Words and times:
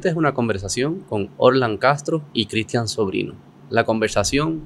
Esta 0.00 0.10
es 0.10 0.16
una 0.16 0.32
conversación 0.32 1.00
con 1.08 1.30
Orlan 1.38 1.76
Castro 1.76 2.22
y 2.32 2.46
Cristian 2.46 2.86
Sobrino. 2.86 3.34
La 3.68 3.82
conversación 3.82 4.62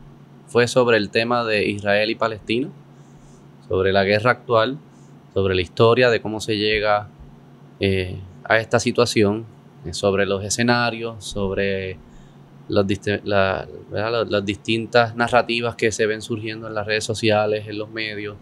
fue 0.46 0.68
sobre 0.68 0.98
el 0.98 1.08
tema 1.08 1.42
de 1.42 1.66
Israel 1.70 2.10
y 2.10 2.14
Palestina, 2.16 2.68
sobre 3.66 3.94
la 3.94 4.04
guerra 4.04 4.32
actual, 4.32 4.76
sobre 5.32 5.54
la 5.54 5.62
historia 5.62 6.10
de 6.10 6.20
cómo 6.20 6.38
se 6.40 6.58
llega 6.58 7.08
eh, 7.80 8.20
a 8.44 8.58
esta 8.58 8.78
situación, 8.78 9.46
eh, 9.86 9.94
sobre 9.94 10.26
los 10.26 10.44
escenarios, 10.44 11.24
sobre 11.24 11.96
las, 12.68 12.84
las 13.24 14.44
distintas 14.44 15.16
narrativas 15.16 15.76
que 15.76 15.92
se 15.92 16.04
ven 16.04 16.20
surgiendo 16.20 16.68
en 16.68 16.74
las 16.74 16.86
redes 16.86 17.04
sociales, 17.04 17.68
en 17.68 17.78
los 17.78 17.88
medios, 17.88 18.36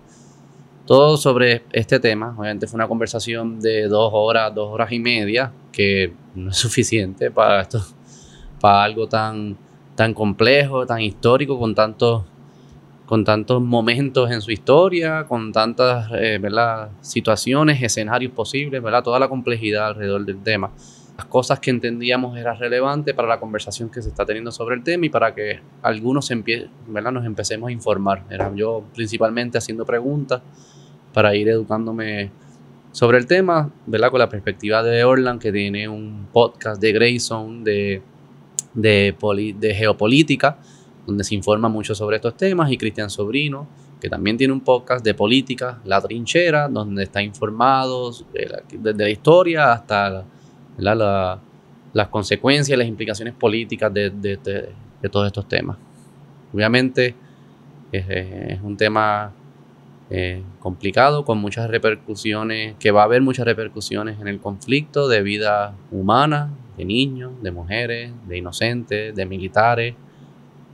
todo 0.86 1.16
sobre 1.16 1.62
este 1.72 2.00
tema. 2.00 2.34
Obviamente 2.36 2.66
fue 2.66 2.78
una 2.78 2.88
conversación 2.88 3.60
de 3.60 3.88
dos 3.88 4.10
horas, 4.12 4.54
dos 4.54 4.72
horas 4.72 4.90
y 4.92 4.98
media, 4.98 5.52
que 5.72 6.12
no 6.34 6.50
es 6.50 6.56
suficiente 6.56 7.30
para 7.30 7.62
esto, 7.62 7.84
para 8.60 8.84
algo 8.84 9.08
tan, 9.08 9.56
tan 9.94 10.14
complejo, 10.14 10.86
tan 10.86 11.00
histórico, 11.00 11.58
con 11.58 11.74
tantos, 11.74 12.24
con 13.06 13.24
tantos 13.24 13.60
momentos 13.62 14.30
en 14.30 14.40
su 14.40 14.50
historia, 14.50 15.24
con 15.28 15.52
tantas 15.52 16.10
eh, 16.14 16.40
situaciones, 17.00 17.82
escenarios 17.82 18.32
posibles, 18.32 18.82
¿verdad? 18.82 19.02
toda 19.02 19.18
la 19.18 19.28
complejidad 19.28 19.88
alrededor 19.88 20.24
del 20.24 20.42
tema. 20.42 20.70
Las 21.20 21.26
cosas 21.26 21.60
que 21.60 21.68
entendíamos 21.68 22.38
era 22.38 22.54
relevante 22.54 23.12
para 23.12 23.28
la 23.28 23.38
conversación 23.38 23.90
que 23.90 24.00
se 24.00 24.08
está 24.08 24.24
teniendo 24.24 24.50
sobre 24.50 24.74
el 24.74 24.82
tema 24.82 25.04
y 25.04 25.10
para 25.10 25.34
que 25.34 25.60
algunos 25.82 26.30
nos 26.30 27.26
empecemos 27.26 27.68
a 27.68 27.72
informar. 27.72 28.24
Era 28.30 28.50
yo 28.54 28.84
principalmente 28.94 29.58
haciendo 29.58 29.84
preguntas 29.84 30.40
para 31.12 31.36
ir 31.36 31.50
educándome 31.50 32.30
sobre 32.90 33.18
el 33.18 33.26
tema, 33.26 33.70
¿verdad? 33.84 34.10
Con 34.10 34.20
la 34.20 34.30
perspectiva 34.30 34.82
de 34.82 35.04
Orlan, 35.04 35.38
que 35.38 35.52
tiene 35.52 35.86
un 35.90 36.26
podcast 36.32 36.80
de 36.80 36.90
Grayson 36.90 37.64
de, 37.64 38.00
de, 38.72 39.14
de 39.58 39.74
geopolítica, 39.74 40.56
donde 41.06 41.22
se 41.22 41.34
informa 41.34 41.68
mucho 41.68 41.94
sobre 41.94 42.16
estos 42.16 42.34
temas, 42.34 42.72
y 42.72 42.78
Cristian 42.78 43.10
Sobrino, 43.10 43.68
que 44.00 44.08
también 44.08 44.38
tiene 44.38 44.54
un 44.54 44.62
podcast 44.62 45.04
de 45.04 45.12
política, 45.12 45.82
La 45.84 46.00
Trinchera, 46.00 46.66
donde 46.66 47.02
está 47.02 47.22
informado 47.22 48.10
desde 48.32 48.94
la, 48.94 49.10
historia 49.10 49.72
hasta 49.74 50.24
las 50.82 52.08
consecuencias 52.08 52.78
las 52.78 52.88
implicaciones 52.88 53.34
políticas 53.34 53.92
de, 53.92 54.10
de 54.10 55.08
todos 55.08 55.26
estos 55.26 55.48
temas. 55.48 55.76
Obviamente 56.52 57.14
es 57.92 58.60
un 58.62 58.76
tema 58.76 59.32
eh, 60.10 60.42
complicado, 60.58 61.24
con 61.24 61.38
muchas 61.38 61.70
repercusiones, 61.70 62.74
que 62.78 62.90
va 62.90 63.02
a 63.02 63.04
haber 63.04 63.22
muchas 63.22 63.44
repercusiones 63.44 64.20
en 64.20 64.26
el 64.26 64.40
conflicto 64.40 65.08
de 65.08 65.22
vida 65.22 65.74
humana, 65.92 66.50
de 66.76 66.84
niños, 66.84 67.32
de 67.42 67.50
mujeres, 67.52 68.12
de 68.26 68.38
inocentes, 68.38 69.14
de 69.14 69.26
militares. 69.26 69.94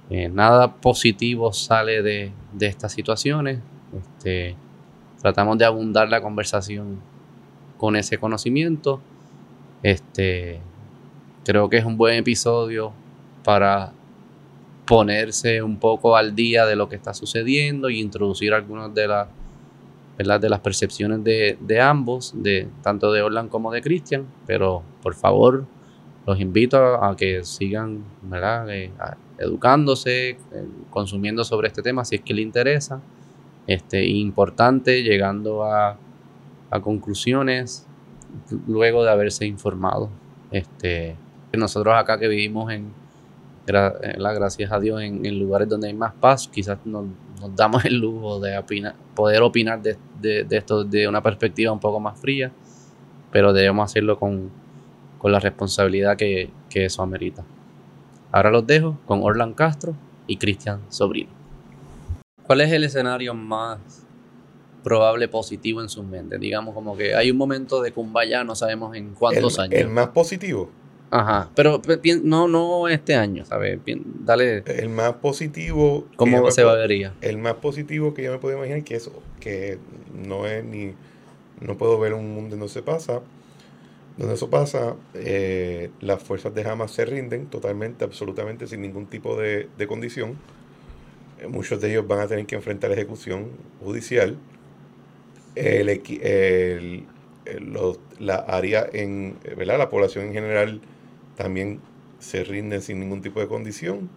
Eh, 0.08 0.28
nada 0.28 0.72
positivo 0.76 1.52
sale 1.52 2.02
de, 2.02 2.32
de 2.54 2.66
estas 2.66 2.92
situaciones. 2.92 3.58
Este, 3.98 4.56
tratamos 5.20 5.58
de 5.58 5.66
abundar 5.66 6.08
la 6.08 6.22
conversación 6.22 7.00
con 7.76 7.96
ese 7.96 8.16
conocimiento. 8.18 9.00
Este, 9.86 10.58
creo 11.44 11.70
que 11.70 11.76
es 11.76 11.84
un 11.84 11.96
buen 11.96 12.16
episodio 12.16 12.92
para 13.44 13.92
ponerse 14.84 15.62
un 15.62 15.78
poco 15.78 16.16
al 16.16 16.34
día 16.34 16.66
de 16.66 16.74
lo 16.74 16.88
que 16.88 16.96
está 16.96 17.14
sucediendo 17.14 17.88
y 17.88 18.00
introducir 18.00 18.52
algunas 18.52 18.92
de 18.92 19.06
las 19.06 20.60
percepciones 20.60 21.22
de, 21.22 21.80
ambos, 21.80 22.34
de 22.34 22.66
tanto 22.82 23.12
de 23.12 23.22
Orlan 23.22 23.48
como 23.48 23.70
de 23.70 23.80
Christian, 23.80 24.26
pero 24.44 24.82
por 25.04 25.14
favor 25.14 25.66
los 26.26 26.40
invito 26.40 26.78
a, 26.78 27.16
que 27.16 27.44
sigan 27.44 28.02
eh, 28.68 28.90
educándose, 29.38 30.30
eh, 30.30 30.38
consumiendo 30.90 31.44
sobre 31.44 31.68
este 31.68 31.82
tema 31.82 32.04
si 32.04 32.16
es 32.16 32.22
que 32.22 32.34
le 32.34 32.42
interesa. 32.42 33.00
Este, 33.68 34.04
importante, 34.04 35.04
llegando 35.04 35.62
a 35.64 35.96
conclusiones 36.82 37.85
luego 38.66 39.04
de 39.04 39.10
haberse 39.10 39.46
informado. 39.46 40.08
Este, 40.50 41.16
nosotros 41.52 41.94
acá 41.96 42.18
que 42.18 42.28
vivimos 42.28 42.72
en, 42.72 42.92
gracias 43.66 44.70
a 44.70 44.78
Dios, 44.78 45.02
en, 45.02 45.38
lugares 45.38 45.68
donde 45.68 45.88
hay 45.88 45.94
más 45.94 46.12
paz, 46.14 46.48
quizás 46.48 46.78
nos, 46.84 47.06
damos 47.54 47.84
el 47.84 47.98
lujo 47.98 48.40
de 48.40 48.62
poder 49.14 49.42
opinar 49.42 49.82
de, 49.82 50.46
esto 50.50 50.84
de 50.84 51.08
una 51.08 51.22
perspectiva 51.22 51.72
un 51.72 51.80
poco 51.80 52.00
más 52.00 52.18
fría, 52.18 52.52
pero 53.30 53.52
debemos 53.52 53.90
hacerlo 53.90 54.18
con, 54.18 54.50
la 55.24 55.40
responsabilidad 55.40 56.16
que, 56.16 56.50
eso 56.70 57.02
amerita. 57.02 57.42
Ahora 58.30 58.50
los 58.50 58.66
dejo 58.66 58.98
con 59.06 59.22
Orlan 59.22 59.54
Castro 59.54 59.94
y 60.26 60.36
Cristian 60.36 60.82
Sobrino. 60.90 61.30
¿Cuál 62.42 62.60
es 62.60 62.70
el 62.70 62.84
escenario 62.84 63.32
más 63.32 64.05
probable 64.86 65.26
positivo 65.26 65.82
en 65.82 65.88
sus 65.88 66.04
mentes? 66.04 66.38
Digamos 66.38 66.72
como 66.72 66.96
que 66.96 67.16
hay 67.16 67.32
un 67.32 67.36
momento 67.36 67.82
de 67.82 67.90
Kumbaya, 67.90 68.44
no 68.44 68.54
sabemos 68.54 68.94
en 68.94 69.14
cuántos 69.14 69.58
años. 69.58 69.80
El 69.80 69.88
más 69.88 70.10
positivo. 70.10 70.70
Ajá, 71.10 71.50
pero 71.56 71.82
no, 72.22 72.46
no 72.46 72.86
este 72.86 73.16
año, 73.16 73.44
¿sabes? 73.44 73.80
Dale. 74.24 74.62
El 74.66 74.88
más 74.88 75.14
positivo. 75.14 76.06
¿Cómo 76.14 76.48
se 76.52 76.64
vería? 76.64 77.14
El 77.20 77.38
más 77.38 77.54
positivo 77.54 78.14
que 78.14 78.22
yo 78.22 78.30
me 78.30 78.38
puedo 78.38 78.56
imaginar 78.56 78.84
que 78.84 78.94
eso, 78.94 79.12
que 79.40 79.80
no 80.14 80.46
es 80.46 80.64
ni. 80.64 80.94
No 81.60 81.76
puedo 81.76 81.98
ver 81.98 82.14
un 82.14 82.32
mundo 82.32 82.56
donde 82.56 82.68
se 82.68 82.82
pasa. 82.82 83.22
Donde 84.16 84.34
eso 84.34 84.48
pasa, 84.48 84.94
eh, 85.14 85.90
las 86.00 86.22
fuerzas 86.22 86.54
de 86.54 86.64
Hamas 86.64 86.92
se 86.92 87.04
rinden 87.04 87.46
totalmente, 87.46 88.04
absolutamente, 88.04 88.68
sin 88.68 88.82
ningún 88.82 89.06
tipo 89.06 89.36
de, 89.36 89.68
condición. 89.88 90.36
Eh, 91.40 91.48
muchos 91.48 91.80
de 91.80 91.90
ellos 91.90 92.06
van 92.06 92.20
a 92.20 92.28
tener 92.28 92.46
que 92.46 92.54
enfrentar 92.54 92.92
ejecución 92.92 93.50
judicial. 93.82 94.38
El, 95.56 95.88
el, 95.88 97.06
la 98.18 98.36
área 98.36 98.86
en, 98.92 99.38
¿verdad? 99.56 99.78
La 99.78 99.88
población 99.88 100.26
en 100.26 100.32
general 100.32 100.80
también 101.36 101.80
se 102.18 102.44
rinden 102.44 102.82
sin 102.82 103.00
ningún 103.00 103.22
tipo 103.22 103.40
de 103.40 103.48
condición 103.48 104.10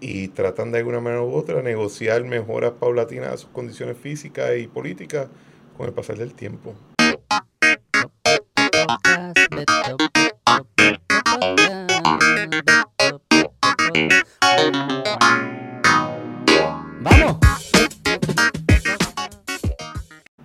y 0.00 0.28
tratan 0.28 0.70
de 0.70 0.78
alguna 0.78 1.00
manera 1.00 1.22
u 1.22 1.34
otra 1.34 1.62
negociar 1.62 2.24
mejoras 2.24 2.72
paulatinas 2.72 3.32
a 3.32 3.36
sus 3.36 3.50
condiciones 3.50 3.96
físicas 3.98 4.50
y 4.58 4.66
políticas 4.66 5.28
con 5.76 5.86
el 5.86 5.92
pasar 5.92 6.18
del 6.18 6.34
tiempo. 6.34 6.74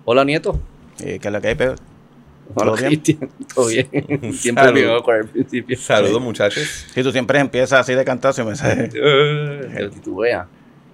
Hola 0.06 0.22
Nieto. 0.24 0.58
Eh, 1.02 1.18
¿Qué 1.18 1.28
es 1.28 1.32
lo 1.32 1.40
que 1.40 1.48
hay, 1.48 1.54
Pedro? 1.54 1.76
¿Todo 2.54 2.76
bien? 2.76 3.02
Todo 3.54 3.66
bien. 3.68 3.88
Siempre 4.34 4.70
me 4.70 5.02
con 5.02 5.16
el 5.16 5.26
principio. 5.26 5.78
Saludos, 5.78 6.20
muchachos. 6.20 6.86
Si 6.92 7.02
tú 7.02 7.10
siempre 7.10 7.38
empiezas 7.38 7.80
así 7.80 7.94
de 7.94 8.04
cantazo 8.04 8.42
y 8.42 8.44
me 8.44 8.54
sale. 8.54 8.90
Eh, 8.94 9.90
tú 10.02 10.16
veas. 10.16 10.46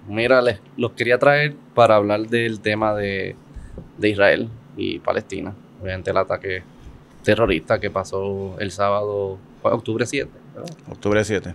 Mira, 0.07 0.41
los 0.77 0.91
quería 0.93 1.19
traer 1.19 1.55
para 1.75 1.97
hablar 1.97 2.27
del 2.27 2.61
tema 2.61 2.95
de, 2.95 3.35
de 3.97 4.09
Israel 4.09 4.49
y 4.77 4.99
Palestina. 4.99 5.53
Obviamente 5.81 6.11
el 6.11 6.17
ataque 6.17 6.63
terrorista 7.21 7.79
que 7.79 7.91
pasó 7.91 8.55
el 8.59 8.71
sábado, 8.71 9.37
octubre 9.61 10.05
7. 10.05 10.29
Octubre 10.89 11.23
7. 11.23 11.53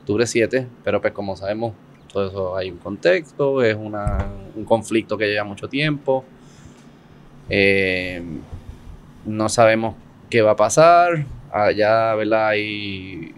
Octubre 0.00 0.26
7, 0.26 0.66
pero 0.84 1.00
pues 1.00 1.12
como 1.12 1.36
sabemos, 1.36 1.74
todo 2.12 2.28
eso 2.28 2.56
hay 2.56 2.70
un 2.70 2.78
contexto, 2.78 3.62
es 3.62 3.76
una, 3.76 4.28
un 4.54 4.64
conflicto 4.64 5.18
que 5.18 5.26
lleva 5.26 5.44
mucho 5.44 5.68
tiempo. 5.68 6.24
Eh, 7.48 8.22
no 9.24 9.48
sabemos 9.48 9.96
qué 10.30 10.42
va 10.42 10.52
a 10.52 10.56
pasar. 10.56 11.26
Allá, 11.52 12.14
¿verdad? 12.14 12.48
Hay 12.48 13.34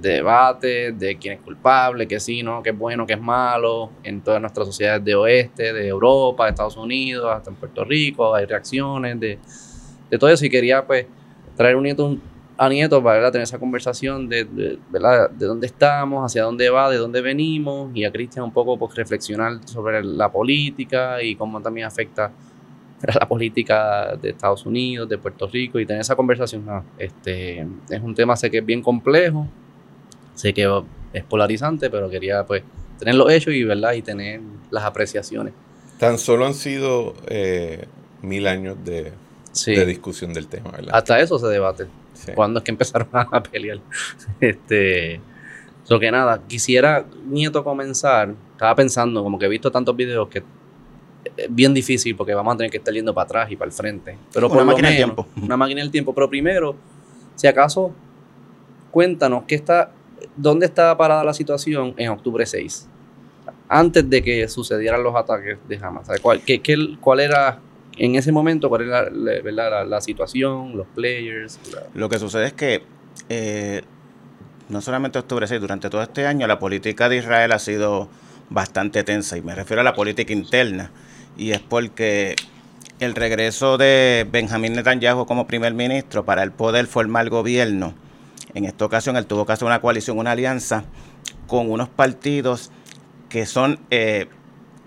debate 0.00 0.92
de 0.92 1.16
quién 1.18 1.34
es 1.34 1.40
culpable, 1.40 2.08
qué 2.08 2.18
sí, 2.18 2.42
¿no? 2.42 2.62
qué 2.62 2.70
es 2.70 2.78
bueno, 2.78 3.06
qué 3.06 3.14
es 3.14 3.20
malo, 3.20 3.90
en 4.02 4.22
todas 4.22 4.40
nuestras 4.40 4.66
sociedades 4.66 5.04
de 5.04 5.14
oeste, 5.14 5.72
de 5.72 5.88
Europa, 5.88 6.44
de 6.44 6.50
Estados 6.50 6.76
Unidos, 6.76 7.26
hasta 7.30 7.50
en 7.50 7.56
Puerto 7.56 7.84
Rico, 7.84 8.34
hay 8.34 8.46
reacciones 8.46 9.20
de, 9.20 9.38
todo 10.18 10.30
eso 10.30 10.44
y 10.46 10.50
quería 10.50 10.86
pues 10.86 11.06
traer 11.56 11.76
un 11.76 11.84
nieto 11.84 12.16
a 12.58 12.68
nieto 12.68 13.02
para 13.02 13.30
tener 13.32 13.44
esa 13.44 13.58
conversación 13.58 14.28
de, 14.28 14.78
¿verdad? 14.90 15.30
de 15.30 15.46
dónde 15.46 15.66
estamos, 15.66 16.24
hacia 16.24 16.42
dónde 16.42 16.68
va, 16.70 16.90
de 16.90 16.96
dónde 16.96 17.20
venimos 17.20 17.90
y 17.94 18.04
a 18.04 18.12
Cristian 18.12 18.44
un 18.44 18.52
poco 18.52 18.78
pues 18.78 18.94
reflexionar 18.94 19.58
sobre 19.66 20.04
la 20.04 20.30
política 20.30 21.22
y 21.22 21.34
cómo 21.34 21.60
también 21.60 21.86
afecta 21.86 22.30
la 23.02 23.26
política 23.28 24.16
de 24.16 24.30
Estados 24.30 24.64
Unidos, 24.66 25.08
de 25.08 25.18
Puerto 25.18 25.46
Rico 25.46 25.78
y 25.80 25.86
tener 25.86 26.02
esa 26.02 26.16
conversación. 26.16 26.64
este, 26.98 27.66
es 27.90 28.00
un 28.00 28.14
tema, 28.14 28.36
sé 28.36 28.50
que 28.50 28.58
es 28.58 28.66
bien 28.66 28.82
complejo, 28.82 29.46
sé 30.34 30.54
que 30.54 30.82
es 31.12 31.24
polarizante, 31.24 31.90
pero 31.90 32.08
quería 32.08 32.44
pues 32.44 32.62
tener 32.98 33.14
los 33.14 33.30
hechos 33.30 33.54
y, 33.54 33.64
¿verdad? 33.64 33.94
y 33.94 34.02
tener 34.02 34.40
las 34.70 34.84
apreciaciones. 34.84 35.52
Tan 35.98 36.18
solo 36.18 36.46
han 36.46 36.54
sido 36.54 37.14
eh, 37.26 37.86
mil 38.22 38.46
años 38.46 38.76
de, 38.84 39.12
discusión 39.86 40.32
del 40.32 40.46
tema, 40.46 40.70
¿verdad? 40.70 40.90
Hasta 40.94 41.20
eso 41.20 41.38
se 41.38 41.46
debate. 41.46 41.86
cuando 42.34 42.58
es 42.58 42.64
que 42.64 42.70
empezaron 42.70 43.08
a 43.12 43.42
pelear. 43.42 43.80
Este, 44.40 45.20
so 45.84 45.98
que 45.98 46.10
nada, 46.10 46.42
quisiera, 46.46 47.04
Nieto, 47.26 47.62
comenzar. 47.62 48.34
Estaba 48.52 48.74
pensando, 48.74 49.22
como 49.22 49.38
que 49.38 49.46
he 49.46 49.48
visto 49.48 49.70
tantos 49.70 49.96
videos 49.96 50.28
que 50.28 50.42
bien 51.48 51.72
difícil 51.74 52.16
porque 52.16 52.34
vamos 52.34 52.54
a 52.54 52.56
tener 52.58 52.70
que 52.70 52.78
estar 52.78 52.92
yendo 52.92 53.14
para 53.14 53.24
atrás 53.24 53.50
y 53.50 53.56
para 53.56 53.68
el 53.68 53.72
frente. 53.72 54.16
Pero 54.32 54.46
Una 54.48 54.56
por 54.56 54.64
máquina 54.66 54.88
del 54.88 54.96
tiempo. 54.96 55.26
Una 55.40 55.56
máquina 55.56 55.80
del 55.82 55.90
tiempo. 55.90 56.14
Pero 56.14 56.28
primero, 56.28 56.74
si 57.36 57.46
acaso, 57.46 57.92
cuéntanos 58.90 59.44
qué 59.46 59.54
está, 59.54 59.90
dónde 60.36 60.66
estaba 60.66 60.96
parada 60.96 61.24
la 61.24 61.34
situación 61.34 61.94
en 61.96 62.10
octubre 62.10 62.44
6. 62.46 62.88
Antes 63.68 64.08
de 64.08 64.22
que 64.22 64.48
sucedieran 64.48 65.02
los 65.02 65.14
ataques 65.14 65.58
de 65.68 65.76
Hamas. 65.82 66.06
¿Sabe 66.06 66.18
¿Cuál, 66.20 66.40
qué- 66.42 66.60
qué- 66.60 66.96
cuál 67.00 67.20
era 67.20 67.58
en 67.96 68.14
ese 68.16 68.30
momento, 68.32 68.68
cuál 68.68 68.82
era 68.82 69.10
la, 69.10 69.40
la- 69.42 69.84
la 69.84 70.00
situación, 70.00 70.76
los 70.76 70.86
players? 70.88 71.58
la- 71.72 71.82
Lo 71.94 72.08
que 72.08 72.18
sucede 72.18 72.46
es 72.46 72.52
que 72.52 72.82
eh, 73.28 73.82
no 74.68 74.80
solamente 74.80 75.18
octubre 75.18 75.46
6, 75.46 75.60
durante 75.60 75.88
todo 75.88 76.02
este 76.02 76.26
año 76.26 76.46
la 76.46 76.58
política 76.58 77.08
de 77.08 77.16
Israel 77.18 77.52
ha 77.52 77.58
sido 77.58 78.08
bastante 78.50 79.02
tensa 79.04 79.38
y 79.38 79.42
me 79.42 79.54
refiero 79.54 79.80
a 79.80 79.84
la 79.84 79.94
política 79.94 80.32
interna 80.32 80.90
y 81.36 81.52
es 81.52 81.60
porque 81.60 82.36
el 83.00 83.14
regreso 83.14 83.78
de 83.78 84.26
Benjamín 84.30 84.74
Netanyahu 84.74 85.26
como 85.26 85.46
primer 85.46 85.74
ministro 85.74 86.24
para 86.24 86.42
el 86.42 86.52
poder 86.52 86.86
formar 86.86 87.28
gobierno, 87.30 87.94
en 88.54 88.64
esta 88.64 88.84
ocasión 88.84 89.16
él 89.16 89.26
tuvo 89.26 89.46
que 89.46 89.52
hacer 89.52 89.66
una 89.66 89.80
coalición, 89.80 90.18
una 90.18 90.32
alianza 90.32 90.84
con 91.46 91.70
unos 91.70 91.88
partidos 91.88 92.70
que 93.28 93.46
son, 93.46 93.80
eh, 93.90 94.26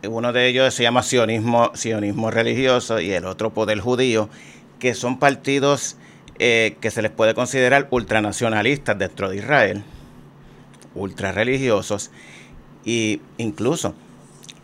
uno 0.07 0.31
de 0.31 0.47
ellos 0.47 0.73
se 0.73 0.83
llama 0.83 1.01
sionismo, 1.01 1.71
sionismo 1.73 2.29
religioso 2.29 2.99
y 2.99 3.11
el 3.11 3.25
otro 3.25 3.53
poder 3.53 3.79
judío, 3.79 4.29
que 4.79 4.93
son 4.93 5.17
partidos 5.17 5.97
eh, 6.37 6.77
que 6.81 6.91
se 6.91 7.01
les 7.01 7.11
puede 7.11 7.33
considerar 7.33 7.87
ultranacionalistas 7.91 8.97
dentro 8.99 9.29
de 9.29 9.37
Israel, 9.37 9.83
ultrarreligiosos, 10.93 12.11
y 12.83 13.21
incluso 13.37 13.95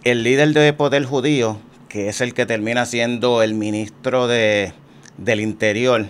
el 0.04 0.24
líder 0.24 0.54
de 0.54 0.74
poder 0.74 1.06
judío, 1.06 1.57
que 1.91 2.07
es 2.07 2.21
el 2.21 2.33
que 2.33 2.45
termina 2.45 2.85
siendo 2.85 3.43
el 3.43 3.53
ministro 3.53 4.27
de, 4.27 4.71
del 5.17 5.41
Interior, 5.41 6.05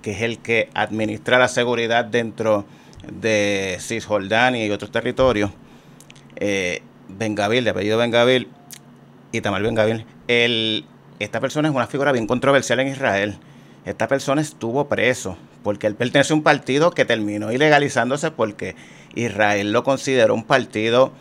que 0.00 0.12
es 0.12 0.22
el 0.22 0.38
que 0.38 0.68
administra 0.74 1.40
la 1.40 1.48
seguridad 1.48 2.04
dentro 2.04 2.64
de 3.12 3.76
Cisjordania 3.80 4.64
y 4.64 4.70
otros 4.70 4.92
territorios, 4.92 5.50
eh, 6.36 6.82
Bengavir, 7.08 7.64
de 7.64 7.70
apellido 7.70 7.98
Bengavir, 7.98 8.46
Itamar 9.32 9.62
Bengavir, 9.62 10.06
el, 10.28 10.86
esta 11.18 11.40
persona 11.40 11.66
es 11.66 11.74
una 11.74 11.88
figura 11.88 12.12
bien 12.12 12.28
controversial 12.28 12.78
en 12.78 12.86
Israel. 12.86 13.36
Esta 13.84 14.06
persona 14.06 14.40
estuvo 14.40 14.86
preso 14.88 15.36
porque 15.64 15.88
él 15.88 15.96
pertenece 15.96 16.32
a 16.32 16.36
un 16.36 16.44
partido 16.44 16.92
que 16.92 17.04
terminó 17.04 17.50
ilegalizándose 17.50 18.30
porque 18.30 18.76
Israel 19.16 19.72
lo 19.72 19.82
consideró 19.82 20.32
un 20.32 20.44
partido, 20.44 21.12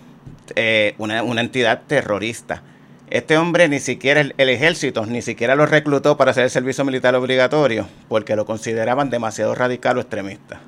eh, 0.55 0.93
una 0.99 1.41
entidad 1.41 1.81
terrorista. 1.87 2.61
Este 3.09 3.37
hombre 3.37 3.67
ni 3.67 3.79
siquiera 3.79 4.21
el, 4.21 4.49
ejército, 4.49 5.05
ni 5.05 5.21
siquiera 5.21 5.55
lo 5.55 5.65
reclutó 5.65 6.17
para 6.17 6.31
hacer 6.31 6.45
el 6.45 6.49
servicio 6.49 6.83
militar 6.85 7.15
obligatorio 7.15 7.87
porque 8.07 8.35
lo 8.35 8.45
consideraban 8.45 9.09
demasiado 9.09 9.53
radical 9.53 9.97
o 9.97 10.01
extremista. 10.01 10.61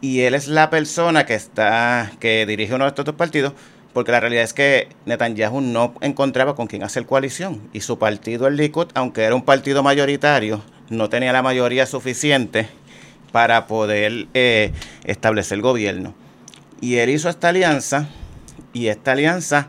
Y 0.00 0.20
él 0.20 0.34
es 0.34 0.48
la 0.48 0.70
persona 0.70 1.26
que 1.26 1.34
está, 1.34 2.10
que 2.20 2.46
dirige 2.46 2.74
uno 2.74 2.84
de 2.84 2.88
estos 2.88 3.04
dos 3.04 3.16
partidos, 3.16 3.52
porque 3.92 4.12
la 4.12 4.20
realidad 4.20 4.44
es 4.44 4.54
que 4.54 4.88
Netanyahu 5.04 5.60
no 5.60 5.94
encontraba 6.00 6.54
con 6.54 6.68
quién 6.68 6.82
hacer 6.84 7.04
coalición. 7.04 7.68
Y 7.74 7.80
su 7.80 7.98
partido, 7.98 8.46
el 8.46 8.56
Likud, 8.56 8.86
aunque 8.94 9.24
era 9.24 9.34
un 9.34 9.44
partido 9.44 9.82
mayoritario, 9.82 10.62
no 10.88 11.10
tenía 11.10 11.32
la 11.32 11.42
mayoría 11.42 11.84
suficiente 11.84 12.68
para 13.30 13.66
poder 13.66 14.28
eh, 14.32 14.72
establecer 15.04 15.60
gobierno. 15.60 16.14
Y 16.80 16.96
él 16.96 17.10
hizo 17.10 17.28
esta 17.28 17.50
alianza, 17.50 18.08
y 18.72 18.86
esta 18.86 19.12
alianza 19.12 19.68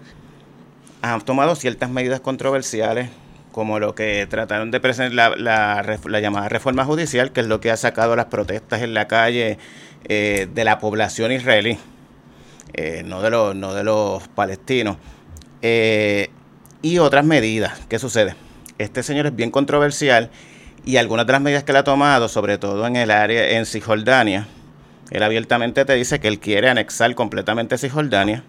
ha 1.01 1.19
tomado 1.19 1.55
ciertas 1.55 1.89
medidas 1.89 2.19
controversiales, 2.19 3.09
como 3.51 3.79
lo 3.79 3.95
que 3.95 4.27
trataron 4.29 4.71
de 4.71 4.79
presentar 4.79 5.37
la 5.37 6.19
llamada 6.21 6.49
reforma 6.49 6.85
judicial, 6.85 7.31
que 7.31 7.41
es 7.41 7.47
lo 7.47 7.59
que 7.59 7.71
ha 7.71 7.77
sacado 7.77 8.15
las 8.15 8.25
protestas 8.25 8.81
en 8.81 8.93
la 8.93 9.07
calle 9.07 9.57
eh, 10.05 10.47
de 10.51 10.63
la 10.63 10.79
población 10.79 11.31
israelí, 11.31 11.77
eh, 12.73 13.03
no, 13.05 13.21
de 13.21 13.29
los, 13.29 13.55
no 13.55 13.73
de 13.73 13.83
los 13.83 14.27
palestinos. 14.29 14.97
Eh, 15.61 16.29
y 16.81 16.97
otras 16.97 17.23
medidas. 17.23 17.79
¿Qué 17.87 17.99
sucede? 17.99 18.35
Este 18.79 19.03
señor 19.03 19.27
es 19.27 19.35
bien 19.35 19.51
controversial 19.51 20.31
y 20.83 20.97
algunas 20.97 21.27
de 21.27 21.33
las 21.33 21.41
medidas 21.41 21.63
que 21.63 21.71
él 21.71 21.77
ha 21.77 21.83
tomado, 21.83 22.27
sobre 22.27 22.57
todo 22.57 22.87
en 22.87 22.95
el 22.95 23.11
área, 23.11 23.51
en 23.51 23.67
Cisjordania, 23.67 24.47
él 25.11 25.21
abiertamente 25.21 25.85
te 25.85 25.93
dice 25.93 26.19
que 26.19 26.27
él 26.27 26.39
quiere 26.39 26.69
anexar 26.69 27.13
completamente 27.13 27.77
Cisjordania, 27.77 28.43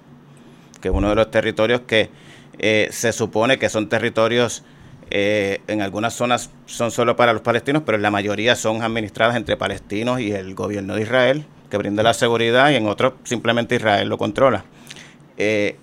que 0.81 0.89
es 0.89 0.95
uno 0.95 1.11
de 1.11 1.17
los 1.17 1.31
territorios 1.31 1.83
que 1.83 2.09
eh, 2.59 2.89
se 2.91 3.13
supone 3.13 3.59
que 3.59 3.69
son 3.69 3.89
territorios, 3.89 4.65
eh, 5.15 5.61
en 5.67 5.83
algunas 5.83 6.15
zonas 6.15 6.49
son 6.65 6.91
solo 6.91 7.17
para 7.17 7.35
los 7.35 7.43
palestinos, 7.43 7.83
pero 7.85 7.97
en 7.97 8.03
la 8.03 8.11
mayoría 8.11 8.57
son 8.57 8.83
administradas 8.83 9.37
entre 9.37 9.59
palestinos 9.59 10.21
y 10.21 10.33
el 10.33 10.55
gobierno 10.55 10.95
de 10.95 11.03
Israel, 11.03 11.45
que 11.71 11.77
brinda 11.77 12.03
la 12.03 12.15
seguridad, 12.15 12.71
y 12.71 12.77
en 12.77 12.87
otros 12.87 13.13
simplemente 13.25 13.75
Israel 13.75 14.09
lo 14.09 14.17
controla. 14.17 14.65
Eh, 15.37 15.77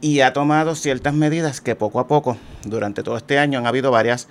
y 0.00 0.20
ha 0.20 0.32
tomado 0.32 0.74
ciertas 0.74 1.12
medidas 1.12 1.60
que 1.60 1.74
poco 1.74 2.00
a 2.00 2.06
poco, 2.06 2.38
durante 2.64 3.02
todo 3.02 3.18
este 3.18 3.38
año, 3.38 3.58
han 3.58 3.66
habido 3.66 3.90
varias, 3.90 4.28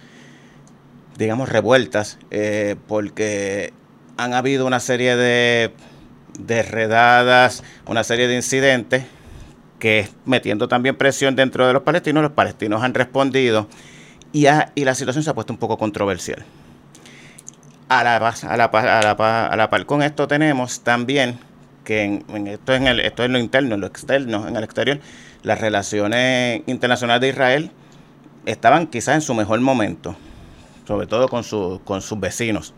digamos, 1.18 1.50
revueltas, 1.50 2.18
eh, 2.32 2.76
porque 2.88 3.74
han 4.18 4.34
habido 4.34 4.66
una 4.66 4.80
serie 4.80 5.16
de, 5.16 5.72
de 6.40 6.64
redadas, 6.64 7.64
una 7.86 8.04
serie 8.04 8.28
de 8.28 8.36
incidentes 8.36 9.04
que 9.84 10.08
metiendo 10.26 10.70
también 10.70 10.96
presión 10.96 11.36
dentro 11.36 11.68
de 11.68 11.74
los 11.74 11.82
palestinos, 11.82 12.24
los 12.24 12.32
palestinos 12.32 12.82
han 12.84 12.94
respondido 12.94 13.68
y, 14.32 14.46
ha- 14.46 14.72
y 14.76 14.86
la 14.86 14.96
situación 14.96 15.26
se 15.26 15.30
ha 15.30 15.34
puesto 15.34 15.52
un 15.52 15.60
poco 15.60 15.78
controversial. 15.78 16.46
A 17.90 18.02
la, 18.06 18.18
pas- 18.22 18.46
a 18.46 18.56
la, 18.56 18.72
pa- 18.72 19.00
a 19.00 19.02
la, 19.02 19.48
a 19.48 19.56
la 19.58 19.70
par 19.70 19.86
con 19.86 20.02
esto 20.02 20.26
tenemos 20.26 20.80
también 20.86 21.38
que 21.84 22.02
en 22.06 22.48
esto, 22.48 22.74
en 22.74 22.88
el, 22.88 23.02
esto 23.02 23.26
es 23.26 23.30
lo 23.30 23.38
interno, 23.38 23.76
en 23.76 23.82
lo 23.82 23.88
externo, 23.88 24.48
en 24.48 24.56
el 24.56 24.64
exterior, 24.64 25.02
las 25.42 25.60
relaciones 25.60 26.62
internacionales 26.66 27.20
de 27.20 27.28
Israel 27.28 27.72
estaban 28.46 28.88
quizás 28.88 29.16
en 29.16 29.22
su 29.22 29.34
mejor 29.34 29.60
momento, 29.60 30.16
sobre 30.88 31.08
todo 31.08 31.28
con, 31.28 31.44
su- 31.44 31.82
con 31.84 32.02
sus 32.02 32.18
vecinos, 32.22 32.74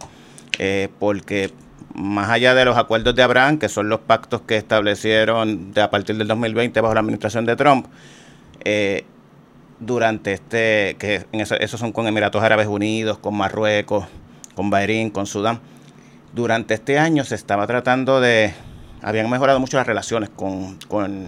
eh, 0.57 0.89
porque 0.97 1.51
más 1.95 2.29
allá 2.29 2.53
de 2.53 2.65
los 2.65 2.77
acuerdos 2.77 3.15
de 3.15 3.23
Abraham, 3.23 3.57
que 3.57 3.69
son 3.69 3.89
los 3.89 4.01
pactos 4.01 4.41
que 4.41 4.57
establecieron 4.57 5.71
de 5.73 5.81
a 5.81 5.89
partir 5.89 6.17
del 6.17 6.27
2020 6.27 6.79
bajo 6.81 6.93
la 6.93 6.99
administración 6.99 7.45
de 7.45 7.55
Trump, 7.55 7.87
eh, 8.63 9.05
durante 9.79 10.33
este, 10.33 10.95
que 10.99 11.25
en 11.31 11.39
eso, 11.39 11.55
esos 11.55 11.79
son 11.79 11.91
con 11.91 12.07
Emiratos 12.07 12.43
Árabes 12.43 12.67
Unidos, 12.67 13.17
con 13.17 13.35
Marruecos, 13.35 14.05
con 14.55 14.69
Bahrein, 14.69 15.09
con 15.09 15.25
Sudán. 15.25 15.59
Durante 16.33 16.73
este 16.73 16.99
año 16.99 17.23
se 17.23 17.35
estaba 17.35 17.65
tratando 17.65 18.19
de, 18.19 18.53
habían 19.01 19.29
mejorado 19.29 19.59
mucho 19.59 19.77
las 19.77 19.87
relaciones 19.87 20.29
con, 20.29 20.77
con 20.87 21.27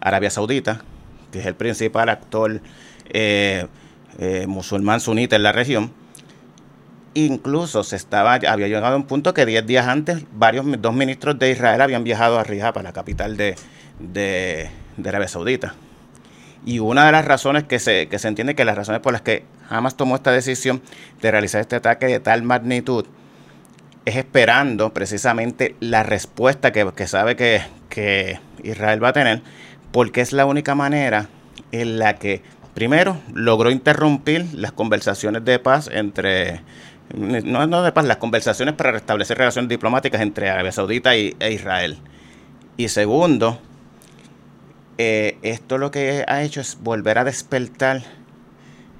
Arabia 0.00 0.30
Saudita, 0.30 0.82
que 1.30 1.40
es 1.40 1.46
el 1.46 1.54
principal 1.54 2.08
actor 2.08 2.60
eh, 3.10 3.66
eh, 4.18 4.46
musulmán 4.46 5.00
sunita 5.00 5.36
en 5.36 5.42
la 5.42 5.52
región. 5.52 5.92
Incluso 7.14 7.84
se 7.84 7.96
estaba, 7.96 8.34
había 8.34 8.66
llegado 8.66 8.94
a 8.94 8.96
un 8.96 9.04
punto 9.04 9.34
que 9.34 9.46
10 9.46 9.66
días 9.66 9.86
antes, 9.86 10.24
varios, 10.32 10.66
dos 10.80 10.94
ministros 10.94 11.38
de 11.38 11.50
Israel 11.50 11.80
habían 11.80 12.02
viajado 12.02 12.38
a 12.38 12.44
Riyadh, 12.44 12.82
la 12.82 12.92
capital 12.92 13.36
de, 13.36 13.54
de, 14.00 14.68
de 14.96 15.08
Arabia 15.08 15.28
Saudita. 15.28 15.74
Y 16.66 16.78
una 16.78 17.06
de 17.06 17.12
las 17.12 17.24
razones 17.24 17.64
que 17.64 17.78
se, 17.78 18.08
que 18.08 18.18
se 18.18 18.28
entiende 18.28 18.54
que 18.54 18.64
las 18.64 18.76
razones 18.76 19.00
por 19.00 19.12
las 19.12 19.22
que 19.22 19.44
Hamas 19.68 19.96
tomó 19.96 20.16
esta 20.16 20.32
decisión 20.32 20.82
de 21.20 21.30
realizar 21.30 21.60
este 21.60 21.76
ataque 21.76 22.06
de 22.06 22.20
tal 22.20 22.42
magnitud 22.42 23.06
es 24.04 24.16
esperando 24.16 24.92
precisamente 24.92 25.76
la 25.80 26.02
respuesta 26.02 26.72
que, 26.72 26.90
que 26.94 27.06
sabe 27.06 27.36
que, 27.36 27.62
que 27.88 28.38
Israel 28.62 29.02
va 29.02 29.08
a 29.08 29.12
tener, 29.12 29.42
porque 29.92 30.20
es 30.20 30.32
la 30.32 30.46
única 30.46 30.74
manera 30.74 31.28
en 31.72 31.98
la 31.98 32.16
que, 32.16 32.42
primero, 32.74 33.18
logró 33.32 33.70
interrumpir 33.70 34.46
las 34.52 34.72
conversaciones 34.72 35.44
de 35.44 35.58
paz 35.58 35.88
entre, 35.92 36.60
no, 37.12 37.66
no 37.66 37.82
de 37.82 37.92
paz, 37.92 38.04
las 38.06 38.16
conversaciones 38.16 38.74
para 38.74 38.92
restablecer 38.92 39.38
relaciones 39.38 39.68
diplomáticas 39.68 40.20
entre 40.20 40.48
Arabia 40.50 40.72
Saudita 40.72 41.16
y, 41.16 41.36
e 41.38 41.52
Israel. 41.52 41.98
Y 42.76 42.88
segundo, 42.88 43.58
eh, 44.98 45.38
esto 45.42 45.78
lo 45.78 45.90
que 45.90 46.24
ha 46.26 46.42
hecho 46.42 46.60
es 46.60 46.78
volver 46.80 47.18
a 47.18 47.24
despertar, 47.24 48.02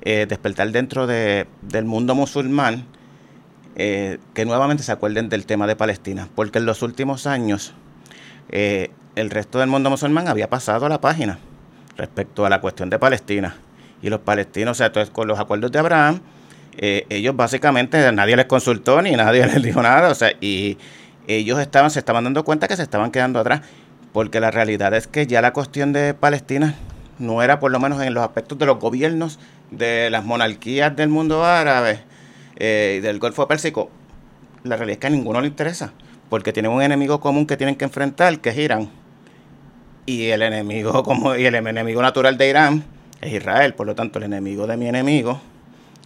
eh, 0.02 0.26
despertar 0.28 0.70
dentro 0.70 1.06
de, 1.06 1.46
del 1.62 1.84
mundo 1.84 2.14
musulmán, 2.14 2.84
eh, 3.76 4.18
que 4.34 4.44
nuevamente 4.44 4.84
se 4.84 4.92
acuerden 4.92 5.28
del 5.28 5.46
tema 5.46 5.66
de 5.66 5.74
Palestina, 5.74 6.28
porque 6.34 6.58
en 6.58 6.66
los 6.66 6.82
últimos 6.82 7.26
años 7.26 7.74
el 8.50 9.30
resto 9.30 9.58
del 9.58 9.68
mundo 9.68 9.90
musulmán 9.90 10.28
había 10.28 10.48
pasado 10.48 10.86
a 10.86 10.88
la 10.88 11.00
página 11.00 11.38
respecto 11.96 12.46
a 12.46 12.50
la 12.50 12.60
cuestión 12.60 12.88
de 12.90 13.00
Palestina. 13.00 13.56
Y 14.00 14.10
los 14.10 14.20
palestinos, 14.20 14.72
o 14.72 14.74
sea, 14.74 14.88
entonces, 14.88 15.10
con 15.10 15.26
los 15.26 15.40
acuerdos 15.40 15.72
de 15.72 15.78
Abraham, 15.78 16.20
eh, 16.78 17.06
ellos 17.08 17.36
básicamente 17.36 18.10
nadie 18.12 18.36
les 18.36 18.46
consultó 18.46 19.00
ni 19.02 19.12
nadie 19.12 19.46
les 19.52 19.62
dijo 19.62 19.82
nada, 19.82 20.08
o 20.10 20.14
sea, 20.14 20.32
y 20.40 20.78
ellos 21.26 21.58
estaban, 21.58 21.90
se 21.90 21.98
estaban 21.98 22.24
dando 22.24 22.44
cuenta 22.44 22.68
que 22.68 22.76
se 22.76 22.82
estaban 22.82 23.10
quedando 23.10 23.40
atrás, 23.40 23.62
porque 24.12 24.40
la 24.40 24.50
realidad 24.50 24.94
es 24.94 25.06
que 25.06 25.26
ya 25.26 25.40
la 25.40 25.52
cuestión 25.52 25.92
de 25.92 26.14
Palestina 26.14 26.74
no 27.18 27.42
era 27.42 27.60
por 27.60 27.70
lo 27.70 27.80
menos 27.80 28.02
en 28.02 28.14
los 28.14 28.24
aspectos 28.24 28.58
de 28.58 28.66
los 28.66 28.78
gobiernos 28.78 29.38
de 29.70 30.10
las 30.10 30.24
monarquías 30.24 30.94
del 30.94 31.08
mundo 31.08 31.44
árabe 31.44 32.00
eh, 32.56 32.96
y 32.98 33.00
del 33.00 33.18
Golfo 33.18 33.48
Pérsico, 33.48 33.90
la 34.62 34.76
realidad 34.76 34.94
es 34.94 35.00
que 35.00 35.06
a 35.06 35.10
ninguno 35.10 35.40
le 35.40 35.48
interesa, 35.48 35.92
porque 36.28 36.52
tienen 36.52 36.72
un 36.72 36.82
enemigo 36.82 37.20
común 37.20 37.46
que 37.46 37.56
tienen 37.56 37.76
que 37.76 37.84
enfrentar, 37.84 38.38
que 38.40 38.50
es 38.50 38.58
Irán. 38.58 38.90
Y 40.06 40.28
el 40.28 40.42
enemigo 40.42 41.02
como 41.04 41.34
y 41.36 41.46
el 41.46 41.54
enemigo 41.54 42.02
natural 42.02 42.36
de 42.36 42.48
Irán 42.48 42.84
es 43.20 43.32
Israel, 43.32 43.74
por 43.74 43.86
lo 43.86 43.94
tanto 43.94 44.18
el 44.18 44.24
enemigo 44.24 44.66
de 44.66 44.76
mi 44.76 44.88
enemigo 44.88 45.40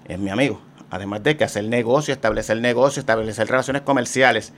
es 0.08 0.18
mi 0.18 0.30
amigo. 0.30 0.60
Además 0.90 1.22
de 1.22 1.36
que 1.36 1.44
hacer 1.44 1.64
negocio, 1.64 2.14
establecer 2.14 2.58
negocio, 2.60 3.00
establecer 3.00 3.46
relaciones 3.48 3.82
comerciales 3.82 4.52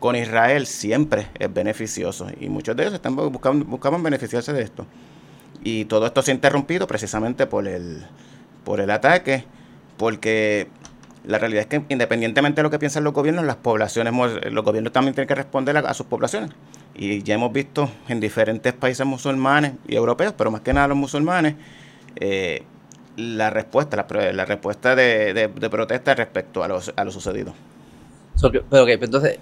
con 0.00 0.16
Israel 0.16 0.66
siempre 0.66 1.28
es 1.38 1.52
beneficioso. 1.52 2.28
Y 2.40 2.48
muchos 2.48 2.76
de 2.76 2.84
ellos 2.84 2.94
están 2.94 3.14
buscando, 3.14 3.64
buscaban 3.64 4.02
beneficiarse 4.02 4.52
de 4.52 4.62
esto. 4.62 4.86
Y 5.62 5.84
todo 5.86 6.06
esto 6.06 6.22
se 6.22 6.30
ha 6.30 6.34
interrumpido 6.34 6.86
precisamente 6.86 7.46
por 7.46 7.66
el, 7.66 8.06
por 8.64 8.80
el 8.80 8.90
ataque, 8.90 9.44
porque 9.96 10.68
la 11.24 11.38
realidad 11.38 11.62
es 11.62 11.66
que 11.66 11.82
independientemente 11.88 12.60
de 12.60 12.62
lo 12.62 12.70
que 12.70 12.78
piensan 12.78 13.04
los 13.04 13.12
gobiernos, 13.12 13.44
las 13.44 13.56
poblaciones, 13.56 14.14
los 14.52 14.64
gobiernos 14.64 14.92
también 14.92 15.14
tienen 15.14 15.28
que 15.28 15.34
responder 15.34 15.76
a, 15.76 15.94
sus 15.94 16.06
poblaciones. 16.06 16.50
Y 16.94 17.22
ya 17.22 17.34
hemos 17.34 17.52
visto 17.52 17.90
en 18.08 18.20
diferentes 18.20 18.72
países 18.72 19.04
musulmanes 19.04 19.72
y 19.88 19.96
europeos, 19.96 20.34
pero 20.36 20.50
más 20.50 20.60
que 20.60 20.72
nada 20.72 20.88
los 20.88 20.96
musulmanes, 20.96 21.54
eh, 22.16 22.62
la 23.16 23.50
respuesta, 23.50 24.06
la, 24.32 24.44
respuesta 24.44 24.94
de, 24.94 25.48
protesta 25.70 26.14
respecto 26.14 26.62
a, 26.62 26.66
a 26.66 27.04
lo 27.04 27.10
sucedido. 27.10 27.54
pero 28.70 28.86
que, 28.86 28.92
entonces, 28.92 29.38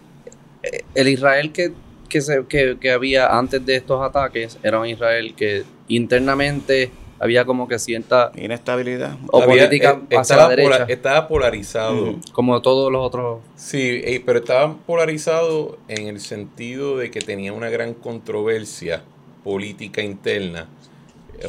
eh, 0.62 0.84
el 0.94 1.08
Israel 1.08 1.52
que, 1.52 1.72
que, 2.08 2.20
se, 2.20 2.44
que, 2.46 2.90
había 2.90 3.36
antes 3.36 3.64
de 3.64 3.76
estos 3.76 4.02
ataques 4.02 4.58
era 4.62 4.78
un 4.80 4.86
Israel 4.86 5.34
que 5.34 5.64
internamente 5.88 6.90
había 7.18 7.44
como 7.44 7.68
que 7.68 7.78
cierta 7.78 8.32
inestabilidad 8.36 9.16
o 9.28 9.44
política 9.44 10.00
eh, 10.10 10.16
estaba, 10.20 10.48
derecha. 10.48 10.84
estaba 10.88 11.28
polarizado. 11.28 12.16
Como 12.32 12.60
todos 12.60 12.92
los 12.92 13.04
otros. 13.04 13.40
Sí, 13.56 14.00
eh, 14.04 14.22
pero 14.24 14.40
estaba 14.40 14.76
polarizado 14.86 15.78
en 15.88 16.08
el 16.08 16.20
sentido 16.20 16.98
de 16.98 17.10
que 17.10 17.20
tenía 17.20 17.52
una 17.52 17.70
gran 17.70 17.94
controversia 17.94 19.02
política 19.42 20.02
interna 20.02 20.68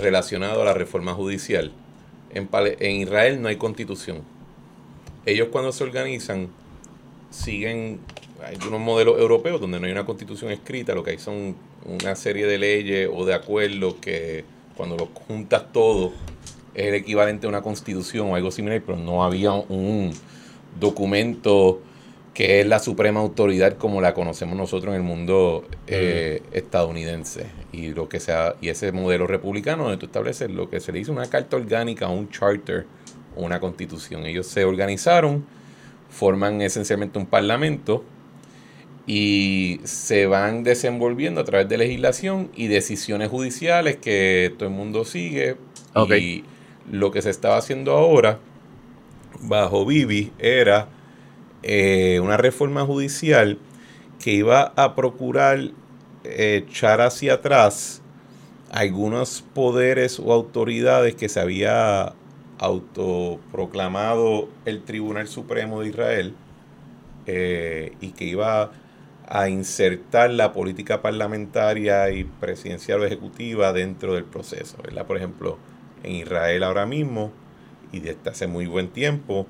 relacionada 0.02 0.62
a 0.62 0.66
la 0.66 0.74
reforma 0.74 1.14
judicial. 1.14 1.72
En, 2.36 2.48
en 2.54 2.92
Israel 3.02 3.42
no 3.42 3.48
hay 3.48 3.56
constitución. 3.56 4.22
Ellos 5.26 5.48
cuando 5.52 5.72
se 5.72 5.84
organizan 5.84 6.50
siguen 7.32 8.00
hay 8.46 8.58
unos 8.68 8.80
modelos 8.80 9.20
europeos 9.20 9.60
donde 9.60 9.80
no 9.80 9.86
hay 9.86 9.92
una 9.92 10.06
constitución 10.06 10.52
escrita, 10.52 10.94
lo 10.94 11.04
que 11.04 11.12
hay 11.12 11.18
son 11.18 11.56
una 11.86 12.16
serie 12.16 12.46
de 12.46 12.58
leyes 12.58 13.10
o 13.12 13.26
de 13.26 13.34
acuerdos 13.34 13.96
que 13.96 14.44
cuando 14.76 14.98
los 14.98 15.10
juntas 15.28 15.72
todo 15.72 16.14
es 16.74 16.88
el 16.88 16.96
equivalente 16.96 17.48
a 17.48 17.50
una 17.50 17.62
constitución 17.62 18.30
o 18.30 18.36
algo 18.36 18.52
similar, 18.52 18.82
pero 18.86 18.98
no 18.98 19.24
había 19.24 19.54
un 19.54 20.12
documento 20.80 21.82
que 22.36 22.60
es 22.60 22.68
la 22.68 22.80
suprema 22.80 23.22
autoridad 23.22 23.78
como 23.78 24.02
la 24.02 24.14
conocemos 24.14 24.56
nosotros 24.58 24.94
en 24.94 25.02
el 25.02 25.08
mundo 25.08 25.66
eh, 25.88 26.44
estadounidense. 26.52 27.48
Y 27.72 27.94
lo 27.94 28.10
que 28.10 28.20
sea, 28.20 28.56
y 28.62 28.70
ese 28.70 28.92
modelo 28.92 29.26
republicano 29.26 29.84
donde 29.84 29.98
tú 29.98 30.06
estableces 30.06 30.52
lo 30.52 30.70
que 30.70 30.82
se 30.82 30.92
le 30.92 31.00
dice 31.00 31.12
una 31.12 31.30
carta 31.30 31.56
orgánica, 31.56 32.10
un 32.10 32.30
charter 32.30 32.86
una 33.36 33.60
constitución. 33.60 34.26
Ellos 34.26 34.48
se 34.48 34.66
organizaron, 34.66 35.46
forman 36.10 36.62
esencialmente 36.62 37.20
un 37.20 37.26
parlamento 37.26 38.04
y 39.08 39.80
se 39.84 40.26
van 40.26 40.64
desenvolviendo 40.64 41.42
a 41.42 41.44
través 41.44 41.70
de 41.70 41.78
legislación 41.78 42.50
y 42.56 42.68
decisiones 42.68 43.30
judiciales 43.30 43.98
que 43.98 44.54
todo 44.58 44.70
el 44.70 44.76
mundo 44.76 45.06
sigue. 45.06 45.58
Y 46.18 46.44
lo 46.92 47.12
que 47.12 47.22
se 47.22 47.30
estaba 47.30 47.58
haciendo 47.58 47.94
ahora, 47.94 48.40
bajo 49.42 49.86
Bibi, 49.86 50.32
era 50.40 50.90
eh, 51.66 52.20
una 52.22 52.38
reforma 52.38 52.86
judicial 52.86 53.58
que 54.24 54.32
iba 54.32 54.72
a 54.76 54.96
procurar 54.96 55.72
echar 56.24 57.02
hacia 57.02 57.34
atrás 57.36 58.04
algunos 58.72 59.44
poderes 59.54 60.20
o 60.20 60.32
autoridades 60.32 61.16
que 61.16 61.28
se 61.28 61.40
había 61.40 62.14
autoproclamado 62.60 64.48
el 64.66 64.84
Tribunal 64.84 65.28
Supremo 65.28 65.82
de 65.82 65.88
Israel 65.90 66.36
eh, 67.26 67.94
y 68.00 68.12
que 68.12 68.26
iba 68.26 68.72
a 69.28 69.50
insertar 69.50 70.30
la 70.30 70.54
política 70.54 71.02
parlamentaria 71.02 72.12
y 72.12 72.26
presidencial 72.26 73.02
o 73.02 73.06
ejecutiva 73.06 73.74
dentro 73.74 74.14
del 74.14 74.26
proceso. 74.26 74.78
¿verdad? 74.84 75.08
Por 75.08 75.18
ejemplo, 75.18 75.58
en 76.04 76.12
Israel 76.12 76.64
ahora 76.64 76.86
mismo, 76.86 77.32
y 77.92 78.02
desde 78.02 78.30
hace 78.30 78.46
muy 78.46 78.68
buen 78.68 78.90
tiempo, 78.90 79.48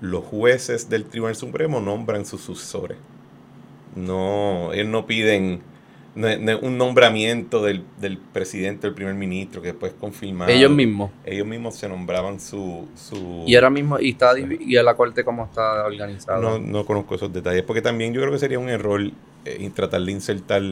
los 0.00 0.24
jueces 0.24 0.88
del 0.88 1.04
Tribunal 1.04 1.36
Supremo 1.36 1.80
nombran 1.80 2.24
sus 2.24 2.40
sucesores. 2.40 2.98
No, 3.94 4.72
ellos 4.72 4.86
no 4.86 5.06
piden 5.06 5.62
un 6.14 6.78
nombramiento 6.78 7.62
del, 7.62 7.84
del 8.00 8.18
presidente 8.18 8.86
o 8.86 8.90
del 8.90 8.94
primer 8.94 9.14
ministro 9.14 9.62
que 9.62 9.68
después 9.68 9.92
confirmado. 9.98 10.50
Ellos 10.50 10.70
mismos. 10.70 11.10
Ellos 11.24 11.46
mismos 11.46 11.76
se 11.76 11.88
nombraban 11.88 12.40
su... 12.40 12.88
su 12.96 13.44
y 13.46 13.54
ahora 13.54 13.70
mismo, 13.70 13.98
y 14.00 14.10
está 14.10 14.32
y 14.38 14.76
a 14.76 14.82
la 14.82 14.94
corte 14.94 15.24
cómo 15.24 15.44
está 15.44 15.84
organizado. 15.84 16.40
No, 16.40 16.58
no 16.58 16.84
conozco 16.84 17.14
esos 17.14 17.32
detalles, 17.32 17.62
porque 17.62 17.82
también 17.82 18.12
yo 18.12 18.20
creo 18.20 18.32
que 18.32 18.38
sería 18.38 18.58
un 18.58 18.68
error 18.68 19.00
eh, 19.44 19.70
tratar 19.74 20.02
de 20.02 20.12
insertar 20.12 20.62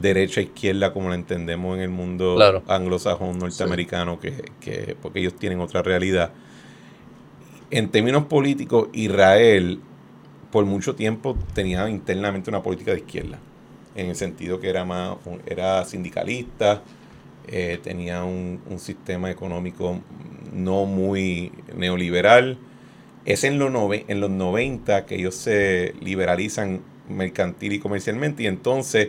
derecha 0.00 0.40
e 0.40 0.44
izquierda 0.44 0.92
como 0.92 1.08
la 1.08 1.14
entendemos 1.14 1.76
en 1.76 1.82
el 1.82 1.90
mundo 1.90 2.38
anglosajón 2.68 3.38
norteamericano, 3.38 4.20
que, 4.20 4.34
que, 4.60 4.96
porque 5.00 5.20
ellos 5.20 5.34
tienen 5.34 5.60
otra 5.60 5.82
realidad. 5.82 6.32
En 7.70 7.90
términos 7.90 8.24
políticos, 8.24 8.88
Israel 8.92 9.80
por 10.50 10.64
mucho 10.66 10.96
tiempo 10.96 11.36
tenía 11.54 11.88
internamente 11.88 12.50
una 12.50 12.62
política 12.62 12.90
de 12.90 12.98
izquierda 12.98 13.38
en 13.94 14.08
el 14.08 14.16
sentido 14.16 14.60
que 14.60 14.68
era 14.68 14.84
más 14.84 15.16
era 15.46 15.84
sindicalista, 15.84 16.82
eh, 17.48 17.78
tenía 17.82 18.24
un, 18.24 18.60
sistema 18.78 19.30
económico 19.30 20.00
no 20.52 20.86
muy 20.86 21.52
neoliberal. 21.76 22.58
Es 23.24 23.44
en 23.44 23.58
los, 23.58 23.72
en 24.08 24.20
los 24.20 24.30
90 24.30 25.06
que 25.06 25.16
ellos 25.16 25.34
se 25.34 25.94
liberalizan 26.00 26.80
mercantil 27.08 27.74
y 27.74 27.78
comercialmente 27.80 28.44
y 28.44 28.46
entonces 28.46 29.08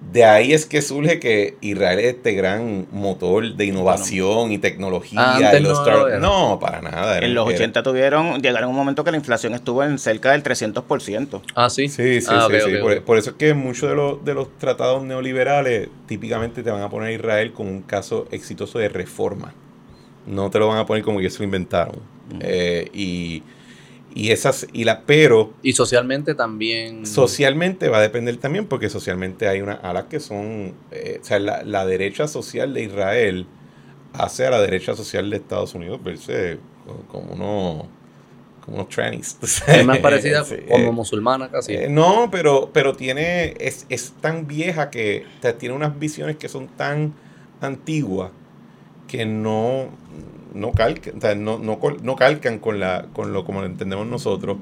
de 0.00 0.24
ahí 0.24 0.52
es 0.52 0.64
que 0.64 0.80
surge 0.80 1.18
que 1.18 1.56
Israel 1.60 1.98
es 1.98 2.14
este 2.16 2.32
gran 2.32 2.86
motor 2.92 3.54
de 3.54 3.66
innovación 3.66 4.52
y 4.52 4.58
tecnología. 4.58 5.38
no, 6.20 6.58
para 6.60 6.80
nada. 6.80 7.18
en 7.18 7.34
los 7.34 7.46
80 7.46 7.82
tuvieron, 7.82 8.40
llegaron 8.40 8.70
un 8.70 8.76
momento 8.76 9.04
que 9.04 9.10
la 9.10 9.16
inflación 9.16 9.54
estuvo 9.54 9.82
en 9.82 9.98
cerca 9.98 10.32
del 10.32 10.42
300%. 10.42 11.42
Ah, 11.54 11.68
sí. 11.68 11.88
Sí, 11.88 12.20
sí, 12.20 12.26
ah, 12.30 12.48
sí. 12.50 13.00
Por, 13.04 13.18
eso 13.18 13.30
es 13.30 13.36
que 13.36 13.54
muchos 13.54 13.90
de 13.90 13.96
los, 13.96 14.24
de 14.24 14.34
los 14.34 14.56
tratados 14.58 15.02
neoliberales 15.02 15.88
típicamente 16.06 16.62
te 16.62 16.70
van 16.70 16.82
a 16.82 16.88
poner 16.88 17.08
a 17.08 17.12
Israel 17.12 17.52
como 17.52 17.70
un 17.70 17.82
caso 17.82 18.26
exitoso 18.30 18.78
de 18.78 18.88
reforma. 18.88 19.52
No 20.26 20.50
te 20.50 20.58
lo 20.58 20.68
van 20.68 20.78
a 20.78 20.86
poner 20.86 21.02
como 21.02 21.20
que 21.20 21.28
se 21.28 21.38
lo 21.38 21.44
inventaron. 21.44 21.96
Eh, 22.40 22.88
y 22.92 23.42
y 24.18 24.32
esas, 24.32 24.66
y 24.72 24.82
la, 24.82 25.02
pero. 25.02 25.52
Y 25.62 25.74
socialmente 25.74 26.34
también. 26.34 27.06
Socialmente 27.06 27.88
va 27.88 27.98
a 27.98 28.00
depender 28.00 28.36
también, 28.36 28.66
porque 28.66 28.90
socialmente 28.90 29.46
hay 29.46 29.60
unas 29.60 29.78
alas 29.84 30.06
que 30.10 30.18
son. 30.18 30.74
Eh, 30.90 31.20
o 31.22 31.24
sea, 31.24 31.38
la, 31.38 31.86
derecha 31.86 32.26
social 32.26 32.74
de 32.74 32.82
Israel 32.82 33.46
hace 34.12 34.44
a 34.44 34.50
la 34.50 34.60
derecha 34.60 34.96
social 34.96 35.30
de 35.30 35.36
Estados 35.36 35.72
Unidos 35.76 36.02
verse 36.02 36.58
como 37.06 37.32
unos 37.32 37.86
como 38.64 38.78
unos 38.78 38.88
trannies. 38.88 39.38
Es 39.68 39.86
más 39.86 39.98
parecida 39.98 40.44
como 40.68 40.92
musulmana 40.92 41.48
casi. 41.48 41.74
Eh, 41.74 41.88
no, 41.88 42.28
pero, 42.32 42.70
pero 42.72 42.96
tiene, 42.96 43.54
es, 43.60 43.86
es 43.88 44.14
tan 44.20 44.48
vieja 44.48 44.90
que 44.90 45.26
tiene 45.58 45.76
unas 45.76 45.96
visiones 45.96 46.36
que 46.38 46.48
son 46.48 46.66
tan 46.66 47.14
antiguas 47.60 48.32
que 49.06 49.24
no, 49.24 49.90
no 50.54 50.72
calcan, 50.72 51.44
no, 51.44 51.58
no, 51.58 52.16
calcan 52.16 52.58
con, 52.58 52.80
la, 52.80 53.06
con 53.12 53.32
lo 53.32 53.44
como 53.44 53.60
lo 53.60 53.66
entendemos 53.66 54.06
nosotros. 54.06 54.58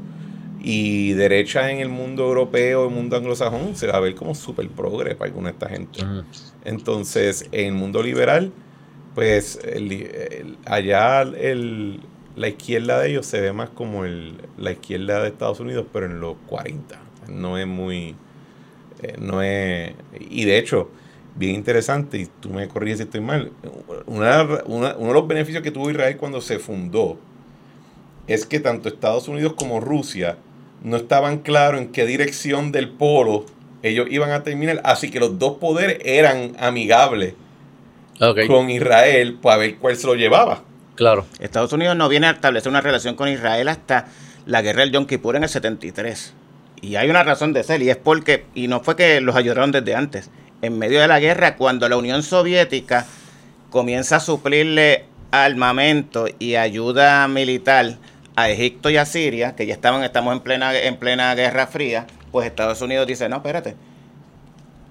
Y 0.60 1.12
derecha 1.12 1.70
en 1.70 1.78
el 1.78 1.88
mundo 1.88 2.24
europeo, 2.24 2.88
el 2.88 2.94
mundo 2.94 3.16
anglosajón, 3.16 3.76
se 3.76 3.86
va 3.86 3.98
a 3.98 4.00
ver 4.00 4.14
como 4.14 4.34
súper 4.34 4.68
progre 4.68 5.14
para 5.14 5.28
alguna 5.28 5.48
de 5.48 5.52
esta 5.52 5.68
gente. 5.68 6.00
Entonces, 6.64 7.48
en 7.52 7.66
el 7.66 7.72
mundo 7.74 8.02
liberal, 8.02 8.52
pues 9.14 9.60
allá 10.64 11.22
el, 11.22 12.00
la 12.36 12.48
izquierda 12.48 13.00
de 13.00 13.10
ellos 13.10 13.26
se 13.26 13.40
ve 13.40 13.52
más 13.52 13.70
como 13.70 14.04
el, 14.04 14.34
la 14.58 14.72
izquierda 14.72 15.22
de 15.22 15.28
Estados 15.28 15.60
Unidos, 15.60 15.86
pero 15.92 16.06
en 16.06 16.20
los 16.20 16.36
40. 16.46 16.98
No 17.28 17.58
es 17.58 17.66
muy... 17.66 18.14
Eh, 19.02 19.16
no 19.18 19.42
es... 19.42 19.94
Y 20.18 20.44
de 20.44 20.58
hecho, 20.58 20.90
bien 21.36 21.54
interesante, 21.54 22.18
y 22.18 22.26
tú 22.40 22.50
me 22.50 22.66
corriges 22.68 22.98
si 22.98 23.04
estoy 23.04 23.20
mal, 23.20 23.52
uno 24.06 24.24
de 24.24 25.12
los 25.12 25.28
beneficios 25.28 25.62
que 25.62 25.70
tuvo 25.70 25.90
Israel 25.90 26.16
cuando 26.16 26.40
se 26.40 26.58
fundó 26.58 27.18
es 28.26 28.46
que 28.46 28.58
tanto 28.58 28.88
Estados 28.88 29.28
Unidos 29.28 29.54
como 29.54 29.80
Rusia 29.80 30.36
no 30.82 30.96
estaban 30.96 31.38
claros 31.38 31.80
en 31.80 31.92
qué 31.92 32.06
dirección 32.06 32.72
del 32.72 32.88
polo 32.88 33.46
ellos 33.82 34.06
iban 34.10 34.30
a 34.30 34.42
terminar, 34.42 34.80
así 34.84 35.10
que 35.10 35.20
los 35.20 35.38
dos 35.38 35.58
poderes 35.58 35.98
eran 36.04 36.56
amigables 36.58 37.34
con 38.46 38.70
Israel 38.70 39.38
para 39.40 39.58
ver 39.58 39.76
cuál 39.76 39.96
se 39.96 40.06
lo 40.06 40.14
llevaba. 40.14 40.62
Claro. 40.94 41.26
Estados 41.38 41.72
Unidos 41.72 41.94
no 41.96 42.08
viene 42.08 42.26
a 42.26 42.30
establecer 42.30 42.70
una 42.70 42.80
relación 42.80 43.14
con 43.14 43.28
Israel 43.28 43.68
hasta 43.68 44.06
la 44.46 44.62
guerra 44.62 44.80
del 44.80 44.92
Yom 44.92 45.06
Kippur 45.06 45.36
en 45.36 45.42
el 45.42 45.48
73. 45.48 46.32
Y 46.80 46.96
hay 46.96 47.10
una 47.10 47.22
razón 47.22 47.52
de 47.52 47.62
ser, 47.62 47.82
y 47.82 47.90
es 47.90 47.96
porque, 47.96 48.46
y 48.54 48.68
no 48.68 48.80
fue 48.80 48.96
que 48.96 49.20
los 49.20 49.36
ayudaron 49.36 49.72
desde 49.72 49.94
antes, 49.94 50.30
en 50.62 50.78
medio 50.78 51.00
de 51.00 51.08
la 51.08 51.20
guerra, 51.20 51.56
cuando 51.56 51.88
la 51.88 51.96
Unión 51.96 52.22
Soviética 52.22 53.06
comienza 53.70 54.16
a 54.16 54.20
suplirle 54.20 55.04
armamento 55.30 56.26
y 56.38 56.54
ayuda 56.54 57.26
militar 57.28 57.96
a 58.36 58.50
Egipto 58.50 58.90
y 58.90 58.96
a 58.96 59.06
Siria, 59.06 59.56
que 59.56 59.66
ya 59.66 59.74
estaban, 59.74 60.02
estamos 60.04 60.32
en 60.34 60.40
plena, 60.40 60.76
en 60.76 60.96
plena 60.96 61.34
guerra 61.34 61.66
fría, 61.66 62.06
pues 62.32 62.46
Estados 62.46 62.80
Unidos 62.82 63.06
dice, 63.06 63.28
no, 63.28 63.36
espérate, 63.36 63.76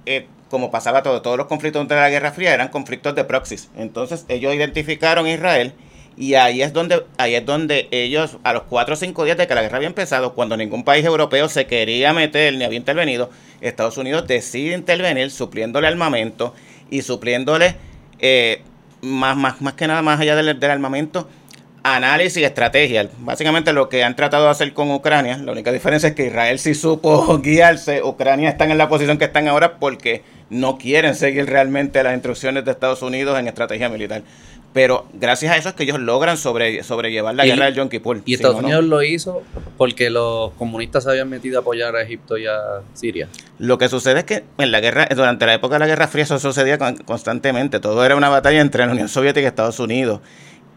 eh, 0.06 0.28
como 0.50 0.72
pasaba 0.72 1.04
todo, 1.04 1.22
todos 1.22 1.38
los 1.38 1.48
conflictos 1.48 1.82
entre 1.82 1.98
la 1.98 2.10
Guerra 2.10 2.32
Fría 2.32 2.54
eran 2.54 2.70
conflictos 2.70 3.16
de 3.16 3.24
proxies. 3.24 3.70
Entonces 3.76 4.26
ellos 4.30 4.54
identificaron 4.54 5.28
Israel 5.28 5.74
y 6.18 6.36
ahí 6.36 6.62
es 6.62 6.72
donde 6.74 7.06
ahí 7.18 7.36
es 7.36 7.46
donde 7.46 7.88
ellos 7.92 8.38
a 8.44 8.54
los 8.54 8.64
cuatro 8.64 8.94
o 8.94 8.98
cinco 8.98 9.26
días 9.26 9.38
de 9.38 9.48
que 9.48 9.56
la 9.56 9.62
guerra 9.62 9.78
había 9.78 9.88
empezado, 9.88 10.34
cuando 10.34 10.56
ningún 10.56 10.84
país 10.84 11.06
europeo 11.06 11.50
se 11.50 11.68
quería 11.68 12.14
meter 12.14 12.54
ni 12.56 12.64
había 12.64 12.78
intervenido, 12.78 13.30
Estados 13.62 13.98
Unidos 13.98 14.28
decide 14.28 14.74
intervenir 14.76 15.32
supliéndole 15.32 15.88
armamento 15.88 16.54
y 16.90 17.02
supliéndole 17.02 17.76
eh, 18.20 18.62
más, 19.02 19.36
más, 19.36 19.62
más 19.62 19.74
que 19.74 19.88
nada 19.88 20.02
más 20.02 20.20
allá 20.20 20.36
del, 20.36 20.60
del 20.60 20.72
armamento 20.72 21.28
análisis 21.86 22.42
y 22.42 22.44
estrategia. 22.44 23.10
Básicamente 23.20 23.72
lo 23.72 23.90
que 23.90 24.04
han 24.04 24.16
tratado 24.16 24.46
de 24.46 24.52
hacer 24.52 24.74
con 24.74 24.90
Ucrania, 24.92 25.38
la 25.38 25.52
única 25.52 25.72
diferencia 25.72 26.10
es 26.10 26.16
que 26.16 26.26
Israel 26.26 26.58
sí 26.58 26.74
supo 26.74 27.38
guiarse, 27.44 28.02
Ucrania 28.02 28.50
está 28.50 28.66
en 28.66 28.78
la 28.78 28.90
posición 28.90 29.20
que 29.20 29.26
están 29.26 29.48
ahora 29.48 29.78
porque 29.78 30.24
no 30.50 30.78
quieren 30.80 31.14
seguir 31.16 31.46
realmente 31.46 32.02
las 32.02 32.14
instrucciones 32.14 32.66
de 32.66 32.72
Estados 32.72 33.04
Unidos 33.04 33.40
en 33.40 33.48
estrategia 33.48 33.90
militar. 33.90 34.24
Pero 34.76 35.06
gracias 35.14 35.54
a 35.54 35.56
eso 35.56 35.70
es 35.70 35.76
que 35.76 35.84
ellos 35.84 36.02
logran 36.02 36.36
sobre, 36.36 36.84
sobrellevar 36.84 37.34
la 37.34 37.46
guerra 37.46 37.64
del 37.64 37.76
Yom 37.76 37.88
Kippur. 37.88 38.22
Y 38.26 38.34
Estados 38.34 38.62
Unidos 38.62 38.84
lo 38.84 39.02
hizo 39.04 39.42
porque 39.78 40.10
los 40.10 40.52
comunistas 40.56 41.06
se 41.06 41.12
habían 41.12 41.30
metido 41.30 41.60
a 41.60 41.62
apoyar 41.62 41.96
a 41.96 42.02
Egipto 42.02 42.38
y 42.38 42.46
a 42.46 42.82
Siria. 42.94 43.30
Lo 43.58 43.78
que 43.78 43.88
sucede 43.88 44.20
es 44.20 44.26
que 44.26 44.44
en 44.58 44.74
la 44.74 44.82
guerra, 44.82 45.08
durante 45.16 45.46
la 45.46 45.54
época 45.54 45.76
de 45.76 45.80
la 45.80 45.88
Guerra 45.88 46.10
Fría 46.10 46.26
eso 46.26 46.40
sucedía 46.40 46.78
constantemente. 46.78 47.80
Todo 47.80 48.04
era 48.04 48.18
una 48.18 48.28
batalla 48.28 48.60
entre 48.60 48.86
la 48.86 48.92
Unión 48.92 49.08
Soviética 49.08 49.46
y 49.46 49.48
Estados 49.48 49.80
Unidos. 49.80 50.20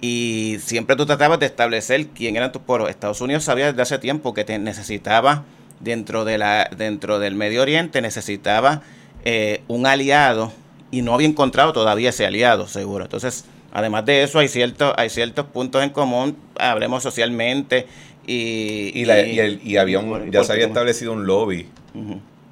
Y 0.00 0.58
siempre 0.60 0.94
tú 0.94 1.04
tratabas 1.04 1.40
de 1.40 1.46
establecer 1.46 2.06
quién 2.06 2.36
eran 2.36 2.52
tus 2.52 2.62
poros. 2.62 2.90
Estados 2.90 3.20
Unidos 3.20 3.42
sabía 3.42 3.66
desde 3.66 3.82
hace 3.82 3.98
tiempo 3.98 4.32
que 4.32 4.44
te 4.44 4.60
necesitaba 4.60 5.42
dentro, 5.80 6.24
de 6.24 6.38
la, 6.38 6.70
dentro 6.76 7.18
del 7.18 7.34
Medio 7.34 7.62
Oriente, 7.62 8.00
necesitaba 8.00 8.82
eh, 9.24 9.62
un 9.66 9.86
aliado 9.86 10.52
y 10.92 11.02
no 11.02 11.14
había 11.14 11.26
encontrado 11.26 11.72
todavía 11.72 12.10
ese 12.10 12.24
aliado, 12.26 12.68
seguro. 12.68 13.02
Entonces, 13.02 13.44
además 13.72 14.04
de 14.06 14.22
eso, 14.22 14.38
hay, 14.38 14.48
ciertos 14.48 14.92
hay 14.96 15.10
ciertos 15.10 15.46
puntos 15.46 15.82
en 15.82 15.90
común, 15.90 16.36
hablemos 16.58 17.02
socialmente. 17.02 17.86
Y, 18.26 18.92
y, 18.94 19.60
y, 19.64 19.76
había 19.78 20.00
un, 20.00 20.30
ya 20.30 20.44
se 20.44 20.52
había 20.52 20.66
establecido 20.66 21.14
un 21.14 21.26
lobby 21.26 21.66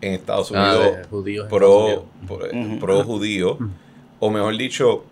en 0.01 0.13
Estados 0.15 0.51
ah, 0.55 0.75
Unidos 0.75 1.47
pro, 1.51 2.07
pro, 2.81 3.05
judío, 3.05 3.59
o 4.19 4.31
mejor 4.31 4.57
dicho, 4.57 5.05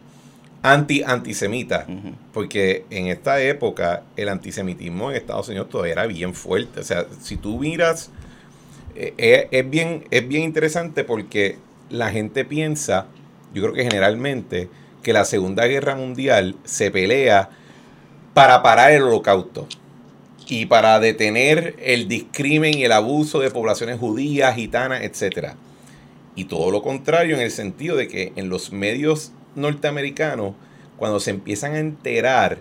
anti-antisemita, 0.62 1.87
porque 2.32 2.87
en 2.88 3.08
esta 3.08 3.42
época 3.42 4.04
el 4.16 4.30
antisemitismo 4.30 5.11
en 5.11 5.18
Estados 5.18 5.49
Unidos 5.49 5.68
todavía 5.68 5.92
era 5.92 6.06
bien 6.06 6.32
fuerte. 6.32 6.80
O 6.80 6.84
sea, 6.84 7.06
si 7.20 7.37
tú 7.37 7.58
miras, 7.58 8.11
eh, 8.94 9.12
eh, 9.18 9.49
es, 9.50 9.68
bien, 9.68 10.04
es 10.11 10.26
bien 10.26 10.42
interesante 10.42 11.04
porque 11.04 11.58
la 11.90 12.11
gente 12.11 12.44
piensa, 12.44 13.06
yo 13.52 13.62
creo 13.62 13.74
que 13.74 13.83
generalmente, 13.85 14.70
que 15.05 15.12
la 15.12 15.25
Segunda 15.25 15.67
Guerra 15.67 15.95
Mundial 15.95 16.57
se 16.64 16.90
pelea 16.90 17.51
para 18.33 18.62
parar 18.62 18.90
el 18.90 19.03
holocausto 19.03 19.69
y 20.49 20.67
para 20.67 20.99
detener 20.99 21.77
el 21.79 22.09
discrimen 22.09 22.77
y 22.77 22.85
el 22.85 22.93
abuso 22.93 23.38
de 23.38 23.51
poblaciones 23.51 24.01
judías, 24.01 24.57
gitanas, 24.57 25.03
etc. 25.03 25.53
Y 26.35 26.47
todo 26.47 26.73
lo 26.73 26.83
contrario 26.83 27.37
en 27.37 27.43
el 27.43 27.53
sentido 27.53 27.95
de 27.97 28.09
que 28.09 28.33
en 28.35 28.49
los 28.49 28.73
medios 28.73 29.31
norteamericanos, 29.55 30.55
cuando 30.97 31.21
se 31.21 31.31
empiezan 31.31 31.75
a 31.75 31.79
enterar 31.79 32.59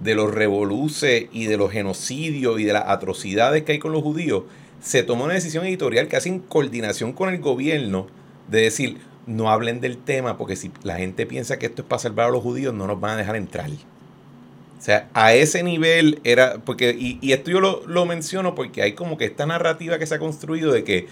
de 0.00 0.14
los 0.14 0.32
revoluces 0.32 1.26
y 1.32 1.46
de 1.46 1.56
los 1.56 1.70
genocidios 1.70 2.58
y 2.58 2.64
de 2.64 2.72
las 2.72 2.84
atrocidades 2.86 3.62
que 3.62 3.72
hay 3.72 3.78
con 3.78 3.92
los 3.92 4.02
judíos, 4.02 4.44
se 4.80 5.02
tomó 5.02 5.24
una 5.24 5.34
decisión 5.34 5.64
editorial 5.66 6.08
que 6.08 6.16
hace 6.16 6.28
en 6.28 6.40
coordinación 6.40 7.12
con 7.12 7.28
el 7.28 7.40
gobierno 7.40 8.06
de 8.48 8.62
decir, 8.62 8.98
no 9.26 9.50
hablen 9.50 9.80
del 9.80 9.98
tema 9.98 10.36
porque 10.36 10.56
si 10.56 10.70
la 10.82 10.96
gente 10.96 11.26
piensa 11.26 11.58
que 11.58 11.66
esto 11.66 11.82
es 11.82 11.88
para 11.88 12.00
salvar 12.00 12.28
a 12.28 12.30
los 12.30 12.42
judíos, 12.42 12.74
no 12.74 12.86
nos 12.86 13.00
van 13.00 13.12
a 13.12 13.16
dejar 13.16 13.36
entrar. 13.36 13.70
O 13.70 14.82
sea, 14.84 15.08
a 15.14 15.32
ese 15.32 15.62
nivel 15.62 16.20
era, 16.24 16.58
porque, 16.64 16.94
y, 16.98 17.32
esto 17.32 17.50
yo 17.50 17.60
lo, 17.60 17.86
lo, 17.86 18.04
menciono 18.04 18.54
porque 18.54 18.82
hay 18.82 18.92
como 18.92 19.16
que 19.16 19.24
esta 19.24 19.46
narrativa 19.46 19.98
que 19.98 20.06
se 20.06 20.14
ha 20.14 20.18
construido 20.18 20.72
de 20.72 20.84
que 20.84 21.06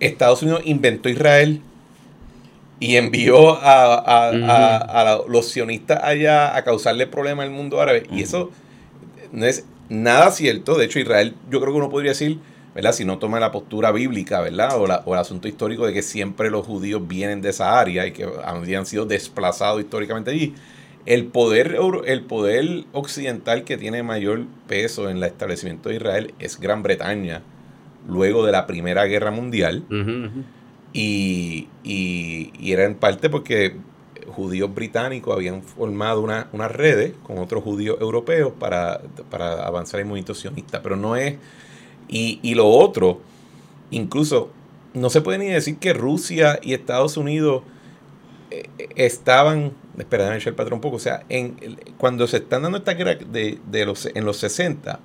Estados 0.00 0.42
Unidos 0.42 0.62
inventó 0.64 1.08
Israel 1.08 1.62
y 2.80 2.96
envió 2.96 3.58
a, 3.60 5.20
los 5.28 5.48
sionistas 5.50 6.02
allá 6.02 6.56
a 6.56 6.64
causarle 6.64 7.06
problemas 7.06 7.44
al 7.44 7.52
mundo 7.52 7.80
árabe. 7.80 8.04
Y 8.10 8.22
eso 8.22 8.50
no 9.32 9.44
es 9.44 9.66
nada 9.90 10.30
cierto. 10.32 10.76
De 10.76 10.86
hecho, 10.86 10.98
Israel, 10.98 11.36
yo 11.50 11.60
creo 11.60 11.72
que 11.72 11.78
uno 11.78 11.90
podría 11.90 12.12
decir, 12.12 12.38
¿verdad? 12.74 12.92
Si 12.92 13.04
no 13.04 13.18
toma 13.18 13.40
la 13.40 13.52
postura 13.52 13.92
bíblica, 13.92 14.40
¿verdad? 14.40 14.76
O, 14.76 14.84
o 14.84 15.14
el 15.14 15.20
asunto 15.20 15.48
histórico 15.48 15.86
de 15.86 15.92
que 15.92 16.02
siempre 16.02 16.50
los 16.50 16.66
judíos 16.66 17.06
vienen 17.06 17.42
de 17.42 17.50
esa 17.50 17.78
área 17.78 18.06
y 18.06 18.12
que 18.12 18.28
habían 18.44 18.86
sido 18.86 19.06
desplazados 19.06 19.80
históricamente 19.80 20.30
allí. 20.30 20.54
El 21.06 21.26
poder, 21.26 21.78
el 22.04 22.22
poder 22.22 22.84
occidental 22.92 23.64
que 23.64 23.78
tiene 23.78 24.02
mayor 24.02 24.44
peso 24.66 25.08
en 25.08 25.16
el 25.16 25.24
establecimiento 25.24 25.88
de 25.88 25.96
Israel 25.96 26.34
es 26.38 26.60
Gran 26.60 26.82
Bretaña, 26.82 27.42
luego 28.06 28.44
de 28.44 28.52
la 28.52 28.66
Primera 28.66 29.06
Guerra 29.06 29.30
Mundial. 29.30 29.84
Y, 30.92 31.68
era 32.60 32.84
en 32.84 32.96
parte 32.96 33.30
porque 33.30 33.76
judíos 34.28 34.72
británicos 34.74 35.34
habían 35.34 35.62
formado 35.62 36.20
unas 36.20 36.46
una 36.52 36.68
redes 36.68 37.14
con 37.22 37.38
otros 37.38 37.64
judíos 37.64 37.96
europeos 38.00 38.52
para, 38.58 39.00
avanzar 39.64 40.00
en 40.00 40.08
movimiento 40.08 40.34
sionista. 40.34 40.82
Pero 40.82 40.96
no 40.96 41.16
es. 41.16 41.36
Y, 42.12 42.54
lo 42.54 42.68
otro, 42.68 43.20
incluso, 43.90 44.50
no 44.94 45.10
se 45.10 45.20
puede 45.20 45.38
ni 45.38 45.46
decir 45.46 45.76
que 45.78 45.92
Rusia 45.92 46.58
y 46.60 46.74
Estados 46.74 47.16
Unidos 47.16 47.62
eh, 48.50 48.68
estaban. 48.96 49.72
Espera, 49.96 50.34
echar 50.36 50.48
el 50.48 50.56
patrón 50.56 50.78
un 50.78 50.80
poco. 50.80 50.96
O 50.96 51.00
sea, 51.00 51.24
en, 51.28 51.56
cuando 51.98 52.26
se 52.26 52.38
están 52.38 52.62
dando 52.62 52.78
esta 52.78 52.94
guerra 52.94 53.14
de, 53.14 53.60
de 53.70 53.86
los, 53.86 54.06
en 54.06 54.24
los 54.24 54.38
60, 54.38 54.98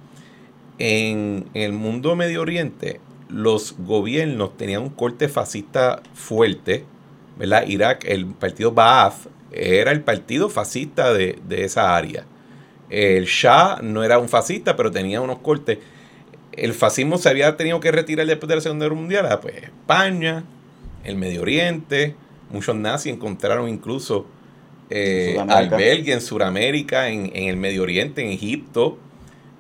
en, 0.80 1.48
el 1.54 1.74
mundo 1.74 2.16
Medio 2.16 2.42
Oriente, 2.42 3.00
los 3.30 3.76
gobiernos 3.78 4.58
tenían 4.58 4.82
un 4.82 4.90
corte 4.90 5.30
fascista 5.30 6.02
fuerte, 6.14 6.86
¿verdad? 7.38 7.68
Irak, 7.68 8.06
el 8.06 8.26
partido 8.26 8.72
Ba'ath, 8.72 9.28
era 9.52 9.92
el 9.92 10.02
partido 10.02 10.50
fascista 10.50 11.14
de, 11.14 11.40
esa 11.50 11.96
área. 11.96 12.26
El 12.90 13.26
Shah 13.26 13.80
no 13.82 14.04
era 14.04 14.20
un 14.20 14.30
fascista, 14.30 14.76
pero 14.76 14.92
tenía 14.92 15.22
unos 15.22 15.40
cortes. 15.40 15.80
El 16.58 16.74
fascismo 16.74 17.18
se 17.18 17.30
había 17.30 17.58
tenido 17.58 17.80
que 17.80 17.92
retirar 17.92 18.26
después 18.26 18.48
de 18.48 18.56
la 18.56 18.62
Segunda 18.62 18.86
Guerra 18.86 18.96
Mundial. 18.96 19.40
Pues 19.42 19.56
España, 19.56 20.44
el 21.04 21.16
Medio 21.16 21.42
Oriente, 21.42 22.16
muchos 22.50 22.76
nazis 22.76 23.14
encontraron 23.14 23.70
incluso 23.70 24.28
eh, 24.90 25.38
albergue 25.48 26.14
en 26.14 26.22
Sudamérica, 26.22 27.10
en, 27.10 27.32
el 27.34 27.58
Medio 27.58 27.84
Oriente, 27.84 28.22
en 28.22 28.32
Egipto. 28.32 28.98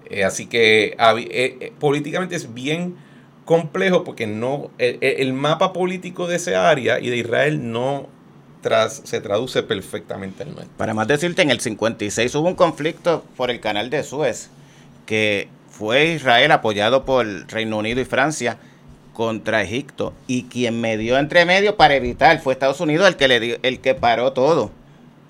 Eh, 0.09 0.23
así 0.23 0.45
que 0.45 0.95
eh, 0.97 1.73
políticamente 1.79 2.35
es 2.35 2.53
bien 2.53 2.95
complejo 3.43 4.03
porque 4.03 4.27
no 4.27 4.71
el, 4.77 5.33
mapa 5.33 5.71
político 5.73 6.27
de 6.27 6.35
esa 6.35 6.69
área 6.69 6.99
y 6.99 7.09
de 7.09 7.17
Israel 7.17 7.71
no 7.71 8.07
tras, 8.61 9.01
se 9.03 9.21
traduce 9.21 9.61
perfectamente 9.63 10.43
al 10.43 10.55
nuestro. 10.55 10.75
Para 10.77 10.93
más 10.93 11.07
decirte, 11.07 11.43
en 11.43 11.51
el 11.51 11.59
56 11.59 12.33
hubo 12.35 12.47
un 12.47 12.55
conflicto 12.55 13.23
por 13.37 13.51
el 13.51 13.59
canal 13.59 13.91
de 13.91 14.03
Suez, 14.03 14.49
que 15.05 15.47
fue 15.77 16.13
Israel 16.13 16.51
apoyado 16.51 17.03
por 17.03 17.25
Reino 17.47 17.77
Unido 17.77 17.99
y 17.99 18.05
Francia 18.05 18.57
contra 19.13 19.61
Egipto 19.61 20.13
y 20.27 20.43
quien 20.43 20.79
me 20.79 20.97
dio 20.97 21.17
entre 21.17 21.45
medio 21.45 21.75
para 21.75 21.95
evitar 21.95 22.39
fue 22.39 22.53
Estados 22.53 22.79
Unidos 22.79 23.07
el 23.07 23.15
que 23.17 23.27
le 23.27 23.39
dio, 23.39 23.57
el 23.61 23.79
que 23.79 23.93
paró 23.93 24.31
todo 24.31 24.71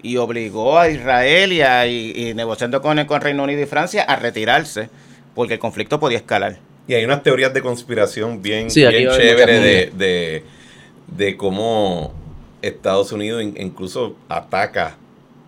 y 0.04 0.18
obligó 0.18 0.78
a 0.78 0.90
Israel 0.90 1.52
y, 1.52 1.62
a, 1.62 1.88
y, 1.88 2.34
negociando 2.36 2.82
con, 2.82 3.04
con 3.06 3.22
Reino 3.22 3.44
Unido 3.44 3.62
y 3.62 3.66
Francia 3.66 4.04
a 4.04 4.16
retirarse 4.18 4.90
porque 5.34 5.56
el 5.56 5.60
conflicto 5.60 6.00
podía 6.00 6.20
escalar. 6.20 6.58
Y 6.88 6.94
hay 6.94 7.04
unas 7.04 7.24
teorías 7.24 7.52
de 7.54 7.62
conspiración 7.62 8.42
bien, 8.44 8.68
bien 8.74 9.10
chéveres 9.10 9.92
de, 9.98 11.38
cómo 11.38 12.14
Estados 12.62 13.12
Unidos 13.12 13.44
incluso 13.44 14.16
ataca 14.30 14.98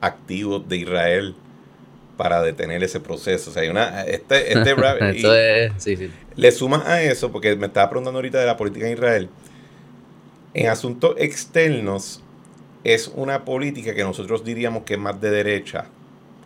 activos 0.02 0.68
de 0.68 0.78
Israel 0.78 1.36
para 2.18 2.42
detener 2.42 2.84
ese 2.84 3.00
proceso. 3.00 3.52
O 3.52 3.54
sea, 3.54 3.62
hay 3.64 3.70
una, 3.70 4.04
este, 4.04 4.52
este 4.52 4.72
Esto 5.12 5.36
es, 5.36 5.72
sí, 5.78 5.96
sí. 5.96 6.12
Le 6.36 6.52
sumas 6.52 6.86
a 6.86 7.02
eso, 7.02 7.32
porque 7.32 7.56
me 7.56 7.68
estaba 7.68 7.90
preguntando 7.90 8.18
ahorita 8.18 8.40
de 8.40 8.46
la 8.46 8.58
política 8.58 8.88
en 8.88 8.94
Israel. 8.94 9.30
En 10.54 10.68
asuntos 10.68 11.16
externos 11.18 12.22
es 12.84 13.12
una 13.16 13.46
política 13.46 13.94
que 13.94 14.04
nosotros 14.04 14.44
diríamos 14.44 14.84
que 14.84 14.96
es 14.96 15.00
más 15.00 15.20
de 15.22 15.30
derecha, 15.30 15.86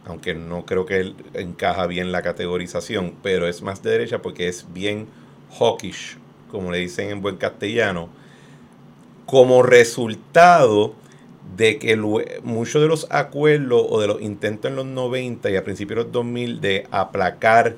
aunque 0.06 0.34
no 0.34 0.66
creo 0.66 0.86
que 0.86 1.00
él 1.00 1.16
encaja 1.34 1.88
bien 1.88 2.12
la 2.12 2.22
categorización, 2.22 3.16
pero 3.24 3.48
es 3.48 3.62
más 3.62 3.82
de 3.84 3.92
derecha 3.92 4.22
porque 4.22 4.48
es 4.48 4.66
bien 4.74 5.08
hawkish, 5.60 6.18
como 6.50 6.72
le 6.72 6.80
dicen 6.80 7.10
en 7.10 7.22
buen 7.22 7.38
castellano, 7.38 8.10
como 9.26 9.64
resultado 9.64 10.96
de 11.56 11.78
que 11.80 11.96
muchos 12.44 12.82
de 12.82 12.88
los 12.88 13.08
acuerdos 13.10 13.86
o 13.90 14.00
de 14.00 14.08
los 14.08 14.22
intentos 14.22 14.70
en 14.70 14.78
los 14.78 14.86
90 14.86 15.50
y 15.50 15.56
a 15.58 15.64
principios 15.64 15.98
de 15.98 16.04
los 16.04 16.12
2000 16.12 16.62
de 16.62 16.88
aplacar 16.92 17.76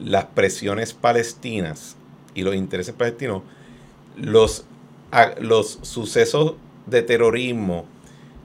las 0.00 0.26
presiones 0.26 0.92
palestinas 0.92 1.96
y 2.34 2.42
los 2.42 2.54
intereses 2.54 2.94
palestinos, 2.94 3.42
los, 4.16 4.64
los 5.40 5.78
sucesos 5.82 6.54
de 6.86 7.02
terrorismo 7.02 7.84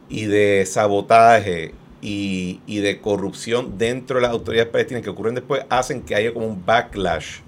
y 0.09 0.25
de 0.25 0.65
sabotaje 0.65 1.73
y, 2.01 2.61
y, 2.65 2.77
de 2.79 3.01
corrupción 3.01 3.77
dentro 3.77 4.17
de 4.17 4.21
las 4.21 4.31
autoridades 4.31 4.71
palestinas 4.71 5.03
que 5.03 5.09
ocurren 5.09 5.35
después 5.35 5.65
hacen 5.69 6.03
que 6.03 6.15
haya 6.15 6.33
como 6.33 6.45
un 6.45 6.63
backlash 6.63 7.39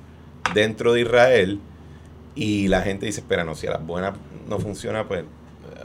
dentro 0.53 0.93
de 0.93 1.01
Israel 1.01 1.59
y 2.35 2.67
la 2.67 2.81
gente 2.81 3.05
dice, 3.05 3.21
espera, 3.21 3.43
no, 3.43 3.55
si 3.55 3.67
a 3.67 3.71
las 3.71 3.85
buenas 3.85 4.15
no 4.47 4.59
funciona, 4.59 5.07
pues 5.07 5.23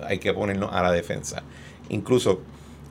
hay 0.07 0.19
que 0.19 0.33
ponernos 0.33 0.71
a 0.73 0.83
la 0.83 0.93
defensa. 0.93 1.43
Incluso 1.89 2.41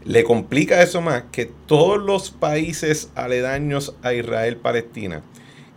le 0.06 0.24
complica 0.24 0.82
eso 0.82 1.02
más 1.02 1.24
que 1.32 1.46
todos 1.66 2.02
los 2.02 2.32
países 2.32 3.10
aledaños 3.16 3.96
a 4.04 4.14
Israel-Palestina 4.14 5.22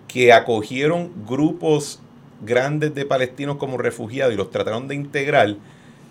que 0.09 0.33
acogieron 0.33 1.13
grupos 1.27 2.01
grandes 2.43 2.95
de 2.95 3.05
palestinos 3.05 3.57
como 3.57 3.79
refugiados 3.79 4.35
y 4.35 4.37
los 4.37 4.51
trataron 4.51 4.89
de 4.89 4.95
integrar, 4.95 5.57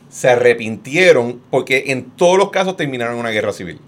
se 0.09 0.29
arrepintieron 0.29 1.41
porque 1.49 1.85
en 1.87 2.11
todos 2.11 2.37
los 2.37 2.51
casos 2.51 2.77
terminaron 2.77 3.17
una 3.17 3.29
guerra 3.29 3.53
civil. 3.53 3.79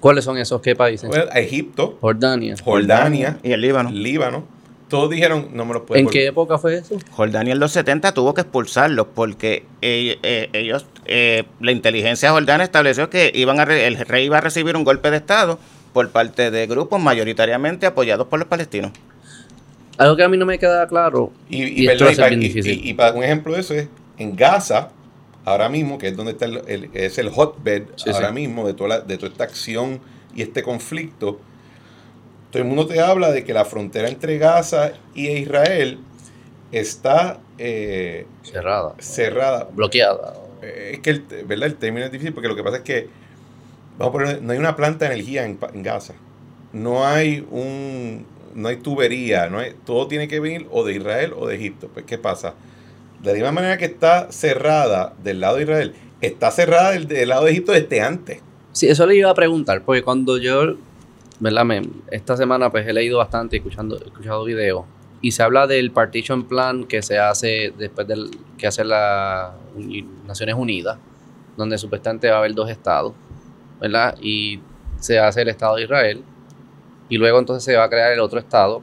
¿Cuáles 0.00 0.24
son 0.24 0.38
esos? 0.38 0.60
¿Qué 0.60 0.76
países? 0.76 1.10
Egipto, 1.34 1.98
Jordania. 2.00 2.54
Jordania 2.62 3.38
y 3.42 3.52
el 3.52 3.60
Líbano. 3.60 3.90
Líbano. 3.90 4.44
Todos 4.88 5.10
dijeron, 5.10 5.48
no 5.52 5.64
me 5.64 5.74
los 5.74 5.82
pueden 5.82 6.04
¿En 6.04 6.10
qué 6.10 6.26
época 6.26 6.58
fue 6.58 6.76
eso? 6.76 6.96
Jordania 7.10 7.54
en 7.54 7.58
los 7.58 7.72
70 7.72 8.14
tuvo 8.14 8.34
que 8.34 8.42
expulsarlos 8.42 9.08
porque 9.14 9.64
eh, 9.82 10.48
ellos, 10.52 10.86
eh, 11.06 11.44
la 11.60 11.72
inteligencia 11.72 12.30
jordana 12.30 12.62
estableció 12.62 13.10
que 13.10 13.32
iban 13.34 13.58
a 13.58 13.64
el 13.64 13.96
rey 13.96 14.26
iba 14.26 14.38
a 14.38 14.40
recibir 14.40 14.76
un 14.76 14.84
golpe 14.84 15.10
de 15.10 15.16
Estado 15.16 15.58
por 15.92 16.10
parte 16.10 16.50
de 16.50 16.66
grupos 16.66 17.00
mayoritariamente 17.00 17.86
apoyados 17.86 18.28
por 18.28 18.38
los 18.38 18.46
palestinos. 18.46 18.92
Algo 19.98 20.16
que 20.16 20.22
a 20.22 20.28
mí 20.28 20.36
no 20.36 20.44
me 20.44 20.58
queda 20.58 20.86
claro. 20.86 21.32
Y, 21.48 21.84
y, 21.84 22.94
para, 22.94 23.14
un 23.14 23.24
ejemplo 23.24 23.54
de 23.54 23.60
eso 23.60 23.74
es, 23.74 23.88
en 24.18 24.36
Gaza, 24.36 24.90
ahora 25.44 25.68
mismo, 25.68 25.96
que 25.96 26.08
es 26.08 26.16
donde 26.16 26.32
está 26.32 26.44
el, 26.44 26.90
es 26.92 27.18
el 27.18 27.30
hotbed 27.30 27.84
ahora 28.12 28.30
mismo 28.30 28.66
de 28.66 28.74
toda, 28.74 29.00
de 29.00 29.16
toda 29.16 29.32
esta 29.32 29.44
acción 29.44 30.00
y 30.34 30.42
este 30.42 30.62
conflicto, 30.62 31.40
todo 32.56 32.62
el 32.62 32.68
mundo 32.70 32.86
te 32.86 33.00
habla 33.00 33.32
de 33.32 33.44
que 33.44 33.52
la 33.52 33.66
frontera 33.66 34.08
entre 34.08 34.38
Gaza 34.38 34.92
y 35.14 35.28
Israel 35.28 35.98
está 36.72 37.38
eh, 37.58 38.26
cerrada. 38.42 38.94
Cerrada. 38.98 39.68
Bloqueada. 39.70 40.32
Eh, 40.62 40.92
es 40.94 41.00
que 41.00 41.10
el, 41.10 41.20
¿verdad? 41.46 41.66
el 41.66 41.74
término 41.74 42.06
es 42.06 42.12
difícil 42.12 42.32
porque 42.32 42.48
lo 42.48 42.56
que 42.56 42.62
pasa 42.62 42.78
es 42.78 42.82
que 42.82 43.08
vamos 43.98 44.08
a 44.08 44.12
poner, 44.12 44.42
no 44.42 44.54
hay 44.54 44.58
una 44.58 44.74
planta 44.74 45.04
de 45.04 45.12
energía 45.12 45.44
en, 45.44 45.58
Gaza. 45.82 46.14
No 46.72 47.06
hay 47.06 47.46
un 47.50 48.24
no 48.54 48.68
hay 48.68 48.76
tubería, 48.76 49.50
no 49.50 49.58
hay, 49.58 49.74
todo 49.84 50.08
tiene 50.08 50.26
que 50.26 50.40
venir 50.40 50.66
o 50.70 50.82
de 50.82 50.94
Israel 50.94 51.34
o 51.36 51.48
de 51.48 51.56
Egipto. 51.56 51.90
Pues, 51.92 52.06
¿qué 52.06 52.16
pasa? 52.16 52.54
De 53.22 53.32
la 53.32 53.34
misma 53.34 53.52
manera 53.52 53.76
que 53.76 53.84
está 53.84 54.32
cerrada 54.32 55.12
del 55.22 55.40
lado 55.40 55.56
de 55.56 55.64
Israel, 55.64 55.94
está 56.22 56.50
cerrada 56.50 56.92
del, 56.92 57.06
del 57.06 57.28
lado 57.28 57.44
de 57.44 57.50
Egipto 57.50 57.72
desde 57.72 58.00
antes. 58.00 58.40
Sí, 58.72 58.88
eso 58.88 59.04
le 59.04 59.16
iba 59.16 59.30
a 59.30 59.34
preguntar, 59.34 59.82
porque 59.84 60.02
cuando 60.02 60.38
yo 60.38 60.76
¿verdad? 61.40 61.66
esta 62.10 62.36
semana 62.36 62.70
pues 62.70 62.86
he 62.86 62.92
leído 62.92 63.18
bastante, 63.18 63.56
escuchando, 63.56 63.96
escuchado 63.96 64.44
videos 64.44 64.84
y 65.20 65.32
se 65.32 65.42
habla 65.42 65.66
del 65.66 65.90
partition 65.90 66.44
plan 66.44 66.84
que 66.84 67.02
se 67.02 67.18
hace 67.18 67.72
después 67.76 68.06
del 68.06 68.30
que 68.58 68.66
hace 68.66 68.84
las 68.84 69.52
Naciones 70.26 70.54
Unidas, 70.54 70.98
donde 71.56 71.78
supuestamente 71.78 72.28
va 72.28 72.36
a 72.36 72.38
haber 72.38 72.54
dos 72.54 72.70
estados, 72.70 73.12
¿verdad? 73.80 74.16
Y 74.20 74.60
se 74.98 75.18
hace 75.18 75.42
el 75.42 75.48
Estado 75.48 75.76
de 75.76 75.84
Israel 75.84 76.22
y 77.08 77.18
luego 77.18 77.38
entonces 77.38 77.64
se 77.64 77.76
va 77.76 77.84
a 77.84 77.90
crear 77.90 78.12
el 78.12 78.20
otro 78.20 78.38
estado 78.38 78.82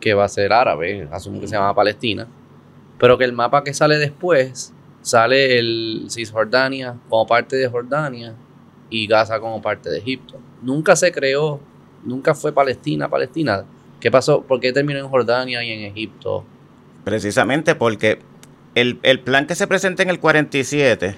que 0.00 0.14
va 0.14 0.24
a 0.24 0.28
ser 0.28 0.52
árabe, 0.52 1.08
asumo 1.10 1.40
que 1.40 1.48
se 1.48 1.54
llama 1.54 1.74
Palestina, 1.74 2.26
pero 2.98 3.18
que 3.18 3.24
el 3.24 3.32
mapa 3.32 3.64
que 3.64 3.74
sale 3.74 3.96
después 3.98 4.72
sale 5.02 5.58
el 5.58 6.06
Cisjordania 6.08 6.96
como 7.08 7.26
parte 7.26 7.56
de 7.56 7.68
Jordania 7.68 8.34
y 8.90 9.06
Gaza 9.06 9.40
como 9.40 9.60
parte 9.60 9.90
de 9.90 9.98
Egipto. 9.98 10.38
Nunca 10.62 10.96
se 10.96 11.12
creó 11.12 11.60
nunca 12.04 12.34
fue 12.34 12.52
Palestina, 12.52 13.08
Palestina. 13.08 13.64
¿Qué 14.00 14.10
pasó? 14.10 14.42
¿Por 14.42 14.60
qué 14.60 14.72
terminó 14.72 14.98
en 14.98 15.08
Jordania 15.08 15.64
y 15.64 15.70
en 15.70 15.80
Egipto? 15.80 16.44
Precisamente 17.04 17.74
porque 17.74 18.18
el, 18.74 19.20
plan 19.20 19.46
que 19.46 19.54
se 19.54 19.66
presenta 19.66 20.02
en 20.02 20.10
el 20.10 20.20
47, 20.20 21.16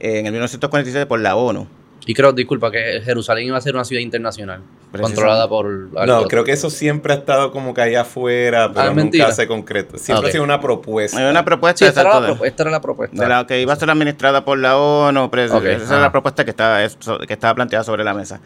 en 0.00 0.26
el 0.26 0.32
1947 0.32 1.06
por 1.06 1.20
la 1.20 1.36
ONU. 1.36 1.66
Y 2.04 2.14
creo, 2.14 2.32
disculpa, 2.32 2.70
que 2.72 3.00
Jerusalén 3.04 3.46
iba 3.46 3.56
a 3.56 3.60
ser 3.60 3.74
una 3.74 3.84
ciudad 3.84 4.02
internacional, 4.02 4.60
controlada 4.90 5.48
por... 5.48 5.66
No, 6.06 6.24
creo 6.24 6.42
que 6.42 6.50
eso 6.50 6.68
siempre 6.68 7.12
ha 7.12 7.16
estado 7.16 7.52
como 7.52 7.72
que 7.74 7.80
allá 7.80 8.00
afuera, 8.00 8.72
pero 8.74 8.90
ah, 8.90 8.94
nunca 8.94 9.30
se 9.30 9.46
concreto. 9.46 9.98
Siempre 9.98 10.28
ha 10.28 10.32
sido 10.32 10.42
una 10.42 10.60
propuesta. 10.60 11.30
una 11.30 11.44
propuesta, 11.44 11.86
esta, 11.86 12.00
era 12.00 12.20
la, 12.20 12.32
esta, 12.44 12.62
era 12.64 12.72
la, 12.72 12.80
propuesta. 12.80 13.22
De 13.22 13.28
la 13.28 13.46
que 13.46 13.60
iba 13.60 13.72
a 13.72 13.76
ser 13.76 13.88
administrada 13.88 14.44
por 14.44 14.58
la 14.58 14.76
ONU, 14.76 15.30
esa 15.32 15.76
es 15.76 15.90
la 15.90 16.10
propuesta 16.10 16.44
que 16.44 16.50
estaba, 16.50 16.80
que 17.26 17.32
estaba 17.32 17.54
planteada 17.54 17.84
sobre 17.84 18.02
la 18.02 18.14
mesa. 18.14 18.40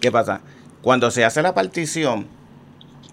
¿Qué 0.00 0.12
pasa? 0.12 0.40
Cuando 0.82 1.10
se 1.10 1.24
hace 1.24 1.42
la 1.42 1.54
partición, 1.54 2.26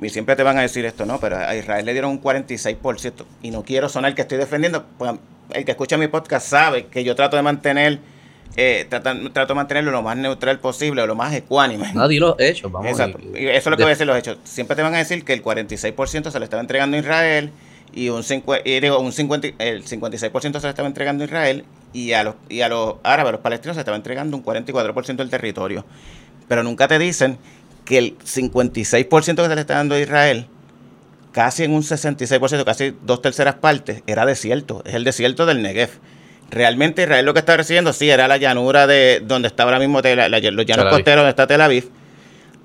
y 0.02 0.10
siempre 0.10 0.36
te 0.36 0.44
van 0.44 0.58
a 0.58 0.62
decir 0.62 0.86
esto, 0.86 1.06
no, 1.06 1.20
pero 1.20 1.38
a 1.38 1.56
Israel 1.56 1.86
le 1.86 1.94
dieron 1.94 2.12
un 2.12 2.22
46%, 2.22 3.26
y 3.42 3.52
no 3.52 3.64
quiero 3.64 3.90
sonar 3.90 4.16
que 4.16 4.22
estoy 4.22 4.38
defendiendo, 4.38 4.86
pues 4.98 5.14
el 5.52 5.66
que 5.66 5.72
escucha 5.72 5.98
mi 5.98 6.08
podcast 6.08 6.48
sabe 6.48 6.88
que 6.88 7.04
yo 7.04 7.16
trato 7.16 7.36
de 7.36 7.42
mantener, 7.42 8.00
eh, 8.56 8.86
trato, 8.90 9.14
de 9.14 9.54
mantenerlo 9.54 9.92
lo 9.92 10.02
más 10.02 10.18
neutral 10.18 10.60
posible, 10.60 11.06
lo 11.06 11.16
más 11.16 11.34
ecuánime. 11.34 11.94
Nadie 11.94 12.20
los 12.20 12.36
hechos, 12.40 12.72
vamos 12.72 12.92
Exacto. 12.92 13.20
Y 13.38 13.48
eso 13.48 13.58
es 13.58 13.66
lo 13.68 13.78
que 13.78 13.84
voy 13.84 13.92
a 13.92 13.94
decir 13.96 14.08
los 14.08 14.18
hechos. 14.18 14.38
Siempre 14.44 14.76
te 14.76 14.82
van 14.82 14.94
a 14.96 14.98
decir 14.98 15.24
que 15.24 15.34
el 15.34 15.44
46% 15.44 16.32
se 16.32 16.40
le 16.40 16.44
estaba 16.46 16.62
entregando 16.62 16.98
a 16.98 17.00
Israel, 17.00 17.52
y 17.94 18.10
un, 18.10 18.24
y 18.66 18.80
digo, 18.80 19.00
un 19.00 19.12
50, 19.12 19.48
el 19.60 19.84
56% 19.84 20.60
se 20.60 20.68
le 20.68 20.70
estaba 20.70 20.88
entregando 20.88 21.24
a 21.24 21.26
Israel, 21.26 21.66
y 21.94 22.14
a 22.14 22.24
los, 22.24 22.36
y 22.50 22.62
a 22.62 22.70
los 22.70 22.96
árabes, 23.04 23.30
a 23.30 23.32
los 23.34 23.42
palestinos, 23.42 23.76
se 23.76 23.82
estaba 23.82 23.98
entregando 23.98 24.38
un 24.38 24.44
44% 24.44 25.16
del 25.16 25.30
territorio. 25.30 25.86
Pero 26.48 26.64
nunca 26.64 26.88
te 26.88 27.00
dicen 27.00 27.38
que 27.86 27.98
el 27.98 28.18
56% 28.20 29.36
que 29.36 29.48
se 29.48 29.56
le 29.56 29.62
está 29.62 29.76
dando 29.76 29.96
a 29.96 30.00
Israel, 30.00 30.48
casi 31.32 31.64
en 31.64 31.74
un 31.74 31.84
66%, 31.84 32.64
casi 32.64 32.96
dos 33.04 33.22
terceras 33.22 33.56
partes, 33.56 34.04
era 34.08 34.26
desierto. 34.26 34.82
Es 34.86 34.94
el 34.94 35.04
desierto 35.04 35.46
del 35.46 35.62
Negev. 35.62 35.90
Realmente 36.50 37.04
Israel 37.04 37.26
lo 37.26 37.34
que 37.34 37.40
está 37.40 37.58
recibiendo, 37.58 37.92
sí, 37.94 38.10
era 38.10 38.28
la 38.28 38.38
llanura 38.38 38.88
de 38.88 39.22
donde 39.26 39.48
está 39.48 39.64
ahora 39.64 39.80
mismo 39.80 40.02
los 40.02 40.66
llanos 40.66 40.86
costeros 40.90 41.18
donde 41.18 41.30
está 41.30 41.48
Tel 41.48 41.62
Aviv. 41.62 41.90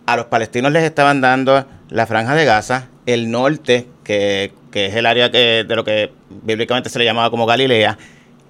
A 0.06 0.16
los 0.16 0.26
palestinos 0.26 0.72
les 0.72 0.84
estaban 0.84 1.20
dando 1.20 1.66
la 1.88 2.06
franja 2.06 2.34
de 2.34 2.44
Gaza, 2.44 2.88
el 3.06 3.30
norte, 3.30 3.86
que, 4.04 4.52
es 4.72 4.94
el 4.94 5.06
área 5.06 5.30
que, 5.30 5.64
de 5.66 5.76
lo 5.76 5.84
que 5.84 6.12
bíblicamente 6.42 6.90
se 6.90 6.98
le 6.98 7.04
llamaba 7.04 7.30
como 7.30 7.46
Galilea, 7.46 7.98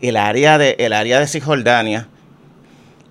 el 0.00 0.16
área 0.16 0.58
de, 0.58 0.76
el 0.78 0.92
área 0.92 1.20
de 1.20 1.26
Cisjordania, 1.26 2.08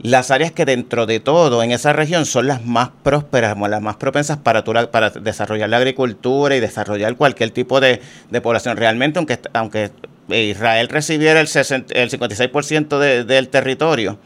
las 0.04 0.32
áreas 0.32 0.52
que 0.52 0.66
dentro 0.66 1.06
de 1.06 1.20
todo 1.20 1.62
en 1.62 1.72
esa 1.72 1.94
región 1.94 2.26
son 2.26 2.48
las 2.48 2.66
más 2.66 2.90
prósperas, 3.04 3.58
las 3.58 3.82
más 3.82 3.98
propensas 3.98 4.38
para, 4.38 4.64
para 4.64 5.12
desarrollar 5.12 5.70
la 5.70 5.78
agricultura 5.78 6.56
y 6.56 6.60
desarrollar 6.60 7.16
cualquier 7.16 7.52
tipo 7.52 7.80
de, 7.80 8.02
población. 8.42 8.78
Realmente, 8.78 9.20
aunque, 9.20 9.40
aunque 9.54 9.92
Israel 10.30 10.90
recibiera 10.90 11.40
el, 11.40 11.48
56% 11.48 13.26
del 13.26 13.50
territorio, 13.50 14.18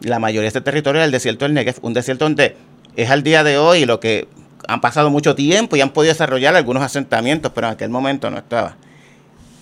la 0.00 0.18
mayoría 0.18 0.42
de 0.42 0.48
este 0.48 0.60
territorio 0.62 1.00
es 1.00 1.06
el 1.06 1.12
desierto 1.12 1.44
del 1.44 1.54
Negev, 1.54 1.76
un 1.82 1.94
desierto 1.94 2.24
donde 2.24 2.56
es 2.96 3.10
al 3.10 3.22
día 3.22 3.44
de 3.44 3.58
hoy 3.58 3.84
lo 3.84 4.00
que 4.00 4.26
han 4.66 4.80
pasado 4.80 5.10
mucho 5.10 5.34
tiempo 5.34 5.76
y 5.76 5.80
han 5.80 5.90
podido 5.90 6.12
desarrollar 6.12 6.56
algunos 6.56 6.82
asentamientos, 6.82 7.52
pero 7.54 7.68
en 7.68 7.74
aquel 7.74 7.90
momento 7.90 8.30
no 8.30 8.38
estaba. 8.38 8.76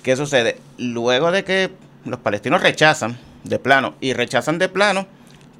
¿Qué 0.02 0.16
sucede? 0.16 0.58
Luego 0.78 1.30
de 1.30 1.44
que 1.44 1.70
los 2.04 2.20
palestinos 2.20 2.62
rechazan 2.62 3.18
de 3.44 3.58
plano 3.58 3.94
y 4.00 4.12
rechazan 4.12 4.58
de 4.58 4.68
plano, 4.68 5.06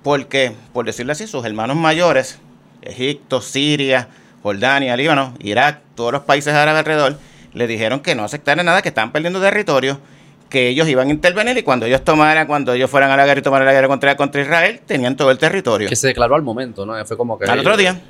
porque, 0.02 0.52
por 0.72 0.86
decirlo 0.86 1.12
así, 1.12 1.26
sus 1.26 1.44
hermanos 1.44 1.76
mayores, 1.76 2.38
Egipto, 2.82 3.40
Siria, 3.40 4.08
Jordania, 4.42 4.96
Líbano, 4.96 5.34
Irak, 5.40 5.80
todos 5.94 6.12
los 6.12 6.22
países 6.22 6.54
árabes 6.54 6.80
alrededor, 6.80 7.18
le 7.52 7.66
dijeron 7.66 8.00
que 8.00 8.14
no 8.14 8.24
aceptaran 8.24 8.64
nada, 8.66 8.82
que 8.82 8.88
estaban 8.88 9.12
perdiendo 9.12 9.40
territorio, 9.40 10.00
que 10.48 10.68
ellos 10.68 10.88
iban 10.88 11.08
a 11.08 11.10
intervenir 11.10 11.58
y 11.58 11.62
cuando 11.62 11.86
ellos 11.86 12.04
tomaran, 12.04 12.46
cuando 12.46 12.72
ellos 12.72 12.90
fueran 12.90 13.10
a 13.10 13.16
la 13.16 13.26
guerra 13.26 13.40
y 13.40 13.42
tomaran 13.42 13.66
la 13.66 13.72
guerra 13.72 13.88
contra, 13.88 14.16
contra 14.16 14.40
Israel, 14.40 14.80
tenían 14.86 15.16
todo 15.16 15.30
el 15.30 15.38
territorio. 15.38 15.88
Que 15.88 15.96
se 15.96 16.06
declaró 16.06 16.34
al 16.34 16.42
momento, 16.42 16.86
¿no? 16.86 17.04
Fue 17.04 17.16
como 17.16 17.38
que... 17.38 17.44
Al 17.46 17.58
otro 17.58 17.76
día. 17.76 18.00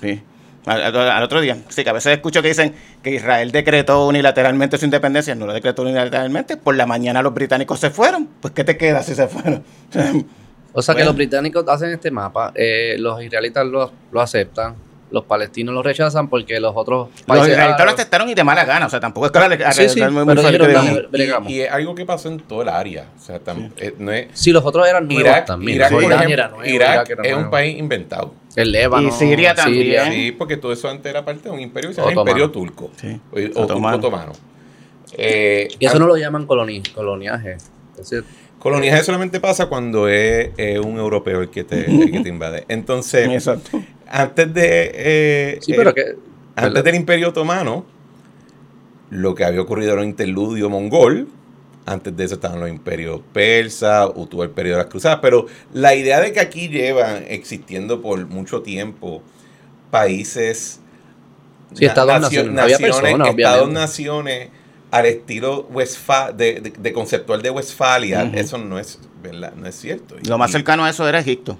Sí. 0.00 0.22
Al, 0.66 0.82
al, 0.82 1.22
otro 1.22 1.40
día. 1.40 1.56
Sí, 1.68 1.82
que 1.82 1.90
a 1.90 1.94
veces 1.94 2.12
escucho 2.12 2.42
que 2.42 2.48
dicen 2.48 2.74
que 3.02 3.10
Israel 3.14 3.50
decretó 3.50 4.06
unilateralmente 4.06 4.76
su 4.76 4.84
independencia. 4.84 5.34
No 5.34 5.46
lo 5.46 5.54
decretó 5.54 5.82
unilateralmente. 5.82 6.58
Por 6.58 6.76
la 6.76 6.84
mañana 6.84 7.22
los 7.22 7.32
británicos 7.32 7.80
se 7.80 7.88
fueron. 7.88 8.28
Pues, 8.40 8.52
¿qué 8.52 8.64
te 8.64 8.76
queda 8.76 9.02
si 9.02 9.14
se 9.14 9.28
fueron? 9.28 9.64
o 10.72 10.82
sea, 10.82 10.94
que 10.94 11.04
los 11.04 11.14
británicos 11.14 11.64
hacen 11.68 11.90
este 11.90 12.10
mapa. 12.10 12.52
Eh, 12.54 12.96
los 12.98 13.22
israelitas 13.22 13.66
lo, 13.66 13.90
lo 14.12 14.20
aceptan 14.20 14.74
los 15.10 15.24
palestinos 15.24 15.74
lo 15.74 15.82
rechazan 15.82 16.28
porque 16.28 16.60
los 16.60 16.72
otros 16.74 17.08
países. 17.26 17.48
Los 17.48 17.56
israelitas 17.56 17.86
lo 17.86 17.92
aceptaron 17.92 18.28
y 18.28 18.34
de 18.34 18.44
mala 18.44 18.64
gana, 18.64 18.86
o 18.86 18.90
sea, 18.90 19.00
tampoco 19.00 19.26
es 19.26 19.32
que 19.32 19.72
sí, 19.72 19.88
sí, 19.88 20.02
muy, 20.02 20.24
muy 20.24 20.34
y, 20.36 21.52
y, 21.52 21.60
es 21.62 21.70
algo 21.70 21.94
que 21.94 22.04
pasó 22.04 22.28
en 22.28 22.40
todo 22.40 22.62
el 22.62 22.68
área. 22.68 23.06
O 23.16 23.20
sea, 23.20 23.38
tam, 23.38 23.68
sí. 23.68 23.72
Eh, 23.78 23.94
no 23.98 24.12
es, 24.12 24.28
sí, 24.32 24.52
los 24.52 24.64
otros 24.64 24.86
eran 24.86 25.06
nuevos 25.06 25.22
Irak, 25.22 25.46
también. 25.46 25.76
Irak, 25.76 25.90
por 25.90 26.02
ejemplo, 26.02 26.32
era 26.32 26.48
nuevo, 26.48 26.64
Irak, 26.64 27.10
era 27.10 27.22
es 27.22 27.36
un 27.36 27.50
país 27.50 27.78
inventado. 27.78 28.34
El 28.54 28.72
Líbano. 28.72 29.08
Y 29.08 29.12
Siria 29.12 29.54
también. 29.54 29.84
Siria. 29.84 30.10
Sí, 30.10 30.32
porque 30.32 30.56
todo 30.56 30.72
eso 30.72 30.88
antes 30.88 31.08
era 31.08 31.24
parte 31.24 31.44
de 31.44 31.50
un 31.50 31.60
imperio 31.60 31.92
se 31.92 32.00
llama. 32.00 32.12
Imperio 32.12 32.50
Turco. 32.50 32.90
Sí. 32.96 33.20
O, 33.54 33.62
Otomano. 33.62 34.00
Turco 34.00 34.08
Otomano. 34.16 34.32
Eh, 35.16 35.68
Y 35.78 35.86
eso 35.86 35.98
no 35.98 36.06
lo 36.06 36.16
llaman 36.16 36.46
coloni 36.46 36.82
coloniaje. 36.94 37.52
Es 37.52 38.10
decir, 38.10 38.24
Coloniaje 38.68 39.02
solamente 39.02 39.40
pasa 39.40 39.66
cuando 39.66 40.08
es, 40.08 40.50
un 40.84 40.98
europeo 40.98 41.40
el 41.40 41.48
que 41.48 41.64
te, 41.64 41.86
el 41.90 42.10
que 42.10 42.20
te 42.20 42.28
invade. 42.28 42.64
Entonces, 42.68 43.28
Exacto. 43.30 43.82
antes 44.06 44.52
de 44.52 44.90
eh, 44.94 45.58
sí, 45.62 45.72
eh, 45.72 45.74
pero 45.76 45.94
que. 45.94 46.16
antes 46.54 46.84
del 46.84 46.94
Imperio 46.94 47.30
Otomano, 47.30 47.86
lo 49.10 49.34
que 49.34 49.44
había 49.44 49.60
ocurrido 49.62 49.92
era 49.92 50.02
un 50.02 50.08
interludio 50.08 50.68
mongol. 50.68 51.28
Antes 51.86 52.14
de 52.14 52.24
eso 52.24 52.34
estaban 52.34 52.60
los 52.60 52.68
imperios 52.68 53.22
persas, 53.32 54.10
o 54.14 54.26
tuvo 54.26 54.44
el 54.44 54.50
periodo 54.50 54.76
de 54.76 54.82
las 54.82 54.90
cruzadas. 54.90 55.20
Pero 55.22 55.46
la 55.72 55.94
idea 55.94 56.20
de 56.20 56.32
que 56.32 56.40
aquí 56.40 56.68
llevan 56.68 57.24
existiendo 57.28 58.02
por 58.02 58.26
mucho 58.26 58.60
tiempo 58.60 59.22
países, 59.90 60.80
Sí, 61.74 61.84
estados 61.84 62.20
naciones. 62.20 62.58
Había 62.62 62.78
personas, 62.78 63.28
estados 63.28 63.62
obviamente. 63.62 63.80
naciones 63.80 64.48
al 64.90 65.06
estilo 65.06 65.66
Westfa 65.70 66.32
de, 66.32 66.60
de- 66.60 66.72
de 66.78 66.92
conceptual 66.92 67.42
de 67.42 67.50
Westfalia, 67.50 68.30
eso 68.34 68.58
no 68.58 68.78
es, 68.78 68.98
¿verdad? 69.22 69.52
no 69.56 69.66
es 69.66 69.74
cierto. 69.74 70.16
Lo 70.26 70.38
más 70.38 70.50
cercano 70.50 70.84
a 70.84 70.90
eso 70.90 71.06
era 71.08 71.18
Egipto. 71.20 71.58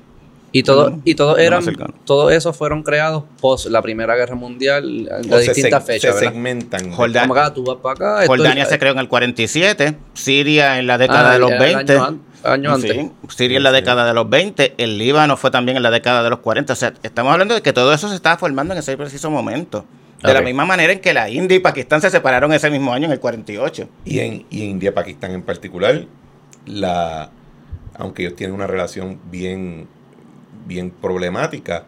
Y 0.51 0.63
todo, 0.63 0.99
y 1.05 1.15
todos 1.15 1.39
eran, 1.39 1.63
todos 2.07 2.33
esos 2.33 2.57
fueron 2.57 2.83
creados 2.83 3.25
post 3.39 3.67
la 3.67 3.83
Primera 3.83 4.17
Guerra 4.17 4.35
Mundial 4.35 5.05
de 5.23 5.41
distintas 5.41 5.85
fechas, 5.85 6.15
se 6.15 6.21
¿verdad? 6.21 6.33
segmentan. 6.33 6.91
Jordania- 6.91 7.29
Como 7.29 7.35
acá, 7.39 7.53
tú 7.53 7.65
vas 7.65 7.77
para 7.83 8.17
acá. 8.21 8.27
Jordania 8.27 8.65
se 8.65 8.79
creó 8.79 8.93
en 8.93 8.99
el 8.99 9.09
47, 9.09 9.99
Siria 10.15 10.79
en 10.79 10.87
la 10.87 10.97
década 10.97 11.31
Ah, 11.31 11.33
de 11.35 11.39
los 11.39 11.51
el 11.51 11.59
20. 11.59 11.93
año 11.93 12.03
an- 12.05 12.21
año 12.45 12.73
antes. 12.73 12.91
Sí, 12.93 13.11
Siria 13.37 13.59
en 13.59 13.63
la 13.63 13.71
sí. 13.71 13.77
década 13.77 14.07
de 14.07 14.15
los 14.15 14.31
20, 14.31 14.73
el 14.79 14.97
Líbano 14.97 15.37
fue 15.37 15.51
también 15.51 15.77
en 15.77 15.83
la 15.83 15.91
década 15.91 16.23
de 16.23 16.31
los 16.31 16.39
40. 16.39 16.73
O 16.73 16.77
sea, 16.77 16.95
estamos 17.03 17.31
hablando 17.31 17.53
de 17.55 17.61
que 17.61 17.75
todo 17.75 17.93
eso 17.93 18.09
se 18.09 18.15
estaba 18.15 18.39
formando 18.39 18.73
en 18.73 18.79
ese 18.79 18.97
preciso 18.97 19.31
momento. 19.31 19.85
De 20.23 20.35
la 20.35 20.43
misma 20.43 20.65
manera 20.65 20.93
en 20.93 21.01
que 21.01 21.15
la 21.15 21.31
India 21.31 21.57
y 21.57 21.61
Pakistán 21.61 22.01
se 22.01 22.11
separaron 22.11 22.53
ese 22.53 22.71
mismo 22.71 22.93
año, 22.93 23.07
en 23.07 23.13
el 23.13 23.21
48. 23.21 23.89
Y 24.05 24.19
en, 24.19 24.47
y 24.51 24.63
en 24.65 24.71
India, 24.71 24.93
Pakistán 24.93 25.31
en 25.31 25.43
particular, 25.43 26.07
la, 26.67 27.31
aunque 27.95 28.23
ellos 28.23 28.35
tienen 28.35 28.55
una 28.55 28.67
relación 28.67 29.21
bien, 29.31 29.87
bien 30.67 30.91
problemática, 30.91 31.85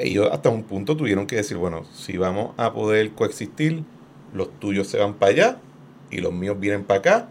ellos 0.00 0.28
hasta 0.32 0.50
un 0.50 0.62
punto 0.62 0.96
tuvieron 0.96 1.26
que 1.26 1.36
decir, 1.36 1.56
bueno, 1.56 1.84
si 1.92 2.16
vamos 2.16 2.54
a 2.56 2.72
poder 2.72 3.10
coexistir, 3.12 3.82
los 4.32 4.58
tuyos 4.60 4.86
se 4.86 4.98
van 4.98 5.14
para 5.14 5.32
allá 5.32 5.56
y 6.10 6.18
los 6.18 6.32
míos 6.32 6.58
vienen 6.60 6.84
para 6.84 7.00
acá. 7.00 7.28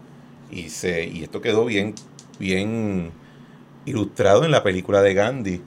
Y, 0.50 0.68
se, 0.68 1.06
y 1.06 1.22
esto 1.22 1.40
quedó 1.40 1.64
bien, 1.64 1.94
bien 2.38 3.12
ilustrado 3.84 4.44
en 4.44 4.50
la 4.50 4.62
película 4.62 5.00
de 5.02 5.14
Gandhi, 5.14 5.62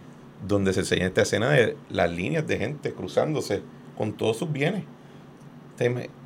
donde 0.48 0.74
se 0.74 0.82
enseña 0.82 1.08
esta 1.08 1.24
escena 1.24 1.50
de 1.50 1.76
las 1.90 2.12
líneas 2.12 2.48
de 2.48 2.58
gente 2.58 2.94
cruzándose 2.94 3.62
con 4.00 4.14
todos 4.14 4.38
sus 4.38 4.50
bienes. 4.52 4.84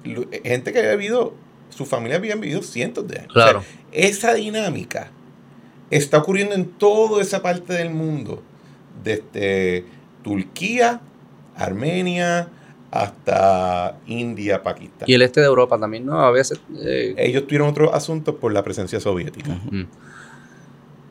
Lo- 0.05 0.25
Gente 0.43 0.71
que 0.71 0.79
había 0.79 0.95
vivido, 0.95 1.33
su 1.69 1.85
familia 1.85 2.17
había 2.17 2.35
vivido 2.35 2.61
cientos 2.61 3.07
de 3.07 3.19
años. 3.19 3.33
Claro. 3.33 3.59
O 3.59 3.61
sea, 3.63 3.71
esa 3.91 4.33
dinámica 4.35 5.09
está 5.89 6.19
ocurriendo 6.19 6.53
en 6.55 6.65
toda 6.65 7.21
esa 7.21 7.41
parte 7.41 7.73
del 7.73 7.89
mundo, 7.89 8.41
desde 9.03 9.85
Turquía, 10.23 11.01
Armenia, 11.55 12.47
hasta 12.91 13.97
India, 14.05 14.61
Pakistán. 14.61 15.07
Y 15.09 15.15
el 15.15 15.23
este 15.23 15.41
de 15.41 15.47
Europa 15.47 15.79
también, 15.79 16.05
¿no? 16.05 16.19
A 16.21 16.29
veces. 16.31 16.61
eh, 16.79 17.15
Ellos 17.17 17.45
tuvieron 17.47 17.69
otros 17.69 17.91
asuntos 17.93 18.35
por 18.35 18.53
la 18.53 18.63
presencia 18.63 18.99
soviética. 18.99 19.59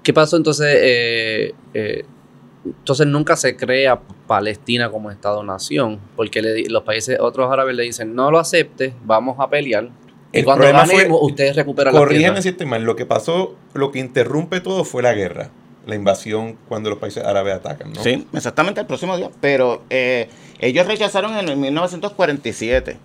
¿Qué 0.03 0.13
pasó 0.13 0.37
entonces? 0.37 0.67
eh, 0.81 1.55
eh, 1.75 2.05
entonces 2.65 3.07
nunca 3.07 3.37
se 3.37 3.57
crea 3.57 4.01
Palestina 4.27 4.91
como 4.91 5.11
Estado-nación, 5.11 5.99
porque 6.17 6.43
le 6.43 6.69
los 6.69 6.83
países, 6.85 7.19
otros 7.21 7.51
árabes 7.51 7.75
le 7.75 7.83
dicen, 7.83 8.15
no 8.15 8.31
lo 8.31 8.39
acepte, 8.39 8.95
vamos 9.05 9.37
a 9.41 9.49
pelear. 9.49 9.91
Y 10.33 10.39
El 10.39 10.45
cuando 10.45 10.65
ganemos, 10.65 11.19
ustedes 11.23 11.57
recuperan 11.57 11.93
la 11.93 12.01
Corrígeme 12.01 12.27
tierra. 12.29 12.43
si 12.43 12.49
estoy 12.51 12.67
mal. 12.67 12.85
Lo 12.85 12.97
que 12.97 13.05
pasó, 13.05 13.57
lo 13.75 13.91
que 13.91 13.99
interrumpe 13.99 14.61
todo 14.61 14.85
fue 14.85 15.03
la 15.03 15.13
guerra, 15.13 15.51
la 15.87 15.95
invasión 15.95 16.57
cuando 16.69 16.89
los 16.89 16.99
países 16.99 17.25
árabes 17.25 17.55
atacan, 17.55 17.93
¿no? 17.93 18.03
Sí, 18.03 18.27
exactamente 18.33 18.81
el 18.81 18.87
próximo 18.87 19.17
día. 19.17 19.31
Pero 19.41 19.83
eh, 19.91 20.29
ellos 20.59 20.87
rechazaron 20.87 21.37
en 21.37 21.49
el 21.49 21.57
1947. 21.57 22.97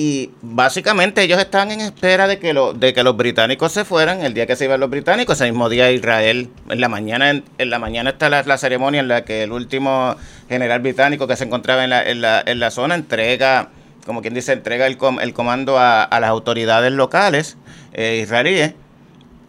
Y 0.00 0.30
básicamente 0.42 1.22
ellos 1.22 1.40
estaban 1.40 1.72
en 1.72 1.80
espera 1.80 2.28
de 2.28 2.38
que, 2.38 2.52
lo- 2.52 2.72
de 2.72 2.94
que 2.94 3.02
los 3.02 3.16
británicos 3.16 3.72
se 3.72 3.84
fueran. 3.84 4.22
El 4.24 4.32
día 4.32 4.46
que 4.46 4.54
se 4.54 4.66
iban 4.66 4.78
los 4.78 4.88
británicos, 4.90 5.34
ese 5.40 5.50
mismo 5.50 5.68
día 5.68 5.90
Israel, 5.90 6.50
en 6.70 6.80
la 6.80 6.88
mañana, 6.88 7.30
en, 7.30 7.42
en 7.58 7.68
la 7.70 7.80
mañana 7.80 8.10
está 8.10 8.28
la, 8.28 8.44
la 8.44 8.58
ceremonia 8.58 9.00
en 9.00 9.08
la 9.08 9.24
que 9.24 9.42
el 9.42 9.50
último 9.50 10.14
general 10.48 10.78
británico 10.82 11.26
que 11.26 11.34
se 11.34 11.42
encontraba 11.44 11.82
en 11.82 11.90
la, 11.90 12.08
en 12.08 12.20
la, 12.20 12.40
en 12.46 12.60
la 12.60 12.70
zona 12.70 12.94
entrega, 12.94 13.70
como 14.06 14.22
quien 14.22 14.34
dice, 14.34 14.52
entrega 14.52 14.86
el, 14.86 14.98
com- 14.98 15.18
el 15.18 15.32
comando 15.34 15.78
a, 15.78 16.04
a 16.04 16.20
las 16.20 16.30
autoridades 16.30 16.92
locales 16.92 17.56
eh, 17.92 18.20
israelíes. 18.22 18.74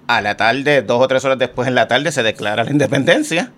A 0.08 0.22
la 0.22 0.36
tarde, 0.36 0.82
dos 0.82 1.00
o 1.00 1.08
tres 1.08 1.24
horas 1.26 1.38
después 1.38 1.68
en 1.68 1.76
la 1.76 1.88
tarde, 1.88 2.12
se 2.12 2.24
declara 2.24 2.64
la 2.64 2.72
independencia. 2.72 3.52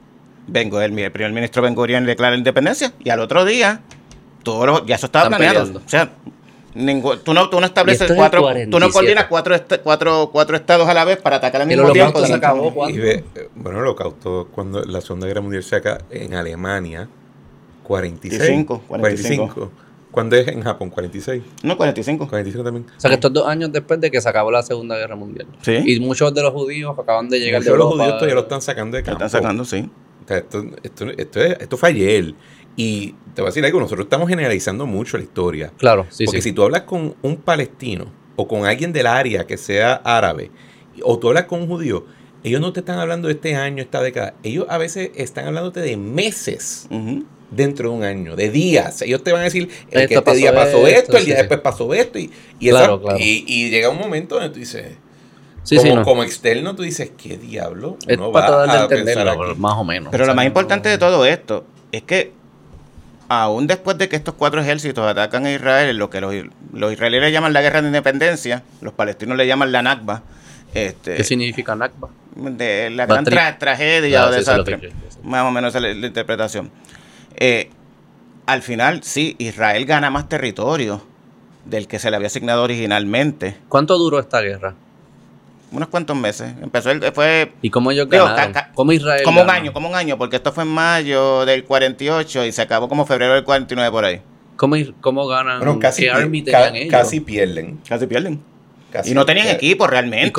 Vengo 0.47 0.82
el, 0.82 0.99
el 0.99 1.12
primer 1.13 1.32
ministro 1.32 1.62
Ben 1.62 1.73
Gurion 1.73 2.06
declara 2.06 2.32
la 2.32 2.38
independencia 2.38 2.91
y 2.99 3.10
al 3.12 3.21
otro 3.21 3.45
día 3.45 3.80
todo 4.43 4.65
lo- 4.65 4.86
ya 4.86 4.95
eso 4.95 5.06
estaba 5.06 5.25
Están 5.27 5.38
planeado. 5.38 5.60
peleando. 5.67 5.82
O 5.86 5.89
sea, 5.89 6.10
ningún- 6.75 7.19
tú 7.19 7.34
no 7.34 7.49
tú 7.49 7.60
no 7.60 7.65
estableces 7.65 8.12
cuatro, 8.15 8.41
tú 8.41 8.45
no 8.47 8.51
47. 8.53 8.91
coordinas 8.93 9.25
cuatro, 9.25 9.55
est- 9.55 9.77
cuatro, 9.84 10.29
cuatro 10.31 10.55
estados 10.55 10.88
a 10.88 10.93
la 10.93 11.05
vez 11.05 11.17
para 11.17 11.38
atacar 11.38 11.62
al 11.62 11.67
mismo 11.67 11.91
tiempo. 11.91 12.25
se 12.25 12.34
acabó. 12.34 12.89
Y 12.89 12.97
ve, 12.97 13.23
eh, 13.36 13.49
bueno, 13.55 13.79
el 13.79 13.86
holocausto, 13.86 14.47
cuando 14.53 14.84
la 14.84 15.01
Segunda 15.01 15.27
Guerra 15.27 15.41
Mundial 15.41 15.63
se 15.63 15.75
acaba 15.75 15.99
en 16.10 16.34
Alemania, 16.34 17.07
46. 17.84 18.39
45, 18.65 18.81
45. 18.88 19.53
45. 19.53 19.71
¿Cuándo 20.12 20.36
es 20.36 20.47
en 20.49 20.62
Japón? 20.62 20.89
46. 20.89 21.41
No, 21.63 21.77
45. 21.77 22.27
45 22.27 22.63
también. 22.65 22.86
O 22.97 22.99
sea, 22.99 23.10
que 23.10 23.15
estos 23.15 23.31
dos 23.31 23.47
años 23.47 23.71
después 23.71 23.99
de 24.01 24.12
que 24.12 24.19
se 24.19 24.27
acabó 24.27 24.51
la 24.51 24.62
Segunda 24.62 24.97
Guerra 24.97 25.15
Mundial. 25.15 25.47
Sí. 25.62 25.77
Y 25.86 25.99
muchos 26.01 26.34
de 26.34 26.41
los 26.41 26.51
judíos 26.51 26.93
acaban 26.99 27.29
de 27.29 27.39
llegar 27.39 27.62
Muchos 27.62 27.65
de 27.67 27.71
de 27.71 27.77
los 27.77 27.86
Europa. 27.86 28.03
judíos 28.03 28.17
todavía 28.19 28.36
lo 28.36 28.41
están 28.41 28.62
sacando 28.62 28.97
de 28.97 29.03
Lo 29.03 29.05
campo. 29.05 29.25
están 29.25 29.41
sacando, 29.41 29.63
sí. 29.65 29.89
O 30.23 30.27
sea, 30.27 30.38
esto, 30.39 30.65
esto, 30.84 31.05
esto, 31.17 31.39
es- 31.41 31.57
esto 31.62 31.77
fue 31.77 31.89
ayer. 31.89 32.34
Y 32.75 33.15
te 33.36 33.41
voy 33.41 33.47
a 33.47 33.51
decir 33.51 33.65
algo, 33.65 33.79
nosotros 33.79 34.05
estamos 34.05 34.29
generalizando 34.29 34.86
mucho 34.86 35.17
la 35.17 35.23
historia. 35.23 35.71
Claro, 35.77 36.05
sí, 36.10 36.25
Porque 36.25 36.41
sí. 36.41 36.49
si 36.49 36.53
tú 36.53 36.63
hablas 36.63 36.84
con 36.84 37.15
un 37.21 37.38
palestino 37.38 38.05
o 38.36 38.47
con 38.47 38.65
alguien 38.65 38.93
del 38.93 39.07
área 39.07 39.45
que 39.45 39.57
sea 39.57 39.95
árabe, 40.03 40.51
o 41.03 41.19
tú 41.19 41.27
hablas 41.27 41.45
con 41.45 41.62
un 41.62 41.67
judío, 41.67 42.05
ellos 42.43 42.60
no 42.62 42.73
te 42.73 42.79
están 42.79 42.97
hablando 42.99 43.27
de 43.27 43.36
este 43.36 43.55
año, 43.55 43.84
esta 43.84 44.01
década. 44.01 44.34
Ellos 44.43 44.65
a 44.69 44.77
veces 44.77 45.12
están 45.15 45.45
hablándote 45.47 45.79
de 45.81 45.95
meses 45.97 46.88
dentro 47.51 47.89
de 47.91 47.95
un 47.97 48.03
año, 48.03 48.36
de 48.36 48.49
días. 48.49 49.01
Ellos 49.01 49.21
te 49.23 49.31
van 49.31 49.41
a 49.41 49.43
decir, 49.45 49.69
el 49.91 50.07
que 50.07 50.15
este 50.15 50.34
día 50.36 50.53
pasó 50.55 50.88
esto, 50.88 50.99
esto, 51.01 51.17
el 51.17 51.25
día 51.25 51.36
sí, 51.36 51.39
después 51.41 51.60
pasó 51.60 51.93
esto. 51.93 52.17
Y, 52.17 52.31
y, 52.60 52.69
esa- 52.69 52.77
Claro, 52.79 53.01
claro. 53.01 53.19
y, 53.19 53.43
y 53.47 53.69
llega 53.69 53.89
un 53.89 53.97
momento 53.99 54.36
donde 54.36 54.49
tú 54.49 54.60
dices, 54.60 54.86
Sí, 55.63 55.75
como, 55.75 55.88
sí, 55.89 55.95
no. 55.95 56.03
como 56.03 56.23
externo, 56.23 56.75
tú 56.75 56.81
dices, 56.81 57.12
¿qué 57.15 57.38
diablo? 57.38 57.97
Es 58.07 58.17
uno 58.17 58.31
para 58.31 58.49
va 58.49 58.63
tratar 58.63 58.79
de 58.79 58.84
a 58.86 58.88
pensar 58.88 59.17
entenderlo, 59.27 59.51
aquí? 59.51 59.60
más 59.60 59.73
o 59.75 59.84
menos. 59.84 60.10
Pero 60.12 60.23
O 60.23 60.27
lo 60.27 60.34
más 60.34 60.43
no- 60.43 60.47
importante 60.47 60.89
de 60.89 60.97
todo 60.97 61.23
esto 61.25 61.65
es 61.91 62.01
que 62.01 62.31
aún 63.39 63.65
después 63.67 63.97
de 63.97 64.09
que 64.09 64.17
estos 64.17 64.33
cuatro 64.35 64.61
ejércitos 64.61 65.07
atacan 65.07 65.45
a 65.45 65.51
Israel, 65.53 65.95
lo 65.97 66.09
que 66.09 66.19
los, 66.19 66.33
los 66.73 66.91
israelíes 66.91 67.31
llaman 67.31 67.53
la 67.53 67.61
guerra 67.61 67.81
de 67.81 67.87
independencia, 67.87 68.63
los 68.81 68.93
palestinos 68.93 69.37
le 69.37 69.47
llaman 69.47 69.71
la 69.71 69.81
Nakba, 69.81 70.23
este, 70.73 71.15
¿Qué 71.15 71.23
significa 71.23 71.75
Nakba? 71.75 72.09
de 72.35 72.89
la 72.89 73.05
gran 73.05 73.25
tra- 73.25 73.57
tragedia 73.57 74.25
o 74.25 74.31
desastre. 74.31 74.91
Más 75.23 75.43
o 75.43 75.51
menos 75.51 75.69
esa 75.75 75.77
es 75.87 75.95
la, 75.95 76.01
la 76.01 76.07
interpretación. 76.07 76.71
Eh, 77.37 77.69
al 78.45 78.61
final, 78.61 79.03
sí, 79.03 79.35
Israel 79.39 79.85
gana 79.85 80.09
más 80.09 80.27
territorio 80.27 81.01
del 81.65 81.87
que 81.87 81.99
se 81.99 82.09
le 82.09 82.15
había 82.17 82.27
asignado 82.27 82.63
originalmente. 82.63 83.55
¿Cuánto 83.69 83.97
duró 83.97 84.19
esta 84.19 84.41
guerra? 84.41 84.73
Unos 85.71 85.88
cuantos 85.89 86.17
meses. 86.17 86.53
Empezó 86.62 86.91
el, 86.91 87.01
fue 87.13 87.53
¿Y 87.62 87.69
cómo 87.69 87.91
ca- 88.51 88.71
¿Cómo 88.75 88.91
Israel 88.91 89.23
como 89.23 89.41
un 89.41 89.47
ganó? 89.47 89.60
año, 89.60 89.73
como 89.73 89.89
un 89.89 89.95
año, 89.95 90.17
porque 90.17 90.36
esto 90.36 90.51
fue 90.51 90.63
en 90.63 90.69
mayo 90.69 91.45
del 91.45 91.63
48 91.63 92.45
y 92.45 92.51
se 92.51 92.62
acabó 92.62 92.89
como 92.89 93.05
febrero 93.05 93.34
del 93.36 93.43
49 93.43 93.91
por 93.91 94.05
ahí. 94.05 94.21
¿Cómo, 94.57 94.75
cómo 94.99 95.27
ganan? 95.27 95.60
Bueno, 95.60 95.79
casi, 95.79 96.03
¿Qué 96.03 96.12
army 96.12 96.43
ca- 96.43 96.67
ellos? 96.75 96.91
casi 96.91 97.19
pierden. 97.21 97.79
Casi 97.88 98.05
pierden. 98.05 98.41
y 99.05 99.13
no 99.13 99.25
tenían 99.25 99.47
equipo 99.47 99.88
realmente. 99.88 100.34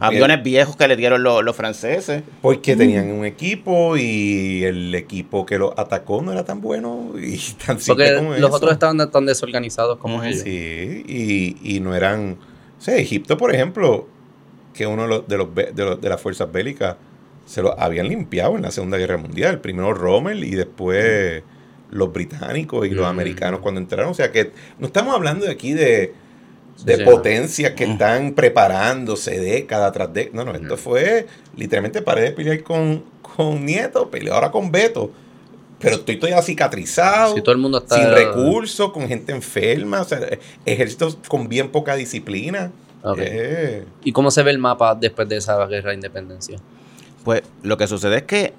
aviones 0.00 0.42
viejos 0.42 0.74
que 0.76 0.88
le 0.88 0.96
dieron 0.96 1.22
los, 1.22 1.54
franceses. 1.56 2.24
Porque 2.42 2.74
tenían 2.74 3.10
un 3.12 3.24
equipo 3.24 3.96
y 3.96 4.64
el 4.64 4.92
equipo 4.96 5.46
que 5.46 5.56
los 5.58 5.72
atacó 5.78 6.20
no 6.20 6.32
era 6.32 6.44
tan 6.44 6.60
bueno 6.60 7.12
y 7.16 7.38
tan 7.66 7.78
Porque 7.86 8.10
los 8.38 8.50
otros 8.52 8.72
estaban 8.72 8.98
tan 9.10 9.24
desorganizados 9.24 9.98
como 9.98 10.22
ellos. 10.24 10.42
Sí, 10.42 11.04
y, 11.06 11.76
y 11.76 11.80
no 11.80 11.94
eran. 11.94 12.38
O 12.76 12.82
sea, 12.82 12.96
Egipto, 12.96 13.38
por 13.38 13.54
ejemplo, 13.54 14.08
que 14.74 14.86
uno 14.86 15.02
de, 15.02 15.08
los, 15.08 15.54
de, 15.54 15.84
los, 15.84 16.00
de 16.00 16.08
las 16.08 16.20
fuerzas 16.20 16.50
bélicas 16.52 16.96
se 17.46 17.62
lo 17.62 17.78
habían 17.78 18.08
limpiado 18.08 18.56
en 18.56 18.62
la 18.62 18.70
Segunda 18.70 18.98
Guerra 18.98 19.16
Mundial. 19.16 19.60
Primero 19.60 19.94
Rommel 19.94 20.44
y 20.44 20.50
después 20.50 21.42
los 21.90 22.12
británicos 22.12 22.86
y 22.86 22.90
los 22.90 23.06
mm. 23.06 23.08
americanos 23.08 23.60
cuando 23.60 23.80
entraron. 23.80 24.10
O 24.10 24.14
sea 24.14 24.32
que 24.32 24.52
no 24.78 24.86
estamos 24.86 25.14
hablando 25.14 25.46
de 25.46 25.52
aquí 25.52 25.72
de, 25.72 26.12
de 26.84 26.98
potencias 27.04 27.72
que 27.72 27.86
mm. 27.86 27.90
están 27.92 28.32
preparándose 28.32 29.38
década 29.38 29.92
tras 29.92 30.12
década. 30.12 30.44
No, 30.44 30.52
no, 30.52 30.58
esto 30.58 30.76
fue 30.76 31.26
literalmente 31.56 32.02
paré 32.02 32.22
de 32.22 32.32
pelear 32.32 32.62
con, 32.62 33.04
con 33.22 33.64
Nieto, 33.64 34.10
peleé 34.10 34.32
ahora 34.32 34.50
con 34.50 34.72
Beto. 34.72 35.12
Pero 35.78 35.96
estoy 35.96 36.16
todavía 36.16 36.40
cicatrizado, 36.40 37.34
todo 37.42 37.52
el 37.52 37.60
mundo 37.60 37.78
está... 37.78 37.96
sin 37.96 38.10
recursos, 38.10 38.90
con 38.92 39.06
gente 39.06 39.32
enferma, 39.32 40.00
o 40.00 40.04
sea, 40.04 40.18
ejércitos 40.64 41.18
con 41.28 41.48
bien 41.48 41.70
poca 41.70 41.94
disciplina. 41.94 42.72
Eh. 43.16 43.84
¿Y 44.02 44.12
cómo 44.12 44.30
se 44.30 44.42
ve 44.42 44.50
el 44.50 44.58
mapa 44.58 44.94
después 44.94 45.28
de 45.28 45.36
esa 45.36 45.64
guerra 45.66 45.90
de 45.90 45.96
independencia? 45.96 46.58
Pues 47.24 47.42
lo 47.62 47.76
que 47.76 47.86
sucede 47.86 48.16
es 48.16 48.22
que 48.22 48.54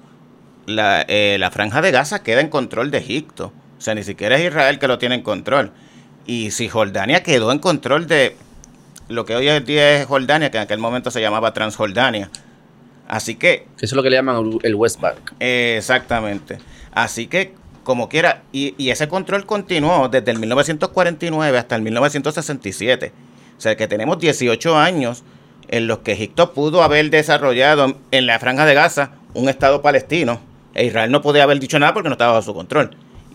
la, 0.66 1.04
eh, 1.08 1.36
la 1.38 1.50
franja 1.50 1.82
de 1.82 1.90
Gaza 1.90 2.22
queda 2.22 2.40
en 2.40 2.48
control 2.48 2.90
de 2.90 2.98
Egipto. 2.98 3.52
O 3.78 3.80
sea, 3.80 3.94
ni 3.94 4.04
siquiera 4.04 4.36
es 4.36 4.46
Israel 4.46 4.78
que 4.78 4.88
lo 4.88 4.98
tiene 4.98 5.16
en 5.16 5.22
control. 5.22 5.72
Y 6.26 6.50
si 6.52 6.68
Jordania 6.68 7.22
quedó 7.22 7.52
en 7.52 7.58
control 7.58 8.06
de 8.06 8.36
lo 9.08 9.24
que 9.24 9.36
hoy 9.36 9.48
en 9.48 9.64
día 9.64 10.00
es 10.00 10.06
Jordania, 10.06 10.50
que 10.50 10.58
en 10.58 10.64
aquel 10.64 10.78
momento 10.78 11.10
se 11.10 11.20
llamaba 11.20 11.52
Transjordania. 11.52 12.30
Así 13.08 13.36
que... 13.36 13.66
Eso 13.76 13.86
es 13.86 13.92
lo 13.92 14.02
que 14.02 14.10
le 14.10 14.16
llaman 14.16 14.58
el 14.62 14.74
West 14.74 15.00
Bank. 15.00 15.32
exactamente. 15.38 16.58
Así 16.92 17.28
que, 17.28 17.54
como 17.84 18.08
quiera, 18.08 18.42
y, 18.52 18.74
y, 18.78 18.90
ese 18.90 19.06
control 19.06 19.46
continuó 19.46 20.08
desde 20.08 20.32
el 20.32 20.38
1949 20.40 21.58
hasta 21.58 21.76
el 21.76 21.82
1967. 21.82 23.12
O 23.56 23.60
sea 23.60 23.76
que 23.76 23.88
tenemos 23.88 24.18
18 24.18 24.76
años 24.76 25.24
en 25.68 25.86
los 25.86 25.98
que 25.98 26.12
Egipto 26.12 26.52
pudo 26.52 26.82
haber 26.82 27.10
desarrollado 27.10 27.96
en 28.10 28.26
la 28.26 28.38
franja 28.38 28.66
de 28.66 28.74
Gaza 28.74 29.12
un 29.34 29.48
Estado 29.48 29.82
palestino 29.82 30.40
e 30.74 30.86
Israel 30.86 31.10
no 31.10 31.22
podía 31.22 31.44
haber 31.44 31.58
dicho 31.58 31.78
nada 31.78 31.94
porque 31.94 32.08
no 32.08 32.14
estaba 32.14 32.32
bajo 32.32 32.44
su 32.44 32.54
control. 32.54 32.90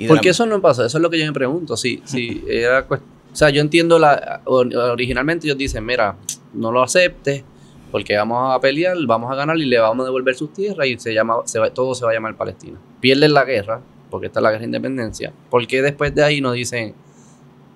¿Por 0.08 0.22
qué 0.22 0.30
eso 0.30 0.46
no 0.46 0.62
pasa? 0.62 0.86
Eso 0.86 0.98
es 0.98 1.02
lo 1.02 1.10
que 1.10 1.20
yo 1.20 1.26
me 1.26 1.34
pregunto. 1.34 1.76
Si, 1.76 2.02
si 2.06 2.44
era, 2.50 2.86
o 2.90 3.36
sea, 3.36 3.50
yo 3.50 3.62
entiendo 3.62 4.00
la. 4.00 4.42
Originalmente 4.46 5.48
ellos 5.48 5.58
dicen: 5.58 5.86
Mira, 5.86 6.16
no 6.54 6.72
lo 6.72 6.84
aceptes 6.84 7.44
porque 7.92 8.16
vamos 8.16 8.56
a 8.56 8.60
pelear, 8.60 8.96
vamos 9.06 9.32
a 9.32 9.36
ganar 9.36 9.58
y 9.58 9.66
le 9.66 9.80
vamos 9.80 10.04
a 10.04 10.06
devolver 10.06 10.36
sus 10.36 10.54
tierras 10.54 10.88
y 10.88 10.98
se 10.98 11.14
llama, 11.14 11.38
se 11.46 11.60
todo 11.72 11.94
se 11.94 12.06
va 12.06 12.12
a 12.12 12.14
llamar 12.14 12.38
Palestina. 12.38 12.80
Pierden 13.00 13.34
la 13.34 13.44
guerra, 13.44 13.82
porque 14.10 14.28
está 14.28 14.40
la 14.40 14.50
guerra 14.50 14.62
de 14.62 14.68
independencia. 14.68 15.34
¿Por 15.50 15.68
qué 15.68 15.82
después 15.82 16.14
de 16.16 16.24
ahí 16.24 16.42
nos 16.42 16.54
dicen: 16.54 16.94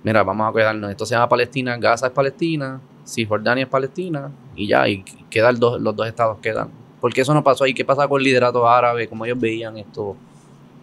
Mira, 0.05 0.23
vamos 0.23 0.49
a 0.49 0.57
quedarnos, 0.57 0.89
esto 0.89 1.05
se 1.05 1.15
llama 1.15 1.27
Palestina, 1.27 1.75
Gaza 1.77 2.07
es 2.07 2.13
Palestina, 2.13 2.79
Cisjordania 3.05 3.63
es 3.63 3.69
Palestina 3.69 4.31
y 4.55 4.67
ya, 4.67 4.87
y 4.87 5.03
quedan 5.29 5.59
los 5.59 5.95
dos 5.95 6.07
estados 6.07 6.37
quedan? 6.39 6.69
¿Por 7.01 7.11
qué 7.11 7.21
eso 7.21 7.33
no 7.33 7.43
pasó 7.43 7.65
ahí? 7.65 7.73
¿Qué 7.73 7.83
pasa 7.83 8.07
con 8.07 8.21
el 8.21 8.25
liderato 8.25 8.69
árabe? 8.69 9.07
¿Cómo 9.07 9.25
ellos 9.25 9.39
veían 9.39 9.77
esto? 9.77 10.15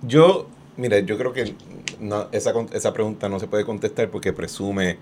Yo 0.02 0.46
Mira, 0.76 1.00
yo 1.00 1.18
creo 1.18 1.32
que 1.32 1.54
esa, 2.32 2.52
esa 2.72 2.92
pregunta 2.92 3.28
no 3.28 3.38
se 3.38 3.46
puede 3.46 3.64
contestar 3.64 4.08
porque 4.10 4.32
presume 4.32 4.96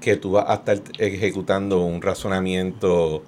que 0.00 0.16
tú 0.16 0.32
vas 0.32 0.44
a 0.48 0.54
estar 0.54 0.80
ejecutando 0.98 1.80
un 1.80 2.02
razonamiento 2.02 3.22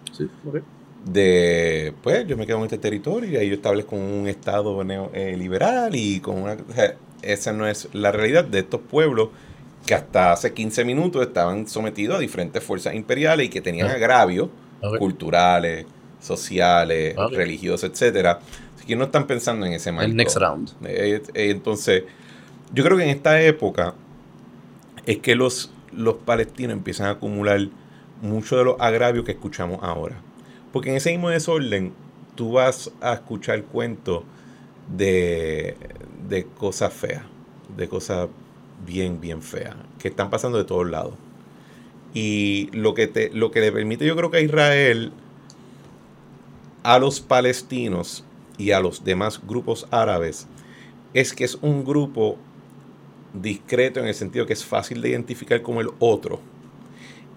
de, 1.04 1.94
pues 2.02 2.26
yo 2.26 2.36
me 2.36 2.46
quedo 2.46 2.58
en 2.58 2.64
este 2.64 2.78
territorio 2.78 3.30
y 3.30 3.36
ahí 3.36 3.48
yo 3.48 3.54
establezco 3.54 3.96
un 3.96 4.28
Estado 4.28 4.80
eh, 5.14 5.36
liberal 5.36 5.96
y 5.96 6.20
con 6.20 6.42
una... 6.42 6.56
esa 7.22 7.52
no 7.52 7.66
es 7.66 7.88
la 7.94 8.12
realidad 8.12 8.44
de 8.44 8.60
estos 8.60 8.80
pueblos 8.82 9.30
que 9.86 9.94
hasta 9.94 10.32
hace 10.32 10.52
15 10.52 10.84
minutos 10.84 11.26
estaban 11.26 11.66
sometidos 11.66 12.16
a 12.16 12.20
diferentes 12.20 12.62
fuerzas 12.62 12.94
imperiales 12.94 13.46
y 13.46 13.48
que 13.48 13.60
tenían 13.60 13.88
ah. 13.88 13.94
agravios 13.94 14.48
culturales, 14.98 15.86
sociales, 16.20 17.14
religiosos, 17.30 17.90
etcétera 17.90 18.40
que 18.86 18.96
no 18.96 19.04
están 19.04 19.26
pensando 19.26 19.66
en 19.66 19.72
ese 19.72 19.92
marco. 19.92 20.10
El 20.10 20.16
next 20.16 20.36
round. 20.36 20.70
Eh, 20.84 21.22
eh, 21.34 21.50
entonces, 21.50 22.04
yo 22.72 22.84
creo 22.84 22.96
que 22.96 23.04
en 23.04 23.10
esta 23.10 23.40
época 23.40 23.94
es 25.06 25.18
que 25.18 25.34
los, 25.34 25.72
los 25.92 26.14
palestinos 26.16 26.76
empiezan 26.76 27.06
a 27.06 27.10
acumular 27.10 27.60
mucho 28.20 28.56
de 28.56 28.64
los 28.64 28.76
agravios 28.80 29.24
que 29.24 29.32
escuchamos 29.32 29.78
ahora. 29.82 30.16
Porque 30.72 30.90
en 30.90 30.96
ese 30.96 31.10
mismo 31.10 31.28
desorden, 31.28 31.92
tú 32.34 32.52
vas 32.52 32.90
a 33.00 33.14
escuchar 33.14 33.62
cuentos 33.64 34.24
de, 34.88 35.76
de 36.28 36.44
cosas 36.44 36.92
feas, 36.92 37.22
de 37.76 37.88
cosas 37.88 38.28
bien, 38.86 39.20
bien 39.20 39.42
feas, 39.42 39.76
que 39.98 40.08
están 40.08 40.30
pasando 40.30 40.58
de 40.58 40.64
todos 40.64 40.88
lados. 40.88 41.14
Y 42.14 42.68
lo 42.72 42.94
que, 42.94 43.06
te, 43.06 43.30
lo 43.30 43.50
que 43.50 43.60
le 43.60 43.72
permite, 43.72 44.06
yo 44.06 44.16
creo 44.16 44.30
que 44.30 44.38
a 44.38 44.40
Israel, 44.40 45.12
a 46.82 46.98
los 46.98 47.20
palestinos, 47.20 48.24
y 48.58 48.70
a 48.72 48.80
los 48.80 49.04
demás 49.04 49.40
grupos 49.46 49.86
árabes 49.90 50.46
es 51.14 51.32
que 51.32 51.44
es 51.44 51.56
un 51.56 51.84
grupo 51.84 52.38
discreto 53.34 54.00
en 54.00 54.06
el 54.06 54.14
sentido 54.14 54.46
que 54.46 54.52
es 54.52 54.64
fácil 54.64 55.02
de 55.02 55.10
identificar 55.10 55.62
como 55.62 55.80
el 55.80 55.88
otro. 55.98 56.40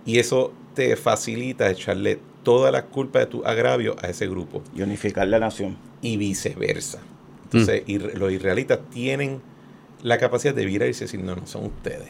Y 0.05 0.19
eso 0.19 0.53
te 0.75 0.95
facilita 0.95 1.69
echarle 1.69 2.19
toda 2.43 2.71
la 2.71 2.85
culpa 2.85 3.19
de 3.19 3.25
tu 3.25 3.43
agravio 3.43 3.95
a 4.01 4.07
ese 4.07 4.27
grupo. 4.27 4.61
Y 4.75 4.81
unificar 4.81 5.27
la 5.27 5.39
nación. 5.39 5.77
Y 6.01 6.17
viceversa. 6.17 6.99
Entonces, 7.45 7.83
mm. 7.87 8.17
los 8.17 8.31
israelitas 8.31 8.79
tienen 8.91 9.41
la 10.03 10.17
capacidad 10.17 10.53
de 10.53 10.65
virar 10.65 10.87
y 10.87 10.93
decir, 10.93 11.19
no, 11.19 11.35
no, 11.35 11.45
son 11.47 11.65
ustedes. 11.65 12.09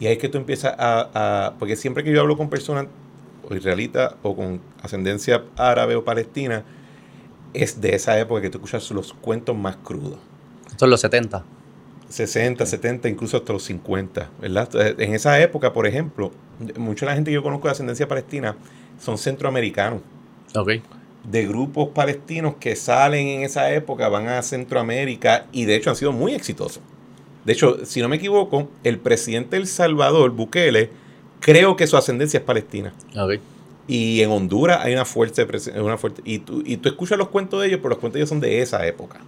Y 0.00 0.06
ahí 0.06 0.14
es 0.14 0.18
que 0.18 0.28
tú 0.28 0.38
empiezas 0.38 0.74
a, 0.78 1.46
a 1.46 1.54
porque 1.58 1.76
siempre 1.76 2.02
que 2.02 2.12
yo 2.12 2.20
hablo 2.20 2.36
con 2.36 2.50
personas 2.50 2.86
o 3.48 3.54
israelitas 3.54 4.14
o 4.22 4.34
con 4.34 4.60
ascendencia 4.82 5.44
árabe 5.56 5.96
o 5.96 6.04
palestina, 6.04 6.64
es 7.52 7.80
de 7.80 7.94
esa 7.94 8.18
época 8.18 8.42
que 8.42 8.50
tú 8.50 8.58
escuchas 8.58 8.90
los 8.90 9.12
cuentos 9.14 9.56
más 9.56 9.76
crudos. 9.76 10.18
Es 10.74 10.82
los 10.82 11.00
70. 11.00 11.44
60, 12.08 12.66
70, 12.66 13.08
incluso 13.08 13.36
hasta 13.36 13.52
los 13.52 13.62
50, 13.64 14.30
¿verdad? 14.40 15.00
En 15.00 15.14
esa 15.14 15.40
época, 15.40 15.72
por 15.72 15.86
ejemplo, 15.86 16.32
mucha 16.76 17.06
de 17.06 17.10
la 17.10 17.14
gente 17.14 17.30
que 17.30 17.34
yo 17.34 17.42
conozco 17.42 17.68
de 17.68 17.72
ascendencia 17.72 18.06
palestina 18.06 18.56
son 19.00 19.18
centroamericanos. 19.18 20.00
Ok. 20.54 20.72
De 21.24 21.46
grupos 21.46 21.88
palestinos 21.88 22.56
que 22.60 22.76
salen 22.76 23.26
en 23.26 23.42
esa 23.42 23.72
época, 23.72 24.08
van 24.08 24.28
a 24.28 24.42
Centroamérica 24.42 25.46
y 25.52 25.64
de 25.64 25.76
hecho 25.76 25.90
han 25.90 25.96
sido 25.96 26.12
muy 26.12 26.34
exitosos. 26.34 26.82
De 27.44 27.52
hecho, 27.52 27.84
si 27.84 28.00
no 28.00 28.08
me 28.08 28.16
equivoco, 28.16 28.70
el 28.84 28.98
presidente 28.98 29.56
del 29.56 29.66
Salvador, 29.66 30.30
Bukele, 30.30 30.90
creo 31.40 31.76
que 31.76 31.86
su 31.86 31.96
ascendencia 31.96 32.38
es 32.38 32.44
palestina. 32.44 32.92
Okay. 33.16 33.40
Y 33.86 34.22
en 34.22 34.30
Honduras 34.30 34.80
hay 34.82 34.94
una 34.94 35.04
fuerte 35.04 35.46
una 35.78 35.98
fuerte 35.98 36.22
y 36.24 36.38
tú, 36.38 36.62
y 36.64 36.78
tú 36.78 36.88
escuchas 36.88 37.18
los 37.18 37.28
cuentos 37.28 37.60
de 37.60 37.68
ellos, 37.68 37.80
pero 37.82 37.90
los 37.90 37.98
cuentos 37.98 38.14
de 38.14 38.20
ellos 38.20 38.30
son 38.30 38.40
de 38.40 38.62
esa 38.62 38.86
época. 38.86 39.20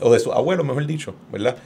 O 0.00 0.12
de 0.12 0.20
su 0.20 0.32
abuelo, 0.32 0.62
mejor 0.62 0.86
dicho, 0.86 1.14
¿verdad? 1.32 1.56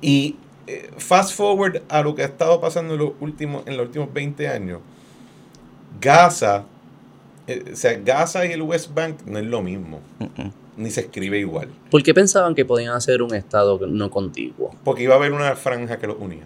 Y 0.00 0.36
eh, 0.66 0.90
fast 0.96 1.34
forward 1.34 1.82
a 1.88 2.02
lo 2.02 2.14
que 2.14 2.22
ha 2.22 2.26
estado 2.26 2.60
pasando 2.60 2.94
en 2.94 3.00
los 3.00 3.12
últimos, 3.20 3.66
en 3.66 3.76
los 3.76 3.86
últimos 3.86 4.12
20 4.12 4.48
años. 4.48 4.80
Gaza, 6.00 6.64
eh, 7.48 7.64
o 7.72 7.76
sea, 7.76 7.98
Gaza 7.98 8.46
y 8.46 8.52
el 8.52 8.62
West 8.62 8.94
Bank 8.94 9.16
no 9.26 9.38
es 9.38 9.46
lo 9.46 9.60
mismo. 9.60 10.00
Ni 10.76 10.90
se 10.90 11.02
escribe 11.02 11.38
igual. 11.38 11.68
¿Por 11.90 12.02
qué 12.02 12.14
pensaban 12.14 12.54
que 12.54 12.64
podían 12.64 12.94
hacer 12.94 13.22
un 13.22 13.34
estado 13.34 13.78
no 13.86 14.10
contiguo? 14.10 14.74
Porque 14.84 15.02
iba 15.02 15.14
a 15.14 15.18
haber 15.18 15.32
una 15.32 15.54
franja 15.54 15.98
que 15.98 16.06
los 16.06 16.16
unía. 16.18 16.44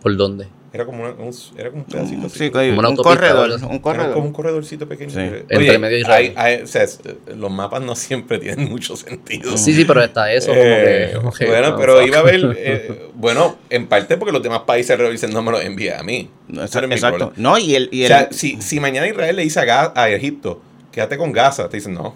¿Por 0.00 0.16
dónde? 0.16 0.46
Era 0.70 0.84
como, 0.84 1.02
un, 1.02 1.34
era 1.56 1.70
como 1.70 1.82
un 1.82 1.88
pedacito. 1.88 2.28
Sí, 2.28 2.50
como 2.50 2.88
un, 2.88 2.96
corredor, 2.96 3.50
un 3.70 3.78
corredor. 3.78 4.04
Era 4.04 4.12
como 4.12 4.26
un 4.26 4.32
corredorcito 4.32 4.86
pequeño. 4.86 5.10
Sí. 5.10 5.44
Entre 5.48 5.78
medio 5.78 6.06
Hay, 6.08 6.34
hay, 6.36 6.62
o 6.62 6.66
sea, 6.66 6.84
los 7.34 7.50
mapas 7.50 7.80
no 7.80 7.96
siempre 7.96 8.38
tienen 8.38 8.68
mucho 8.68 8.94
sentido. 8.94 9.56
Sí, 9.56 9.72
sí, 9.72 9.86
pero 9.86 10.04
está 10.04 10.30
eso 10.30 10.52
eh, 10.54 11.12
como 11.16 11.32
que, 11.32 11.46
Bueno, 11.46 11.74
pero 11.76 12.02
iba 12.02 12.18
a 12.18 12.20
haber. 12.20 12.54
Eh, 12.58 13.08
bueno, 13.14 13.56
en 13.70 13.86
parte 13.86 14.18
porque 14.18 14.32
los 14.32 14.42
demás 14.42 14.60
países 14.60 14.98
dicen 15.10 15.32
no 15.32 15.42
me 15.42 15.52
lo 15.52 15.60
envía 15.60 16.00
a 16.00 16.02
mí. 16.02 16.28
No, 16.48 16.62
exacto. 16.62 17.32
No, 17.36 17.58
y 17.58 17.74
el, 17.74 17.88
y 17.90 18.02
el, 18.02 18.12
o 18.12 18.14
sea, 18.14 18.28
si, 18.30 18.60
si 18.60 18.78
mañana 18.78 19.08
Israel 19.08 19.36
le 19.36 19.42
dice 19.42 19.60
a, 19.60 19.92
a 19.94 20.10
Egipto, 20.10 20.60
quédate 20.92 21.16
con 21.16 21.32
Gaza, 21.32 21.68
te 21.70 21.78
dicen 21.78 21.94
no. 21.94 22.14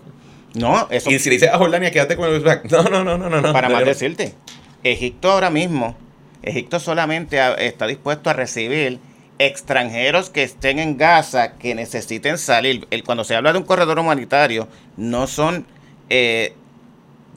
No, 0.55 0.87
eso. 0.91 1.11
Y 1.11 1.19
si 1.19 1.31
le 1.31 1.37
dice 1.37 1.49
a 1.49 1.59
Jordania, 1.59 1.91
quédate 1.91 2.17
con 2.17 2.33
el 2.33 2.43
No, 2.43 2.83
no, 2.85 3.05
no, 3.05 3.17
no, 3.17 3.29
no. 3.29 3.53
Para 3.53 3.69
más 3.69 3.85
decirte, 3.85 4.35
Egipto 4.83 5.31
ahora 5.31 5.51
mismo, 5.51 5.97
Egipto 6.43 6.81
solamente 6.81 7.39
está 7.67 7.87
dispuesto 7.87 8.31
a 8.31 8.33
recibir 8.33 8.99
extranjeros 9.39 10.31
que 10.31 10.43
estén 10.43 10.79
en 10.79 10.97
Gaza, 10.97 11.55
que 11.55 11.75
necesiten 11.75 12.39
salir. 12.39 12.87
El, 12.91 13.03
cuando 13.05 13.25
se 13.25 13.35
habla 13.35 13.53
de 13.53 13.59
un 13.59 13.65
corredor 13.65 13.99
humanitario, 13.99 14.69
no 14.97 15.27
son, 15.27 15.67
eh, 16.11 16.55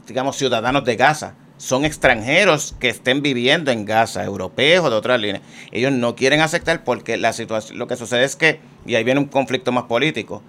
digamos, 0.08 0.36
ciudadanos 0.36 0.84
de 0.86 0.96
Gaza, 0.96 1.36
son 1.58 1.86
extranjeros 1.86 2.76
que 2.80 2.90
estén 2.90 3.22
viviendo 3.22 3.72
en 3.72 3.86
Gaza, 3.86 4.24
europeos 4.24 4.86
o 4.86 4.90
de 4.90 4.96
otras 4.96 5.20
líneas. 5.20 5.42
Ellos 5.72 5.92
no 5.92 6.16
quieren 6.16 6.42
aceptar 6.42 6.84
porque 6.84 7.18
la 7.18 7.34
situación, 7.34 7.78
lo 7.80 7.88
que 7.88 7.96
sucede 7.96 8.26
es 8.26 8.36
que, 8.36 8.60
y 8.86 8.96
ahí 8.96 9.04
viene 9.04 9.22
un 9.22 9.28
conflicto 9.28 9.72
más 9.72 9.86
político, 9.86 10.44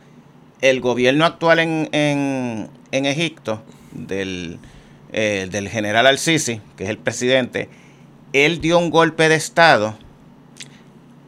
el 0.61 0.81
gobierno 0.81 1.25
actual 1.25 1.59
en, 1.59 1.89
en, 1.93 2.69
en 2.93 3.07
Egipto, 3.07 3.63
del, 3.93 4.59
eh, 5.13 5.49
del 5.51 5.69
general 5.69 6.07
Al-Sisi, 6.07 6.61
que 6.77 6.85
es 6.85 6.91
el 6.91 6.99
presidente, 6.99 7.69
él 8.33 8.61
dio 8.61 8.79
un 8.79 8.91
golpe 8.91 9.29
de 9.29 9.35
Estado 9.37 9.97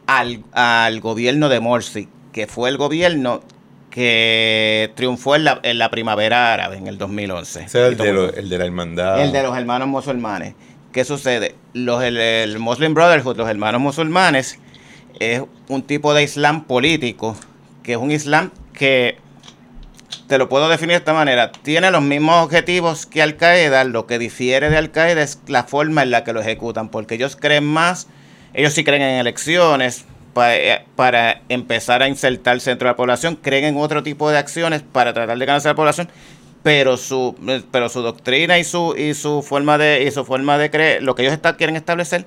al, 0.07 0.43
al 0.53 0.99
gobierno 1.01 1.49
de 1.49 1.59
Morsi, 1.59 2.07
que 2.33 2.47
fue 2.47 2.69
el 2.69 2.77
gobierno 2.77 3.41
que 3.89 4.91
triunfó 4.95 5.35
en 5.35 5.43
la, 5.45 5.59
en 5.63 5.77
la 5.79 5.89
primavera 5.89 6.53
árabe 6.53 6.77
en 6.77 6.87
el 6.87 6.97
2011. 6.97 7.63
Ese 7.63 7.77
era 7.79 7.87
el 7.87 7.97
de, 7.97 8.13
lo- 8.13 8.33
el 8.33 8.49
de 8.49 8.57
la 8.57 8.65
hermandad. 8.65 9.21
El 9.23 9.31
de 9.31 9.43
los 9.43 9.57
hermanos 9.57 9.87
musulmanes. 9.87 10.53
¿Qué 10.91 11.05
sucede? 11.05 11.55
Los, 11.73 12.03
el, 12.03 12.17
el 12.17 12.57
Muslim 12.59 12.93
Brotherhood, 12.93 13.37
los 13.37 13.49
hermanos 13.49 13.81
musulmanes, 13.81 14.59
es 15.19 15.41
un 15.67 15.81
tipo 15.83 16.13
de 16.13 16.23
islam 16.23 16.63
político, 16.65 17.35
que 17.83 17.93
es 17.93 17.97
un 17.97 18.11
islam 18.11 18.51
que, 18.79 19.17
te 20.27 20.37
lo 20.37 20.47
puedo 20.49 20.69
definir 20.69 20.93
de 20.93 20.97
esta 20.99 21.13
manera, 21.13 21.51
tiene 21.51 21.91
los 21.91 22.01
mismos 22.01 22.43
objetivos 22.45 23.05
que 23.05 23.21
Al 23.21 23.35
Qaeda, 23.35 23.83
lo 23.83 24.07
que 24.07 24.17
difiere 24.17 24.69
de 24.69 24.77
Al 24.77 24.89
Qaeda 24.91 25.21
es 25.21 25.39
la 25.47 25.65
forma 25.65 26.01
en 26.03 26.11
la 26.11 26.23
que 26.23 26.33
lo 26.33 26.39
ejecutan, 26.41 26.89
porque 26.89 27.15
ellos 27.15 27.35
creen 27.35 27.65
más, 27.65 28.07
ellos 28.53 28.73
sí 28.73 28.83
creen 28.83 29.01
en 29.01 29.19
elecciones, 29.19 30.05
pa- 30.33 30.55
eh, 30.55 30.85
para 30.95 31.41
empezar 31.49 32.01
a 32.01 32.07
insertarse 32.07 32.69
dentro 32.71 32.87
de 32.87 32.93
la 32.93 32.97
población, 32.97 33.35
creen 33.35 33.65
en 33.65 33.77
otro 33.77 34.01
tipo 34.01 34.29
de 34.31 34.37
acciones 34.37 34.81
para 34.81 35.13
tratar 35.13 35.37
de 35.37 35.45
ganarse 35.45 35.67
a 35.67 35.71
la 35.71 35.75
población, 35.75 36.09
pero 36.63 36.97
su 36.97 37.35
pero 37.71 37.89
su 37.89 38.01
doctrina 38.01 38.59
y 38.59 38.63
su 38.63 38.95
y 38.97 39.13
su 39.13 39.41
forma 39.41 39.77
de 39.77 40.03
y 40.03 40.11
su 40.11 40.25
forma 40.25 40.57
de 40.57 40.69
creer 40.69 41.03
lo 41.03 41.15
que 41.15 41.25
ellos 41.25 41.39
quieren 41.57 41.75
establecer 41.75 42.25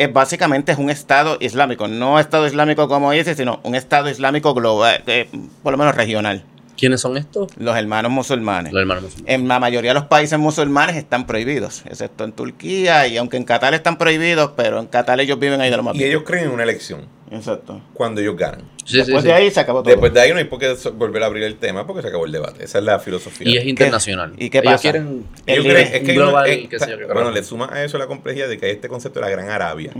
es 0.00 0.10
básicamente 0.10 0.72
es 0.72 0.78
un 0.78 0.88
estado 0.88 1.36
islámico 1.40 1.86
no 1.86 2.18
estado 2.18 2.46
islámico 2.46 2.88
como 2.88 3.12
dice 3.12 3.34
sino 3.34 3.60
un 3.64 3.74
estado 3.74 4.08
islámico 4.08 4.54
global 4.54 5.02
eh, 5.06 5.28
por 5.62 5.72
lo 5.72 5.76
menos 5.78 5.94
regional 5.94 6.42
¿Quiénes 6.80 7.00
son 7.00 7.16
estos? 7.18 7.48
los 7.58 7.76
hermanos 7.76 8.10
musulmanes 8.10 8.72
Los 8.72 8.80
hermanos 8.80 9.04
musulmanes. 9.04 9.34
en 9.34 9.46
la 9.46 9.60
mayoría 9.60 9.90
de 9.90 9.94
los 10.00 10.06
países 10.06 10.38
musulmanes 10.38 10.96
están 10.96 11.26
prohibidos 11.26 11.82
excepto 11.86 12.24
en 12.24 12.32
Turquía 12.32 13.06
y 13.06 13.16
aunque 13.18 13.36
en 13.36 13.44
Qatar 13.44 13.74
están 13.74 13.98
prohibidos 13.98 14.52
pero 14.56 14.80
en 14.80 14.86
Qatar 14.86 15.20
ellos 15.20 15.38
viven 15.38 15.60
ahí 15.60 15.70
de 15.70 15.76
lo 15.76 15.82
más 15.82 15.94
Y 15.94 16.02
ellos 16.04 16.22
creen 16.24 16.44
en 16.46 16.50
una 16.50 16.62
elección 16.64 17.02
exacto 17.30 17.80
cuando 17.94 18.20
ellos 18.20 18.36
ganan. 18.36 18.62
Sí, 18.84 18.96
después 18.96 19.22
sí. 19.22 19.28
de 19.28 19.34
ahí 19.34 19.50
se 19.52 19.60
acabó 19.60 19.82
todo 19.82 19.90
Después 19.92 20.12
de 20.12 20.20
ahí 20.20 20.30
no 20.32 20.38
hay 20.38 20.44
por 20.44 20.58
qué 20.58 20.74
volver 20.96 21.22
a 21.22 21.26
abrir 21.26 21.44
el 21.44 21.56
tema 21.56 21.86
porque 21.86 22.02
se 22.02 22.08
acabó 22.08 22.26
el 22.26 22.32
debate. 22.32 22.64
Esa 22.64 22.78
es 22.78 22.84
la 22.84 22.98
filosofía. 22.98 23.48
Y 23.48 23.56
es 23.58 23.66
internacional. 23.66 24.32
¿Y 24.36 24.50
qué 24.50 24.58
Ellos 24.58 24.72
pasa? 24.72 24.82
quieren 24.82 25.24
El 25.46 25.60
Ellos 25.60 25.72
creen- 25.72 25.94
es 25.94 26.00
que 26.02 26.10
hay 26.10 26.16
un 26.18 26.22
una- 26.24 26.42
global, 26.42 26.68
bueno, 27.12 27.30
le 27.30 27.44
suma 27.44 27.68
a 27.72 27.84
eso 27.84 27.98
la 27.98 28.06
complejidad 28.08 28.48
de 28.48 28.58
que 28.58 28.66
hay 28.66 28.72
este 28.72 28.88
concepto 28.88 29.20
de 29.20 29.26
la 29.26 29.30
Gran 29.30 29.48
Arabia. 29.48 29.92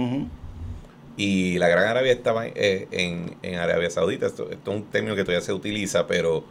Y 1.17 1.59
la 1.59 1.69
Gran 1.69 1.87
Arabia 1.87 2.13
estaba 2.13 2.47
eh, 2.47 2.89
en, 2.91 3.37
en 3.43 3.55
Arabia 3.59 3.91
Saudita. 3.91 4.27
Esto, 4.27 4.49
esto 4.51 4.71
es 4.71 4.77
un 4.77 4.85
término 4.91 5.15
que 5.15 5.23
todavía 5.23 5.45
se 5.45 5.53
utiliza, 5.53 6.07
pero 6.07 6.45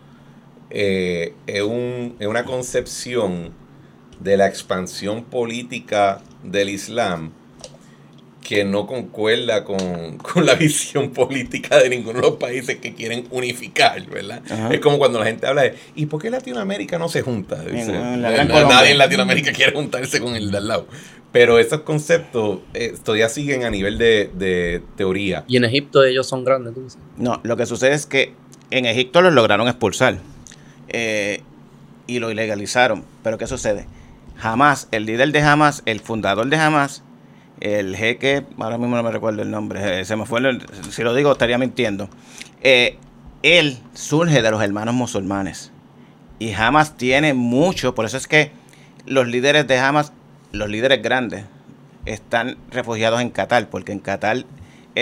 eh, 0.70 1.34
es, 1.48 1.62
un- 1.62 2.16
es 2.20 2.28
una 2.28 2.46
concepción 2.46 3.52
de 4.20 4.38
la 4.38 4.48
expansión 4.48 5.24
política 5.24 6.22
del 6.44 6.70
Islam 6.70 7.32
que 8.44 8.64
no 8.66 8.88
concuerda 8.88 9.64
con, 9.64 10.18
con 10.34 10.46
la 10.46 10.56
visión 10.56 11.12
política 11.12 11.78
de 11.78 11.90
ninguno 11.90 12.20
de 12.22 12.28
los 12.30 12.38
países 12.38 12.78
que 12.78 12.96
quieren 12.96 13.28
unificar, 13.32 14.04
¿verdad? 14.08 14.42
Ajá. 14.50 14.70
Es 14.74 14.80
como 14.80 14.98
cuando 14.98 15.20
la 15.20 15.26
gente 15.26 15.46
habla 15.46 15.64
de 15.64 15.76
¿y 15.96 16.08
por 16.08 16.22
qué 16.22 16.30
Latinoamérica 16.30 16.98
no 16.98 17.10
se 17.10 17.22
junta? 17.22 17.62
Dice, 17.64 17.92
en 17.96 18.22
la 18.22 18.30
"Na- 18.30 18.32
Gran 18.32 18.48
nadie 18.48 18.64
Colombia". 18.64 18.92
en 18.92 18.98
Latinoamérica 18.98 19.52
quiere 19.52 19.72
juntarse 19.74 20.20
con 20.20 20.36
el 20.36 20.50
de 20.52 20.58
al 20.58 20.68
lado. 20.68 20.88
Pero 21.32 21.60
esos 21.60 21.82
conceptos 21.82 22.60
eh, 22.74 22.96
todavía 23.04 23.30
siguen 23.30 23.64
a 23.64 23.70
nivel 23.70 24.00
de, 24.00 24.32
de 24.34 24.82
teoría. 24.96 25.44
Y 25.48 25.58
en 25.58 25.66
Egipto 25.66 26.04
ellos 26.04 26.26
son 26.28 26.44
grandes, 26.44 26.74
tú 26.74 26.82
dices. 26.84 26.98
No, 27.18 27.40
lo 27.44 27.56
que 27.56 27.68
sucede 27.68 27.94
es 27.94 28.08
que 28.08 28.34
en 28.72 28.86
Egipto 28.88 29.22
los 29.22 29.32
lograron 29.34 29.68
expulsar 29.68 30.18
eh, 30.92 31.44
y 32.08 32.20
lo 32.20 32.32
ilegalizaron. 32.32 33.04
Pero 33.24 33.38
¿qué 33.38 33.48
sucede? 33.48 33.86
Hamas, 34.42 34.88
el 34.92 35.06
líder 35.06 35.32
de 35.32 35.42
Hamas, 35.42 35.84
el 35.86 36.00
fundador 36.00 36.48
de 36.48 36.58
Hamas, 36.58 37.04
el 37.60 37.96
jeque, 37.96 38.46
ahora 38.58 38.78
mismo 38.78 38.96
no 38.96 39.04
me 39.04 39.12
recuerdo 39.12 39.42
el 39.42 39.52
nombre, 39.52 40.00
eh, 40.00 40.06
se 40.06 40.16
me 40.16 40.26
fue, 40.26 40.42
si 40.90 41.04
lo 41.04 41.14
digo 41.14 41.32
estaría 41.32 41.58
mintiendo. 41.58 42.10
Eh, 42.62 42.98
él 43.44 43.80
surge 43.94 44.42
de 44.42 44.52
los 44.52 44.62
hermanos 44.62 44.96
musulmanes 44.96 45.72
y 46.40 46.54
Hamas 46.54 46.96
tiene 46.96 47.34
mucho, 47.34 47.96
por 47.96 48.06
eso 48.06 48.18
es 48.18 48.28
que 48.28 48.52
los 49.06 49.28
líderes 49.28 49.68
de 49.68 49.78
Hamas, 49.78 50.14
los 50.52 50.70
líderes 50.70 51.02
grandes, 51.02 51.46
están 52.06 52.58
refugiados 52.72 53.22
en 53.22 53.30
Qatar, 53.30 53.70
porque 53.70 53.92
en 53.92 54.00
Qatar 54.00 54.46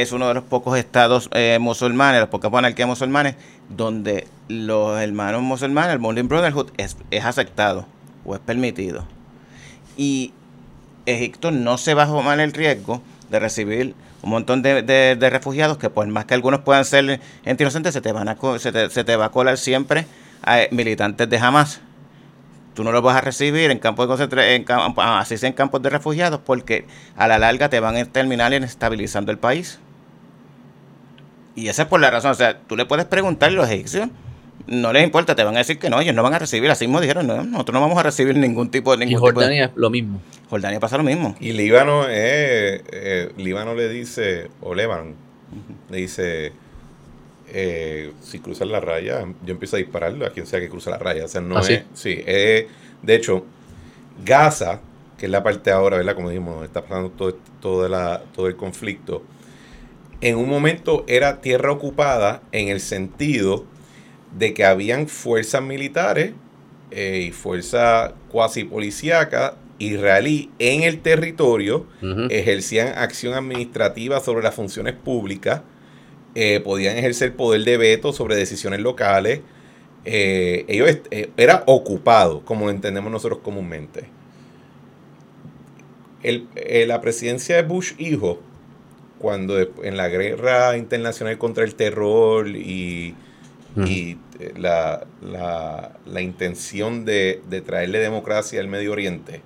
es 0.01 0.11
uno 0.11 0.27
de 0.27 0.33
los 0.33 0.43
pocos 0.43 0.77
estados 0.77 1.29
eh, 1.33 1.57
musulmanes, 1.59 2.19
las 2.21 2.29
pocas 2.29 2.51
monarquías 2.51 2.87
musulmanes, 2.87 3.35
donde 3.69 4.27
los 4.47 4.99
hermanos 4.99 5.41
musulmanes, 5.41 5.93
el 5.93 5.99
Muslim 5.99 6.27
Brotherhood, 6.27 6.71
es, 6.77 6.97
es 7.11 7.25
aceptado 7.25 7.85
o 8.25 8.35
es 8.35 8.41
permitido. 8.41 9.05
Y 9.95 10.33
Egipto 11.05 11.51
no 11.51 11.77
se 11.77 11.93
va 11.93 12.03
a 12.03 12.07
tomar 12.07 12.39
el 12.39 12.53
riesgo 12.53 13.01
de 13.29 13.39
recibir 13.39 13.95
un 14.21 14.29
montón 14.31 14.61
de, 14.61 15.17
refugiados 15.29 15.77
que 15.77 15.89
por 15.89 16.05
más 16.07 16.25
que 16.25 16.33
algunos 16.33 16.61
puedan 16.61 16.85
ser 16.85 17.19
gente 17.43 17.63
inocente, 17.63 17.91
se 17.91 18.01
te, 18.01 18.11
van 18.11 18.27
a, 18.29 18.37
se 18.59 18.71
te, 19.03 19.15
va 19.15 19.25
a 19.25 19.29
colar 19.31 19.57
siempre 19.57 20.05
a 20.43 20.61
militantes 20.71 21.29
de 21.29 21.37
Hamas. 21.37 21.81
Tú 22.73 22.83
no 22.83 22.91
los 22.91 23.01
vas 23.01 23.15
a 23.15 23.21
recibir 23.21 23.71
en 23.71 23.79
campos 23.79 24.07
de 24.07 24.13
concentra- 24.13 24.47
en 24.53 24.63
camp- 24.63 24.99
así 24.99 25.37
sea 25.37 25.49
en 25.49 25.55
campos 25.55 25.81
de 25.81 25.89
refugiados, 25.89 26.41
porque 26.45 26.85
a 27.15 27.27
la 27.27 27.39
larga 27.39 27.69
te 27.69 27.79
van 27.79 27.95
a 27.95 28.05
terminar 28.05 28.53
inestabilizando 28.53 29.31
el 29.31 29.39
país. 29.39 29.79
Y 31.57 31.67
esa 31.69 31.81
es 31.81 31.87
por 31.89 31.99
la 31.99 32.09
razón. 32.11 32.31
O 32.31 32.35
sea, 32.35 32.57
tú 32.59 32.77
le 32.77 32.85
puedes 32.85 33.05
preguntar 33.05 33.49
a 33.49 33.51
los 33.51 33.69
egipcios, 33.69 34.07
no 34.67 34.93
les 34.93 35.03
importa, 35.03 35.35
te 35.35 35.43
van 35.43 35.55
a 35.55 35.59
decir 35.59 35.79
que 35.79 35.89
no, 35.89 35.99
ellos 35.99 36.13
no 36.15 36.21
van 36.23 36.33
a 36.35 36.39
recibir. 36.39 36.69
Así 36.69 36.85
mismo 36.87 37.01
dijeron, 37.01 37.25
no, 37.25 37.43
nosotros 37.43 37.73
no 37.73 37.81
vamos 37.81 37.97
a 37.97 38.03
recibir 38.03 38.35
ningún 38.37 38.69
tipo 38.69 38.95
de. 38.95 39.03
Y 39.05 39.07
Ningún 39.09 39.21
tipo 39.29 39.39
de- 39.39 39.45
Jordania 39.45 39.65
es 39.65 39.71
lo 39.75 39.89
mismo. 39.89 40.21
Jordania 40.49 40.79
pasa 40.79 40.97
lo 40.97 41.03
mismo. 41.03 41.35
Y 41.39 41.53
Líbano, 41.53 42.05
eh, 42.07 42.83
eh, 42.91 43.31
Líbano 43.37 43.73
le 43.75 43.89
dice, 43.89 44.49
o 44.61 44.75
Líbano, 44.75 45.13
le 45.89 45.97
dice, 45.97 46.51
eh, 47.49 48.11
si 48.21 48.39
cruzas 48.39 48.67
la 48.67 48.79
raya, 48.79 49.25
yo 49.45 49.51
empiezo 49.53 49.77
a 49.77 49.79
dispararlo 49.79 50.25
a 50.25 50.29
quien 50.31 50.45
sea 50.45 50.59
que 50.59 50.69
cruza 50.69 50.89
la 50.91 50.97
raya. 50.97 51.25
O 51.25 51.27
sea, 51.27 51.41
no 51.41 51.57
¿Ah, 51.57 51.63
sí? 51.63 51.73
es, 51.73 51.83
sí, 51.93 52.21
eh, 52.25 52.67
de 53.01 53.15
hecho, 53.15 53.45
Gaza, 54.25 54.81
que 55.17 55.25
es 55.25 55.31
la 55.31 55.43
parte 55.43 55.71
ahora, 55.71 55.97
¿verdad? 55.97 56.15
Como 56.15 56.29
dijimos, 56.29 56.51
donde 56.53 56.67
está 56.67 56.81
pasando 56.81 57.09
todo, 57.09 57.35
todo, 57.61 57.87
la- 57.87 58.21
todo 58.35 58.47
el 58.47 58.55
conflicto, 58.55 59.23
en 60.21 60.37
un 60.37 60.49
momento 60.49 61.03
era 61.07 61.41
tierra 61.41 61.71
ocupada 61.71 62.41
en 62.51 62.69
el 62.69 62.79
sentido 62.79 63.65
de 64.37 64.53
que 64.53 64.65
habían 64.65 65.07
fuerzas 65.07 65.61
militares 65.61 66.33
eh, 66.91 67.25
y 67.27 67.31
fuerzas 67.31 68.13
cuasi 68.29 68.63
policíacas 68.63 69.53
israelí 69.79 70.49
en 70.59 70.83
el 70.83 70.99
territorio, 71.01 71.85
ejercían 72.31 72.97
acción 72.97 73.35
administrativa 73.35 74.19
sobre 74.19 74.41
las 74.43 74.55
funciones 74.55 74.93
públicas, 74.95 75.61
eh, 76.33 76.59
podían 76.61 76.97
ejercer 76.97 77.35
poder 77.35 77.63
de 77.63 77.77
veto 77.77 78.11
sobre 78.13 78.35
decisiones 78.35 78.79
locales. 78.79 79.41
eh, 80.09 80.63
ellos 80.69 80.99
era 81.35 81.63
ocupado, 81.67 82.45
como 82.45 82.65
lo 82.65 82.71
entendemos 82.71 83.11
nosotros 83.11 83.39
comúnmente. 83.43 84.05
El- 86.23 86.47
la 86.87 87.01
presidencia 87.01 87.55
de 87.57 87.63
Bush 87.63 87.93
hijo, 87.97 88.39
cuando 89.19 89.59
en 89.59 89.97
la 89.97 90.07
guerra 90.09 90.77
internacional 90.77 91.37
contra 91.37 91.63
el 91.63 91.75
terror 91.75 92.47
y, 92.49 93.15
eh, 94.39 94.53
la, 94.57 95.05
la- 95.21 95.97
la 96.05 96.21
intención 96.21 97.05
de, 97.05 97.41
de 97.49 97.61
traerle 97.61 97.99
democracia 97.99 98.59
al 98.59 98.67
Medio 98.67 98.91
Oriente, 98.93 99.41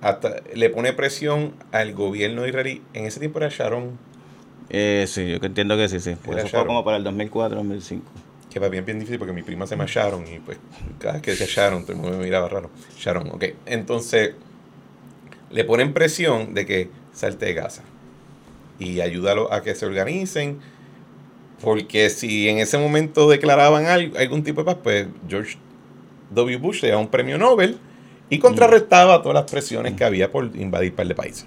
hasta 0.00 0.36
le 0.54 0.70
pone 0.70 0.92
presión 0.92 1.54
al 1.72 1.92
gobierno 1.94 2.46
israelí. 2.46 2.82
En 2.94 3.06
ese 3.06 3.20
tiempo 3.20 3.38
era 3.38 3.48
Sharon, 3.48 3.98
Eh, 4.70 5.06
sí, 5.08 5.26
yo 5.30 5.38
entiendo 5.42 5.76
que 5.76 5.88
sí, 5.88 6.00
sí. 6.00 6.10
Eso 6.10 6.50
fue 6.50 6.50
Sharon. 6.50 6.66
como 6.66 6.84
para 6.84 6.96
el 6.98 7.04
2004, 7.04 7.56
2005. 7.58 8.10
que 8.50 8.58
va 8.60 8.68
bien, 8.68 8.84
bien 8.84 8.98
difícil 8.98 9.18
porque 9.18 9.32
mi 9.34 9.42
prima 9.42 9.66
se 9.66 9.74
llama 9.74 9.86
Sharon 9.86 10.26
y 10.26 10.38
pues 10.40 10.58
cada 10.98 11.14
vez 11.14 11.22
que 11.22 11.30
decía 11.32 11.46
Sharon 11.48 11.82
todo 11.82 11.92
el 11.92 11.98
mundo 11.98 12.18
me 12.18 12.24
miraba 12.24 12.48
raro. 12.48 12.70
Sharon, 12.96 13.28
ok. 13.30 13.44
Entonces 13.66 14.34
le 15.50 15.64
ponen 15.64 15.92
presión 15.94 16.54
de 16.54 16.66
que 16.66 16.90
salte 17.12 17.46
de 17.46 17.54
Gaza 17.54 17.82
y 18.78 19.00
ayúdalo 19.00 19.52
a 19.52 19.62
que 19.62 19.74
se 19.74 19.86
organicen 19.86 20.58
porque 21.62 22.08
si 22.10 22.48
en 22.48 22.58
ese 22.58 22.78
momento 22.78 23.28
declaraban 23.28 23.86
al- 23.86 24.16
algún 24.16 24.44
tipo 24.44 24.60
de 24.60 24.64
paz, 24.66 24.76
pues 24.82 25.06
George 25.28 25.56
W. 26.30 26.56
Bush 26.58 26.82
le 26.82 26.88
daba 26.90 27.00
un 27.00 27.08
premio 27.08 27.36
Nobel 27.38 27.78
y 28.30 28.38
contrarrestaba 28.38 29.22
todas 29.22 29.34
las 29.34 29.50
presiones 29.50 29.94
que 29.94 30.04
había 30.04 30.30
por 30.30 30.44
invadir 30.56 30.94
par 30.94 31.08
de 31.08 31.14
países. 31.14 31.46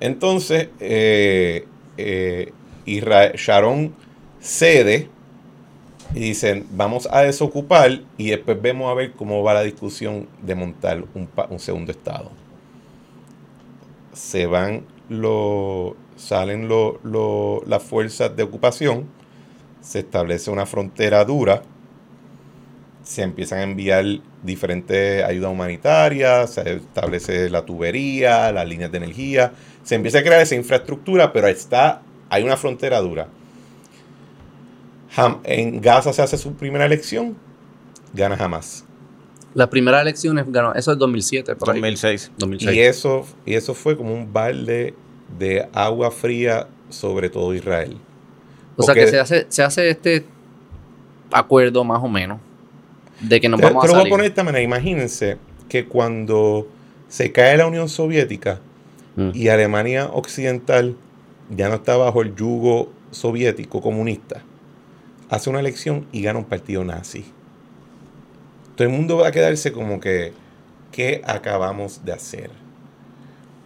Entonces, 0.00 0.68
eh, 0.80 1.66
eh, 1.96 2.52
Sharon 2.84 3.94
cede 4.40 5.08
y 6.14 6.20
dicen, 6.20 6.66
vamos 6.72 7.08
a 7.10 7.22
desocupar 7.22 8.00
y 8.18 8.28
después 8.30 8.60
vemos 8.60 8.90
a 8.90 8.94
ver 8.94 9.12
cómo 9.12 9.42
va 9.42 9.54
la 9.54 9.62
discusión 9.62 10.28
de 10.42 10.54
montar 10.54 11.02
un, 11.14 11.28
un 11.48 11.58
segundo 11.58 11.92
Estado. 11.92 12.30
Se 14.12 14.46
van 14.46 14.84
los, 15.08 15.92
salen 16.16 16.68
las 17.66 17.82
fuerzas 17.82 18.34
de 18.36 18.42
ocupación, 18.42 19.06
se 19.80 20.00
establece 20.00 20.50
una 20.50 20.66
frontera 20.66 21.24
dura, 21.24 21.62
se 23.04 23.22
empiezan 23.22 23.60
a 23.60 23.62
enviar 23.62 24.04
diferentes 24.42 25.22
ayudas 25.22 25.52
humanitarias, 25.52 26.54
se 26.54 26.76
establece 26.76 27.48
la 27.50 27.64
tubería, 27.64 28.50
las 28.50 28.66
líneas 28.66 28.90
de 28.90 28.98
energía, 28.98 29.52
se 29.84 29.94
empieza 29.94 30.18
a 30.18 30.22
crear 30.22 30.40
esa 30.40 30.56
infraestructura, 30.56 31.32
pero 31.32 31.46
está, 31.46 32.02
hay 32.28 32.42
una 32.42 32.56
frontera 32.56 33.00
dura. 33.00 33.28
En 35.44 35.80
Gaza 35.80 36.12
se 36.12 36.20
hace 36.20 36.36
su 36.36 36.54
primera 36.54 36.84
elección, 36.84 37.36
gana 38.12 38.36
jamás. 38.36 38.84
La 39.54 39.70
primera 39.70 40.02
elección 40.02 40.36
ganó, 40.52 40.74
eso 40.74 40.92
es 40.92 40.98
2007. 40.98 41.54
2006. 41.58 42.32
2006. 42.36 42.76
Y, 42.76 42.80
eso, 42.80 43.26
y 43.46 43.54
eso 43.54 43.72
fue 43.72 43.96
como 43.96 44.12
un 44.12 44.30
balde 44.30 44.94
de 45.38 45.68
agua 45.72 46.10
fría 46.10 46.68
sobre 46.88 47.30
todo 47.30 47.54
Israel. 47.54 47.96
O 48.76 48.82
sea 48.82 48.94
que 48.94 49.06
se 49.06 49.18
hace, 49.18 49.46
se 49.48 49.62
hace 49.62 49.90
este 49.90 50.24
acuerdo 51.32 51.82
más 51.84 52.02
o 52.02 52.08
menos 52.08 52.38
de 53.20 53.40
que 53.40 53.48
nos 53.48 53.60
vamos 53.60 53.84
a 53.84 53.88
salir. 53.88 54.02
voy 54.02 54.08
a 54.08 54.10
poner 54.10 54.26
esta 54.26 54.44
manera. 54.44 54.62
Imagínense 54.62 55.38
que 55.68 55.86
cuando 55.86 56.68
se 57.08 57.32
cae 57.32 57.56
la 57.56 57.66
Unión 57.66 57.88
Soviética 57.88 58.60
mm. 59.16 59.30
y 59.34 59.48
Alemania 59.48 60.10
Occidental 60.12 60.96
ya 61.50 61.68
no 61.68 61.76
está 61.76 61.96
bajo 61.96 62.22
el 62.22 62.34
yugo 62.34 62.92
soviético 63.10 63.80
comunista, 63.80 64.42
hace 65.28 65.48
una 65.48 65.60
elección 65.60 66.06
y 66.12 66.22
gana 66.22 66.38
un 66.38 66.44
partido 66.44 66.84
nazi. 66.84 67.24
Todo 68.74 68.88
el 68.88 68.92
mundo 68.92 69.18
va 69.18 69.28
a 69.28 69.32
quedarse 69.32 69.72
como 69.72 70.00
que, 70.00 70.32
¿qué 70.92 71.22
acabamos 71.24 72.04
de 72.04 72.12
hacer? 72.12 72.50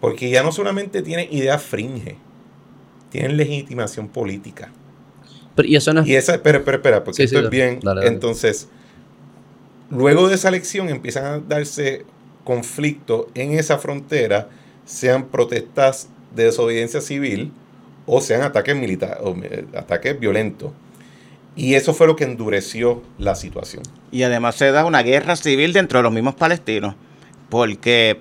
Porque 0.00 0.30
ya 0.30 0.42
no 0.42 0.52
solamente 0.52 1.02
tiene 1.02 1.28
ideas 1.30 1.62
fringe, 1.62 2.16
tienen 3.10 3.36
legitimación 3.36 4.08
política. 4.08 4.70
Pero, 5.54 5.68
y 5.68 5.76
eso 5.76 5.92
no 5.92 6.00
es... 6.00 6.06
Y 6.06 6.16
esa, 6.16 6.34
espera, 6.34 6.58
espera, 6.58 6.76
espera, 6.78 7.04
porque 7.04 7.24
esto 7.24 7.38
es 7.40 7.50
bien. 7.50 7.80
Entonces, 8.02 8.68
luego 9.90 10.28
de 10.28 10.36
esa 10.36 10.48
elección 10.48 10.88
empiezan 10.88 11.24
a 11.24 11.38
darse 11.38 12.04
conflictos 12.44 13.26
en 13.34 13.52
esa 13.52 13.78
frontera, 13.78 14.48
sean 14.84 15.26
protestas 15.28 16.08
de 16.34 16.44
desobediencia 16.44 17.00
civil 17.00 17.52
o 18.06 18.20
sean 18.20 18.42
ataques 18.42 18.74
militares, 18.76 19.18
o 19.22 19.36
eh, 19.42 19.66
ataques 19.76 20.18
violentos. 20.18 20.72
Y 21.56 21.74
eso 21.74 21.92
fue 21.92 22.06
lo 22.06 22.16
que 22.16 22.24
endureció 22.24 23.02
la 23.18 23.34
situación. 23.34 23.82
Y 24.10 24.22
además 24.22 24.54
se 24.56 24.70
da 24.72 24.84
una 24.84 25.02
guerra 25.02 25.36
civil 25.36 25.72
dentro 25.72 25.98
de 25.98 26.04
los 26.04 26.12
mismos 26.12 26.34
palestinos, 26.34 26.94
porque 27.48 28.20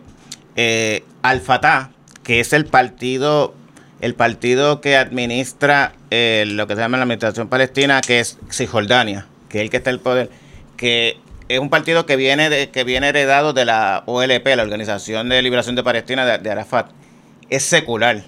eh, 0.56 1.04
Al-Fatah, 1.22 1.92
que 2.24 2.40
es 2.40 2.54
el 2.54 2.66
partido, 2.66 3.54
el 4.02 4.16
partido 4.16 4.82
que 4.82 4.98
administra 4.98 5.94
eh, 6.12 6.46
lo 6.48 6.68
que 6.68 6.76
se 6.76 6.82
llama 6.82 6.98
la 6.98 7.04
administración 7.04 7.48
palestina, 7.48 8.02
que 8.02 8.20
es 8.20 8.38
Cisjordania, 8.52 9.28
que 9.50 9.60
es 9.60 9.64
el 9.64 9.70
que 9.70 9.78
está 9.78 9.90
en 9.90 9.96
el 9.96 10.00
poder, 10.02 10.30
que 10.78 11.18
es 11.50 11.60
un 11.60 11.70
partido 11.70 12.06
que 12.06 12.16
viene, 12.16 12.50
de, 12.50 12.70
que 12.70 12.84
viene 12.84 13.10
heredado 13.10 13.54
de 13.54 13.66
la 13.66 14.04
OLP, 14.06 14.46
la 14.56 14.64
Organización 14.64 15.30
de 15.30 15.42
Liberación 15.42 15.76
de 15.76 15.84
Palestina 15.84 16.38
de, 16.38 16.52
Arafat. 16.52 16.92
Es 17.50 17.64
secular. 17.64 18.24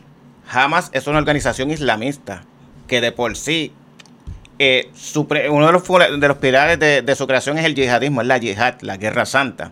Hamas 0.49 0.89
es 0.93 1.07
una 1.07 1.19
organización 1.19 1.71
islamista 1.71 2.43
que 2.87 2.99
de 2.99 3.11
por 3.11 3.37
sí 3.37 3.71
eh, 4.59 4.91
uno 5.49 5.67
de 5.67 5.71
los, 5.71 5.87
de 5.87 6.27
los 6.27 6.37
pilares 6.37 6.79
de, 6.79 7.15
su 7.15 7.25
creación 7.25 7.57
es 7.57 7.65
el 7.65 7.75
yihadismo, 7.75 8.21
es 8.21 8.27
la 8.27 8.37
yihad, 8.37 8.81
la 8.81 8.97
guerra 8.97 9.25
santa. 9.25 9.71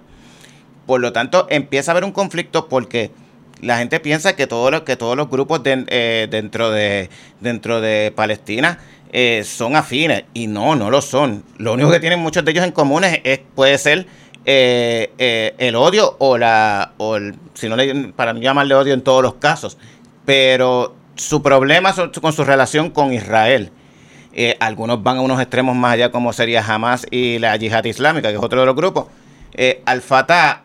Por 0.90 1.02
lo 1.02 1.14
tanto, 1.14 1.46
empieza 1.52 1.92
a 1.92 1.94
haber 1.94 2.04
un 2.04 2.12
conflicto 2.12 2.68
porque 2.68 3.12
la 3.62 3.78
gente 3.78 4.00
piensa 4.00 4.36
que, 4.36 4.48
todo 4.48 4.84
que 4.84 4.96
todos 4.96 5.16
los 5.16 5.30
grupos 5.30 5.62
eh, 5.64 6.28
dentro, 6.32 6.72
de, 6.72 7.12
dentro 7.40 7.80
de 7.80 8.12
Palestina 8.16 8.80
eh, 9.14 9.44
son 9.46 9.76
afines 9.76 10.24
y 10.34 10.48
no, 10.48 10.76
no 10.76 10.90
lo 10.90 11.04
son. 11.04 11.44
Lo 11.60 11.74
único 11.74 11.92
que 11.92 12.00
tienen 12.00 12.18
muchos 12.18 12.44
de 12.44 12.50
ellos 12.50 12.66
en 12.66 12.72
común 12.72 13.04
es, 13.04 13.40
puede 13.54 13.78
ser 13.78 14.08
el 14.46 15.76
odio 15.76 16.16
o 16.18 16.40
la, 16.40 16.94
o 16.98 17.20
si 17.54 17.70
no 17.70 17.76
le, 17.76 18.08
para 18.14 18.34
no 18.34 18.40
llamarle 18.40 18.74
odio 18.74 18.96
en 18.96 19.04
todos 19.04 19.22
los 19.22 19.36
casos, 19.36 19.78
pero 20.26 20.96
su 21.14 21.44
problema 21.44 21.92
es 21.92 22.20
con 22.20 22.34
su 22.34 22.44
relación 22.44 22.90
con 22.90 23.14
Israel. 23.14 23.70
Eh, 24.34 24.58
algunos 24.60 25.04
van 25.04 25.18
a 25.18 25.22
unos 25.22 25.40
extremos 25.40 25.76
más 25.76 25.94
allá, 25.94 26.12
como 26.12 26.34
sería 26.34 26.66
Hamas 26.66 27.06
y 27.12 27.38
la 27.38 27.56
Yihad 27.58 27.84
Islámica, 27.84 28.30
que 28.30 28.38
es 28.38 28.42
otro 28.42 28.62
de 28.62 28.66
los 28.66 28.76
grupos. 28.76 29.06
Eh, 29.54 29.84
Al-Fatah 29.86 30.64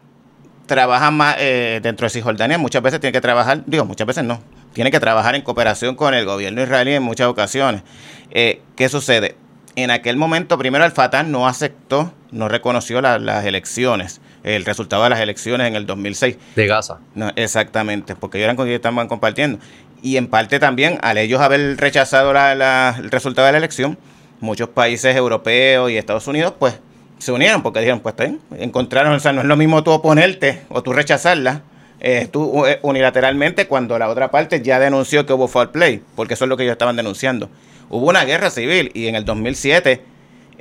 trabaja 0.67 1.11
más 1.11 1.37
eh, 1.39 1.81
dentro 1.83 2.07
de 2.07 2.11
Cisjordania, 2.11 2.59
muchas 2.59 2.83
veces 2.83 3.01
tiene 3.01 3.13
que 3.13 3.21
trabajar, 3.21 3.63
digo, 3.67 3.85
muchas 3.85 4.07
veces 4.07 4.25
no, 4.25 4.41
tiene 4.73 4.91
que 4.91 5.01
trabajar 5.01 5.35
en 5.35 5.43
cooperación 5.43 5.97
con 5.97 6.15
el 6.15 6.25
gobierno 6.25 6.63
israelí 6.63 6.95
en 6.95 7.03
muchas 7.03 7.29
ocasiones. 7.29 7.83
Eh, 8.31 8.61
¿Qué 8.77 8.89
sucede? 8.89 9.37
En 9.77 9.91
aquel 9.91 10.17
momento, 10.17 10.57
primero 10.57 10.85
Al-Fatah 10.85 11.25
no 11.25 11.49
aceptó, 11.49 12.13
no 12.31 12.49
reconoció 12.49 13.01
las 13.01 13.45
elecciones, 13.45 14.21
el 14.45 14.65
resultado 14.65 15.03
de 15.03 15.11
las 15.11 15.21
elecciones 15.21 15.67
en 15.67 15.75
el 15.75 15.85
2006. 15.85 16.37
De 16.55 16.67
Gaza. 16.67 16.99
No, 17.15 17.33
exactamente, 17.35 18.15
porque 18.15 18.39
ellos 18.39 18.45
eran 18.45 18.57
con 18.57 18.69
estaban 18.69 19.09
compartiendo 19.09 19.59
y 20.05 20.19
en 20.19 20.29
parte 20.29 20.59
también 20.61 20.99
al 21.01 21.17
ellos 21.17 21.41
haber 21.41 21.79
rechazado 21.79 22.31
el 22.31 23.11
resultado 23.11 23.47
de 23.47 23.53
la 23.53 23.59
elección, 23.59 23.99
muchos 24.39 24.69
países 24.69 25.17
europeos 25.17 25.91
y 25.91 25.97
Estados 25.97 26.29
Unidos 26.29 26.53
pues 26.59 26.79
se 27.19 27.33
unieron 27.33 27.63
porque 27.63 27.81
dijeron, 27.81 28.01
pues 28.01 28.15
bien, 28.17 28.41
encontraron, 28.59 29.13
o 29.15 29.21
sea, 29.21 29.33
no 29.33 29.41
es 29.41 29.47
lo 29.47 29.57
mismo 29.57 29.83
tú 29.83 29.91
oponerte 29.91 30.63
o 30.69 30.83
tú 30.83 30.93
rechazarla 30.93 31.63
eh, 32.07 32.29
tú 32.31 32.67
eh, 32.67 32.81
unilateralmente 32.83 33.67
cuando 33.67 33.99
la 33.99 34.11
otra 34.11 34.31
parte 34.31 34.61
ya 34.61 34.79
denunció 34.79 35.25
que 35.25 35.33
hubo 35.33 35.49
foul 35.49 35.71
play, 35.71 36.03
porque 36.15 36.35
eso 36.35 36.45
es 36.45 36.51
lo 36.51 36.57
que 36.59 36.65
ellos 36.65 36.73
estaban 36.73 36.97
denunciando. 36.97 37.49
Hubo 37.89 38.11
una 38.11 38.27
guerra 38.27 38.51
civil 38.51 38.91
y 38.93 39.07
en 39.07 39.15
el 39.15 39.25
2007... 39.25 40.03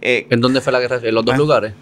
Eh, 0.01 0.27
¿En 0.29 0.39
dónde 0.39 0.61
fue 0.61 0.71
la 0.71 0.79
guerra? 0.79 0.99
¿En 1.03 1.13
los 1.13 1.25
dos 1.25 1.35
ah, 1.35 1.37
lugares? 1.37 1.73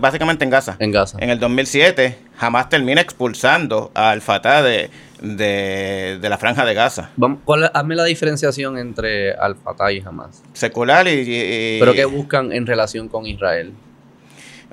básicamente 0.00 0.44
en 0.44 0.50
Gaza. 0.50 0.76
En 0.78 0.90
Gaza. 0.90 1.16
En 1.20 1.30
el 1.30 1.40
2007 1.40 2.18
jamás 2.36 2.68
termina 2.68 3.00
expulsando 3.00 3.90
al 3.94 4.20
Fatah 4.20 4.62
de, 4.62 4.90
de, 5.22 6.18
la 6.20 6.36
franja 6.36 6.66
de 6.66 6.74
Gaza. 6.74 7.10
¿cuál, 7.44 7.70
hazme 7.72 7.94
la 7.94 8.04
diferenciación 8.04 8.76
entre 8.76 9.32
Al-Fatah 9.32 9.92
y 9.92 10.00
Hamas. 10.00 10.42
Secular 10.52 11.08
y, 11.08 11.78
¿Pero 11.80 11.94
qué 11.94 12.04
buscan 12.04 12.52
en 12.52 12.66
relación 12.66 13.08
con 13.08 13.26
Israel? 13.26 13.72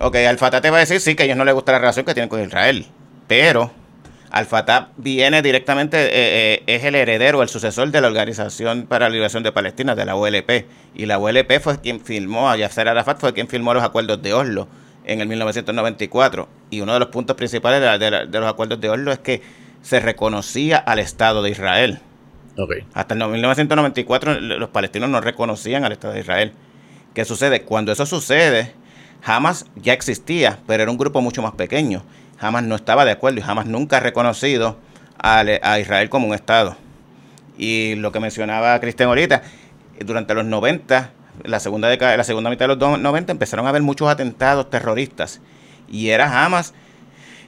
Ok, 0.03 0.15
Al-Fatah 0.15 0.61
te 0.61 0.69
va 0.69 0.77
a 0.77 0.79
decir, 0.79 0.99
sí, 0.99 1.15
que 1.15 1.23
a 1.23 1.25
ellos 1.25 1.37
no 1.37 1.45
les 1.45 1.53
gusta 1.53 1.71
la 1.73 1.79
relación 1.79 2.05
que 2.05 2.13
tienen 2.13 2.29
con 2.29 2.41
Israel. 2.41 2.87
Pero 3.27 3.71
Al-Fatah 4.31 4.89
viene 4.97 5.41
directamente, 5.41 5.97
eh, 5.97 6.09
eh, 6.55 6.63
es 6.65 6.83
el 6.83 6.95
heredero, 6.95 7.43
el 7.43 7.49
sucesor 7.49 7.91
de 7.91 8.01
la 8.01 8.07
Organización 8.07 8.87
para 8.87 9.07
la 9.07 9.13
Liberación 9.13 9.43
de 9.43 9.51
Palestina, 9.51 9.93
de 9.93 10.05
la 10.05 10.15
OLP. 10.15 10.65
Y 10.95 11.05
la 11.05 11.19
OLP 11.19 11.59
fue 11.59 11.79
quien 11.79 12.01
firmó, 12.01 12.49
a 12.49 12.57
Yasser 12.57 12.87
Arafat 12.87 13.19
fue 13.19 13.33
quien 13.33 13.47
firmó 13.47 13.73
los 13.73 13.83
acuerdos 13.83 14.21
de 14.21 14.33
Oslo 14.33 14.67
en 15.05 15.21
el 15.21 15.27
1994. 15.27 16.49
Y 16.71 16.81
uno 16.81 16.93
de 16.93 16.99
los 16.99 17.09
puntos 17.09 17.35
principales 17.35 17.81
de, 17.99 18.27
de 18.27 18.39
los 18.39 18.49
acuerdos 18.49 18.81
de 18.81 18.89
Oslo 18.89 19.11
es 19.11 19.19
que 19.19 19.41
se 19.83 19.99
reconocía 19.99 20.77
al 20.77 20.99
Estado 20.99 21.43
de 21.43 21.51
Israel. 21.51 21.99
Hasta 22.93 23.13
el 23.13 23.27
1994 23.27 24.39
los 24.39 24.69
palestinos 24.69 25.09
no 25.09 25.21
reconocían 25.21 25.83
al 25.83 25.91
Estado 25.91 26.13
de 26.13 26.19
Israel. 26.19 26.53
¿Qué 27.13 27.25
sucede? 27.25 27.63
Cuando 27.63 27.91
eso 27.91 28.05
sucede, 28.05 28.73
Hamas 29.23 29.65
ya 29.75 29.93
existía, 29.93 30.59
pero 30.67 30.83
era 30.83 30.91
un 30.91 30.97
grupo 30.97 31.21
mucho 31.21 31.41
más 31.41 31.53
pequeño. 31.53 32.03
Hamas 32.39 32.63
no 32.63 32.75
estaba 32.75 33.05
de 33.05 33.11
acuerdo 33.11 33.39
y 33.39 33.43
Hamas 33.43 33.67
nunca 33.67 33.97
ha 33.97 33.99
reconocido 33.99 34.77
a, 35.17 35.79
Israel 35.79 36.09
como 36.09 36.27
un 36.27 36.33
Estado. 36.33 36.75
Y 37.57 37.95
lo 37.95 38.11
que 38.11 38.19
mencionaba 38.19 38.79
Cristian 38.79 39.09
ahorita, 39.09 39.43
durante 40.03 40.33
los 40.33 40.45
90, 40.45 41.11
la 41.43 41.59
segunda, 41.59 41.87
década, 41.87 42.17
la 42.17 42.23
segunda 42.23 42.49
mitad 42.49 42.67
de 42.67 42.75
los 42.75 42.99
90, 42.99 43.31
empezaron 43.31 43.65
a 43.67 43.69
haber 43.69 43.83
muchos 43.83 44.09
atentados 44.09 44.69
terroristas. 44.69 45.41
Y 45.87 46.09
era 46.09 46.43
Hamas 46.43 46.73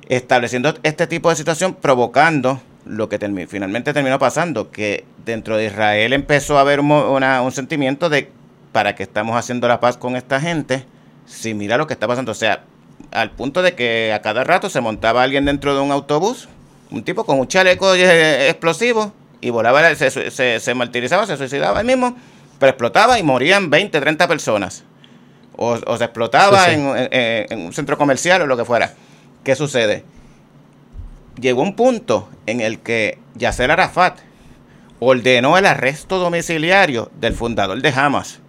estableciendo 0.09 0.75
este 0.83 1.07
tipo 1.07 1.29
de 1.29 1.35
situación, 1.35 1.73
provocando 1.73 2.61
lo 2.85 3.09
que 3.09 3.17
finalmente 3.47 3.93
terminó 3.93 4.19
pasando, 4.19 4.69
que 4.69 5.05
dentro 5.25 5.57
de 5.57 5.67
Israel 5.67 6.13
empezó 6.13 6.57
a 6.57 6.61
haber 6.61 6.81
un 6.81 7.51
sentimiento 7.51 8.09
de 8.09 8.29
para 8.71 8.95
qué 8.95 9.03
estamos 9.03 9.35
haciendo 9.35 9.67
la 9.67 9.79
paz 9.79 9.97
con 9.97 10.15
esta 10.15 10.41
gente, 10.41 10.85
si 11.33 11.53
mira 11.53 11.77
lo 11.77 11.87
que 11.87 11.93
está 11.93 12.07
pasando, 12.07 12.31
o 12.31 12.35
sea, 12.35 12.63
al 13.11 13.31
punto 13.31 13.61
de 13.61 13.75
que 13.75 14.13
a 14.13 14.21
cada 14.21 14.43
rato 14.43 14.69
se 14.69 14.81
montaba 14.81 15.23
alguien 15.23 15.45
dentro 15.45 15.75
de 15.75 15.81
un 15.81 15.91
autobús, 15.91 16.47
un 16.91 17.03
tipo 17.03 17.25
con 17.25 17.39
un 17.39 17.47
chaleco 17.47 17.95
explosivo, 17.95 19.11
y 19.41 19.49
volaba, 19.49 19.93
se, 19.95 20.59
se, 20.59 20.73
martirizaba, 20.73 21.25
se 21.25 21.35
suicidaba 21.35 21.79
ahí 21.79 21.85
mismo, 21.85 22.15
pero 22.59 22.69
explotaba 22.69 23.19
y 23.19 23.23
morían 23.23 23.69
20, 23.69 23.99
30 23.99 24.27
personas. 24.27 24.83
O, 25.57 25.77
se 25.97 26.03
explotaba 26.03 26.71
en 26.71 27.65
un 27.65 27.73
centro 27.73 27.97
comercial 27.97 28.41
o 28.43 28.47
lo 28.47 28.55
que 28.55 28.63
fuera. 28.63 28.93
¿Qué 29.43 29.55
sucede? 29.55 30.05
Llegó 31.39 31.61
un 31.61 31.75
punto 31.75 32.29
en 32.45 32.61
el 32.61 32.79
que 32.79 33.19
Yasser 33.35 33.69
Arafat 33.69 34.19
ordenó 34.99 35.57
el 35.57 35.65
arresto 35.65 36.19
domiciliario 36.19 37.11
del 37.19 37.33
fundador 37.33 37.81
de 37.81 37.89
Hamas. 37.89 38.39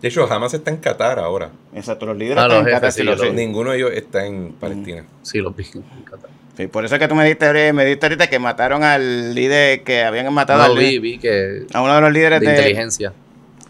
De 0.00 0.08
hecho, 0.08 0.32
Hamas 0.32 0.54
está 0.54 0.70
en 0.70 0.76
Qatar 0.76 1.18
ahora. 1.18 1.50
Exacto, 1.74 2.06
los 2.06 2.16
líderes 2.16 2.38
Ah, 2.38 2.42
están 2.46 2.58
los 2.58 2.66
en 2.68 2.72
Qatar, 2.74 2.92
sí 2.92 3.00
sí, 3.00 3.04
lo 3.04 3.12
yo 3.12 3.16
lo 3.16 3.22
sé. 3.24 3.30
vi. 3.30 3.36
Ninguno 3.36 3.70
de 3.72 3.76
ellos 3.78 3.90
está 3.94 4.24
en 4.26 4.52
Palestina. 4.52 5.04
Sí, 5.22 5.38
lo 5.38 5.50
vi 5.52 5.64
en 5.74 6.02
Qatar. 6.04 6.30
Sí, 6.56 6.66
por 6.68 6.84
eso 6.84 6.94
es 6.94 6.98
que 7.00 7.08
tú 7.08 7.14
me 7.14 7.24
diste, 7.24 7.72
me 7.72 7.84
diste 7.84 8.06
ahorita 8.06 8.28
que 8.28 8.38
mataron 8.38 8.82
al 8.84 9.34
líder, 9.34 9.82
que 9.82 10.02
habían 10.04 10.32
matado 10.32 10.58
No, 10.60 10.64
al 10.72 10.78
vi, 10.78 10.98
líder- 10.98 11.00
vi 11.00 11.18
que 11.18 11.66
a 11.72 11.82
uno 11.82 11.94
de 11.96 12.00
los 12.00 12.12
líderes 12.12 12.40
de 12.40 12.46
de, 12.46 12.52
inteligencia. 12.52 13.12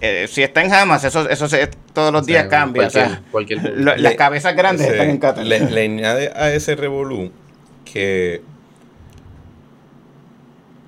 eh, 0.01 0.27
si 0.29 0.43
está 0.43 0.63
en 0.63 0.73
Hamas, 0.73 1.03
eso, 1.05 1.29
eso 1.29 1.49
se- 1.49 1.69
todos 1.95 2.13
los 2.13 2.23
O 2.23 2.27
días 2.27 2.43
sea, 2.43 2.49
cambia. 2.51 2.87
o 2.87 2.91
sea, 2.91 3.23
cualquier- 3.31 3.61
cualquier- 3.61 3.81
lo- 3.85 3.97
las 3.97 4.15
cabezas 4.15 4.55
grandes 4.57 4.87
están 4.87 5.11
en 5.11 5.19
Qatar. 5.19 5.45
Le, 5.47 5.61
le 5.71 5.83
añade 5.83 6.33
a 6.35 6.53
ese 6.53 6.77
revolú 6.77 7.31
que. 7.91 8.43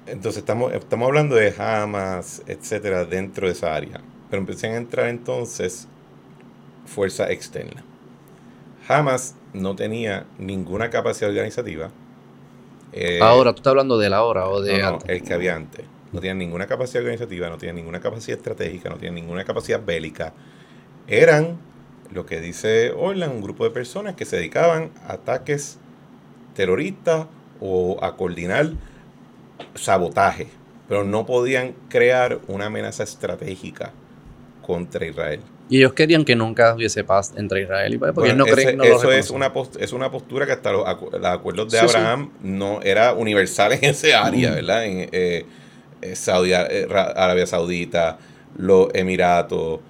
Entonces 0.06 0.40
estamos, 0.40 0.72
estamos 0.72 1.06
hablando 1.06 1.36
de 1.36 1.54
Hamas, 1.56 2.42
etcétera, 2.46 3.04
dentro 3.04 3.46
de 3.46 3.52
esa 3.52 3.74
área. 3.74 4.00
Pero 4.30 4.40
empiezan 4.40 4.72
a 4.72 4.76
entrar 4.76 5.08
entonces 5.08 5.88
fuerza 6.86 7.30
externa. 7.30 7.84
Hamas 8.88 9.36
no 9.52 9.76
tenía 9.76 10.26
ninguna 10.38 10.90
capacidad 10.90 11.30
organizativa. 11.30 11.90
Eh, 12.92 13.20
Ahora, 13.22 13.52
tú 13.52 13.58
estás 13.58 13.70
hablando 13.70 13.98
de 13.98 14.10
la 14.10 14.24
hora 14.24 14.48
o 14.48 14.60
de 14.60 14.78
no, 14.78 14.78
no, 14.78 14.88
antes? 14.94 15.08
el 15.08 15.22
que 15.22 15.34
había 15.34 15.54
antes. 15.54 15.84
No 16.12 16.20
tenía 16.20 16.34
ninguna 16.34 16.66
capacidad 16.66 17.02
organizativa, 17.02 17.48
no 17.48 17.56
tenía 17.56 17.72
ninguna 17.72 18.00
capacidad 18.00 18.36
estratégica, 18.36 18.88
no 18.88 18.96
tenía 18.96 19.12
ninguna 19.12 19.44
capacidad 19.44 19.84
bélica. 19.84 20.32
Eran, 21.06 21.58
lo 22.12 22.26
que 22.26 22.40
dice 22.40 22.90
Orlan, 22.90 23.30
un 23.30 23.42
grupo 23.42 23.64
de 23.64 23.70
personas 23.70 24.16
que 24.16 24.24
se 24.24 24.36
dedicaban 24.36 24.90
a 25.06 25.14
ataques 25.14 25.78
terroristas 26.54 27.26
o 27.60 28.02
a 28.02 28.16
coordinar 28.16 28.72
sabotaje, 29.74 30.48
pero 30.88 31.04
no 31.04 31.26
podían 31.26 31.74
crear 31.88 32.40
una 32.48 32.66
amenaza 32.66 33.04
estratégica 33.04 33.92
contra 34.70 35.06
Israel. 35.06 35.40
Y 35.68 35.78
ellos 35.78 35.92
querían 35.92 36.24
que 36.24 36.34
nunca 36.34 36.74
hubiese 36.74 37.04
paz 37.04 37.32
entre 37.36 37.62
Israel 37.62 37.94
y 37.94 37.98
porque 37.98 38.12
Bueno, 38.12 38.26
ellos 38.34 38.38
no 38.38 38.44
ese- 38.46 38.54
creen 38.54 38.76
no 38.78 38.84
lo 38.84 38.96
eso 38.96 39.12
es 39.12 39.30
una, 39.30 39.52
post- 39.52 39.76
es 39.80 39.92
una 39.92 40.10
postura 40.10 40.44
que 40.46 40.52
hasta 40.52 40.72
los, 40.72 40.84
acu- 40.84 41.12
los 41.12 41.24
acuerdos 41.26 41.70
de 41.70 41.78
Sí, 41.78 41.88
sí. 41.88 41.96
Abraham 41.96 42.30
no 42.42 42.80
era 42.82 43.12
universal 43.14 43.72
en 43.72 43.84
ese 43.84 44.14
área, 44.14 44.50
Mm. 44.50 44.54
¿verdad? 44.54 44.84
En 44.84 45.08
eh, 45.12 45.46
eh, 46.02 46.16
Saudi- 46.16 46.52
eh, 46.54 46.86
Ra- 46.88 47.12
Arabia 47.14 47.46
Saudita, 47.46 48.18
los 48.56 48.88
Emiratos, 48.94 49.80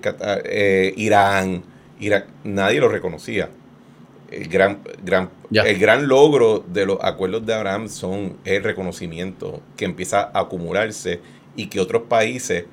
Qatar, 0.00 0.42
Irán, 0.96 1.62
Irak, 2.00 2.26
nadie 2.44 2.80
lo 2.80 2.88
reconocía. 2.88 3.48
El 4.30 4.48
gran, 4.48 4.80
gran, 5.04 5.30
Ya. 5.50 5.62
el 5.62 5.78
gran 5.78 6.08
logro 6.08 6.64
de 6.66 6.84
los 6.84 6.98
acuerdos 7.02 7.46
de 7.46 7.54
Abraham 7.54 7.88
son 7.88 8.36
el 8.44 8.62
reconocimiento 8.64 9.60
que 9.76 9.84
empieza 9.84 10.30
a 10.34 10.40
acumularse 10.40 11.20
y 11.54 11.66
que 11.68 11.80
otros 11.80 12.02
países 12.08 12.64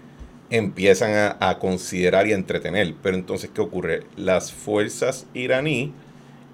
empiezan 0.54 1.14
a, 1.16 1.38
a 1.50 1.60
considerar 1.60 2.28
y 2.28 2.34
a 2.34 2.36
entretener. 2.36 2.96
Pero 3.04 3.16
entonces, 3.18 3.50
¿qué 3.54 3.62
ocurre? 3.62 4.04
Las 4.16 4.54
fuerzas 4.54 5.28
iraní 5.34 5.94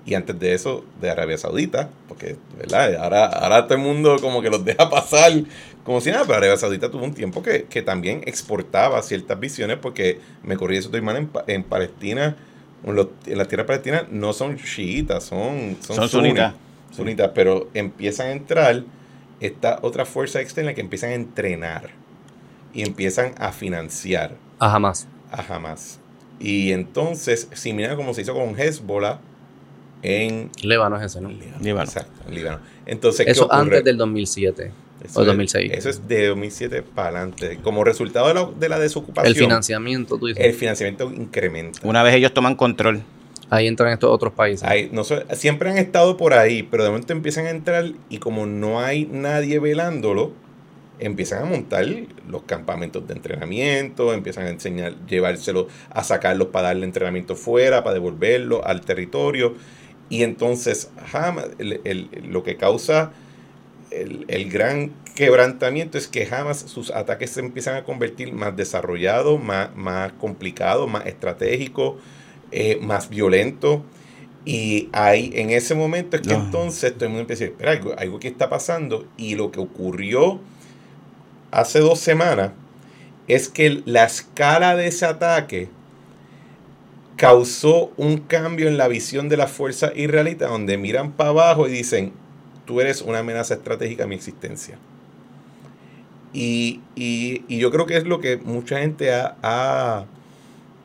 y 0.05 0.15
antes 0.15 0.39
de 0.39 0.53
eso 0.53 0.85
de 1.01 1.09
Arabia 1.11 1.37
Saudita, 1.37 1.89
porque, 2.07 2.37
¿verdad? 2.57 2.95
Ahora, 2.95 3.25
ahora 3.27 3.67
todo 3.67 3.77
el 3.77 3.83
mundo 3.83 4.17
como 4.21 4.41
que 4.41 4.49
los 4.49 4.65
deja 4.65 4.89
pasar 4.89 5.31
como 5.83 6.01
si 6.01 6.11
nada, 6.11 6.23
pero 6.25 6.37
Arabia 6.37 6.57
Saudita 6.57 6.89
tuvo 6.91 7.03
un 7.03 7.13
tiempo 7.13 7.43
que, 7.43 7.65
que 7.65 7.81
también 7.81 8.21
exportaba 8.25 9.01
ciertas 9.03 9.39
visiones 9.39 9.77
porque 9.81 10.19
me 10.43 10.57
corrí 10.57 10.77
eso 10.77 10.87
estoy 10.89 11.01
mal 11.01 11.17
en, 11.17 11.29
en 11.47 11.63
Palestina, 11.63 12.37
en, 12.83 12.95
los- 12.95 13.09
en 13.25 13.37
las 13.37 13.47
tierras 13.47 13.67
palestinas 13.67 14.05
no 14.11 14.33
son 14.33 14.57
chiitas, 14.57 15.23
son, 15.25 15.77
son, 15.81 16.03
Son 16.89 17.05
sunitas, 17.05 17.31
pero 17.35 17.69
empiezan 17.73 18.27
a 18.27 18.31
entrar 18.31 18.83
esta 19.39 19.79
otra 19.83 20.05
fuerza 20.05 20.41
externa 20.41 20.73
que 20.73 20.81
empiezan 20.81 21.11
a 21.11 21.13
entrenar 21.13 21.91
y 22.73 22.83
empiezan 22.83 23.33
a 23.37 23.51
financiar 23.51 24.35
A 24.59 24.69
jamás. 24.69 25.07
a 25.31 25.55
Hamas. 25.55 25.99
Y 26.39 26.71
entonces, 26.71 27.49
similar 27.53 27.95
como 27.95 28.13
se 28.13 28.21
hizo 28.21 28.33
con 28.33 28.57
Hezbollah 28.59 29.19
en 30.01 30.49
Líbano 30.63 30.97
es 30.97 31.03
ese, 31.03 31.19
¿no? 31.21 31.29
Líbano. 31.29 31.83
Exacto, 31.83 32.31
Líbano. 32.31 32.59
Entonces, 32.85 33.25
¿qué 33.25 33.31
Eso 33.33 33.45
ocurre? 33.45 33.59
antes 33.61 33.83
del 33.83 33.97
2007. 33.97 34.71
Eso 35.03 35.19
o 35.19 35.21
es- 35.23 35.27
2006. 35.27 35.71
Eso 35.73 35.89
es 35.89 36.07
de 36.07 36.27
2007 36.27 36.81
para 36.83 37.09
adelante. 37.19 37.59
Como 37.63 37.83
resultado 37.83 38.27
de 38.29 38.33
la, 38.33 38.49
de 38.57 38.69
la 38.69 38.79
desocupación, 38.79 39.27
El 39.33 39.35
financiamiento, 39.35 40.17
tú 40.17 40.27
dices. 40.27 40.43
el 40.45 40.53
financiamiento 40.53 41.11
incrementa. 41.13 41.79
Una 41.83 42.03
vez 42.03 42.15
ellos 42.15 42.33
toman 42.33 42.55
control. 42.55 43.01
Ahí 43.49 43.67
entran 43.67 43.91
estos 43.91 44.09
otros 44.11 44.31
países. 44.33 44.63
Hay- 44.67 44.89
no 44.91 45.03
siempre 45.03 45.71
han 45.71 45.77
estado 45.77 46.15
por 46.17 46.33
ahí, 46.33 46.63
pero 46.63 46.83
de 46.83 46.89
momento 46.91 47.13
empiezan 47.13 47.47
a 47.47 47.49
entrar 47.49 47.91
y 48.09 48.19
como 48.19 48.45
no 48.45 48.79
hay 48.79 49.05
nadie 49.05 49.59
velándolo, 49.59 50.31
empiezan 50.99 51.43
a 51.43 51.45
montar 51.45 51.85
los 52.27 52.43
campamentos 52.43 53.07
de 53.07 53.13
entrenamiento, 53.13 54.13
empiezan 54.13 54.45
a 54.47 54.49
enseñar, 54.49 54.93
llevárselo, 55.07 55.67
a 55.89 56.03
sacarlos 56.03 56.49
para 56.49 56.67
darle 56.67 56.85
entrenamiento 56.85 57.35
fuera, 57.35 57.83
para 57.83 57.93
devolverlo 57.95 58.65
al 58.65 58.81
territorio. 58.81 59.55
Y 60.09 60.23
entonces 60.23 60.91
Hamas, 61.13 61.47
el- 61.59 61.81
el- 61.83 62.09
lo 62.29 62.43
que 62.43 62.57
causa 62.57 63.11
el, 63.91 64.25
el 64.27 64.49
gran 64.51 64.91
quebrantamiento 65.15 65.97
es 65.97 66.07
que 66.07 66.27
Hamas, 66.31 66.59
sus 66.59 66.91
ataques 66.91 67.31
se 67.31 67.39
empiezan 67.39 67.75
a 67.75 67.83
convertir 67.83 68.31
más 68.33 68.55
desarrollados, 68.55 69.41
más, 69.43 69.75
más 69.75 70.11
complicados, 70.13 70.89
más 70.89 71.05
estratégicos, 71.07 71.95
eh, 72.51 72.77
más 72.81 73.09
violentos. 73.09 73.81
Y 74.45 74.89
ahí, 74.93 75.31
en 75.35 75.49
ese 75.49 75.75
momento 75.75 76.15
es 76.15 76.21
que 76.21 76.33
No. 76.33 76.45
entonces 76.45 76.93
todo 76.93 77.05
el 77.05 77.09
mundo 77.09 77.21
empieza 77.21 77.43
a 77.43 77.47
decir, 77.47 77.55
"Espera, 77.57 77.71
algo, 77.73 77.93
algo 77.97 78.19
que 78.19 78.27
está 78.29 78.49
pasando. 78.49 79.05
Y 79.17 79.35
lo 79.35 79.51
que 79.51 79.59
ocurrió 79.59 80.39
hace 81.51 81.79
dos 81.79 81.99
semanas 81.99 82.51
es 83.27 83.49
que 83.49 83.81
la 83.85 84.05
escala 84.05 84.75
de 84.75 84.87
ese 84.87 85.05
ataque 85.05 85.69
causó 87.17 87.91
un 87.97 88.17
cambio 88.17 88.67
en 88.67 88.77
la 88.77 88.87
visión 88.87 89.29
de 89.29 89.37
la 89.37 89.47
fuerza 89.47 89.91
israelita, 89.95 90.47
donde 90.47 90.77
miran 90.77 91.11
para 91.11 91.29
abajo 91.31 91.67
y 91.67 91.71
dicen, 91.71 92.13
tú 92.65 92.79
eres 92.81 93.01
una 93.01 93.19
amenaza 93.19 93.55
estratégica 93.55 94.05
a 94.05 94.07
mi 94.07 94.15
existencia. 94.15 94.77
Y, 96.33 96.81
y- 96.95 97.43
y 97.47 97.57
yo 97.57 97.71
creo 97.71 97.85
que 97.85 97.97
es 97.97 98.05
lo 98.05 98.19
que 98.21 98.37
mucha 98.37 98.79
gente 98.79 99.13
ha, 99.13 99.35
ha- 99.41 100.05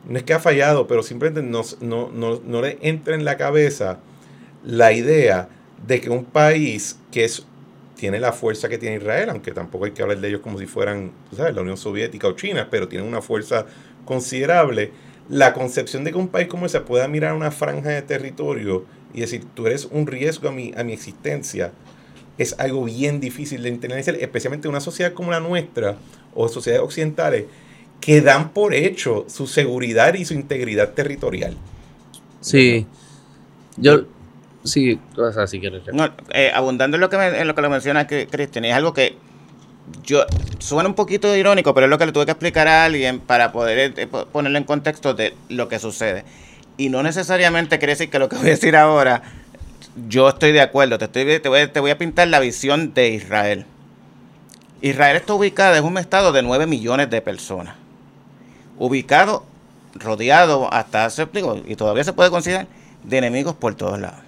no 0.07 0.17
es 0.17 0.23
que 0.23 0.33
ha 0.33 0.39
fallado, 0.39 0.87
pero 0.87 1.03
simplemente 1.03 1.43
no, 1.47 1.61
no, 1.81 2.09
no, 2.11 2.41
no 2.45 2.61
le 2.61 2.77
entra 2.81 3.15
en 3.15 3.25
la 3.25 3.37
cabeza 3.37 3.99
la 4.63 4.93
idea 4.93 5.49
de 5.87 6.01
que 6.01 6.09
un 6.09 6.25
país 6.25 6.99
que 7.11 7.25
es, 7.25 7.45
tiene 7.95 8.19
la 8.19 8.31
fuerza 8.31 8.69
que 8.69 8.77
tiene 8.77 8.97
Israel, 8.97 9.29
aunque 9.29 9.51
tampoco 9.51 9.85
hay 9.85 9.91
que 9.91 10.01
hablar 10.01 10.19
de 10.19 10.27
ellos 10.27 10.41
como 10.41 10.59
si 10.59 10.65
fueran, 10.65 11.11
tú 11.29 11.37
sabes, 11.37 11.55
la 11.55 11.61
Unión 11.61 11.77
Soviética 11.77 12.27
o 12.27 12.33
China, 12.33 12.67
pero 12.69 12.87
tienen 12.87 13.07
una 13.07 13.21
fuerza 13.21 13.65
considerable, 14.05 14.91
la 15.29 15.53
concepción 15.53 16.03
de 16.03 16.11
que 16.11 16.17
un 16.17 16.27
país 16.27 16.47
como 16.47 16.65
ese 16.65 16.81
pueda 16.81 17.07
mirar 17.07 17.33
una 17.33 17.51
franja 17.51 17.89
de 17.89 18.01
territorio 18.01 18.85
y 19.13 19.21
decir, 19.21 19.45
tú 19.53 19.65
eres 19.65 19.85
un 19.85 20.05
riesgo 20.05 20.49
a 20.49 20.51
mi, 20.51 20.73
a 20.75 20.83
mi 20.83 20.93
existencia, 20.93 21.71
es 22.37 22.53
algo 22.59 22.83
bien 22.83 23.19
difícil 23.19 23.63
de 23.63 23.69
internalizar, 23.69 24.15
especialmente 24.15 24.67
en 24.67 24.71
una 24.71 24.81
sociedad 24.81 25.13
como 25.13 25.31
la 25.31 25.39
nuestra 25.39 25.97
o 26.33 26.49
sociedades 26.49 26.83
occidentales 26.83 27.45
que 28.01 28.21
dan 28.21 28.51
por 28.51 28.73
hecho 28.73 29.25
su 29.29 29.47
seguridad 29.47 30.13
y 30.15 30.25
su 30.25 30.33
integridad 30.33 30.93
territorial. 30.93 31.55
Sí. 32.41 32.85
Yo. 33.77 34.05
Sí, 34.65 34.99
o 35.15 35.31
sea, 35.31 35.47
si 35.47 35.59
quieres. 35.59 35.83
No, 35.93 36.09
eh, 36.31 36.51
abundando 36.53 36.97
en 36.97 37.01
lo 37.01 37.09
que 37.09 37.17
me- 37.17 37.39
en 37.39 37.47
lo 37.47 37.55
que 37.55 37.61
lo 37.61 37.69
menciona 37.69 38.07
Cri- 38.07 38.27
Cristian, 38.29 38.65
es 38.65 38.73
algo 38.73 38.93
que 38.93 39.15
yo 40.03 40.25
suena 40.57 40.89
un 40.89 40.95
poquito 40.95 41.33
irónico, 41.35 41.73
pero 41.75 41.85
es 41.85 41.89
lo 41.91 41.97
que 41.99 42.07
le 42.07 42.11
tuve 42.11 42.25
que 42.25 42.31
explicar 42.31 42.67
a 42.67 42.83
alguien 42.85 43.19
para 43.19 43.51
poder 43.51 43.93
eh, 43.97 44.07
po- 44.07 44.25
ponerlo 44.25 44.57
en 44.57 44.63
contexto 44.63 45.13
de 45.13 45.35
lo 45.49 45.67
que 45.69 45.77
sucede. 45.79 46.25
Y 46.77 46.89
no 46.89 47.03
necesariamente 47.03 47.77
quiere 47.77 47.93
decir 47.93 48.09
que 48.09 48.17
lo 48.19 48.27
que 48.27 48.35
voy 48.37 48.47
a 48.47 48.49
decir 48.49 48.75
ahora, 48.75 49.21
yo 50.09 50.27
estoy 50.27 50.51
de 50.51 50.61
acuerdo. 50.61 50.97
Te, 50.97 51.05
estoy, 51.05 51.39
te, 51.39 51.47
voy, 51.47 51.67
te 51.67 51.79
voy 51.79 51.91
a 51.91 51.97
pintar 51.97 52.27
la 52.27 52.39
visión 52.39 52.93
de 52.95 53.09
Israel. 53.09 53.65
Israel 54.81 55.15
está 55.17 55.35
ubicada 55.35 55.77
en 55.77 55.85
un 55.85 55.97
estado 55.99 56.31
de 56.31 56.41
9 56.41 56.65
millones 56.65 57.09
de 57.11 57.21
personas. 57.21 57.75
Ubicado, 58.77 59.45
rodeado 59.93 60.73
hasta 60.73 61.05
hace, 61.05 61.27
digo, 61.31 61.61
y 61.65 61.75
todavía 61.75 62.03
se 62.03 62.11
puede 62.13 62.29
considerar, 62.31 62.67
de 63.03 63.17
enemigos 63.19 63.53
por 63.55 63.75
todos 63.75 63.99
lados 63.99 64.24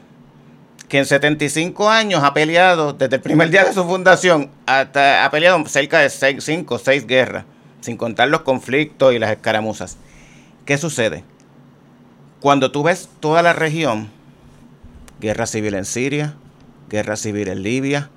que 0.88 1.00
en 1.00 1.06
75 1.06 1.90
años 1.90 2.24
ha 2.24 2.34
peleado, 2.34 2.94
desde 2.94 3.18
el 3.18 3.22
primer 3.22 3.50
día 3.50 3.66
de 3.66 3.74
su 3.74 3.84
fundación, 3.84 4.50
hasta 4.66 5.26
ha 5.26 5.32
peleado 5.32 5.66
cerca 5.68 6.00
de 6.00 6.10
5 6.10 6.76
o 6.76 6.80
6 6.80 7.08
guerras, 7.08 7.46
sin 7.82 7.98
contar 7.98 8.30
los 8.30 8.42
conflictos 8.42 9.14
y 9.14 9.20
las 9.20 9.32
escaramuzas. 9.32 9.98
¿Qué 10.66 10.78
sucede? 10.78 11.24
Cuando 12.40 12.72
tú 12.72 12.84
ves 12.84 13.10
toda 13.20 13.42
la 13.42 13.54
región, 13.54 14.10
guerra 15.20 15.46
civil 15.46 15.74
en 15.74 15.86
Siria, 15.86 16.36
guerra 16.90 17.18
civil 17.18 17.50
en 17.50 17.64
Libia, 17.64 18.10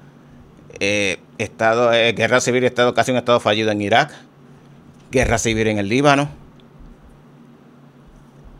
eh, 0.79 1.19
estado, 1.39 1.93
eh, 1.93 2.13
guerra 2.13 2.41
civil 2.41 2.63
y 2.63 2.67
estado, 2.67 2.95
casi 2.95 3.11
un 3.11 3.17
estado 3.17 3.41
fallido 3.41 3.73
en 3.73 3.81
Irak, 3.81 4.13
guerra 5.11 5.39
civil 5.39 5.67
en 5.67 5.79
el 5.79 5.89
Líbano. 5.89 6.29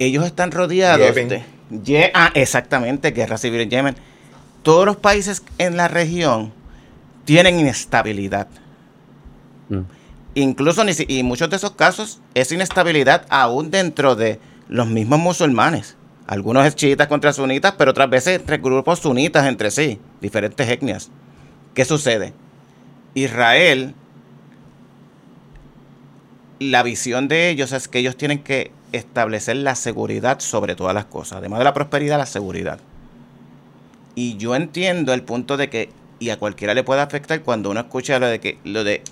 Ellos 0.01 0.27
están 0.27 0.51
rodeados 0.51 1.15
de... 1.15 1.60
Ah, 2.15 2.31
exactamente, 2.35 3.13
guerra 3.13 3.39
civil 3.39 3.61
en 3.61 3.71
Yemen. 3.71 3.97
Todos 4.63 4.85
los 4.85 4.97
países 4.97 5.43
en 5.59 5.77
la 5.77 5.89
región 5.89 6.53
tienen 7.25 7.61
inestabilidad. 7.61 8.49
Mm. 9.69 9.83
incluso 10.35 10.83
y 11.07 11.23
muchos 11.23 11.49
de 11.49 11.55
esos 11.55 11.71
casos 11.73 12.21
es 12.35 12.51
inestabilidad 12.51 13.25
aún 13.29 13.71
dentro 13.71 14.17
de 14.17 14.41
los 14.69 14.89
mismos 14.89 15.21
musulmanes. 15.21 15.97
Algunos 16.27 16.67
es 16.67 16.75
chiitas 16.75 17.09
contra 17.09 17.33
sunitas, 17.33 17.75
pero 17.79 17.93
otras 17.93 18.11
veces 18.11 18.41
entre 18.41 18.59
grupos 18.59 19.01
sunitas 19.01 19.47
entre 19.47 19.71
sí, 19.71 20.01
diferentes 20.21 20.69
etnias. 20.69 21.11
¿Qué 21.75 21.85
sucede? 21.85 22.33
Israel, 23.15 23.95
la 26.61 26.83
visión 26.83 27.27
de 27.29 27.51
ellos 27.51 27.73
es 27.73 27.89
que 27.89 27.99
ellos 27.99 28.17
tienen 28.17 28.43
que 28.43 28.71
establecer 28.93 29.57
la 29.57 29.75
seguridad 29.75 30.41
sobre 30.41 30.77
todas 30.77 30.95
las 30.95 31.07
cosas, 31.07 31.39
además 31.39 31.59
de 31.59 31.65
la 31.65 31.75
prosperidad, 31.75 32.19
la 32.19 32.27
seguridad. 32.27 32.81
Y 34.15 34.37
yo 34.37 34.55
entiendo 34.55 35.13
el 35.13 35.23
punto 35.23 35.57
de 35.57 35.71
que, 35.71 35.91
y 36.19 36.31
a 36.31 36.39
cualquiera 36.39 36.75
le 36.75 36.85
puede 36.85 37.01
afectar 37.01 37.43
cuando 37.43 37.71
uno 37.71 37.81
escucha 37.81 38.19
lo 38.19 38.27
de 38.27 38.41
que 38.41 38.59
lo 38.65 38.85
de 38.85 39.03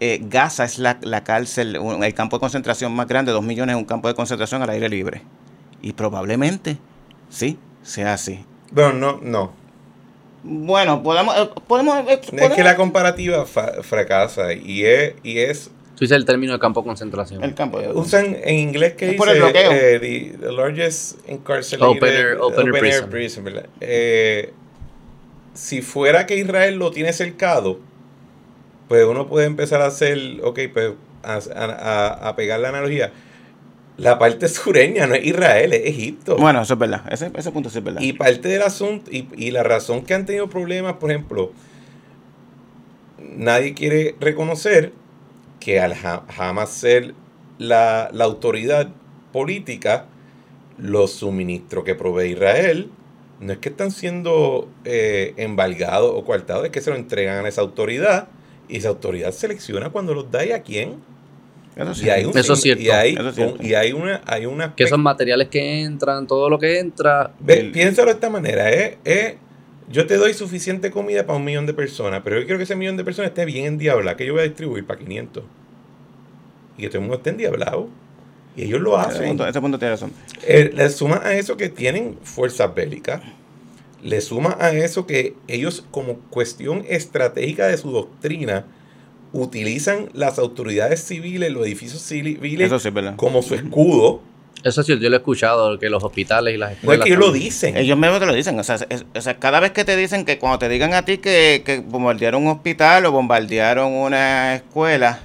eh, 0.00 0.20
Gaza 0.22 0.64
es 0.64 0.78
la, 0.78 0.98
la, 1.02 1.24
cárcel, 1.24 1.76
el 1.76 2.14
campo 2.14 2.36
de 2.36 2.40
concentración 2.40 2.92
más 2.92 3.06
grande, 3.06 3.32
dos 3.32 3.44
millones, 3.44 3.76
un 3.76 3.84
campo 3.84 4.08
de 4.08 4.14
concentración 4.14 4.62
al 4.62 4.70
aire 4.70 4.88
libre. 4.88 5.22
Y 5.80 5.92
probablemente, 5.92 6.78
sí, 7.30 7.58
sea 7.82 8.14
así. 8.14 8.44
Bueno, 8.70 8.92
no, 8.92 9.20
no. 9.22 9.52
Bueno, 10.44 11.02
podemos... 11.02 11.36
Eh, 11.36 11.50
podemos, 11.66 11.98
eh, 12.08 12.20
Es 12.32 12.50
que 12.50 12.64
la 12.64 12.76
comparativa 12.76 13.46
fracasa 13.46 14.52
y 14.54 14.84
es... 14.84 15.14
Y 15.22 15.38
es 15.38 15.70
Tú 16.02 16.06
dices 16.06 16.16
el 16.16 16.24
término 16.24 16.52
de 16.52 16.58
campo 16.58 16.80
de 16.80 16.86
concentración. 16.88 17.44
El 17.44 17.54
campo 17.54 17.78
de 17.78 17.92
Usan 17.92 18.36
en 18.42 18.56
inglés 18.56 18.94
que 18.94 19.04
es 19.04 19.10
dice... 19.12 19.18
Por 19.18 19.28
el 19.28 19.40
bloqueo. 19.40 19.70
Eh, 19.70 20.34
the, 20.40 20.50
largest 20.50 21.16
incarcerated... 21.28 21.96
Open 21.96 22.12
air, 22.12 22.38
open 22.40 22.74
air 22.74 23.08
prison. 23.08 23.44
prison 23.44 23.62
eh, 23.80 24.52
si 25.54 25.80
fuera 25.80 26.26
que 26.26 26.36
Israel 26.36 26.74
lo 26.74 26.90
tiene 26.90 27.12
cercado, 27.12 27.78
pues 28.88 29.04
uno 29.04 29.28
puede 29.28 29.46
empezar 29.46 29.80
a 29.80 29.86
hacer... 29.86 30.18
Ok, 30.42 30.58
pues 30.72 30.94
a, 31.22 31.38
a, 31.54 32.28
a 32.30 32.34
pegar 32.34 32.58
la 32.58 32.70
analogía 32.70 33.12
la 33.96 34.18
parte 34.18 34.48
sureña 34.48 35.06
no 35.06 35.14
es 35.14 35.24
Israel, 35.24 35.72
es 35.72 35.86
Egipto. 35.86 36.36
Bueno, 36.36 36.62
eso 36.62 36.72
es 36.72 36.80
verdad. 36.80 37.04
Ese, 37.12 37.30
ese 37.32 37.52
punto 37.52 37.70
sí 37.70 37.78
es 37.78 37.84
verdad. 37.84 38.00
Y 38.00 38.14
parte 38.14 38.48
del 38.48 38.62
asunto, 38.62 39.08
y, 39.08 39.28
y, 39.36 39.52
la 39.52 39.62
razón 39.62 40.04
que 40.04 40.14
han 40.14 40.26
tenido 40.26 40.50
problemas, 40.50 40.94
por 40.94 41.12
ejemplo, 41.12 41.52
nadie 43.20 43.74
quiere 43.74 44.16
reconocer 44.18 45.00
que 45.62 45.80
al 45.80 45.94
jamás 45.94 46.70
ser 46.70 47.14
la, 47.58 48.10
la 48.12 48.24
autoridad 48.24 48.88
política, 49.32 50.06
los 50.78 51.12
suministros 51.12 51.84
que 51.84 51.94
provee 51.94 52.32
Israel 52.32 52.90
no 53.42 53.52
es 53.52 53.58
que 53.58 53.70
están 53.70 53.90
siendo 53.90 54.68
eh, 54.84 55.34
embargados 55.36 56.12
o 56.14 56.24
coartados, 56.24 56.64
es 56.64 56.70
que 56.70 56.80
se 56.80 56.90
lo 56.90 56.96
entregan 56.96 57.44
a 57.44 57.48
esa 57.48 57.60
autoridad 57.60 58.28
y 58.68 58.76
esa 58.76 58.88
autoridad 58.88 59.32
selecciona 59.32 59.90
cuando 59.90 60.14
los 60.14 60.30
da 60.30 60.44
y 60.44 60.52
a 60.52 60.62
quién. 60.62 61.00
Eso, 61.74 62.06
y 62.06 62.10
hay 62.10 62.24
un, 62.24 62.36
eso 62.36 62.52
es 62.52 62.60
cierto. 62.60 62.82
Y 62.82 62.90
hay, 62.90 63.16
y 63.60 63.74
hay 63.74 63.92
una, 63.92 64.20
hay 64.26 64.46
una 64.46 64.74
que 64.76 64.86
son 64.86 65.02
materiales 65.02 65.48
que 65.48 65.82
entran, 65.82 66.26
todo 66.26 66.48
lo 66.48 66.58
que 66.58 66.78
entra. 66.78 67.32
Ve, 67.40 67.70
Piénsalo 67.72 68.08
de 68.08 68.14
esta 68.14 68.30
manera, 68.30 68.70
¿eh? 68.70 68.98
¿eh? 69.04 69.38
Yo 69.90 70.06
te 70.06 70.16
doy 70.16 70.34
suficiente 70.34 70.90
comida 70.90 71.26
para 71.26 71.38
un 71.38 71.44
millón 71.44 71.66
de 71.66 71.74
personas, 71.74 72.22
pero 72.24 72.38
yo 72.38 72.44
quiero 72.44 72.58
que 72.58 72.64
ese 72.64 72.76
millón 72.76 72.96
de 72.96 73.04
personas 73.04 73.30
esté 73.30 73.44
bien 73.44 73.66
endiablado, 73.66 74.16
que 74.16 74.26
yo 74.26 74.32
voy 74.32 74.42
a 74.42 74.44
distribuir 74.44 74.86
para 74.86 74.98
500. 74.98 75.44
Y 76.78 76.82
que 76.82 76.88
todo 76.88 76.98
el 76.98 77.02
mundo 77.02 77.16
esté 77.16 77.30
endiablado. 77.30 77.88
Y 78.56 78.64
ellos 78.64 78.80
lo 78.80 78.96
hacen. 78.96 79.22
Ese 79.22 79.28
punto, 79.28 79.46
ese 79.46 79.60
punto 79.60 79.78
tiene 79.78 79.92
razón. 79.92 80.12
Eh, 80.46 80.70
le 80.74 80.88
suma 80.90 81.20
a 81.24 81.34
eso 81.34 81.56
que 81.56 81.68
tienen 81.68 82.18
fuerzas 82.22 82.74
bélicas. 82.74 83.22
Le 84.02 84.20
suma 84.20 84.56
a 84.60 84.70
eso 84.72 85.06
que 85.06 85.34
ellos, 85.48 85.84
como 85.90 86.16
cuestión 86.30 86.84
estratégica 86.88 87.66
de 87.66 87.76
su 87.76 87.90
doctrina, 87.90 88.66
utilizan 89.32 90.08
las 90.12 90.38
autoridades 90.38 91.02
civiles, 91.02 91.52
los 91.52 91.66
edificios 91.66 92.02
civiles, 92.02 92.70
como 93.16 93.42
su 93.42 93.54
escudo. 93.54 94.20
Eso 94.62 94.82
sí, 94.82 94.96
yo 94.98 95.08
lo 95.08 95.16
he 95.16 95.18
escuchado, 95.18 95.78
que 95.78 95.90
los 95.90 96.02
hospitales 96.04 96.54
y 96.54 96.58
las 96.58 96.72
escuelas. 96.72 96.98
No 96.98 97.02
es 97.04 97.08
que 97.08 97.14
ellos 97.14 97.26
lo 97.26 97.32
dicen. 97.32 97.76
Ellos 97.76 97.98
mismos 97.98 98.20
te 98.20 98.26
lo 98.26 98.34
dicen. 98.34 98.58
O 98.58 98.62
sea, 98.62 98.76
o 99.14 99.20
sea, 99.20 99.34
cada 99.38 99.60
vez 99.60 99.72
que 99.72 99.84
te 99.84 99.96
dicen 99.96 100.24
que 100.24 100.38
cuando 100.38 100.58
te 100.58 100.68
digan 100.68 100.94
a 100.94 101.04
ti 101.04 101.18
que, 101.18 101.62
que 101.64 101.80
bombardearon 101.80 102.46
un 102.46 102.52
hospital 102.52 103.06
o 103.06 103.12
bombardearon 103.12 103.92
una 103.92 104.54
escuela, 104.54 105.20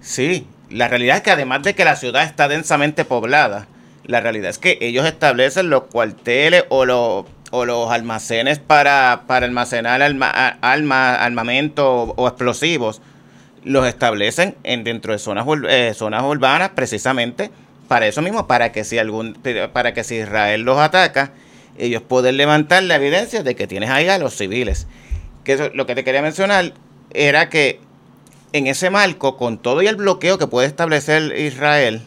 sí. 0.00 0.46
La 0.70 0.88
realidad 0.88 1.16
es 1.16 1.22
que 1.22 1.30
además 1.30 1.62
de 1.62 1.74
que 1.74 1.84
la 1.84 1.96
ciudad 1.96 2.24
está 2.24 2.48
densamente 2.48 3.04
poblada, 3.04 3.68
la 4.04 4.20
realidad 4.20 4.50
es 4.50 4.58
que 4.58 4.78
ellos 4.80 5.06
establecen 5.06 5.70
los 5.70 5.84
cuarteles 5.84 6.64
o 6.70 6.84
los, 6.84 7.24
o 7.50 7.64
los 7.64 7.90
almacenes 7.90 8.58
para, 8.58 9.24
para 9.26 9.46
almacenar 9.46 10.02
alma, 10.02 11.14
armamento 11.14 12.14
o 12.16 12.28
explosivos 12.28 13.02
los 13.64 13.86
establecen 13.86 14.56
en, 14.62 14.84
dentro 14.84 15.12
de 15.12 15.18
zonas, 15.18 15.46
eh, 15.68 15.92
zonas 15.94 16.22
urbanas 16.22 16.70
precisamente 16.70 17.50
para 17.88 18.06
eso 18.06 18.22
mismo, 18.22 18.46
para 18.46 18.70
que 18.70 18.84
si 18.84 18.98
algún, 18.98 19.34
para 19.72 19.94
que 19.94 20.04
si 20.04 20.16
Israel 20.16 20.62
los 20.62 20.78
ataca, 20.78 21.32
ellos 21.78 22.02
pueden 22.02 22.36
levantar 22.36 22.82
la 22.82 22.96
evidencia 22.96 23.42
de 23.42 23.56
que 23.56 23.66
tienes 23.66 23.90
ahí 23.90 24.08
a 24.08 24.18
los 24.18 24.36
civiles. 24.36 24.86
Que 25.44 25.54
eso, 25.54 25.70
lo 25.72 25.86
que 25.86 25.94
te 25.94 26.04
quería 26.04 26.22
mencionar 26.22 26.74
era 27.10 27.48
que 27.48 27.80
en 28.52 28.66
ese 28.66 28.90
marco, 28.90 29.36
con 29.36 29.58
todo 29.58 29.82
y 29.82 29.86
el 29.86 29.96
bloqueo 29.96 30.38
que 30.38 30.46
puede 30.46 30.66
establecer 30.66 31.34
Israel, 31.38 32.02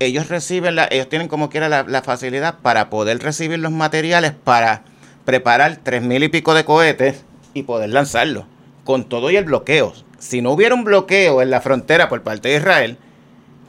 ellos 0.00 0.28
reciben 0.28 0.76
ellos 0.90 1.08
tienen 1.08 1.28
como 1.28 1.50
quiera 1.50 1.68
la, 1.68 1.82
la 1.82 2.02
facilidad 2.02 2.58
para 2.60 2.88
poder 2.90 3.18
recibir 3.18 3.58
los 3.58 3.70
materiales 3.70 4.32
para 4.32 4.82
preparar 5.26 5.78
tres 5.82 6.02
mil 6.02 6.22
y 6.22 6.28
pico 6.28 6.54
de 6.54 6.64
cohetes 6.64 7.24
y 7.54 7.62
poder 7.64 7.90
lanzarlo. 7.90 8.46
Con 8.84 9.04
todo 9.04 9.30
y 9.30 9.36
el 9.36 9.44
bloqueo. 9.44 9.92
Si 10.20 10.40
no 10.40 10.52
hubiera 10.52 10.76
un 10.76 10.84
bloqueo 10.84 11.42
en 11.42 11.50
la 11.50 11.60
frontera 11.60 12.08
por 12.08 12.22
parte 12.22 12.48
de 12.48 12.56
Israel, 12.58 12.98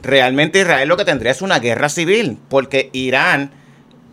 realmente 0.02 0.60
Israel 0.60 0.88
lo 0.88 0.96
que 0.96 1.04
tendría 1.04 1.32
es 1.32 1.42
una 1.42 1.58
guerra 1.58 1.88
civil, 1.88 2.38
porque 2.48 2.90
Irán 2.92 3.50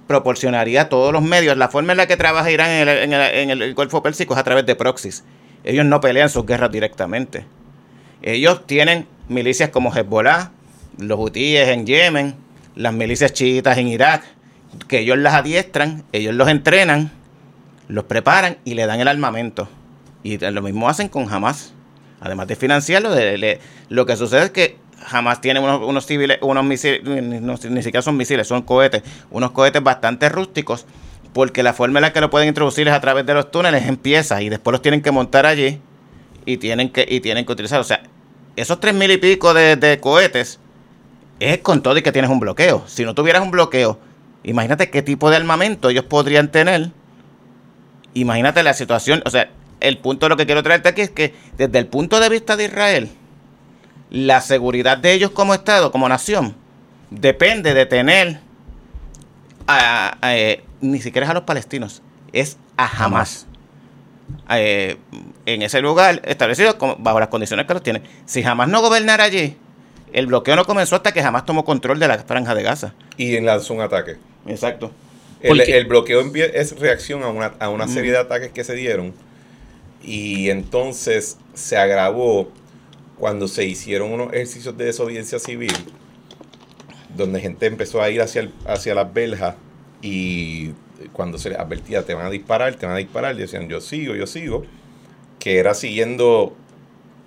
proporcionaría 0.08 0.90
todos 0.90 1.14
los 1.14 1.22
medios. 1.22 1.56
La 1.58 1.70
forma 1.70 1.94
en 1.94 1.98
la 1.98 2.08
que 2.08 2.18
trabaja 2.18 2.50
Irán 2.50 2.72
en 2.72 3.14
el, 3.14 3.14
en 3.14 3.50
el, 3.52 3.76
Golfo 3.76 4.02
Pérsico 4.02 4.34
es 4.34 4.40
a 4.40 4.44
través 4.44 4.66
de 4.66 4.76
proxies. 4.76 5.24
Ellos 5.64 5.86
no 5.86 6.02
pelean 6.02 6.30
sus 6.30 6.48
guerras 6.48 6.72
directamente. 6.72 7.46
Ellos 8.24 8.66
tienen 8.66 9.08
milicias 9.28 9.70
como 9.70 9.94
Hezbollah, 9.94 10.52
los 10.98 11.20
hutíes 11.20 11.68
en 11.68 11.86
Yemen, 11.86 12.36
las 12.76 12.94
milicias 12.94 13.34
chiitas 13.34 13.78
en 13.78 13.88
Irak, 13.88 14.24
que 14.88 15.00
ellos 15.00 15.20
las 15.20 15.36
adiestran, 15.36 16.04
ellos 16.12 16.34
los 16.34 16.48
entrenan 16.48 17.12
los 17.90 18.06
preparan 18.06 18.58
y 18.64 18.76
le 18.76 18.86
dan 18.86 19.02
el 19.02 19.10
armamento. 19.10 19.68
Y 20.24 20.38
lo 20.38 20.62
mismo 20.62 20.88
hacen 20.88 21.10
con 21.10 21.28
Hamas. 21.30 21.74
Además 22.22 22.48
de 22.48 22.56
financiarlo, 22.56 23.10
lo 23.90 24.06
que 24.06 24.16
sucede 24.16 24.46
es 24.46 24.50
que 24.52 24.78
Hamas 25.10 25.40
tiene 25.42 25.60
unos, 25.60 25.82
unos 25.82 26.06
civiles, 26.06 26.40
unos 26.42 26.64
misiles, 26.66 27.02
ni 27.04 27.84
siquiera 27.84 28.02
son 28.02 28.18
misiles, 28.18 28.48
son 28.48 28.62
cohetes, 28.64 29.04
unos 29.32 29.52
cohetes 29.52 29.82
bastante 29.82 30.28
rústicos, 30.28 30.86
porque 31.34 31.64
la 31.64 31.74
forma 31.74 32.00
en 32.00 32.04
la 32.04 32.14
que 32.14 32.20
lo 32.20 32.30
pueden 32.30 32.50
introducir 32.50 32.88
es 32.88 32.94
a 32.94 33.00
través 33.00 33.26
de 33.26 33.34
los 33.34 33.52
túneles 33.52 33.88
empieza 33.88 34.42
y 34.42 34.50
después 34.50 34.74
los 34.74 34.82
tienen 34.82 35.02
que 35.02 35.12
montar 35.12 35.46
allí 35.46 35.80
y 36.46 36.58
tienen 36.58 36.90
que, 36.90 37.06
y 37.08 37.22
tienen 37.22 37.46
que 37.46 37.54
utilizar. 37.54 37.80
O 37.80 37.86
sea, 37.86 38.02
esos 38.56 38.80
tres 38.80 38.94
mil 38.94 39.10
y 39.12 39.18
pico 39.18 39.54
de 39.54 40.00
cohetes 40.02 40.60
es 41.40 41.60
con 41.60 41.82
todo 41.82 41.98
y 41.98 42.02
que 42.02 42.12
tienes 42.12 42.30
un 42.30 42.42
bloqueo. 42.42 42.84
Si 42.88 43.06
no 43.06 43.16
tuvieras 43.16 43.42
un 43.42 43.52
bloqueo, 43.52 43.98
imagínate 44.44 44.90
qué 44.90 45.02
tipo 45.02 45.30
de 45.30 45.38
armamento 45.38 45.90
ellos 45.90 46.04
podrían 46.04 46.52
tener 46.52 46.92
imagínate 48.14 48.64
la 48.64 48.74
situación, 48.74 49.22
o 49.26 49.30
sea, 49.30 49.50
el 49.80 49.98
punto 49.98 50.26
de 50.26 50.30
lo 50.30 50.38
que 50.38 50.46
quiero 50.46 50.64
traerte 50.64 50.90
aquí 50.90 51.02
es 51.02 51.10
que 51.10 51.34
desde 51.58 51.80
el 51.80 51.88
punto 51.88 52.20
de 52.20 52.30
vista 52.30 52.56
de 52.56 52.66
Israel, 52.66 53.10
la 54.10 54.42
seguridad 54.42 54.98
de 54.98 55.14
ellos 55.14 55.32
como 55.32 55.54
Estado, 55.54 55.92
como 55.92 56.10
nación, 56.10 56.56
depende 57.10 57.74
de 57.74 57.86
tener 57.86 58.40
eh, 60.24 60.64
ni 60.82 61.00
siquiera 61.00 61.26
es 61.26 61.32
a 61.32 61.34
los 61.34 61.44
palestinos, 61.44 62.02
es 62.34 62.58
a 62.78 63.06
Hamas. 63.06 63.46
Eh, 64.52 64.98
en 65.46 65.62
ese 65.64 65.82
lugar 65.82 66.22
establecido 66.26 66.78
bajo 67.00 67.20
las 67.20 67.30
condiciones 67.30 67.66
que 67.66 67.74
los 67.74 67.84
tienen. 67.84 68.04
Si 68.26 68.44
Hamas 68.44 68.68
no 68.68 68.82
gobernara 68.82 69.24
allí, 69.24 69.58
el 70.14 70.28
bloqueo 70.28 70.56
no 70.56 70.66
comenzó 70.66 70.96
hasta 70.96 71.12
que 71.12 71.22
Hamas 71.22 71.46
tomó 71.46 71.66
control 71.66 72.00
de 72.00 72.08
la 72.08 72.18
franja 72.20 72.56
de 72.56 72.64
Gaza. 72.64 72.94
Y 73.18 73.40
lanzó 73.40 73.74
un 73.74 73.82
ataque. 73.82 74.18
Exacto. 74.48 74.92
El, 75.42 75.86
bloqueo 75.86 76.22
es 76.36 76.78
reacción 76.80 77.24
a 77.24 77.30
una, 77.30 77.54
a 77.60 77.70
una 77.70 77.88
serie 77.88 78.12
de 78.12 78.18
ataques 78.18 78.52
que 78.52 78.64
se 78.64 78.74
dieron 78.74 79.14
y 80.02 80.50
entonces 80.50 81.38
se 81.54 81.78
agravó 81.78 82.50
cuando 83.18 83.48
se 83.48 83.66
hicieron 83.66 84.12
unos 84.12 84.34
ejercicios 84.34 84.78
de 84.78 84.86
desobediencia 84.86 85.40
civil 85.40 85.74
donde 87.16 87.42
gente 87.42 87.66
empezó 87.66 88.02
a 88.02 88.10
ir 88.10 88.22
hacia, 88.22 88.50
hacia 88.66 88.96
las 88.96 89.14
beljas 89.14 89.56
y 90.02 90.72
cuando 91.12 91.38
se 91.38 91.50
les 91.50 91.60
advertía 91.60 92.06
te 92.06 92.14
van 92.14 92.26
a 92.26 92.30
disparar, 92.30 92.76
te 92.76 92.86
van 92.86 92.96
a 92.96 93.00
disparar, 93.00 93.36
decían 93.36 93.68
yo 93.68 93.82
sigo, 93.82 94.16
yo 94.16 94.28
sigo, 94.28 94.64
que 95.40 95.58
era 95.58 95.74
siguiendo 95.74 96.56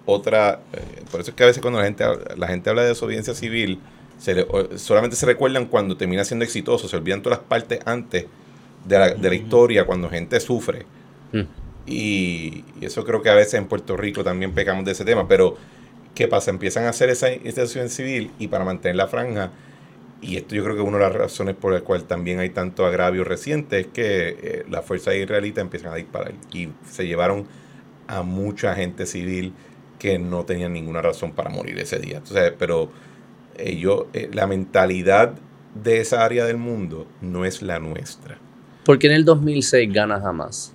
otra, 0.07 0.61
eh, 0.73 1.03
por 1.11 1.20
eso 1.20 1.31
es 1.31 1.37
que 1.37 1.45
a 1.45 1.47
veces 1.47 1.62
cuando 1.62 1.79
la 1.81 1.87
gente, 1.87 2.05
la 2.37 2.49
gente 2.49 2.70
habla 2.70 2.83
de 2.83 2.89
desobediencia 2.89 3.35
civil, 3.35 3.81
solamente 4.77 5.16
se 5.16 5.27
recuerdan 5.27 5.66
cuando 5.66 5.97
termina 5.97 6.25
siendo 6.25 6.45
exitoso, 6.45 6.89
se 6.89 6.97
olvidan 6.97 7.23
todas 7.23 7.41
las 7.41 7.47
partes 7.47 7.81
antes 7.85 8.27
de 8.85 8.99
la, 8.99 9.14
de 9.14 9.29
la 9.29 9.35
historia, 9.35 9.85
cuando 9.85 10.09
gente 10.09 10.39
sufre. 10.41 10.87
Mm. 11.33 11.41
Y, 11.87 12.64
eso 12.80 13.05
creo 13.05 13.22
que 13.22 13.30
a 13.30 13.35
veces 13.35 13.55
en 13.55 13.66
Puerto 13.66 13.97
Rico 13.97 14.24
también 14.24 14.53
pecamos 14.53 14.85
de 14.85 14.93
ese 14.93 15.05
tema, 15.05 15.28
pero 15.28 15.57
¿qué 16.14 16.28
pasa? 16.28 16.51
Empiezan 16.51 16.85
a 16.85 16.91
hacer 16.91 17.11
esa 17.11 17.33
institución 17.33 17.89
civil 17.89 18.30
y 18.39 18.49
para 18.49 18.64
mantener 18.64 18.97
la 18.97 19.09
franja, 19.09 19.51
y 20.20 20.37
esto 20.37 20.55
yo 20.55 20.62
creo 20.62 20.76
que 20.76 20.83
una 20.83 20.99
de 20.99 21.05
las 21.05 21.14
razones 21.14 21.57
por 21.57 21.72
las 21.72 21.83
cuales 21.83 22.07
también 22.07 22.39
hay 22.39 22.51
tanto 22.51 22.87
agravio 22.87 23.24
reciente 23.24 23.80
es 23.80 23.87
que 23.89 24.28
eh, 24.41 24.64
las 24.70 24.85
fuerzas 24.85 25.16
israelitas 25.16 25.62
empiezan 25.62 25.93
a 25.93 25.97
disparar 25.97 26.33
y 26.53 26.68
se 26.89 27.07
llevaron 27.09 27.47
a 28.07 28.22
mucha 28.22 28.74
gente 28.76 29.05
civil 29.07 29.53
que 29.99 30.20
no 30.20 30.45
tenían 30.45 30.72
ninguna 30.72 31.03
razón 31.03 31.33
para 31.33 31.51
morir 31.51 31.76
ese 31.78 31.99
día. 31.99 32.18
Entonces, 32.18 32.53
pero 32.57 32.91
ellos, 33.59 34.07
eh, 34.12 34.30
la 34.33 34.47
mentalidad 34.47 35.35
de 35.74 36.01
esa 36.01 36.24
área 36.24 36.45
del 36.45 36.57
mundo 36.57 37.07
no 37.20 37.45
es 37.45 37.61
la 37.61 37.80
nuestra. 37.80 38.39
¿Por 38.85 38.99
qué 38.99 39.09
en 39.09 39.14
el 39.14 39.24
2006 39.24 39.93
gana 39.93 40.16
Hamas? 40.16 40.72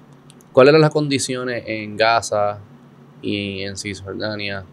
¿Cuáles 0.57 0.71
eran 0.71 0.81
las 0.81 0.89
condiciones 0.89 1.65
en 1.67 1.95
Gaza 1.95 2.57
y 3.21 3.61
en 3.61 3.77
Cisjordania 3.77 4.63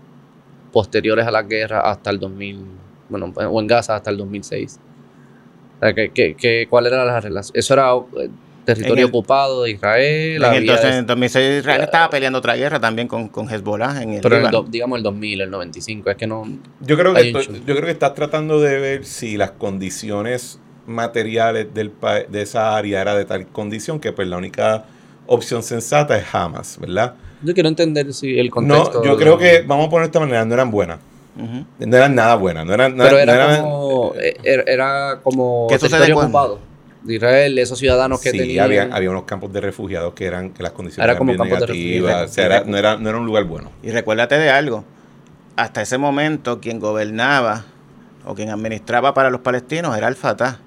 posteriores 0.73 1.27
a 1.27 1.31
la 1.31 1.43
guerra 1.43 1.81
hasta 1.81 2.09
el 2.09 2.19
2000? 2.19 2.65
Bueno, 3.11 3.35
o 3.37 3.61
en 3.61 3.67
Gaza 3.67 3.95
hasta 3.95 4.09
el 4.09 4.17
2006. 4.17 4.81
¿Qué, 6.15 6.67
cuál 6.71 6.87
era 6.87 7.05
la 7.05 7.21
relación? 7.21 7.55
¿Eso 7.55 7.75
era 7.75 7.93
eh, 8.19 8.31
territorio 8.65 9.09
ocupado 9.09 9.65
de 9.65 9.73
Israel? 9.73 10.43
En 10.43 10.55
el, 10.55 11.07
2006 11.07 11.59
Israel 11.59 11.83
estaba 11.83 12.09
peleando 12.09 12.39
otra 12.39 12.57
guerra 12.57 12.81
también 12.81 13.07
con, 13.07 13.29
con 13.29 13.47
Hezbollah 13.47 14.03
en 14.03 14.15
el 14.15 14.21
Pero 14.23 14.63
digamos 14.63 14.97
el 14.97 15.03
2000, 15.03 15.43
el 15.43 15.51
95, 15.51 16.09
es 16.09 16.17
que 16.17 16.27
no... 16.27 16.49
Yo 16.81 16.97
creo 16.97 17.13
que, 17.13 17.31
yo 17.31 17.63
creo 17.63 17.85
que 17.85 17.91
estás 17.91 18.15
tratando 18.15 18.59
de 18.59 18.81
ver 18.81 19.05
si 19.05 19.37
las 19.37 19.51
condiciones 19.51 20.59
materiales 20.87 21.75
del, 21.75 21.93
de 22.31 22.41
esa 22.41 22.75
área 22.75 23.03
era 23.03 23.15
de 23.15 23.27
tal 23.27 23.47
condición 23.49 24.01
que 24.01 24.13
pues 24.13 24.27
la 24.29 24.39
única 24.39 24.87
opción 25.27 25.63
sensata 25.63 26.17
es 26.17 26.25
Hamas, 26.33 26.79
¿verdad? 26.79 27.15
Yo 27.43 27.55
quiero 27.55 27.69
entender 27.69 28.13
si 28.15 28.39
el 28.39 28.51
contexto... 28.51 29.01
No, 29.01 29.05
yo 29.05 29.17
creo 29.17 29.39
que, 29.39 29.63
vamos 29.67 29.87
a 29.87 29.91
poner 29.91 30.07
de 30.07 30.09
esta 30.09 30.21
manera, 30.21 30.45
no 30.45 30.55
eran 30.55 30.71
buenas. 30.71 30.99
No 31.37 31.97
eran 31.97 32.15
nada 32.15 32.37
buenas. 32.37 32.65
No 32.65 32.75
eran, 32.75 32.97
Pero 32.97 33.19
era, 33.19 33.61
como, 33.61 34.15
eh, 34.17 34.37
era, 34.67 35.21
como 35.23 35.67
territorio 35.69 36.19
ocupado 36.19 36.59
de 37.03 37.15
Israel, 37.17 37.59
esos 37.59 37.79
ciudadanos 37.79 38.21
que 38.21 38.31
sí, 38.31 38.59
Había, 38.59 38.89
había 38.91 39.11
unos 39.11 39.25
campos 39.25 39.53
de 39.53 39.61
refugiados 39.61 40.15
que 40.15 40.25
eran 40.25 40.51
que 40.51 40.63
las 40.63 40.73
condiciones 40.73 41.05
eran 41.05 41.19
como 41.19 41.37
campos 41.37 41.61
negativas. 41.61 42.31
o 42.31 42.33
sea, 42.33 42.47
era, 42.47 42.65
no, 42.65 42.77
era, 42.79 42.97
no 42.97 43.09
era 43.09 43.19
un 43.19 43.27
lugar 43.27 43.45
bueno. 43.45 43.71
Y 43.83 43.91
recuérdate 43.91 44.39
de 44.39 44.49
algo. 44.49 44.85
Hasta 45.57 45.83
ese 45.83 45.99
momento, 45.99 46.61
quien 46.61 46.81
gobernaba 46.81 47.67
o 48.25 48.35
quien 48.35 48.49
administraba 48.51 49.13
para 49.13 49.31
los 49.31 49.43
palestinos 49.43 49.97
era 49.97 50.09
el 50.09 50.15
Fatah. 50.15 50.61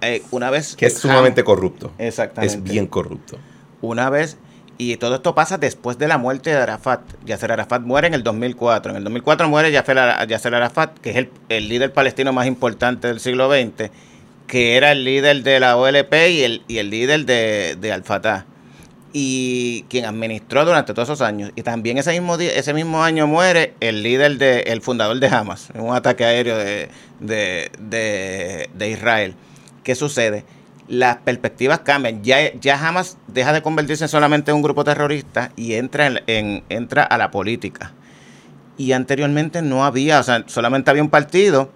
Eh, 0.00 0.22
una 0.30 0.50
vez. 0.50 0.76
Que 0.76 0.86
es 0.86 0.98
sumamente 0.98 1.44
corrupto. 1.44 1.92
Exactamente. 1.98 2.54
Es 2.54 2.62
bien 2.62 2.86
corrupto. 2.86 3.38
Una 3.80 4.10
vez. 4.10 4.36
Y 4.78 4.96
todo 4.96 5.16
esto 5.16 5.34
pasa 5.34 5.58
después 5.58 5.98
de 5.98 6.08
la 6.08 6.16
muerte 6.16 6.50
de 6.50 6.56
Arafat. 6.56 7.02
Yasser 7.26 7.52
Arafat 7.52 7.82
muere 7.82 8.06
en 8.06 8.14
el 8.14 8.22
2004. 8.22 8.92
En 8.92 8.96
el 8.96 9.04
2004 9.04 9.48
muere 9.48 9.70
Yasser 9.70 10.54
Arafat, 10.54 10.98
que 10.98 11.10
es 11.10 11.28
el, 11.50 11.68
líder 11.68 11.92
palestino 11.92 12.32
más 12.32 12.46
importante 12.46 13.08
del 13.08 13.20
siglo 13.20 13.50
XX, 13.50 13.90
que 14.46 14.76
era 14.78 14.92
el 14.92 15.04
líder 15.04 15.42
de 15.42 15.60
la 15.60 15.76
OLP 15.76 16.14
y 16.30 16.42
el, 16.42 16.62
y 16.66 16.78
el 16.78 16.88
líder 16.88 17.26
de, 17.26 17.76
de 17.78 17.92
Al-Fatah 17.92 18.46
y 19.12 19.82
quien 19.88 20.04
administró 20.04 20.64
durante 20.64 20.94
todos 20.94 21.08
esos 21.08 21.20
años. 21.20 21.50
Y 21.56 21.62
también 21.62 21.98
ese 21.98 22.12
mismo 22.12 22.38
día, 22.38 22.52
ese 22.52 22.72
mismo 22.72 23.02
año 23.02 23.26
muere 23.26 23.74
el 23.80 24.02
líder 24.02 24.38
de, 24.38 24.60
el 24.60 24.80
fundador 24.80 25.18
de 25.20 25.28
Hamas, 25.28 25.68
en 25.74 25.82
un 25.82 25.94
ataque 25.94 26.24
aéreo 26.24 26.56
de, 26.56 26.88
de, 27.18 28.70
de 28.72 28.90
Israel. 28.90 29.34
¿Qué 29.82 29.94
sucede? 29.94 30.44
Las 30.88 31.18
perspectivas 31.18 31.80
cambian. 31.80 32.22
Ya, 32.22 32.52
ya 32.54 32.78
jamás 32.78 33.16
deja 33.28 33.52
de 33.52 33.62
convertirse 33.62 34.08
solamente 34.08 34.50
en 34.50 34.56
un 34.56 34.62
grupo 34.62 34.84
terrorista 34.84 35.52
y 35.56 35.74
entra, 35.74 36.10
en, 36.26 36.64
entra 36.68 37.02
a 37.04 37.16
la 37.18 37.30
política. 37.30 37.92
Y 38.76 38.92
anteriormente 38.92 39.62
no 39.62 39.84
había, 39.84 40.20
o 40.20 40.22
sea, 40.22 40.44
solamente 40.46 40.90
había 40.90 41.02
un 41.02 41.10
partido. 41.10 41.70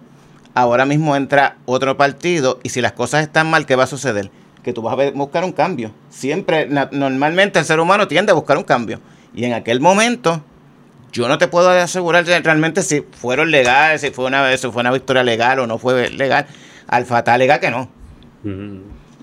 Ahora 0.53 0.85
mismo 0.85 1.15
entra 1.15 1.57
otro 1.65 1.97
partido 1.97 2.59
y 2.63 2.69
si 2.69 2.81
las 2.81 2.93
cosas 2.93 3.21
están 3.23 3.49
mal, 3.49 3.65
¿qué 3.65 3.75
va 3.75 3.83
a 3.83 3.87
suceder? 3.87 4.31
Que 4.63 4.73
tú 4.73 4.81
vas 4.81 4.97
a 4.97 5.11
buscar 5.11 5.43
un 5.43 5.51
cambio. 5.51 5.91
Siempre, 6.09 6.67
normalmente 6.91 7.59
el 7.59 7.65
ser 7.65 7.79
humano 7.79 8.07
tiende 8.07 8.31
a 8.31 8.35
buscar 8.35 8.57
un 8.57 8.63
cambio. 8.63 8.99
Y 9.35 9.43
en 9.43 9.53
aquel 9.53 9.81
momento, 9.81 10.41
yo 11.11 11.27
no 11.27 11.37
te 11.37 11.47
puedo 11.47 11.69
asegurar 11.69 12.25
realmente 12.25 12.81
si 12.81 13.01
fueron 13.01 13.51
legales, 13.51 14.01
si 14.01 14.11
fue 14.11 14.25
una, 14.25 14.57
si 14.57 14.69
fue 14.71 14.81
una 14.81 14.91
victoria 14.91 15.23
legal 15.23 15.59
o 15.59 15.67
no 15.67 15.77
fue 15.77 16.09
legal. 16.09 16.47
Al 16.87 17.05
fatal 17.05 17.39
legal 17.39 17.59
que 17.59 17.71
no. 17.71 17.89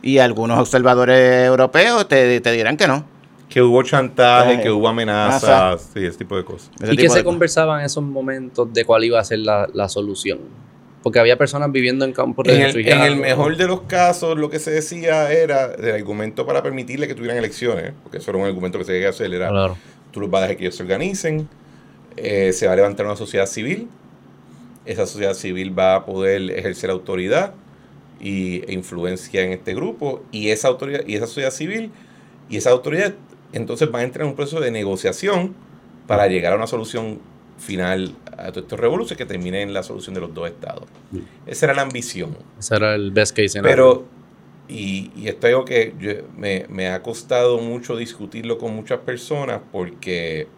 Y 0.02 0.18
algunos 0.18 0.58
observadores 0.58 1.46
europeos 1.46 2.08
te, 2.08 2.40
dirán 2.40 2.76
que 2.76 2.86
no. 2.86 3.04
Que 3.48 3.62
hubo 3.62 3.82
chantaje, 3.82 4.60
que 4.62 4.70
hubo 4.70 4.88
amenazas, 4.88 5.90
sí, 5.92 6.04
ese 6.04 6.18
tipo 6.18 6.36
de 6.36 6.44
cosas. 6.44 6.70
¿Y 6.90 6.96
qué 6.96 7.08
se 7.08 7.22
conversaba 7.22 7.80
en 7.80 7.86
esos 7.86 8.02
momentos 8.02 8.72
de 8.72 8.84
cuál 8.84 9.04
iba 9.04 9.20
a 9.20 9.24
ser 9.24 9.40
la, 9.40 9.88
solución? 9.88 10.40
Porque 11.02 11.18
había 11.18 11.36
personas 11.36 11.72
viviendo 11.72 12.04
en 12.04 12.12
campos 12.12 12.46
de 12.46 12.54
en 12.54 12.88
en 12.88 13.00
el 13.00 13.16
mejor 13.16 13.56
de 13.56 13.66
los 13.66 13.82
casos, 13.82 14.38
lo 14.38 14.48
que 14.48 14.60
se 14.60 14.70
decía 14.70 15.32
era 15.32 15.74
el 15.74 15.90
argumento 15.90 16.46
para 16.46 16.62
permitirle 16.62 17.08
que 17.08 17.14
tuvieran 17.14 17.36
elecciones, 17.38 17.92
porque 18.04 18.18
eso 18.18 18.30
era 18.30 18.38
un 18.38 18.46
argumento 18.46 18.78
que 18.78 18.84
se 18.84 18.92
debía 18.92 19.08
hacer, 19.08 19.34
era 19.34 19.50
tú 20.12 20.20
los 20.20 20.30
vas 20.30 20.40
a 20.40 20.42
dejar 20.42 20.56
que 20.58 20.64
ellos 20.64 20.76
se 20.76 20.82
organicen, 20.84 21.48
eh, 22.16 22.52
se 22.52 22.66
va 22.66 22.74
a 22.74 22.76
levantar 22.76 23.06
una 23.06 23.16
sociedad 23.16 23.46
civil, 23.46 23.88
esa 24.84 25.06
sociedad 25.06 25.34
civil 25.34 25.76
va 25.76 25.96
a 25.96 26.04
poder 26.04 26.50
ejercer 26.50 26.90
autoridad, 26.90 27.54
y, 28.22 28.62
e 28.66 28.72
influencia 28.72 29.42
en 29.42 29.52
este 29.52 29.74
grupo 29.74 30.22
y 30.30 30.50
esa 30.50 30.68
autoridad 30.68 31.00
y 31.06 31.16
esa 31.16 31.26
sociedad 31.26 31.50
civil 31.50 31.90
y 32.48 32.56
esa 32.56 32.70
autoridad 32.70 33.14
entonces 33.52 33.90
van 33.90 34.02
a 34.02 34.04
entrar 34.04 34.24
en 34.24 34.30
un 34.30 34.36
proceso 34.36 34.60
de 34.60 34.70
negociación 34.70 35.54
para 36.06 36.26
llegar 36.28 36.52
a 36.52 36.56
una 36.56 36.66
solución 36.66 37.18
final 37.58 38.14
a 38.38 38.50
todos 38.50 38.64
estos 38.64 38.80
revoluciones 38.80 39.18
que 39.18 39.26
termine 39.26 39.62
en 39.62 39.72
la 39.72 39.82
solución 39.82 40.14
de 40.14 40.20
los 40.20 40.34
dos 40.34 40.48
estados. 40.48 40.84
Esa 41.46 41.66
era 41.66 41.74
la 41.74 41.82
ambición. 41.82 42.36
Ese 42.58 42.74
era 42.74 42.94
el 42.94 43.12
best 43.12 43.36
case 43.36 43.50
scenario. 43.50 43.70
Pero, 43.70 44.04
y, 44.68 45.10
y 45.16 45.28
esto 45.28 45.46
es 45.46 45.52
algo 45.52 45.64
que 45.64 46.24
me, 46.36 46.66
me 46.68 46.88
ha 46.88 47.02
costado 47.02 47.58
mucho 47.58 47.96
discutirlo 47.96 48.58
con 48.58 48.74
muchas 48.74 49.00
personas 49.00 49.60
porque 49.70 50.48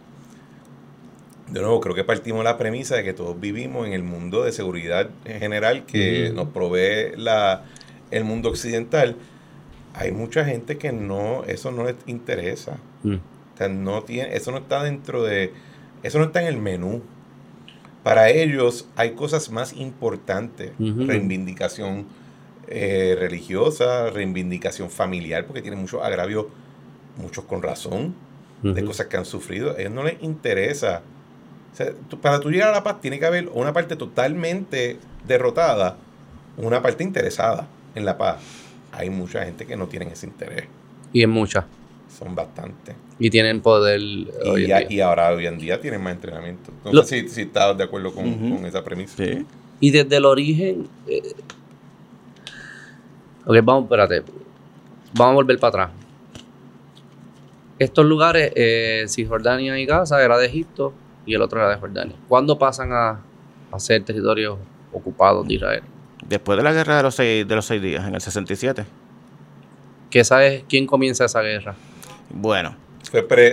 de 1.48 1.60
nuevo, 1.60 1.80
creo 1.80 1.94
que 1.94 2.04
partimos 2.04 2.40
de 2.40 2.44
la 2.44 2.56
premisa 2.56 2.96
de 2.96 3.04
que 3.04 3.12
todos 3.12 3.38
vivimos 3.38 3.86
en 3.86 3.92
el 3.92 4.02
mundo 4.02 4.44
de 4.44 4.52
seguridad 4.52 5.10
general 5.24 5.84
que 5.84 6.32
nos 6.34 6.48
provee 6.48 7.16
la, 7.16 7.64
el 8.10 8.24
mundo 8.24 8.48
occidental. 8.48 9.16
Hay 9.92 10.10
mucha 10.10 10.44
gente 10.44 10.78
que 10.78 10.90
no, 10.90 11.44
eso 11.44 11.70
no 11.70 11.84
les 11.84 11.96
interesa. 12.06 12.78
Mm. 13.02 13.14
O 13.14 13.56
sea, 13.56 13.68
no 13.68 14.02
tiene, 14.02 14.34
eso 14.34 14.50
no 14.50 14.58
está 14.58 14.82
dentro 14.82 15.22
de, 15.22 15.52
eso 16.02 16.18
no 16.18 16.24
está 16.24 16.40
en 16.40 16.48
el 16.48 16.56
menú. 16.56 17.02
Para 18.02 18.30
ellos 18.30 18.88
hay 18.96 19.12
cosas 19.12 19.50
más 19.50 19.72
importantes, 19.74 20.72
reivindicación 20.78 22.06
eh, 22.68 23.16
religiosa, 23.18 24.10
reivindicación 24.10 24.90
familiar, 24.90 25.46
porque 25.46 25.62
tienen 25.62 25.80
muchos 25.80 26.02
agravios, 26.02 26.46
muchos 27.16 27.44
con 27.44 27.62
razón, 27.62 28.14
de 28.62 28.84
cosas 28.84 29.06
que 29.06 29.16
han 29.16 29.24
sufrido. 29.24 29.70
A 29.70 29.80
ellos 29.80 29.92
no 29.92 30.04
les 30.04 30.22
interesa 30.22 31.02
para 32.20 32.40
tú 32.40 32.50
llegar 32.50 32.68
a 32.68 32.72
la 32.72 32.84
paz 32.84 33.00
tiene 33.00 33.18
que 33.18 33.26
haber 33.26 33.48
una 33.48 33.72
parte 33.72 33.96
totalmente 33.96 34.98
derrotada, 35.26 35.96
una 36.56 36.82
parte 36.82 37.02
interesada 37.02 37.66
en 37.94 38.04
la 38.04 38.16
paz. 38.16 38.38
Hay 38.92 39.10
mucha 39.10 39.44
gente 39.44 39.66
que 39.66 39.76
no 39.76 39.86
tiene 39.86 40.06
ese 40.12 40.26
interés. 40.26 40.66
Y 41.12 41.22
en 41.22 41.30
muchas. 41.30 41.64
Son 42.16 42.34
bastantes. 42.34 42.94
Y 43.18 43.30
tienen 43.30 43.60
poder. 43.60 44.00
Y, 44.00 45.00
ahora 45.00 45.30
hoy 45.30 45.46
en 45.46 45.58
día 45.58 45.80
tienen 45.80 46.00
más 46.00 46.14
entrenamiento. 46.14 46.72
No 46.92 47.02
sé 47.02 47.22
si, 47.22 47.28
si 47.28 47.42
estás 47.42 47.76
de 47.76 47.84
acuerdo 47.84 48.12
con, 48.12 48.26
esa 48.64 48.84
premisa. 48.84 49.22
Y 49.80 49.90
desde 49.90 50.16
el 50.16 50.24
origen. 50.24 50.88
Eh, 51.08 51.22
ok, 53.44 53.56
vamos, 53.64 53.84
espérate. 53.84 54.22
Vamos 55.12 55.32
a 55.32 55.34
volver 55.34 55.58
para 55.58 55.68
atrás. 55.68 55.90
Estos 57.78 58.06
lugares, 58.06 58.52
eh, 58.54 59.04
Cisjordania 59.08 59.78
y 59.78 59.86
Gaza, 59.86 60.24
era 60.24 60.38
de 60.38 60.46
Egipto, 60.46 60.92
y 61.26 61.34
el 61.34 61.42
otro 61.42 61.60
era 61.60 61.70
de 61.70 61.76
Jordania. 61.76 62.16
¿Cuándo 62.28 62.58
pasan 62.58 62.92
a, 62.92 63.20
a 63.70 63.78
ser 63.78 64.04
territorios 64.04 64.58
ocupados 64.92 65.46
de 65.46 65.54
Israel? 65.54 65.82
Después 66.26 66.56
de 66.56 66.64
la 66.64 66.72
guerra 66.72 66.96
de 66.96 67.02
los 67.02 67.14
seis, 67.14 67.46
de 67.46 67.54
los 67.54 67.66
seis 67.66 67.82
días, 67.82 68.06
en 68.06 68.14
el 68.14 68.20
67. 68.20 68.84
¿Qué 70.10 70.24
sabes 70.24 70.64
quién 70.68 70.86
comienza 70.86 71.24
esa 71.24 71.42
guerra? 71.42 71.74
Bueno, 72.30 72.76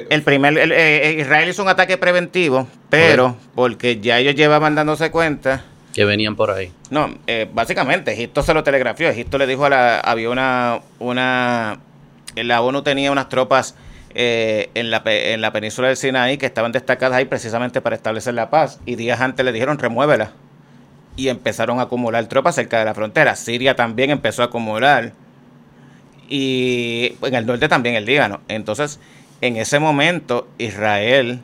el 0.09 0.23
primer 0.23 0.57
eh, 0.57 1.09
eh, 1.09 1.17
Israel 1.19 1.49
hizo 1.49 1.61
un 1.61 1.69
ataque 1.69 1.97
preventivo, 1.97 2.67
pero 2.89 3.35
porque 3.53 3.99
ya 3.99 4.17
ellos 4.17 4.35
llevaban 4.35 4.73
dándose 4.73 5.11
cuenta 5.11 5.63
que 5.93 6.05
venían 6.05 6.35
por 6.35 6.49
ahí. 6.51 6.71
No, 6.89 7.13
eh, 7.27 7.49
básicamente 7.53 8.13
Egipto 8.13 8.41
se 8.41 8.53
lo 8.53 8.63
telegrafió. 8.63 9.09
Egipto 9.09 9.37
le 9.37 9.45
dijo 9.45 9.65
a 9.65 9.69
la 9.69 9.99
había 9.99 10.29
una 10.29 10.79
una 10.99 11.79
la 12.35 12.61
ONU 12.61 12.81
tenía 12.81 13.11
unas 13.11 13.29
tropas 13.29 13.75
eh, 14.15 14.69
en, 14.73 14.91
la, 14.91 15.01
en 15.05 15.41
la 15.41 15.51
península 15.51 15.87
del 15.87 15.97
Sinaí 15.97 16.37
que 16.37 16.45
estaban 16.45 16.71
destacadas 16.71 17.17
ahí 17.17 17.25
precisamente 17.25 17.81
para 17.81 17.95
establecer 17.95 18.33
la 18.33 18.49
paz 18.49 18.79
y 18.85 18.95
días 18.95 19.21
antes 19.21 19.45
le 19.45 19.51
dijeron 19.51 19.77
remuévela 19.77 20.31
y 21.15 21.29
empezaron 21.29 21.79
a 21.79 21.83
acumular 21.83 22.25
tropas 22.27 22.55
cerca 22.55 22.79
de 22.79 22.85
la 22.85 22.93
frontera. 22.93 23.35
Siria 23.35 23.75
también 23.75 24.09
empezó 24.09 24.41
a 24.41 24.45
acumular 24.45 25.13
y 26.29 27.15
en 27.21 27.35
el 27.35 27.45
norte 27.45 27.67
también 27.67 27.95
el 27.95 28.05
Líbano. 28.05 28.41
Entonces 28.47 28.99
en 29.41 29.57
ese 29.57 29.79
momento 29.79 30.47
Israel 30.57 31.41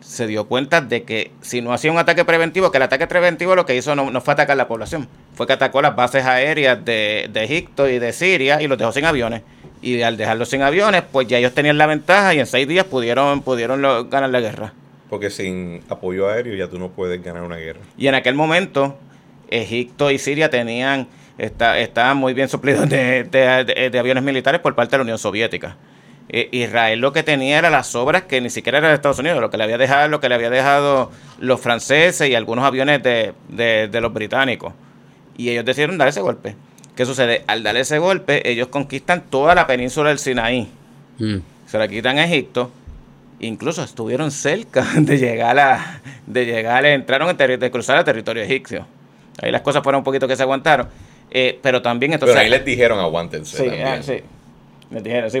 se 0.00 0.26
dio 0.26 0.46
cuenta 0.46 0.80
de 0.80 1.02
que 1.04 1.32
si 1.40 1.62
no 1.62 1.72
hacía 1.72 1.90
un 1.90 1.98
ataque 1.98 2.24
preventivo, 2.24 2.70
que 2.70 2.76
el 2.76 2.82
ataque 2.82 3.06
preventivo 3.06 3.56
lo 3.56 3.64
que 3.66 3.74
hizo 3.74 3.94
no, 3.94 4.20
fue 4.20 4.34
atacar 4.34 4.56
la 4.56 4.68
población, 4.68 5.08
fue 5.34 5.46
que 5.46 5.54
atacó 5.54 5.80
las 5.80 5.96
bases 5.96 6.24
aéreas 6.26 6.84
de, 6.84 7.28
de, 7.32 7.44
Egipto 7.44 7.88
y 7.88 7.98
de 7.98 8.12
Siria 8.12 8.60
y 8.60 8.68
los 8.68 8.78
dejó 8.78 8.92
sin 8.92 9.06
aviones. 9.06 9.42
Y 9.84 10.02
al 10.02 10.16
dejarlos 10.16 10.48
sin 10.48 10.62
aviones, 10.62 11.02
pues 11.10 11.28
ya 11.28 11.38
ellos 11.38 11.52
tenían 11.52 11.76
la 11.76 11.86
ventaja 11.86 12.34
y 12.34 12.40
en 12.40 12.46
seis 12.46 12.66
días 12.66 12.86
pudieron, 12.86 13.42
pudieron 13.42 13.82
ganar 14.08 14.30
la 14.30 14.40
guerra. 14.40 14.72
Porque 15.10 15.28
sin 15.30 15.82
apoyo 15.88 16.28
aéreo 16.28 16.54
ya 16.56 16.68
tú 16.68 16.78
no 16.78 16.88
puedes 16.88 17.22
ganar 17.22 17.42
una 17.42 17.56
guerra. 17.56 17.80
Y 17.98 18.06
en 18.06 18.14
aquel 18.14 18.34
momento, 18.34 18.96
Egipto 19.50 20.10
y 20.10 20.18
Siria 20.18 20.48
tenían, 20.48 21.06
estaban 21.36 22.16
muy 22.16 22.32
bien 22.32 22.48
suplidos 22.48 22.88
de, 22.88 23.24
de 23.24 23.98
aviones 23.98 24.24
militares 24.24 24.60
por 24.60 24.74
parte 24.74 24.92
de 24.92 24.98
la 24.98 25.02
Unión 25.02 25.18
Soviética. 25.18 25.76
Eh, 26.30 26.48
Israel 26.52 27.00
lo 27.00 27.12
que 27.12 27.22
tenía 27.22 27.58
era 27.58 27.68
las 27.68 27.94
obras 27.94 28.22
que 28.22 28.40
ni 28.40 28.48
siquiera 28.48 28.78
era 28.78 28.88
de 28.88 28.94
Estados 28.94 29.18
Unidos, 29.18 29.40
lo 29.40 29.50
que 29.50 29.58
le 29.58 29.64
había 29.64 29.76
dejado, 29.76 30.08
lo 30.08 30.20
que 30.20 30.28
le 30.28 30.34
había 30.34 30.48
dejado 30.48 31.10
los 31.38 31.60
franceses 31.60 32.28
y 32.28 32.34
algunos 32.34 32.64
aviones 32.64 33.02
de, 33.02 34.00
los 34.00 34.12
británicos. 34.12 34.72
Y 35.36 35.50
ellos 35.50 35.64
decidieron 35.64 35.98
dar 35.98 36.08
ese 36.08 36.22
golpe. 36.22 36.56
¿Qué 36.96 37.04
sucede? 37.06 37.42
Al 37.46 37.62
dar 37.62 37.76
ese 37.76 37.98
golpe, 37.98 38.48
ellos 38.48 38.68
conquistan 38.68 39.24
toda 39.28 39.54
la 39.54 39.66
península 39.66 40.10
del 40.10 40.18
Sinaí. 40.18 40.68
Mm. 41.18 41.36
Se 41.66 41.78
la 41.78 41.88
quitan 41.88 42.18
a 42.18 42.24
Egipto. 42.24 42.70
Incluso 43.40 43.82
estuvieron 43.82 44.30
cerca 44.30 44.86
de 44.96 45.18
llegar 45.18 45.58
a, 45.58 46.00
de 46.26 46.46
llegar, 46.46 46.84
entraron 46.86 47.28
en 47.30 47.58
de 47.58 47.70
cruzar 47.70 47.98
el 47.98 48.04
territorio 48.04 48.42
egipcio. 48.42 48.86
Ahí 49.42 49.50
las 49.50 49.62
cosas 49.62 49.82
fueron 49.82 50.00
un 50.00 50.04
poquito 50.04 50.28
que 50.28 50.36
se 50.36 50.42
aguantaron. 50.42 50.88
Eh, 51.30 51.58
pero 51.60 51.82
también 51.82 52.12
entonces. 52.12 52.34
Pero 52.34 52.44
ahí 52.44 52.50
les 52.50 52.64
dijeron 52.64 53.00
aguántense. 53.00 53.56
Sí, 53.56 53.68
ah, 53.82 54.00
sí 54.02 54.22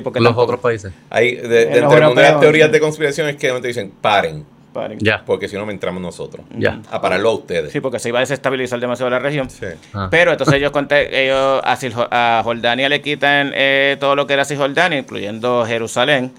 porque 0.02 0.20
los 0.20 0.36
otros 0.36 0.60
países. 0.60 0.92
Hay, 1.10 1.36
de, 1.36 1.66
dentro 1.66 2.14
de 2.14 2.22
las 2.22 2.40
teorías 2.40 2.72
de 2.72 2.80
conspiración 2.80 3.28
es 3.28 3.36
que 3.36 3.48
te 3.48 3.68
dicen, 3.68 3.92
paren. 4.00 4.44
Paren. 4.74 4.98
Ya. 5.00 5.22
Porque 5.24 5.48
si 5.48 5.56
no, 5.56 5.64
me 5.64 5.72
entramos 5.72 6.02
nosotros. 6.02 6.44
Ya. 6.54 6.82
A 6.90 7.00
pararlo 7.00 7.30
a 7.30 7.34
ustedes. 7.34 7.72
Sí, 7.72 7.80
porque 7.80 7.98
se 7.98 8.10
iba 8.10 8.18
a 8.18 8.20
desestabilizar 8.20 8.78
demasiado 8.78 9.08
la 9.08 9.18
región. 9.18 9.48
Sí. 9.48 9.64
Ah. 9.94 10.08
Pero 10.10 10.32
entonces 10.32 10.56
ellos, 10.56 10.72
ellos 11.10 11.62
a, 12.10 12.42
Jordania 12.44 12.90
le 12.90 13.00
quitan 13.00 13.52
eh, 13.54 13.96
todo 13.98 14.14
lo 14.14 14.26
que 14.26 14.34
era 14.34 14.44
Cisjordania, 14.44 14.98
incluyendo 14.98 15.64
Jerusalén. 15.64 16.32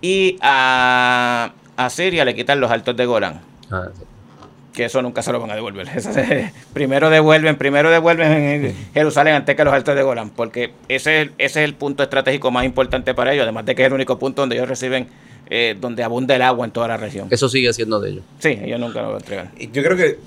Y 0.00 0.36
a, 0.42 1.52
a 1.76 1.90
Siria 1.90 2.24
le 2.24 2.34
quitan 2.34 2.58
los 2.58 2.72
altos 2.72 2.96
de 2.96 3.06
Golán. 3.06 3.40
Ah, 3.70 3.88
sí 3.94 4.02
que 4.76 4.84
eso 4.84 5.00
nunca 5.00 5.22
se 5.22 5.32
lo 5.32 5.40
van 5.40 5.50
a 5.50 5.54
devolver. 5.54 5.88
primero 6.74 7.08
devuelven, 7.08 7.56
primero 7.56 7.90
devuelven 7.90 8.30
en 8.30 8.74
Jerusalén 8.92 9.34
antes 9.34 9.56
que 9.56 9.64
los 9.64 9.72
altos 9.72 9.96
de 9.96 10.02
Golán, 10.02 10.28
porque 10.28 10.74
ese 10.88 11.22
es, 11.22 11.28
ese 11.38 11.62
es 11.62 11.68
el 11.68 11.74
punto 11.74 12.02
estratégico 12.02 12.50
más 12.50 12.66
importante 12.66 13.14
para 13.14 13.32
ellos, 13.32 13.44
además 13.44 13.64
de 13.64 13.74
que 13.74 13.82
es 13.82 13.86
el 13.86 13.94
único 13.94 14.18
punto 14.18 14.42
donde 14.42 14.56
ellos 14.56 14.68
reciben, 14.68 15.08
eh, 15.48 15.74
donde 15.80 16.02
abunda 16.02 16.36
el 16.36 16.42
agua 16.42 16.66
en 16.66 16.72
toda 16.72 16.88
la 16.88 16.98
región. 16.98 17.26
Eso 17.30 17.48
sigue 17.48 17.72
siendo 17.72 17.98
de 18.00 18.10
ellos. 18.10 18.24
Sí, 18.38 18.50
ellos 18.50 18.78
nunca 18.78 19.00
lo 19.00 19.06
van 19.06 19.14
a 19.14 19.18
entregar. 19.20 19.50
Yo 19.58 19.82
creo 19.82 19.96
que 19.96 20.18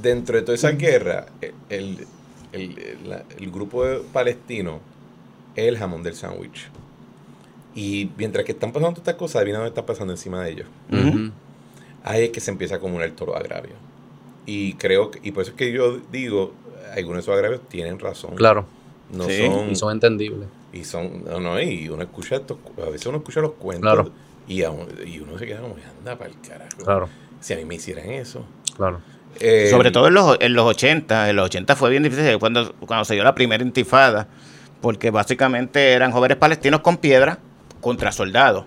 dentro 0.00 0.36
de 0.36 0.42
toda 0.42 0.54
esa 0.54 0.70
guerra, 0.70 1.26
el, 1.68 2.06
grupo 3.52 3.84
palestino 4.10 4.80
es 5.54 5.68
el 5.68 5.76
jamón 5.76 6.02
del 6.02 6.14
sándwich. 6.14 6.70
Y 7.74 8.08
mientras 8.16 8.46
que 8.46 8.52
están 8.52 8.72
pasando 8.72 8.92
todas 8.92 9.02
estas 9.02 9.16
cosas, 9.16 9.36
adivina 9.36 9.58
dónde 9.58 9.68
está 9.68 9.84
pasando 9.84 10.14
encima 10.14 10.42
de 10.42 10.50
ellos 10.50 10.66
ahí 12.04 12.24
es 12.24 12.30
que 12.30 12.40
se 12.40 12.50
empieza 12.50 12.74
a 12.74 12.78
acumular 12.78 13.10
todo 13.12 13.36
agravio. 13.36 13.74
Y 14.46 14.74
creo 14.74 15.10
que, 15.10 15.20
y 15.22 15.32
por 15.32 15.42
eso 15.42 15.52
es 15.52 15.56
que 15.56 15.72
yo 15.72 15.98
digo, 16.10 16.52
algunos 16.96 17.18
de 17.18 17.20
esos 17.22 17.34
agravios 17.34 17.60
tienen 17.68 17.98
razón. 17.98 18.34
Claro. 18.34 18.66
No 19.10 19.24
son, 19.24 19.70
y 19.70 19.76
son 19.76 19.92
entendibles. 19.92 20.48
Y 20.72 20.84
son, 20.84 21.24
no, 21.24 21.38
no, 21.38 21.60
y 21.60 21.88
uno 21.88 22.02
escucha 22.02 22.36
estos, 22.36 22.58
a 22.78 22.88
veces 22.88 23.06
uno 23.06 23.18
escucha 23.18 23.40
los 23.40 23.52
cuentos 23.52 24.10
y, 24.48 24.62
y 24.62 25.18
uno 25.20 25.38
se 25.38 25.46
queda 25.46 25.60
como, 25.60 25.76
anda 25.98 26.16
para 26.16 26.30
el 26.30 26.40
carajo. 26.40 26.78
Claro. 26.82 27.08
Si 27.40 27.52
a 27.52 27.56
mí 27.56 27.64
me 27.64 27.74
hicieran 27.74 28.10
eso. 28.10 28.44
Claro. 28.76 29.00
Eh, 29.40 29.68
Sobre 29.70 29.90
todo 29.90 30.08
en 30.08 30.14
los, 30.14 30.36
en 30.40 30.54
los 30.54 30.64
80, 30.64 31.30
en 31.30 31.36
los 31.36 31.46
80 31.46 31.76
fue 31.76 31.90
bien 31.90 32.02
difícil 32.02 32.38
cuando, 32.38 32.74
cuando 32.86 33.04
se 33.04 33.14
dio 33.14 33.24
la 33.24 33.34
primera 33.34 33.62
intifada, 33.62 34.28
porque 34.80 35.10
básicamente 35.10 35.92
eran 35.92 36.10
jóvenes 36.10 36.36
palestinos 36.36 36.80
con 36.80 36.96
piedra 36.96 37.38
contra 37.80 38.12
soldados. 38.12 38.64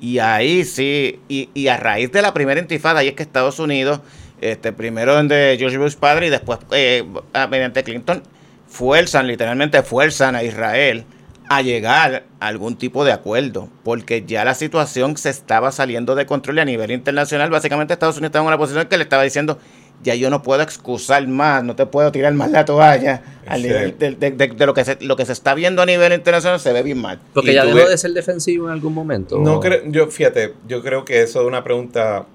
Y 0.00 0.18
ahí 0.20 0.64
sí, 0.64 1.20
y, 1.28 1.68
a 1.68 1.76
raíz 1.76 2.12
de 2.12 2.22
la 2.22 2.32
primera 2.32 2.60
intifada, 2.60 3.00
ahí 3.00 3.08
es 3.08 3.14
que 3.14 3.22
Estados 3.22 3.58
Unidos, 3.58 4.00
este, 4.40 4.72
primero 4.72 5.14
donde 5.14 5.56
George 5.58 5.78
Bush 5.78 5.96
padre 5.96 6.28
y 6.28 6.30
después 6.30 6.60
eh, 6.70 7.04
mediante 7.50 7.82
Clinton, 7.82 8.22
fuerzan, 8.68 9.26
literalmente 9.26 9.82
fuerzan 9.82 10.36
a 10.36 10.44
Israel 10.44 11.04
a 11.48 11.62
llegar 11.62 12.24
a 12.40 12.46
algún 12.46 12.76
tipo 12.76 13.04
de 13.04 13.12
acuerdo, 13.12 13.68
porque 13.82 14.24
ya 14.26 14.44
la 14.44 14.54
situación 14.54 15.16
se 15.16 15.30
estaba 15.30 15.72
saliendo 15.72 16.14
de 16.14 16.26
control 16.26 16.58
y 16.58 16.60
a 16.60 16.64
nivel 16.64 16.90
internacional, 16.90 17.50
básicamente 17.50 17.94
Estados 17.94 18.16
Unidos 18.16 18.28
estaba 18.28 18.44
en 18.44 18.48
una 18.48 18.58
posición 18.58 18.86
que 18.86 18.98
le 18.98 19.04
estaba 19.04 19.22
diciendo, 19.22 19.58
ya 20.02 20.14
yo 20.14 20.30
no 20.30 20.42
puedo 20.42 20.62
excusar 20.62 21.26
más, 21.26 21.64
no 21.64 21.74
te 21.74 21.86
puedo 21.86 22.12
tirar 22.12 22.32
más 22.34 22.50
la 22.50 22.64
toalla 22.64 23.22
al 23.46 23.62
nivel 23.62 23.98
de, 23.98 24.66
lo, 24.66 24.74
que 24.74 24.84
se, 24.84 24.98
lo 25.00 25.16
que 25.16 25.26
se 25.26 25.32
está 25.32 25.54
viendo 25.54 25.82
a 25.82 25.86
nivel 25.86 26.12
internacional 26.12 26.60
se 26.60 26.72
ve 26.72 26.82
bien 26.82 26.98
mal. 26.98 27.18
Porque 27.34 27.52
ya 27.52 27.64
dejó 27.64 27.88
de 27.88 27.98
ser 27.98 28.12
defensivo 28.12 28.66
en 28.66 28.72
algún 28.72 28.94
momento. 28.94 29.38
No 29.38 29.60
creo, 29.60 29.82
yo 29.86 30.06
fíjate, 30.06 30.54
yo 30.66 30.82
creo 30.82 31.04
que 31.04 31.22
eso 31.22 31.40
es 31.40 31.46
una 31.46 31.64
pregunta 31.64 32.26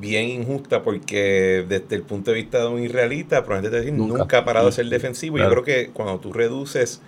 bien 0.00 0.28
injusta 0.28 0.82
porque 0.82 1.64
desde 1.68 1.96
el 1.96 2.02
punto 2.02 2.30
de 2.30 2.36
vista 2.36 2.58
de 2.58 2.68
un 2.68 2.82
israelita, 2.82 3.44
probablemente 3.44 3.78
te 3.78 3.84
decir, 3.84 3.98
nunca, 3.98 4.38
ha 4.38 4.44
parado 4.44 4.66
de 4.66 4.72
ser 4.72 4.86
defensivo. 4.86 5.38
Yo 5.38 5.48
creo 5.50 5.62
que 5.62 5.90
cuando 5.92 6.18
tú 6.20 6.32
reduces 6.32 7.00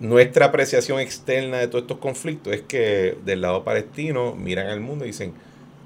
nuestra 0.00 0.46
apreciación 0.46 0.98
externa 0.98 1.58
de 1.58 1.68
todos 1.68 1.82
estos 1.82 1.98
conflictos 1.98 2.52
es 2.52 2.62
que 2.62 3.16
del 3.24 3.40
lado 3.40 3.62
palestino 3.62 4.34
miran 4.34 4.66
al 4.66 4.80
mundo 4.80 5.04
y 5.04 5.08
dicen, 5.08 5.32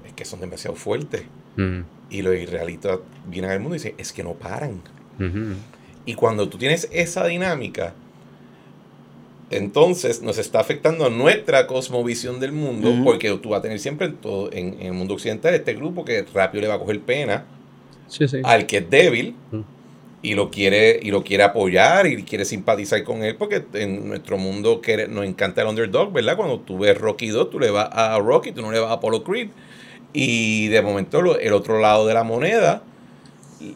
es 0.07 0.13
que 0.13 0.25
son 0.25 0.39
demasiado 0.39 0.75
fuertes. 0.75 1.23
Y 2.09 2.21
los 2.21 2.35
israelitas 2.35 2.99
vienen 3.27 3.51
al 3.51 3.59
mundo 3.59 3.75
y 3.75 3.79
dicen, 3.79 3.95
es 3.97 4.13
que 4.13 4.23
no 4.23 4.33
paran. 4.33 4.81
Y 6.05 6.13
cuando 6.13 6.47
tú 6.47 6.57
tienes 6.57 6.87
esa 6.91 7.25
dinámica, 7.25 7.93
entonces 9.49 10.21
nos 10.21 10.37
está 10.37 10.59
afectando 10.59 11.09
nuestra 11.09 11.67
cosmovisión 11.67 12.39
del 12.39 12.51
mundo, 12.51 12.93
porque 13.03 13.29
tú 13.37 13.49
vas 13.49 13.59
a 13.59 13.61
tener 13.61 13.79
siempre 13.79 14.07
en, 14.07 14.15
todo, 14.15 14.51
en, 14.51 14.81
el 14.81 14.93
mundo 14.93 15.13
occidental 15.13 15.53
este 15.53 15.73
grupo 15.73 16.03
que 16.03 16.25
rápido 16.33 16.61
le 16.61 16.67
va 16.67 16.75
a 16.75 16.79
coger 16.79 16.99
pena 17.01 17.45
al 18.43 18.65
que 18.65 18.77
es 18.77 18.89
débil 18.89 19.35
y 20.21 20.33
lo 20.33 20.49
quiere 20.49 20.99
y 21.01 21.11
lo 21.11 21.23
quiere 21.23 21.43
apoyar 21.43 22.07
y 22.07 22.23
quiere 22.23 22.43
simpatizar 22.43 23.03
con 23.03 23.23
él 23.23 23.35
porque 23.35 23.63
en 23.73 24.09
nuestro 24.09 24.37
mundo 24.37 24.81
nos 25.09 25.25
encanta 25.25 25.61
el 25.61 25.67
underdog, 25.67 26.11
¿verdad? 26.11 26.35
Cuando 26.35 26.59
tú 26.59 26.79
ves 26.79 26.97
Rocky 26.97 27.29
2, 27.29 27.49
tú 27.49 27.59
le 27.59 27.69
vas 27.69 27.89
a 27.91 28.17
Rocky, 28.19 28.51
tú 28.51 28.61
no 28.61 28.71
le 28.71 28.79
vas 28.79 28.91
a 28.91 28.95
Apollo 28.95 29.23
Creed. 29.23 29.49
Y 30.13 30.67
de 30.69 30.81
momento 30.81 31.37
el 31.39 31.53
otro 31.53 31.79
lado 31.79 32.07
de 32.07 32.13
la 32.13 32.23
moneda, 32.23 32.81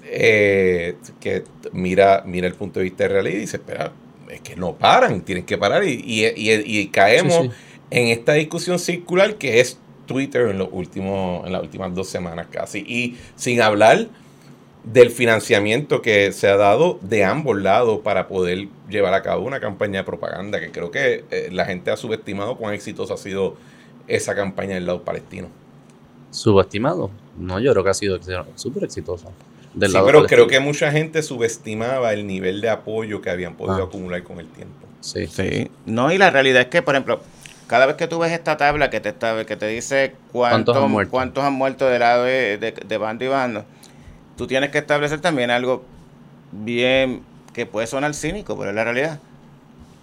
eh, 0.05 0.95
que 1.19 1.43
mira, 1.71 2.23
mira 2.25 2.47
el 2.47 2.53
punto 2.53 2.79
de 2.79 2.85
vista 2.85 3.07
real 3.07 3.27
y 3.27 3.35
dice, 3.35 3.57
espera, 3.57 3.91
es 4.29 4.41
que 4.41 4.55
no 4.55 4.73
paran, 4.73 5.21
tienen 5.21 5.45
que 5.45 5.57
parar. 5.57 5.83
Y, 5.83 6.01
y, 6.05 6.87
caemos 6.87 7.49
en 7.89 8.07
esta 8.07 8.33
discusión 8.33 8.79
circular 8.79 9.35
que 9.35 9.59
es 9.59 9.77
Twitter 10.05 10.47
en, 10.49 10.57
los 10.57 10.69
últimos, 10.71 11.45
en 11.45 11.53
las 11.53 11.61
últimas 11.61 11.93
dos 11.93 12.07
semanas 12.07 12.47
casi. 12.49 12.79
Y 12.79 13.17
sin 13.35 13.61
hablar 13.61 14.07
del 14.83 15.11
financiamiento 15.11 16.01
que 16.01 16.31
se 16.31 16.47
ha 16.47 16.57
dado 16.57 16.97
de 17.01 17.23
ambos 17.23 17.61
lados 17.61 17.99
para 17.99 18.27
poder 18.27 18.67
llevar 18.89 19.13
a 19.13 19.21
cabo 19.21 19.45
una 19.45 19.59
campaña 19.59 19.99
de 19.99 20.05
propaganda, 20.05 20.59
que 20.59 20.71
creo 20.71 20.89
que 20.89 21.23
eh, 21.29 21.49
la 21.51 21.65
gente 21.65 21.91
ha 21.91 21.97
subestimado 21.97 22.57
cuán 22.57 22.73
exitosa 22.73 23.13
ha 23.13 23.17
sido 23.17 23.57
esa 24.07 24.33
campaña 24.33 24.75
del 24.75 24.87
lado 24.87 25.03
palestino 25.03 25.49
subestimado. 26.31 27.11
No, 27.37 27.59
yo 27.59 27.71
creo 27.71 27.83
que 27.83 27.89
ha 27.89 27.93
sido 27.93 28.19
súper 28.55 28.85
exitoso. 28.85 29.31
sí, 29.79 29.97
pero 30.05 30.25
creo 30.25 30.47
que 30.47 30.59
mucha 30.59 30.91
gente 30.91 31.21
subestimaba 31.21 32.13
el 32.13 32.25
nivel 32.25 32.61
de 32.61 32.69
apoyo 32.69 33.21
que 33.21 33.29
habían 33.29 33.55
podido 33.55 33.83
ah. 33.83 33.85
acumular 33.85 34.23
con 34.23 34.39
el 34.39 34.47
tiempo. 34.47 34.87
Sí, 35.01 35.27
sí. 35.27 35.69
No, 35.85 36.11
y 36.11 36.17
la 36.17 36.29
realidad 36.29 36.63
es 36.63 36.67
que, 36.67 36.81
por 36.81 36.95
ejemplo, 36.95 37.21
cada 37.67 37.85
vez 37.85 37.95
que 37.95 38.07
tú 38.07 38.19
ves 38.19 38.31
esta 38.31 38.57
tabla 38.57 38.89
que 38.89 38.99
te, 38.99 39.15
que 39.45 39.55
te 39.55 39.67
dice 39.67 40.13
cuántos, 40.31 40.75
han 40.75 40.91
muerto? 40.91 41.11
cuántos 41.11 41.43
han 41.43 41.53
muerto 41.53 41.87
de 41.87 41.99
lado 41.99 42.25
de, 42.25 42.57
de, 42.57 42.97
bando 42.97 43.23
y 43.25 43.29
bando, 43.29 43.65
tú 44.37 44.45
tienes 44.45 44.71
que 44.71 44.79
establecer 44.79 45.21
también 45.21 45.49
algo 45.51 45.83
bien 46.51 47.23
que 47.53 47.65
puede 47.65 47.87
sonar 47.87 48.13
cínico, 48.13 48.57
pero 48.57 48.69
es 48.69 48.75
la 48.75 48.83
realidad. 48.83 49.19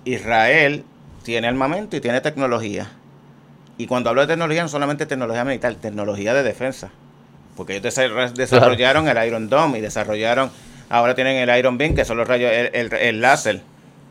Israel 0.05 0.85
tiene 1.23 1.47
armamento 1.47 1.97
y 1.97 2.01
tiene 2.01 2.21
tecnología. 2.21 2.91
Y 3.79 3.87
cuando 3.87 4.11
hablo 4.11 4.23
de 4.23 4.27
tecnología, 4.27 4.63
no 4.63 4.69
solamente 4.69 5.07
tecnología 5.07 5.45
militar, 5.45 5.75
tecnología 5.77 6.35
de 6.35 6.43
defensa. 6.43 6.91
Porque 7.57 7.77
ellos 7.77 8.35
desarrollaron 8.35 9.09
el 9.09 9.27
Iron 9.27 9.49
Dome 9.49 9.79
y 9.79 9.81
desarrollaron, 9.81 10.51
ahora 10.91 11.15
tienen 11.15 11.37
el 11.37 11.59
Iron 11.59 11.79
Beam, 11.79 11.95
que 11.95 12.05
son 12.05 12.17
los 12.17 12.27
rayos, 12.27 12.51
el, 12.53 13.21
láser, 13.21 13.63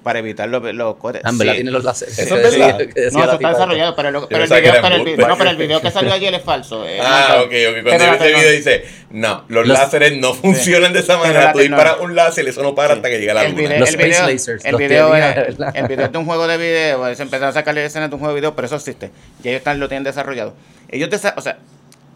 para 0.07 0.19
evitar 0.19 0.47
los, 0.47 0.63
los 0.73 0.95
cohetes. 0.95 1.21
Ah, 1.25 1.31
en 1.31 1.37
verdad 1.37 1.51
Sí. 1.51 1.57
tiene 1.57 1.71
los 1.71 1.83
láseres. 1.83 2.17
Eso 2.17 2.37
es 2.37 2.57
verdad. 2.57 2.77
No, 3.11 3.23
eso 3.25 3.33
está 3.33 3.49
desarrollado, 3.49 3.93
pero, 3.93 4.11
lo- 4.11 4.29
pero 4.29 4.43
el 4.45 4.49
video, 4.49 4.73
pero 4.81 4.95
el, 4.95 5.03
video- 5.03 5.27
no, 5.27 5.37
pero 5.37 5.49
el 5.49 5.57
video 5.57 5.81
que 5.81 5.91
salió 5.91 6.13
ayer 6.13 6.33
es 6.33 6.41
falso. 6.43 6.87
eh, 6.87 6.97
Ah, 7.01 7.25
no, 7.29 7.41
ok, 7.41 7.51
ok. 7.51 7.83
Cuando 7.83 7.83
Pero 7.83 8.05
yo 8.05 8.13
ese 8.13 8.27
video 8.35 8.51
dice, 8.51 8.85
no, 9.09 9.43
los, 9.49 9.67
Los- 9.67 9.77
láseres 9.77 10.17
no 10.17 10.33
funcionan 10.33 10.93
de 10.93 10.99
esa 10.99 11.17
manera. 11.17 11.51
Tú 11.51 11.59
disparas 11.59 11.97
un 11.99 12.15
láser 12.15 12.45
y 12.45 12.49
eso 12.51 12.63
no 12.63 12.73
para 12.73 12.93
hasta 12.93 13.09
que 13.09 13.19
llega 13.19 13.33
la 13.33 13.43
el 13.43 13.51
luna. 13.51 13.61
video, 13.63 13.79
Los 13.79 13.89
el 13.89 13.95
space 13.95 14.09
video, 14.09 14.27
lasers, 14.27 14.63
el 14.65 14.71
los 14.71 14.81
el 14.81 14.87
video 14.87 16.05
es 16.05 16.11
de 16.13 16.17
un 16.17 16.25
juego 16.25 16.47
de 16.47 16.57
video, 16.57 17.15
se 17.15 17.21
empezaron 17.23 17.49
a 17.49 17.51
sacarle 17.51 17.83
escenas 17.83 18.09
de 18.09 18.15
un 18.15 18.19
juego 18.19 18.33
de 18.33 18.39
video, 18.39 18.55
pero 18.55 18.67
eso 18.67 18.75
existe. 18.77 19.11
Y 19.43 19.49
ellos 19.49 19.57
están, 19.59 19.77
lo 19.81 19.89
tienen 19.89 20.05
desarrollado. 20.05 20.53
Ellos, 20.87 21.09
desa- 21.09 21.33
o 21.35 21.41
sea, 21.41 21.57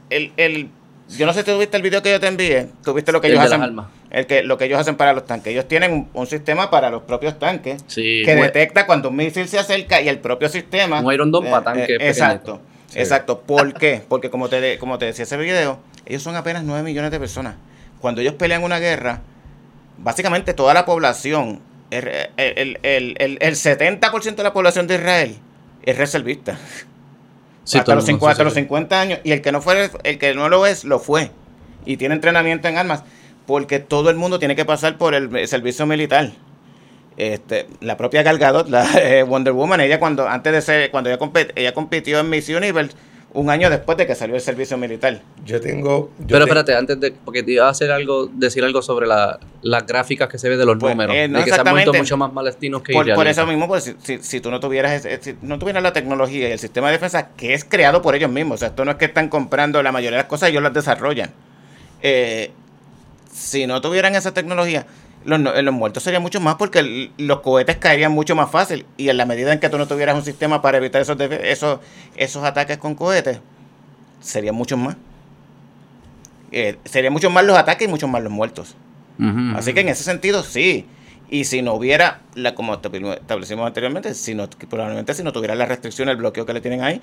el, 0.10 0.32
el, 0.38 0.70
yo 1.18 1.26
no 1.26 1.34
sé 1.34 1.40
si 1.40 1.46
tú 1.52 1.58
viste 1.60 1.76
el 1.76 1.84
video 1.84 2.02
que 2.02 2.12
yo 2.12 2.20
te 2.22 2.28
envié, 2.28 2.68
tú 2.86 2.94
viste 2.94 3.12
lo 3.12 3.20
que 3.20 3.28
El 3.28 3.34
ellos 3.34 3.44
de 3.44 3.50
las 3.50 3.60
hacen, 3.60 3.64
armas. 3.70 3.88
El 4.12 4.26
que, 4.28 4.44
lo 4.44 4.58
que 4.58 4.66
ellos 4.66 4.80
hacen 4.80 4.96
para 4.96 5.14
los 5.14 5.26
tanques. 5.26 5.52
Ellos 5.52 5.68
tienen 5.68 5.92
un, 5.94 6.10
un 6.14 6.28
sistema 6.28 6.70
para 6.70 6.90
los 6.90 7.04
propios 7.04 7.40
tanques 7.40 7.82
Sí, 7.88 8.24
que 8.26 8.36
detecta 8.36 8.86
cuando 8.86 9.10
un 9.10 9.16
misil 9.16 9.48
se 9.48 9.58
acerca 9.60 10.02
y 10.02 10.10
el 10.10 10.20
propio 10.20 10.50
sistema. 10.50 11.00
Un 11.00 11.14
Iron 11.14 11.32
Dome 11.32 11.50
para 11.50 11.64
tanque 11.64 11.82
pequeñito. 11.84 12.06
exacto, 12.08 12.62
Sí. 12.88 13.00
exacto. 13.00 13.40
¿Por 13.42 13.74
qué? 13.74 14.02
Porque 14.08 14.30
como 14.30 14.50
te, 14.50 14.78
como 14.78 14.98
te 14.98 15.06
decía 15.06 15.24
ese 15.24 15.38
video, 15.38 15.80
ellos 16.06 16.22
son 16.22 16.36
apenas 16.36 16.64
9 16.64 16.84
millones 16.84 17.10
de 17.12 17.20
personas. 17.20 17.56
Cuando 18.02 18.20
ellos 18.22 18.34
pelean 18.34 18.64
una 18.64 18.80
guerra, 18.80 19.22
básicamente 19.98 20.54
toda 20.54 20.74
la 20.74 20.86
población, 20.86 21.62
el, 21.90 22.08
el, 22.38 22.80
el, 22.84 23.16
el, 23.18 23.38
el 23.42 23.56
70% 23.56 24.36
de 24.36 24.44
la 24.44 24.54
población 24.54 24.88
de 24.88 24.96
Israel 24.96 25.38
es 25.84 25.98
reservista. 25.98 26.58
Sí, 27.64 27.78
hasta 27.78 27.96
los, 27.96 28.06
mundo 28.10 28.26
cincu- 28.26 28.30
hasta 28.30 28.38
se 28.40 28.44
los 28.44 28.54
sabe. 28.54 28.64
50 28.66 29.00
años. 29.02 29.20
Y 29.24 29.32
el 29.32 29.42
que 29.42 29.52
no 29.52 29.62
fue, 29.62 29.90
el 30.04 30.18
que 30.18 30.34
no 30.34 30.50
lo 30.50 30.66
es, 30.66 30.84
lo 30.84 31.00
fue. 31.00 31.32
Y 31.86 31.98
tiene 31.98 32.16
entrenamiento 32.16 32.68
en 32.68 32.78
armas. 32.78 33.04
Porque 33.48 33.80
todo 33.80 34.10
el 34.10 34.16
mundo 34.18 34.40
tiene 34.40 34.56
que 34.56 34.66
pasar 34.66 34.98
por 34.98 35.14
el 35.16 35.48
servicio 35.48 35.86
militar. 35.86 36.32
Este, 37.18 37.68
la 37.82 37.98
propia 37.98 38.24
Gal 38.24 38.38
Gadot, 38.38 38.70
la 38.70 38.86
eh, 39.02 39.24
Wonder 39.24 39.54
Woman, 39.54 39.82
ella 39.82 40.00
cuando 40.00 40.28
antes 40.28 40.54
de 40.54 40.62
ser, 40.62 40.92
cuando 40.92 41.10
ella, 41.10 41.20
compet- 41.20 41.52
ella 41.56 41.74
compitió 41.74 42.20
en 42.20 42.30
Miss 42.30 42.48
Universe, 42.50 42.96
un 43.34 43.50
año 43.50 43.70
después 43.70 43.98
de 43.98 44.06
que 44.08 44.14
salió 44.16 44.36
el 44.36 44.42
servicio 44.42 44.78
militar. 44.78 45.22
Yo 45.46 45.62
tengo. 45.62 46.10
yo 46.20 46.28
Pero 46.28 46.40
te- 46.40 46.44
espérate, 46.46 46.76
antes 46.76 47.00
de. 47.00 47.12
Porque 47.12 47.44
te 47.44 47.52
iba 47.54 47.66
a 47.66 47.70
hacer 47.70 47.90
algo, 47.92 48.28
decir 48.28 48.64
algo 48.64 48.82
sobre 48.82 49.08
la, 49.08 49.40
las 49.62 49.86
gráficas 49.86 50.28
que 50.30 50.38
se 50.38 50.50
ve 50.50 50.58
de 50.58 50.66
los 50.66 50.78
Pues, 50.78 50.94
números. 50.96 51.16
eh, 51.16 51.28
no 51.30 51.40
de 51.40 51.46
que 51.46 51.52
se 51.52 51.56
han 51.56 51.64
vuelto 51.64 51.80
exactamente. 51.92 52.00
mucho 52.00 52.18
más 52.18 52.32
palestinos 52.32 52.82
que 52.82 52.92
Por, 52.94 53.14
por 53.14 53.28
eso 53.28 53.46
mismo, 53.46 53.68
pues, 53.68 53.84
si, 53.86 53.96
si, 54.02 54.24
si 54.24 54.42
tú 54.42 54.52
no 54.52 54.60
tuvieras 54.60 55.06
ese- 55.06 55.22
si 55.24 55.38
no 55.44 55.60
tuvieras 55.60 55.82
la 55.84 55.94
tecnología 55.94 56.50
y 56.50 56.52
el 56.52 56.60
sistema 56.60 56.88
de 56.88 56.94
defensa 56.94 57.30
que 57.38 57.54
es 57.54 57.64
creado 57.66 58.02
por 58.02 58.16
ellos 58.16 58.30
mismos, 58.32 58.56
o 58.56 58.58
sea, 58.60 58.68
esto 58.70 58.84
no 58.84 58.92
es 58.92 58.98
que 58.98 59.06
están 59.06 59.30
comprando 59.30 59.82
la 59.84 59.92
mayoría 59.94 60.18
de 60.18 60.24
las 60.24 60.30
cosas, 60.30 60.50
ellos 60.50 60.64
las 60.64 60.74
desarrollan. 60.74 61.32
Eh, 62.02 62.52
si 63.32 63.68
no 63.68 63.82
tuvieran 63.82 64.16
esa 64.16 64.34
tecnología, 64.34 64.86
los, 65.26 65.40
no- 65.40 65.60
los 65.62 65.74
muertos 65.74 66.04
serían 66.04 66.22
mucho 66.22 66.40
más 66.40 66.56
porque 66.56 66.80
el- 66.80 67.12
los 67.18 67.42
cohetes 67.42 67.78
caerían 67.78 68.12
mucho 68.12 68.36
más 68.36 68.50
fácil 68.52 68.86
y 68.98 69.10
en 69.10 69.18
la 69.18 69.26
medida 69.26 69.54
en 69.54 69.60
que 69.60 69.70
tú 69.70 69.78
no 69.78 69.88
tuvieras 69.88 70.16
un 70.16 70.24
sistema 70.26 70.62
para 70.62 70.78
evitar 70.78 71.02
esos, 71.02 71.20
esos, 71.20 71.80
esos 72.16 72.44
ataques 72.44 72.78
con 72.78 72.96
cohetes, 72.96 73.40
serían 74.20 74.56
muchos 74.56 74.78
más. 74.80 74.96
Eh, 76.52 76.78
serían 76.86 77.14
muchos 77.14 77.32
más 77.32 77.46
los 77.46 77.58
ataques 77.58 77.88
y 77.88 77.92
muchos 77.92 78.10
más 78.10 78.22
los 78.24 78.32
muertos. 78.32 78.76
Así 79.56 79.74
que 79.74 79.82
en 79.82 79.90
ese 79.90 80.04
sentido, 80.04 80.44
sí. 80.44 80.86
Y 81.32 81.46
si 81.46 81.62
no 81.64 81.74
hubiera, 81.74 82.22
la, 82.36 82.54
como 82.54 82.74
establecimos 82.76 83.66
anteriormente, 83.66 84.14
si 84.14 84.36
no, 84.36 84.48
probablemente 84.70 85.14
si 85.16 85.24
no 85.24 85.32
tuviera 85.32 85.56
la 85.56 85.66
restricción, 85.66 86.10
el 86.10 86.18
bloqueo 86.18 86.46
que 86.46 86.54
le 86.54 86.62
tienen 86.62 86.82
ahí, 86.84 87.02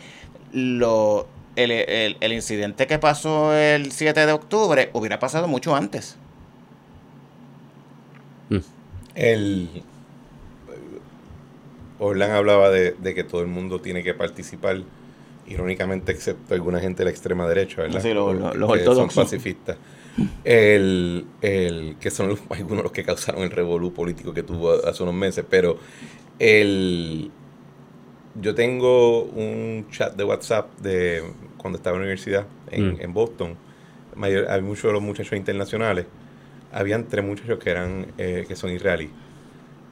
lo, 0.52 1.26
el, 1.56 1.70
el- 1.72 2.16
el 2.20 2.32
incidente 2.34 2.86
que 2.86 2.98
pasó 3.00 3.52
el 3.54 3.90
7 3.90 4.26
de 4.26 4.32
octubre 4.32 4.90
hubiera 4.92 5.18
pasado 5.18 5.48
mucho 5.48 5.74
antes. 5.74 6.16
Mm. 8.50 8.58
El. 9.14 9.82
Orlan 11.98 12.30
hablaba 12.30 12.70
de, 12.70 12.92
de 12.92 13.14
que 13.14 13.24
todo 13.24 13.40
el 13.40 13.48
mundo 13.48 13.80
tiene 13.80 14.04
que 14.04 14.14
participar, 14.14 14.82
irónicamente, 15.48 16.12
excepto 16.12 16.54
alguna 16.54 16.78
gente 16.80 16.98
de 16.98 17.04
la 17.06 17.10
extrema 17.10 17.48
derecha, 17.48 17.82
¿verdad? 17.82 18.00
Sí, 18.00 18.12
lo- 18.12 18.32
lo- 18.32 18.54
los 18.54 18.72
Que 18.72 18.84
son 18.84 19.08
pacifistas. 19.08 19.76
El, 20.44 21.26
el, 21.42 21.96
que 22.00 22.10
son 22.10 22.28
los- 22.28 22.40
algunos 22.50 22.78
de 22.78 22.82
los 22.84 22.92
que 22.92 23.04
causaron 23.04 23.42
el 23.42 23.50
revolú 23.50 23.92
político 23.92 24.32
que 24.32 24.42
tuvo 24.42 24.72
hace 24.86 25.02
unos 25.02 25.14
meses, 25.14 25.44
pero 25.48 25.78
el, 26.38 27.30
yo 28.40 28.54
tengo 28.54 29.22
un 29.24 29.86
chat 29.90 30.14
de 30.16 30.24
WhatsApp 30.24 30.78
de 30.80 31.22
cuando 31.56 31.76
estaba 31.78 31.96
en 31.96 32.02
la 32.02 32.06
universidad 32.06 32.46
en, 32.70 32.94
Mm. 32.94 33.00
en 33.00 33.14
Boston. 33.14 33.56
Mayor, 34.14 34.46
hay 34.50 34.62
muchos 34.62 34.84
de 34.84 34.92
los 34.92 35.02
muchachos 35.02 35.36
internacionales. 35.36 36.06
Habían 36.72 37.08
tres 37.08 37.24
muchachos 37.24 37.58
que 37.58 37.70
eran 37.70 38.06
eh, 38.18 38.44
que 38.48 38.56
son 38.56 38.70
israelíes. 38.72 39.10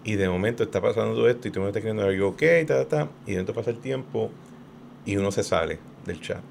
Y 0.05 0.16
de 0.16 0.29
momento 0.29 0.62
está 0.64 0.81
pasando 0.81 1.14
todo 1.14 1.29
esto 1.29 1.49
y 1.49 1.51
tú 1.51 1.61
me 1.61 1.68
estás 1.68 1.81
escribiendo 1.81 2.05
algo, 2.09 2.29
ok, 2.31 2.43
ta, 2.66 2.85
ta, 2.85 2.89
ta, 2.89 3.11
y 3.27 3.33
de 3.33 3.37
momento 3.39 3.55
pasa 3.55 3.70
el 3.70 3.79
tiempo 3.81 4.31
y 5.07 5.16
uno 5.16 5.33
se 5.33 5.43
sale 5.45 5.79
del 6.07 6.20
chat. 6.20 6.43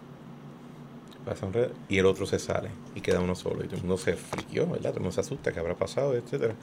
Pasa 1.26 1.47
un 1.47 1.53
y 1.89 1.97
el 1.97 2.05
otro 2.05 2.26
se 2.26 2.39
sale 2.39 2.69
y 2.93 3.01
queda 3.01 3.19
uno 3.19 3.36
solo. 3.36 3.63
Y 3.63 3.67
todo 3.67 3.78
el 3.78 3.82
mundo 3.82 3.97
se 3.97 4.15
friquió, 4.15 4.67
¿verdad? 4.67 4.91
Todo 4.91 4.97
el 4.97 5.01
mundo 5.01 5.11
se 5.13 5.21
asusta, 5.21 5.51
¿qué 5.51 5.59
habrá 5.59 5.76
pasado? 5.76 6.15
Etcétera. 6.15 6.55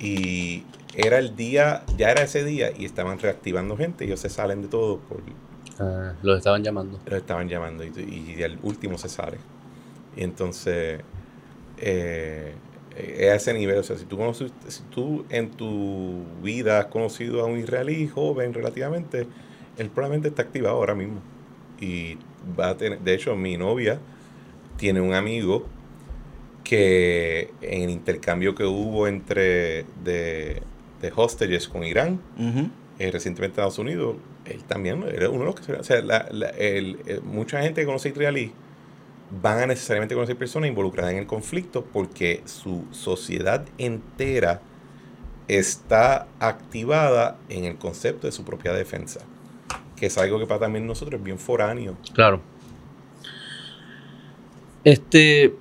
Y 0.00 0.64
era 0.94 1.18
el 1.18 1.36
día, 1.36 1.84
ya 1.96 2.10
era 2.10 2.22
ese 2.22 2.44
día 2.44 2.70
y 2.76 2.84
estaban 2.84 3.18
reactivando 3.18 3.76
gente. 3.76 4.04
Y 4.04 4.08
ellos 4.08 4.20
se 4.20 4.28
salen 4.30 4.62
de 4.62 4.68
todo 4.68 4.98
por, 5.00 5.22
Ah, 5.80 6.14
los 6.22 6.38
estaban 6.38 6.62
llamando. 6.64 6.98
los 7.06 7.14
estaban 7.20 7.48
llamando 7.48 7.84
y, 7.84 8.34
y 8.36 8.42
el 8.42 8.58
último 8.62 8.98
se 8.98 9.08
sale. 9.08 9.38
Y 10.16 10.24
entonces, 10.24 11.04
eh, 11.78 12.54
eh, 12.96 13.30
a 13.30 13.34
ese 13.36 13.54
nivel, 13.54 13.78
o 13.78 13.82
sea, 13.82 13.96
si 13.96 14.04
tú, 14.06 14.16
conoces, 14.18 14.52
si 14.68 14.82
tú 14.84 15.24
en 15.30 15.50
tu 15.52 16.24
vida 16.42 16.80
has 16.80 16.86
conocido 16.86 17.42
a 17.42 17.46
un 17.46 17.58
israelí 17.58 18.08
joven 18.08 18.54
relativamente, 18.54 19.28
él 19.76 19.90
probablemente 19.90 20.28
está 20.28 20.42
activado 20.42 20.76
ahora 20.76 20.94
mismo. 20.94 21.22
Y 21.80 22.18
va 22.58 22.70
a 22.70 22.76
tener, 22.76 23.00
de 23.00 23.14
hecho, 23.14 23.34
mi 23.36 23.56
novia 23.56 23.98
tiene 24.76 25.00
un 25.00 25.14
amigo 25.14 25.66
que 26.64 27.50
en 27.62 27.82
el 27.82 27.90
intercambio 27.90 28.54
que 28.54 28.64
hubo 28.64 29.06
entre 29.06 29.84
de, 30.04 30.62
de 31.00 31.12
hostages 31.14 31.68
con 31.68 31.84
Irán, 31.84 32.20
eh, 32.98 33.10
recientemente 33.10 33.60
en 33.60 33.66
Estados 33.66 33.78
Unidos, 33.78 34.16
él 34.44 34.62
también 34.64 35.02
era 35.12 35.28
uno 35.30 35.40
de 35.40 35.44
los 35.46 35.54
que 35.60 35.72
O 35.72 35.84
sea, 35.84 36.00
la- 36.02 36.28
la- 36.30 36.48
el- 36.50 36.98
mucha 37.24 37.62
gente 37.62 37.80
que 37.82 37.86
conoce 37.86 38.08
israelí 38.10 38.52
van 39.42 39.58
a 39.60 39.66
necesariamente 39.66 40.14
conocer 40.14 40.36
personas 40.36 40.68
involucradas 40.68 41.12
en 41.12 41.18
el 41.18 41.26
conflicto 41.26 41.84
porque 41.84 42.42
su 42.46 42.84
sociedad 42.92 43.64
entera 43.78 44.60
está 45.48 46.26
activada 46.40 47.38
en 47.48 47.64
el 47.64 47.76
concepto 47.76 48.26
de 48.26 48.32
su 48.32 48.44
propia 48.44 48.72
defensa, 48.72 49.20
que 49.98 50.06
es 50.06 50.18
algo 50.18 50.38
que 50.38 50.46
para 50.46 50.60
también 50.60 50.86
nosotros 50.86 51.18
es 51.18 51.24
bien 51.24 51.38
foráneo. 51.38 51.96
Claro. 52.14 52.40
Este. 54.84 55.54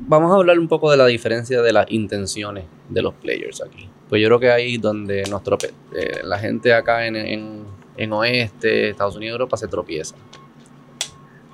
vamos 0.00 0.30
a 0.32 0.36
hablar 0.36 0.58
un 0.58 0.68
poco 0.68 0.90
de 0.90 0.96
la 0.96 1.06
diferencia 1.06 1.60
de 1.60 1.72
las 1.72 1.86
intenciones 1.90 2.64
de 2.88 3.02
los 3.02 3.14
players 3.14 3.62
aquí. 3.62 3.88
Pues 4.08 4.22
yo 4.22 4.28
creo 4.28 4.40
que 4.40 4.50
ahí 4.50 4.78
donde 4.78 5.24
nos 5.24 5.42
trope- 5.42 5.72
eh, 5.94 6.20
la 6.24 6.38
gente 6.38 6.72
acá 6.72 7.06
en, 7.06 7.16
en, 7.16 7.64
en 7.96 8.12
Oeste, 8.12 8.90
Estados 8.90 9.16
Unidos, 9.16 9.34
Europa 9.34 9.56
se 9.56 9.68
tropieza. 9.68 10.14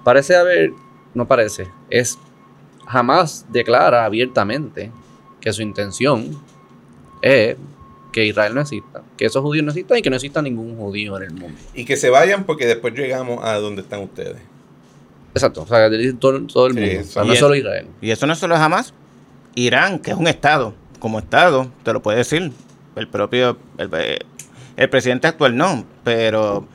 Parece 0.05 0.37
haber, 0.37 0.73
no 1.15 1.27
parece, 1.27 1.67
es 1.91 2.19
jamás 2.87 3.47
declara 3.51 4.05
abiertamente 4.05 4.93
que 5.41 5.53
su 5.53 5.63
intención 5.63 6.39
es 7.23 7.57
que 8.15 8.25
Israel 8.25 8.55
no 8.55 8.61
exista, 8.61 9.03
que 9.17 9.25
esos 9.27 9.43
judíos 9.43 9.65
no 9.65 9.73
existan 9.73 9.99
y 9.99 10.03
que 10.03 10.09
no 10.09 10.15
exista 10.15 10.41
ningún 10.41 10.77
judío 10.77 11.17
en 11.17 11.25
el 11.25 11.31
mundo. 11.35 11.59
Y 11.75 11.85
que 11.85 11.97
se 11.97 12.11
vayan 12.11 12.45
porque 12.45 12.65
después 12.65 12.95
llegamos 12.95 13.45
a 13.45 13.57
donde 13.57 13.83
están 13.83 14.01
ustedes. 14.03 14.37
Exacto, 15.35 15.63
o 15.63 15.67
sea, 15.67 15.91
todo, 16.21 16.47
todo 16.47 16.67
el 16.69 16.75
Sí, 16.75 16.81
mundo, 16.81 16.97
o 16.97 17.01
eso- 17.01 17.11
sea, 17.13 17.25
no 17.25 17.33
es 17.33 17.39
solo 17.41 17.57
Israel. 17.57 17.89
Y 18.01 18.13
eso 18.13 18.25
no 18.29 18.37
solo 18.37 18.55
es 18.55 18.61
Hamas. 18.61 18.95
Irán, 19.57 19.99
que 19.99 20.13
es 20.13 20.17
un 20.17 20.29
Estado, 20.29 20.75
como 21.01 21.19
Estado, 21.19 21.69
te 21.83 21.93
lo 21.93 22.03
puede 22.03 22.19
decir. 22.19 22.53
El 22.95 23.09
propio, 23.09 23.59
el, 23.79 23.91
eh, 23.95 24.19
el 24.77 24.89
presidente 24.89 25.27
actual 25.27 25.57
no, 25.57 25.85
pero 26.05 26.69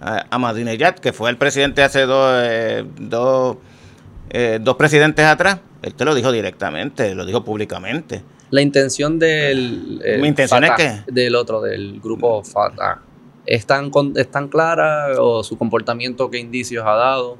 ah, 0.00 0.26
Ahmadinejad, 0.30 0.96
que 0.96 1.12
fue 1.12 1.30
el 1.30 1.36
presidente 1.36 1.84
hace 1.84 2.00
dos, 2.06 2.42
eh, 2.44 2.84
dos, 2.98 3.56
eh, 4.30 4.58
dos 4.60 4.74
presidentes 4.74 5.24
atrás, 5.24 5.60
él 5.82 5.94
te 5.94 6.04
lo 6.04 6.14
dijo 6.16 6.32
directamente, 6.32 7.14
lo 7.14 7.24
dijo 7.24 7.44
públicamente. 7.44 8.22
La 8.52 8.60
intención 8.60 9.18
del 9.18 10.00
eh, 10.04 10.18
Mi 10.20 10.28
intención 10.28 10.62
es 10.62 10.70
Fatah, 10.70 11.04
del 11.06 11.34
otro, 11.36 11.62
del 11.62 11.98
grupo 12.00 12.44
Fatah, 12.44 13.00
¿es 13.46 13.64
tan, 13.64 13.88
con- 13.90 14.12
es 14.14 14.30
tan 14.30 14.48
clara 14.48 15.06
o 15.18 15.42
su 15.42 15.56
comportamiento 15.56 16.30
qué 16.30 16.38
indicios 16.38 16.84
ha 16.86 16.92
dado? 16.94 17.38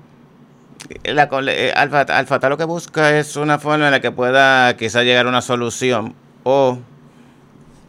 La, 1.04 1.28
col- 1.28 1.50
eh, 1.50 1.70
Al 1.76 1.90
Fatah 1.90 2.18
Al 2.18 2.26
Fatah 2.26 2.48
lo 2.48 2.56
que 2.56 2.64
busca 2.64 3.18
es 3.18 3.36
una 3.36 3.58
forma 3.58 3.84
en 3.84 3.90
la 3.90 4.00
que 4.00 4.10
pueda 4.10 4.74
quizá 4.78 5.02
llegar 5.02 5.26
a 5.26 5.28
una 5.28 5.42
solución 5.42 6.14
o, 6.44 6.78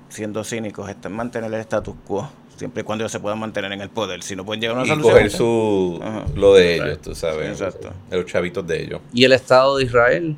siendo 0.09 0.43
cínicos, 0.43 0.89
este, 0.89 1.07
mantener 1.07 1.53
el 1.53 1.61
status 1.61 1.95
quo, 2.05 2.29
siempre 2.57 2.81
y 2.81 2.83
cuando 2.83 3.05
ellos 3.05 3.11
se 3.13 3.21
puedan 3.21 3.39
mantener 3.39 3.71
en 3.71 3.79
el 3.79 3.89
poder. 3.89 4.21
Si 4.21 4.35
no 4.35 4.43
pueden 4.43 4.59
llegar 4.59 4.75
a 4.75 4.79
una 4.81 4.85
Y 4.85 4.89
solución... 4.89 5.13
coger 5.13 5.31
su, 5.31 5.99
Ajá. 6.03 6.25
lo 6.35 6.55
de 6.55 6.75
ellos, 6.75 6.99
tú 7.01 7.15
sabes. 7.15 7.49
Exacto. 7.51 7.93
Los 8.11 8.25
chavitos 8.25 8.67
de 8.67 8.83
ellos. 8.83 8.99
¿Y 9.13 9.23
el 9.23 9.31
Estado 9.31 9.77
de 9.77 9.85
Israel? 9.85 10.35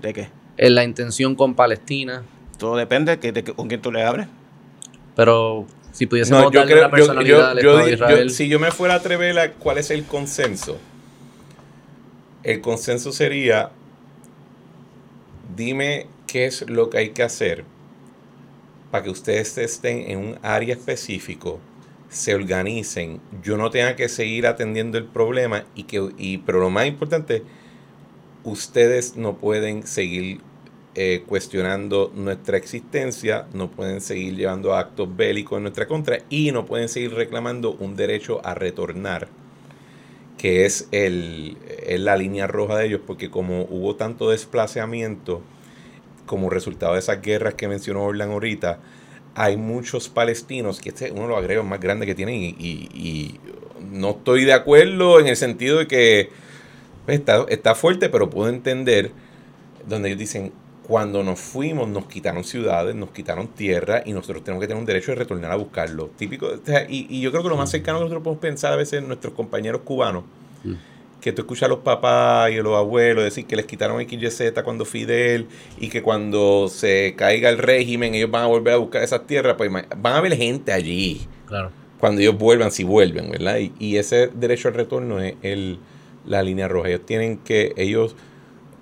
¿De 0.00 0.12
qué? 0.14 0.28
¿Es 0.56 0.70
la 0.70 0.84
intención 0.84 1.34
con 1.34 1.54
Palestina? 1.54 2.22
Todo 2.58 2.76
depende 2.76 3.16
de, 3.16 3.32
de 3.32 3.42
con 3.44 3.68
quién 3.68 3.80
tú 3.82 3.90
le 3.90 4.02
hables. 4.04 4.28
Pero 5.16 5.66
si 5.92 6.06
pudiésemos 6.06 6.44
yo 6.44 6.50
darle 6.60 6.72
creo, 6.72 6.84
una 6.86 6.90
personalidad 6.90 7.36
yo- 7.38 7.46
al 7.46 7.54
yo- 7.62 7.70
Estado 7.70 7.78
de 7.78 7.90
yo- 7.90 7.94
Israel, 7.94 8.30
si 8.30 8.48
yo 8.48 8.60
me 8.60 8.70
fuera 8.70 8.94
a 8.94 8.96
atrever 8.98 9.38
a 9.38 9.52
cuál 9.52 9.78
es 9.78 9.90
el 9.90 10.04
consenso, 10.04 10.78
el 12.42 12.60
consenso 12.60 13.10
sería, 13.12 13.70
dime 15.56 16.06
qué 16.26 16.46
es 16.46 16.68
lo 16.68 16.90
que 16.90 16.98
hay 16.98 17.08
que 17.10 17.22
hacer 17.22 17.64
para 18.90 19.04
que 19.04 19.10
ustedes 19.10 19.56
estén 19.58 20.10
en 20.10 20.18
un 20.18 20.38
área 20.42 20.74
específico, 20.74 21.58
se 22.08 22.34
organicen, 22.34 23.20
yo 23.42 23.56
no 23.56 23.70
tenga 23.70 23.96
que 23.96 24.08
seguir 24.08 24.46
atendiendo 24.46 24.98
el 24.98 25.04
problema 25.04 25.64
y 25.74 25.84
que, 25.84 26.10
y, 26.16 26.38
pero 26.38 26.60
lo 26.60 26.70
más 26.70 26.86
importante, 26.86 27.42
ustedes 28.44 29.16
no 29.16 29.36
pueden 29.36 29.86
seguir 29.86 30.40
eh, 30.94 31.24
cuestionando 31.26 32.12
nuestra 32.14 32.56
existencia, 32.56 33.46
no 33.52 33.70
pueden 33.70 34.00
seguir 34.00 34.36
llevando 34.36 34.74
actos 34.74 35.14
bélicos 35.16 35.56
en 35.56 35.64
nuestra 35.64 35.86
contra 35.88 36.18
y 36.30 36.52
no 36.52 36.66
pueden 36.66 36.88
seguir 36.88 37.14
reclamando 37.14 37.72
un 37.72 37.96
derecho 37.96 38.40
a 38.46 38.54
retornar, 38.54 39.28
que 40.38 40.64
es, 40.66 40.88
el, 40.92 41.56
es 41.86 42.00
la 42.00 42.16
línea 42.16 42.46
roja 42.46 42.76
de 42.78 42.86
ellos, 42.86 43.00
porque 43.06 43.30
como 43.30 43.62
hubo 43.70 43.96
tanto 43.96 44.30
desplazamiento 44.30 45.40
como 46.26 46.50
resultado 46.50 46.94
de 46.94 47.00
esas 47.00 47.22
guerras 47.22 47.54
que 47.54 47.68
mencionó 47.68 48.04
Orlan 48.04 48.30
ahorita, 48.32 48.80
hay 49.34 49.56
muchos 49.56 50.08
palestinos, 50.08 50.80
que 50.80 50.90
este 50.90 51.06
es 51.06 51.12
uno 51.12 51.22
de 51.22 51.28
los 51.28 51.38
agregos 51.38 51.66
más 51.66 51.80
grandes 51.80 52.06
que 52.06 52.14
tienen, 52.14 52.36
y, 52.36 52.48
y- 52.58 52.88
y 52.94 53.40
no 53.92 54.10
estoy 54.12 54.44
de 54.44 54.52
acuerdo 54.54 55.20
en 55.20 55.28
el 55.28 55.36
sentido 55.36 55.78
de 55.78 55.86
que 55.88 56.30
pues, 57.04 57.18
está, 57.18 57.44
está 57.48 57.74
fuerte, 57.74 58.08
pero 58.08 58.30
puedo 58.30 58.48
entender 58.48 59.12
donde 59.88 60.08
ellos 60.08 60.18
dicen, 60.18 60.52
cuando 60.86 61.22
nos 61.22 61.40
fuimos 61.40 61.88
nos 61.88 62.06
quitaron 62.06 62.44
ciudades, 62.44 62.94
nos 62.94 63.10
quitaron 63.10 63.48
tierra 63.48 64.02
y 64.04 64.12
nosotros 64.12 64.44
tenemos 64.44 64.60
que 64.60 64.66
tener 64.68 64.80
un 64.80 64.86
derecho 64.86 65.12
de 65.12 65.16
retornar 65.16 65.50
a 65.50 65.56
buscarlo. 65.56 66.10
Típico, 66.16 66.46
o 66.46 66.58
sea, 66.64 66.84
y, 66.88 67.06
y 67.08 67.20
yo 67.22 67.30
creo 67.30 67.42
que 67.42 67.48
lo 67.48 67.56
más 67.56 67.70
cercano 67.70 67.98
que 67.98 68.04
nosotros 68.04 68.22
podemos 68.22 68.40
pensar 68.42 68.72
a 68.74 68.76
veces 68.76 69.00
en 69.00 69.06
nuestros 69.08 69.32
compañeros 69.34 69.80
cubanos, 69.84 70.24
Mm. 70.64 70.74
que 71.20 71.32
tú 71.32 71.42
escuchas 71.42 71.64
a 71.64 71.68
los 71.68 71.78
papás 71.80 72.50
y 72.52 72.58
a 72.58 72.62
los 72.62 72.74
abuelos 72.76 73.24
decir 73.24 73.46
que 73.46 73.56
les 73.56 73.66
quitaron 73.66 74.00
XYZ 74.02 74.52
cuando 74.64 74.84
Fidel 74.86 75.46
y 75.78 75.88
que 75.88 76.02
cuando 76.02 76.68
se 76.68 77.14
caiga 77.16 77.48
el 77.50 77.58
régimen 77.58 78.14
ellos 78.14 78.30
van 78.30 78.44
a 78.44 78.46
volver 78.46 78.74
a 78.74 78.76
buscar 78.78 79.02
esas 79.02 79.26
tierras, 79.26 79.54
pues 79.56 79.70
van 79.70 79.86
a 80.14 80.16
haber 80.18 80.36
gente 80.36 80.72
allí 80.72 81.26
claro. 81.46 81.70
cuando 81.98 82.20
ellos 82.22 82.36
vuelvan, 82.38 82.70
si 82.72 82.84
vuelven, 82.84 83.30
¿verdad? 83.30 83.58
Y, 83.58 83.72
y 83.78 83.96
ese 83.96 84.28
derecho 84.34 84.68
al 84.68 84.74
retorno 84.74 85.20
es 85.20 85.34
el, 85.42 85.78
la 86.26 86.42
línea 86.42 86.68
roja. 86.68 86.88
Ellos 86.88 87.06
tienen 87.06 87.38
que, 87.38 87.72
ellos 87.76 88.16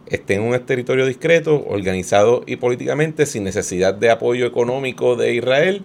estén 0.07 0.43
en 0.43 0.49
un 0.53 0.61
territorio 0.67 1.07
discreto, 1.07 1.65
organizado 1.67 2.43
y 2.47 2.57
políticamente, 2.57 3.27
sin 3.27 3.45
necesidad 3.45 3.95
de 3.95 4.11
apoyo 4.11 4.47
económico 4.47 5.17
de 5.17 5.35
Israel 5.35 5.83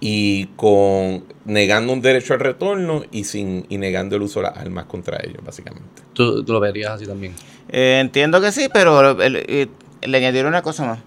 y 0.00 0.46
con 0.56 1.24
negando 1.44 1.92
un 1.92 2.00
derecho 2.00 2.34
al 2.34 2.40
retorno 2.40 3.02
y 3.10 3.24
sin 3.24 3.66
y 3.68 3.78
negando 3.78 4.16
el 4.16 4.22
uso 4.22 4.40
de 4.40 4.46
las 4.48 4.56
armas 4.58 4.84
contra 4.84 5.18
ellos, 5.24 5.38
básicamente. 5.44 6.02
Tú, 6.12 6.44
tú 6.44 6.52
lo 6.52 6.60
verías 6.60 6.92
así 6.92 7.06
también. 7.06 7.34
Eh, 7.70 7.98
entiendo 8.00 8.40
que 8.40 8.52
sí, 8.52 8.68
pero 8.72 9.20
el- 9.20 9.36
eh, 9.48 9.66
le 10.02 10.16
añadieron 10.18 10.50
una 10.50 10.62
cosa 10.62 10.84
más. 10.86 10.98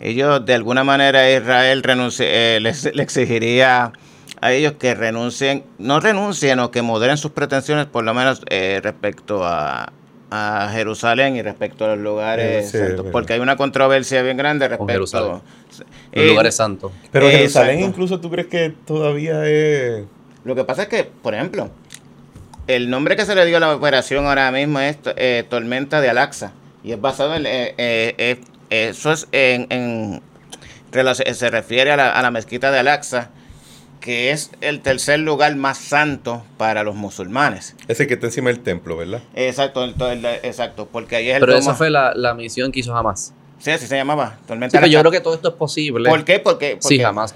Ellos, 0.00 0.46
de 0.46 0.54
alguna 0.54 0.82
manera, 0.84 1.30
Israel 1.30 1.82
renunci- 1.82 2.24
eh, 2.26 2.58
les, 2.62 2.94
le 2.94 3.02
exigiría 3.02 3.92
a 4.40 4.52
ellos 4.52 4.74
que 4.78 4.94
renuncien, 4.94 5.64
no 5.78 6.00
renuncien 6.00 6.58
o 6.60 6.70
que 6.70 6.82
moderen 6.82 7.16
sus 7.16 7.32
pretensiones, 7.32 7.86
por 7.86 8.04
lo 8.04 8.14
menos 8.14 8.42
eh, 8.48 8.80
respecto 8.82 9.44
a, 9.44 9.92
a 10.30 10.70
Jerusalén 10.72 11.36
y 11.36 11.42
respecto 11.42 11.84
a 11.84 11.88
los 11.88 11.98
lugares 11.98 12.66
Eh, 12.66 12.68
sí, 12.68 12.78
santos, 12.78 13.06
porque 13.12 13.34
hay 13.34 13.40
una 13.40 13.56
controversia 13.56 14.22
bien 14.22 14.36
grande 14.36 14.68
respecto. 14.68 15.42
Eh, 16.12 16.20
Los 16.20 16.26
lugares 16.26 16.54
santos. 16.56 16.92
Pero 17.12 17.26
Exacto. 17.26 17.38
Jerusalén 17.38 17.80
incluso 17.80 18.20
tú 18.20 18.30
crees 18.30 18.48
que 18.48 18.74
todavía 18.86 19.46
es... 19.46 20.04
Lo 20.44 20.54
que 20.54 20.64
pasa 20.64 20.82
es 20.84 20.88
que, 20.88 21.04
por 21.04 21.34
ejemplo, 21.34 21.70
el 22.66 22.88
nombre 22.88 23.16
que 23.16 23.26
se 23.26 23.34
le 23.34 23.44
dio 23.44 23.58
a 23.58 23.60
la 23.60 23.74
operación 23.74 24.26
ahora 24.26 24.50
mismo 24.50 24.80
es 24.80 24.96
eh, 25.16 25.44
Tormenta 25.48 26.00
de 26.00 26.08
Al-Aqsa. 26.08 26.52
Y 26.82 26.92
es 26.92 27.00
basado 27.00 27.34
en... 27.34 27.44
eh, 27.44 27.74
eh, 27.76 28.40
eh, 28.70 28.88
eso 28.88 29.12
es 29.12 29.28
en... 29.32 30.22
se 31.12 31.50
refiere 31.50 31.92
a 31.92 31.96
la, 31.96 32.10
a 32.12 32.22
la 32.22 32.30
mezquita 32.30 32.70
de 32.70 32.78
Al-Aqsa, 32.78 33.30
que 34.00 34.30
es 34.30 34.50
el 34.62 34.80
tercer 34.80 35.20
lugar 35.20 35.54
más 35.56 35.78
santo 35.78 36.42
para 36.56 36.82
los 36.82 36.94
musulmanes. 36.94 37.76
Ese 37.86 38.06
que 38.06 38.14
está 38.14 38.26
encima 38.26 38.48
del 38.50 38.60
templo, 38.60 38.96
¿verdad? 38.96 39.22
Exacto, 39.34 39.84
el- 39.84 39.94
el- 40.00 40.24
exacto, 40.42 40.88
porque 40.90 41.16
ahí 41.16 41.28
es 41.28 41.34
el 41.36 41.40
Pero 41.40 41.54
esa 41.56 41.74
fue 41.74 41.90
la, 41.90 42.14
la 42.14 42.34
misión 42.34 42.72
que 42.72 42.80
hizo 42.80 42.92
jamás. 42.94 43.34
Sí, 43.58 43.70
así 43.70 43.86
se 43.86 43.96
llamaba, 43.96 44.38
Tormenta 44.46 44.70
Sí, 44.70 44.80
pero 44.80 44.90
yo 44.90 45.00
creo 45.00 45.12
que 45.12 45.20
todo 45.20 45.34
esto 45.34 45.50
es 45.50 45.54
posible. 45.54 46.08
¿Por 46.08 46.24
qué? 46.24 46.38
Porque, 46.38 46.70
Sí, 46.80 46.94
porque- 46.96 47.02
jamás 47.02 47.34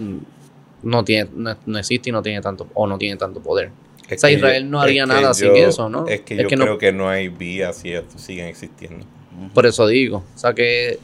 no 0.83 1.05
tiene, 1.05 1.29
no, 1.35 1.55
no 1.67 1.79
existe 1.79 2.09
y 2.09 2.13
no 2.13 2.23
tiene 2.23 2.41
tanto, 2.41 2.67
o 2.73 2.87
no 2.87 2.97
tiene 2.97 3.17
tanto 3.17 3.41
poder. 3.41 3.71
Es 4.09 4.19
O 4.19 4.21
sea, 4.21 4.31
Israel 4.31 4.71
no 4.71 4.81
haría 4.81 5.05
nada 5.07 5.33
sin 5.35 5.55
eso, 5.57 5.89
¿no? 5.91 6.07
Es 6.09 6.21
que 6.23 6.35
Es 6.35 6.43
yo 6.43 6.49
que 6.49 6.57
no- 6.57 6.65
creo 6.65 6.79
que 6.79 6.93
no 6.93 7.09
hay 7.09 7.29
vías 7.29 7.77
si 7.77 7.93
esto 7.93 8.19
siguen 8.19 8.47
existiendo. 8.47 9.05
Por 9.53 9.67
eso 9.67 9.87
digo. 9.87 10.25
O 10.35 10.39
sea 10.39 10.55
que 10.55 10.99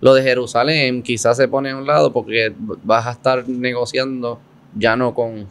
lo 0.00 0.14
de 0.14 0.22
Jerusalén 0.22 1.02
quizás 1.02 1.36
se 1.36 1.46
pone 1.48 1.70
a 1.70 1.76
un 1.76 1.86
lado 1.86 2.12
porque 2.12 2.52
vas 2.84 3.06
a 3.06 3.12
estar 3.12 3.48
negociando 3.48 4.40
ya 4.74 4.96
no 4.96 5.14
con 5.14 5.46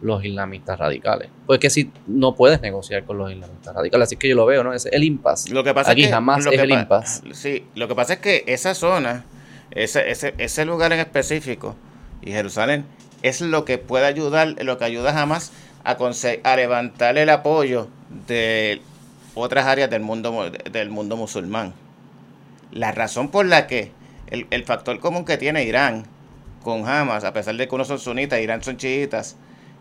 los 0.00 0.24
islamistas 0.24 0.78
radicales. 0.78 1.28
Pues 1.46 1.58
que 1.58 1.70
si 1.70 1.90
no 2.06 2.34
puedes 2.34 2.60
negociar 2.60 3.04
con 3.04 3.18
los 3.18 3.32
islamistas 3.32 3.74
radicales. 3.74 4.06
Así 4.08 4.16
que 4.16 4.28
yo 4.28 4.36
lo 4.36 4.46
veo, 4.46 4.62
¿no? 4.62 4.72
Es 4.72 4.86
el 4.86 5.02
impasse. 5.02 5.52
Lo 5.52 5.64
que 5.64 5.74
pasa 5.74 5.90
Aquí 5.92 6.02
es 6.02 6.06
que, 6.08 6.12
jamás 6.12 6.44
lo 6.44 6.50
es 6.52 6.56
que 6.56 6.62
el 6.62 6.68
pa- 6.70 6.80
impasse. 6.80 7.34
Sí, 7.34 7.64
lo 7.74 7.88
que 7.88 7.94
pasa 7.96 8.12
es 8.14 8.18
que 8.20 8.44
esa 8.46 8.74
zona, 8.74 9.24
ese, 9.72 10.10
ese, 10.10 10.34
ese 10.38 10.64
lugar 10.64 10.92
en 10.92 11.00
específico, 11.00 11.74
y 12.22 12.30
Jerusalén, 12.30 12.84
es 13.22 13.40
lo 13.40 13.64
que 13.64 13.78
puede 13.78 14.06
ayudar, 14.06 14.54
lo 14.62 14.78
que 14.78 14.84
ayuda 14.84 15.12
jamás 15.12 15.50
a, 15.82 15.96
a 16.44 16.56
levantar 16.56 17.18
el 17.18 17.28
apoyo 17.30 17.88
de 18.28 18.80
otras 19.34 19.66
áreas 19.66 19.90
del 19.90 20.02
mundo, 20.02 20.30
mu- 20.30 20.50
del 20.70 20.90
mundo 20.90 21.16
musulmán. 21.16 21.72
La 22.70 22.92
razón 22.92 23.30
por 23.30 23.46
la 23.46 23.66
que 23.66 23.90
el, 24.28 24.46
el 24.50 24.64
factor 24.64 25.00
común 25.00 25.24
que 25.24 25.38
tiene 25.38 25.64
Irán 25.64 26.04
con 26.62 26.88
Hamas, 26.88 27.24
a 27.24 27.32
pesar 27.32 27.56
de 27.56 27.66
que 27.68 27.74
unos 27.74 27.88
son 27.88 27.98
sunitas, 27.98 28.40
Irán 28.40 28.62
son 28.62 28.76
chiitas, 28.76 29.36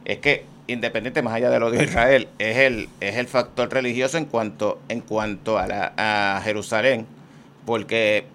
es 0.06 0.18
que 0.20 0.46
independiente 0.68 1.22
más 1.22 1.34
allá 1.34 1.50
del 1.50 1.64
odio 1.64 1.80
a 1.80 1.84
Israel, 1.84 2.28
es 2.40 2.58
el, 2.58 2.90
es 3.00 3.16
el 3.16 3.28
factor 3.28 3.72
religioso 3.72 4.18
en 4.18 4.26
cuanto, 4.26 4.80
en 4.90 5.02
cuanto 5.02 5.58
a, 5.58 5.66
la, 5.68 5.94
a 5.98 6.42
Jerusalén, 6.44 7.06
porque 7.66 8.26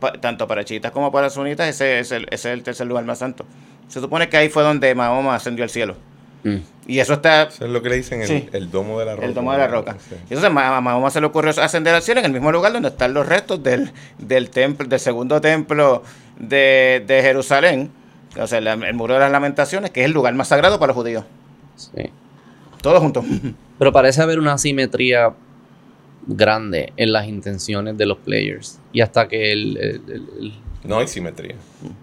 pa- 0.00 0.12
tanto 0.12 0.46
para 0.48 0.64
chiitas 0.64 0.92
como 0.92 1.10
para 1.12 1.30
sunitas 1.30 1.68
ese 1.68 1.98
es, 2.00 2.12
el, 2.12 2.24
ese 2.30 2.48
es 2.50 2.54
el 2.54 2.62
tercer 2.62 2.86
lugar 2.86 3.04
más 3.04 3.18
santo. 3.18 3.44
Se 3.88 4.00
supone 4.00 4.28
que 4.28 4.36
ahí 4.36 4.48
fue 4.48 4.62
donde 4.62 4.94
Mahoma 4.94 5.34
ascendió 5.34 5.64
al 5.64 5.70
cielo. 5.70 5.96
Mm. 6.44 6.56
Y 6.86 7.00
eso 7.00 7.14
está 7.14 7.44
Eso 7.44 7.64
es 7.64 7.70
lo 7.70 7.82
que 7.82 7.88
le 7.88 7.96
dicen 7.96 8.20
el, 8.22 8.28
Sí. 8.28 8.48
el 8.52 8.70
domo 8.70 8.98
de 8.98 9.06
la 9.06 9.14
roca. 9.16 9.26
el 9.26 9.34
domo 9.34 9.52
de 9.52 9.58
la 9.58 9.66
roca. 9.66 9.96
Sí. 9.98 10.14
Y 10.30 10.34
entonces 10.34 10.44
a 10.44 10.80
Mahoma 10.80 11.10
se 11.10 11.20
le 11.20 11.26
ocurrió 11.26 11.50
ascender 11.50 11.94
al 11.94 12.02
cielo 12.02 12.20
en 12.20 12.26
el 12.26 12.32
mismo 12.32 12.52
lugar 12.52 12.72
donde 12.72 12.88
están 12.88 13.12
los 13.14 13.26
restos 13.26 13.62
del, 13.62 13.92
del 14.18 14.50
templo, 14.50 14.86
del 14.86 15.00
segundo 15.00 15.40
templo 15.40 16.02
de, 16.38 17.02
de 17.06 17.22
Jerusalén, 17.22 17.90
o 18.40 18.46
sea, 18.46 18.60
la- 18.60 18.74
el 18.74 18.94
muro 18.94 19.14
de 19.14 19.20
las 19.20 19.32
lamentaciones, 19.32 19.90
que 19.90 20.00
es 20.00 20.06
el 20.06 20.12
lugar 20.12 20.34
más 20.34 20.48
sagrado 20.48 20.78
para 20.78 20.88
los 20.90 20.96
judíos. 20.96 21.24
Sí. 21.76 22.10
Todos 22.82 23.00
juntos. 23.00 23.24
Pero 23.78 23.92
parece 23.92 24.22
haber 24.22 24.38
una 24.38 24.54
asimetría 24.54 25.32
grande 26.26 26.92
en 26.96 27.12
las 27.12 27.26
intenciones 27.26 27.96
de 27.96 28.06
los 28.06 28.18
players. 28.18 28.80
Y 28.92 29.00
hasta 29.00 29.28
que 29.28 29.52
el, 29.52 29.76
el- 29.76 30.02
el- 30.08 30.28
el- 30.40 30.52
No 30.84 30.98
hay 30.98 31.06
simetría. 31.08 31.56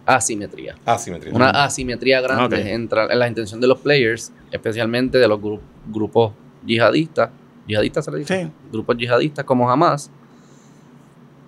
asimetría. 0.06 0.76
Asimetría. 0.86 1.34
Una 1.34 1.50
asimetría 1.64 2.22
grande 2.22 2.74
entre 2.74 3.04
en 3.12 3.20
la 3.20 3.28
intención 3.28 3.62
de 3.62 3.68
los 3.68 3.80
players, 3.80 4.32
especialmente 4.52 5.18
de 5.18 5.28
los 5.28 5.40
gru- 5.40 5.60
grupos 5.88 6.34
yihadistas. 6.66 7.30
¿Yihadistas 7.68 8.06
se 8.06 8.12
le 8.12 8.20
dice? 8.20 8.44
Sí. 8.46 8.52
Grupos 8.72 8.98
yihadistas 8.98 9.46
como 9.46 9.68
jamás. 9.68 10.12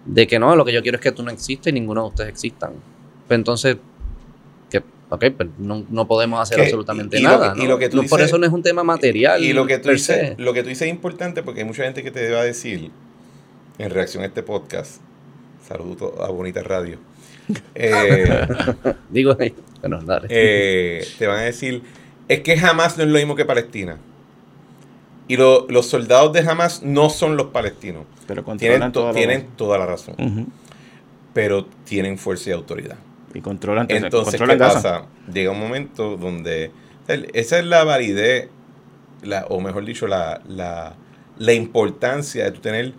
De 0.08 0.26
que 0.26 0.40
no, 0.40 0.56
lo 0.56 0.64
que 0.66 0.72
yo 0.74 0.82
quiero 0.82 0.96
es 0.98 1.02
que 1.02 1.12
tú 1.12 1.22
no 1.24 1.32
existes 1.32 1.72
y 1.72 1.74
ninguno 1.74 2.04
de 2.04 2.08
ustedes 2.10 2.30
existan. 2.30 2.72
Pues 3.28 3.38
entonces, 3.38 3.78
que, 4.70 4.78
ok, 5.10 5.26
pues 5.36 5.50
no, 5.58 5.86
no 5.90 6.08
podemos 6.08 6.40
hacer 6.42 6.58
Que- 6.58 6.64
absolutamente 6.64 7.18
y- 7.18 7.20
y 7.20 7.24
lo 7.24 7.30
nada. 7.30 7.54
que- 7.54 7.60
y 7.60 7.64
¿no? 7.64 7.70
lo 7.70 7.78
que 7.78 7.90
tú 7.90 7.98
No, 7.98 8.04
por 8.04 8.20
dices- 8.20 8.28
eso 8.30 8.38
no 8.38 8.46
es 8.48 8.54
un 8.54 8.64
tema 8.64 8.84
material. 8.84 9.44
Y 9.44 9.52
lo 9.54 9.68
que 9.68 9.80
tú 9.80 9.90
dices, 9.90 10.36
lo 10.40 10.54
que 10.54 10.64
tú 10.64 10.70
dices 10.70 10.88
es 10.88 10.94
importante 10.94 11.44
porque 11.44 11.62
hay 11.62 11.66
mucha 11.68 11.84
gente 11.84 12.04
que 12.04 12.12
te 12.12 12.32
va 12.32 12.40
a 12.40 12.44
decir 12.44 12.90
en 13.78 13.90
reacción 13.90 14.24
a 14.24 14.28
este 14.28 14.44
podcast. 14.44 15.02
Saludos 15.68 16.14
a 16.22 16.30
Bonita 16.30 16.64
Radio. 16.64 16.98
Eh, 17.76 18.46
Digo, 19.10 19.36
bueno, 19.82 20.02
dale. 20.04 20.28
eh, 20.30 21.06
te 21.18 21.28
van 21.28 21.40
a 21.40 21.44
decir, 21.44 21.82
es 22.28 22.42
que 22.42 22.54
Hamas 22.60 22.98
no 22.98 23.04
es 23.04 23.10
lo 23.10 23.18
mismo 23.18 23.36
que 23.36 23.46
Palestina. 23.46 23.98
Y 25.28 25.36
lo- 25.38 25.66
los 25.70 25.88
soldados 25.88 26.32
de 26.34 26.40
Hamas 26.40 26.84
no 26.84 27.10
son 27.10 27.36
los 27.38 27.48
palestinos. 27.48 28.06
Pero 28.28 28.44
Tienen, 29.14 29.48
toda 29.58 29.78
la 29.78 29.86
razón. 29.86 30.16
Pero 31.34 31.66
tienen 31.84 32.18
fuerza 32.18 32.50
y 32.50 32.54
autoridad. 32.54 32.98
Y 33.34 33.42
controlan, 33.42 33.88
Entonces, 33.90 34.34
¿qué 34.34 34.38
controlan 34.38 34.58
Gaza. 34.58 34.74
pasa? 35.02 35.06
Llega 35.32 35.52
un 35.52 35.60
momento 35.60 36.18
donde 36.18 36.72
el- 37.08 37.30
esa 37.34 37.60
es 37.60 37.66
la 37.66 37.84
validez, 37.84 38.50
la, 39.22 39.46
o 39.50 39.60
mejor 39.60 39.86
dicho, 39.86 40.08
la, 40.08 40.42
la, 40.48 40.96
la 41.38 41.54
importancia 41.54 42.46
de 42.46 42.52
tú 42.52 42.62
tener 42.62 42.94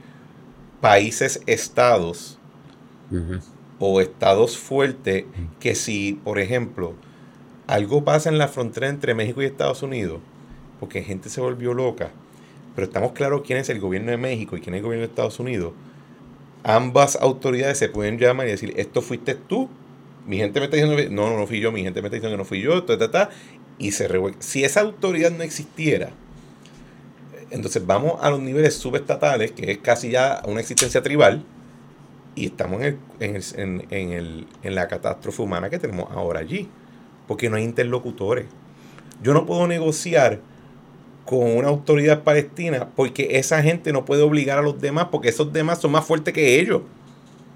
países, 0.81 1.41
estados 1.47 2.39
o 3.79 4.01
estados 4.01 4.59
fuertes 4.59 5.25
que 5.61 5.75
si, 5.75 6.21
por 6.25 6.39
ejemplo, 6.39 6.95
algo 7.67 8.05
pasa 8.05 8.29
en 8.29 8.39
la 8.39 8.49
frontera 8.49 8.89
entre 8.89 9.15
México 9.15 9.43
y 9.43 9.47
Estados 9.47 9.83
Unidos, 9.83 10.21
porque 10.81 11.03
gente 11.03 11.29
se 11.29 11.41
volvió 11.41 11.75
loca, 11.75 12.11
pero 12.75 12.87
estamos 12.87 13.13
claros 13.13 13.43
quién 13.45 13.59
es 13.59 13.69
el 13.69 13.81
gobierno 13.81 14.11
de 14.11 14.17
México 14.17 14.57
y 14.57 14.61
quién 14.61 14.75
es 14.75 14.79
el 14.79 14.85
gobierno 14.85 15.07
de 15.07 15.11
Estados 15.11 15.41
Unidos, 15.41 15.73
ambas 16.63 17.17
autoridades 17.17 17.79
se 17.79 17.89
pueden 17.89 18.19
llamar 18.19 18.47
y 18.47 18.51
decir, 18.51 18.73
esto 18.77 19.03
fuiste 19.03 19.35
tú, 19.35 19.69
mi 20.27 20.37
gente 20.37 20.61
me 20.61 20.67
está 20.67 20.77
diciendo, 20.77 21.03
no, 21.11 21.31
no, 21.31 21.39
no 21.39 21.47
fui 21.47 21.61
yo, 21.61 21.73
mi 21.73 21.83
gente 21.83 22.03
me 22.03 22.09
está 22.09 22.17
diciendo 22.17 22.37
que 22.37 22.39
no 22.39 22.45
fui 22.45 22.61
yo, 22.61 22.85
ta, 22.85 22.99
ta, 22.99 23.11
ta, 23.11 23.31
y 23.79 23.93
se 23.93 24.09
revuelve. 24.09 24.37
Si 24.41 24.65
esa 24.65 24.81
autoridad 24.81 25.31
no 25.31 25.43
existiera, 25.43 26.11
entonces 27.51 27.87
vamos 27.87 28.15
a 28.21 28.31
los 28.31 28.41
niveles 28.41 28.75
subestatales, 28.75 29.53
que 29.53 29.71
es 29.73 29.79
casi 29.79 30.11
ya 30.11 30.43
una 30.47 30.61
existencia 30.61 31.03
tribal, 31.03 31.45
y 32.35 32.47
estamos 32.47 32.83
en, 32.83 32.99
en, 33.19 33.87
en, 33.91 34.13
el, 34.13 34.47
en 34.63 34.75
la 34.75 34.87
catástrofe 34.87 35.43
humana 35.43 35.71
que 35.71 35.79
tenemos 35.79 36.11
ahora 36.13 36.41
allí, 36.41 36.69
porque 37.27 37.51
no 37.51 37.57
hay 37.57 37.65
interlocutores. 37.65 38.47
Yo 39.23 39.35
no 39.35 39.47
puedo 39.47 39.67
negociar 39.67 40.41
con 41.29 41.59
una 41.59 41.69
autoridad 41.69 42.23
palestina 42.23 42.89
porque 42.97 43.29
esa 43.33 43.63
gente 43.63 43.93
no 43.93 44.07
puede 44.07 44.23
obligar 44.23 44.59
a 44.59 44.63
los 44.63 44.81
demás 44.81 45.09
porque 45.11 45.29
esos 45.29 45.53
demás 45.53 45.79
son 45.79 45.91
más 45.91 46.07
fuertes 46.07 46.33
que 46.33 46.59
ellos. 46.59 46.81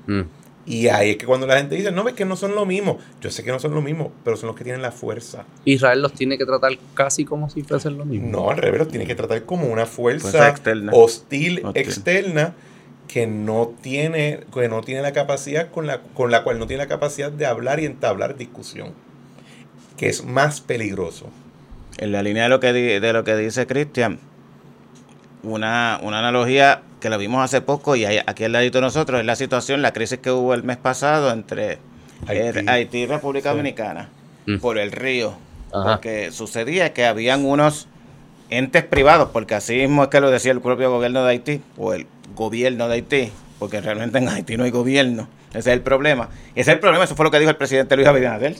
Mm. 0.07 0.20
Y 0.66 0.89
ahí 0.89 1.12
es 1.12 1.16
que 1.16 1.24
cuando 1.24 1.47
la 1.47 1.57
gente 1.57 1.74
dice, 1.74 1.90
no, 1.90 2.07
es 2.07 2.12
que 2.12 2.27
no 2.27 2.36
son 2.36 2.55
lo 2.55 2.66
mismo. 2.66 2.99
Yo 3.23 3.31
sé 3.31 3.43
que 3.43 3.51
no 3.51 3.59
son 3.59 3.73
lo 3.73 3.81
mismo, 3.81 4.12
pero 4.24 4.36
son 4.36 4.49
los 4.49 4.57
que 4.57 4.62
tienen 4.62 4.82
la 4.82 4.93
fuerza. 4.93 5.47
Israel 5.65 6.03
los 6.03 6.12
tiene 6.12 6.36
que 6.36 6.44
tratar 6.44 6.73
casi 6.93 7.24
como 7.24 7.49
si 7.49 7.62
fuesen 7.62 7.97
lo 7.97 8.05
mismo. 8.05 8.28
No, 8.28 8.51
al 8.51 8.59
revés, 8.59 8.81
los 8.81 8.89
tiene 8.89 9.07
que 9.07 9.15
tratar 9.15 9.43
como 9.44 9.69
una 9.69 9.86
fuerza, 9.86 10.55
hostil, 10.93 11.62
externa 11.73 12.55
que 13.09 13.27
no 13.27 13.73
tiene, 13.81 14.40
que 14.53 14.69
no 14.69 14.82
tiene 14.82 15.01
la 15.01 15.15
capacidad 15.15 15.70
con 15.70 15.86
la, 15.86 16.03
con 16.03 16.31
la 16.31 16.44
cual 16.44 16.59
no 16.59 16.66
tiene 16.66 16.82
la 16.82 16.89
capacidad 16.89 17.32
de 17.32 17.47
hablar 17.47 17.81
y 17.81 17.86
entablar 17.86 18.36
discusión. 18.36 18.93
Que 19.97 20.09
es 20.09 20.27
más 20.27 20.61
peligroso. 20.61 21.31
En 21.98 22.12
la 22.12 22.23
línea 22.23 22.44
de 22.44 22.48
lo 22.48 22.60
que, 22.60 22.73
de 22.73 23.12
lo 23.12 23.24
que 23.24 23.36
dice 23.36 23.66
Cristian, 23.66 24.19
una, 25.43 25.98
una 26.02 26.19
analogía 26.19 26.82
que 27.01 27.10
lo 27.10 27.19
vimos 27.19 27.44
hace 27.44 27.60
poco 27.60 27.97
y 27.97 28.05
aquí 28.05 28.44
al 28.44 28.52
ladito 28.52 28.78
de 28.78 28.82
nosotros 28.82 29.20
es 29.20 29.27
la 29.27 29.36
situación, 29.36 29.82
la 29.82 29.93
crisis 29.93 30.20
que 30.20 30.31
hubo 30.31 30.55
el 30.55 30.62
mes 30.62 30.77
pasado 30.77 31.32
entre 31.32 31.78
Haití, 32.27 32.98
y 32.98 33.06
República 33.06 33.51
Dominicana 33.51 34.09
mm. 34.47 34.59
por 34.59 34.78
el 34.78 34.93
río. 34.93 35.35
Lo 35.73 36.01
que 36.01 36.31
sucedía 36.32 36.93
que 36.93 37.06
habían 37.06 37.47
unos 37.47 37.89
entes 38.51 38.85
privados, 38.85 39.31
porque 39.32 39.55
así 39.55 39.77
mismo 39.77 40.05
es 40.05 40.09
que 40.10 40.20
lo 40.20 40.31
decía 40.31 40.52
el 40.52 40.60
propio 40.60 40.90
gobierno 40.90 41.24
de 41.24 41.31
Haití, 41.31 41.62
o 41.78 41.94
el 41.94 42.06
gobierno 42.35 42.89
de 42.89 42.94
Haití, 42.94 43.32
porque 43.59 43.81
realmente 43.81 44.19
en 44.19 44.28
Haití 44.28 44.59
no 44.59 44.64
hay 44.64 44.70
gobierno. 44.70 45.28
Ese 45.51 45.59
es 45.59 45.66
el 45.69 45.81
problema. 45.81 46.28
Ese 46.55 46.60
es 46.60 46.69
el 46.69 46.78
problema, 46.78 47.05
eso 47.05 47.16
fue 47.16 47.24
lo 47.24 47.31
que 47.31 47.39
dijo 47.39 47.51
el 47.51 47.56
presidente 47.56 47.97
Luis 47.97 48.06
Abinader. 48.06 48.56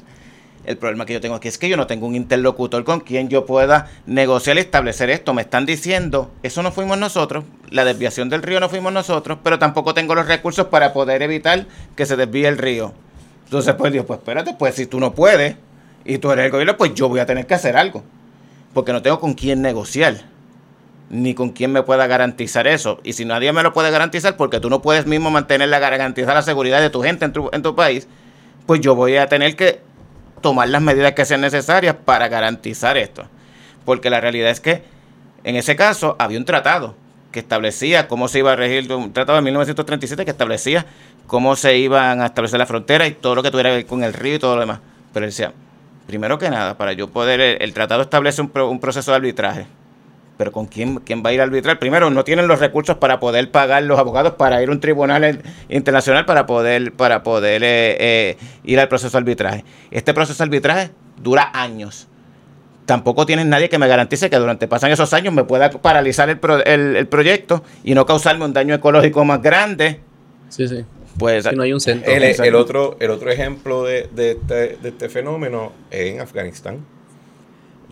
El 0.65 0.77
problema 0.77 1.07
que 1.07 1.13
yo 1.13 1.21
tengo 1.21 1.35
aquí 1.35 1.49
es 1.49 1.59
que 1.59 1.69
yo 1.69 1.77
no 1.77 1.89
tengo 1.89 2.07
un 2.07 2.15
interlocutor 2.15 2.85
con 2.85 3.01
quien 3.01 3.29
yo 3.29 3.47
pueda 3.47 3.89
negociar 4.07 4.57
y 4.59 4.61
establecer 4.61 5.11
esto. 5.11 5.35
Me 5.35 5.43
están 5.43 5.67
diciendo, 5.67 6.31
eso 6.45 6.63
no 6.63 6.71
fuimos 6.71 6.99
nosotros, 6.99 7.45
la 7.71 7.85
desviación 7.85 8.29
del 8.29 8.43
río 8.43 8.61
no 8.61 8.69
fuimos 8.69 8.93
nosotros, 8.93 9.39
pero 9.43 9.59
tampoco 9.59 9.93
tengo 9.93 10.15
los 10.15 10.29
recursos 10.29 10.67
para 10.67 10.93
poder 10.93 11.23
evitar 11.23 11.67
que 11.97 12.07
se 12.07 12.17
desvíe 12.17 12.47
el 12.47 12.59
río. 12.59 12.93
Entonces, 13.45 13.75
pues 13.75 13.93
digo, 13.93 14.07
pues 14.07 14.21
espérate, 14.21 14.55
pues 14.59 14.77
si 14.77 14.87
tú 14.87 15.01
no 15.01 15.15
puedes 15.15 15.57
y 16.05 16.19
tú 16.19 16.31
eres 16.31 16.47
el 16.47 16.53
gobierno, 16.53 16.77
pues 16.77 16.95
yo 16.95 17.09
voy 17.09 17.21
a 17.21 17.27
tener 17.27 17.47
que 17.47 17.55
hacer 17.55 17.77
algo. 17.77 18.05
Porque 18.73 18.93
no 18.93 19.03
tengo 19.03 19.19
con 19.19 19.35
quién 19.35 19.63
negociar, 19.63 20.23
ni 21.11 21.35
con 21.35 21.51
quién 21.51 21.73
me 21.73 21.83
pueda 21.83 22.07
garantizar 22.07 22.67
eso. 22.67 23.01
Y 23.03 23.13
si 23.15 23.25
nadie 23.25 23.53
me 23.53 23.63
lo 23.63 23.73
puede 23.73 23.91
garantizar, 23.91 24.37
porque 24.37 24.61
tú 24.61 24.71
no 24.71 24.81
puedes 24.81 25.07
mismo 25.07 25.31
mantener 25.31 25.69
la 25.69 25.81
garantizar 25.81 26.35
la 26.35 26.43
seguridad 26.43 26.81
de 26.81 26.89
tu 26.89 27.03
gente 27.03 27.25
en 27.25 27.33
tu, 27.33 27.51
en 27.53 27.63
tu 27.63 27.75
país, 27.75 28.09
pues 28.65 28.81
yo 28.81 28.95
voy 28.95 29.17
a 29.17 29.27
tener 29.27 29.57
que 29.57 29.81
tomar 30.43 30.69
las 30.69 30.82
medidas 30.82 31.12
que 31.12 31.24
sean 31.24 31.40
necesarias 31.40 31.97
para 32.05 32.28
garantizar 32.28 32.98
esto. 32.98 33.24
Porque 33.85 34.10
la 34.10 34.20
realidad 34.20 34.51
es 34.51 34.60
que 34.60 34.82
en 35.44 35.56
ese 35.56 35.77
caso 35.77 36.16
había 36.19 36.39
un 36.39 36.44
tratado 36.44 36.94
que 37.32 37.40
establecía 37.40 38.09
cómo 38.09 38.28
se 38.28 38.40
iba 38.40 38.52
a 38.52 38.56
regir, 38.56 38.93
un 38.93 39.12
tratado 39.12 39.36
de 39.36 39.43
1937 39.43 40.24
que 40.24 40.31
establecía 40.31 40.85
cómo 41.27 41.56
se 41.56 41.78
iban 41.78 42.20
a 42.20 42.27
establecer 42.27 42.59
las 42.59 42.69
fronteras 42.69 43.09
y 43.09 43.12
todo 43.12 43.35
lo 43.35 43.43
que 43.43 43.51
tuviera 43.51 43.70
que 43.70 43.77
ver 43.77 43.86
con 43.86 44.05
el 44.05 44.12
río 44.12 44.35
y 44.35 44.39
todo 44.39 44.56
lo 44.56 44.60
demás. 44.60 44.81
Pero 45.14 45.24
él 45.24 45.31
decía, 45.31 45.52
primero 46.06 46.39
que 46.39 46.51
nada, 46.51 46.77
para 46.77 46.93
yo 46.93 47.09
poder, 47.09 47.40
el, 47.40 47.73
tratado 47.73 48.02
establece 48.02 48.43
un 48.43 48.81
proceso 48.81 49.12
de 49.12 49.16
arbitraje 49.16 49.66
pero 50.37 50.51
¿con 50.53 50.67
quién, 50.67 50.97
quién 50.97 51.23
va 51.25 51.31
a 51.31 51.33
ir 51.33 51.41
a 51.41 51.45
arbitrar? 51.45 51.79
Primero, 51.79 52.11
no 52.11 52.25
tienen 52.25 52.49
los 52.49 52.59
recursos 52.59 52.97
para 52.97 53.21
poder 53.21 53.51
pagar 53.51 53.83
los 53.85 53.99
abogados 53.99 54.35
para 54.35 54.63
ir 54.63 54.69
a 54.69 54.73
un 54.73 54.81
tribunal 54.81 55.43
internacional 55.69 56.25
para 56.25 56.47
poder, 56.47 56.93
para 56.93 57.23
poder 57.23 57.63
eh, 57.63 57.97
eh, 58.01 58.37
ir 58.65 58.81
al 58.81 58.89
proceso 58.89 59.13
de 59.13 59.19
arbitraje. 59.19 59.65
Este 59.91 60.15
proceso 60.15 60.43
de 60.43 60.49
arbitraje 60.49 60.91
dura 61.23 61.51
años. 61.53 62.09
Tampoco 62.87 63.27
tienen 63.27 63.49
nadie 63.49 63.69
que 63.69 63.79
me 63.79 63.87
garantice 63.87 64.29
que 64.29 64.37
durante 64.37 64.67
pasan 64.67 64.91
esos 64.91 65.13
años 65.13 65.33
me 65.33 65.45
pueda 65.45 65.71
paralizar 65.71 66.29
el, 66.29 66.97
el, 66.97 67.07
proyecto 67.07 67.63
y 67.85 67.95
no 67.95 68.07
causarme 68.07 68.45
un 68.45 68.53
daño 68.53 68.75
ecológico 68.75 69.25
más 69.25 69.41
grande. 69.41 70.01
Sí, 70.49 70.67
sí. 70.67 70.85
Pues 71.19 71.53
no 71.53 71.63
hay 71.63 71.73
un 71.73 71.81
centro. 71.81 72.11
El, 72.11 72.55
otro, 72.57 72.97
el 72.99 73.11
otro 73.11 73.31
ejemplo 73.31 73.85
de, 73.85 74.09
de, 74.13 74.33
este, 74.33 74.79
de 74.83 74.89
este 74.89 75.09
fenómeno 75.09 75.73
es 75.91 76.15
en 76.15 76.21
Afganistán 76.21 76.79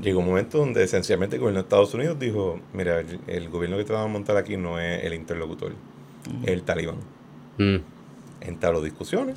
llegó 0.01 0.21
un 0.21 0.27
momento 0.27 0.59
donde 0.59 0.83
esencialmente 0.85 1.37
el 1.37 1.41
gobierno 1.41 1.61
de 1.61 1.65
Estados 1.65 1.95
Unidos 1.95 2.19
dijo, 2.19 2.61
mira, 2.73 3.03
el, 3.27 3.49
gobierno 3.49 3.77
que 3.77 3.85
te 3.85 3.93
vamos 3.93 4.09
a 4.09 4.13
montar 4.13 4.37
aquí 4.37 4.57
no 4.57 4.79
es 4.79 5.05
el 5.05 5.15
interlocutor, 5.15 5.73
es 6.43 6.49
el 6.49 6.63
talibán. 6.63 6.97
Mm. 7.59 7.77
Entabló 8.41 8.83
discusiones, 8.83 9.37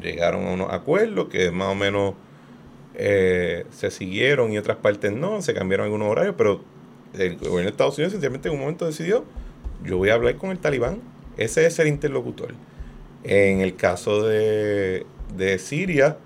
llegaron 0.00 0.46
a 0.46 0.52
unos 0.52 0.72
acuerdos 0.72 1.28
que 1.28 1.50
más 1.50 1.68
o 1.68 1.74
menos 1.74 2.14
eh, 2.94 3.64
se 3.70 3.90
siguieron 3.90 4.52
y 4.52 4.58
otras 4.58 4.78
partes 4.78 5.12
no, 5.12 5.40
se 5.42 5.54
cambiaron 5.54 5.84
algunos 5.84 6.08
horarios, 6.08 6.34
pero 6.36 6.62
el 7.14 7.36
gobierno 7.36 7.62
de 7.62 7.68
Estados 7.68 7.96
Unidos 7.98 8.12
esencialmente 8.12 8.48
en 8.48 8.54
un 8.54 8.60
momento 8.60 8.86
decidió, 8.86 9.24
yo 9.84 9.96
voy 9.96 10.10
a 10.10 10.14
hablar 10.14 10.36
con 10.36 10.50
el 10.50 10.58
talibán, 10.58 11.00
ese 11.36 11.66
es 11.66 11.78
el 11.78 11.88
interlocutor. 11.88 12.54
En 13.24 13.60
el 13.60 13.76
caso 13.76 14.22
de, 14.22 15.06
de 15.36 15.58
Siria, 15.58 16.18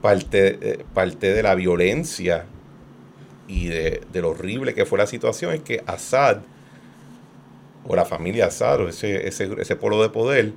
parte, 0.00 0.58
eh, 0.60 0.84
parte 0.94 1.32
de 1.32 1.42
la 1.42 1.54
violencia 1.54 2.46
y 3.46 3.68
de, 3.68 4.02
lo 4.14 4.30
horrible 4.30 4.74
que 4.74 4.84
fue 4.84 4.98
la 4.98 5.06
situación 5.06 5.54
es 5.54 5.60
que 5.60 5.82
Assad, 5.86 6.38
o 7.86 7.96
la 7.96 8.04
familia 8.04 8.46
Assad, 8.46 8.80
o 8.80 8.88
ese, 8.88 9.26
ese, 9.26 9.48
ese 9.58 9.76
polo 9.76 10.02
de 10.02 10.10
poder, 10.10 10.52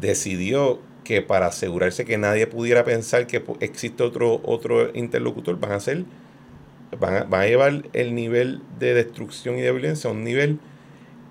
decidió 0.00 0.80
que 1.08 1.22
para 1.22 1.46
asegurarse 1.46 2.04
que 2.04 2.18
nadie 2.18 2.46
pudiera 2.46 2.84
pensar 2.84 3.26
que 3.26 3.42
existe 3.60 4.02
otro, 4.02 4.42
otro 4.44 4.94
interlocutor, 4.94 5.58
van 5.58 5.72
a 5.72 5.76
hacer, 5.76 6.04
van 7.00 7.32
a, 7.32 7.46
llevar 7.46 7.84
el 7.94 8.14
nivel 8.14 8.60
de 8.78 8.92
destrucción 8.92 9.58
y 9.58 9.62
de 9.62 9.72
violencia 9.72 10.10
a 10.10 10.12
un 10.12 10.22
nivel 10.22 10.58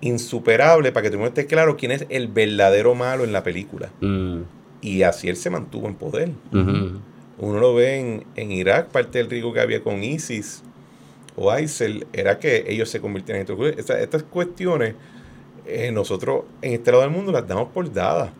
insuperable 0.02 0.92
para 0.92 1.04
que 1.04 1.16
todo 1.16 1.26
esté 1.28 1.46
claro 1.46 1.78
quién 1.78 1.92
es 1.92 2.08
el 2.10 2.28
verdadero 2.28 2.96
malo 2.96 3.24
en 3.24 3.32
la 3.32 3.44
película. 3.44 3.92
Mm. 4.02 4.42
Y 4.82 5.04
así 5.04 5.30
él 5.30 5.38
se 5.38 5.49
mantuvo 5.49 5.88
en 5.88 5.95
poder. 5.95 6.32
Uno 6.52 7.60
lo 7.60 7.76
ve 7.76 8.24
en, 8.36 8.52
Irak, 8.52 8.90
parte 8.90 9.20
del 9.20 9.30
riesgo 9.30 9.54
que 9.54 9.60
había 9.60 9.82
con 9.84 10.04
ISIS 10.04 10.64
o 11.36 11.56
ISIL 11.58 12.08
era 12.14 12.40
que 12.40 12.66
ellos 12.68 12.90
se 12.90 12.99
convirtieran 12.99 13.45
en 13.48 13.64
estas, 13.78 14.02
estas 14.02 14.24
cuestiones 14.24 14.95
eh, 15.68 15.91
nosotros 15.91 16.45
en 16.62 16.74
este 16.74 16.91
lado 16.91 17.04
del 17.04 17.12
mundo 17.12 17.32
las 17.32 17.48
damos 17.48 17.70
por 17.70 17.91
dadas. 17.91 18.32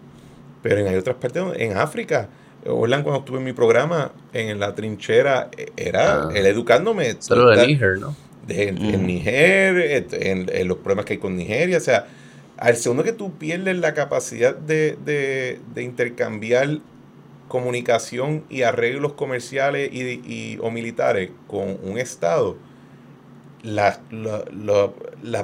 Pero 0.64 0.81
en 0.81 0.88
hay 0.88 0.95
otras 0.95 1.18
partes, 1.18 1.43
en 1.57 1.77
África, 1.77 2.30
Orlan 2.65 3.03
cuando 3.03 3.19
estuve 3.19 3.38
en 3.38 3.43
mi 3.43 3.53
programa 3.53 4.11
en 4.34 4.59
la 4.59 4.73
trinchera, 4.73 5.49
e, 5.55 5.72
era 5.76 6.23
ah. 6.23 6.30
él 6.34 6.45
educándome. 6.45 7.18
Solo 7.19 7.49
de 7.49 7.68
Níger, 7.68 7.99
¿no? 7.99 8.15
en 8.49 9.05
Níger, 9.05 10.07
en, 10.11 10.68
los 10.68 10.77
problemas 10.77 11.05
que 11.05 11.14
hay 11.14 11.19
con 11.19 11.35
Nigeria, 11.35 11.77
o 11.77 11.81
sea, 11.81 12.07
al 12.57 12.75
segundo 12.75 13.03
que 13.03 13.13
tú 13.13 13.38
pierdes 13.38 13.77
la 13.77 13.93
capacidad 13.93 14.55
de, 14.55 15.59
intercambiar 15.75 16.79
comunicación 17.47 18.43
y 18.49 18.63
arreglos 18.63 19.13
comerciales 19.13 19.89
y, 19.93 20.57
o 20.61 20.71
militares 20.71 21.29
con 21.47 21.77
un 21.84 21.97
Estado, 21.97 22.57
la, 23.63 23.99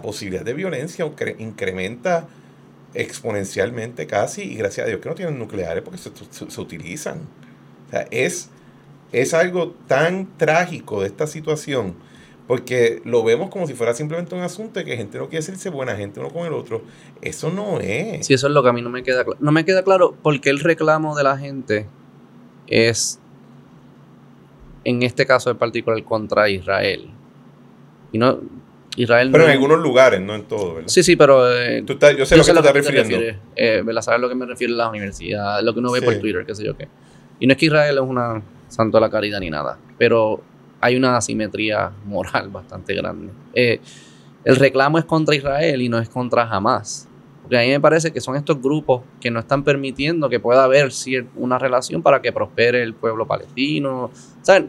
posibilidad 0.01 0.43
de 0.43 0.53
violencia 0.53 1.09
incrementa 1.37 2.27
exponencialmente 2.95 4.05
casi 4.05 4.43
y 4.43 4.55
gracias 4.55 4.85
a 4.85 4.87
Dios 4.87 5.01
que 5.01 5.09
no 5.09 5.15
tienen 5.15 5.39
nucleares 5.39 5.83
porque 5.83 5.99
se, 5.99 6.61
utilizan. 6.61 7.19
O 7.87 7.91
sea, 7.91 8.07
es, 8.11 8.49
es 9.11 9.33
algo 9.33 9.75
tan 9.87 10.37
trágico 10.37 11.01
de 11.01 11.07
esta 11.07 11.27
situación 11.27 11.95
porque 12.47 13.01
lo 13.05 13.23
vemos 13.23 13.49
como 13.49 13.67
si 13.67 13.73
fuera 13.73 13.93
simplemente 13.93 14.35
un 14.35 14.41
asunto 14.41 14.79
de 14.79 14.85
que 14.85 14.97
gente 14.97 15.17
no 15.17 15.25
quiere 15.29 15.45
decirse 15.45 15.69
buena 15.69 15.95
gente 15.95 16.19
uno 16.19 16.29
con 16.29 16.45
el 16.45 16.53
otro. 16.53 16.81
Eso 17.21 17.49
no 17.51 17.79
es. 17.79 18.25
Sí, 18.27 18.33
eso 18.33 18.47
es 18.47 18.53
lo 18.53 18.61
que 18.63 18.69
a 18.69 18.73
mí 18.73 18.81
no 18.81 18.89
me 18.89 19.01
queda 19.03 19.23
claro. 19.23 19.37
No 19.41 19.51
me 19.51 19.63
queda 19.65 19.83
claro 19.83 20.13
por 20.21 20.39
qué 20.41 20.49
el 20.49 20.59
reclamo 20.59 21.15
de 21.15 21.23
la 21.23 21.37
gente 21.37 21.85
es, 22.67 23.19
en 24.83 25.03
este 25.03 25.25
caso 25.25 25.49
en 25.51 25.57
particular, 25.57 26.03
contra 26.03 26.49
Israel. 26.49 27.09
Y 28.11 28.17
no, 28.17 28.39
Israel 28.97 29.29
Pero 29.31 29.43
no- 29.45 29.49
en 29.49 29.55
algunos 29.55 29.79
lugares, 29.79 30.21
no 30.21 30.35
en 30.35 30.43
todo, 30.43 30.75
¿verdad? 30.75 30.89
Sí, 30.89 31.01
sí, 31.01 31.15
pero... 31.15 31.49
eh, 31.51 31.81
Tú 31.85 31.93
estás- 31.93 32.15
yo 32.17 32.25
sé 32.25 32.35
lo 32.37 32.43
que 32.43 32.51
tú 32.51 32.57
estás 32.59 32.73
refiriendo. 32.73 33.39
eh, 33.55 33.81
¿verdad? 33.85 34.01
¿Sabes 34.01 34.19
lo 34.21 34.29
que 34.29 34.35
me 34.35 34.45
refiero 34.45 34.73
a 34.73 34.77
las 34.77 34.89
universidades? 34.89 35.63
Lo 35.65 35.73
que 35.73 35.79
uno 35.79 35.91
ve 35.91 35.99
Sí. 35.99 36.05
por 36.05 36.15
Twitter, 36.17 36.45
qué 36.45 36.53
sé 36.55 36.65
yo 36.65 36.75
qué. 36.77 36.87
Y 37.39 37.47
no 37.47 37.53
es 37.53 37.57
que 37.57 37.65
Israel 37.67 37.95
es 37.95 38.03
una 38.03 38.41
santo 38.67 38.97
de 38.97 39.01
la 39.01 39.09
caridad 39.09 39.39
ni 39.39 39.49
nada, 39.49 39.77
pero 39.97 40.41
hay 40.83 40.95
una 40.97 41.15
asimetría 41.17 41.91
moral 42.05 42.49
bastante 42.49 42.93
grande. 42.93 43.31
Eh, 43.53 43.79
el 44.43 44.57
reclamo 44.57 44.97
es 44.99 45.05
contra 45.05 45.33
Israel 45.33 45.81
y 45.81 45.87
no 45.87 45.97
es 45.99 46.09
contra 46.09 46.43
Hamas. 46.43 47.07
Porque 47.41 47.57
a 47.57 47.61
mí 47.61 47.69
me 47.69 47.79
parece 47.79 48.11
que 48.11 48.19
son 48.21 48.35
estos 48.35 48.61
grupos 48.61 49.01
que 49.21 49.31
no 49.31 49.39
están 49.39 49.63
permitiendo 49.63 50.29
que 50.29 50.39
pueda 50.39 50.63
haber 50.65 50.89
una 51.35 51.57
relación 51.57 52.01
para 52.01 52.21
que 52.21 52.31
prospere 52.33 52.83
el 52.83 52.93
pueblo 52.93 53.25
palestino. 53.25 54.05
O 54.05 54.11
sea, 54.41 54.63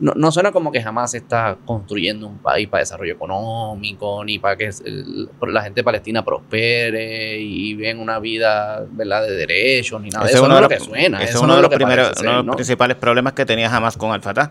no, 0.00 0.12
no 0.16 0.32
suena 0.32 0.50
como 0.50 0.72
que 0.72 0.82
jamás 0.82 1.14
está 1.14 1.56
construyendo 1.64 2.26
un 2.26 2.38
país 2.38 2.66
para 2.68 2.80
desarrollo 2.80 3.12
económico, 3.14 4.24
ni 4.24 4.38
para 4.38 4.56
que 4.56 4.70
el- 4.84 5.28
la 5.48 5.62
gente 5.62 5.84
palestina 5.84 6.24
prospere 6.24 7.38
y 7.40 7.74
viven 7.74 8.00
una 8.00 8.18
vida 8.18 8.84
¿verdad? 8.90 9.22
de 9.26 9.32
derechos, 9.36 10.00
ni 10.02 10.08
nada. 10.08 10.24
Ese 10.26 10.34
Eso 10.36 10.44
es 10.44 10.48
no 10.48 10.54
es 10.54 10.58
uno 10.58 10.60
lo 10.62 10.68
que 10.68 10.80
suena. 10.80 11.22
ese 11.22 11.30
es 11.30 11.36
uno 11.36 11.46
no 11.48 11.54
de 11.56 11.62
los 11.62 11.66
lo 11.66 11.70
que 11.70 11.76
primeros, 11.76 12.04
parece 12.08 12.20
uno 12.22 12.30
de 12.30 12.34
ser, 12.34 12.36
los 12.38 12.46
¿no? 12.46 12.52
principales 12.56 12.96
problemas 12.96 13.32
que 13.34 13.46
tenía 13.46 13.74
Hamas 13.74 13.96
con 13.96 14.10
Al-Fatah, 14.12 14.50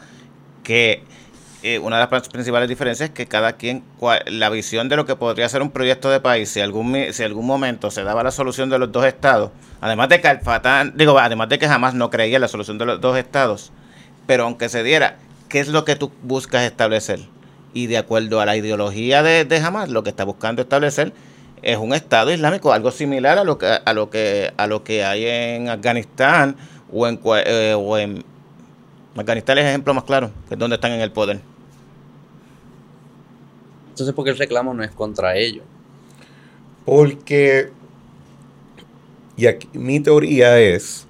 que 0.63 1.03
eh, 1.61 1.79
una 1.79 1.97
de 1.99 2.07
las 2.11 2.27
principales 2.27 2.67
diferencias 2.67 3.09
es 3.09 3.15
que 3.15 3.25
cada 3.25 3.53
quien, 3.53 3.83
cua- 3.99 4.23
la 4.29 4.49
visión 4.49 4.89
de 4.89 4.97
lo 4.97 5.05
que 5.05 5.15
podría 5.15 5.47
ser 5.47 5.61
un 5.61 5.71
proyecto 5.71 6.09
de 6.09 6.19
país, 6.19 6.49
si 6.49 6.59
algún 6.59 6.93
si 7.11 7.23
algún 7.23 7.45
momento 7.45 7.89
se 7.91 8.03
daba 8.03 8.21
la 8.23 8.31
solución 8.31 8.69
de 8.69 8.79
los 8.79 8.91
dos 8.91 9.05
estados, 9.05 9.51
además 9.79 10.09
de 10.09 10.19
que 10.19 10.39
digo, 10.95 11.17
además 11.19 11.47
de 11.49 11.59
que 11.59 11.65
Hamas 11.67 11.93
no 11.93 12.09
creía 12.09 12.35
en 12.35 12.41
la 12.41 12.47
solución 12.49 12.77
de 12.77 12.85
los 12.85 12.99
dos 12.99 13.17
estados, 13.17 13.71
pero 14.27 14.43
aunque 14.43 14.67
se 14.67 14.83
diera, 14.83 15.17
¿qué 15.47 15.59
es 15.61 15.69
lo 15.69 15.85
que 15.85 15.95
tú 15.95 16.11
buscas 16.21 16.63
establecer? 16.63 17.19
Y 17.73 17.87
de 17.87 17.97
acuerdo 17.97 18.41
a 18.41 18.45
la 18.45 18.55
ideología 18.57 19.23
de, 19.23 19.45
de 19.45 19.57
Hamas, 19.57 19.89
lo 19.89 20.03
que 20.03 20.09
está 20.09 20.25
buscando 20.25 20.61
establecer 20.61 21.13
es 21.61 21.77
un 21.77 21.93
Estado 21.93 22.31
islámico, 22.33 22.73
algo 22.73 22.91
similar 22.91 23.37
a 23.39 23.45
lo 23.45 23.57
que 23.57 23.67
a 23.85 23.93
lo 23.93 24.09
que 24.09 24.51
a 24.57 24.67
lo 24.67 24.83
que 24.83 25.05
hay 25.05 25.25
en 25.25 25.69
Afganistán 25.69 26.57
o 26.91 27.07
en 27.07 27.19
eh, 27.45 27.73
o 27.77 27.97
en 27.97 28.25
Afganistán 29.15 29.57
es 29.59 29.63
el 29.63 29.69
ejemplo 29.69 29.93
más 29.93 30.03
claro, 30.03 30.31
que 30.47 30.55
es 30.55 30.59
donde 30.59 30.75
están 30.75 30.91
en 30.91 31.01
el 31.01 31.11
poder. 31.11 31.39
Entonces, 33.89 34.13
porque 34.15 34.31
el 34.31 34.37
reclamo 34.37 34.73
no 34.73 34.83
es 34.83 34.91
contra 34.91 35.37
ellos. 35.37 35.63
Porque, 36.85 37.69
y 39.37 39.45
aquí, 39.45 39.69
mi 39.73 39.99
teoría 39.99 40.59
es, 40.59 41.05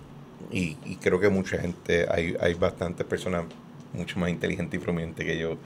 y, 0.52 0.78
y 0.86 0.98
creo 0.98 1.20
que 1.20 1.30
mucha 1.30 1.58
gente, 1.58 2.06
hay, 2.12 2.36
hay 2.40 2.54
bastantes 2.56 3.06
personas 3.06 3.46
mucho 3.94 4.20
más 4.20 4.30
inteligentes 4.30 4.80
y 4.80 4.84
prominentes 4.84 5.26
que 5.26 5.38
yo, 5.38 5.58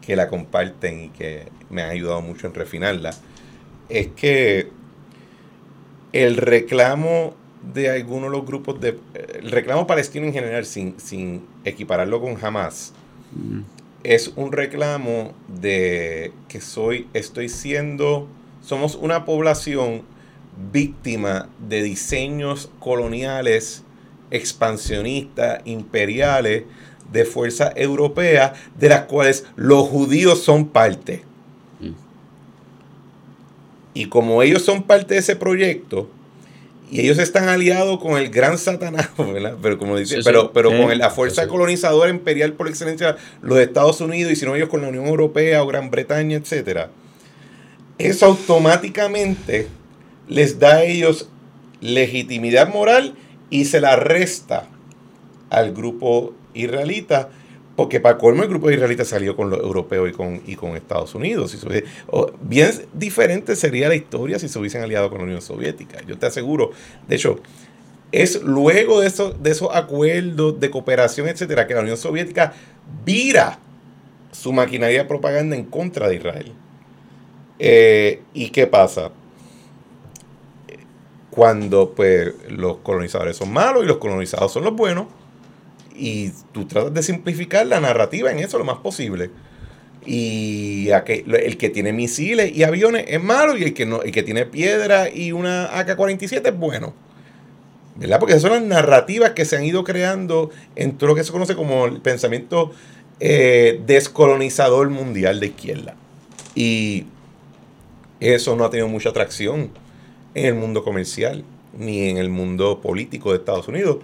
que 0.00 0.14
la 0.14 0.28
comparten 0.28 1.04
y 1.04 1.08
que 1.08 1.48
me 1.70 1.82
han 1.82 1.90
ayudado 1.90 2.22
mucho 2.22 2.46
en 2.46 2.54
refinarla, 2.54 3.10
es 3.88 4.08
que 4.08 4.70
el 6.12 6.36
reclamo 6.36 7.34
de 7.74 7.90
algunos 7.90 8.30
de 8.30 8.36
los 8.36 8.46
grupos 8.46 8.80
de, 8.80 8.98
el 9.34 9.50
reclamo 9.50 9.86
palestino 9.86 10.26
en 10.26 10.32
general, 10.32 10.64
sin, 10.64 10.98
sin 10.98 11.42
equipararlo 11.64 12.20
con 12.20 12.36
Hamas, 12.42 12.92
Mm. 13.32 13.60
es 14.02 14.32
un 14.34 14.50
reclamo 14.52 15.32
de 15.48 16.32
que 16.48 16.60
soy, 16.60 17.06
estoy 17.14 17.48
siendo, 17.48 18.26
somos 18.62 18.96
una 18.96 19.24
población 19.24 20.02
víctima 20.72 21.48
de 21.68 21.82
diseños 21.82 22.70
coloniales, 22.80 23.84
expansionistas, 24.30 25.60
imperiales, 25.64 26.64
de 27.12 27.24
fuerza 27.24 27.72
europea, 27.74 28.54
de 28.78 28.88
las 28.88 29.02
cuales 29.02 29.44
los 29.56 29.88
judíos 29.88 30.42
son 30.42 30.68
parte. 30.68 31.22
Mm. 31.80 31.90
Y 33.94 34.06
como 34.06 34.42
ellos 34.42 34.62
son 34.62 34.84
parte 34.84 35.14
de 35.14 35.20
ese 35.20 35.36
proyecto, 35.36 36.08
y 36.90 37.00
ellos 37.00 37.18
están 37.18 37.48
aliados 37.48 38.00
con 38.00 38.18
el 38.18 38.30
gran 38.30 38.58
Satanás, 38.58 39.10
¿verdad? 39.18 39.56
Pero 39.62 39.78
como 39.78 39.96
dice, 39.96 40.16
Sí, 40.16 40.22
pero, 40.24 40.52
pero 40.52 40.70
Sí. 40.70 40.76
con 40.82 40.98
la 40.98 41.10
fuerza 41.10 41.44
sí. 41.44 41.48
colonizadora 41.48 42.10
imperial 42.10 42.52
por 42.54 42.68
excelencia, 42.68 43.16
los 43.42 43.58
Estados 43.58 44.00
Unidos, 44.00 44.32
y 44.32 44.36
si 44.36 44.44
no 44.44 44.54
ellos 44.56 44.68
con 44.68 44.82
la 44.82 44.88
Unión 44.88 45.06
Europea 45.06 45.62
o 45.62 45.66
Gran 45.66 45.90
Bretaña, 45.90 46.36
etcétera. 46.36 46.90
Eso 47.98 48.26
automáticamente 48.26 49.68
les 50.28 50.58
da 50.58 50.76
a 50.76 50.84
ellos 50.84 51.28
legitimidad 51.80 52.68
moral 52.72 53.14
y 53.50 53.64
se 53.66 53.80
la 53.80 53.96
resta 53.96 54.66
al 55.50 55.72
grupo 55.72 56.34
israelita, 56.54 57.30
porque 57.80 57.98
para 57.98 58.18
colmo 58.18 58.42
el 58.42 58.50
grupo 58.50 58.70
israelita 58.70 59.06
salió 59.06 59.34
con 59.34 59.48
los 59.48 59.58
europeos 59.58 60.10
y 60.10 60.12
con, 60.12 60.42
y 60.46 60.54
con 60.54 60.76
Estados 60.76 61.14
Unidos. 61.14 61.50
Si 61.50 61.56
se 61.56 61.66
hubiese- 61.66 61.86
o 62.08 62.30
bien 62.42 62.70
diferente 62.92 63.56
sería 63.56 63.88
la 63.88 63.94
historia 63.94 64.38
si 64.38 64.50
se 64.50 64.58
hubiesen 64.58 64.82
aliado 64.82 65.08
con 65.08 65.16
la 65.16 65.24
Unión 65.24 65.40
Soviética. 65.40 65.98
Yo 66.06 66.18
te 66.18 66.26
aseguro. 66.26 66.72
De 67.08 67.16
hecho, 67.16 67.40
es 68.12 68.42
luego 68.42 69.00
de 69.00 69.06
esos, 69.06 69.42
de 69.42 69.50
esos 69.52 69.70
acuerdos 69.72 70.60
de 70.60 70.68
cooperación, 70.68 71.26
etcétera, 71.26 71.66
que 71.66 71.72
la 71.72 71.80
Unión 71.80 71.96
Soviética 71.96 72.52
vira 73.02 73.58
su 74.30 74.52
maquinaria 74.52 74.98
de 74.98 75.04
propaganda 75.06 75.56
en 75.56 75.64
contra 75.64 76.06
de 76.06 76.16
Israel. 76.16 76.52
Eh, 77.58 78.20
¿Y 78.34 78.50
qué 78.50 78.66
pasa? 78.66 79.10
Cuando 81.30 81.92
pues, 81.94 82.34
los 82.50 82.76
colonizadores 82.82 83.38
son 83.38 83.50
malos 83.50 83.84
y 83.84 83.86
los 83.86 83.96
colonizados 83.96 84.52
son 84.52 84.64
los 84.64 84.76
buenos, 84.76 85.06
y 85.94 86.30
tú 86.52 86.66
tratas 86.66 86.94
de 86.94 87.02
simplificar 87.02 87.66
la 87.66 87.80
narrativa 87.80 88.30
en 88.30 88.38
eso 88.38 88.58
lo 88.58 88.64
más 88.64 88.78
posible. 88.78 89.30
Y 90.06 90.88
aquel- 90.90 91.34
el 91.34 91.56
que 91.58 91.68
tiene 91.68 91.92
misiles 91.92 92.54
y 92.56 92.62
aviones 92.62 93.04
es 93.08 93.22
malo 93.22 93.56
y 93.56 93.64
el 93.64 93.74
que, 93.74 93.84
no, 93.86 94.02
el 94.02 94.12
que 94.12 94.22
tiene 94.22 94.46
piedra 94.46 95.10
y 95.10 95.32
una 95.32 95.66
AK-47 95.78 96.48
es 96.48 96.56
bueno. 96.58 96.94
¿Verdad? 97.96 98.18
Porque 98.18 98.32
esas 98.34 98.42
son 98.50 98.52
las 98.52 98.62
narrativas 98.62 99.30
que 99.32 99.44
se 99.44 99.56
han 99.56 99.64
ido 99.64 99.84
creando 99.84 100.50
en 100.74 100.96
todo 100.96 101.08
lo 101.08 101.14
que 101.14 101.24
se 101.24 101.32
conoce 101.32 101.54
como 101.54 101.84
el 101.84 102.00
pensamiento 102.00 102.72
eh, 103.18 103.82
descolonizador 103.86 104.88
mundial 104.88 105.38
de 105.38 105.48
izquierda. 105.48 105.96
Y 106.54 107.04
eso 108.20 108.56
no 108.56 108.64
ha 108.64 108.70
tenido 108.70 108.88
mucha 108.88 109.10
atracción 109.10 109.70
en 110.34 110.46
el 110.46 110.54
mundo 110.54 110.82
comercial 110.82 111.44
ni 111.78 112.08
en 112.08 112.16
el 112.16 112.30
mundo 112.30 112.80
político 112.80 113.30
de 113.32 113.38
Estados 113.38 113.68
Unidos, 113.68 113.98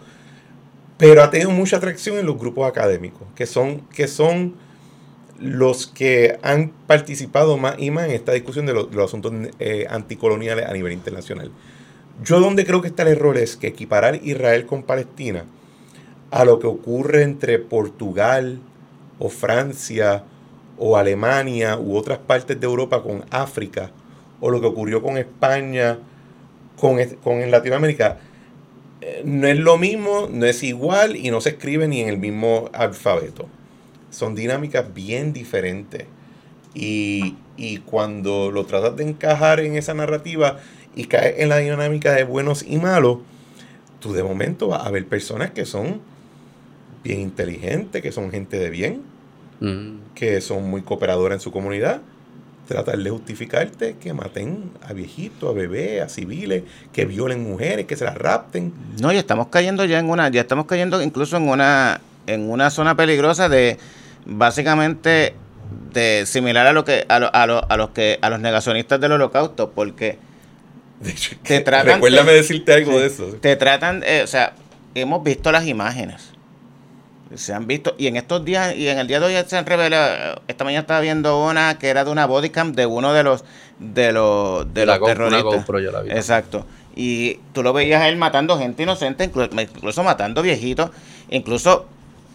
pero 0.98 1.22
ha 1.22 1.30
tenido 1.30 1.50
mucha 1.50 1.76
atracción 1.76 2.16
en 2.18 2.26
los 2.26 2.38
grupos 2.38 2.68
académicos, 2.68 3.28
que 3.34 3.46
son, 3.46 3.80
que 3.94 4.08
son 4.08 4.54
los 5.38 5.86
que 5.86 6.38
han 6.42 6.70
participado 6.86 7.58
más 7.58 7.76
y 7.78 7.90
más 7.90 8.06
en 8.06 8.12
esta 8.12 8.32
discusión 8.32 8.64
de 8.66 8.72
los, 8.72 8.88
asuntos 8.96 9.32
eh, 9.58 9.86
anticoloniales 9.90 10.66
a 10.66 10.72
nivel 10.72 10.92
internacional. 10.92 11.50
Yo 12.24 12.40
donde 12.40 12.64
creo 12.64 12.80
que 12.80 12.88
está 12.88 13.02
el 13.02 13.10
error 13.10 13.36
es 13.36 13.56
que 13.56 13.66
equiparar 13.66 14.20
Israel 14.22 14.64
con 14.64 14.82
Palestina 14.82 15.44
a 16.30 16.44
lo 16.46 16.58
que 16.58 16.66
ocurre 16.66 17.22
entre 17.22 17.58
Portugal 17.58 18.58
o 19.18 19.28
Francia 19.28 20.24
o 20.78 20.96
Alemania 20.96 21.78
u 21.78 21.96
otras 21.96 22.18
partes 22.18 22.58
de 22.58 22.66
Europa 22.66 23.02
con 23.02 23.24
África 23.30 23.90
o 24.40 24.50
lo 24.50 24.60
que 24.60 24.66
ocurrió 24.66 25.02
con 25.02 25.18
España 25.18 25.98
con, 26.78 26.98
con 27.22 27.50
Latinoamérica 27.50 28.18
eh, 29.00 29.22
no 29.24 29.46
es 29.46 29.58
lo 29.58 29.78
mismo, 29.78 30.28
no 30.30 30.46
es 30.46 30.62
igual 30.62 31.16
y 31.16 31.30
no 31.30 31.40
se 31.40 31.50
escribe 31.50 31.88
ni 31.88 32.00
en 32.00 32.08
el 32.08 32.18
mismo 32.18 32.70
alfabeto. 32.72 33.46
Son 34.10 34.34
dinámicas 34.34 34.92
bien 34.94 35.32
diferentes. 35.32 36.04
Y, 36.74 37.36
y 37.56 37.78
cuando 37.78 38.50
lo 38.50 38.66
tratas 38.66 38.96
de 38.96 39.04
encajar 39.04 39.60
en 39.60 39.76
esa 39.76 39.94
narrativa 39.94 40.58
y 40.94 41.04
caes 41.04 41.36
en 41.38 41.48
la 41.48 41.58
dinámica 41.58 42.12
de 42.12 42.24
buenos 42.24 42.62
y 42.66 42.76
malos, 42.78 43.18
tú 44.00 44.12
de 44.12 44.22
momento 44.22 44.68
vas 44.68 44.86
a 44.86 44.90
ver 44.90 45.06
personas 45.06 45.50
que 45.52 45.64
son 45.64 46.00
bien 47.02 47.20
inteligentes, 47.20 48.02
que 48.02 48.12
son 48.12 48.30
gente 48.30 48.58
de 48.58 48.70
bien, 48.70 49.02
Mm. 49.60 50.12
que 50.14 50.40
son 50.42 50.68
muy 50.68 50.82
cooperadoras 50.82 51.36
en 51.36 51.40
su 51.40 51.50
comunidad, 51.50 52.02
tratar 52.66 52.98
de 52.98 53.10
justificarte 53.10 53.96
que 54.00 54.12
maten 54.12 54.70
a 54.82 54.92
viejitos, 54.92 55.48
a 55.50 55.52
bebés, 55.52 56.02
a 56.02 56.08
civiles, 56.08 56.64
que 56.92 57.04
violen 57.04 57.42
mujeres, 57.42 57.86
que 57.86 57.96
se 57.96 58.04
las 58.04 58.16
rapten. 58.16 58.72
No, 59.00 59.12
y 59.12 59.16
estamos 59.16 59.46
cayendo 59.48 59.84
ya 59.84 59.98
en 59.98 60.10
una, 60.10 60.28
ya 60.28 60.40
estamos 60.42 60.66
cayendo 60.66 61.00
incluso 61.02 61.36
en 61.36 61.48
una, 61.48 62.00
en 62.26 62.50
una 62.50 62.70
zona 62.70 62.96
peligrosa 62.96 63.48
de 63.48 63.78
básicamente 64.26 65.34
de 65.92 66.24
similar 66.26 66.66
a 66.66 66.72
lo 66.72 66.84
que, 66.84 67.04
a, 67.08 67.18
lo- 67.18 67.34
a, 67.34 67.46
lo- 67.46 67.70
a 67.70 67.76
los 67.76 67.90
que, 67.90 68.18
a 68.22 68.30
los 68.30 68.40
negacionistas 68.40 69.00
del 69.00 69.12
holocausto, 69.12 69.70
porque 69.72 70.18
De 71.00 71.10
hecho, 71.10 71.36
Te 71.42 71.60
tratan- 71.64 71.94
recuérdame 71.94 72.32
decirte 72.32 72.72
algo 72.72 72.98
de 72.98 73.06
eso. 73.06 73.26
te 73.40 73.56
tratan, 73.56 74.02
eh, 74.06 74.22
o 74.22 74.26
sea, 74.26 74.52
hemos 74.94 75.22
visto 75.24 75.50
las 75.52 75.66
imágenes. 75.66 76.32
Se 77.34 77.52
han 77.52 77.66
visto, 77.66 77.94
y 77.98 78.06
en 78.06 78.16
estos 78.16 78.44
días, 78.44 78.76
y 78.76 78.88
en 78.88 78.98
el 78.98 79.08
día 79.08 79.18
de 79.18 79.26
hoy 79.26 79.44
se 79.48 79.56
han 79.56 79.66
revelado, 79.66 80.40
esta 80.46 80.62
mañana 80.62 80.82
estaba 80.82 81.00
viendo 81.00 81.44
una 81.44 81.76
que 81.76 81.88
era 81.88 82.04
de 82.04 82.10
una 82.12 82.24
bodycam 82.24 82.72
de 82.72 82.86
uno 82.86 83.12
de 83.12 83.24
los, 83.24 83.44
de 83.80 84.12
los, 84.12 84.72
de 84.72 84.86
La 84.86 84.98
los 84.98 85.08
terroristas. 85.08 85.42
GoPro 85.42 85.80
yo 85.80 85.90
la 85.90 86.02
vi. 86.02 86.10
Exacto. 86.10 86.64
Y 86.94 87.40
tú 87.52 87.64
lo 87.64 87.72
veías 87.72 88.00
a 88.00 88.08
él 88.08 88.16
matando 88.16 88.56
gente 88.58 88.84
inocente, 88.84 89.30
inclu- 89.30 89.50
incluso 89.60 90.04
matando 90.04 90.40
viejitos, 90.40 90.90
incluso 91.28 91.86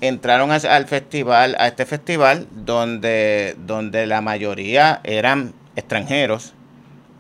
entraron 0.02 0.52
al 0.52 0.88
festival, 0.88 1.56
a 1.58 1.68
este 1.68 1.86
festival, 1.86 2.48
donde, 2.52 3.56
donde 3.66 4.06
la 4.08 4.20
mayoría 4.20 5.00
eran 5.04 5.54
extranjeros 5.78 6.54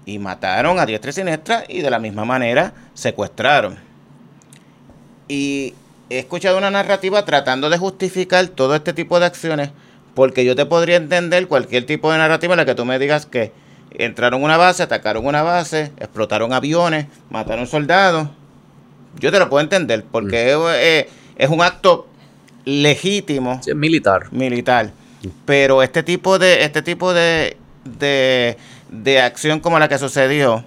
y 0.05 0.19
mataron 0.19 0.77
a 0.77 0.85
diestra 0.85 1.11
y 1.11 1.13
siniestra 1.13 1.63
y 1.69 1.81
de 1.81 1.89
la 1.89 1.99
misma 1.99 2.25
manera 2.25 2.73
secuestraron. 2.95 3.77
Y 5.27 5.73
he 6.11 6.19
escuchado 6.19 6.57
una 6.57 6.69
narrativa 6.69 7.23
tratando 7.23 7.69
de 7.69 7.77
justificar 7.77 8.47
todo 8.49 8.75
este 8.75 8.91
tipo 8.91 9.19
de 9.19 9.25
acciones, 9.25 9.69
porque 10.13 10.43
yo 10.43 10.55
te 10.55 10.65
podría 10.65 10.97
entender 10.97 11.47
cualquier 11.47 11.85
tipo 11.85 12.11
de 12.11 12.17
narrativa 12.17 12.53
en 12.53 12.57
la 12.57 12.65
que 12.65 12.75
tú 12.75 12.83
me 12.83 12.99
digas 12.99 13.25
que 13.25 13.53
entraron 13.91 14.41
a 14.41 14.45
una 14.45 14.57
base, 14.57 14.83
atacaron 14.83 15.25
una 15.25 15.41
base, 15.41 15.93
explotaron 15.97 16.51
aviones, 16.51 17.07
mataron 17.29 17.65
soldados. 17.65 18.27
Yo 19.19 19.31
te 19.31 19.39
lo 19.39 19.49
puedo 19.49 19.63
entender, 19.63 20.03
porque 20.09 20.55
mm. 20.55 20.67
es, 20.81 21.05
es, 21.37 21.49
un 21.49 21.61
acto 21.61 22.07
legítimo. 22.65 23.61
militar. 23.73 24.27
Militar. 24.31 24.91
Pero 25.45 25.81
este 25.81 26.03
tipo 26.03 26.39
de, 26.39 26.65
este 26.65 26.81
tipo 26.81 27.13
de, 27.13 27.55
de, 27.85 28.57
de 28.89 29.21
acción 29.21 29.61
como 29.61 29.79
la 29.79 29.87
que 29.87 29.97
sucedió, 29.97 30.65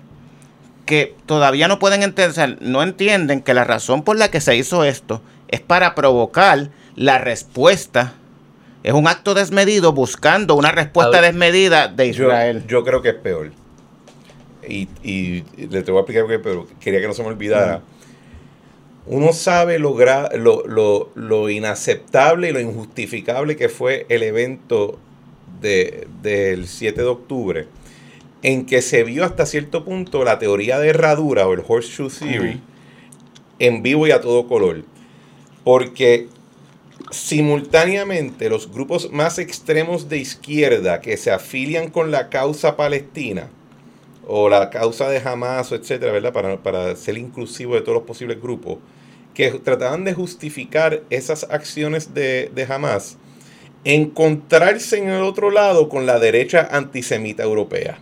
que 0.86 1.14
todavía 1.26 1.68
no 1.68 1.78
pueden 1.78 2.02
entender, 2.02 2.58
no 2.62 2.82
entienden 2.82 3.42
que 3.42 3.52
la 3.52 3.64
razón 3.64 4.02
por 4.02 4.16
la 4.16 4.30
que 4.30 4.40
se 4.40 4.56
hizo 4.56 4.84
esto 4.84 5.22
es 5.54 5.60
para 5.60 5.94
provocar 5.94 6.70
la 6.96 7.18
respuesta. 7.18 8.14
Es 8.82 8.92
un 8.92 9.08
acto 9.08 9.34
desmedido 9.34 9.92
buscando 9.92 10.54
una 10.54 10.72
respuesta 10.72 11.20
desmedida 11.22 11.88
de 11.88 12.08
Israel. 12.08 12.64
Yo, 12.66 12.84
creo 12.84 13.00
que 13.00 13.10
es 13.10 13.14
peor. 13.14 13.52
Y, 14.68 14.88
y, 15.02 15.44
le 15.56 15.82
te 15.82 15.90
voy 15.90 15.98
a 15.98 16.00
explicar 16.02 16.26
qué, 16.26 16.38
pero 16.38 16.66
quería 16.80 17.00
que 17.00 17.06
no 17.06 17.14
se 17.14 17.22
me 17.22 17.28
olvidara. 17.28 17.82
Uno 19.06 19.32
sabe 19.32 19.78
lo, 19.78 19.96
lo, 20.34 21.10
lo, 21.14 21.50
inaceptable 21.50 22.48
y 22.48 22.52
lo 22.52 22.60
injustificable 22.60 23.56
que 23.56 23.68
fue 23.68 24.06
el 24.08 24.22
evento 24.22 24.98
del 25.60 26.66
7 26.66 27.00
de 27.00 27.08
octubre 27.08 27.68
en 28.42 28.66
que 28.66 28.82
se 28.82 29.04
vio 29.04 29.24
hasta 29.24 29.46
cierto 29.46 29.84
punto 29.84 30.24
la 30.24 30.38
teoría 30.38 30.78
de 30.78 30.88
herradura 30.88 31.46
o 31.46 31.54
el 31.54 31.62
horseshoe 31.66 32.10
theory 32.10 32.60
en 33.58 33.82
vivo 33.82 34.06
y 34.06 34.10
a 34.10 34.20
todo 34.20 34.46
color. 34.46 34.84
Porque 35.64 36.28
simultáneamente 37.10 38.48
los 38.48 38.70
grupos 38.70 39.10
más 39.10 39.38
extremos 39.38 40.08
de 40.08 40.18
izquierda 40.18 41.00
que 41.00 41.16
se 41.16 41.30
afilian 41.30 41.90
con 41.90 42.10
la 42.10 42.28
causa 42.28 42.76
palestina 42.76 43.50
o 44.26 44.48
la 44.48 44.70
causa 44.70 45.08
de 45.08 45.18
Hamas, 45.18 45.72
etcétera, 45.72 46.12
¿verdad? 46.12 46.32
Para, 46.32 46.62
para 46.62 46.96
ser 46.96 47.18
inclusivo 47.18 47.74
de 47.74 47.82
todos 47.82 47.94
los 47.94 48.06
posibles 48.06 48.40
grupos, 48.40 48.78
que 49.34 49.50
trataban 49.50 50.04
de 50.04 50.14
justificar 50.14 51.02
esas 51.10 51.44
acciones 51.50 52.14
de, 52.14 52.50
de 52.54 52.64
Hamas, 52.64 53.18
encontrarse 53.84 54.98
en 54.98 55.10
el 55.10 55.22
otro 55.22 55.50
lado 55.50 55.88
con 55.88 56.06
la 56.06 56.18
derecha 56.18 56.68
antisemita 56.70 57.42
europea. 57.42 57.98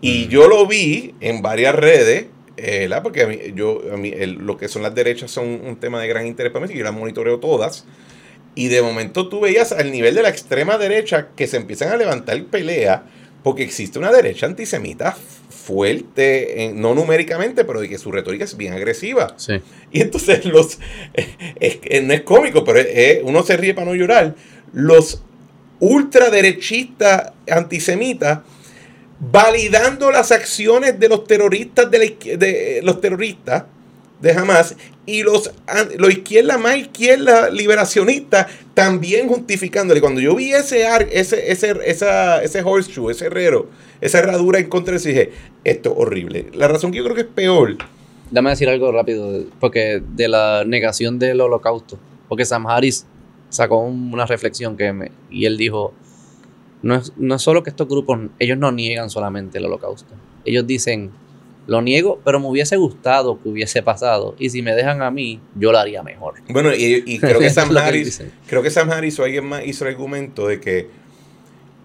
Y 0.00 0.28
yo 0.28 0.48
lo 0.48 0.66
vi 0.66 1.14
en 1.20 1.42
varias 1.42 1.74
redes, 1.74 2.26
eh, 2.56 2.88
porque 3.02 3.22
a 3.22 3.26
mí, 3.26 3.38
yo, 3.54 3.82
a 3.92 3.96
mí, 3.96 4.12
lo 4.26 4.56
que 4.56 4.68
son 4.68 4.82
las 4.82 4.94
derechas 4.94 5.30
son 5.30 5.46
un 5.64 5.76
tema 5.76 6.00
de 6.00 6.08
gran 6.08 6.26
interés 6.26 6.52
para 6.52 6.66
mí, 6.66 6.74
yo 6.74 6.84
las 6.84 6.92
monitoreo 6.92 7.38
todas. 7.38 7.84
Y 8.54 8.68
de 8.68 8.82
momento 8.82 9.28
tú 9.28 9.40
veías 9.40 9.72
al 9.72 9.90
nivel 9.90 10.14
de 10.14 10.22
la 10.22 10.28
extrema 10.28 10.76
derecha 10.76 11.28
que 11.34 11.46
se 11.46 11.56
empiezan 11.56 11.90
a 11.90 11.96
levantar 11.96 12.42
pelea 12.44 13.04
porque 13.42 13.62
existe 13.62 13.98
una 13.98 14.12
derecha 14.12 14.46
antisemita 14.46 15.16
fuerte, 15.48 16.72
no 16.74 16.94
numéricamente, 16.94 17.64
pero 17.64 17.80
de 17.80 17.88
que 17.88 17.98
su 17.98 18.12
retórica 18.12 18.44
es 18.44 18.56
bien 18.56 18.72
agresiva. 18.72 19.34
Y 19.90 20.00
entonces 20.00 20.44
los, 20.44 20.78
no 22.02 22.12
es 22.14 22.20
cómico, 22.22 22.62
pero 22.64 22.80
uno 23.24 23.42
se 23.42 23.56
ríe 23.56 23.74
para 23.74 23.86
no 23.86 23.94
llorar, 23.94 24.34
los 24.72 25.22
ultraderechistas 25.80 27.32
antisemitas 27.48 28.40
validando 29.30 30.10
las 30.10 30.32
acciones 30.32 30.98
de 30.98 31.08
los 31.08 31.24
terroristas 31.24 31.88
de, 31.90 31.98
de 32.36 32.80
los 32.82 33.00
terroristas 33.00 33.64
de 34.20 34.32
Hamas 34.32 34.76
y 35.06 35.22
los, 35.22 35.50
los 35.96 36.10
izquierda 36.10 36.58
más 36.58 36.76
izquierda 36.76 37.50
liberacionista 37.50 38.48
también 38.74 39.28
justificándole. 39.28 40.00
Cuando 40.00 40.20
yo 40.20 40.34
vi 40.34 40.52
ese 40.52 40.86
ese, 41.10 41.50
ese, 41.50 41.74
esa, 41.84 42.42
ese 42.42 42.62
horseshoe, 42.62 43.10
ese 43.10 43.26
herrero, 43.26 43.68
esa 44.00 44.18
herradura 44.18 44.58
en 44.58 44.68
contra 44.68 44.96
de 44.96 45.08
dije, 45.08 45.32
esto 45.64 45.90
es 45.90 45.96
horrible. 45.98 46.46
La 46.54 46.68
razón 46.68 46.90
que 46.90 46.98
yo 46.98 47.04
creo 47.04 47.14
que 47.14 47.22
es 47.22 47.26
peor. 47.28 47.76
Dame 48.30 48.50
decir 48.50 48.68
algo 48.68 48.90
rápido, 48.90 49.44
porque 49.60 50.02
de 50.14 50.28
la 50.28 50.64
negación 50.66 51.18
del 51.18 51.40
holocausto, 51.40 51.98
porque 52.28 52.44
Sam 52.44 52.66
Harris 52.66 53.04
sacó 53.50 53.80
una 53.80 54.24
reflexión 54.24 54.76
que 54.76 54.92
me, 54.92 55.12
y 55.30 55.44
él 55.44 55.58
dijo, 55.58 55.92
no 56.82 56.96
es, 56.96 57.12
no 57.16 57.36
es 57.36 57.42
solo 57.42 57.62
que 57.62 57.70
estos 57.70 57.88
grupos, 57.88 58.18
ellos 58.38 58.58
no 58.58 58.72
niegan 58.72 59.10
solamente 59.10 59.58
el 59.58 59.66
holocausto. 59.66 60.14
Ellos 60.44 60.66
dicen, 60.66 61.12
lo 61.66 61.80
niego, 61.80 62.20
pero 62.24 62.40
me 62.40 62.48
hubiese 62.48 62.76
gustado 62.76 63.40
que 63.40 63.48
hubiese 63.48 63.82
pasado. 63.82 64.34
Y 64.38 64.50
si 64.50 64.62
me 64.62 64.74
dejan 64.74 65.02
a 65.02 65.10
mí, 65.10 65.40
yo 65.54 65.72
lo 65.72 65.78
haría 65.78 66.02
mejor. 66.02 66.34
Bueno, 66.48 66.70
y, 66.74 67.18
creo 67.18 67.38
que 67.38 67.50
Sam 67.50 67.76
Harris, 67.76 68.22
creo 68.46 68.62
que 68.62 68.70
Sam 68.70 68.90
Harris 68.90 69.18
o 69.18 69.24
alguien 69.24 69.46
más 69.46 69.64
hizo 69.66 69.86
el 69.86 69.94
argumento 69.94 70.48
de 70.48 70.60
que 70.60 70.88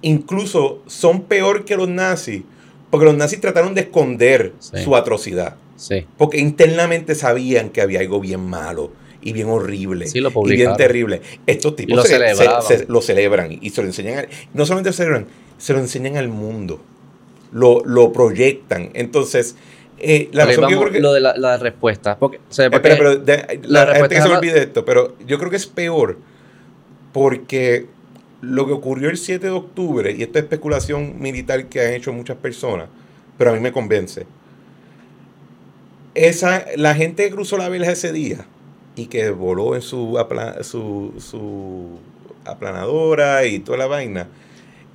incluso 0.02 0.84
son 0.88 1.24
peor 1.24 1.66
que 1.66 1.76
los 1.76 1.90
nazis, 1.90 2.44
porque 2.90 3.06
los 3.06 3.16
nazis 3.16 3.40
trataron 3.40 3.76
de 3.76 3.82
esconder 3.82 4.54
su 4.60 4.96
atrocidad. 4.96 5.58
Sí. 5.76 6.08
Porque 6.18 6.40
internamente 6.40 7.14
sabían 7.14 7.70
que 7.70 7.82
había 7.82 8.00
algo 8.00 8.20
bien 8.20 8.42
malo 8.42 8.92
y 9.22 9.34
bien 9.34 9.50
horrible 9.50 10.08
y 10.14 10.56
bien 10.56 10.76
terrible. 10.76 11.22
Estos 11.46 11.76
tipos 11.76 11.96
lo, 11.96 12.04
se, 12.04 12.86
lo 12.88 13.02
celebran 13.02 13.58
y 13.62 13.70
se 13.70 13.82
lo 13.82 13.88
enseñan. 13.88 14.28
no 14.54 14.66
solamente 14.66 14.90
lo 14.90 14.94
celebran, 14.94 15.28
se 15.58 15.74
lo 15.74 15.80
enseñan 15.80 16.18
al 16.18 16.30
mundo. 16.30 16.82
Lo, 17.52 17.84
lo 17.86 18.12
proyectan. 18.12 18.92
Entonces, 18.94 19.56
eh, 20.00 20.30
la 20.32 20.46
razón 20.46 20.70
yo 20.70 20.80
creo 20.80 20.92
que, 20.92 21.00
lo 21.00 21.14
de 21.14 21.22
la, 21.22 21.58
respuesta. 21.58 22.18
Porque, 22.18 22.40
espera, 22.50 22.82
pero 22.82 23.22
la, 23.64 23.96
gente 23.96 24.16
que 24.16 24.22
se 24.22 24.30
me 24.30 24.36
olvide 24.36 24.64
esto, 24.64 24.86
pero 24.86 25.16
yo 25.26 25.38
creo 25.40 25.50
que 25.50 25.56
es 25.56 25.66
peor 25.66 26.18
porque 27.14 27.88
lo 28.42 28.68
que 28.68 28.74
ocurrió 28.74 29.10
el 29.10 29.18
7 29.18 29.48
de 29.48 29.52
octubre, 29.52 30.12
y 30.12 30.22
esta 30.22 30.40
especulación 30.40 31.20
militar 31.20 31.66
que 31.66 31.82
han 31.82 31.94
hecho 31.94 32.14
muchas 32.14 32.38
personas, 32.38 32.90
pero 33.38 33.52
a 33.52 33.54
mí 33.54 33.60
me 33.60 33.72
convence. 33.72 34.28
Esa, 36.14 36.66
la 36.76 36.94
gente 36.94 37.24
que 37.24 37.32
cruzó 37.32 37.58
la 37.58 37.70
vela 37.70 37.90
ese 37.92 38.12
día, 38.12 38.46
y 38.98 39.06
que 39.06 39.30
voló 39.30 39.76
en 39.76 39.82
su, 39.82 40.20
su, 40.62 41.14
su 41.20 42.00
aplanadora 42.46 43.46
y 43.46 43.60
toda 43.60 43.78
la 43.78 43.86
vaina. 43.86 44.28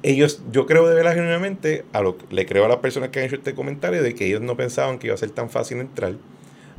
Ellos, 0.02 0.42
yo 0.50 0.66
creo 0.66 0.88
de 0.88 0.94
verdad 0.96 1.14
genuinamente, 1.14 1.84
a 1.92 2.02
lo, 2.02 2.18
le 2.30 2.44
creo 2.44 2.64
a 2.64 2.68
las 2.68 2.78
personas 2.78 3.10
que 3.10 3.20
han 3.20 3.26
hecho 3.26 3.36
este 3.36 3.54
comentario 3.54 4.02
de 4.02 4.14
que 4.16 4.26
ellos 4.26 4.40
no 4.40 4.56
pensaban 4.56 4.98
que 4.98 5.06
iba 5.06 5.14
a 5.14 5.18
ser 5.18 5.30
tan 5.30 5.48
fácil 5.48 5.78
entrar, 5.78 6.14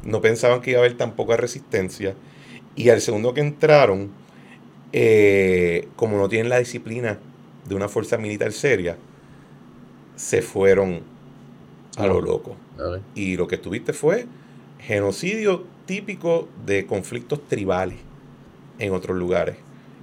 no 0.04 0.20
pensaban 0.20 0.60
que 0.62 0.72
iba 0.72 0.80
a 0.80 0.84
haber 0.84 0.98
tan 0.98 1.14
poca 1.14 1.38
resistencia, 1.38 2.14
y 2.76 2.90
al 2.90 3.00
segundo 3.00 3.34
que 3.34 3.40
entraron, 3.40 4.12
eh, 4.92 5.88
como 5.96 6.18
no 6.18 6.28
tienen 6.28 6.50
la 6.50 6.60
disciplina 6.60 7.20
de 7.66 7.76
una 7.76 7.88
fuerza 7.88 8.18
militar 8.18 8.52
seria, 8.52 8.98
se 10.18 10.42
fueron 10.42 11.02
a 11.96 12.06
lo 12.06 12.20
loco. 12.20 12.58
Y 13.16 13.38
lo 13.38 13.48
que 13.48 13.58
tuviste 13.58 13.94
fue 13.94 14.26
genocidio 14.80 15.64
típico 15.86 16.48
de 16.66 16.86
conflictos 16.86 17.48
tribales 17.48 17.98
en 18.80 18.94
otros 18.94 19.18
lugares 19.18 19.56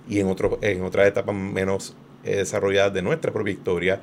y 0.09 0.21
en, 0.21 0.29
otro, 0.29 0.59
en 0.63 0.83
otras 0.83 1.07
etapas 1.07 1.35
menos 1.35 1.95
eh, 2.25 2.37
desarrolladas 2.37 2.93
de 2.93 3.03
nuestra 3.03 3.33
propia 3.33 3.53
historia. 3.53 4.01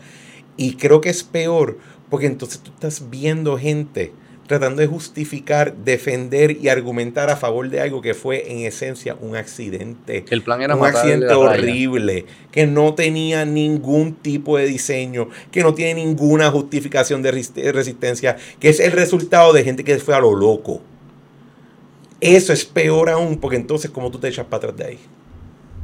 Y 0.56 0.76
creo 0.76 1.02
que 1.02 1.10
es 1.10 1.24
peor 1.24 1.78
porque 2.10 2.26
entonces 2.26 2.60
tú 2.60 2.72
estás 2.72 3.10
viendo 3.10 3.58
gente 3.58 4.14
tratando 4.48 4.82
de 4.82 4.88
justificar, 4.88 5.76
defender 5.76 6.52
y 6.52 6.70
argumentar 6.70 7.30
a 7.30 7.36
favor 7.36 7.70
de 7.70 7.82
algo 7.82 8.02
que 8.02 8.14
fue 8.14 8.50
en 8.52 8.60
esencia 8.60 9.18
un 9.20 9.36
accidente. 9.36 10.24
El 10.30 10.42
plan 10.42 10.62
era 10.62 10.76
un 10.76 10.86
accidente 10.86 11.34
horrible, 11.34 12.26
que 12.52 12.66
no 12.66 12.96
tenía 12.96 13.46
ningún 13.46 14.16
tipo 14.16 14.58
de 14.58 14.66
diseño, 14.66 15.28
que 15.52 15.64
no 15.64 15.74
tiene 15.74 16.06
ninguna 16.06 16.50
justificación 16.50 17.22
de 17.22 17.32
resistencia, 17.32 18.38
que 18.60 18.70
es 18.70 18.80
el 18.80 18.94
resultado 18.94 19.52
de 19.54 19.64
gente 19.64 19.84
que 19.84 19.98
fue 20.00 20.16
a 20.16 20.20
lo 20.22 20.34
loco. 20.34 20.82
Eso 22.20 22.54
es 22.54 22.66
peor 22.66 23.10
aún, 23.10 23.38
porque 23.38 23.58
entonces, 23.58 23.92
¿cómo 23.92 24.10
tú 24.10 24.20
te 24.20 24.28
echas 24.28 24.46
para 24.46 24.70
atrás 24.70 24.78
de 24.78 24.86
ahí? 24.86 25.00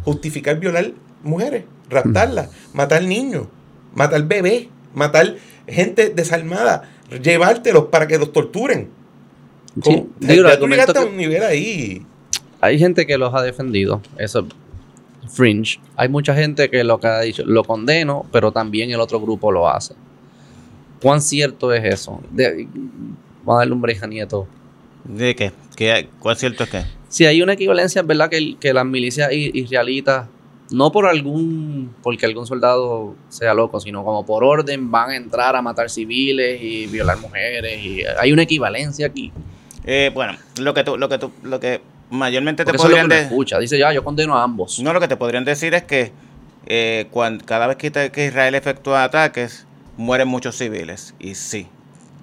Justificar 0.03 0.59
violar 0.59 0.91
mujeres, 1.23 1.63
raptarlas, 1.89 2.49
matar 2.73 3.03
niños, 3.03 3.47
matar 3.93 4.23
bebés, 4.23 4.67
matar 4.93 5.35
gente 5.67 6.09
desarmada, 6.09 6.89
llevártelos 7.21 7.85
para 7.85 8.07
que 8.07 8.17
los 8.17 8.31
torturen. 8.31 8.89
Sí, 9.81 10.07
un 11.05 11.17
nivel 11.17 11.43
ahí. 11.43 12.05
Hay 12.61 12.79
gente 12.79 13.05
que 13.05 13.17
los 13.17 13.33
ha 13.33 13.41
defendido, 13.41 14.01
eso 14.17 14.47
fringe. 15.27 15.79
Hay 15.95 16.09
mucha 16.09 16.35
gente 16.35 16.69
que 16.69 16.83
lo 16.83 16.99
que 16.99 17.07
ha 17.07 17.21
dicho, 17.21 17.43
lo 17.45 17.63
condeno, 17.63 18.25
pero 18.31 18.51
también 18.51 18.91
el 18.91 18.99
otro 18.99 19.19
grupo 19.19 19.51
lo 19.51 19.69
hace. 19.69 19.95
¿Cuán 21.01 21.21
cierto 21.21 21.73
es 21.73 21.83
eso? 21.83 22.21
vamos 22.31 23.55
a 23.55 23.59
darle 23.59 23.73
un 23.73 23.81
breja 23.81 24.07
nieto 24.07 24.47
¿De 25.03 25.35
qué? 25.35 25.51
¿Qué 25.75 26.09
¿Cuál 26.19 26.37
cierto 26.37 26.63
es 26.63 26.69
que? 26.69 26.83
Si 27.09 27.25
hay 27.25 27.41
una 27.41 27.53
equivalencia, 27.53 28.01
es 28.01 28.07
verdad 28.07 28.29
que, 28.29 28.57
que 28.59 28.73
las 28.73 28.85
milicias 28.85 29.29
israelitas, 29.31 30.27
no 30.71 30.91
por 30.91 31.05
algún, 31.05 31.93
porque 32.01 32.25
algún 32.25 32.47
soldado 32.47 33.15
sea 33.29 33.53
loco, 33.53 33.79
sino 33.79 34.03
como 34.03 34.25
por 34.25 34.43
orden 34.43 34.89
van 34.89 35.11
a 35.11 35.15
entrar 35.15 35.55
a 35.55 35.61
matar 35.61 35.89
civiles 35.89 36.59
y 36.61 36.87
violar 36.87 37.17
mujeres. 37.19 37.83
y 37.83 38.03
Hay 38.19 38.31
una 38.31 38.43
equivalencia 38.43 39.07
aquí. 39.07 39.31
Eh, 39.85 40.11
bueno, 40.13 40.37
lo 40.59 40.73
que 40.73 40.83
tú, 40.83 40.97
lo 40.97 41.09
que 41.09 41.17
tú, 41.17 41.31
lo 41.43 41.59
que 41.59 41.81
mayormente 42.09 42.63
te 42.65 42.73
podrían 42.73 43.09
decir. 43.09 43.25
escucha, 43.25 43.59
dice 43.59 43.77
ya, 43.77 43.91
yo 43.91 44.03
condeno 44.03 44.35
a 44.35 44.43
ambos. 44.43 44.79
No, 44.79 44.93
lo 44.93 44.99
que 44.99 45.07
te 45.07 45.17
podrían 45.17 45.45
decir 45.45 45.73
es 45.73 45.83
que 45.83 46.11
eh, 46.65 47.07
cuando, 47.11 47.45
cada 47.45 47.67
vez 47.67 47.77
que, 47.77 47.91
que 47.91 48.25
Israel 48.25 48.55
efectúa 48.55 49.03
ataques, 49.03 49.67
mueren 49.97 50.27
muchos 50.27 50.57
civiles. 50.57 51.13
Y 51.19 51.35
sí, 51.35 51.67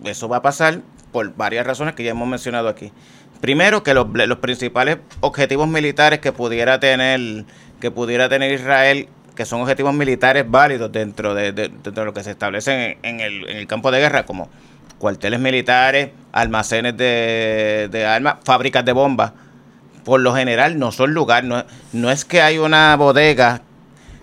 eso 0.05 0.29
va 0.29 0.39
a 0.39 0.43
pasar 0.43 0.81
por 1.13 1.35
varias 1.37 1.67
razones 1.67 1.95
que 1.95 2.05
ya 2.05 2.11
hemos 2.11 2.29
mencionado 2.29 2.69
aquí. 2.69 2.93
Primero, 3.41 3.83
que 3.83 3.95
los, 3.95 4.07
principales 4.41 4.99
objetivos 5.21 5.67
militares 5.69 6.19
que 6.21 6.33
pudiera 6.33 6.79
tener 6.79 7.45
que 7.81 7.91
pudiera 7.91 8.29
tener 8.29 8.53
Israel, 8.53 9.09
que 9.35 9.47
son 9.47 9.63
objetivos 9.63 9.95
militares 9.95 10.45
válidos 10.47 10.93
dentro 10.93 11.35
de, 11.35 11.71
lo 11.95 12.13
que 12.13 12.23
se 12.23 12.33
establece 12.33 12.99
en, 13.03 13.21
el, 13.21 13.67
campo 13.67 13.91
de 13.91 13.99
guerra, 14.01 14.27
como 14.27 14.51
cuarteles 14.99 15.41
militares, 15.41 16.11
almacenes 16.31 16.95
de, 16.99 18.07
armas, 18.07 18.37
fábricas 18.45 18.85
de 18.85 18.93
bombas, 18.93 19.33
por 20.05 20.21
lo 20.21 20.35
general 20.35 20.79
no 20.79 20.93
son 20.93 21.15
lugares, 21.15 21.49
no, 21.49 21.65
no 21.95 22.11
es 22.11 22.27
que 22.27 22.43
hay 22.43 22.59
una 22.59 22.95
bodega 22.97 23.63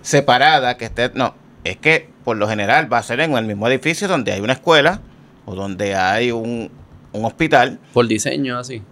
separada 0.02 0.76
que 0.76 0.84
esté, 0.84 1.10
no, 1.14 1.34
es 1.64 1.76
que 1.78 2.08
por 2.22 2.36
lo 2.36 2.48
general 2.48 2.92
va 2.92 2.98
a 2.98 3.02
ser 3.02 3.18
en 3.20 3.36
el 3.36 3.44
mismo 3.44 3.66
edificio 3.66 4.06
donde 4.06 4.32
hay 4.32 4.40
una 4.40 4.52
escuela 4.52 5.00
o 5.46 5.54
donde 5.54 5.96
hay 5.96 6.30
un, 6.30 6.70
un 7.12 7.24
hospital. 7.24 7.78
Por 7.92 8.06
diseño 8.06 8.58
así. 8.58 8.82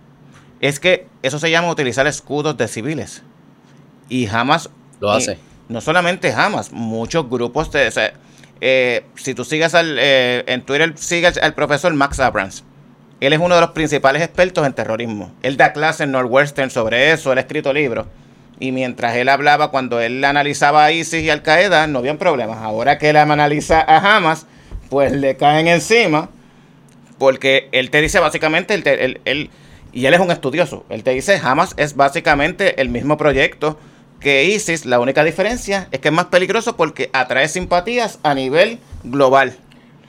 Es 0.60 0.80
que 0.80 1.06
eso 1.22 1.38
se 1.38 1.50
llama 1.50 1.70
utilizar 1.70 2.06
escudos 2.06 2.56
de 2.56 2.68
civiles. 2.68 3.22
Y 4.08 4.26
jamás... 4.26 4.70
Lo 5.00 5.10
hace. 5.10 5.38
no 5.68 5.80
solamente 5.80 6.32
jamás, 6.32 6.72
muchos 6.72 7.28
grupos 7.28 7.70
de... 7.70 8.12
Eh, 8.62 9.04
si 9.16 9.34
tú 9.34 9.44
sigues 9.44 9.74
al, 9.74 9.98
eh, 9.98 10.44
en 10.46 10.62
Twitter, 10.62 10.94
sigues 10.96 11.36
al 11.36 11.54
profesor 11.54 11.92
Max 11.92 12.20
Abrams. 12.20 12.64
Él 13.20 13.32
es 13.32 13.38
uno 13.38 13.54
de 13.54 13.60
los 13.60 13.70
principales 13.70 14.22
expertos 14.22 14.66
en 14.66 14.72
terrorismo. 14.72 15.32
Él 15.42 15.56
da 15.56 15.72
clases 15.72 16.02
en 16.02 16.12
Northwestern 16.12 16.70
sobre 16.70 17.12
eso, 17.12 17.32
él 17.32 17.38
ha 17.38 17.42
escrito 17.42 17.72
libros. 17.72 18.06
Y 18.58 18.72
mientras 18.72 19.14
él 19.16 19.28
hablaba, 19.28 19.70
cuando 19.70 20.00
él 20.00 20.24
analizaba 20.24 20.84
a 20.84 20.92
ISIS 20.92 21.22
y 21.22 21.30
Al 21.30 21.42
Qaeda, 21.42 21.86
no 21.86 21.98
habían 21.98 22.16
problemas. 22.16 22.58
Ahora 22.58 22.98
que 22.98 23.10
él 23.10 23.16
analiza 23.16 23.80
a 23.80 24.16
Hamas, 24.16 24.46
pues 24.88 25.12
le 25.12 25.36
caen 25.36 25.66
encima. 25.68 26.30
Porque 27.18 27.68
él 27.72 27.90
te 27.90 28.00
dice 28.00 28.18
básicamente, 28.20 28.74
él, 28.74 29.50
y 29.92 30.06
él 30.06 30.14
es 30.14 30.20
un 30.20 30.30
estudioso, 30.30 30.84
él 30.90 31.02
te 31.02 31.12
dice 31.12 31.40
Hamas 31.42 31.74
es 31.78 31.96
básicamente 31.96 32.80
el 32.80 32.90
mismo 32.90 33.16
proyecto 33.16 33.78
que 34.20 34.44
ISIS. 34.44 34.84
La 34.84 35.00
única 35.00 35.24
diferencia 35.24 35.88
es 35.90 36.00
que 36.00 36.08
es 36.08 36.14
más 36.14 36.26
peligroso 36.26 36.76
porque 36.76 37.10
atrae 37.12 37.48
simpatías 37.48 38.18
a 38.22 38.34
nivel 38.34 38.78
global. 39.04 39.56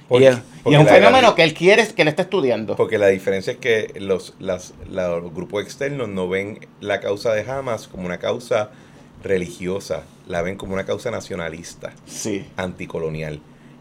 y, 0.09 0.23
es, 0.23 0.38
un 0.65 0.88
fenómeno 0.88 1.35
que 1.35 1.43
él 1.43 1.53
quiere 1.53 1.88
que 1.88 2.01
él 2.01 2.07
esté 2.09 2.23
estudiando. 2.23 2.75
Porque 2.75 2.97
la 2.97 3.07
diferencia 3.07 3.53
es 3.53 3.59
que 3.59 3.93
los, 3.99 4.35
los 4.39 5.34
grupos 5.34 5.63
externos 5.63 6.09
no 6.09 6.27
ven 6.27 6.67
la 6.81 6.99
causa 6.99 7.34
de 7.34 7.49
Hamas 7.49 7.88
como 7.88 8.05
una 8.05 8.17
causa 8.17 8.71
religiosa, 9.23 10.03
la 10.27 10.41
ven 10.41 10.57
como 10.57 10.73
una 10.73 10.85
causa 10.85 11.11
nacionalista, 11.11 11.93
sí. 12.05 12.45
anticolonial. 12.57 13.39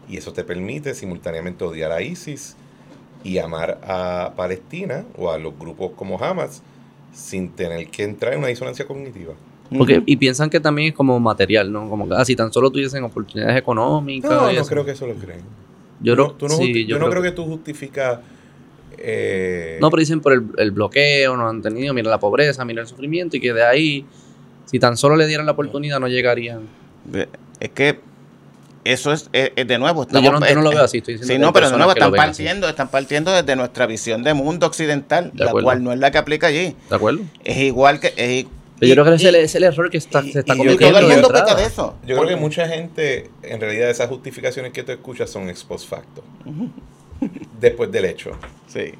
Y 0.09 0.17
eso 0.17 0.31
te 0.31 0.43
permite 0.43 0.95
simultáneamente 0.95 1.65
odiar 1.65 1.91
a 1.91 2.01
ISIS 2.01 2.55
y 3.23 3.37
amar 3.37 3.79
a 3.83 4.33
Palestina 4.35 5.05
o 5.17 5.31
a 5.31 5.37
los 5.37 5.57
grupos 5.57 5.91
como 5.95 6.21
Hamas 6.23 6.61
sin 7.13 7.49
tener 7.49 7.87
que 7.87 8.03
entrar 8.03 8.33
en 8.33 8.39
una 8.39 8.47
disonancia 8.47 8.85
cognitiva. 8.85 9.33
Porque, 9.75 10.01
y 10.05 10.15
piensan 10.15 10.49
que 10.49 10.59
también 10.59 10.89
es 10.89 10.93
como 10.93 11.19
material, 11.19 11.71
¿no? 11.71 11.89
Como 11.89 12.07
que 12.07 12.25
si 12.25 12.35
tan 12.35 12.53
solo 12.53 12.71
tuviesen 12.71 13.03
oportunidades 13.03 13.57
económicas. 13.57 14.31
No, 14.31 14.51
no 14.51 14.65
creo 14.65 14.85
que 14.85 14.91
eso 14.91 15.07
lo 15.07 15.15
creen. 15.15 15.41
Yo, 15.99 16.15
no, 16.15 16.37
yo, 16.37 16.99
no 16.99 17.09
creo, 17.09 17.23
que 17.23 17.31
tú 17.31 17.43
justificas. 17.45 18.19
Eh, 18.97 19.77
no, 19.81 19.89
pero 19.89 19.99
dicen 19.99 20.21
por 20.21 20.33
el, 20.33 20.71
bloqueo, 20.71 21.35
no 21.35 21.49
han 21.49 21.61
tenido, 21.61 21.93
mira 21.93 22.09
la 22.09 22.19
pobreza, 22.19 22.63
mira 22.65 22.81
el 22.81 22.87
sufrimiento, 22.87 23.35
y 23.37 23.39
que 23.41 23.51
de 23.51 23.63
ahí, 23.63 24.05
si 24.65 24.79
tan 24.79 24.95
solo 24.95 25.15
le 25.15 25.27
dieran 25.27 25.45
la 25.45 25.53
oportunidad, 25.53 25.99
no 25.99 26.07
llegarían. 26.07 26.61
Es 27.59 27.69
que 27.71 27.99
eso 28.91 29.11
es, 29.11 29.29
de 29.31 29.77
nuevo. 29.77 30.07
yo, 30.07 30.31
no, 30.31 30.39
lo 30.39 30.69
veo 30.69 30.83
así, 30.83 30.99
estoy 30.99 31.15
diciendo. 31.15 31.33
Sí, 31.33 31.39
no, 31.39 31.53
pero 31.53 31.69
de 31.69 31.77
nuevo 31.77 31.91
están 31.91 32.11
partiendo, 32.11 32.69
están 32.69 32.89
partiendo 32.89 33.31
desde 33.31 33.55
nuestra 33.55 33.85
visión 33.85 34.23
de 34.23 34.33
mundo 34.33 34.67
occidental, 34.67 35.31
la 35.35 35.51
cual 35.51 35.83
no 35.83 35.93
es 35.93 35.99
la 35.99 36.11
que 36.11 36.17
aplica 36.17 36.47
allí. 36.47 36.75
¿De 36.89 36.95
acuerdo? 36.95 37.21
Es 37.43 37.57
igual 37.57 37.99
que. 37.99 38.45
yo 38.79 38.93
creo 38.93 39.05
que 39.05 39.15
ese 39.15 39.43
es 39.43 39.55
el 39.55 39.63
error 39.63 39.89
que 39.89 39.97
está, 39.97 40.21
se 40.23 40.39
está 40.39 40.55
cometiendo. 40.55 40.99
Todo 40.99 41.11
el 41.11 41.21
mundo 41.21 41.55
de 41.55 41.65
eso. 41.65 41.95
Yo 42.05 42.15
creo 42.17 42.27
que 42.27 42.35
mucha 42.35 42.67
gente, 42.67 43.29
en 43.43 43.59
realidad, 43.59 43.89
esas 43.89 44.09
justificaciones 44.09 44.71
que 44.71 44.83
tú 44.83 44.91
escuchas 44.91 45.29
son 45.29 45.49
ex 45.49 45.63
post 45.63 45.89
facto. 45.89 46.23
después 47.59 47.91
del 47.91 48.05
hecho. 48.05 48.31
Sí. 48.67 48.93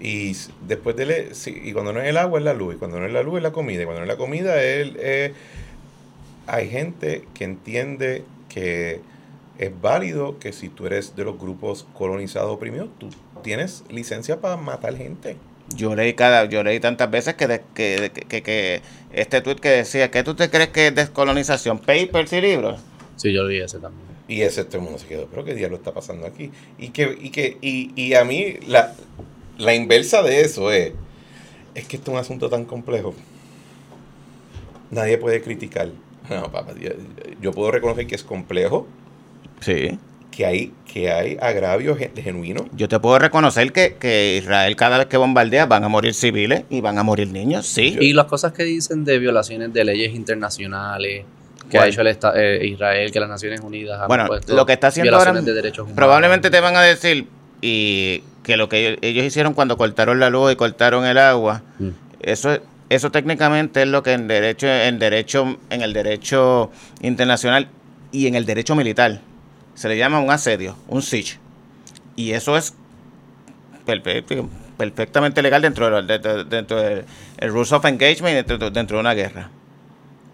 Y 0.00 0.36
después 0.66 0.96
del 0.96 1.32
y 1.46 1.72
cuando 1.72 1.92
no 1.92 2.00
es 2.00 2.08
el 2.08 2.16
agua 2.16 2.38
es 2.38 2.44
la 2.44 2.52
luz, 2.52 2.74
y 2.74 2.78
cuando 2.78 2.98
no 2.98 3.06
es 3.06 3.12
la 3.12 3.22
luz 3.22 3.38
es 3.38 3.42
la 3.42 3.52
comida, 3.52 3.82
y 3.82 3.84
cuando 3.84 4.00
no 4.00 4.04
es 4.04 4.12
la 4.12 4.18
comida 4.18 4.62
es, 4.62 4.94
es 4.96 5.32
hay 6.46 6.68
gente 6.68 7.24
que 7.32 7.44
entiende 7.44 8.24
que 8.48 9.00
es 9.58 9.70
válido 9.80 10.38
que 10.38 10.52
si 10.52 10.68
tú 10.68 10.86
eres 10.86 11.14
de 11.16 11.24
los 11.24 11.38
grupos 11.38 11.86
colonizados 11.94 12.52
oprimidos, 12.52 12.88
tú 12.98 13.08
tienes 13.42 13.84
licencia 13.88 14.40
para 14.40 14.56
matar 14.56 14.96
gente. 14.96 15.36
Yo 15.68 15.94
leí 15.94 16.14
cada, 16.14 16.44
yo 16.44 16.62
leí 16.62 16.80
tantas 16.80 17.10
veces 17.10 17.34
que, 17.34 17.62
que, 17.74 18.42
que, 18.42 18.82
este 19.12 19.40
tweet 19.40 19.56
que 19.56 19.70
decía, 19.70 20.10
¿qué 20.10 20.22
tú 20.22 20.34
te 20.34 20.50
crees 20.50 20.68
que 20.68 20.88
es 20.88 20.94
descolonización? 20.94 21.78
¿Papers 21.78 22.32
y 22.32 22.40
libros? 22.40 22.80
Sí, 23.16 23.32
yo 23.32 23.44
leí 23.44 23.60
ese 23.60 23.78
también. 23.78 24.04
Y 24.28 24.42
ese 24.42 24.64
todo 24.64 24.78
el 24.78 24.84
mundo 24.84 24.98
se 24.98 25.06
quedó, 25.06 25.26
pero 25.26 25.44
qué 25.44 25.54
diablo 25.54 25.76
está 25.76 25.92
pasando 25.92 26.26
aquí. 26.26 26.50
Y 26.78 26.90
que, 26.90 27.16
y 27.20 27.30
que, 27.30 27.58
y, 27.60 27.92
y 28.00 28.14
a 28.14 28.24
mí 28.24 28.58
la, 28.66 28.94
la 29.58 29.74
inversa 29.74 30.22
de 30.22 30.42
eso 30.42 30.70
es, 30.70 30.92
es 31.74 31.86
que 31.86 31.96
esto 31.96 32.10
es 32.10 32.14
un 32.14 32.20
asunto 32.20 32.48
tan 32.50 32.64
complejo. 32.64 33.14
Nadie 34.90 35.18
puede 35.18 35.40
criticar. 35.42 35.88
No, 36.28 36.50
papá, 36.50 36.74
yo 37.40 37.52
puedo 37.52 37.70
reconocer 37.70 38.06
que 38.06 38.14
es 38.14 38.22
complejo, 38.22 38.86
Sí. 39.60 39.98
Que 40.30 40.46
hay, 40.46 40.72
que 40.92 41.10
hay 41.10 41.36
agravios 41.40 41.98
genuinos. 42.16 42.64
Yo 42.72 42.88
te 42.88 42.98
puedo 42.98 43.18
reconocer 43.18 43.72
que, 43.72 44.38
Israel 44.40 44.74
cada 44.76 44.98
vez 44.98 45.06
que 45.06 45.16
bombardea 45.16 45.66
van 45.66 45.84
a 45.84 45.88
morir 45.88 46.14
civiles 46.14 46.64
y 46.70 46.80
van 46.80 46.98
a 46.98 47.02
morir 47.02 47.28
niños, 47.28 47.66
sí. 47.66 47.96
Y 48.00 48.12
las 48.12 48.26
cosas 48.26 48.52
que 48.52 48.64
dicen 48.64 49.04
de 49.04 49.18
violaciones 49.18 49.72
de 49.72 49.84
leyes 49.84 50.14
internacionales, 50.14 51.24
que 51.70 51.78
ha 51.78 51.86
hecho 51.86 52.02
el 52.02 52.16
eh, 52.36 52.66
Israel, 52.66 53.10
que 53.10 53.20
las 53.20 53.28
Naciones 53.28 53.60
Unidas 53.60 54.00
han 54.00 54.08
bueno, 54.08 54.28
lo 54.48 54.66
que 54.66 54.72
está 54.72 54.88
haciendo 54.88 55.16
ahora, 55.16 55.32
de 55.32 55.52
derechos 55.52 55.80
humanos. 55.80 55.96
probablemente 55.96 56.50
te 56.50 56.60
van 56.60 56.76
a 56.76 56.82
decir 56.82 57.26
y 57.60 58.22
que 58.42 58.56
lo 58.56 58.68
que 58.68 58.98
ellos, 59.00 59.24
hicieron 59.24 59.54
cuando 59.54 59.76
cortaron 59.76 60.20
la 60.20 60.30
luz 60.30 60.52
y 60.52 60.56
cortaron 60.56 61.06
el 61.06 61.18
agua, 61.18 61.62
mm. 61.78 61.88
eso 62.20 62.58
eso 62.90 63.10
técnicamente 63.10 63.82
es 63.82 63.88
lo 63.88 64.02
que 64.02 64.12
en 64.12 64.28
derecho 64.28 64.66
en 64.68 64.98
derecho 64.98 65.58
en 65.70 65.82
el 65.82 65.92
derecho 65.92 66.70
internacional 67.00 67.68
y 68.12 68.26
en 68.26 68.34
el 68.34 68.44
derecho 68.44 68.76
militar 68.76 69.20
se 69.74 69.88
le 69.88 69.96
llama 69.96 70.20
un 70.20 70.30
asedio, 70.30 70.76
un 70.88 71.02
siege. 71.02 71.38
Y 72.16 72.32
eso 72.32 72.56
es 72.56 72.74
perfectamente 74.76 75.42
legal 75.42 75.62
dentro, 75.62 76.02
de, 76.02 76.44
dentro 76.44 76.80
del 76.80 77.04
Rules 77.40 77.72
of 77.72 77.84
Engagement 77.84 78.46
dentro, 78.46 78.70
dentro 78.70 78.96
de 78.96 79.00
una 79.00 79.14
guerra. 79.14 79.50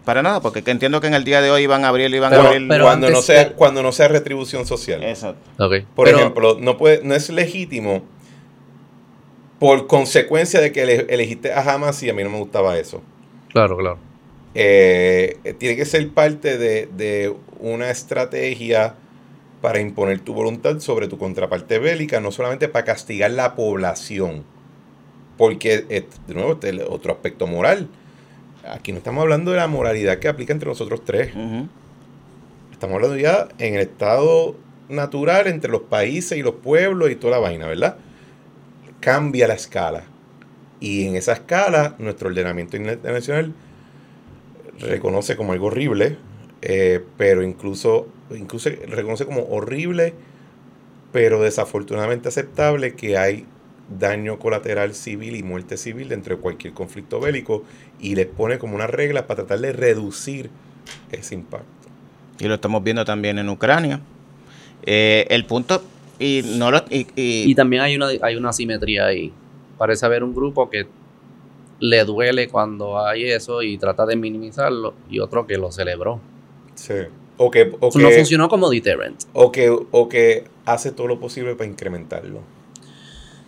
Para 0.05 0.23
nada, 0.23 0.41
porque 0.41 0.63
entiendo 0.65 0.99
que 0.99 1.07
en 1.07 1.13
el 1.13 1.23
día 1.23 1.41
de 1.41 1.51
hoy 1.51 1.67
van 1.67 1.85
a 1.85 1.89
abrir, 1.89 2.11
iban 2.13 2.33
a 2.33 2.37
abrir 2.37 2.67
cuando 2.81 3.09
no 3.11 3.21
sea 3.21 3.53
cuando 3.53 3.83
no 3.83 3.91
sea 3.91 4.07
retribución 4.07 4.65
social. 4.65 5.03
Exacto. 5.03 5.41
Por 5.95 6.09
ejemplo, 6.09 6.57
no 6.59 6.77
puede 6.77 7.01
no 7.03 7.13
es 7.13 7.29
legítimo 7.29 8.03
por 9.59 9.85
consecuencia 9.85 10.59
de 10.59 10.71
que 10.71 10.81
elegiste 10.81 11.53
a 11.53 11.61
Hamas 11.61 12.01
y 12.01 12.09
a 12.09 12.15
mí 12.15 12.23
no 12.23 12.31
me 12.31 12.39
gustaba 12.39 12.79
eso. 12.79 13.03
Claro, 13.49 13.77
claro. 13.77 13.99
Eh, 14.55 15.37
tiene 15.59 15.75
que 15.75 15.85
ser 15.85 16.09
parte 16.09 16.57
de, 16.57 16.89
de 16.91 17.35
una 17.59 17.91
estrategia 17.91 18.95
para 19.61 19.79
imponer 19.79 20.19
tu 20.19 20.33
voluntad 20.33 20.79
sobre 20.79 21.07
tu 21.07 21.17
contraparte 21.17 21.79
bélica, 21.79 22.19
no 22.19 22.31
solamente 22.31 22.67
para 22.67 22.85
castigar 22.85 23.31
la 23.31 23.55
población, 23.55 24.43
porque, 25.37 25.85
eh, 25.89 26.07
de 26.27 26.33
nuevo, 26.33 26.53
este 26.53 26.69
es 26.69 26.81
otro 26.87 27.13
aspecto 27.13 27.47
moral. 27.47 27.87
Aquí 28.67 28.91
no 28.91 28.99
estamos 28.99 29.21
hablando 29.21 29.51
de 29.51 29.57
la 29.57 29.67
moralidad 29.67 30.19
que 30.19 30.27
aplica 30.27 30.53
entre 30.53 30.69
nosotros 30.69 31.03
tres. 31.03 31.29
Estamos 32.71 32.95
hablando 32.95 33.17
ya 33.17 33.47
en 33.57 33.75
el 33.75 33.81
estado 33.81 34.55
natural 34.89 35.47
entre 35.47 35.71
los 35.71 35.81
países 35.81 36.37
y 36.37 36.43
los 36.43 36.55
pueblos 36.55 37.09
y 37.09 37.15
toda 37.15 37.33
la 37.33 37.39
vaina, 37.39 37.67
¿verdad? 37.67 37.97
Cambia 38.99 39.47
la 39.47 39.55
escala. 39.55 40.03
Y 40.79 41.07
en 41.07 41.15
esa 41.15 41.33
escala, 41.33 41.95
nuestro 41.97 42.29
ordenamiento 42.29 42.77
internacional 42.77 43.53
reconoce 44.79 45.35
como 45.35 45.53
algo 45.53 45.67
horrible, 45.67 46.17
eh, 46.61 47.03
pero 47.17 47.43
incluso 47.43 48.07
incluso 48.35 48.69
reconoce 48.87 49.25
como 49.25 49.43
horrible, 49.49 50.13
pero 51.11 51.41
desafortunadamente 51.41 52.29
aceptable 52.29 52.95
que 52.95 53.17
hay 53.17 53.45
daño 53.99 54.39
colateral 54.39 54.93
civil 54.93 55.35
y 55.35 55.43
muerte 55.43 55.75
civil 55.77 56.07
dentro 56.07 56.35
de 56.35 56.41
cualquier 56.41 56.73
conflicto 56.73 57.19
bélico 57.19 57.63
y 57.99 58.15
les 58.15 58.27
pone 58.27 58.57
como 58.57 58.75
una 58.75 58.87
regla 58.87 59.27
para 59.27 59.45
tratar 59.45 59.59
de 59.59 59.73
reducir 59.73 60.49
ese 61.11 61.35
impacto. 61.35 61.67
Y 62.39 62.47
lo 62.47 62.55
estamos 62.55 62.83
viendo 62.83 63.03
también 63.03 63.37
en 63.37 63.49
Ucrania. 63.49 63.99
Eh, 64.83 65.27
el 65.29 65.45
punto, 65.45 65.83
y, 66.17 66.41
no 66.57 66.71
lo, 66.71 66.83
y, 66.89 67.05
y, 67.15 67.53
también 67.53 67.81
hay 67.83 67.95
una, 67.95 68.07
hay 68.21 68.35
una 68.35 68.49
asimetría 68.49 69.05
ahí. 69.05 69.31
Parece 69.77 70.05
haber 70.05 70.23
un 70.23 70.33
grupo 70.33 70.69
que 70.69 70.87
le 71.79 72.05
duele 72.05 72.47
cuando 72.47 73.03
hay 73.03 73.25
eso 73.25 73.61
y 73.61 73.77
trata 73.77 74.05
de 74.05 74.15
minimizarlo 74.15 74.93
y 75.09 75.19
otro 75.19 75.45
que 75.45 75.57
lo 75.57 75.71
celebró. 75.71 76.21
Sí. 76.81 76.93
O 77.37 77.51
que, 77.51 77.71
o 77.79 77.91
no 77.99 78.09
funcionó 78.11 78.49
como 78.49 78.69
deterrent. 78.69 79.23
O 79.33 79.51
que, 79.51 79.69
o 79.69 80.09
que 80.09 80.45
hace 80.65 80.91
todo 80.91 81.07
lo 81.07 81.19
posible 81.19 81.55
para 81.55 81.69
incrementarlo. 81.69 82.41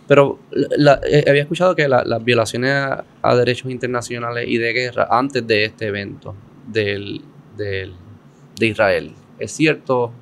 Pero 0.06 0.38
eh, 0.52 1.24
había 1.26 1.42
escuchado 1.42 1.74
que 1.74 1.88
las 1.88 2.24
violaciones 2.24 2.72
a, 3.22 3.34
derechos 3.36 3.70
internacionales 3.70 4.44
y 4.46 4.58
de 4.58 4.72
guerra 4.72 5.08
antes 5.10 5.46
de 5.46 5.64
este 5.64 5.86
evento 5.86 6.34
del, 6.66 7.22
del, 7.56 7.94
de 8.56 8.66
Israel, 8.66 9.12
¿es 9.38 9.52
cierto? 9.52 10.12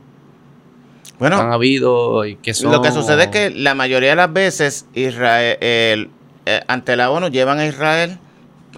Bueno, 1.18 1.36
han 1.36 1.52
habido 1.52 2.24
y 2.24 2.36
que 2.36 2.55
son... 2.55 2.72
Lo 2.72 2.80
que 2.80 2.93
sucede 2.93 3.24
es 3.24 3.28
que 3.28 3.51
la 3.51 3.74
mayoría 3.74 4.10
de 4.10 4.16
las 4.16 4.32
veces 4.32 4.86
Israel, 4.94 5.59
eh, 5.60 6.60
ante 6.66 6.97
la 6.97 7.10
ONU 7.10 7.28
llevan 7.28 7.59
a 7.59 7.66
Israel 7.66 8.18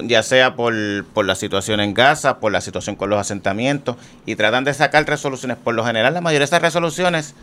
ya 0.02 0.22
sea 0.22 0.56
por, 0.56 0.74
por, 1.12 1.24
la 1.24 1.34
situación 1.34 1.80
en 1.80 1.94
Gaza, 1.94 2.38
por 2.38 2.52
la 2.52 2.60
situación 2.60 2.96
con 2.96 3.10
los 3.10 3.18
asentamientos, 3.18 3.96
y 4.26 4.36
tratan 4.36 4.64
de 4.64 4.74
sacar 4.74 5.06
resoluciones. 5.06 5.56
Por 5.56 5.74
lo 5.74 5.84
general, 5.84 6.14
la 6.14 6.20
mayoría 6.20 6.40
de 6.40 6.44
esas 6.46 6.62
resoluciones 6.62 7.34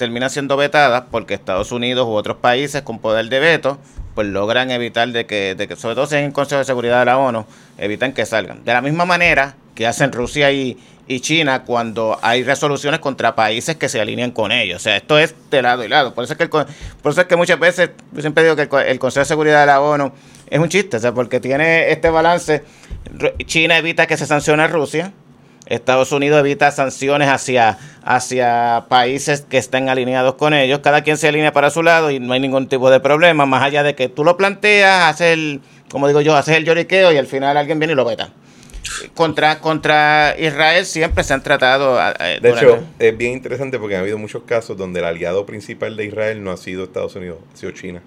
terminan 0.00 0.30
siendo 0.30 0.56
vetadas 0.56 1.04
porque 1.10 1.34
Estados 1.34 1.72
Unidos 1.72 2.06
u 2.06 2.12
otros 2.12 2.38
países 2.38 2.80
con 2.80 3.00
poder 3.00 3.28
de 3.28 3.38
veto, 3.38 3.78
pues 4.14 4.28
logran 4.28 4.70
evitar 4.70 5.08
de 5.10 5.26
que, 5.26 5.54
de 5.54 5.68
que 5.68 5.76
sobre 5.76 5.94
todo 5.94 6.06
si 6.06 6.16
en 6.16 6.24
el 6.24 6.32
Consejo 6.32 6.58
de 6.58 6.64
Seguridad 6.64 7.00
de 7.00 7.04
la 7.04 7.18
ONU, 7.18 7.44
evitan 7.76 8.12
que 8.12 8.24
salgan. 8.24 8.64
De 8.64 8.72
la 8.72 8.80
misma 8.80 9.04
manera 9.04 9.56
que 9.74 9.86
hacen 9.86 10.10
Rusia 10.10 10.50
y, 10.52 10.78
China 11.20 11.64
cuando 11.64 12.20
hay 12.22 12.44
resoluciones 12.44 13.00
contra 13.00 13.34
países 13.34 13.74
que 13.74 13.88
se 13.88 14.00
alinean 14.00 14.30
con 14.30 14.52
ellos. 14.52 14.76
O 14.76 14.78
sea, 14.78 14.96
esto 14.96 15.18
es 15.18 15.34
de 15.50 15.60
lado 15.60 15.84
y 15.84 15.88
lado. 15.88 16.14
Por 16.14 16.22
eso 16.22 16.34
es 16.34 16.38
que, 16.38 16.46
por 16.46 16.66
eso 17.04 17.20
es 17.20 17.26
que 17.26 17.34
muchas 17.34 17.58
veces, 17.58 17.90
yo 18.12 18.20
siempre 18.20 18.44
digo 18.44 18.54
que 18.54 18.68
el, 18.88 18.98
Consejo 19.00 19.22
de 19.22 19.26
Seguridad 19.26 19.58
de 19.58 19.66
la 19.66 19.80
ONU 19.80 20.12
es 20.50 20.58
un 20.58 20.68
chiste, 20.68 20.96
o 20.96 21.00
sea, 21.00 21.14
porque 21.14 21.40
tiene 21.40 21.90
este 21.90 22.10
balance. 22.10 22.62
China 23.46 23.78
evita 23.78 24.06
que 24.06 24.16
se 24.16 24.26
sancione 24.26 24.64
a 24.64 24.66
Rusia, 24.66 25.12
Estados 25.70 26.10
Unidos 26.10 26.40
evita 26.40 26.72
sanciones 26.72 27.28
hacia, 27.28 27.78
hacia 28.02 28.86
países 28.88 29.46
que 29.48 29.56
estén 29.56 29.88
alineados 29.88 30.34
con 30.34 30.52
ellos. 30.52 30.80
Cada 30.80 31.02
quien 31.02 31.16
se 31.16 31.28
alinea 31.28 31.52
para 31.52 31.70
su 31.70 31.84
lado 31.84 32.10
y 32.10 32.18
no 32.18 32.32
hay 32.32 32.40
ningún 32.40 32.68
tipo 32.68 32.90
de 32.90 32.98
problema, 32.98 33.46
más 33.46 33.62
allá 33.62 33.84
de 33.84 33.94
que 33.94 34.08
tú 34.08 34.24
lo 34.24 34.36
planteas, 34.36 35.04
haces 35.04 35.28
el, 35.28 35.60
como 35.88 36.08
digo 36.08 36.20
yo, 36.20 36.34
haces 36.34 36.56
el 36.56 36.64
lloriqueo 36.64 37.12
y 37.12 37.16
al 37.16 37.28
final 37.28 37.56
alguien 37.56 37.78
viene 37.78 37.92
y 37.92 37.96
lo 37.96 38.04
veta. 38.04 38.30
Contra, 39.14 39.60
contra 39.60 40.34
Israel 40.38 40.86
siempre 40.86 41.24
se 41.24 41.34
han 41.34 41.42
tratado. 41.42 41.98
de 42.40 42.50
hecho, 42.50 42.80
es 42.98 43.16
bien 43.16 43.32
interesante 43.32 43.78
porque 43.78 43.96
ha 43.96 44.00
habido 44.00 44.18
muchos 44.18 44.42
casos 44.44 44.76
donde 44.76 45.00
el 45.00 45.06
aliado 45.06 45.46
principal 45.46 45.96
de 45.96 46.06
Israel 46.06 46.42
no 46.42 46.50
ha 46.50 46.56
sido 46.56 46.84
Estados 46.84 47.14
Unidos, 47.16 47.38
ha 47.52 47.56
sido 47.56 47.72
China. 47.72 48.02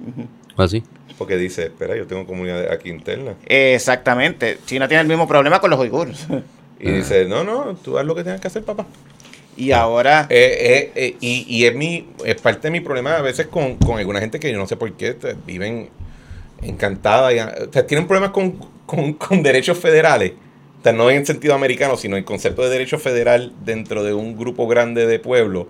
¿Así? 0.57 0.83
¿Ah, 0.85 1.13
porque 1.17 1.37
dice, 1.37 1.63
espera, 1.63 1.95
yo 1.95 2.07
tengo 2.07 2.25
comunidad 2.25 2.71
aquí 2.71 2.89
interna. 2.89 3.35
Exactamente. 3.45 4.57
China 4.65 4.87
tiene 4.87 5.01
el 5.01 5.07
mismo 5.07 5.27
problema 5.27 5.59
con 5.59 5.69
los 5.69 5.79
uigures. 5.79 6.27
Y 6.79 6.91
dice, 6.91 7.23
no, 7.25 7.45
no, 7.45 7.77
tú 7.81 7.97
haz 7.97 8.05
lo 8.05 8.13
que 8.13 8.25
tengas 8.25 8.41
que 8.41 8.47
hacer, 8.47 8.61
papá. 8.63 8.85
Y 9.55 9.71
ahora... 9.71 10.27
Eh, 10.29 10.57
eh, 10.59 10.91
eh, 10.95 11.17
y, 11.21 11.45
y 11.47 11.65
es, 11.65 11.73
mi, 11.73 12.09
es 12.25 12.41
parte 12.41 12.67
de 12.67 12.71
mi 12.71 12.81
problema 12.81 13.15
a 13.15 13.21
veces 13.21 13.47
con, 13.47 13.77
con 13.77 13.99
alguna 13.99 14.19
gente 14.19 14.37
que 14.37 14.51
yo 14.51 14.57
no 14.57 14.67
sé 14.67 14.75
por 14.75 14.91
qué 14.91 15.15
viven 15.45 15.89
encantada. 16.61 17.31
Y, 17.31 17.39
o 17.39 17.71
sea, 17.71 17.87
tienen 17.87 18.05
problemas 18.05 18.31
con, 18.31 18.51
con, 18.85 19.13
con 19.13 19.41
derechos 19.41 19.77
federales. 19.77 20.33
O 20.83 20.85
sea, 20.85 20.91
no 20.91 21.09
en 21.09 21.25
sentido 21.25 21.53
americano, 21.53 21.95
sino 21.95 22.17
en 22.17 22.25
concepto 22.25 22.61
de 22.61 22.69
derecho 22.69 22.99
federal 22.99 23.53
dentro 23.63 24.03
de 24.03 24.13
un 24.13 24.35
grupo 24.37 24.67
grande 24.67 25.07
de 25.07 25.17
pueblos. 25.17 25.67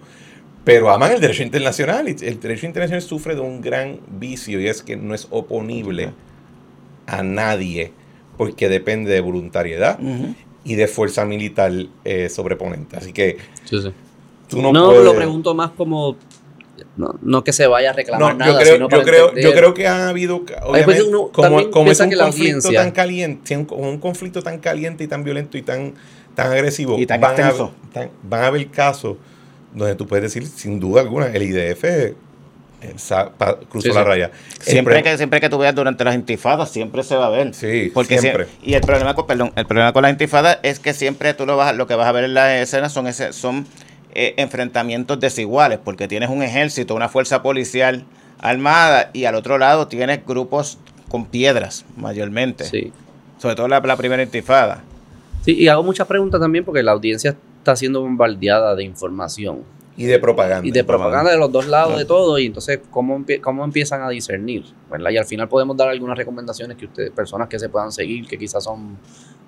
Pero 0.64 0.90
aman 0.90 1.11
el 1.11 1.22
derecho 1.22 1.44
internacional. 1.44 2.10
Y 2.10 2.15
el 2.26 2.40
derecho 2.40 2.65
internacional 2.65 3.03
sufre 3.03 3.35
de 3.35 3.41
un 3.41 3.61
gran 3.61 3.99
vicio 4.07 4.60
y 4.60 4.68
es 4.68 4.81
que 4.81 4.95
no 4.95 5.14
es 5.14 5.27
oponible 5.30 6.14
a 7.06 7.22
nadie 7.22 7.91
porque 8.40 8.69
depende 8.69 9.11
de 9.11 9.22
voluntariedad 9.22 9.99
y 10.64 10.73
de 10.73 10.88
fuerza 10.88 11.26
militar 11.26 11.72
eh, 12.06 12.27
sobreponente. 12.30 12.98
Así 12.98 13.14
que 13.14 13.38
sí, 13.65 13.84
sí. 13.84 13.90
tú 14.48 14.64
no, 14.64 14.73
no 14.73 14.94
lo 14.94 15.14
pregunto 15.14 15.53
más 15.53 15.69
como 15.77 16.15
no, 16.98 17.16
no, 17.22 17.44
que 17.44 17.54
se 17.54 17.68
vaya 17.68 17.91
a 17.91 17.94
reclamar 17.94 18.36
nada. 18.36 18.52
Yo 18.52 18.58
creo, 18.58 18.74
sino 18.76 18.90
yo, 18.90 19.04
creo, 19.04 19.36
yo 19.36 19.54
creo 19.54 19.74
que 19.74 19.88
han 19.88 20.02
habido, 20.02 20.44
obviamente, 20.64 21.04
uno, 21.04 21.30
como, 21.32 21.70
como 21.70 21.91
es 21.91 22.00
un 22.00 22.12
conflicto 22.12 22.72
tan 22.72 22.91
caliente, 22.91 23.58
un, 23.58 23.68
un, 23.70 24.00
conflicto 24.00 24.41
tan 24.41 24.60
caliente 24.60 25.04
y 25.04 25.08
tan 25.08 25.24
violento 25.24 25.58
y 25.58 25.62
tan, 25.62 25.94
tan 26.36 26.52
agresivo, 26.52 26.98
y 26.98 27.06
tan 27.06 27.22
van, 27.22 27.40
a, 27.41 27.54
tan, 27.91 28.10
van 28.24 28.44
a 28.44 28.48
haber 28.48 28.68
casos 28.70 29.18
donde 29.74 29.95
tú 29.95 30.08
puedes 30.08 30.24
decir, 30.24 30.48
sin 30.48 30.80
duda 30.80 31.02
alguna, 31.02 31.28
el 31.28 31.44
IDF 31.44 32.14
cruzó 33.70 33.90
sí, 33.90 33.94
la 33.94 34.04
raya. 34.04 34.32
Siempre 34.60 35.02
que, 35.04 35.18
siempre 35.18 35.40
que 35.40 35.50
tú 35.50 35.58
veas 35.58 35.74
durante 35.74 36.04
las 36.04 36.16
intifadas, 36.16 36.70
siempre 36.70 37.04
se 37.04 37.16
va 37.16 37.28
a 37.28 37.30
ver. 37.30 37.54
Sí, 37.54 37.91
porque 37.94 38.20
siempre. 38.20 38.48
y 38.62 38.74
el 38.74 38.82
problema 38.82 39.14
con, 39.14 39.26
perdón, 39.26 39.54
el 39.56 39.66
problema 39.66 39.94
con 39.94 40.04
las 40.04 40.12
intifadas 40.12 40.60
es 40.64 40.80
que 40.80 40.94
siempre 40.94 41.34
tú 41.34 41.45
lo 41.45 41.58
vas, 41.58 41.76
lo 41.76 41.88
que 41.88 41.95
vas 41.95 42.08
a 42.08 42.12
ver 42.12 42.26
en 42.26 42.34
las 42.34 42.62
escenas 42.62 42.91
son 42.91 43.08
ese, 43.08 43.34
son 43.34 43.66
eh, 44.15 44.34
enfrentamientos 44.38 45.19
desiguales, 45.19 45.80
porque 45.84 46.07
tienes 46.07 46.30
un 46.30 46.44
ejército, 46.44 46.95
una 46.95 47.10
fuerza 47.10 47.41
policial 47.41 48.06
armada 48.40 49.10
y 49.14 49.26
al 49.26 49.35
otro 49.35 49.57
lado 49.57 49.88
tienes 49.88 50.26
grupos 50.26 50.77
con 51.10 51.26
piedras, 51.26 51.85
mayormente. 51.95 52.65
Sí. 52.65 52.91
Sobre 53.38 53.56
todo 53.56 53.68
la, 53.68 53.80
la 53.80 53.98
primera 53.98 54.23
intifada. 54.23 54.84
Sí, 55.44 55.56
y 55.56 55.68
hago 55.68 55.84
muchas 55.84 56.07
preguntas 56.07 56.40
también 56.40 56.64
porque 56.64 56.84
la 56.84 56.91
audiencia 56.91 57.35
está 57.57 57.76
siendo 57.76 58.02
bombardeada 58.02 58.76
de 58.76 58.84
información. 58.84 59.64
Y 59.95 60.06
de 60.06 60.18
propaganda. 60.18 60.68
Y 60.68 60.72
de 60.72 60.84
propaganda 60.84 61.31
de 61.31 61.38
los 61.38 61.52
dos 61.52 61.68
lados 61.68 61.98
de 61.98 62.06
todo. 62.06 62.40
Y 62.40 62.48
entonces, 62.48 62.80
¿cómo, 62.90 63.23
¿cómo 63.41 63.64
empiezan 63.64 64.02
a 64.02 64.10
discernir? 64.10 64.64
¿verdad? 64.90 65.11
Y 65.11 65.18
al 65.18 65.26
final 65.26 65.48
podemos 65.48 65.77
dar 65.77 65.90
algunas 65.90 66.18
recomendaciones 66.18 66.77
que 66.77 66.85
ustedes, 66.85 67.11
personas 67.11 67.48
que 67.48 67.60
se 67.60 67.69
puedan 67.69 67.91
seguir, 67.91 68.27
que 68.27 68.38
quizás 68.38 68.64
son 68.64 68.98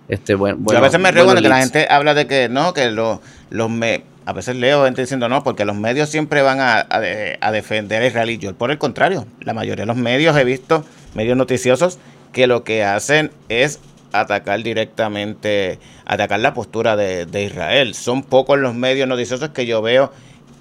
este 0.07 0.35
buen, 0.35 0.63
bueno, 0.63 0.79
a 0.79 0.83
veces 0.83 0.99
me 0.99 1.11
reúno 1.11 1.33
que 1.33 1.49
la 1.49 1.59
gente 1.59 1.87
habla 1.89 2.13
de 2.13 2.27
que 2.27 2.47
no, 2.47 2.73
que 2.73 2.91
los, 2.91 3.19
los 3.49 3.69
me, 3.69 4.03
a 4.25 4.33
veces 4.33 4.55
leo 4.55 4.85
gente 4.85 5.01
diciendo 5.01 5.29
no, 5.29 5.43
porque 5.43 5.65
los 5.65 5.75
medios 5.75 6.09
siempre 6.09 6.41
van 6.41 6.59
a, 6.59 6.85
a, 6.89 7.51
defender 7.51 8.01
a 8.01 8.07
Israel 8.07 8.29
y 8.29 8.37
yo 8.37 8.55
por 8.55 8.71
el 8.71 8.77
contrario, 8.77 9.27
la 9.41 9.53
mayoría 9.53 9.83
de 9.83 9.87
los 9.87 9.97
medios 9.97 10.35
he 10.37 10.43
visto, 10.43 10.83
medios 11.13 11.37
noticiosos, 11.37 11.99
que 12.33 12.47
lo 12.47 12.63
que 12.63 12.83
hacen 12.83 13.31
es 13.49 13.79
atacar 14.11 14.63
directamente, 14.63 15.79
atacar 16.05 16.39
la 16.39 16.53
postura 16.53 16.95
de, 16.95 17.25
de 17.25 17.43
Israel. 17.43 17.93
Son 17.93 18.23
pocos 18.23 18.57
los 18.57 18.73
medios 18.73 19.07
noticiosos 19.07 19.49
que 19.49 19.65
yo 19.65 19.81
veo 19.81 20.11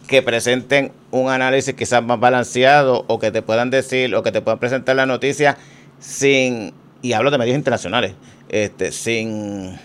que 0.06 0.22
presenten 0.22 0.92
un 1.10 1.30
análisis 1.30 1.74
quizás 1.74 2.02
más 2.02 2.20
balanceado 2.20 3.04
o 3.08 3.18
que 3.18 3.30
te 3.30 3.42
puedan 3.42 3.70
decir 3.70 4.14
o 4.14 4.22
que 4.22 4.32
te 4.32 4.42
puedan 4.42 4.58
presentar 4.58 4.96
la 4.96 5.06
noticia 5.06 5.56
sin, 5.98 6.74
y 7.02 7.12
hablo 7.14 7.30
de 7.30 7.38
medios 7.38 7.56
internacionales, 7.56 8.14
este, 8.48 8.92
sin 8.92 9.78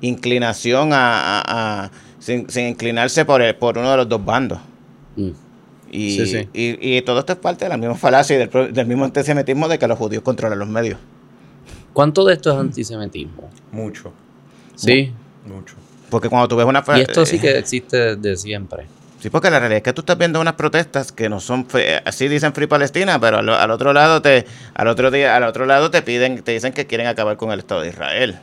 inclinación 0.00 0.90
a, 0.92 1.90
sin, 2.24 2.46
inclinarse 2.68 3.24
por, 3.24 3.42
el, 3.42 3.54
por 3.54 3.76
uno 3.76 3.90
de 3.90 3.96
los 3.98 4.08
dos 4.08 4.24
bandos. 4.24 4.58
Mm. 5.16 5.30
Y, 5.90 6.48
Y, 6.52 7.02
todo 7.02 7.20
esto 7.20 7.34
es 7.34 7.38
parte 7.38 7.66
de 7.66 7.68
la 7.68 7.76
misma 7.76 7.94
falacia 7.94 8.34
y 8.34 8.38
del, 8.38 8.72
del, 8.72 8.86
mismo 8.86 9.04
antisemitismo 9.04 9.68
de 9.68 9.78
que 9.78 9.86
los 9.86 9.96
judíos 9.96 10.22
controlan 10.24 10.58
los 10.58 10.68
medios. 10.68 10.98
¿Cuánto 11.92 12.24
de 12.24 12.34
esto 12.34 12.50
es 12.50 12.58
antisemitismo? 12.58 13.50
Mucho. 13.70 14.12
Sí. 14.74 15.12
Mucho. 15.46 15.76
Porque 16.10 16.28
cuando 16.28 16.48
tú 16.48 16.56
ves 16.56 16.66
una... 16.66 16.82
Y 16.96 17.00
esto 17.02 17.24
sí 17.24 17.38
que 17.38 17.58
existe 17.58 18.16
desde 18.16 18.36
siempre. 18.36 18.86
Sí, 19.20 19.30
porque 19.30 19.50
la 19.50 19.58
realidad 19.58 19.78
es 19.78 19.82
que 19.82 19.92
tú 19.92 20.00
estás 20.00 20.18
viendo 20.18 20.40
unas 20.40 20.54
protestas 20.54 21.12
que 21.12 21.28
no 21.28 21.40
son 21.40 21.66
así 22.04 22.28
dicen 22.28 22.52
Free 22.52 22.66
Palestina, 22.66 23.20
pero 23.20 23.38
al, 23.38 23.70
otro 23.70 23.92
lado 23.92 24.20
te 24.20 24.44
al 24.74 24.88
otro 24.88 25.10
día 25.10 25.34
al 25.34 25.44
otro 25.44 25.64
lado 25.64 25.90
te 25.90 26.02
piden 26.02 26.42
te 26.42 26.52
dicen 26.52 26.74
que 26.74 26.86
quieren 26.86 27.06
acabar 27.06 27.38
con 27.38 27.50
el 27.50 27.60
Estado 27.60 27.82
de 27.82 27.88
Israel. 27.88 28.38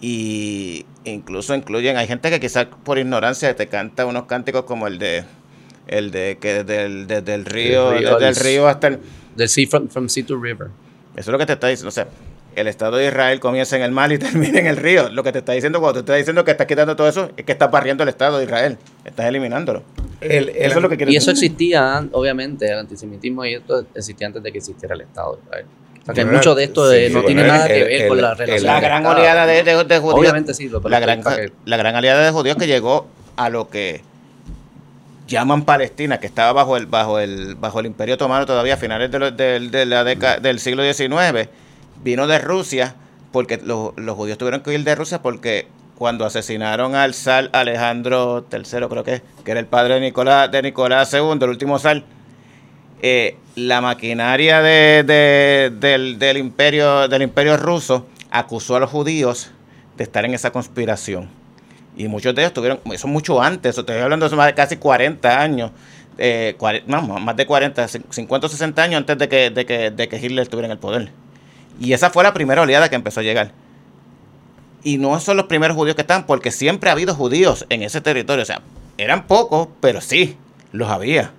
Y 0.00 0.84
incluso 1.04 1.54
incluyen 1.54 1.96
hay 1.96 2.06
gente 2.06 2.30
que 2.30 2.40
quizás 2.40 2.66
por 2.84 2.98
ignorancia 2.98 3.54
te 3.56 3.66
canta 3.66 4.04
unos 4.06 4.24
cánticos 4.24 4.64
como 4.64 4.86
el 4.86 4.98
de 4.98 5.24
el 5.86 6.10
de 6.10 6.38
que 6.40 6.64
desde 6.64 6.84
el, 6.84 7.06
desde 7.06 7.34
el 7.34 7.44
río, 7.44 7.90
desde 7.90 8.28
el 8.28 8.36
río 8.36 8.66
hasta 8.66 8.88
el 8.88 9.00
del 9.36 9.48
sea 9.48 9.66
from, 9.68 9.88
from 9.88 10.08
sea 10.08 10.24
to 10.24 10.36
river. 10.36 10.68
Eso 11.14 11.30
es 11.30 11.32
lo 11.32 11.38
que 11.38 11.46
te 11.46 11.52
está 11.54 11.68
diciendo, 11.68 11.88
o 11.88 11.92
sea, 11.92 12.08
el 12.56 12.66
Estado 12.68 12.96
de 12.96 13.06
Israel 13.06 13.38
comienza 13.38 13.76
en 13.76 13.82
el 13.82 13.92
mar 13.92 14.10
y 14.12 14.18
termina 14.18 14.58
en 14.58 14.66
el 14.66 14.76
río. 14.76 15.08
Lo 15.10 15.22
que 15.22 15.32
te 15.32 15.38
está 15.38 15.52
diciendo 15.52 15.80
cuando 15.80 15.94
te 15.94 16.00
está 16.00 16.14
diciendo 16.14 16.44
que 16.44 16.50
estás 16.50 16.66
quitando 16.66 16.96
todo 16.96 17.08
eso 17.08 17.30
es 17.36 17.44
que 17.44 17.52
estás 17.52 17.70
barriendo 17.70 18.02
el 18.02 18.08
Estado 18.08 18.38
de 18.38 18.44
Israel. 18.44 18.78
Estás 19.04 19.26
eliminándolo. 19.26 19.82
eso 20.20 20.50
es 20.50 20.82
lo 20.82 20.88
que 20.88 21.04
y 21.08 21.16
eso 21.16 21.30
existía, 21.30 22.06
obviamente, 22.12 22.66
el 22.66 22.78
antisemitismo 22.78 23.44
y 23.44 23.54
esto 23.54 23.86
existía 23.94 24.26
antes 24.26 24.42
de 24.42 24.50
que 24.50 24.58
existiera 24.58 24.94
el 24.94 25.02
Estado 25.02 25.36
de 25.36 25.42
Israel. 25.44 25.66
Sea, 26.06 26.14
que 26.14 26.24
mucho 26.24 26.54
de 26.54 26.64
esto 26.64 26.84
no 27.10 27.24
tiene 27.24 27.42
nada 27.42 27.66
que 27.66 27.82
ver 27.82 28.08
con 28.08 28.20
la 28.20 28.34
relación. 28.34 28.66
La 28.66 28.80
gran 28.80 29.04
oleada 29.04 29.44
de, 29.44 29.62
de, 29.62 29.98
judíos. 29.98 30.20
Obviamente 30.20 30.54
sí. 30.54 30.70
la, 30.84 31.00
gran, 31.00 31.22
la 31.64 31.76
gran 31.76 31.96
oleada 31.96 32.24
de 32.24 32.30
judíos 32.30 32.56
que 32.56 32.68
llegó 32.68 33.08
a 33.36 33.50
lo 33.50 33.68
que 33.68 34.02
llaman 35.26 35.64
Palestina, 35.64 36.18
que 36.18 36.26
estaba 36.26 36.52
bajo 36.52 36.76
el, 36.76 36.86
bajo 36.86 37.18
el, 37.18 37.56
bajo 37.56 37.80
el 37.80 37.86
Imperio 37.86 38.14
Otomano 38.14 38.46
todavía 38.46 38.74
a 38.74 38.76
finales 38.76 39.10
de, 39.10 39.86
la 39.86 40.04
década, 40.04 40.38
del 40.38 40.60
siglo 40.60 40.82
XIX, 40.84 41.48
vino 42.02 42.26
de 42.26 42.38
Rusia, 42.38 42.94
porque 43.32 43.58
los, 43.62 43.92
judíos 44.14 44.38
tuvieron 44.38 44.62
que 44.62 44.72
ir 44.72 44.84
de 44.84 44.94
Rusia 44.94 45.22
porque 45.22 45.66
cuando 45.96 46.24
asesinaron 46.24 46.94
al 46.94 47.14
zar 47.14 47.50
Alejandro 47.52 48.46
III, 48.52 48.86
creo 48.88 49.04
que, 49.04 49.22
que 49.44 49.50
era 49.50 49.60
el 49.60 49.66
padre 49.66 49.94
de 49.94 50.00
Nicolás, 50.00 50.50
de 50.50 50.62
Nicolás 50.62 51.12
II, 51.12 51.38
el 51.40 51.48
último 51.48 51.78
zar, 51.78 52.04
eh, 53.02 53.36
la 53.54 53.80
maquinaria 53.80 54.60
de, 54.62 55.72
del, 55.78 56.18
del, 56.18 56.36
imperio, 56.36 57.08
del 57.08 57.22
imperio 57.22 57.56
ruso 57.56 58.06
acusó 58.30 58.76
a 58.76 58.80
los 58.80 58.90
judíos 58.90 59.50
de 59.96 60.04
estar 60.04 60.24
en 60.24 60.34
esa 60.34 60.50
conspiración. 60.50 61.28
Y 61.96 62.08
muchos 62.08 62.34
de 62.34 62.42
ellos 62.42 62.52
tuvieron, 62.52 62.80
eso 62.92 63.08
mucho 63.08 63.42
antes, 63.42 63.76
estoy 63.76 63.96
hablando 63.96 64.28
de 64.28 64.36
más 64.36 64.46
de 64.46 64.54
casi 64.54 64.76
40 64.76 65.40
años, 65.40 65.70
eh, 66.18 66.56
más 66.86 67.36
de 67.36 67.46
40, 67.46 67.88
50 67.88 68.46
o 68.46 68.50
60 68.50 68.82
años 68.82 68.98
antes 68.98 69.18
de 69.18 69.28
que, 69.28 69.50
de, 69.50 69.64
que, 69.64 69.90
de 69.90 70.08
que 70.08 70.16
Hitler 70.16 70.42
estuviera 70.42 70.66
en 70.66 70.72
el 70.72 70.78
poder. 70.78 71.10
Y 71.80 71.92
esa 71.92 72.10
fue 72.10 72.22
la 72.22 72.34
primera 72.34 72.62
oleada 72.62 72.88
que 72.88 72.96
empezó 72.96 73.20
a 73.20 73.22
llegar. 73.22 73.52
Y 74.82 74.98
no 74.98 75.18
son 75.20 75.36
los 75.36 75.46
primeros 75.46 75.76
judíos 75.76 75.96
que 75.96 76.02
están, 76.02 76.26
porque 76.26 76.50
siempre 76.50 76.90
ha 76.90 76.92
habido 76.92 77.14
judíos 77.14 77.66
en 77.70 77.82
ese 77.82 78.00
territorio. 78.00 78.42
O 78.42 78.46
sea, 78.46 78.62
eran 78.98 79.26
pocos, 79.26 79.68
pero 79.80 80.00
sí, 80.00 80.36
los 80.72 80.88
había. 80.90 81.32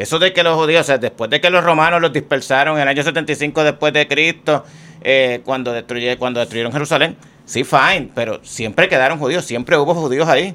Eso 0.00 0.18
de 0.18 0.32
que 0.32 0.42
los 0.42 0.56
judíos, 0.56 0.82
o 0.82 0.84
sea, 0.84 0.98
después 0.98 1.30
de 1.30 1.40
que 1.40 1.50
los 1.50 1.62
romanos 1.62 2.00
los 2.00 2.12
dispersaron 2.12 2.76
en 2.76 2.82
el 2.82 2.88
año 2.88 3.02
75 3.02 3.64
después 3.64 3.92
de 3.92 4.08
Cristo, 4.08 4.64
eh, 5.02 5.40
cuando, 5.44 5.72
destruye, 5.72 6.16
cuando 6.16 6.40
destruyeron 6.40 6.72
Jerusalén, 6.72 7.16
Sí, 7.50 7.64
fine, 7.64 8.12
pero 8.14 8.38
siempre 8.44 8.88
quedaron 8.88 9.18
judíos, 9.18 9.44
siempre 9.44 9.76
hubo 9.76 9.92
judíos 9.92 10.28
ahí. 10.28 10.54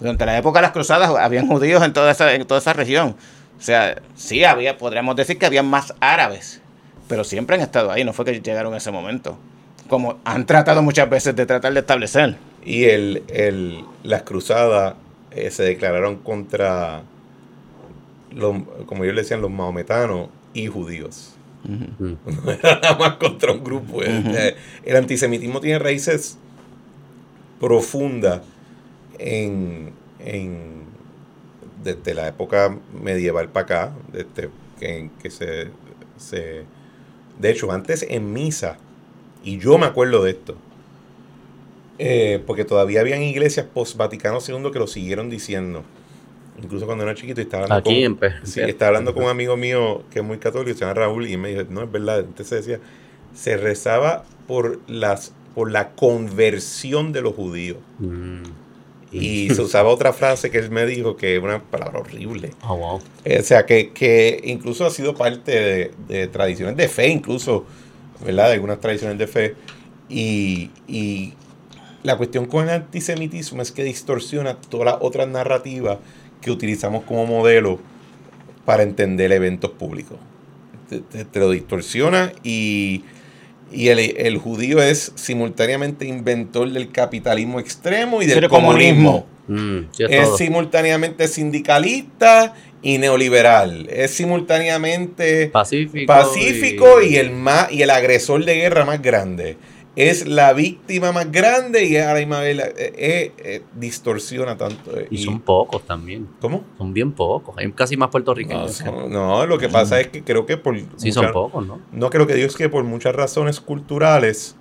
Durante 0.00 0.26
la 0.26 0.36
época 0.36 0.58
de 0.58 0.62
las 0.62 0.72
cruzadas 0.72 1.08
habían 1.08 1.46
judíos 1.46 1.84
en 1.84 1.92
toda 1.92 2.10
esa, 2.10 2.72
región. 2.72 3.14
O 3.56 3.62
sea, 3.62 3.94
sí 4.16 4.42
había, 4.42 4.76
podríamos 4.76 5.14
decir 5.14 5.38
que 5.38 5.46
había 5.46 5.62
más 5.62 5.94
árabes, 6.00 6.60
pero 7.06 7.22
siempre 7.22 7.54
han 7.54 7.62
estado 7.62 7.92
ahí, 7.92 8.02
no 8.02 8.12
fue 8.12 8.24
que 8.24 8.40
llegaron 8.40 8.72
en 8.72 8.78
ese 8.78 8.90
momento. 8.90 9.38
Como 9.88 10.18
han 10.24 10.46
tratado 10.46 10.82
muchas 10.82 11.08
veces 11.08 11.36
de 11.36 11.46
tratar 11.46 11.74
de 11.74 11.78
establecer. 11.78 12.36
Y 12.64 12.86
el, 12.86 13.22
el, 13.28 13.84
las 14.02 14.22
cruzadas 14.22 14.96
eh, 15.30 15.52
se 15.52 15.62
declararon 15.62 16.16
contra, 16.16 17.02
los, 18.32 18.56
como 18.86 19.04
ellos 19.04 19.14
le 19.14 19.22
decían, 19.22 19.40
los 19.40 19.50
maometanos 19.50 20.28
y 20.54 20.66
judíos. 20.66 21.36
No 21.66 22.50
era 22.50 22.80
nada 22.80 22.96
más 22.96 23.16
contra 23.16 23.52
un 23.52 23.62
grupo. 23.62 24.02
Eh, 24.02 24.56
el, 24.84 24.96
antisemitismo 24.96 25.60
tiene 25.60 25.78
raíces 25.78 26.38
profundas 27.60 28.40
en, 29.18 29.92
desde 31.82 32.14
la 32.14 32.28
época 32.28 32.78
medieval 33.02 33.50
para 33.50 33.64
acá, 33.64 33.92
desde 34.12 34.50
que, 34.78 35.10
que 35.22 35.30
se, 35.30 35.68
se, 36.16 36.64
de 37.38 37.50
hecho, 37.50 37.70
antes 37.70 38.06
en 38.08 38.32
misa, 38.32 38.78
y 39.44 39.58
yo 39.58 39.76
me 39.76 39.86
acuerdo 39.86 40.24
de 40.24 40.30
esto, 40.30 40.56
eh, 41.98 42.42
porque 42.46 42.64
todavía 42.64 43.00
habían 43.00 43.22
iglesias 43.22 43.66
post-Vaticano 43.74 44.38
II 44.46 44.70
que 44.72 44.78
lo 44.78 44.86
siguieron 44.86 45.28
diciendo 45.28 45.84
incluso 46.62 46.86
cuando 46.86 47.04
era 47.04 47.14
chiquito, 47.14 47.40
y 47.40 47.44
estaba 47.44 47.64
hablando, 47.64 47.90
Aquí 47.90 48.04
con, 48.04 48.30
sí, 48.44 48.60
estaba 48.60 48.88
hablando 48.88 49.14
con 49.14 49.24
un 49.24 49.30
amigo 49.30 49.56
mío 49.56 50.02
que 50.10 50.20
es 50.20 50.24
muy 50.24 50.38
católico, 50.38 50.74
se 50.74 50.80
llama 50.80 50.94
Raúl, 50.94 51.28
y 51.28 51.36
me 51.36 51.50
dijo, 51.50 51.62
no, 51.68 51.82
es 51.82 51.92
verdad, 51.92 52.20
entonces 52.20 52.48
se 52.48 52.56
decía, 52.56 52.80
se 53.34 53.56
rezaba 53.56 54.24
por, 54.46 54.80
las, 54.88 55.32
por 55.54 55.70
la 55.70 55.90
conversión 55.90 57.12
de 57.12 57.22
los 57.22 57.34
judíos. 57.34 57.78
Mm. 57.98 58.42
Y 59.12 59.50
se 59.50 59.60
usaba 59.60 59.88
otra 59.88 60.12
frase 60.12 60.50
que 60.50 60.58
él 60.58 60.70
me 60.70 60.86
dijo 60.86 61.16
que 61.16 61.34
es 61.36 61.42
una 61.42 61.60
palabra 61.60 61.98
horrible. 61.98 62.50
Oh, 62.62 62.76
wow. 62.76 62.96
O 62.96 63.42
sea, 63.42 63.66
que, 63.66 63.90
que 63.90 64.40
incluso 64.44 64.86
ha 64.86 64.90
sido 64.90 65.16
parte 65.16 65.50
de, 65.50 65.90
de, 66.06 66.28
tradiciones 66.28 66.76
de 66.76 66.88
fe, 66.88 67.08
incluso, 67.08 67.66
¿verdad? 68.24 68.46
De 68.46 68.52
algunas 68.54 68.78
tradiciones 68.78 69.18
de 69.18 69.26
fe. 69.26 69.56
Y, 70.08 70.70
y 70.86 71.34
la 72.02 72.16
cuestión 72.16 72.46
con 72.46 72.64
el 72.64 72.70
antisemitismo 72.70 73.62
es 73.62 73.72
que 73.72 73.82
distorsiona 73.82 74.54
todas 74.54 74.86
las 74.86 74.96
otras 75.00 75.28
narrativas 75.28 75.98
que 76.40 76.50
utilizamos 76.50 77.04
como 77.04 77.26
modelo 77.26 77.78
para 78.64 78.82
entender 78.82 79.32
eventos 79.32 79.70
públicos. 79.72 80.18
Te, 80.88 81.38
lo 81.38 81.50
distorsiona 81.50 82.32
y, 82.42 83.04
el, 83.72 84.38
judío 84.38 84.82
es 84.82 85.12
simultáneamente 85.14 86.04
inventor 86.04 86.70
del 86.70 86.90
capitalismo 86.90 87.60
extremo 87.60 88.22
y 88.22 88.26
del 88.26 88.48
comunismo. 88.48 89.26
Mm, 89.46 89.80
es, 89.98 90.36
simultáneamente 90.36 91.28
sindicalista 91.28 92.54
y 92.82 92.98
neoliberal. 92.98 93.88
Es 93.90 94.12
simultáneamente 94.12 95.48
pacífico, 95.48 96.06
pacífico 96.06 97.02
y, 97.02 97.16
el 97.16 97.30
más, 97.30 97.70
y 97.72 97.82
el 97.82 97.90
agresor 97.90 98.44
de 98.44 98.54
guerra 98.56 98.84
más 98.84 99.00
grande 99.00 99.56
es 99.96 100.26
la 100.26 100.52
víctima 100.52 101.10
más 101.12 101.30
grande 101.32 101.84
y 101.84 101.96
ahora 101.96 102.20
Ismael 102.20 102.60
eh, 102.60 102.72
eh, 102.76 103.32
eh, 103.38 103.62
distorsiona 103.74 104.56
tanto. 104.56 104.92
Y, 105.10 105.18
son 105.18 105.40
pocos 105.40 105.84
también. 105.84 106.28
¿Cómo? 106.40 106.64
Son 106.78 106.94
bien 106.94 107.12
pocos. 107.12 107.56
Hay 107.58 107.70
casi 107.72 107.96
más 107.96 108.10
puertorriqueños. 108.10 108.84
No, 108.84 109.44
lo 109.46 109.58
que 109.58 109.68
pasa 109.68 110.00
es 110.00 110.08
que 110.08 110.22
creo 110.22 110.46
que 110.46 110.56
por. 110.56 110.76
Sí, 110.96 111.12
son 111.12 111.32
pocos, 111.32 111.66
¿no? 111.66 111.80
No, 111.92 112.10
creo 112.10 112.26
que 112.26 112.34
digo 112.34 112.46
es 112.46 112.56
que 112.56 112.68
por 112.68 112.84
muchas 112.84 113.14
razones 113.14 113.60
culturales 113.60 114.56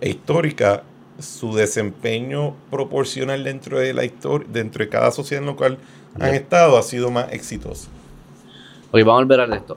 e 0.00 0.08
históricas, 0.08 0.80
su 1.18 1.54
desempeño 1.54 2.54
proporcional 2.70 3.44
dentro 3.44 3.78
de 3.78 3.94
la 3.94 4.04
historia, 4.04 4.48
dentro 4.50 4.84
de 4.84 4.88
cada 4.88 5.10
sociedad 5.10 5.42
en 5.42 5.50
la 5.50 5.56
cual 5.56 5.78
han 6.18 6.34
estado, 6.34 6.78
ha 6.78 6.82
sido 6.82 7.10
más 7.10 7.32
exitoso. 7.32 7.88
Oye, 8.90 9.04
vamos 9.04 9.20
a 9.20 9.24
volver 9.24 9.52
a 9.52 9.56
esto. 9.56 9.76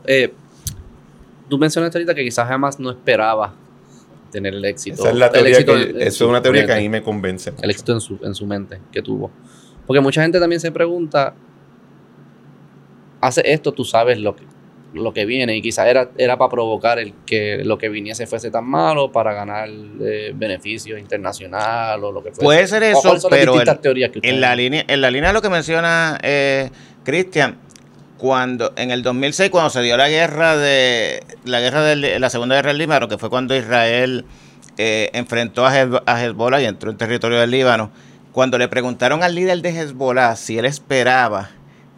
tú 1.50 1.58
mencionaste 1.58 1.98
ahorita 1.98 2.16
que 2.16 2.24
quizás 2.24 2.48
jamás 2.48 2.80
no 2.80 2.90
esperaba 2.90 3.54
tener 4.32 4.54
el 4.54 4.66
éxito. 4.66 5.02
Esa 5.02 5.10
es, 5.10 5.16
la 5.16 5.32
teoría 5.32 5.66
que, 5.66 5.96
es 6.00 6.22
una 6.22 6.42
teoría 6.42 6.66
que 6.66 6.74
a 6.74 6.78
mí 6.78 6.90
me 6.90 7.04
convence. 7.04 7.54
El 7.62 7.70
éxito 7.70 7.94
en 7.94 8.02
su, 8.02 8.20
en 8.24 8.36
su 8.36 8.46
mente 8.46 8.80
que 8.92 9.02
tuvo. 9.02 9.32
Porque 9.86 10.02
mucha 10.02 10.22
gente 10.22 10.40
también 10.40 10.60
se 10.60 10.72
pregunta, 10.72 11.34
hace 13.22 13.42
esto, 13.52 13.72
tú 13.72 13.84
sabes 13.84 14.20
lo 14.20 14.36
que, 14.36 14.44
lo 14.94 15.14
que 15.14 15.26
viene 15.26 15.56
y 15.56 15.62
quizás 15.62 15.88
era, 15.88 16.10
era 16.18 16.38
para 16.38 16.50
provocar 16.50 17.00
el 17.00 17.14
que 17.26 17.64
lo 17.64 17.78
que 17.78 17.90
viniese 17.90 18.28
fuese 18.28 18.52
tan 18.52 18.66
malo 18.66 19.12
para 19.12 19.34
ganar 19.34 19.70
eh, 19.70 20.32
beneficios 20.36 21.00
internacional 21.00 22.04
o 22.04 22.12
lo 22.12 22.24
que 22.24 22.30
fuese. 22.30 22.44
Puede 22.44 22.68
ser 22.68 22.84
eso, 22.84 23.18
pero 23.30 23.56
en, 24.22 24.42
la 24.42 24.56
línea, 24.56 24.86
en 24.88 25.02
la 25.02 25.12
línea 25.12 25.30
de 25.30 25.34
lo 25.34 25.42
que 25.42 25.50
menciona 25.50 26.20
eh, 26.22 26.70
Cristian, 27.04 27.58
cuando 28.20 28.74
en 28.76 28.92
el 28.92 29.02
2006 29.02 29.50
cuando 29.50 29.70
se 29.72 29.82
dio 29.82 29.98
la 29.98 30.10
guerra 30.10 30.58
de 30.58 31.24
la 31.46 31.62
guerra 31.62 31.82
de 31.82 32.20
la 32.20 32.30
segunda 32.30 32.56
guerra 32.56 32.68
del 32.68 32.78
Líbano 32.78 33.08
que 33.08 33.18
fue 33.18 33.30
cuando 33.30 33.56
Israel 33.56 34.26
eh, 34.78 35.10
enfrentó 35.14 35.66
a, 35.66 35.74
Hezbollah 36.22 36.62
y 36.62 36.66
entró 36.66 36.92
en 36.92 36.98
territorio 36.98 37.40
del 37.40 37.50
Líbano 37.50 37.92
cuando 38.34 38.58
le 38.58 38.68
preguntaron 38.68 39.24
al 39.24 39.34
líder 39.34 39.62
de 39.62 39.70
Hezbollah 39.70 40.36
si 40.36 40.60
él 40.60 40.66
esperaba 40.66 41.50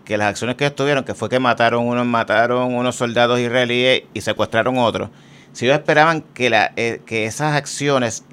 que 0.05 0.15
las 0.15 0.29
acciones 0.29 0.55
que 0.57 0.67
estuvieron 0.67 1.03
que 1.03 1.15
fue 1.15 1.27
que 1.27 1.39
mataron 1.39 1.87
unos 1.87 2.05
mataron 2.05 2.75
unos 2.75 2.95
soldados 2.95 3.39
israelíes 3.39 4.03
y 4.13 4.21
secuestraron 4.21 4.77
otros 4.77 5.09
si 5.53 5.65
ellos 5.65 5.79
esperaban 5.79 6.21
que 6.21 6.51
la 6.51 6.71
eh, 6.75 7.01
que 7.05 7.25
esas 7.25 7.55
acciones 7.55 8.23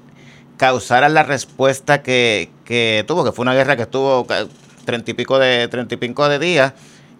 causaran 0.57 1.15
la 1.15 1.23
respuesta 1.23 2.03
que, 2.03 2.51
que 2.65 3.03
tuvo 3.07 3.25
que 3.25 3.31
fue 3.31 3.41
una 3.41 3.55
guerra 3.55 3.75
que 3.75 3.83
estuvo 3.83 4.27
treinta 4.85 5.09
y 5.09 5.13
pico 5.15 5.39
de 5.39 5.67
treinta 5.69 5.95
y 5.95 5.97
pico 5.97 6.29
de 6.29 6.37
días 6.37 6.73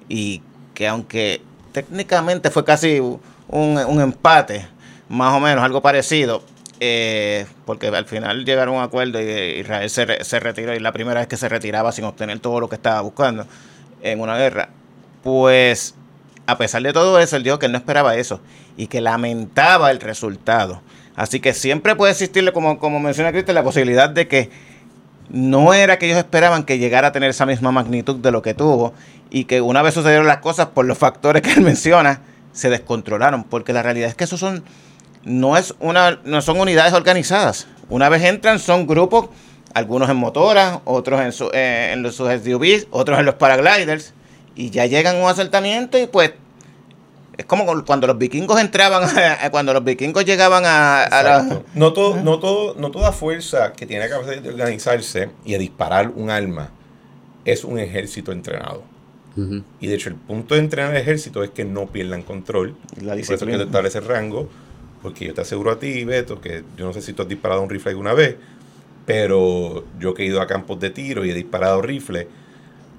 y 0.10 0.44
que 0.80 0.88
aunque 0.88 1.42
técnicamente 1.74 2.50
fue 2.50 2.64
casi 2.64 3.02
un, 3.50 4.00
empate, 4.02 4.66
más 5.10 5.34
o 5.34 5.42
menos, 5.42 5.62
algo 5.62 5.82
parecido, 5.82 6.42
eh, 6.80 7.46
porque 7.66 7.88
al 7.88 8.06
final 8.06 8.46
llegaron 8.46 8.76
a 8.76 8.78
un 8.78 8.84
acuerdo 8.86 9.22
y 9.22 9.60
Israel 9.60 9.90
se, 9.90 10.24
se 10.24 10.40
retiró, 10.40 10.74
y 10.74 10.80
la 10.80 10.94
primera 10.94 11.20
vez 11.20 11.28
que 11.28 11.36
se 11.36 11.50
retiraba 11.50 11.92
sin 11.92 12.06
obtener 12.06 12.40
todo 12.40 12.62
lo 12.62 12.70
que 12.70 12.76
estaba 12.76 13.02
buscando 13.02 13.46
en 14.02 14.22
una 14.22 14.38
guerra, 14.38 14.70
pues 15.22 15.96
a 16.48 16.58
pesar 16.58 16.82
de 16.82 16.94
todo 16.94 17.20
eso, 17.20 17.36
él 17.36 17.44
dijo 17.44 17.60
que 17.60 17.66
él 17.66 17.74
no 17.74 17.78
esperaba 17.78 18.16
eso 18.16 18.40
y 18.78 18.88
que 18.88 19.02
lamentaba 19.02 19.92
el 19.92 20.00
resultado. 20.00 20.82
Así 21.18 21.42
que 21.42 21.54
siempre 21.54 21.98
puede 21.98 22.14
existirle, 22.14 22.54
como, 22.54 22.80
como 22.80 23.02
menciona 23.02 23.34
Cristian, 23.34 23.56
la 23.56 23.64
posibilidad 23.64 24.10
de 24.10 24.30
que 24.30 24.50
no 25.30 25.74
era 25.74 26.00
que 26.00 26.08
ellos 26.08 26.18
esperaban 26.18 26.64
que 26.64 26.78
llegara 26.78 27.10
a 27.10 27.12
tener 27.12 27.30
esa 27.30 27.46
misma 27.46 27.72
magnitud 27.72 28.16
de 28.16 28.32
lo 28.32 28.42
que 28.42 28.54
tuvo 28.54 28.94
y 29.30 29.46
que 29.46 29.62
una 29.62 29.82
vez 29.82 29.94
sucedieron 29.94 30.28
las 30.28 30.40
cosas 30.40 30.68
por 30.68 30.86
los 30.86 30.98
factores 30.98 31.42
que 31.42 31.54
él 31.54 31.62
menciona, 31.62 32.22
se 32.52 32.70
descontrolaron, 32.70 33.44
porque 33.44 33.74
la 33.74 33.84
realidad 33.84 34.10
es 34.10 34.16
que 34.16 34.24
eso 34.24 34.38
son 34.38 34.64
no 35.24 35.58
es 35.58 35.76
una 35.80 36.20
no 36.24 36.42
son 36.42 36.60
unidades 36.60 36.94
organizadas. 36.94 37.68
Una 37.90 38.10
vez 38.10 38.24
entran 38.24 38.60
son 38.60 38.88
grupos, 38.88 39.30
algunos 39.74 40.10
en 40.10 40.18
motoras, 40.18 40.80
otros 40.86 41.22
en, 41.22 41.32
su, 41.32 41.50
eh, 41.54 41.92
en 41.94 42.04
los, 42.04 42.16
SUVs, 42.16 42.88
otros 42.92 43.20
en 43.20 43.26
los 43.26 43.36
paragliders 43.36 44.14
y 44.56 44.72
ya 44.72 44.86
llegan 44.86 45.18
a 45.18 45.20
un 45.20 45.30
asaltamiento 45.30 45.98
y 45.98 46.08
pues 46.08 46.34
es 47.40 47.46
como 47.46 47.66
cuando 47.86 48.06
los 48.06 48.18
vikingos 48.18 48.60
entraban, 48.60 49.10
cuando 49.52 49.74
los 49.74 49.82
vikingos 49.82 50.26
llegaban 50.26 50.66
a, 50.66 51.08
la... 51.10 51.62
No, 51.74 51.94
todo, 51.94 52.18
no, 52.22 52.38
todo, 52.38 52.76
no 52.78 52.92
toda 52.92 53.14
fuerza 53.14 53.72
que 53.72 53.86
tiene 53.86 54.04
la 54.04 54.10
capacidad 54.10 54.42
de 54.42 54.50
organizarse 54.50 55.30
y 55.46 55.54
de 55.54 55.60
disparar 55.60 56.12
un 56.14 56.30
arma 56.30 56.70
es 57.46 57.64
un 57.64 57.80
ejército 57.80 58.34
entrenado. 58.34 58.84
Y 59.80 59.88
de 59.88 59.96
hecho, 59.96 60.10
el 60.10 60.16
punto 60.16 60.56
de 60.56 60.60
entrenar 60.60 60.92
al 60.92 60.98
ejército 60.98 61.42
es 61.42 61.52
que 61.52 61.64
no 61.64 61.88
pierdan 61.88 62.24
control. 62.24 62.76
La 63.02 63.16
y 63.16 63.24
por 63.24 63.36
eso 63.36 63.46
que 63.46 63.56
te 63.56 63.64
establece 63.64 64.02
rango. 64.02 64.50
Porque 65.02 65.28
yo 65.28 65.34
te 65.34 65.40
aseguro 65.40 65.72
a 65.72 65.80
ti, 65.80 66.04
Beto, 66.04 66.42
que 66.42 66.66
yo 66.76 66.88
no 66.88 66.92
sé 66.92 67.02
si 67.02 67.14
tú 67.14 67.22
has 67.22 67.30
disparado 67.30 67.62
un 67.62 67.70
rifle 67.70 67.92
alguna 67.92 68.14
vez, 68.14 68.36
pero 69.06 69.86
yo 69.98 70.14
que 70.14 70.24
he 70.24 70.26
ido 70.26 70.42
a 70.42 70.48
campos 70.48 70.78
de 70.82 70.90
tiro 70.90 71.24
y 71.24 71.30
he 71.30 71.34
disparado 71.34 71.82
rifle, 71.82 72.28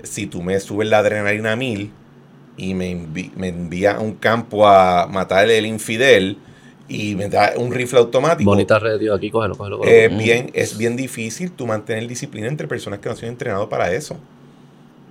si 0.02 0.26
tú 0.26 0.40
me 0.40 0.58
subes 0.60 0.88
la 0.88 1.00
adrenalina 1.00 1.52
a 1.52 1.56
mil 1.56 1.92
y 2.60 2.74
me, 2.74 2.90
envías 2.90 3.96
a 3.96 4.00
un 4.00 4.14
campo 4.14 4.68
a 4.68 5.06
matar 5.06 5.50
el 5.50 5.64
infidel, 5.64 6.36
y 6.88 7.14
me 7.14 7.28
da 7.28 7.52
un 7.56 7.72
rifle 7.72 8.00
automático. 8.00 8.50
Bonita 8.50 8.78
red, 8.78 9.00
aquí, 9.12 9.30
cógelo, 9.30 9.56
cógelo. 9.56 9.80
bien, 10.16 10.50
es 10.54 10.76
bien 10.76 10.96
difícil 10.96 11.52
tú 11.52 11.66
mantener 11.66 12.06
disciplina 12.08 12.48
entre 12.48 12.66
personas 12.66 12.98
que 12.98 13.08
no 13.08 13.12
han 13.12 13.16
sido 13.16 13.30
entrenados 13.30 13.68
para 13.68 13.92
eso. 13.92 14.16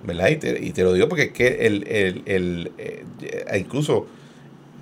¿Verdad? 0.04 0.28
Y 0.28 0.72
te, 0.72 0.82
lo 0.82 0.92
digo 0.92 1.08
porque 1.08 1.24
es 1.24 1.32
que 1.32 1.66
el, 1.66 1.86
el, 2.26 2.72
eh, 2.78 3.04
incluso 3.58 4.06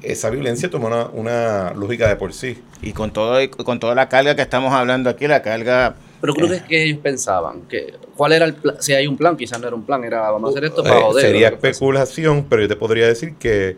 esa 0.02 0.30
violencia 0.30 0.70
toma 0.70 1.08
una, 1.12 1.72
lógica 1.74 2.08
de 2.08 2.16
por 2.16 2.32
sí. 2.32 2.58
Y 2.82 2.92
con 2.92 3.12
todo 3.12 3.38
con 3.50 3.80
toda 3.80 3.94
la 3.94 4.08
carga 4.08 4.36
que 4.36 4.42
estamos 4.42 4.72
hablando 4.72 5.08
aquí, 5.08 5.26
la 5.26 5.42
carga... 5.42 5.96
Pero 6.20 6.34
creo 6.34 6.52
eh, 6.52 6.62
que 6.68 6.84
ellos 6.84 6.98
pensaban, 7.00 7.62
que 7.62 7.94
¿cuál 8.18 8.32
era 8.32 8.44
el 8.44 8.54
plan? 8.54 8.76
Si 8.80 8.92
hay 8.92 9.06
un 9.06 9.16
plan, 9.16 9.36
quizás 9.36 9.60
no 9.60 9.68
era 9.68 9.76
un 9.76 9.84
plan, 9.84 10.04
era 10.04 10.30
vamos 10.30 10.48
a 10.48 10.50
hacer 10.50 10.64
esto 10.64 10.82
para 10.82 10.98
eh, 10.98 11.02
joder. 11.02 11.24
Sería 11.24 11.48
especulación, 11.48 12.44
pero 12.50 12.62
yo 12.62 12.68
te 12.68 12.76
podría 12.76 13.06
decir 13.06 13.36
que 13.36 13.76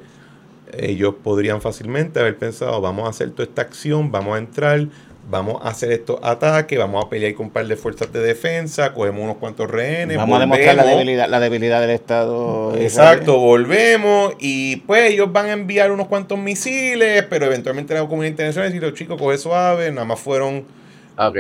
ellos 0.73 1.15
podrían 1.23 1.61
fácilmente 1.61 2.19
haber 2.21 2.39
pensado, 2.39 2.81
vamos 2.81 3.07
a 3.07 3.11
hacer 3.11 3.31
toda 3.33 3.45
esta 3.45 3.63
acción, 3.63 4.11
vamos 4.11 4.37
a 4.37 4.39
entrar, 4.39 4.87
vamos 5.29 5.61
a 5.63 5.69
hacer 5.69 5.93
estos 5.93 6.19
ataques, 6.23 6.79
vamos 6.79 7.05
a 7.05 7.11
pelear 7.11 7.35
con 7.35 7.47
un 7.47 7.53
par 7.53 7.67
de 7.67 7.77
fuerzas 7.77 8.11
de 8.13 8.21
defensa, 8.21 8.95
cogemos 8.95 9.23
unos 9.23 9.37
cuantos 9.37 9.71
rehenes. 9.71 10.17
Vamos 10.17 10.39
a 10.39 10.41
demostrar 10.41 10.75
la 10.75 10.85
debilidad, 10.87 11.29
la 11.29 11.41
debilidad 11.41 11.81
del 11.83 11.91
Estado. 11.91 12.75
Exacto, 12.77 13.39
volvemos 13.39 14.35
y 14.39 14.77
pues 14.77 15.11
ellos 15.11 15.31
van 15.31 15.47
a 15.47 15.53
enviar 15.53 15.93
unos 15.93 16.07
cuantos 16.07 16.39
misiles, 16.39 17.25
pero 17.29 17.45
eventualmente 17.45 17.93
la 17.93 18.01
comunidad 18.01 18.31
internacional 18.31 18.73
dice, 18.73 18.95
chicos, 18.95 19.21
coge 19.21 19.37
suave, 19.37 19.91
nada 19.91 20.07
más 20.07 20.19
fueron 20.19 20.65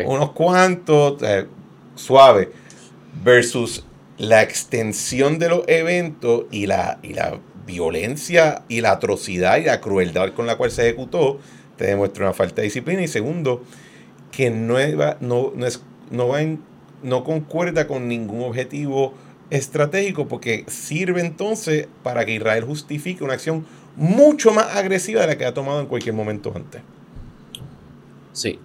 unos 0.05 0.33
cuantos, 0.33 1.23
eh, 1.23 1.47
suave, 1.95 2.51
versus 3.25 3.85
la 4.19 4.43
extensión 4.43 5.39
de 5.39 5.49
los 5.49 5.63
eventos 5.67 6.45
y 6.51 6.67
la, 6.67 6.99
y 7.03 7.15
la 7.15 7.39
violencia 7.67 8.63
y 8.69 8.81
la 8.81 8.93
atrocidad 8.93 9.59
y 9.59 9.65
la 9.65 9.81
crueldad 9.81 10.33
con 10.35 10.47
la 10.47 10.57
cual 10.57 10.71
se 10.71 10.83
ejecutó 10.83 11.39
te 11.77 11.87
demuestra 11.87 12.27
una 12.27 12.35
falta 12.35 12.57
de 12.57 12.65
disciplina. 12.65 13.03
Y 13.03 13.09
segundo, 13.09 13.63
que 14.31 14.51
no, 14.51 14.77
no, 15.21 15.53
no, 15.55 15.67
es, 15.67 15.83
no, 16.11 16.29
va 16.29 16.41
no 17.03 17.25
concuerda 17.25 17.87
con 17.87 18.09
ningún 18.09 18.43
objetivo 18.43 19.15
estratégico 19.49 20.29
porque 20.29 20.65
sirve 20.69 21.21
entonces 21.21 21.89
para 22.03 22.25
que 22.25 22.35
Israel 22.35 22.65
justifique 22.65 23.25
una 23.25 23.33
acción 23.35 23.67
mucho 23.97 24.53
más 24.53 24.77
agresiva 24.77 25.23
de 25.23 25.29
la 25.29 25.39
que 25.39 25.47
ha 25.47 25.55
tomado 25.55 25.81
en 25.81 25.87
cualquier 25.87 26.15
momento 26.15 26.53
antes. 26.55 26.83
Sí. 28.33 28.59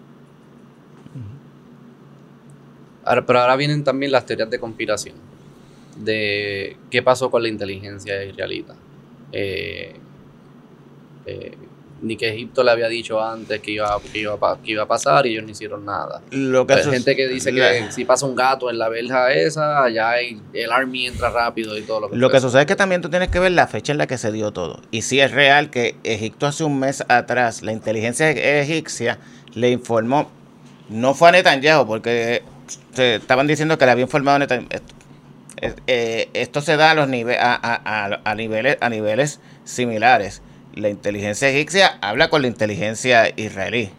Ahora, 3.06 3.26
pero 3.26 3.40
ahora 3.40 3.56
vienen 3.56 3.84
también 3.84 4.11
las 4.11 4.26
teorías 4.26 4.49
de 4.49 4.60
conspiración 4.60 5.15
de 5.98 6.77
qué 6.91 7.02
pasó 7.02 7.30
con 7.30 7.41
la 7.44 7.49
inteligencia 7.49 8.23
israelita. 8.23 8.76
Eh, 9.32 9.95
eh, 11.26 11.57
ni 12.02 12.18
que 12.18 12.30
Egipto 12.30 12.64
le 12.64 12.72
había 12.72 12.88
dicho 12.88 13.22
antes 13.22 13.61
que 13.61 13.72
iba, 13.72 13.99
que 14.11 14.19
iba, 14.19 14.60
que 14.61 14.72
iba 14.72 14.84
a 14.84 14.88
pasar 14.88 15.26
y 15.26 15.32
ellos 15.32 15.45
no 15.45 15.52
hicieron 15.52 15.86
nada. 15.86 16.22
Lo 16.30 16.68
que 16.68 16.73
Hay 16.73 16.84
gente 16.84 17.15
que 17.15 17.27
dice 17.27 17.53
que 17.53 17.91
si 17.91 18.06
pasa 18.06 18.26
un 18.26 18.36
gato 18.36 18.69
en 18.69 18.77
la 18.77 18.90
verja 18.90 19.32
esa, 19.34 19.84
allá 19.84 20.11
hay, 20.11 20.40
el 20.53 20.72
army 20.72 21.07
entra 21.07 21.30
rápido 21.30 21.76
y 21.77 21.82
todo 21.82 22.02
lo 22.02 22.10
que 22.10 22.18
Lo 22.18 22.30
que 22.30 22.40
sucede 22.41 22.61
es 22.61 22.68
que 22.68 22.76
también 22.76 23.02
tú 23.02 23.10
tienes 23.10 23.30
que 23.30 23.40
ver 23.40 23.53
la 23.53 23.65
fecha 23.68 23.94
en 23.94 23.98
la 23.98 24.07
que 24.07 24.18
se 24.18 24.32
dio 24.32 24.52
todo. 24.52 24.82
Y 24.91 25.03
si 25.03 25.19
es 25.19 25.32
real 25.32 25.69
que 25.69 25.95
Egipto 26.03 26.45
hace 26.48 26.64
un 26.64 26.80
mes 26.80 27.03
atrás, 27.07 27.64
la 27.64 27.72
inteligencia 27.72 28.30
egipcia 28.30 29.18
le 29.53 29.69
informó, 29.69 30.30
no 30.90 31.14
fue 31.14 31.30
a 31.30 31.32
Netanyahu, 31.32 31.88
porque 31.88 32.44
estaban 32.97 33.47
diciendo 33.47 33.77
que 33.77 33.85
le 33.85 33.91
había 33.91 34.03
informado 34.03 34.38
a 34.38 34.39
Netanyahu. 34.39 34.69
Eh, 35.88 36.30
esto 36.34 36.61
se 36.61 36.76
da 36.76 36.91
a 36.91 36.95
los 36.95 37.07
niveles 37.07 37.39
a 37.39 38.35
niveles 38.35 38.77
a 38.81 38.89
niveles 38.89 39.39
similares 39.63 40.41
la 40.76 40.89
inteligencia 40.89 41.49
egipcia 41.49 41.97
habla 42.01 42.30
con 42.30 42.41
la 42.41 42.47
inteligencia 42.47 43.30
israelí. 43.35 43.89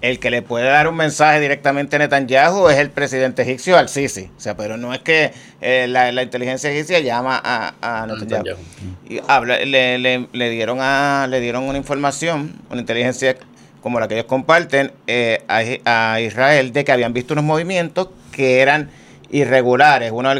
El 0.00 0.20
que 0.20 0.30
le 0.30 0.42
puede 0.42 0.66
dar 0.66 0.86
un 0.86 0.94
mensaje 0.94 1.40
directamente 1.40 1.96
a 1.96 1.98
Netanyahu 1.98 2.68
es 2.68 2.78
el 2.78 2.88
presidente 2.90 3.42
egipcio 3.42 3.76
al-Sisi. 3.76 4.30
O 4.36 4.40
sea, 4.40 4.56
pero 4.56 4.76
no 4.76 4.94
es 4.94 5.00
que 5.00 5.32
eh, 5.60 5.86
la, 5.88 6.22
inteligencia 6.22 6.70
egipcia 6.70 7.00
llama 7.00 7.40
a, 7.44 8.06
Netanyahu. 8.06 8.56
Y 9.08 9.20
habla, 9.26 9.58
le, 9.58 9.98
le, 9.98 10.50
dieron 10.50 10.78
a, 10.80 11.26
le 11.28 11.40
dieron 11.40 11.64
una 11.64 11.78
información, 11.78 12.60
una 12.70 12.80
inteligencia 12.80 13.36
como 13.82 14.00
la 14.00 14.08
que 14.08 14.14
ellos 14.14 14.26
comparten 14.26 14.92
eh, 15.06 15.42
a 15.48 16.20
Israel 16.20 16.72
de 16.72 16.84
que 16.84 16.92
habían 16.92 17.12
visto 17.12 17.34
unos 17.34 17.44
movimientos 17.44 18.08
que 18.32 18.60
eran 18.60 18.90
irregulares, 19.30 20.10
unos, 20.12 20.36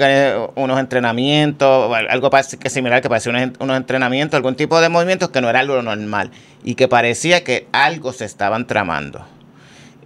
unos 0.55 0.81
entrenamientos, 0.81 1.95
algo 2.09 2.31
que 2.31 2.71
similar 2.71 3.03
que 3.03 3.09
parecía 3.09 3.33
unos, 3.61 3.77
entrenamientos, 3.77 4.37
algún 4.37 4.57
tipo 4.57 4.81
de 4.81 4.89
movimientos 4.89 5.29
que 5.31 5.41
no 5.41 5.51
era 5.51 5.63
lo 5.63 5.83
normal 5.83 6.31
y 6.65 6.75
que 6.75 6.89
parecía 6.89 7.45
que 7.45 7.67
algo 7.73 8.13
se 8.13 8.25
estaban 8.25 8.67
tramando. 8.67 9.27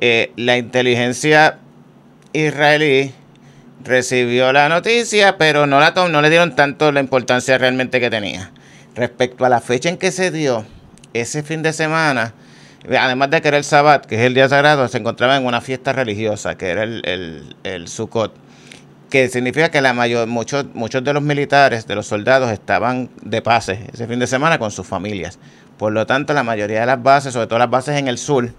Eh, 0.01 0.33
la 0.37 0.57
inteligencia 0.57 1.59
israelí 2.33 3.13
recibió 3.85 4.53
la 4.53 4.69
noticia, 4.69 5.39
pero 5.39 5.67
no, 5.67 5.79
la 5.79 5.93
no 6.09 6.21
le 6.21 6.31
dieron 6.31 6.57
tanto 6.57 6.91
la 6.91 7.01
importancia 7.01 7.59
realmente 7.59 8.01
que 8.01 8.11
tenía. 8.11 8.51
Respecto 8.95 9.45
a 9.45 9.49
la 9.49 9.61
fecha 9.61 9.89
en 9.89 9.97
que 9.97 10.11
se 10.11 10.31
dio, 10.31 10.65
ese 11.15 11.43
fin 11.43 11.63
de 11.63 11.73
semana, 11.73 12.35
además 12.89 13.31
de 13.31 13.41
que 13.43 13.49
era 13.49 13.57
el 13.57 13.65
Sabbat, 13.65 14.07
que 14.07 14.17
es 14.17 14.21
el 14.23 14.35
día 14.35 14.49
sagrado, 14.49 14.87
se 14.89 14.99
encontraba 14.99 15.37
en 15.37 15.47
una 15.47 15.61
fiesta 15.61 15.93
religiosa, 15.93 16.57
que 16.57 16.69
era 16.69 16.83
el, 16.83 17.03
el, 17.05 17.57
el 17.65 17.89
Sukkot 17.89 18.35
que 19.13 19.29
significa 19.29 19.71
que 19.71 19.83
la 19.83 19.93
mayor, 19.93 20.27
muchos, 20.27 20.65
muchos 20.73 21.05
de 21.05 21.13
los 21.13 21.23
militares, 21.23 21.87
de 21.87 21.95
los 21.95 22.07
soldados, 22.07 22.51
estaban 22.51 23.11
de 23.21 23.43
pase 23.43 23.87
ese 23.93 24.07
fin 24.07 24.19
de 24.19 24.27
semana 24.27 24.59
con 24.59 24.71
sus 24.71 24.87
familias. 24.87 25.39
Por 25.77 25.93
lo 25.93 26.07
tanto, 26.07 26.33
la 26.33 26.43
mayoría 26.43 26.81
de 26.81 26.87
las 26.87 27.03
bases, 27.03 27.35
sobre 27.35 27.47
todo 27.47 27.59
las 27.59 27.69
bases 27.69 27.99
en 27.99 28.09
el 28.09 28.17
sur, 28.17 28.55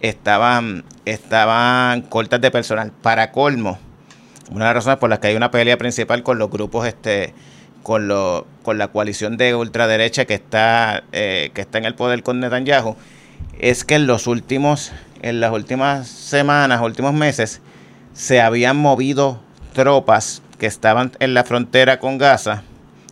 estaban, 0.00 0.84
estaban 1.04 2.02
cortas 2.02 2.40
de 2.40 2.52
personal. 2.52 2.92
Para 3.02 3.32
colmo, 3.32 3.80
una 4.52 4.66
de 4.66 4.68
las 4.68 4.74
razones 4.74 5.00
por 5.00 5.10
las 5.10 5.18
que 5.18 5.26
hay 5.26 5.34
una 5.34 5.50
pelea 5.50 5.76
principal 5.76 6.22
con 6.22 6.38
los 6.38 6.48
grupos, 6.48 6.86
este, 6.86 7.34
con, 7.82 8.06
lo, 8.06 8.46
con 8.62 8.78
la 8.78 8.86
coalición 8.88 9.36
de 9.36 9.56
ultraderecha 9.56 10.26
que 10.26 10.34
está, 10.34 11.02
eh, 11.10 11.50
que 11.54 11.60
está 11.60 11.78
en 11.78 11.86
el 11.86 11.96
poder 11.96 12.22
con 12.22 12.38
Netanyahu, 12.38 12.94
es 13.58 13.84
que 13.84 13.96
en 13.96 14.06
los 14.06 14.26
últimos, 14.26 14.92
en 15.22 15.40
las 15.40 15.52
últimas 15.52 16.08
semanas, 16.08 16.80
últimos 16.80 17.12
meses, 17.12 17.60
se 18.14 18.40
habían 18.40 18.76
movido 18.76 19.40
tropas 19.72 20.42
que 20.58 20.66
estaban 20.66 21.12
en 21.20 21.34
la 21.34 21.44
frontera 21.44 22.00
con 22.00 22.18
Gaza 22.18 22.62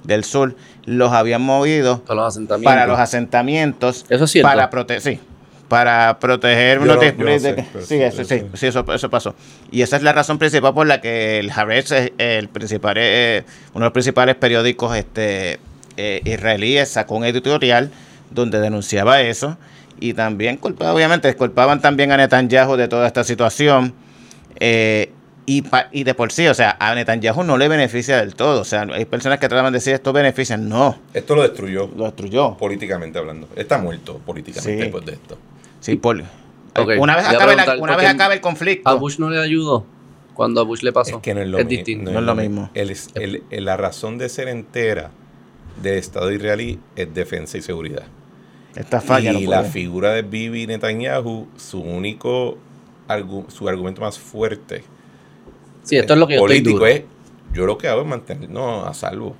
del 0.04 0.24
sur 0.24 0.56
los 0.84 1.12
habían 1.12 1.42
movido 1.42 2.02
para 2.04 2.20
los 2.20 2.28
asentamientos, 2.28 2.72
para, 2.72 2.86
los 2.86 2.98
asentamientos, 2.98 4.06
¿Eso 4.08 4.24
es 4.24 4.42
para 4.42 4.70
proteger 4.70 5.18
para 5.68 6.18
proteger 6.20 6.80
sí, 7.82 7.96
eso, 7.96 8.24
sí, 8.24 8.66
eso, 8.66 8.84
eso, 8.92 9.10
pasó. 9.10 9.34
Y 9.72 9.82
esa 9.82 9.96
es 9.96 10.04
la 10.04 10.12
razón 10.12 10.38
principal 10.38 10.72
por 10.74 10.86
la 10.86 11.00
que 11.00 11.40
el 11.40 11.50
Haaretz 11.50 11.90
el 12.18 12.48
principal 12.48 12.94
eh, 12.98 13.42
uno 13.74 13.80
de 13.80 13.86
los 13.86 13.92
principales 13.92 14.36
periódicos 14.36 14.96
este 14.96 15.58
eh, 15.96 16.20
israelíes 16.24 16.90
sacó 16.90 17.16
un 17.16 17.24
editorial 17.24 17.90
donde 18.30 18.60
denunciaba 18.60 19.22
eso 19.22 19.58
y 19.98 20.14
también 20.14 20.56
culpaba 20.58 20.92
obviamente 20.92 21.34
culpaban 21.34 21.80
también 21.80 22.12
a 22.12 22.16
Netanyahu 22.16 22.76
de 22.76 22.88
toda 22.88 23.06
esta 23.06 23.24
situación 23.24 23.94
eh, 24.60 25.12
y, 25.46 25.62
y 25.92 26.04
de 26.04 26.14
por 26.14 26.32
sí, 26.32 26.48
o 26.48 26.54
sea, 26.54 26.76
a 26.80 26.94
Netanyahu 26.94 27.44
no 27.44 27.56
le 27.56 27.68
beneficia 27.68 28.18
del 28.18 28.34
todo. 28.34 28.62
O 28.62 28.64
sea, 28.64 28.84
hay 28.92 29.04
personas 29.04 29.38
que 29.38 29.48
tratan 29.48 29.72
de 29.72 29.76
decir 29.76 29.94
esto 29.94 30.12
beneficia. 30.12 30.56
No. 30.56 30.98
Esto 31.14 31.36
lo 31.36 31.42
destruyó. 31.42 31.88
Lo 31.96 32.06
destruyó. 32.06 32.56
Políticamente 32.56 33.20
hablando. 33.20 33.48
Está 33.54 33.78
muerto 33.78 34.20
políticamente 34.26 34.82
después 34.82 35.04
de 35.06 35.12
esto. 35.12 35.38
Sí, 35.78 35.94
por, 35.94 36.16
una 36.98 37.16
vez, 37.16 37.26
acabe, 37.26 37.78
una 37.78 37.96
vez 37.96 38.08
acabe 38.08 38.34
el 38.34 38.40
conflicto. 38.40 38.88
¿A 38.88 38.94
Bush 38.94 39.18
no 39.18 39.30
le 39.30 39.40
ayudó? 39.40 39.86
Cuando 40.34 40.60
a 40.60 40.64
Bush 40.64 40.82
le 40.82 40.92
pasó. 40.92 41.16
Es 41.16 41.22
que 41.22 41.32
no 41.32 41.40
es 41.40 41.48
lo, 41.48 41.62
distinto. 41.62 42.10
No, 42.10 42.18
es 42.18 42.24
lo 42.24 42.34
mismo. 42.34 42.70
El, 42.74 43.44
la 43.50 43.76
razón 43.76 44.18
de 44.18 44.28
ser 44.28 44.48
entera 44.48 45.10
del 45.80 45.94
Estado 45.94 46.32
israelí 46.32 46.80
es 46.96 47.14
defensa 47.14 47.56
y 47.56 47.62
seguridad. 47.62 48.04
Esta 48.76 49.00
falla 49.00 49.32
y 49.32 49.46
la 49.46 49.64
figura 49.64 50.12
de 50.12 50.22
Bibi 50.22 50.66
Netanyahu, 50.66 51.48
su 51.56 51.80
único 51.80 52.58
su 53.48 53.68
argumento 53.68 54.00
más 54.00 54.18
fuerte 54.18 54.82
Sí, 55.86 55.96
esto 55.96 56.14
es 56.14 56.18
lo 56.18 56.26
que 56.26 56.34
yo 56.34 56.40
político 56.40 56.84
es, 56.84 57.02
yo 57.52 57.64
lo 57.64 57.78
que 57.78 57.86
hago 57.86 58.00
es 58.00 58.08
mantenernos 58.08 58.88
a 58.88 58.92
salvo. 58.92 59.36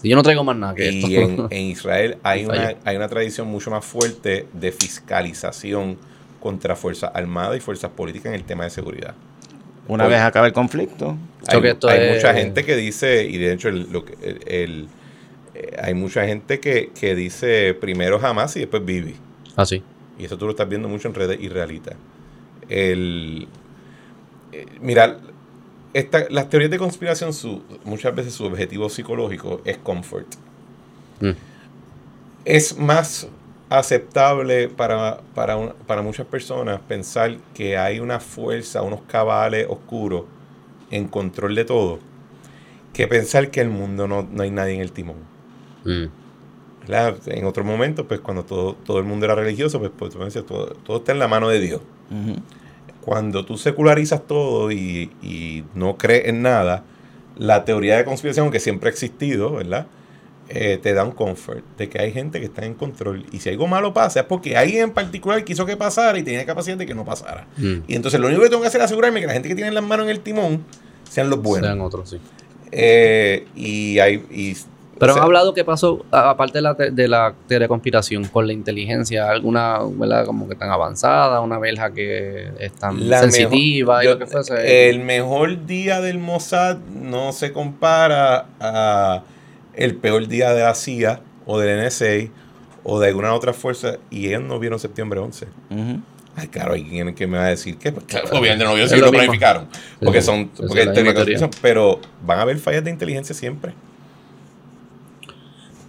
Si 0.00 0.08
yo 0.08 0.14
no 0.14 0.22
traigo 0.22 0.44
más 0.44 0.56
nada 0.56 0.76
que 0.76 0.88
esto. 0.88 1.08
Y 1.08 1.16
en, 1.16 1.66
Israel 1.66 2.18
hay 2.22 2.44
una, 2.44 2.74
hay 2.84 2.96
una 2.96 3.08
tradición 3.08 3.48
mucho 3.48 3.70
más 3.72 3.84
fuerte 3.84 4.46
de 4.52 4.70
fiscalización 4.70 5.98
contra 6.38 6.76
Fuerzas 6.76 7.10
Armadas 7.14 7.56
y 7.56 7.60
Fuerzas 7.60 7.90
Políticas 7.90 8.26
en 8.26 8.34
el 8.34 8.44
tema 8.44 8.62
de 8.62 8.70
seguridad. 8.70 9.14
Una 9.88 10.06
vez 10.06 10.20
acaba 10.20 10.46
el 10.46 10.52
conflicto. 10.52 11.16
Hay, 11.48 11.60
mucha 11.60 12.32
gente 12.34 12.64
que 12.64 12.76
dice, 12.76 13.24
y 13.24 13.38
de 13.38 13.52
hecho 13.52 13.68
el, 13.68 14.88
eh, 15.54 15.76
hay 15.82 15.94
mucha 15.94 16.26
gente 16.26 16.60
que, 16.60 16.90
que 16.98 17.14
dice 17.14 17.74
primero 17.74 18.18
jamás 18.18 18.56
y 18.56 18.60
después 18.60 18.84
vive. 18.84 19.14
Ah, 19.56 19.66
sí. 19.66 19.82
Y 20.18 20.24
eso 20.24 20.36
tú 20.38 20.44
lo 20.46 20.52
estás 20.52 20.68
viendo 20.68 20.88
mucho 20.88 21.08
en 21.08 21.14
redes 21.14 21.40
irrealitas. 21.40 21.94
El, 22.68 23.48
eh, 24.52 24.66
mira, 24.80 25.18
esta, 25.94 26.26
las 26.30 26.48
teorías 26.48 26.70
de 26.70 26.78
conspiración, 26.78 27.32
su, 27.32 27.62
muchas 27.84 28.14
veces 28.14 28.32
su 28.34 28.44
objetivo 28.44 28.88
psicológico 28.88 29.60
es 29.64 29.78
comfort. 29.78 30.26
Mm. 31.20 31.30
Es 32.44 32.76
más 32.78 33.28
aceptable 33.68 34.68
para, 34.68 35.20
para, 35.34 35.56
un- 35.56 35.72
para 35.86 36.02
muchas 36.02 36.26
personas 36.26 36.80
pensar 36.86 37.36
que 37.54 37.76
hay 37.76 38.00
una 38.00 38.20
fuerza, 38.20 38.82
unos 38.82 39.02
cabales 39.02 39.66
oscuros 39.68 40.24
en 40.90 41.08
control 41.08 41.54
de 41.54 41.64
todo, 41.64 41.98
que 42.92 43.06
pensar 43.08 43.50
que 43.50 43.60
el 43.60 43.70
mundo 43.70 44.06
no, 44.06 44.26
no 44.30 44.42
hay 44.42 44.50
nadie 44.50 44.74
en 44.74 44.80
el 44.80 44.92
timón. 44.92 45.16
Mm. 45.84 46.06
¿verdad? 46.82 47.16
En 47.26 47.44
otro 47.44 47.64
momento, 47.64 48.06
pues 48.06 48.20
cuando 48.20 48.44
todo, 48.44 48.74
todo 48.74 48.98
el 48.98 49.04
mundo 49.04 49.26
era 49.26 49.34
religioso, 49.34 49.78
pues, 49.78 49.92
pues 49.96 50.14
todo, 50.44 50.66
todo 50.84 50.96
está 50.98 51.12
en 51.12 51.18
la 51.18 51.28
mano 51.28 51.48
de 51.48 51.60
Dios. 51.60 51.80
Cuando 53.00 53.44
tú 53.44 53.56
secularizas 53.56 54.26
todo 54.26 54.70
y, 54.70 55.10
y 55.22 55.64
no 55.74 55.96
crees 55.96 56.28
en 56.28 56.42
nada, 56.42 56.84
la 57.36 57.64
teoría 57.64 57.96
de 57.96 58.04
conspiración, 58.04 58.50
que 58.50 58.60
siempre 58.60 58.88
ha 58.88 58.92
existido, 58.92 59.52
¿verdad? 59.52 59.86
Eh, 60.48 60.78
te 60.82 60.92
da 60.92 61.04
un 61.04 61.12
comfort 61.12 61.64
de 61.78 61.88
que 61.88 61.98
hay 61.98 62.12
gente 62.12 62.38
que 62.38 62.46
está 62.46 62.66
en 62.66 62.74
control. 62.74 63.24
Y 63.32 63.38
si 63.38 63.48
algo 63.48 63.66
malo 63.66 63.94
pasa, 63.94 64.20
es 64.20 64.26
porque 64.26 64.56
alguien 64.56 64.82
en 64.82 64.90
particular 64.90 65.42
quiso 65.44 65.64
que 65.64 65.76
pasara 65.76 66.18
y 66.18 66.22
tenía 66.22 66.44
capacidad 66.44 66.76
de 66.76 66.84
que 66.84 66.94
no 66.94 67.04
pasara. 67.04 67.46
Mm. 67.56 67.76
Y 67.88 67.94
entonces 67.94 68.20
lo 68.20 68.26
único 68.26 68.42
que 68.42 68.50
tengo 68.50 68.60
que 68.60 68.68
hacer 68.68 68.80
es 68.80 68.86
asegurarme 68.86 69.20
que 69.20 69.26
la 69.26 69.32
gente 69.32 69.48
que 69.48 69.54
tiene 69.54 69.70
las 69.70 69.84
manos 69.84 70.04
en 70.04 70.10
el 70.10 70.20
timón 70.20 70.64
sean 71.08 71.30
los 71.30 71.40
buenos. 71.40 71.68
Sean 71.68 71.80
otros, 71.80 72.10
sí. 72.10 72.18
Eh, 72.70 73.46
y 73.54 73.98
hay. 73.98 74.16
Y, 74.30 74.56
Pero 75.02 75.12
o 75.12 75.14
sea, 75.14 75.22
han 75.22 75.26
hablado 75.26 75.52
qué 75.52 75.64
pasó, 75.64 76.04
aparte 76.10 76.58
de 76.58 76.62
la, 76.62 76.74
te- 76.76 76.90
de 76.90 77.08
la 77.08 77.34
teoría 77.48 77.64
de 77.64 77.68
conspiración, 77.68 78.24
con 78.26 78.46
la 78.46 78.52
inteligencia, 78.52 79.28
alguna, 79.28 79.78
¿verdad? 79.94 80.24
Como 80.26 80.48
que 80.48 80.54
tan 80.54 80.70
avanzada, 80.70 81.40
una 81.40 81.58
verja 81.58 81.92
que 81.92 82.50
es 82.58 82.72
tan 82.74 83.10
La 83.10 83.20
sensitiva 83.20 83.98
mejor- 83.98 84.04
y 84.04 84.08
lo 84.08 84.18
que 84.18 84.26
fuese. 84.26 84.88
El 84.90 85.00
mejor 85.00 85.66
día 85.66 86.00
del 86.00 86.18
Mossad 86.18 86.78
no 86.78 87.32
se 87.32 87.52
compara 87.52 88.46
a 88.60 89.22
el 89.74 89.96
peor 89.96 90.28
día 90.28 90.52
de 90.54 90.62
la 90.62 90.74
CIA 90.74 91.20
o 91.46 91.58
del 91.58 91.78
NSA 91.84 92.30
o 92.84 93.00
de 93.00 93.08
alguna 93.08 93.34
otra 93.34 93.52
fuerza 93.52 93.96
y 94.10 94.28
ellos 94.28 94.42
no 94.42 94.58
vieron 94.58 94.78
septiembre 94.78 95.18
11. 95.20 95.46
Ujú. 95.70 96.00
Ay, 96.36 96.48
claro, 96.48 96.72
hay 96.74 96.84
quien 96.84 97.14
que 97.14 97.26
me 97.26 97.36
va 97.38 97.44
a 97.44 97.48
decir 97.48 97.76
que 97.76 97.92
pues, 97.92 98.06
claro, 98.06 98.28
obviamente 98.32 98.64
no 98.64 98.70
vieron 98.74 98.86
Es 98.86 98.90
si 98.92 98.98
lo 99.00 99.10
planificaron. 99.10 99.68
Porque 100.00 100.22
son 100.22 100.50
sí, 100.54 100.62
porque 100.66 100.84
teoría 100.86 101.50
pero 101.60 102.00
van 102.24 102.38
a 102.38 102.42
haber 102.42 102.58
fallas 102.58 102.84
de 102.84 102.90
inteligencia 102.90 103.34
siempre. 103.34 103.74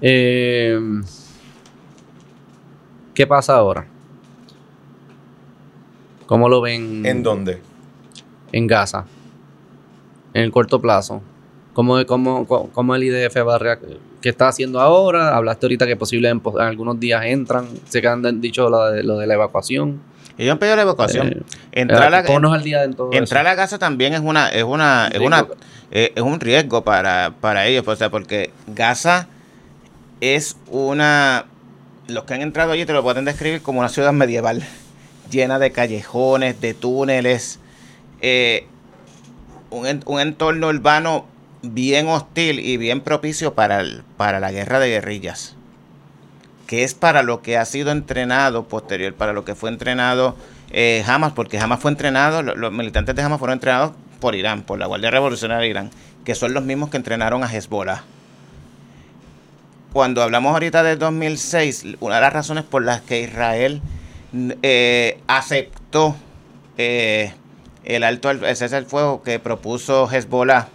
Eh, 0.06 0.78
¿Qué 3.14 3.26
pasa 3.26 3.56
ahora? 3.56 3.88
¿Cómo 6.26 6.50
lo 6.50 6.60
ven 6.60 7.06
¿En 7.06 7.24
dónde? 7.24 7.62
en 8.52 8.68
Gaza? 8.68 9.06
En 10.34 10.44
el 10.44 10.52
corto 10.52 10.82
plazo. 10.82 11.22
¿Cómo, 11.74 12.06
cómo, 12.06 12.46
cómo- 12.46 12.96
el 12.96 13.04
IDF 13.04 13.38
va 13.48 13.56
a 13.56 13.60
reaccionar? 13.60 13.98
¿Qué 14.22 14.30
está 14.30 14.50
haciendo 14.50 14.82
ahora? 14.82 15.36
Hablaste 15.36 15.68
ahorita 15.68 15.88
que 15.88 15.96
posiblemente 15.96 16.50
en, 16.50 16.60
algunos 16.62 17.00
días 17.00 17.24
entran. 17.26 17.68
Se 17.88 18.02
que 18.02 18.08
han 18.08 18.42
dicho 18.42 18.70
lo 18.70 18.92
de, 18.92 19.04
lo 19.04 19.18
de 19.18 19.26
la 19.28 19.36
evacuación. 19.36 20.02
Ellos 20.38 20.52
han 20.52 20.60
pedido 20.60 20.76
la 20.76 20.82
evacuación. 20.82 21.28
Eh, 21.30 21.42
entrar, 21.72 22.14
a, 22.14 22.24
Ponnos 22.24 22.54
al 22.54 22.64
día 22.64 22.84
en 22.84 22.94
todo 22.94 23.10
entrar 23.14 23.46
eso. 23.46 23.52
a 23.52 23.56
Gaza 23.56 23.80
también 23.80 24.14
es 24.14 24.20
una, 24.20 24.50
es 24.50 24.64
una, 24.64 25.08
es 25.08 25.22
una, 25.22 25.48
eh, 25.92 26.12
es 26.14 26.22
un 26.24 26.40
riesgo 26.42 26.84
para, 26.84 27.34
para 27.40 27.68
ellos, 27.68 27.84
pues, 27.86 27.96
o 27.96 28.00
sea, 28.00 28.10
porque 28.10 28.52
Gaza 28.68 29.28
es 30.24 30.56
una, 30.68 31.46
los 32.08 32.24
que 32.24 32.34
han 32.34 32.42
entrado 32.42 32.72
allí 32.72 32.86
te 32.86 32.94
lo 32.94 33.04
pueden 33.04 33.26
describir 33.26 33.62
como 33.62 33.80
una 33.80 33.90
ciudad 33.90 34.14
medieval, 34.14 34.64
llena 35.30 35.60
de 35.60 35.72
callejones, 35.74 36.62
de 36.62 36.74
túneles, 36.74 37.60
eh, 38.22 38.66
un, 39.70 40.02
un 40.06 40.20
entorno 40.22 40.68
urbano 40.70 41.26
bien 41.62 42.08
hostil 42.08 42.60
y 42.60 42.78
bien 42.78 43.02
propicio 43.02 43.54
para, 43.54 43.82
el- 43.82 44.04
para 44.16 44.40
la 44.40 44.52
guerra 44.54 44.80
de 44.80 44.90
guerrillas, 44.90 45.56
que 46.68 46.84
es 46.84 46.94
para 46.94 47.22
lo 47.22 47.42
que 47.42 47.58
ha 47.58 47.66
sido 47.66 47.92
entrenado 47.92 48.68
posterior, 48.70 49.14
para 49.14 49.34
lo 49.34 49.44
que 49.44 49.56
fue 49.56 49.70
entrenado 49.70 50.38
eh, 50.72 51.04
Hamas, 51.06 51.34
porque 51.34 51.60
Hamas 51.60 51.82
fue 51.82 51.92
entrenado, 51.92 52.42
lo- 52.44 52.56
los, 52.56 52.72
militantes 52.72 53.14
de 53.16 53.22
Hamas 53.24 53.40
fueron 53.40 53.56
entrenados 53.58 53.92
por 54.22 54.36
Irán, 54.36 54.62
por 54.64 54.80
la 54.80 54.86
Guardia 54.88 55.12
Revolucionaria 55.12 55.64
de 55.64 55.70
Irán, 55.70 55.90
que 56.24 56.34
son 56.34 56.54
los 56.54 56.64
mismos 56.64 56.90
que 56.90 56.98
entrenaron 56.98 57.44
a 57.44 57.54
Hezbollah. 57.54 58.04
Cuando 59.94 60.24
hablamos 60.24 60.54
ahorita 60.54 60.82
del 60.82 60.98
2006, 60.98 61.86
una 62.00 62.16
de 62.16 62.22
las 62.22 62.34
razones 62.34 62.64
por 62.64 62.84
las 62.84 63.02
que 63.02 63.22
Israel 63.22 63.82
eh, 64.64 65.20
aceptó 65.28 66.16
eh, 66.80 67.34
el 67.86 68.04
alto 68.04 68.30
al- 68.30 68.44
el 68.44 68.56
cese 68.56 68.76
al 68.76 68.88
fuego 68.88 69.22
que 69.22 69.38
propuso 69.38 70.10
Hezbollah 70.12 70.68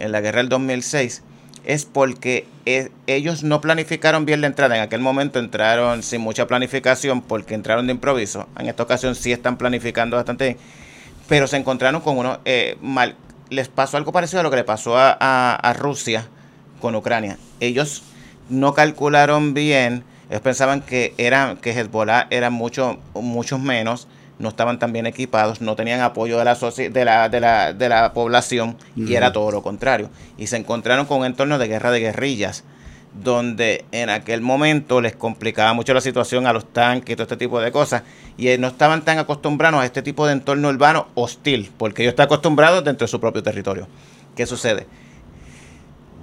en 0.00 0.10
la 0.10 0.20
guerra 0.20 0.38
del 0.38 0.48
2006 0.48 1.22
es 1.64 1.84
porque 1.84 2.48
eh, 2.66 2.90
ellos 3.06 3.44
no 3.44 3.60
planificaron 3.60 4.24
bien 4.26 4.40
la 4.40 4.48
entrada. 4.48 4.74
En 4.76 4.82
aquel 4.82 5.00
momento 5.00 5.38
entraron 5.38 6.02
sin 6.02 6.20
mucha 6.20 6.48
planificación 6.48 7.22
porque 7.22 7.54
entraron 7.54 7.86
de 7.86 7.92
improviso. 7.92 8.48
En 8.58 8.66
esta 8.66 8.82
ocasión 8.82 9.14
sí 9.14 9.30
están 9.30 9.56
planificando 9.56 10.16
bastante 10.16 10.44
bien. 10.46 10.56
Pero 11.28 11.46
se 11.46 11.56
encontraron 11.58 12.00
con 12.00 12.18
uno 12.18 12.40
eh, 12.44 12.76
mal. 12.82 13.14
Les 13.50 13.68
pasó 13.68 13.96
algo 13.98 14.10
parecido 14.10 14.40
a 14.40 14.42
lo 14.42 14.50
que 14.50 14.56
le 14.56 14.64
pasó 14.64 14.94
a 14.98 15.74
Rusia 15.78 16.26
con 16.80 16.96
Ucrania. 16.96 17.38
Ellos 17.60 18.02
no 18.52 18.74
calcularon 18.74 19.54
bien. 19.54 20.04
Ellos 20.28 20.42
pensaban 20.42 20.80
que 20.82 21.14
era 21.18 21.56
que 21.60 21.70
Hezbollah 21.70 22.26
era 22.30 22.50
mucho 22.50 22.98
muchos 23.14 23.60
menos. 23.60 24.08
No 24.38 24.48
estaban 24.48 24.78
tan 24.78 24.92
bien 24.92 25.06
equipados, 25.06 25.60
no 25.60 25.76
tenían 25.76 26.00
apoyo 26.00 26.38
de 26.38 26.44
la, 26.44 26.54
de 26.54 27.04
la, 27.04 27.28
de 27.28 27.40
la, 27.40 27.72
de 27.72 27.88
la 27.88 28.12
población 28.12 28.76
y 28.96 29.14
era 29.14 29.32
todo 29.32 29.52
lo 29.52 29.62
contrario. 29.62 30.10
Y 30.36 30.48
se 30.48 30.56
encontraron 30.56 31.06
con 31.06 31.20
un 31.20 31.26
entorno 31.26 31.58
de 31.58 31.68
guerra 31.68 31.92
de 31.92 32.00
guerrillas, 32.00 32.64
donde 33.22 33.84
en 33.92 34.10
aquel 34.10 34.40
momento 34.40 35.00
les 35.00 35.14
complicaba 35.14 35.74
mucho 35.74 35.94
la 35.94 36.00
situación 36.00 36.46
a 36.46 36.52
los 36.52 36.72
tanques 36.72 37.12
y 37.12 37.16
todo 37.16 37.24
este 37.24 37.36
tipo 37.36 37.60
de 37.60 37.70
cosas. 37.70 38.02
Y 38.36 38.48
eh, 38.48 38.58
no 38.58 38.68
estaban 38.68 39.04
tan 39.04 39.18
acostumbrados 39.18 39.80
a 39.80 39.84
este 39.84 40.02
tipo 40.02 40.26
de 40.26 40.32
entorno 40.32 40.70
urbano 40.70 41.06
hostil, 41.14 41.70
porque 41.76 42.02
ellos 42.02 42.12
están 42.12 42.24
acostumbrados 42.24 42.82
dentro 42.82 43.06
de 43.06 43.10
su 43.10 43.20
propio 43.20 43.44
territorio. 43.44 43.86
¿Qué 44.34 44.46
sucede? 44.46 44.86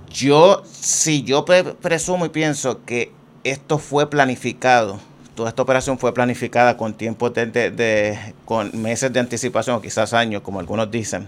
Yo, 0.09 0.63
si 0.71 1.23
yo 1.23 1.45
pre- 1.45 1.63
presumo 1.63 2.25
y 2.25 2.29
pienso 2.29 2.83
que 2.85 3.11
esto 3.43 3.77
fue 3.77 4.09
planificado, 4.09 4.99
toda 5.35 5.49
esta 5.49 5.61
operación 5.61 5.97
fue 5.99 6.13
planificada 6.13 6.75
con 6.77 6.93
tiempos 6.93 7.33
de, 7.33 7.45
de- 7.45 7.71
de- 7.71 8.33
con 8.45 8.71
meses 8.81 9.13
de 9.13 9.19
anticipación 9.19 9.75
o 9.75 9.81
quizás 9.81 10.13
años, 10.13 10.41
como 10.41 10.59
algunos 10.59 10.89
dicen, 10.91 11.27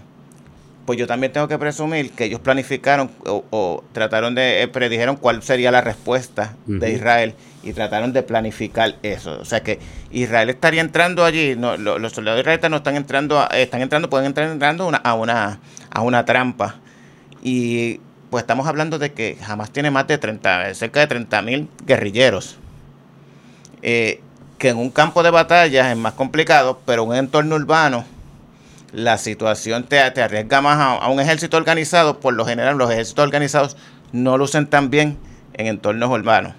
pues 0.84 0.98
yo 0.98 1.06
también 1.06 1.32
tengo 1.32 1.46
que 1.46 1.58
presumir 1.58 2.10
que 2.10 2.24
ellos 2.24 2.40
planificaron 2.40 3.08
o, 3.24 3.44
o 3.50 3.84
trataron 3.92 4.34
de, 4.34 4.62
eh, 4.62 4.68
predijeron 4.68 5.14
cuál 5.16 5.40
sería 5.42 5.70
la 5.70 5.80
respuesta 5.80 6.56
de. 6.66 6.92
Israel 6.92 7.34
y 7.62 7.72
trataron 7.72 8.12
de 8.12 8.24
planificar 8.24 8.96
eso. 9.04 9.38
O 9.40 9.44
sea 9.44 9.62
que 9.62 9.78
Israel 10.10 10.50
estaría 10.50 10.80
entrando 10.80 11.24
allí, 11.24 11.54
no, 11.56 11.76
lo- 11.76 12.00
los 12.00 12.12
soldados 12.12 12.40
israelitas 12.40 12.68
no 12.68 12.78
están 12.78 12.96
entrando, 12.96 13.38
a- 13.38 13.46
están 13.46 13.80
entrando, 13.80 14.10
pueden 14.10 14.26
entrar 14.26 14.50
entrando 14.50 14.86
una- 14.88 14.98
a, 14.98 15.14
una, 15.14 15.60
a 15.90 16.02
una 16.02 16.24
trampa. 16.24 16.80
Y 17.44 18.00
pues 18.32 18.44
estamos 18.44 18.66
hablando 18.66 18.98
de 18.98 19.12
que 19.12 19.36
jamás 19.42 19.70
tiene 19.72 19.90
más 19.90 20.06
de 20.06 20.16
30, 20.16 20.72
cerca 20.72 21.00
de 21.00 21.06
30 21.06 21.42
mil 21.42 21.68
guerrilleros. 21.84 22.56
Eh, 23.82 24.22
que 24.56 24.70
en 24.70 24.78
un 24.78 24.88
campo 24.88 25.22
de 25.22 25.28
batalla 25.28 25.92
es 25.92 25.98
más 25.98 26.14
complicado, 26.14 26.80
pero 26.86 27.02
en 27.02 27.10
un 27.10 27.16
entorno 27.16 27.56
urbano 27.56 28.06
la 28.90 29.18
situación 29.18 29.84
te, 29.84 30.00
arriesga 30.00 30.62
más 30.62 31.02
a, 31.02 31.08
un 31.08 31.20
ejército 31.20 31.58
organizado. 31.58 32.20
Por 32.20 32.32
lo 32.32 32.46
general, 32.46 32.78
los 32.78 32.90
ejércitos 32.90 33.22
organizados 33.22 33.76
no 34.12 34.38
lucen 34.38 34.66
tan 34.66 34.88
bien 34.88 35.18
en 35.52 35.66
entornos 35.66 36.08
urbanos. 36.08 36.54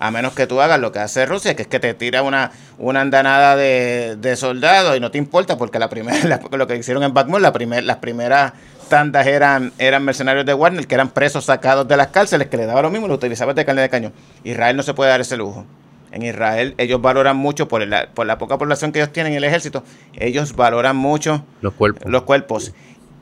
A 0.00 0.10
menos 0.10 0.32
que 0.32 0.48
tú 0.48 0.60
hagas 0.60 0.80
lo 0.80 0.90
que 0.90 0.98
hace 0.98 1.26
Rusia, 1.26 1.54
que 1.54 1.62
es 1.62 1.68
que 1.68 1.78
te 1.78 1.94
tira 1.94 2.24
una, 2.24 2.50
una 2.76 3.02
andanada 3.02 3.54
de, 3.54 4.34
soldados 4.36 4.96
y 4.96 5.00
no 5.00 5.12
te 5.12 5.18
importa, 5.18 5.56
porque 5.56 5.78
la 5.78 5.88
primera, 5.88 6.40
lo 6.50 6.66
que 6.66 6.74
hicieron 6.74 7.04
en 7.04 7.14
Bakhmut, 7.14 7.52
primer, 7.52 7.84
las 7.84 7.98
primeras 7.98 8.52
tandas 8.88 9.26
eran, 9.26 9.72
eran 9.78 10.04
mercenarios 10.04 10.44
de 10.46 10.54
Warner, 10.54 10.86
que 10.86 10.94
eran 10.94 11.10
presos 11.10 11.44
sacados 11.44 11.86
de 11.86 11.96
las 11.96 12.08
cárceles, 12.08 12.48
que 12.48 12.56
le 12.56 12.66
daba 12.66 12.82
lo 12.82 12.90
mismo, 12.90 13.08
lo 13.08 13.14
utilizaban 13.14 13.54
de 13.54 13.64
carne 13.64 13.82
de 13.82 13.88
cañón. 13.88 14.12
Israel 14.44 14.76
no 14.76 14.82
se 14.82 14.94
puede 14.94 15.10
dar 15.10 15.20
ese 15.20 15.36
lujo. 15.36 15.64
En 16.10 16.22
Israel 16.22 16.74
ellos 16.78 17.00
valoran 17.02 17.36
mucho 17.36 17.68
por 17.68 17.86
la, 17.86 18.08
por 18.08 18.26
la 18.26 18.38
poca 18.38 18.56
población 18.56 18.92
que 18.92 18.98
ellos 19.00 19.12
tienen 19.12 19.32
en 19.32 19.38
el 19.38 19.44
ejército, 19.44 19.84
ellos 20.14 20.56
valoran 20.56 20.96
mucho 20.96 21.44
Los 21.60 21.74
cuerpos. 21.74 22.10
los 22.10 22.22
cuerpos. 22.22 22.72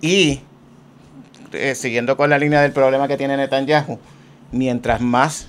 Y 0.00 0.40
eh, 1.52 1.74
siguiendo 1.74 2.16
con 2.16 2.30
la 2.30 2.38
línea 2.38 2.62
del 2.62 2.72
problema 2.72 3.08
que 3.08 3.16
tiene 3.16 3.36
Netanyahu, 3.36 3.98
mientras 4.52 5.00
más, 5.00 5.48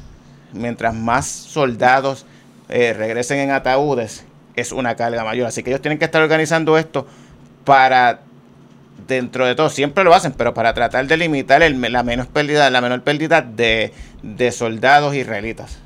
mientras 0.54 0.94
más 0.94 1.28
soldados 1.28 2.26
eh, 2.70 2.94
regresen 2.94 3.40
en 3.40 3.52
ataúdes, 3.52 4.26
es 4.56 4.72
una 4.72 4.96
carga 4.96 5.24
mayor. 5.24 5.48
Así 5.48 5.64
que 5.64 5.70
ellos 5.70 5.82
tienen 5.82 6.00
que 6.00 6.06
estar 6.06 6.22
organizando 6.22 6.78
esto 6.78 7.06
para 7.64 8.22
dentro 9.08 9.46
de 9.46 9.56
todo, 9.56 9.70
siempre 9.70 10.04
lo 10.04 10.14
hacen, 10.14 10.34
pero 10.34 10.54
para 10.54 10.74
tratar 10.74 11.08
de 11.08 11.18
limitar 11.18 11.64
el, 11.64 11.80
la, 11.82 12.04
menos 12.04 12.28
pérdida, 12.28 12.70
la 12.70 12.82
menor 12.82 13.02
pérdida 13.04 13.42
de, 13.42 13.94
de 14.24 14.52
soldados 14.52 15.16
israelitas. 15.16 15.80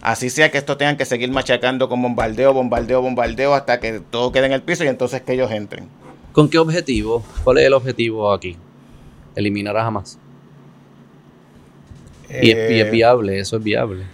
Así 0.00 0.30
sea 0.30 0.50
que 0.50 0.58
esto 0.58 0.76
tengan 0.76 0.96
que 0.96 1.04
seguir 1.04 1.30
machacando 1.30 1.88
con 1.88 2.00
bombardeo, 2.02 2.52
bombardeo, 2.52 3.02
bombardeo 3.02 3.54
hasta 3.54 3.80
que 3.80 4.00
todo 4.00 4.30
quede 4.32 4.46
en 4.46 4.52
el 4.52 4.62
piso 4.62 4.84
y 4.84 4.88
entonces 4.88 5.22
que 5.22 5.32
ellos 5.32 5.50
entren. 5.50 5.88
¿Con 6.32 6.48
qué 6.48 6.58
objetivo? 6.58 7.24
¿Cuál 7.42 7.58
es 7.58 7.66
el 7.66 7.74
objetivo 7.74 8.32
aquí? 8.32 8.56
Eliminar 9.34 9.76
a 9.76 9.86
Hamas. 9.86 10.18
y, 12.30 12.50
es, 12.50 12.56
Eh, 12.86 12.88
viable, 12.90 13.40
eso 13.40 13.56
es 13.56 13.62
viable. 13.62 14.04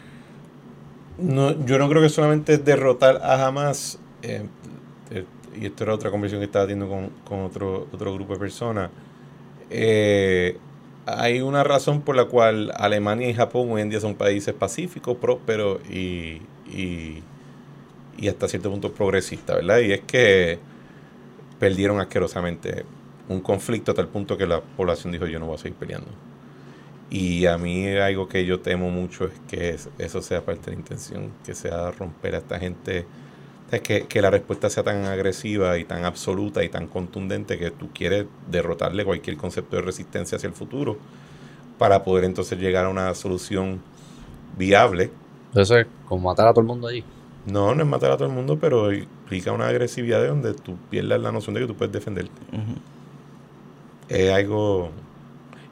No, 1.19 1.65
yo 1.65 1.79
no 1.79 1.89
creo 1.89 2.03
que 2.03 2.09
solamente 2.09 2.55
es 2.55 2.65
derrotar 2.65 3.21
a 3.23 3.47
Hamas. 3.47 3.99
eh, 4.23 4.43
y 5.61 5.67
esto 5.67 5.85
era 5.85 5.95
otra 5.95 6.11
conversación 6.11 6.41
que 6.41 6.47
estaba 6.47 6.67
teniendo 6.67 6.95
con, 6.95 7.11
con 7.25 7.41
otro, 7.47 7.89
otro 7.93 8.15
grupo 8.15 8.35
de 8.35 8.39
personas. 8.41 8.91
Eh, 9.71 10.59
hay 11.07 11.41
una 11.43 11.65
razón 11.65 12.03
por 12.03 12.17
la 12.17 12.27
cual 12.27 12.73
Alemania 12.77 13.29
y 13.31 13.35
Japón 13.35 13.71
hoy 13.73 13.83
en 13.83 13.91
día 13.91 14.01
son 14.01 14.15
países 14.17 14.55
pacíficos, 14.55 15.17
prósperos 15.19 15.81
y, 15.91 16.43
y, 16.73 17.23
y 18.19 18.29
hasta 18.29 18.49
cierto 18.49 18.71
punto 18.71 18.93
progresistas, 18.93 19.57
¿verdad? 19.57 19.81
Y 19.81 19.93
es 19.93 20.01
que 20.03 20.59
perdieron 21.59 22.01
asquerosamente 22.01 22.85
un 23.29 23.41
conflicto 23.41 23.93
a 23.93 23.95
tal 23.95 24.09
punto 24.09 24.37
que 24.37 24.47
la 24.47 24.61
población 24.61 25.13
dijo 25.13 25.27
yo 25.27 25.39
no 25.39 25.47
voy 25.47 25.57
a 25.57 25.59
seguir 25.59 25.77
peleando. 25.79 26.09
Y 27.11 27.47
a 27.47 27.59
mí 27.59 27.87
algo 27.89 28.29
que 28.29 28.45
yo 28.45 28.61
temo 28.61 28.91
mucho 28.91 29.27
es 29.27 29.33
que 29.49 29.71
es- 29.71 29.89
eso 29.99 30.23
sea 30.23 30.45
parte 30.45 30.67
de 30.71 30.73
la 30.77 30.81
intención, 30.81 31.33
que 31.45 31.55
sea 31.55 31.91
romper 31.93 32.35
a 32.35 32.39
esta 32.39 32.59
gente, 32.59 33.07
sea, 33.75 33.83
que, 33.83 34.07
que 34.09 34.23
la 34.23 34.31
respuesta 34.31 34.71
sea 34.71 34.83
tan 34.85 35.05
agresiva 35.07 35.79
y 35.79 35.85
tan 35.85 36.05
absoluta 36.05 36.65
y 36.65 36.69
tan 36.71 36.89
contundente 36.89 37.59
que 37.59 37.71
tú 37.71 37.91
quieres 37.93 38.27
derrotarle 38.51 39.05
cualquier 39.05 39.37
concepto 39.37 39.77
de 39.77 39.83
resistencia 39.83 40.37
hacia 40.37 40.49
el 40.49 40.55
futuro 40.55 40.99
para 41.79 42.05
poder 42.05 42.25
entonces 42.25 42.59
llegar 42.59 42.87
a 42.87 42.91
una 42.91 43.15
solución 43.15 43.83
viable. 44.57 45.13
Eso 45.55 45.79
es 45.79 45.87
como 46.05 46.29
matar 46.29 46.49
a 46.49 46.53
todo 46.53 46.61
el 46.61 46.67
mundo 46.67 46.87
allí. 46.89 47.03
No, 47.45 47.75
no 47.75 47.83
es 47.83 47.89
matar 47.89 48.11
a 48.13 48.17
todo 48.17 48.29
el 48.29 48.35
mundo, 48.35 48.59
pero 48.59 48.93
implica 48.93 49.53
una 49.53 49.69
agresividad 49.69 50.21
de 50.21 50.29
donde 50.29 50.55
tú 50.55 50.79
pierdas 50.91 51.21
la 51.21 51.33
noción 51.33 51.55
de 51.55 51.61
que 51.63 51.67
tú 51.67 51.77
puedes 51.77 51.93
defenderte. 51.93 52.43
Ujú. 52.53 52.83
es 54.09 54.33
algo 54.33 54.91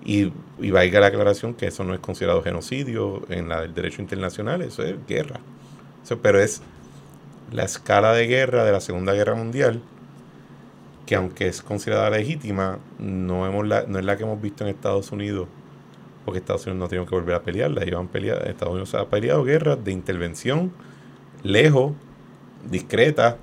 y, 0.04 0.32
y 0.58 0.70
valga 0.70 1.00
la 1.00 1.06
aclaración 1.08 1.54
que 1.54 1.66
eso 1.68 1.84
no 1.84 1.94
es 1.94 2.00
considerado 2.00 2.42
genocidio 2.42 3.24
en 3.30 3.48
la, 3.48 3.64
el 3.64 3.74
derecho 3.74 4.02
internacional, 4.02 4.62
eso 4.62 4.82
es 4.84 5.06
guerra. 5.06 5.40
Eso, 6.04 6.20
pero 6.22 6.40
es 6.40 6.62
la 7.52 7.64
escala 7.64 8.12
de 8.12 8.26
guerra 8.26 8.64
de 8.64 8.72
la 8.72 8.80
Segunda 8.80 9.12
Guerra 9.12 9.34
Mundial, 9.34 9.82
que 11.06 11.14
aunque 11.14 11.48
es 11.48 11.62
considerada 11.62 12.10
legítima, 12.10 12.78
no, 12.98 13.46
hemos 13.46 13.66
la, 13.66 13.84
no 13.86 13.98
es 13.98 14.04
la 14.04 14.16
que 14.16 14.24
hemos 14.24 14.40
visto 14.40 14.64
en 14.64 14.70
Estados 14.70 15.12
Unidos, 15.12 15.48
porque 16.24 16.38
Estados 16.38 16.66
Unidos 16.66 16.80
no 16.80 16.88
tienen 16.88 17.06
que 17.06 17.14
volver 17.14 17.34
a 17.34 17.42
pelearla. 17.42 17.82
Ellos 17.84 18.06
peleado, 18.10 18.40
Estados 18.44 18.72
Unidos 18.72 18.94
ha 18.94 19.06
peleado 19.08 19.44
guerras 19.44 19.84
de 19.84 19.92
intervención 19.92 20.72
lejos, 21.42 21.92
discretas, 22.70 23.36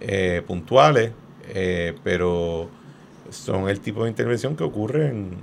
eh, 0.00 0.42
puntuales, 0.46 1.12
eh, 1.48 1.94
pero 2.02 2.68
son 3.30 3.68
el 3.68 3.80
tipo 3.80 4.04
de 4.04 4.10
intervención 4.10 4.56
que 4.56 4.64
ocurre 4.64 5.08
en 5.08 5.36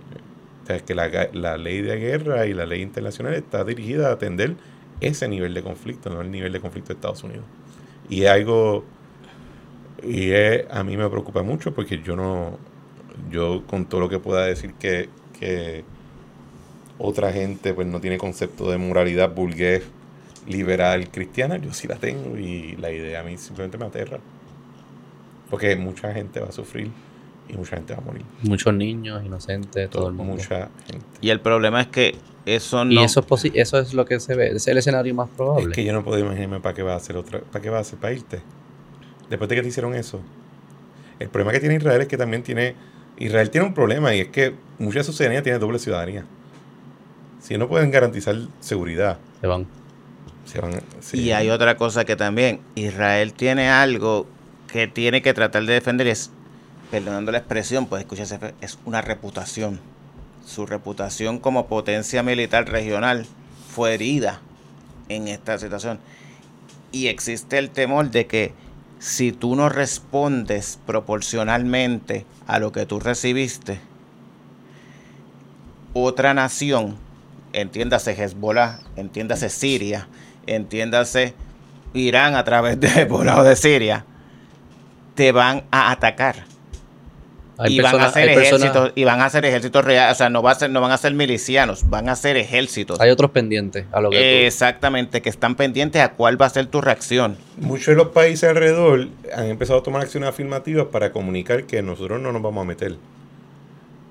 que 0.86 0.94
la, 0.94 1.30
la 1.32 1.57
ley 1.57 1.82
de 1.82 1.98
guerra 1.98 2.45
y 2.45 2.53
la 2.53 2.65
ley 2.65 2.82
internacional 2.82 3.34
está 3.36 3.64
dirigida 3.64 4.10
a 4.10 4.14
atender 4.14 4.56
ese 4.99 5.30
nivel 5.30 5.53
de 5.53 5.64
conflicto, 5.64 6.10
no 6.10 6.19
el 6.19 6.30
nivel 6.30 6.52
de 6.52 6.60
conflicto 6.60 6.90
de 6.90 6.95
Estados 6.95 7.24
Unidos. 7.24 7.45
Y 8.09 8.23
es 8.23 8.29
algo, 8.29 8.84
y 10.03 10.31
es- 10.31 10.65
a 10.69 10.84
mí 10.84 10.95
me 10.97 11.07
preocupa 11.09 11.43
mucho 11.43 11.73
porque 11.73 12.01
yo 12.01 12.15
no, 12.15 12.57
yo 13.31 13.63
con 13.67 13.85
todo 13.85 14.01
lo 14.01 14.09
que 14.09 14.19
pueda 14.19 14.45
decir 14.45 14.73
que, 14.73 15.09
que 15.39 15.84
otra 16.97 17.31
gente 17.31 17.73
pues 17.73 17.88
no 17.88 17.99
tiene 17.99 18.17
concepto 18.17 18.71
de 18.71 18.77
moralidad 18.77 19.34
burgués, 19.34 19.84
liberal, 20.47 21.09
cristiana, 21.09 21.57
yo 21.57 21.73
sí 21.73 21.88
la 21.88 21.95
tengo 21.97 22.38
y 22.38 22.75
la 22.77 22.91
idea 22.91 23.19
a 23.19 23.23
mí 23.23 23.38
simplemente 23.38 23.77
me 23.77 23.85
aterra. 23.85 24.19
Porque 25.49 25.75
mucha 25.75 26.13
gente 26.13 26.39
va 26.39 26.47
a 26.47 26.51
sufrir 26.51 26.89
y 27.49 27.53
mucha 27.53 27.75
gente 27.77 27.93
va 27.93 27.99
a 27.99 28.05
morir. 28.05 28.23
Muchos 28.43 28.73
niños, 28.73 29.23
inocentes, 29.25 29.89
todo 29.89 30.07
el 30.07 30.13
mundo. 30.13 30.34
Mucha 30.34 30.69
gente. 30.85 31.05
Y 31.21 31.29
el 31.29 31.39
problema 31.41 31.81
es 31.81 31.88
que 31.88 32.15
eso 32.56 32.84
no... 32.86 32.91
Y 32.91 32.99
eso 33.03 33.19
es, 33.19 33.28
posi- 33.28 33.52
eso 33.53 33.78
es 33.80 33.94
lo 33.94 34.06
que 34.06 34.19
se 34.19 34.36
ve, 34.36 34.48
es 34.56 34.68
el 34.68 34.78
escenario 34.78 35.14
más 35.14 35.30
probable. 35.30 35.69
Es 35.69 35.76
que 35.76 35.84
yo 35.84 35.94
no 35.94 36.03
puedo 36.03 36.18
imaginarme 36.19 36.60
para 36.60 36.74
qué 36.74 36.82
va 36.84 36.94
a 36.94 36.98
hacer 36.98 37.15
otra, 37.18 37.41
para 37.41 37.61
qué 37.61 37.69
va 37.69 37.78
a 37.78 37.82
hacer 37.82 37.99
para 37.99 38.14
irte. 38.14 38.41
Después 39.30 39.49
de 39.49 39.56
que 39.56 39.61
te 39.61 39.68
hicieron 39.68 39.94
eso. 39.94 40.22
El 41.19 41.30
problema 41.30 41.52
que 41.52 41.60
tiene 41.60 41.76
Israel 41.76 42.02
es 42.02 42.07
que 42.07 42.18
también 42.18 42.44
tiene, 42.44 42.76
Israel 43.18 43.49
tiene 43.49 43.68
un 43.68 43.74
problema 43.74 44.14
y 44.15 44.22
es 44.22 44.28
que 44.30 44.53
mucha 44.80 44.99
de 44.99 45.03
su 45.03 45.14
ciudadanía 45.14 45.44
tiene 45.44 45.60
doble 45.60 45.80
ciudadanía. 45.80 46.26
Si 47.41 47.57
no 47.57 47.68
pueden 47.68 47.91
garantizar 47.91 48.36
seguridad, 48.60 49.18
Se 49.41 49.48
van. 49.48 49.68
se 50.45 50.60
van. 50.61 50.82
sí. 50.99 51.19
Y 51.22 51.32
hay 51.32 51.49
otra 51.49 51.78
cosa 51.78 52.06
que 52.06 52.15
también 52.15 52.60
Israel 52.76 53.34
tiene 53.34 53.69
algo 53.69 54.28
que 54.72 54.88
tiene 54.88 55.22
que 55.22 55.34
tratar 55.34 55.65
de 55.65 55.74
defender 55.74 56.07
y 56.07 56.11
es, 56.11 56.30
perdonando 56.91 57.32
la 57.32 57.38
expresión, 57.40 57.86
pues 57.88 58.02
escúchese, 58.02 58.40
es 58.61 58.78
una 58.86 59.02
reputación. 59.02 59.80
Su 60.48 60.65
reputación 60.65 61.40
como 61.40 61.68
potencia 61.68 62.24
militar 62.24 62.69
regional 62.69 63.26
fue 63.69 63.94
herida 63.94 64.40
en 65.10 65.28
esta 65.28 65.57
situación. 65.60 65.99
Y 66.94 67.07
existe 67.07 67.57
el 67.57 67.69
temor 67.69 68.11
de 68.11 68.28
que 68.28 68.53
si 68.98 69.34
tú 69.34 69.57
no 69.57 69.68
respondes 69.68 70.80
proporcionalmente 70.86 72.26
a 72.48 72.60
lo 72.60 72.72
que 72.72 72.86
tú 72.86 73.02
recibiste, 73.02 73.82
otra 75.91 76.34
nación, 76.34 76.98
entiéndase 77.52 78.14
Hezbollah, 78.14 78.80
entiéndase 78.95 79.49
Siria, 79.49 80.07
entiéndase 80.45 81.34
Irán 81.94 82.36
a 82.36 82.45
través 82.45 82.80
de 82.80 82.88
Hezbollah 83.02 83.41
o 83.41 83.44
de 83.44 83.57
Siria, 83.57 84.06
te 85.14 85.34
van 85.34 85.65
a 85.72 85.91
atacar. 85.91 86.45
Hay 87.59 87.75
y 87.75 87.81
van 87.81 87.99
a 87.99 88.11
ser 88.11 88.29
ejércitos, 88.29 88.91
y 88.95 89.03
van 89.03 89.21
a 89.21 89.29
ser 89.29 89.45
ejércitos 89.45 89.84
reales, 89.84 90.15
o 90.15 90.17
sea, 90.17 90.29
no, 90.29 90.43
va 90.43 90.51
a 90.51 90.55
ser, 90.55 90.69
no 90.69 90.79
van 90.81 90.91
a 90.91 90.97
ser 90.97 91.13
milicianos, 91.13 91.89
van 91.89 92.07
a 92.09 92.15
ser 92.15 92.38
ejércitos. 92.38 92.99
Hay 93.01 93.09
otros 93.09 93.31
pendientes 93.31 93.85
a 93.91 93.99
lo 94.01 94.09
que 94.11 94.17
tú- 94.17 94.45
Exactamente, 94.47 95.21
que 95.21 95.29
están 95.29 95.55
pendientes 95.55 96.01
a 96.01 96.09
cuál 96.13 96.39
va 96.39 96.45
a 96.45 96.49
ser 96.49 96.67
tu 96.67 96.81
reacción. 96.81 97.38
Muchos 97.57 97.88
de 97.88 97.95
los 97.95 98.09
países 98.09 98.49
alrededor 98.49 99.07
han 99.35 99.45
empezado 99.47 99.79
a 99.79 99.84
tomar 99.84 100.01
acciones 100.03 100.29
afirmativas 100.29 100.88
para 100.88 101.11
comunicar 101.11 101.63
que 101.63 101.81
nosotros 101.81 102.21
no 102.21 102.31
nos 102.31 102.41
vamos 102.41 102.61
a 102.61 102.65
meter. 102.65 102.95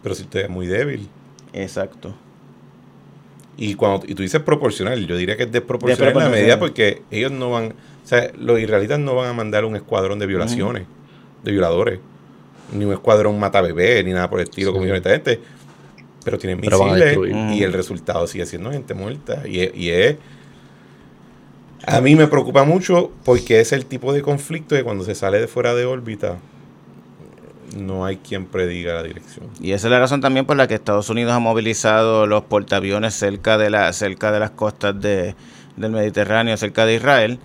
Pero 0.02 0.14
si 0.14 0.22
usted 0.22 0.40
es 0.44 0.50
muy 0.50 0.66
débil. 0.66 1.08
Exacto. 1.52 2.14
Y 3.56 3.74
cuando 3.74 4.04
y 4.06 4.14
tú 4.14 4.22
dices 4.22 4.40
proporcional, 4.42 5.06
yo 5.06 5.16
diría 5.16 5.36
que 5.36 5.44
es 5.44 5.52
desproporcional 5.52 6.12
en 6.12 6.18
la 6.18 6.28
medida 6.28 6.58
porque 6.58 7.02
ellos 7.10 7.32
no 7.32 7.50
van, 7.50 7.68
o 8.04 8.06
sea, 8.06 8.30
los 8.38 8.60
israelitas 8.60 8.98
no 8.98 9.14
van 9.14 9.28
a 9.28 9.32
mandar 9.32 9.64
un 9.64 9.76
escuadrón 9.76 10.18
de 10.18 10.26
violaciones, 10.26 10.82
de 11.42 11.52
violadores, 11.52 12.00
ni 12.72 12.84
un 12.84 12.92
escuadrón 12.92 13.38
mata 13.38 13.60
bebé, 13.60 14.02
ni 14.04 14.12
nada 14.12 14.28
por 14.28 14.40
el 14.40 14.44
estilo, 14.48 14.70
Sí. 14.72 14.78
como 14.78 14.86
esta 14.86 15.10
gente. 15.10 15.40
Pero 16.24 16.38
tienen 16.38 16.60
Pero 16.60 16.82
misiles 16.84 17.18
y 17.56 17.62
el 17.62 17.72
resultado 17.72 18.26
sigue 18.26 18.46
siendo 18.46 18.72
gente 18.72 18.94
muerta. 18.94 19.42
Y 19.46 19.60
es, 19.60 19.70
y 19.76 19.90
es- 19.90 20.16
a 21.86 22.00
mí 22.00 22.16
me 22.16 22.26
preocupa 22.26 22.64
mucho 22.64 23.12
porque 23.24 23.60
es 23.60 23.72
el 23.72 23.86
tipo 23.86 24.12
de 24.12 24.22
conflicto 24.22 24.74
que 24.74 24.82
cuando 24.82 25.04
se 25.04 25.14
sale 25.14 25.38
de 25.38 25.46
fuera 25.46 25.74
de 25.74 25.84
órbita 25.84 26.38
no 27.76 28.04
hay 28.04 28.16
quien 28.16 28.46
prediga 28.46 28.94
la 28.94 29.02
dirección. 29.02 29.46
Y 29.60 29.72
esa 29.72 29.86
es 29.86 29.90
la 29.90 30.00
razón 30.00 30.20
también 30.20 30.46
por 30.46 30.56
la 30.56 30.66
que 30.66 30.74
Estados 30.74 31.10
Unidos 31.10 31.32
ha 31.32 31.38
movilizado 31.38 32.26
los 32.26 32.42
portaaviones 32.44 33.14
cerca 33.14 33.58
de, 33.58 33.70
la, 33.70 33.92
cerca 33.92 34.32
de 34.32 34.40
las 34.40 34.50
costas 34.50 35.00
de- 35.00 35.34
del 35.76 35.92
Mediterráneo, 35.92 36.56
cerca 36.56 36.86
de 36.86 36.94
Israel, 36.94 37.38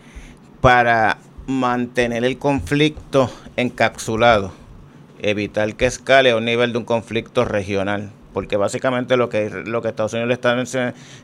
para 0.62 1.18
mantener 1.48 2.24
el 2.24 2.38
conflicto 2.38 3.30
encapsulado, 3.58 4.54
evitar 5.22 5.76
que 5.76 5.86
escale 5.86 6.32
a 6.32 6.36
un 6.38 6.46
nivel 6.46 6.72
de 6.74 6.80
un 6.80 6.86
conflicto 6.86 7.46
regional. 7.46 8.12
Porque 8.34 8.56
básicamente 8.58 9.18
lo 9.18 9.28
que, 9.30 9.50
lo 9.50 9.82
que 9.82 9.90
Estados 9.90 10.14
Unidos 10.14 10.30
le 10.30 10.34
está 10.36 10.56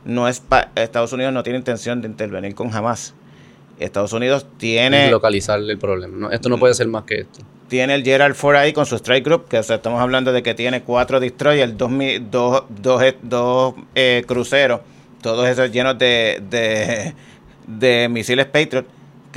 no 0.03 0.27
es 0.27 0.39
pa- 0.41 0.71
Estados 0.75 1.13
Unidos 1.13 1.33
no 1.33 1.41
tiene 1.43 1.57
intención 1.59 2.01
de 2.01 2.07
intervenir 2.07 2.53
con 2.53 2.69
jamás. 2.69 3.13
Estados 3.79 4.11
Unidos 4.11 4.45
tiene 4.57 5.09
localizar 5.11 5.59
el 5.59 5.77
problema. 5.77 6.17
No, 6.17 6.31
esto 6.31 6.49
no 6.49 6.57
puede 6.57 6.73
ser 6.73 6.87
más 6.87 7.03
que 7.03 7.21
esto. 7.21 7.39
tiene 7.69 7.95
el 7.95 8.03
Gerald 8.03 8.35
Ford 8.35 8.55
ahí 8.57 8.73
con 8.73 8.85
su 8.85 8.95
Strike 8.95 9.23
Group, 9.23 9.47
que 9.47 9.59
o 9.59 9.63
sea, 9.63 9.75
estamos 9.77 10.01
hablando 10.01 10.33
de 10.33 10.41
que 10.43 10.53
tiene 10.55 10.81
cuatro 10.81 11.19
destroyers, 11.19 11.77
dos, 11.77 11.91
dos, 12.29 12.63
dos, 12.69 13.01
eh, 13.03 13.15
dos, 13.21 13.75
eh, 13.95 14.23
cruceros, 14.27 14.81
todos 15.21 15.47
esos 15.47 15.71
llenos 15.71 15.97
de, 15.97 16.41
de, 16.49 17.13
de 17.67 18.09
misiles 18.09 18.47
Patriot, 18.47 18.85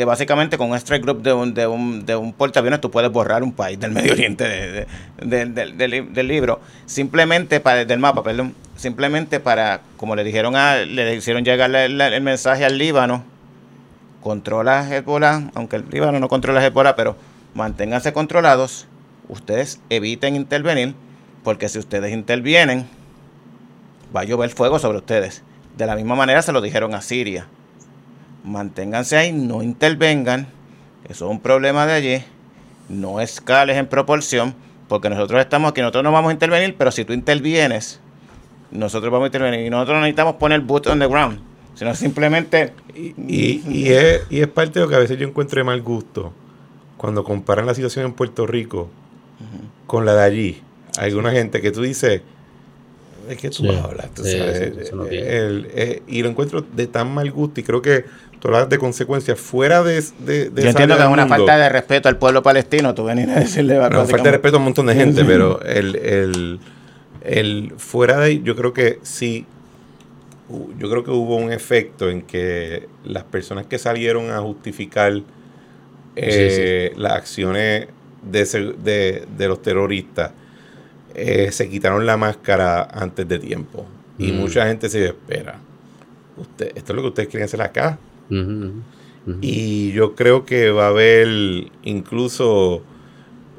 que 0.00 0.06
básicamente 0.06 0.56
con 0.56 0.70
un 0.70 0.76
Strike 0.78 1.02
Group 1.04 1.20
de 1.20 1.34
un, 1.34 1.52
de 1.52 1.66
un, 1.66 2.06
de 2.06 2.16
un 2.16 2.32
portaaviones 2.32 2.80
tú 2.80 2.90
puedes 2.90 3.12
borrar 3.12 3.42
un 3.42 3.52
país 3.52 3.78
del 3.78 3.90
Medio 3.92 4.12
Oriente 4.14 4.48
de- 4.48 4.72
de- 4.72 4.86
del- 5.26 5.54
del- 5.54 5.76
del 5.76 5.90
li- 5.90 6.00
del 6.08 6.26
libro, 6.26 6.58
simplemente 6.86 7.60
para, 7.60 7.84
del 7.84 7.98
mapa, 7.98 8.22
perdón, 8.22 8.54
simplemente 8.76 9.40
para, 9.40 9.82
como 9.98 10.16
le 10.16 10.24
dijeron 10.24 10.56
a, 10.56 10.76
le 10.76 11.14
hicieron 11.16 11.44
llegar 11.44 11.68
la- 11.68 11.84
el 11.84 12.22
mensaje 12.22 12.64
al 12.64 12.78
Líbano, 12.78 13.24
controla 14.22 14.88
Hezbollah, 14.88 15.50
aunque 15.54 15.76
el 15.76 15.84
Líbano 15.90 16.18
no 16.18 16.28
controla 16.28 16.64
Hezbollah, 16.66 16.96
pero 16.96 17.14
manténganse 17.52 18.14
controlados, 18.14 18.86
ustedes 19.28 19.80
eviten 19.90 20.34
intervenir, 20.34 20.94
porque 21.44 21.68
si 21.68 21.78
ustedes 21.78 22.10
intervienen, 22.14 22.86
va 24.16 24.22
a 24.22 24.24
llover 24.24 24.48
fuego 24.48 24.78
sobre 24.78 24.96
ustedes. 24.96 25.42
De 25.76 25.84
la 25.84 25.94
misma 25.94 26.14
manera 26.14 26.40
se 26.40 26.52
lo 26.52 26.62
dijeron 26.62 26.94
a 26.94 27.02
Siria. 27.02 27.48
Manténganse 28.44 29.16
ahí, 29.16 29.32
no 29.32 29.62
intervengan, 29.62 30.48
eso 31.08 31.26
es 31.26 31.30
un 31.30 31.40
problema 31.40 31.86
de 31.86 31.92
allí, 31.92 32.24
no 32.88 33.20
escales 33.20 33.76
en 33.76 33.86
proporción, 33.86 34.54
porque 34.88 35.10
nosotros 35.10 35.40
estamos 35.40 35.70
aquí, 35.70 35.80
nosotros 35.80 36.04
no 36.04 36.12
vamos 36.12 36.30
a 36.30 36.32
intervenir, 36.32 36.74
pero 36.76 36.90
si 36.90 37.04
tú 37.04 37.12
intervienes, 37.12 38.00
nosotros 38.70 39.12
vamos 39.12 39.26
a 39.26 39.28
intervenir 39.28 39.66
y 39.66 39.70
nosotros 39.70 39.96
no 39.96 40.00
necesitamos 40.02 40.36
poner 40.36 40.60
boot 40.60 40.86
on 40.86 40.98
the 40.98 41.06
ground, 41.06 41.40
sino 41.74 41.94
simplemente... 41.94 42.72
Y, 42.94 43.62
y, 43.68 43.92
es, 43.92 44.22
y 44.30 44.40
es 44.40 44.48
parte 44.48 44.78
de 44.78 44.86
lo 44.86 44.88
que 44.88 44.96
a 44.96 44.98
veces 44.98 45.18
yo 45.18 45.26
encuentro 45.26 45.60
de 45.60 45.64
mal 45.64 45.82
gusto, 45.82 46.32
cuando 46.96 47.24
comparan 47.24 47.64
la 47.64 47.74
situación 47.74 48.04
en 48.04 48.12
Puerto 48.12 48.46
Rico 48.46 48.90
con 49.86 50.04
la 50.04 50.14
de 50.14 50.22
allí. 50.22 50.62
Hay 50.98 51.08
alguna 51.08 51.32
gente 51.32 51.62
que 51.62 51.70
tú 51.70 51.80
dices, 51.80 52.20
¿de 53.26 53.36
qué 53.36 53.48
tú 53.48 53.70
hablas? 53.70 54.10
y 56.06 56.22
lo 56.22 56.28
encuentro 56.28 56.60
de 56.60 56.86
tan 56.86 57.14
mal 57.14 57.30
gusto 57.30 57.60
y 57.60 57.62
creo 57.62 57.80
que 57.80 58.04
hablas 58.48 58.68
de 58.68 58.78
consecuencias 58.78 59.38
fuera 59.38 59.82
de, 59.82 60.02
de, 60.20 60.50
Yo 60.54 60.68
entiendo 60.68 60.96
que 60.96 61.02
es 61.02 61.08
una 61.08 61.26
falta 61.26 61.56
de 61.56 61.68
respeto 61.68 62.08
al 62.08 62.16
pueblo 62.16 62.42
palestino, 62.42 62.94
tú 62.94 63.04
venir 63.04 63.28
a 63.30 63.40
decirle... 63.40 63.76
No, 63.90 64.06
falta 64.06 64.24
de 64.24 64.30
respeto 64.32 64.56
a 64.56 64.58
un 64.58 64.64
montón 64.64 64.86
de 64.86 64.94
gente, 64.94 65.24
pero 65.24 65.60
el, 65.62 65.96
el, 65.96 66.60
el, 67.22 67.74
fuera 67.76 68.18
de 68.18 68.24
ahí, 68.24 68.42
yo 68.42 68.56
creo 68.56 68.72
que 68.72 68.98
sí, 69.02 69.46
yo 70.78 70.90
creo 70.90 71.04
que 71.04 71.10
hubo 71.10 71.36
un 71.36 71.52
efecto 71.52 72.08
en 72.08 72.22
que 72.22 72.88
las 73.04 73.24
personas 73.24 73.66
que 73.66 73.78
salieron 73.78 74.30
a 74.30 74.40
justificar 74.40 75.20
eh, 76.16 76.92
las 76.96 77.12
acciones 77.12 77.88
de, 78.22 79.26
de, 79.36 79.48
los 79.48 79.62
terroristas 79.62 80.32
eh, 81.14 81.50
se 81.52 81.68
quitaron 81.68 82.04
la 82.04 82.16
máscara 82.16 82.82
antes 82.82 83.26
de 83.28 83.38
tiempo. 83.38 83.86
Y 84.18 84.32
mm. 84.32 84.36
mucha 84.36 84.66
gente 84.66 84.88
se 84.88 85.06
espera. 85.06 85.58
Usted, 86.36 86.72
esto 86.74 86.92
es 86.92 86.96
lo 86.96 87.02
que 87.02 87.08
ustedes 87.08 87.28
quieren 87.28 87.44
hacer 87.44 87.62
acá. 87.62 87.98
Y 89.40 89.92
yo 89.92 90.14
creo 90.14 90.44
que 90.44 90.70
va 90.70 90.86
a 90.86 90.88
haber 90.88 91.28
incluso 91.82 92.82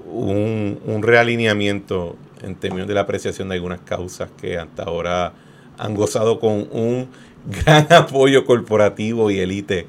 un, 0.05 0.79
un, 0.85 1.03
realineamiento 1.03 2.15
en 2.41 2.55
términos 2.55 2.87
de 2.87 2.93
la 2.93 3.01
apreciación 3.01 3.49
de 3.49 3.55
algunas 3.55 3.81
causas 3.81 4.29
que 4.39 4.57
hasta 4.57 4.83
ahora 4.83 5.33
han 5.77 5.93
gozado 5.93 6.39
con 6.39 6.67
un 6.71 7.07
gran 7.65 7.91
apoyo 7.93 8.45
corporativo 8.45 9.31
y 9.31 9.39
élite. 9.39 9.87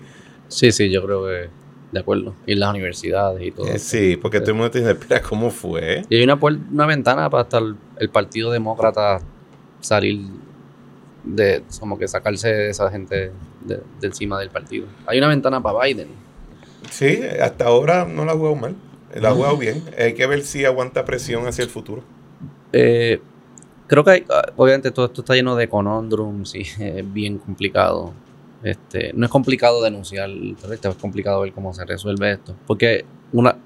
Sí, 0.48 0.70
sí, 0.72 0.90
yo 0.90 1.02
creo 1.04 1.26
que 1.26 1.62
de 1.92 2.00
acuerdo. 2.00 2.34
Y 2.46 2.54
las 2.54 2.70
universidades 2.70 3.42
y 3.42 3.50
todo. 3.50 3.66
Eh, 3.68 3.78
sí, 3.78 4.16
porque 4.16 4.40
todo 4.40 4.52
el 4.52 4.56
mundo 4.56 4.70
te 4.70 4.78
dice, 4.78 4.92
espera, 4.92 5.20
¿cómo 5.20 5.50
fue? 5.50 6.02
Y 6.08 6.16
hay 6.16 6.24
una, 6.24 6.34
una 6.34 6.86
ventana 6.86 7.28
para 7.28 7.42
hasta 7.42 7.58
el, 7.58 8.08
Partido 8.10 8.50
Demócrata 8.50 9.20
salir 9.80 10.20
de, 11.22 11.62
como 11.78 11.98
que 11.98 12.08
sacarse 12.08 12.48
de 12.48 12.70
esa 12.70 12.90
gente 12.90 13.30
de, 13.66 13.82
encima 14.02 14.38
del 14.38 14.50
partido. 14.50 14.86
Hay 15.06 15.18
una 15.18 15.28
ventana 15.28 15.62
para 15.62 15.84
Biden. 15.84 16.08
Sí, 16.90 17.20
hasta 17.40 17.66
ahora 17.66 18.04
no 18.04 18.24
la 18.24 18.32
ha 18.32 18.34
jugado 18.34 18.56
mal. 18.56 18.74
La 19.14 19.30
ha 19.30 19.32
jugado 19.32 19.56
bien. 19.56 19.82
Hay 19.98 20.14
que 20.14 20.26
ver 20.26 20.42
si 20.42 20.64
aguanta 20.64 21.04
presión 21.04 21.46
hacia 21.46 21.64
el 21.64 21.70
futuro. 21.70 22.02
Eh, 22.72 23.20
creo 23.86 24.04
que 24.04 24.24
ah, 24.30 24.52
obviamente 24.56 24.90
todo 24.90 25.06
esto 25.06 25.20
está 25.20 25.34
lleno 25.34 25.54
de 25.54 25.68
conundrums 25.68 26.54
y 26.54 26.60
es 26.78 27.12
bien 27.12 27.38
complicado. 27.38 28.12
Este, 28.62 29.12
no 29.14 29.26
es 29.26 29.30
complicado 29.30 29.82
denunciar 29.82 30.30
es 30.30 30.94
complicado 31.00 31.40
ver 31.40 31.52
cómo 31.52 31.74
se 31.74 31.84
resuelve 31.84 32.32
esto. 32.32 32.54
Porque 32.66 33.04
una, 33.32 33.56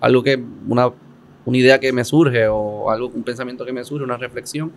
algo 0.00 0.22
que, 0.22 0.42
una, 0.68 0.90
una 1.44 1.58
idea 1.58 1.80
que 1.80 1.92
me 1.92 2.04
surge 2.04 2.46
o 2.48 2.90
algo, 2.90 3.08
un 3.08 3.22
pensamiento 3.22 3.64
que 3.64 3.72
me 3.72 3.84
surge, 3.84 4.04
una 4.04 4.16
reflexión, 4.16 4.72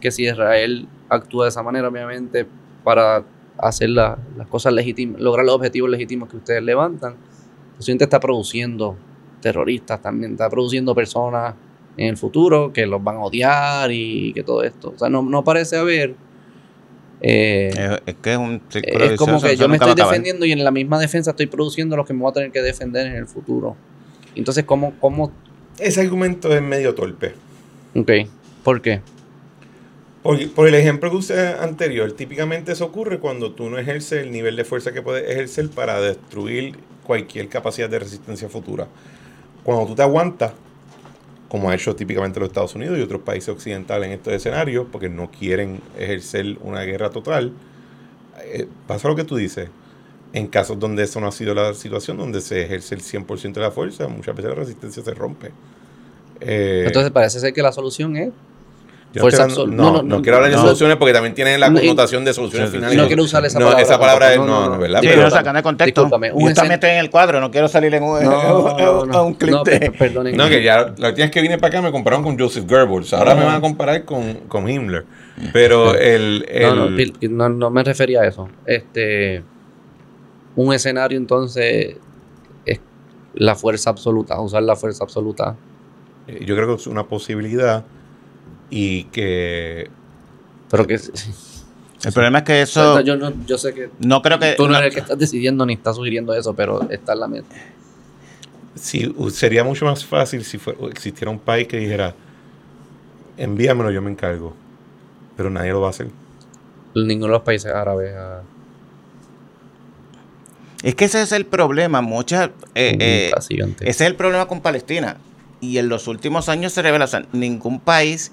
que 0.00 0.10
si 0.10 0.24
Israel 0.24 0.88
actúa 1.08 1.44
de 1.44 1.50
esa 1.50 1.62
manera, 1.62 1.88
obviamente, 1.88 2.46
para 2.82 3.24
hacer 3.62 3.90
las 3.90 4.18
cosas 4.48 4.72
legítimas, 4.72 5.20
lograr 5.20 5.46
los 5.46 5.54
objetivos 5.54 5.88
legítimos 5.90 6.28
que 6.28 6.36
ustedes 6.36 6.62
levantan, 6.62 7.14
presidente 7.76 8.04
está 8.04 8.20
produciendo 8.20 8.96
terroristas 9.40 10.02
también, 10.02 10.32
está 10.32 10.50
produciendo 10.50 10.94
personas 10.94 11.54
en 11.96 12.08
el 12.08 12.16
futuro 12.16 12.72
que 12.72 12.86
los 12.86 13.02
van 13.02 13.16
a 13.16 13.20
odiar 13.20 13.90
y 13.92 14.32
que 14.32 14.42
todo 14.42 14.62
esto. 14.62 14.92
O 14.94 14.98
sea, 14.98 15.08
no, 15.08 15.22
no 15.22 15.44
parece 15.44 15.76
haber 15.76 16.14
eh, 17.24 18.00
es, 18.04 18.14
que 18.16 18.32
es 18.32 18.38
un 18.38 18.60
Es 18.72 19.16
como 19.16 19.40
que 19.40 19.56
yo 19.56 19.68
me 19.68 19.76
estoy 19.76 19.94
defendiendo 19.94 20.44
y 20.44 20.50
en 20.50 20.64
la 20.64 20.72
misma 20.72 20.98
defensa 20.98 21.30
estoy 21.30 21.46
produciendo 21.46 21.96
lo 21.96 22.04
que 22.04 22.12
me 22.12 22.20
voy 22.20 22.30
a 22.30 22.32
tener 22.34 22.50
que 22.50 22.60
defender 22.60 23.06
en 23.06 23.14
el 23.14 23.28
futuro. 23.28 23.76
Entonces, 24.34 24.64
¿cómo...? 24.64 24.94
cómo? 24.98 25.30
Ese 25.78 26.00
argumento 26.00 26.52
es 26.52 26.60
medio 26.60 26.94
torpe. 26.94 27.34
Ok. 27.94 28.10
¿Por 28.64 28.82
qué? 28.82 29.00
Por, 30.22 30.68
el 30.68 30.74
ejemplo 30.74 31.10
que 31.10 31.16
usé 31.16 31.48
anterior, 31.48 32.12
típicamente 32.12 32.72
eso 32.72 32.84
ocurre 32.84 33.18
cuando 33.18 33.52
tú 33.52 33.68
no 33.68 33.78
ejerces 33.78 34.22
el 34.22 34.30
nivel 34.30 34.54
de 34.54 34.64
fuerza 34.64 34.92
que 34.92 35.02
puedes 35.02 35.28
ejercer 35.28 35.68
para 35.70 36.00
destruir 36.00 36.76
cualquier 37.02 37.48
capacidad 37.48 37.90
de 37.90 37.98
resistencia 37.98 38.48
futura. 38.48 38.86
Cuando 39.64 39.86
tú 39.86 39.94
te 39.96 40.02
aguantas, 40.02 40.52
como 41.48 41.70
ha 41.70 41.74
hecho 41.74 41.96
típicamente 41.96 42.38
los 42.38 42.50
Estados 42.50 42.74
Unidos 42.76 42.98
y 42.98 43.02
otros 43.02 43.22
países 43.22 43.48
occidentales 43.48 44.06
en 44.06 44.14
estos 44.14 44.32
escenarios, 44.32 44.86
porque 44.92 45.08
no 45.08 45.28
quieren 45.28 45.80
ejercer 45.98 46.56
una 46.62 46.82
guerra 46.82 47.10
total. 47.10 47.52
Eh, 48.44 48.68
pasa 48.86 49.08
lo 49.08 49.16
que 49.16 49.24
tú 49.24 49.36
dices. 49.36 49.70
En 50.32 50.46
casos 50.46 50.78
donde 50.78 51.02
eso 51.02 51.20
no 51.20 51.26
ha 51.26 51.32
sido 51.32 51.52
la 51.52 51.74
situación, 51.74 52.16
donde 52.16 52.40
se 52.40 52.62
ejerce 52.62 52.94
el 52.94 53.02
100% 53.02 53.52
de 53.54 53.60
la 53.60 53.70
fuerza, 53.72 54.06
muchas 54.06 54.34
veces 54.36 54.50
la 54.50 54.54
resistencia 54.54 55.02
se 55.02 55.12
rompe. 55.12 55.50
Eh, 56.40 56.84
Entonces 56.86 57.10
parece 57.10 57.40
ser 57.40 57.52
que 57.52 57.60
la 57.60 57.72
solución 57.72 58.16
es 58.16 58.30
no, 59.14 60.02
no, 60.02 60.22
quiero 60.22 60.38
hablar 60.38 60.50
de 60.50 60.56
soluciones 60.56 60.96
porque 60.96 61.12
también 61.12 61.34
tienen 61.34 61.60
la 61.60 61.72
connotación 61.72 62.24
de 62.24 62.32
soluciones 62.32 62.70
finales. 62.70 62.96
No 62.96 63.06
quiero 63.06 63.22
usar 63.22 63.44
esa 63.44 63.58
palabra. 63.58 63.82
Esa 63.82 63.98
palabra 63.98 64.32
es, 64.32 64.38
no, 64.38 64.70
no, 64.70 64.78
¿verdad? 64.78 65.00
Sí, 65.00 65.08
pero 65.08 65.30
sacan 65.30 65.56
de 65.56 65.62
contexto. 65.62 66.04
Un 66.04 66.54
también 66.54 66.72
estoy 66.72 66.90
en 66.90 66.98
el 66.98 67.10
cuadro, 67.10 67.40
no 67.40 67.50
quiero 67.50 67.68
salir 67.68 67.94
en 67.94 68.02
un, 68.02 68.24
a 68.24 69.22
un 69.22 69.34
clip 69.34 69.52
no, 69.52 70.24
No, 70.24 70.48
que 70.48 70.62
ya 70.62 70.92
la 70.96 71.08
última 71.08 71.24
vez 71.24 71.30
que 71.30 71.40
vine 71.40 71.58
para 71.58 71.68
acá 71.68 71.82
me 71.82 71.92
compararon 71.92 72.24
con 72.24 72.38
Joseph 72.38 72.68
Goebbels. 72.68 73.12
Ahora 73.12 73.34
me 73.34 73.44
van 73.44 73.56
a 73.56 73.60
comparar 73.60 74.04
con, 74.04 74.34
con 74.48 74.68
Himmler. 74.68 75.04
Pero 75.52 75.94
el, 75.94 76.46
el... 76.48 77.36
No, 77.36 77.48
no, 77.48 77.70
me 77.70 77.82
refería 77.82 78.20
a 78.20 78.26
eso. 78.26 78.48
Este... 78.66 79.42
Un 80.54 80.74
escenario 80.74 81.16
entonces 81.16 81.96
es 82.66 82.80
la 83.34 83.54
fuerza 83.54 83.88
absoluta, 83.88 84.38
usar 84.40 84.62
la 84.62 84.76
fuerza 84.76 85.04
absoluta. 85.04 85.56
Yo 86.28 86.54
creo 86.54 86.68
que 86.68 86.74
es 86.74 86.86
una 86.86 87.04
posibilidad 87.04 87.84
y 88.74 89.04
que... 89.04 89.90
Pero 90.70 90.86
que... 90.86 90.94
El 90.94 92.12
problema 92.14 92.38
es 92.38 92.44
que 92.44 92.62
eso... 92.62 93.00
yo, 93.02 93.16
no, 93.16 93.32
yo 93.46 93.58
sé 93.58 93.74
que... 93.74 93.90
No 94.00 94.22
creo 94.22 94.38
que... 94.38 94.54
Tú 94.54 94.66
no, 94.66 94.78
eres 94.78 94.88
el 94.88 94.94
que 94.94 95.00
estás 95.00 95.18
decidiendo 95.18 95.66
ni 95.66 95.74
estás 95.74 95.96
sugiriendo 95.96 96.34
eso, 96.34 96.54
pero 96.54 96.90
está 96.90 97.12
en 97.12 97.20
la 97.20 97.28
mesa. 97.28 97.46
Sí, 98.74 99.14
sería 99.30 99.62
mucho 99.62 99.84
más 99.84 100.06
fácil 100.06 100.42
si 100.42 100.58
existiera 100.90 101.30
un 101.30 101.38
país 101.38 101.68
que 101.68 101.76
dijera, 101.76 102.14
envíamelo, 103.36 103.90
yo 103.90 104.00
me 104.00 104.10
encargo. 104.10 104.54
Pero 105.36 105.50
nadie 105.50 105.70
lo 105.70 105.82
va 105.82 105.88
a 105.88 105.90
hacer. 105.90 106.08
Ninguno 106.94 107.26
de 107.26 107.32
los 107.32 107.42
países 107.42 107.70
árabes. 107.72 108.14
Es 110.82 110.94
que 110.94 111.04
ese 111.04 111.20
es 111.20 111.32
el 111.32 111.44
problema. 111.44 112.00
Muchas. 112.00 112.48
Eh, 112.74 112.96
eh, 112.98 113.32
ese 113.80 113.88
es 113.88 114.00
el 114.00 114.16
problema 114.16 114.48
con 114.48 114.62
Palestina. 114.62 115.18
Y 115.60 115.76
en 115.76 115.90
los 115.90 116.08
últimos 116.08 116.48
años 116.48 116.72
se 116.72 116.80
revela, 116.80 117.04
o 117.04 117.08
sea, 117.08 117.26
ningún 117.32 117.78
país 117.78 118.32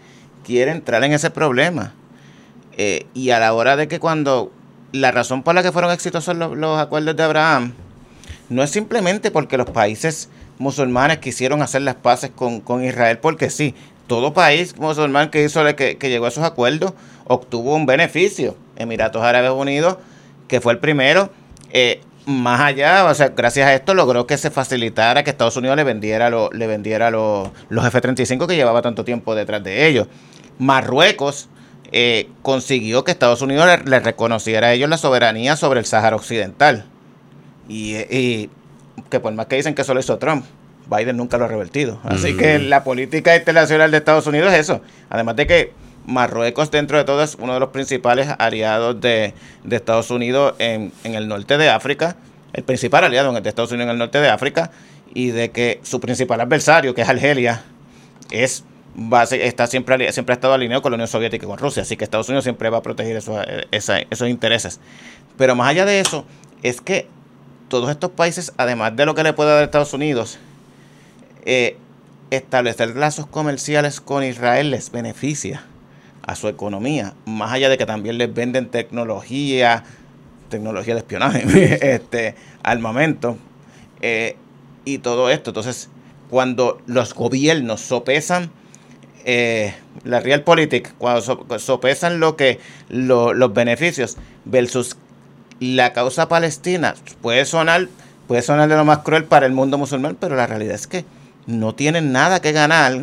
quiere 0.50 0.72
entrar 0.72 1.04
en 1.04 1.14
ese 1.14 1.30
problema. 1.30 1.94
Eh, 2.76 3.06
y 3.14 3.30
a 3.30 3.40
la 3.40 3.54
hora 3.54 3.76
de 3.76 3.88
que 3.88 4.00
cuando 4.00 4.52
la 4.92 5.12
razón 5.12 5.44
por 5.44 5.54
la 5.54 5.62
que 5.62 5.72
fueron 5.72 5.92
exitosos 5.92 6.36
los, 6.36 6.80
acuerdos 6.80 7.16
de 7.16 7.22
Abraham 7.22 7.74
no 8.50 8.64
es 8.64 8.72
simplemente 8.72 9.30
porque 9.30 9.58
los 9.58 9.70
países 9.70 10.28
musulmanes 10.58 11.20
quisieron 11.20 11.62
hacer 11.62 11.84
las 11.84 11.94
paces 11.94 12.32
con, 12.32 12.84
Israel, 12.84 13.20
porque 13.20 13.52
sí, 13.52 13.76
todo 14.08 14.34
país 14.34 14.76
musulmán 14.76 15.30
que 15.30 15.44
hizo 15.44 15.64
que, 15.76 16.00
que, 16.00 16.10
llegó 16.10 16.26
a 16.26 16.30
esos 16.30 16.44
acuerdos 16.44 16.94
obtuvo 17.26 17.76
un 17.76 17.86
beneficio. 17.86 18.58
Emiratos 18.76 19.22
Árabes 19.22 19.52
Unidos, 19.52 19.98
que 20.48 20.62
fue 20.62 20.74
el 20.74 20.80
primero, 20.80 21.30
eh, 21.72 22.02
más 22.26 22.62
allá, 22.62 23.06
o 23.06 23.14
sea, 23.14 23.30
gracias 23.30 23.68
a 23.68 23.74
esto 23.74 23.94
logró 23.94 24.28
que 24.28 24.38
se 24.38 24.52
facilitara 24.52 25.24
que 25.24 25.30
Estados 25.30 25.58
Unidos 25.58 25.76
le 25.76 25.84
vendiera, 25.84 26.30
le 26.30 26.68
vendiera 26.68 27.12
los 27.12 27.50
F-35 27.70 28.48
que 28.48 28.56
llevaba 28.56 28.82
tanto 28.82 29.04
tiempo 29.04 29.36
detrás 29.36 29.64
de 29.64 29.88
ellos. 29.88 30.08
Marruecos 30.60 31.50
eh, 31.92 32.30
consiguió 32.44 33.04
que 33.04 33.12
Estados 33.12 33.42
Unidos 33.42 33.68
le, 33.86 34.00
reconociera 34.00 34.68
a 34.68 34.74
ellos 34.74 34.90
la 34.90 34.98
soberanía 34.98 35.56
sobre 35.56 35.80
el 35.80 35.86
Sáhara 35.86 36.16
Occidental. 36.16 36.86
Y, 37.68 38.50
que 39.10 39.20
por 39.20 39.34
más 39.34 39.48
que 39.48 39.56
dicen 39.56 39.74
que 39.74 39.84
solo 39.84 40.00
hizo 40.00 40.18
Trump, 40.18 40.46
Biden 40.88 41.18
nunca 41.18 41.38
lo 41.38 41.46
ha 41.46 41.48
revertido. 41.48 42.00
Así 42.04 42.36
que 42.36 42.60
la 42.60 42.84
política 42.84 43.36
internacional 43.36 43.92
de 43.92 43.98
Estados 43.98 44.28
Unidos 44.28 44.54
es 44.54 44.60
eso. 44.60 44.82
Además 45.10 45.36
de 45.36 45.48
que 45.48 45.74
Marruecos, 46.06 46.72
dentro 46.72 46.98
de 46.98 47.04
todo, 47.04 47.24
es 47.24 47.36
uno 47.40 47.54
de 47.54 47.60
los 47.60 47.70
principales 47.70 48.28
aliados 48.38 49.00
de, 49.00 49.34
Estados 49.70 50.12
Unidos 50.12 50.56
en, 50.60 50.92
el 51.04 51.28
norte 51.28 51.58
de 51.58 51.70
África, 51.70 52.16
el 52.54 52.64
principal 52.64 53.04
aliado 53.04 53.32
de 53.32 53.50
Estados 53.50 53.72
Unidos 53.72 53.86
en 53.86 53.92
el 53.92 53.98
norte 53.98 54.20
de 54.20 54.30
África, 54.30 54.72
y 55.14 55.30
de 55.30 55.52
que 55.52 55.80
su 55.84 56.00
principal 56.00 56.42
adversario, 56.42 56.94
que 56.94 57.02
es 57.02 57.10
Argelia, 57.10 57.64
es 58.32 58.64
está 59.32 59.68
siempre, 59.68 60.12
siempre 60.12 60.34
ha 60.34 60.36
estado 60.36 60.54
alineado 60.54 60.82
con 60.82 60.92
la 60.92 60.96
Unión 60.96 61.08
Soviética 61.08 61.46
y 61.46 61.50
con 61.50 61.58
Rusia, 61.58 61.84
así 61.84 61.96
que 61.98 62.04
Estados 62.04 62.30
Unidos 62.30 62.44
siempre 62.44 62.70
va 62.70 62.80
a 62.80 62.82
proteger 62.82 63.16
esos, 63.16 63.38
esos 63.72 64.30
intereses. 64.30 64.80
Pero 65.38 65.56
más 65.56 65.70
allá 65.70 65.86
de 65.86 66.00
eso, 66.00 66.26
es 66.64 66.82
que 66.82 67.08
todos 67.70 67.90
estos 67.90 68.12
países, 68.12 68.54
además 68.58 68.96
de 68.96 69.06
lo 69.06 69.16
que 69.16 69.24
le 69.24 69.34
puede 69.34 69.52
dar 69.52 69.64
Estados 69.64 69.94
Unidos, 69.94 70.40
eh, 71.46 71.78
establecer 72.32 72.96
lazos 72.96 73.26
comerciales 73.28 74.02
con 74.02 74.24
Israel 74.24 74.72
les 74.72 74.92
beneficia 74.92 75.64
a 76.24 76.36
su 76.36 76.48
economía, 76.48 77.14
más 77.26 77.52
allá 77.54 77.70
de 77.70 77.78
que 77.78 77.86
también 77.86 78.18
les 78.18 78.34
venden 78.34 78.70
tecnología, 78.70 79.84
tecnología 80.50 80.94
de 80.94 81.00
espionaje, 81.00 81.94
este, 81.94 82.36
armamento 82.62 83.38
eh, 84.02 84.36
y 84.86 85.00
todo 85.00 85.30
esto. 85.30 85.52
Entonces, 85.52 85.90
cuando 86.30 86.82
los 86.86 87.14
gobiernos 87.14 87.82
sopesan 87.82 88.52
eh, 89.32 89.76
la 90.06 90.22
realpolitik, 90.22 90.96
cuando 90.98 91.22
sopesan 91.60 92.20
lo 92.20 92.36
que 92.36 92.60
los 92.90 93.54
beneficios 93.54 94.18
versus 94.44 94.98
la 95.60 95.94
causa 95.94 96.28
palestina, 96.28 96.96
puede 97.22 97.46
sonar, 97.46 97.90
puede 98.28 98.42
sonar 98.42 98.68
de 98.68 98.76
lo 98.76 98.86
más 98.86 99.00
cruel 99.00 99.26
para 99.26 99.46
el 99.46 99.52
mundo 99.52 99.78
musulmán, 99.78 100.18
pero 100.20 100.36
la 100.36 100.48
realidad 100.48 100.74
es 100.74 100.88
que 100.88 101.06
no 101.46 101.76
tienen 101.76 102.12
nada 102.12 102.42
que 102.42 102.54
ganar 102.54 102.98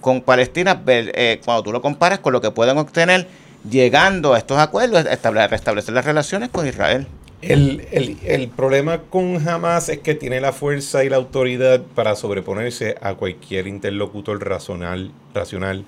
con 0.00 0.22
Palestina 0.22 0.82
eh, 0.88 1.40
cuando 1.44 1.62
tú 1.62 1.70
lo 1.70 1.80
comparas 1.80 2.18
con 2.18 2.32
lo 2.32 2.40
que 2.40 2.50
pueden 2.50 2.76
obtener 2.76 3.28
llegando 3.70 4.34
a 4.34 4.38
estos 4.38 4.58
acuerdos, 4.58 5.06
establecer, 5.06 5.52
restablecer 5.52 5.94
las 5.94 6.04
relaciones 6.04 6.48
con 6.48 6.66
Israel. 6.66 7.06
El, 7.42 7.86
el, 7.90 8.16
el, 8.24 8.48
problema 8.48 9.02
con 9.02 9.46
Hamas 9.46 9.88
es 9.88 9.98
que 9.98 10.14
tiene 10.14 10.40
la 10.40 10.52
fuerza 10.52 11.04
y 11.04 11.10
la 11.10 11.16
autoridad 11.16 11.82
para 11.94 12.16
sobreponerse 12.16 12.96
a 13.02 13.14
cualquier 13.14 13.66
interlocutor 13.66 14.42
racional, 14.46 15.12
racional. 15.34 15.84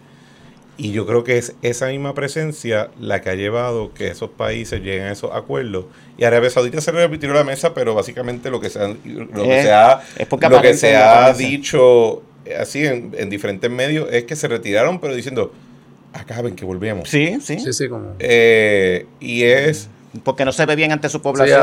Y 0.78 0.92
yo 0.92 1.06
creo 1.06 1.24
que 1.24 1.38
es 1.38 1.54
esa 1.62 1.86
misma 1.86 2.12
presencia 2.12 2.90
la 3.00 3.22
que 3.22 3.30
ha 3.30 3.34
llevado 3.34 3.94
que 3.94 4.08
esos 4.08 4.28
países 4.28 4.82
lleguen 4.82 5.04
a 5.04 5.12
esos 5.12 5.30
acuerdos. 5.32 5.86
Y 6.18 6.24
Arabia 6.24 6.50
Saudita 6.50 6.82
se 6.82 6.92
repitió 6.92 7.32
la 7.32 7.44
mesa, 7.44 7.72
pero 7.72 7.94
básicamente 7.94 8.50
lo 8.50 8.60
que 8.60 8.68
se 8.68 8.80
ha, 8.80 8.88
lo 8.88 9.44
que 9.44 9.62
se 9.62 9.72
ha, 9.72 10.02
lo 10.50 10.60
que 10.60 10.74
se 10.74 10.96
ha 10.96 11.32
dicho 11.32 12.22
así 12.60 12.84
en, 12.84 13.14
en, 13.16 13.30
diferentes 13.30 13.70
medios 13.70 14.08
es 14.12 14.24
que 14.24 14.36
se 14.36 14.48
retiraron, 14.48 15.00
pero 15.00 15.14
diciendo, 15.14 15.52
acaben 16.12 16.54
que 16.54 16.64
volvemos. 16.64 17.08
Sí, 17.08 17.38
sí. 17.40 17.58
Sí, 17.58 17.72
sí, 17.72 17.88
como. 17.88 18.14
Eh, 18.18 19.06
y 19.20 19.44
es 19.44 19.88
porque 20.22 20.44
no 20.44 20.52
se 20.52 20.66
ve 20.66 20.76
bien 20.76 20.92
ante 20.92 21.08
su 21.08 21.20
población 21.20 21.60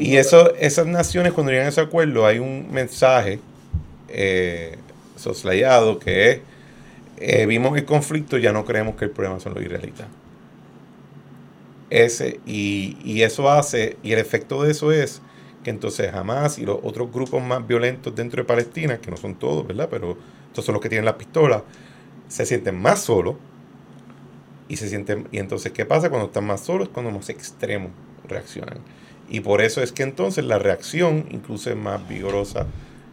Y 0.00 0.16
eso, 0.16 0.54
esas 0.56 0.86
naciones 0.86 1.32
cuando 1.32 1.52
llegan 1.52 1.66
a 1.66 1.70
ese 1.70 1.80
acuerdo 1.80 2.26
hay 2.26 2.38
un 2.38 2.70
mensaje 2.70 3.40
eh, 4.08 4.76
soslayado 5.16 5.98
que 5.98 6.30
es 6.30 6.40
eh, 7.18 7.44
vimos 7.44 7.76
el 7.76 7.84
conflicto 7.84 8.38
ya 8.38 8.52
no 8.52 8.64
creemos 8.64 8.96
que 8.96 9.04
el 9.04 9.10
problema 9.10 9.38
son 9.40 9.54
los 9.54 9.62
israelitas. 9.62 10.06
Ese 11.90 12.40
y, 12.46 12.96
y, 13.04 13.22
eso 13.22 13.50
hace 13.50 13.98
y 14.02 14.12
el 14.12 14.18
efecto 14.18 14.62
de 14.62 14.70
eso 14.70 14.90
es 14.92 15.20
que 15.62 15.70
entonces 15.70 16.14
Hamas 16.14 16.58
y 16.58 16.64
los 16.64 16.78
otros 16.82 17.12
grupos 17.12 17.42
más 17.42 17.66
violentos 17.66 18.14
dentro 18.14 18.40
de 18.40 18.46
Palestina 18.46 18.98
que 18.98 19.10
no 19.10 19.16
son 19.16 19.34
todos 19.34 19.66
verdad 19.66 19.88
pero 19.90 20.16
estos 20.46 20.64
son 20.64 20.74
los 20.74 20.82
que 20.82 20.88
tienen 20.88 21.04
las 21.04 21.14
pistolas 21.14 21.62
se 22.28 22.46
sienten 22.46 22.80
más 22.80 23.00
solos 23.00 23.34
y 24.70 24.76
se 24.76 24.88
sienten 24.88 25.26
y 25.32 25.38
entonces 25.38 25.72
qué 25.72 25.84
pasa 25.84 26.08
cuando 26.10 26.28
están 26.28 26.46
más 26.46 26.60
solos 26.60 26.88
cuando 26.88 27.10
más 27.10 27.28
extremos 27.28 27.90
reaccionan. 28.26 28.78
Y 29.28 29.40
por 29.40 29.60
eso 29.60 29.82
es 29.82 29.90
que 29.90 30.04
entonces 30.04 30.44
la 30.44 30.58
reacción 30.60 31.26
incluso 31.30 31.70
es 31.70 31.76
más 31.76 32.08
vigorosa 32.08 32.66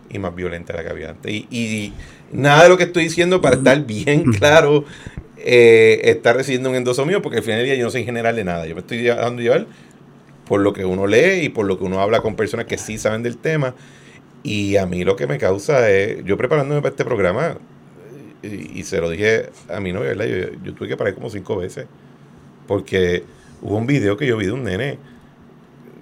y 0.10 0.20
más 0.20 0.36
violenta 0.36 0.74
de 0.74 0.78
la 0.78 0.86
que 0.86 0.92
había 0.92 1.10
antes. 1.10 1.32
Y, 1.34 1.94
nada 2.32 2.64
de 2.64 2.70
lo 2.70 2.78
que 2.78 2.84
estoy 2.84 3.06
diciendo 3.06 3.42
para 3.42 3.56
estar 3.56 3.86
bien 3.86 4.24
claro 4.34 4.86
eh, 5.38 6.02
está 6.04 6.34
recibiendo 6.34 6.70
un 6.70 6.76
endoso 6.76 7.06
mío 7.06 7.22
porque 7.22 7.38
al 7.38 7.44
final 7.44 7.60
del 7.60 7.68
día 7.68 7.76
yo 7.76 7.86
no 7.86 7.90
soy 7.90 8.04
general 8.04 8.36
de 8.36 8.44
nada. 8.44 8.68
Yo 8.68 8.76
me 8.76 8.82
estoy 8.82 9.00
dejando 9.00 9.42
llevar 9.42 9.66
por 10.48 10.62
lo 10.62 10.74
que 10.74 10.86
uno 10.86 11.08
lee 11.08 11.42
y 11.44 11.50
por 11.50 11.66
lo 11.66 11.80
que 11.80 11.86
uno 11.86 12.02
habla 12.02 12.22
con 12.22 12.36
personas 12.36 12.68
que 12.68 12.78
sí 12.78 13.00
saben 13.00 13.24
del 13.24 13.38
tema. 13.38 13.74
Y 14.44 14.78
a 14.78 14.86
mí 14.86 15.04
lo 15.04 15.16
que 15.16 15.26
me 15.26 15.40
causa 15.40 15.90
es 15.90 16.24
yo 16.24 16.38
preparándome 16.38 16.82
para 16.82 16.92
este 16.92 17.04
programa 17.04 17.58
y, 18.44 18.84
se 18.84 19.02
lo 19.02 19.10
dije 19.10 19.50
a 19.70 19.80
mi 19.80 19.92
novia, 19.92 20.10
¿verdad? 20.10 20.26
Yo, 20.64 20.74
tuve 20.74 20.88
que 20.88 20.98
parar 20.98 21.14
como 21.14 21.30
cinco 21.30 21.58
veces. 21.58 21.88
Porque 22.68 23.24
hubo 23.62 23.78
un 23.78 23.88
video 23.88 24.18
que 24.18 24.28
yo 24.28 24.38
vi 24.38 24.46
de 24.46 24.52
un 24.52 24.64
nene 24.64 25.00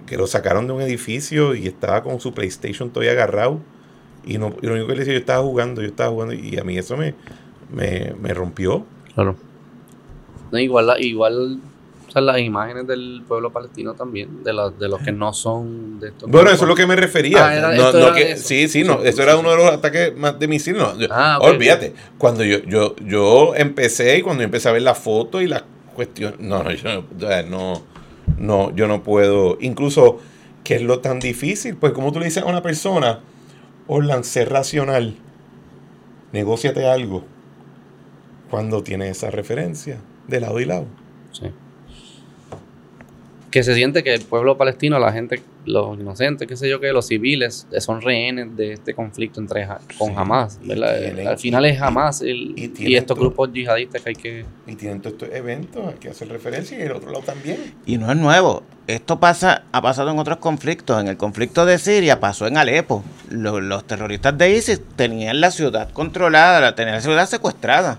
que 0.06 0.16
lo 0.16 0.26
sacaron 0.26 0.66
de 0.66 0.72
un 0.72 0.82
edificio 0.82 1.54
y 1.54 1.66
estaba 1.66 2.02
con 2.02 2.20
su 2.20 2.32
PlayStation 2.32 2.90
todavía 2.90 3.12
agarrado. 3.12 3.60
Y, 4.24 4.38
no, 4.38 4.54
lo 4.60 4.72
único 4.72 4.88
que 4.88 4.94
le 4.94 4.98
decía, 5.00 5.14
yo 5.14 5.20
estaba 5.20 5.42
jugando, 5.42 5.82
yo 5.82 5.88
estaba 5.88 6.10
jugando. 6.10 6.34
Y 6.34 6.58
a 6.58 6.64
mí 6.64 6.76
eso 6.76 6.96
me, 6.96 7.14
me, 7.72 8.14
me 8.20 8.34
rompió. 8.34 8.84
Claro. 9.14 9.36
No, 10.52 10.58
igual, 10.58 10.94
igual 11.00 11.60
las 12.24 12.38
imágenes 12.38 12.86
del 12.86 13.22
pueblo 13.26 13.52
palestino 13.52 13.94
también, 13.94 14.42
de, 14.42 14.52
de 14.78 14.88
los 14.88 15.00
que 15.00 15.12
no 15.12 15.32
son 15.32 16.00
de 16.00 16.08
estos. 16.08 16.30
Bueno, 16.30 16.50
eso 16.50 16.64
es 16.64 16.68
lo 16.68 16.74
que 16.74 16.86
me 16.86 16.96
refería. 16.96 17.46
Ah, 17.46 18.14
sí, 18.36 18.68
sí, 18.68 18.84
no, 18.84 19.02
eso 19.02 19.22
era 19.22 19.36
uno 19.36 19.50
de 19.50 19.56
los 19.56 19.70
ataques 19.70 20.16
más 20.16 20.38
de 20.38 20.48
misiles. 20.48 20.82
Ah, 21.10 21.38
olvídate, 21.40 21.94
cuando 22.18 22.44
yo, 22.44 22.58
yo, 22.64 22.96
yo 23.04 23.54
empecé 23.54 24.18
y 24.18 24.22
cuando 24.22 24.42
empecé 24.42 24.68
a 24.68 24.72
ver 24.72 24.82
la 24.82 24.94
foto 24.94 25.40
y 25.40 25.46
la 25.46 25.64
cuestión, 25.94 26.36
no, 26.38 26.62
no, 26.62 26.70
yo 26.72 27.04
no, 27.48 27.82
no, 28.38 28.74
yo 28.74 28.88
no 28.88 29.02
puedo, 29.02 29.58
incluso, 29.60 30.18
¿qué 30.64 30.76
es 30.76 30.82
lo 30.82 31.00
tan 31.00 31.18
difícil? 31.18 31.76
Pues 31.76 31.92
como 31.92 32.12
tú 32.12 32.18
le 32.18 32.24
dices 32.24 32.42
a 32.42 32.46
una 32.46 32.62
persona, 32.62 33.20
Orlan, 33.88 34.24
ser 34.24 34.50
racional, 34.50 35.16
negociate 36.32 36.86
algo, 36.86 37.24
cuando 38.50 38.82
tiene 38.82 39.08
esa 39.10 39.30
referencia 39.30 39.98
de 40.28 40.40
lado 40.40 40.60
y 40.60 40.64
lado. 40.64 40.86
Sí 41.32 41.50
que 43.50 43.62
se 43.62 43.74
siente 43.74 44.02
que 44.02 44.12
el 44.12 44.22
pueblo 44.22 44.56
palestino, 44.56 44.98
la 44.98 45.12
gente, 45.12 45.40
los 45.64 45.98
inocentes, 45.98 46.48
qué 46.48 46.56
sé 46.56 46.68
yo, 46.68 46.80
que 46.80 46.92
los 46.92 47.06
civiles 47.06 47.66
son 47.78 48.00
rehenes 48.02 48.56
de 48.56 48.72
este 48.72 48.94
conflicto 48.94 49.40
entre 49.40 49.66
con 49.98 50.18
Hamas. 50.18 50.58
Al 51.26 51.38
final 51.38 51.64
es 51.64 51.80
Hamas 51.80 52.22
y, 52.22 52.96
estos 52.96 53.18
grupos 53.18 53.52
yihadistas 53.52 54.02
que 54.02 54.08
hay 54.08 54.14
que... 54.14 54.44
Y 54.66 54.74
tienen 54.74 55.00
todos 55.00 55.14
estos 55.14 55.30
eventos, 55.30 55.86
hay 55.86 55.94
que 55.94 56.10
hacer 56.10 56.28
referencia 56.28 56.78
y 56.78 56.82
el 56.82 56.92
otro 56.92 57.10
lado 57.10 57.24
también. 57.24 57.74
Y 57.86 57.98
no 57.98 58.10
es 58.10 58.16
nuevo. 58.16 58.62
Esto 58.86 59.18
pasa, 59.18 59.64
ha 59.72 59.82
pasado 59.82 60.10
en 60.10 60.18
otros 60.18 60.38
conflictos. 60.38 61.00
En 61.00 61.08
el 61.08 61.16
conflicto 61.16 61.66
de 61.66 61.78
Siria 61.78 62.20
pasó 62.20 62.46
en 62.46 62.56
Alepo. 62.56 63.04
Los, 63.30 63.62
los 63.62 63.84
terroristas 63.84 64.36
de 64.38 64.56
ISIS 64.56 64.80
tenían 64.96 65.40
la 65.40 65.50
ciudad 65.50 65.90
controlada, 65.92 66.74
tenían 66.74 66.96
la 66.96 67.00
ciudad 67.00 67.26
secuestrada. 67.26 67.98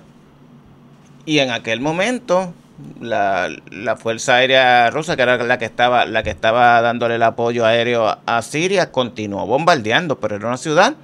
Y 1.25 1.39
en 1.39 1.51
aquel 1.51 1.81
momento 1.81 2.53
la, 3.01 3.49
la, 3.71 3.95
Fuerza 3.95 4.35
Aérea 4.35 4.89
Rusa, 4.89 5.15
que 5.15 5.21
era 5.23 5.37
la 5.37 5.57
que 5.57 5.65
estaba, 5.65 6.05
la 6.05 6.23
que 6.23 6.29
estaba 6.29 6.81
dándole 6.81 7.15
el 7.15 7.23
apoyo 7.23 7.65
aéreo 7.65 8.17
a 8.25 8.41
Siria, 8.41 8.91
continuó 8.91 9.45
bombardeando, 9.45 10.19
pero 10.19 10.35
era 10.35 10.47
una 10.47 10.57
ciudad 10.57 10.95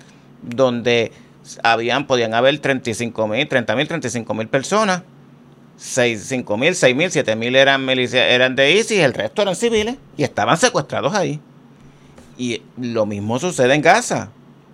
donde 0.42 1.12
habían, 1.64 2.08
podían 2.08 2.34
haber 2.34 2.60
35 2.60 3.28
mil, 3.28 3.48
30 3.48 3.76
mil, 3.76 3.88
35 3.88 4.34
mil 4.34 4.48
personas. 4.48 5.04
5 5.76 6.58
mil, 6.58 6.76
6 6.76 6.96
mil, 6.96 7.12
7 7.12 7.36
mil 7.36 7.56
eran, 7.56 7.90
eran 7.90 8.56
de 8.56 8.74
ISIS, 8.74 9.00
el 9.00 9.14
resto 9.14 9.42
eran 9.42 9.56
civiles 9.56 9.98
y 10.16 10.24
estaban 10.24 10.58
secuestrados 10.58 11.14
ahí. 11.14 11.42
Y 12.38 12.62
lo 12.78 13.06
mismo 13.06 13.40
sucede 13.40 13.74
en 13.74 13.82
Gaza. 13.82 14.30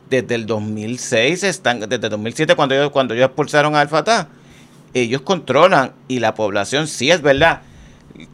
Desde 0.09 0.35
el 0.35 0.45
2006, 0.45 1.43
están, 1.43 1.81
desde 1.81 1.95
el 1.95 2.09
2007, 2.09 2.55
cuando 2.55 2.75
ellos, 2.75 2.89
cuando 2.89 3.13
ellos 3.13 3.27
expulsaron 3.27 3.75
a 3.75 3.81
Al-Fatah, 3.81 4.27
ellos 4.93 5.21
controlan 5.21 5.93
y 6.07 6.19
la 6.19 6.33
población 6.33 6.87
sí 6.87 7.11
es 7.11 7.21
verdad. 7.21 7.61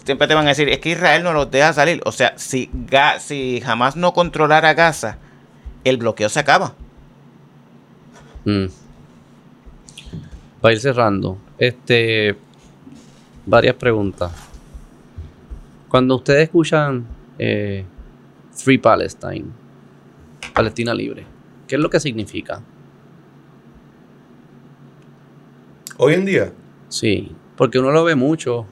Siempre 0.03 0.27
te 0.27 0.33
van 0.33 0.45
a 0.45 0.49
decir, 0.49 0.69
es 0.69 0.79
que 0.79 0.89
Israel 0.89 1.23
no 1.23 1.33
los 1.33 1.51
deja 1.51 1.73
salir. 1.73 2.01
O 2.05 2.11
sea, 2.11 2.33
si, 2.37 2.69
si 3.19 3.61
jamás 3.63 3.95
no 3.95 4.13
controlara 4.13 4.73
Gaza, 4.73 5.17
el 5.83 5.97
bloqueo 5.97 6.29
se 6.29 6.39
acaba. 6.39 6.73
Mm. 8.45 8.65
Para 10.61 10.73
ir 10.73 10.79
cerrando, 10.79 11.37
este, 11.57 12.35
varias 13.45 13.75
preguntas. 13.75 14.31
Cuando 15.89 16.15
ustedes 16.15 16.43
escuchan 16.43 17.05
eh, 17.37 17.85
Free 18.51 18.79
Palestine, 18.79 19.45
Palestina 20.53 20.93
libre, 20.93 21.25
¿qué 21.67 21.75
es 21.75 21.81
lo 21.81 21.89
que 21.89 21.99
significa? 21.99 22.61
Hoy 25.97 26.13
en 26.13 26.25
día. 26.25 26.51
Sí, 26.89 27.35
porque 27.55 27.79
uno 27.79 27.91
lo 27.91 28.03
ve 28.03 28.15
mucho. 28.15 28.65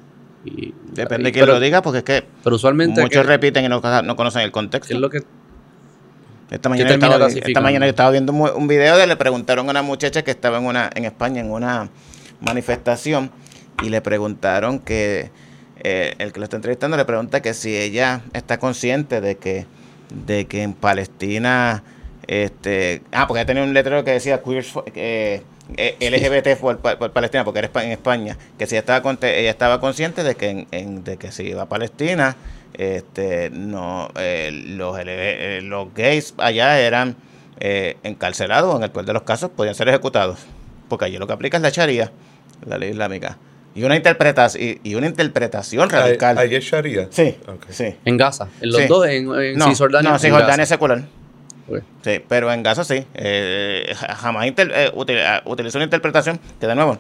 Y, 0.45 0.73
Depende 0.91 1.25
de 1.25 1.31
quién 1.31 1.47
lo 1.47 1.59
diga, 1.59 1.81
porque 1.81 1.99
es 1.99 2.03
que 2.03 2.23
pero 2.43 2.57
usualmente 2.57 3.01
muchos 3.01 3.25
repiten 3.25 3.63
y 3.65 3.69
no, 3.69 3.81
conocen 3.81 4.41
el 4.41 4.51
contexto. 4.51 4.93
es 4.93 4.99
lo 4.99 5.09
que 5.09 5.23
esta 6.51 6.69
mañana, 6.69 6.89
yo 6.89 6.93
estaba, 6.95 7.27
esta 7.27 7.61
mañana 7.61 7.85
yo 7.85 7.89
estaba 7.89 8.11
viendo 8.11 8.31
un 8.31 8.67
video 8.67 8.97
de 8.97 9.07
le 9.07 9.15
preguntaron 9.15 9.67
a 9.67 9.71
una 9.71 9.81
muchacha 9.81 10.23
que 10.23 10.31
estaba 10.31 10.59
en 10.59 10.65
una 10.65 10.89
en 10.93 11.05
España 11.05 11.41
en 11.41 11.49
una 11.49 11.89
manifestación 12.41 13.31
y 13.81 13.89
le 13.89 14.01
preguntaron 14.01 14.77
que 14.79 15.31
eh, 15.79 16.13
el 16.19 16.31
que 16.31 16.39
lo 16.39 16.43
está 16.43 16.57
entrevistando 16.57 16.95
le 16.95 17.05
pregunta 17.05 17.41
que 17.41 17.55
si 17.55 17.75
ella 17.75 18.21
está 18.33 18.59
consciente 18.59 19.19
de 19.19 19.37
que 19.37 19.65
de 20.27 20.45
que 20.45 20.61
en 20.61 20.73
Palestina 20.73 21.83
Este, 22.27 23.01
ah, 23.11 23.27
porque 23.27 23.45
tenía 23.45 23.63
un 23.63 23.73
letrero 23.73 24.03
que 24.03 24.11
decía 24.11 24.41
queer, 24.41 24.65
eh, 24.95 25.41
LGBT 25.69 26.59
por, 26.59 26.79
Palestina, 27.11 27.43
porque 27.43 27.59
era 27.59 27.69
en 27.83 27.91
España, 27.91 28.37
que 28.57 28.67
si 28.67 28.75
ella 28.75 28.81
estaba, 28.81 29.17
ella 29.21 29.49
estaba 29.49 29.79
consciente 29.79 30.23
de 30.23 30.35
que, 30.35 30.67
en, 30.71 31.03
de 31.03 31.17
que 31.17 31.31
si 31.31 31.43
iba 31.43 31.63
a 31.63 31.69
Palestina, 31.69 32.35
este, 32.73 33.49
no, 33.49 34.09
eh, 34.15 34.51
los, 34.51 34.97
eh, 34.99 35.61
los 35.63 35.93
gays 35.93 36.33
allá 36.37 36.79
eran 36.79 37.15
encarcelados, 37.59 38.75
en 38.75 38.83
el 38.83 38.91
cual 38.91 39.05
de 39.05 39.13
los 39.13 39.23
casos 39.23 39.49
podían 39.49 39.73
ser 39.73 39.87
ejecutados, 39.87 40.39
porque 40.89 41.05
allí 41.05 41.17
lo 41.17 41.27
que 41.27 41.33
aplica 41.33 41.55
es 41.55 41.63
la 41.63 41.69
Sharia, 41.69 42.11
la 42.65 42.77
ley 42.77 42.89
islámica. 42.89 43.37
Y 43.75 43.83
una 43.83 43.95
interpretación, 43.95 44.79
y, 44.83 44.95
una 44.95 45.07
interpretación 45.07 45.89
radical. 45.89 46.37
¿Allí 46.37 46.55
es 46.55 46.63
Sharia? 46.63 47.07
Sí, 47.09 47.35
sí. 47.69 47.95
En 48.05 48.17
Gaza, 48.17 48.47
en 48.61 48.71
los 48.71 48.87
dos, 48.87 49.07
en, 49.07 49.25
no, 49.57 49.69
Cisjordania. 49.69 50.11
No, 50.11 50.19
Cisjordania 50.19 50.63
es 50.63 50.69
secular. 50.69 51.03
Sí, 52.03 52.21
pero 52.27 52.51
en 52.51 52.63
Gaza 52.63 52.83
sí. 52.83 53.05
Eh, 53.13 53.93
jamás 54.17 54.45
eh, 54.47 54.91
utilizó 55.45 55.77
una 55.77 55.85
interpretación 55.85 56.39
que, 56.59 56.67
de 56.67 56.75
nuevo, 56.75 56.97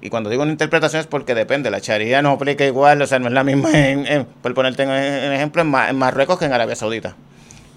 y 0.00 0.10
cuando 0.10 0.30
digo 0.30 0.42
una 0.42 0.52
interpretación 0.52 1.00
es 1.00 1.06
porque 1.06 1.34
depende. 1.34 1.70
La 1.70 1.80
charía 1.80 2.22
no 2.22 2.32
aplica 2.32 2.64
igual, 2.64 3.02
o 3.02 3.06
sea, 3.06 3.18
no 3.18 3.28
es 3.28 3.32
la 3.32 3.44
misma, 3.44 3.70
en, 3.72 4.26
por 4.42 4.54
ponerte 4.54 4.84
un 4.84 4.92
ejemplo, 4.92 5.62
en, 5.62 5.96
Marruecos 5.96 6.38
que 6.38 6.46
en 6.46 6.52
Arabia 6.52 6.76
Saudita. 6.76 7.16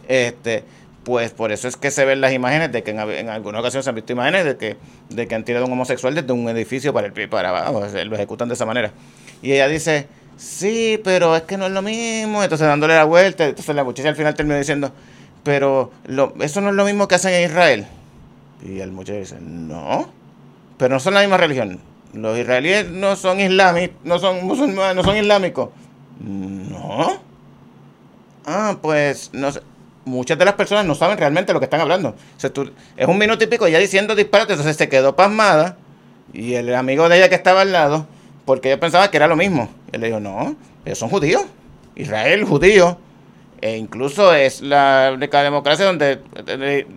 Este, 0.07 0.63
pues 1.03 1.31
por 1.31 1.51
eso 1.51 1.67
es 1.67 1.77
que 1.77 1.89
se 1.89 2.05
ven 2.05 2.21
las 2.21 2.31
imágenes 2.31 2.71
de 2.71 2.83
que 2.83 2.91
en, 2.91 2.99
en 2.99 3.29
algunas 3.29 3.61
ocasiones 3.61 3.85
se 3.85 3.89
han 3.89 3.95
visto 3.95 4.13
imágenes 4.13 4.45
de 4.45 4.57
que, 4.57 4.77
de 5.09 5.27
que 5.27 5.35
han 5.35 5.43
tirado 5.43 5.65
a 5.65 5.67
un 5.67 5.73
homosexual 5.73 6.13
desde 6.13 6.31
un 6.31 6.47
edificio 6.49 6.93
para, 6.93 7.07
el, 7.07 7.29
para 7.29 7.49
abajo, 7.49 7.81
lo 7.81 8.15
ejecutan 8.15 8.47
de 8.47 8.53
esa 8.53 8.65
manera. 8.65 8.91
Y 9.41 9.53
ella 9.53 9.67
dice, 9.67 10.07
sí, 10.37 10.99
pero 11.03 11.35
es 11.35 11.43
que 11.43 11.57
no 11.57 11.65
es 11.65 11.71
lo 11.71 11.81
mismo, 11.81 12.43
entonces 12.43 12.67
dándole 12.67 12.93
la 12.93 13.05
vuelta, 13.05 13.45
entonces 13.45 13.75
la 13.75 13.83
muchacha 13.83 14.09
al 14.09 14.15
final 14.15 14.35
terminó 14.35 14.57
diciendo, 14.57 14.91
pero 15.43 15.91
eso 16.39 16.61
no 16.61 16.69
es 16.69 16.75
lo 16.75 16.85
mismo 16.85 17.07
que 17.07 17.15
hacen 17.15 17.33
en 17.33 17.49
Israel. 17.49 17.87
Y 18.63 18.79
el 18.79 18.91
muchacho 18.91 19.19
dice, 19.19 19.37
no, 19.39 20.09
pero 20.77 20.93
no 20.93 20.99
son 20.99 21.13
la 21.13 21.21
misma 21.21 21.37
religión. 21.37 21.79
Los 22.13 22.37
israelíes 22.37 22.89
no 22.89 23.15
son 23.15 23.39
islámicos, 23.39 23.97
no 24.03 24.19
son 24.19 24.45
musulmanes, 24.45 24.95
no 24.95 25.03
son 25.03 25.17
islámicos. 25.17 25.69
No. 26.19 27.21
Ah, 28.45 28.77
pues 28.81 29.29
no 29.33 29.51
sé. 29.51 29.61
Muchas 30.03 30.37
de 30.37 30.45
las 30.45 30.55
personas 30.55 30.85
no 30.85 30.95
saben 30.95 31.17
realmente 31.17 31.53
lo 31.53 31.59
que 31.59 31.65
están 31.65 31.79
hablando. 31.79 32.15
es 32.97 33.07
un 33.07 33.17
minuto 33.17 33.43
y 33.43 33.47
pico 33.47 33.67
ya 33.67 33.77
diciendo 33.77 34.15
disparate, 34.15 34.53
entonces 34.53 34.75
se 34.75 34.89
quedó 34.89 35.15
pasmada 35.15 35.77
y 36.33 36.55
el 36.55 36.73
amigo 36.73 37.07
de 37.07 37.17
ella 37.17 37.29
que 37.29 37.35
estaba 37.35 37.61
al 37.61 37.71
lado, 37.71 38.07
porque 38.45 38.69
ella 38.69 38.79
pensaba 38.79 39.11
que 39.11 39.17
era 39.17 39.27
lo 39.27 39.35
mismo. 39.35 39.69
Él 39.91 40.01
le 40.01 40.07
dijo, 40.07 40.19
no, 40.19 40.55
ellos 40.85 40.97
son 40.97 41.09
judíos. 41.09 41.43
Israel, 41.95 42.43
judío. 42.45 42.97
E 43.61 43.77
incluso 43.77 44.33
es 44.33 44.61
la 44.61 45.11
única 45.13 45.43
democracia 45.43 45.85
donde, 45.85 46.19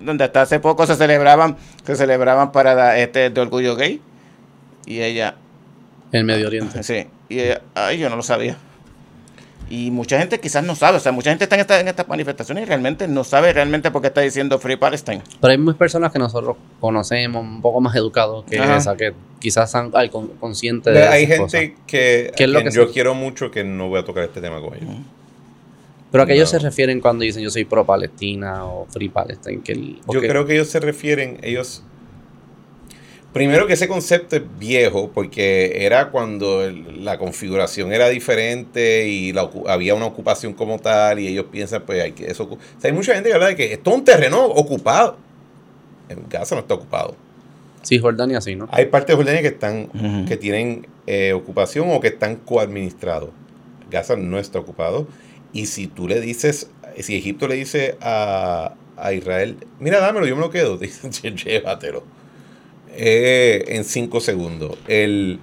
donde 0.03 0.25
hasta 0.25 0.43
hace 0.43 0.61
poco 0.61 0.87
se 0.87 0.97
celebraban, 0.97 1.59
se 1.85 1.95
celebraban 1.95 2.53
para 2.53 2.99
este 2.99 3.29
de 3.29 3.41
orgullo 3.41 3.77
gay. 3.77 4.01
Y 4.87 5.01
ella. 5.03 5.37
En 6.13 6.25
Medio 6.25 6.47
Oriente. 6.47 6.83
Sí. 6.83 7.07
Y 7.29 7.41
ella, 7.41 7.63
ay, 7.75 7.99
yo 7.99 8.09
no 8.09 8.17
lo 8.17 8.23
sabía. 8.23 8.57
Y 9.71 9.91
mucha 9.91 10.19
gente 10.19 10.41
quizás 10.41 10.63
no 10.63 10.75
sabe, 10.75 10.99
o 10.99 11.01
sea, 11.01 11.11
mucha 11.11 11.31
gente 11.31 11.45
está 11.45 11.57
en, 11.57 11.63
esta, 11.63 11.81
en 11.81 11.89
estas 11.89 12.07
manifestaciones 12.07 12.65
y 12.65 12.67
realmente 12.67 13.09
no 13.09 13.25
sabe 13.25 13.53
realmente 13.53 13.91
por 13.91 14.03
qué 14.03 14.09
está 14.09 14.21
diciendo 14.21 14.59
Free 14.59 14.77
Palestine. 14.77 15.23
Pero 15.41 15.51
hay 15.51 15.59
muchas 15.59 15.79
personas 15.79 16.13
que 16.13 16.19
nosotros 16.19 16.57
conocemos 16.81 17.43
un 17.43 17.63
poco 17.63 17.81
más 17.81 17.97
educados 17.97 18.45
que 18.45 18.57
esa, 18.57 18.95
que 18.97 19.15
quizás 19.41 19.71
son 19.71 19.91
conscientes 20.39 20.93
de 20.93 21.03
Hay 21.05 21.27
gente 21.27 21.77
que, 21.87 22.33
que 22.37 22.71
yo 22.73 22.93
quiero 22.93 23.15
mucho 23.15 23.51
que 23.51 23.65
no 23.65 23.89
voy 23.89 24.01
a 24.01 24.05
tocar 24.05 24.25
este 24.25 24.41
tema 24.43 24.61
con 24.61 24.75
ellos. 24.75 24.97
Pero 26.15 26.23
a 26.23 26.27
qué 26.29 26.35
ellos 26.35 26.51
se 26.51 26.61
refieren 26.61 27.01
cuando 27.01 27.25
dicen 27.25 27.43
yo 27.43 27.51
soy 27.51 27.65
pro 27.65 27.85
Palestina 27.85 28.67
o 28.67 28.87
free 28.89 29.09
Palestine. 29.09 29.63
Que 29.65 29.97
Yo 30.09 30.21
creo 30.21 30.47
que 30.47 30.55
ellos 30.55 30.69
se 30.69 30.79
refieren, 30.79 31.39
ellos... 31.43 31.83
Primero 33.33 33.67
que 33.67 33.73
ese 33.73 33.89
concepto 33.89 34.37
es 34.37 34.43
viejo 34.61 35.11
porque 35.13 35.85
era 35.85 36.13
cuando 36.13 36.71
la 36.71 37.19
configuración 37.19 37.93
era 37.93 38.09
diferente 38.11 39.09
y 39.09 39.35
había 39.67 39.97
una 39.97 40.07
ocupación 40.07 40.53
como 40.53 40.79
tal 40.79 41.19
y 41.19 41.27
ellos 41.27 41.47
piensan 41.51 41.83
pues 41.85 42.01
hay 42.01 42.13
que 42.13 42.31
eso... 42.31 42.45
O 42.45 42.59
sea, 42.79 42.91
hay 42.91 42.93
mucha 42.93 43.13
gente 43.15 43.31
que 43.31 43.35
habla 43.35 43.49
de 43.49 43.57
que 43.57 43.73
esto 43.73 43.91
es 43.91 43.97
un 43.97 44.05
terreno 44.05 44.45
ocupado. 44.45 45.17
En 46.09 46.29
Gaza 46.31 46.55
no 46.55 46.61
está 46.61 46.75
ocupado. 46.75 47.17
Sí, 47.83 47.99
Jordania 47.99 48.41
sí, 48.41 48.55
¿no? 48.55 48.69
Hay 48.71 48.85
partes 48.87 49.09
de 49.09 49.17
Jordania 49.17 49.43
que 49.43 49.49
están, 49.49 49.89
que 50.29 50.37
tienen 50.37 50.87
eh, 51.09 51.33
ocupación 51.33 51.89
o 51.91 51.99
que 51.99 52.07
están 52.07 52.37
coadministrados. 52.37 53.31
Gaza 53.91 54.15
no 54.15 54.39
está 54.39 54.61
ocupado. 54.61 55.09
Y 55.55 55.67
si 55.67 55.87
tú 55.87 56.09
le 56.09 56.21
dices, 56.21 56.69
si 56.99 57.17
Egipto 57.17 57.49
le 57.49 57.55
dice 57.55 57.97
a, 58.01 58.75
Israel, 59.13 59.57
mira, 59.79 60.01
dámelo, 60.01 60.27
yo 60.27 60.35
me 60.35 60.43
lo 60.43 60.51
quedo, 60.51 60.77
dicen, 60.79 61.37
llévatelo. 61.37 62.03
Eh, 62.97 63.65
en 63.69 63.85
cinco 63.85 64.21
segundos. 64.21 64.77
El, 64.89 65.39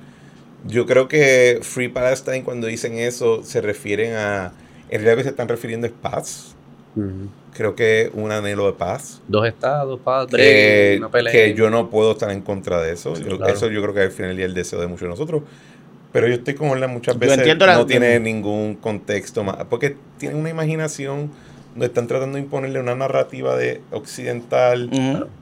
yo 0.66 0.86
creo 0.86 1.08
que 1.08 1.60
Free 1.64 1.88
Palestine, 1.88 2.44
cuando 2.44 2.68
dicen 2.68 2.98
eso, 2.98 3.44
se 3.44 3.62
refieren 3.62 4.14
a. 4.14 4.54
En 4.90 5.02
realidad, 5.02 5.18
que 5.18 5.24
se 5.24 5.30
están 5.30 5.48
refiriendo 5.48 5.88
es 5.88 5.94
paz. 5.94 6.56
Creo 7.54 7.76
que 7.76 8.12
un 8.14 8.32
anhelo 8.32 8.66
de 8.66 8.74
paz. 8.74 9.22
Dos 9.30 9.48
estados, 9.48 10.00
paz, 10.02 10.28
que, 10.28 11.02
que 11.32 11.54
yo 11.54 11.70
no 11.70 11.90
puedo 11.90 12.12
estar 12.12 12.32
en 12.32 12.42
contra 12.42 12.82
de 12.82 12.94
eso. 12.94 13.14
Eso 13.14 13.70
yo 13.70 13.82
creo 13.82 13.94
que 13.94 14.02
al 14.02 14.12
final 14.12 14.38
y 14.38 14.44
el 14.44 14.54
deseo 14.54 14.80
de 14.82 14.88
muchos 14.88 15.04
de 15.04 15.10
nosotros. 15.10 15.44
Pero 16.12 16.28
yo 16.28 16.36
estoy 16.36 16.56
con 16.56 16.70
Orla 16.70 16.88
muchas 16.88 17.18
veces. 17.18 17.58
no 17.58 17.86
tiene 17.86 18.20
ningún 18.20 18.76
contexto 18.76 19.44
más. 19.44 19.58
Porque 19.70 19.96
tiene 20.18 20.36
una 20.36 20.50
imaginación 20.50 21.32
donde 21.72 21.86
están 21.86 22.08
tratando 22.08 22.36
de 22.36 22.44
imponerle 22.44 22.80
una 22.80 22.96
narrativa 22.96 23.56
de 23.56 23.82
occidental, 23.92 24.90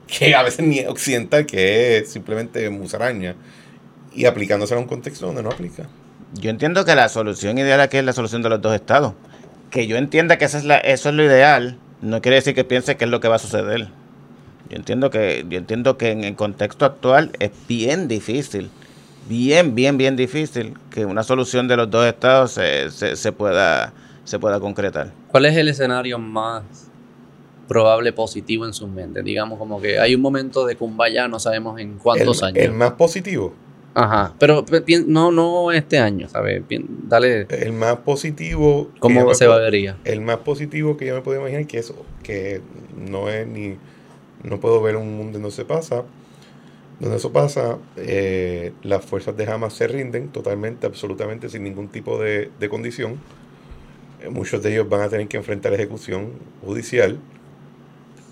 que 0.06 0.34
a 0.34 0.42
veces 0.42 0.64
ni 0.64 0.78
es 0.78 0.88
occidental, 0.88 1.44
que 1.44 1.98
es 1.98 2.10
simplemente 2.10 2.70
musaraña, 2.70 3.34
y 4.14 4.26
aplicándose 4.26 4.74
a 4.74 4.78
un 4.78 4.86
contexto 4.86 5.26
donde 5.26 5.42
no 5.42 5.50
aplica. 5.50 5.88
Yo 6.34 6.50
entiendo 6.50 6.84
que 6.84 6.94
la 6.94 7.08
solución 7.08 7.58
ideal 7.58 7.80
aquí 7.80 7.96
es 7.96 8.04
la 8.04 8.12
solución 8.12 8.42
de 8.42 8.50
los 8.50 8.62
dos 8.62 8.74
estados. 8.74 9.14
Que 9.70 9.88
yo 9.88 9.96
entienda 9.96 10.38
que 10.38 10.44
esa 10.44 10.58
es 10.58 10.64
la, 10.64 10.78
eso 10.78 11.08
es 11.08 11.14
lo 11.16 11.24
ideal, 11.24 11.78
no 12.00 12.22
quiere 12.22 12.36
decir 12.36 12.54
que 12.54 12.64
piense 12.64 12.96
que 12.96 13.04
es 13.04 13.10
lo 13.10 13.18
que 13.20 13.28
va 13.28 13.36
a 13.36 13.40
suceder. 13.40 13.88
Yo 14.68 14.76
entiendo 14.76 15.10
que, 15.10 15.44
yo 15.48 15.58
entiendo 15.58 15.98
que 15.98 16.12
en 16.12 16.22
el 16.22 16.36
contexto 16.36 16.84
actual 16.84 17.32
es 17.40 17.50
bien 17.68 18.06
difícil 18.06 18.70
bien, 19.28 19.74
bien, 19.74 19.96
bien 19.96 20.16
difícil 20.16 20.74
que 20.90 21.04
una 21.04 21.22
solución 21.22 21.68
de 21.68 21.76
los 21.76 21.90
dos 21.90 22.06
estados 22.06 22.52
se, 22.52 22.90
se, 22.90 23.32
pueda, 23.32 23.92
se 24.24 24.38
pueda 24.38 24.60
concretar. 24.60 25.12
¿Cuál 25.28 25.46
es 25.46 25.56
el 25.56 25.68
escenario 25.68 26.18
más 26.18 26.62
probable 27.68 28.12
positivo 28.12 28.66
en 28.66 28.72
sus 28.72 28.88
mentes? 28.88 29.24
Digamos 29.24 29.58
como 29.58 29.80
que 29.80 29.98
hay 29.98 30.14
un 30.14 30.20
momento 30.20 30.66
de 30.66 30.76
Kumbaya, 30.76 31.28
no 31.28 31.38
sabemos 31.38 31.80
en 31.80 31.98
cuántos 31.98 32.42
años. 32.42 32.58
El 32.58 32.72
más 32.72 32.92
positivo. 32.92 33.54
Ajá, 33.92 34.34
pero 34.38 34.64
no, 35.06 35.32
no 35.32 35.72
este 35.72 35.98
año, 35.98 36.28
¿sabes? 36.28 36.62
Dale. 37.08 37.46
El 37.50 37.72
más 37.72 37.96
positivo. 37.96 38.90
¿Cómo 39.00 39.34
se 39.34 39.48
vería? 39.48 39.96
El 40.04 40.20
más 40.20 40.38
positivo 40.38 40.96
que 40.96 41.06
yo 41.06 41.14
me 41.16 41.22
puedo 41.22 41.40
imaginar 41.40 41.66
que 41.66 41.78
eso, 41.78 41.96
que 42.22 42.60
no 42.96 43.28
es 43.28 43.46
ni. 43.46 43.76
No 44.44 44.60
puedo 44.60 44.80
ver 44.80 44.96
un 44.96 45.16
mundo 45.16 45.38
donde 45.38 45.50
se 45.50 45.64
pasa, 45.64 46.04
donde 47.00 47.16
eso 47.16 47.32
pasa, 47.32 47.78
eh, 47.96 48.72
las 48.82 49.04
fuerzas 49.04 49.34
de 49.36 49.50
Hamas 49.50 49.72
se 49.72 49.88
rinden 49.88 50.28
totalmente, 50.28 50.86
absolutamente, 50.86 51.48
sin 51.48 51.64
ningún 51.64 51.88
tipo 51.88 52.18
de, 52.18 52.50
condición. 52.68 53.18
Eh, 54.20 54.28
muchos 54.28 54.62
de 54.62 54.72
ellos 54.72 54.88
van 54.88 55.00
a 55.00 55.08
tener 55.08 55.26
que 55.26 55.38
enfrentar 55.38 55.72
ejecución 55.72 56.32
judicial. 56.62 57.18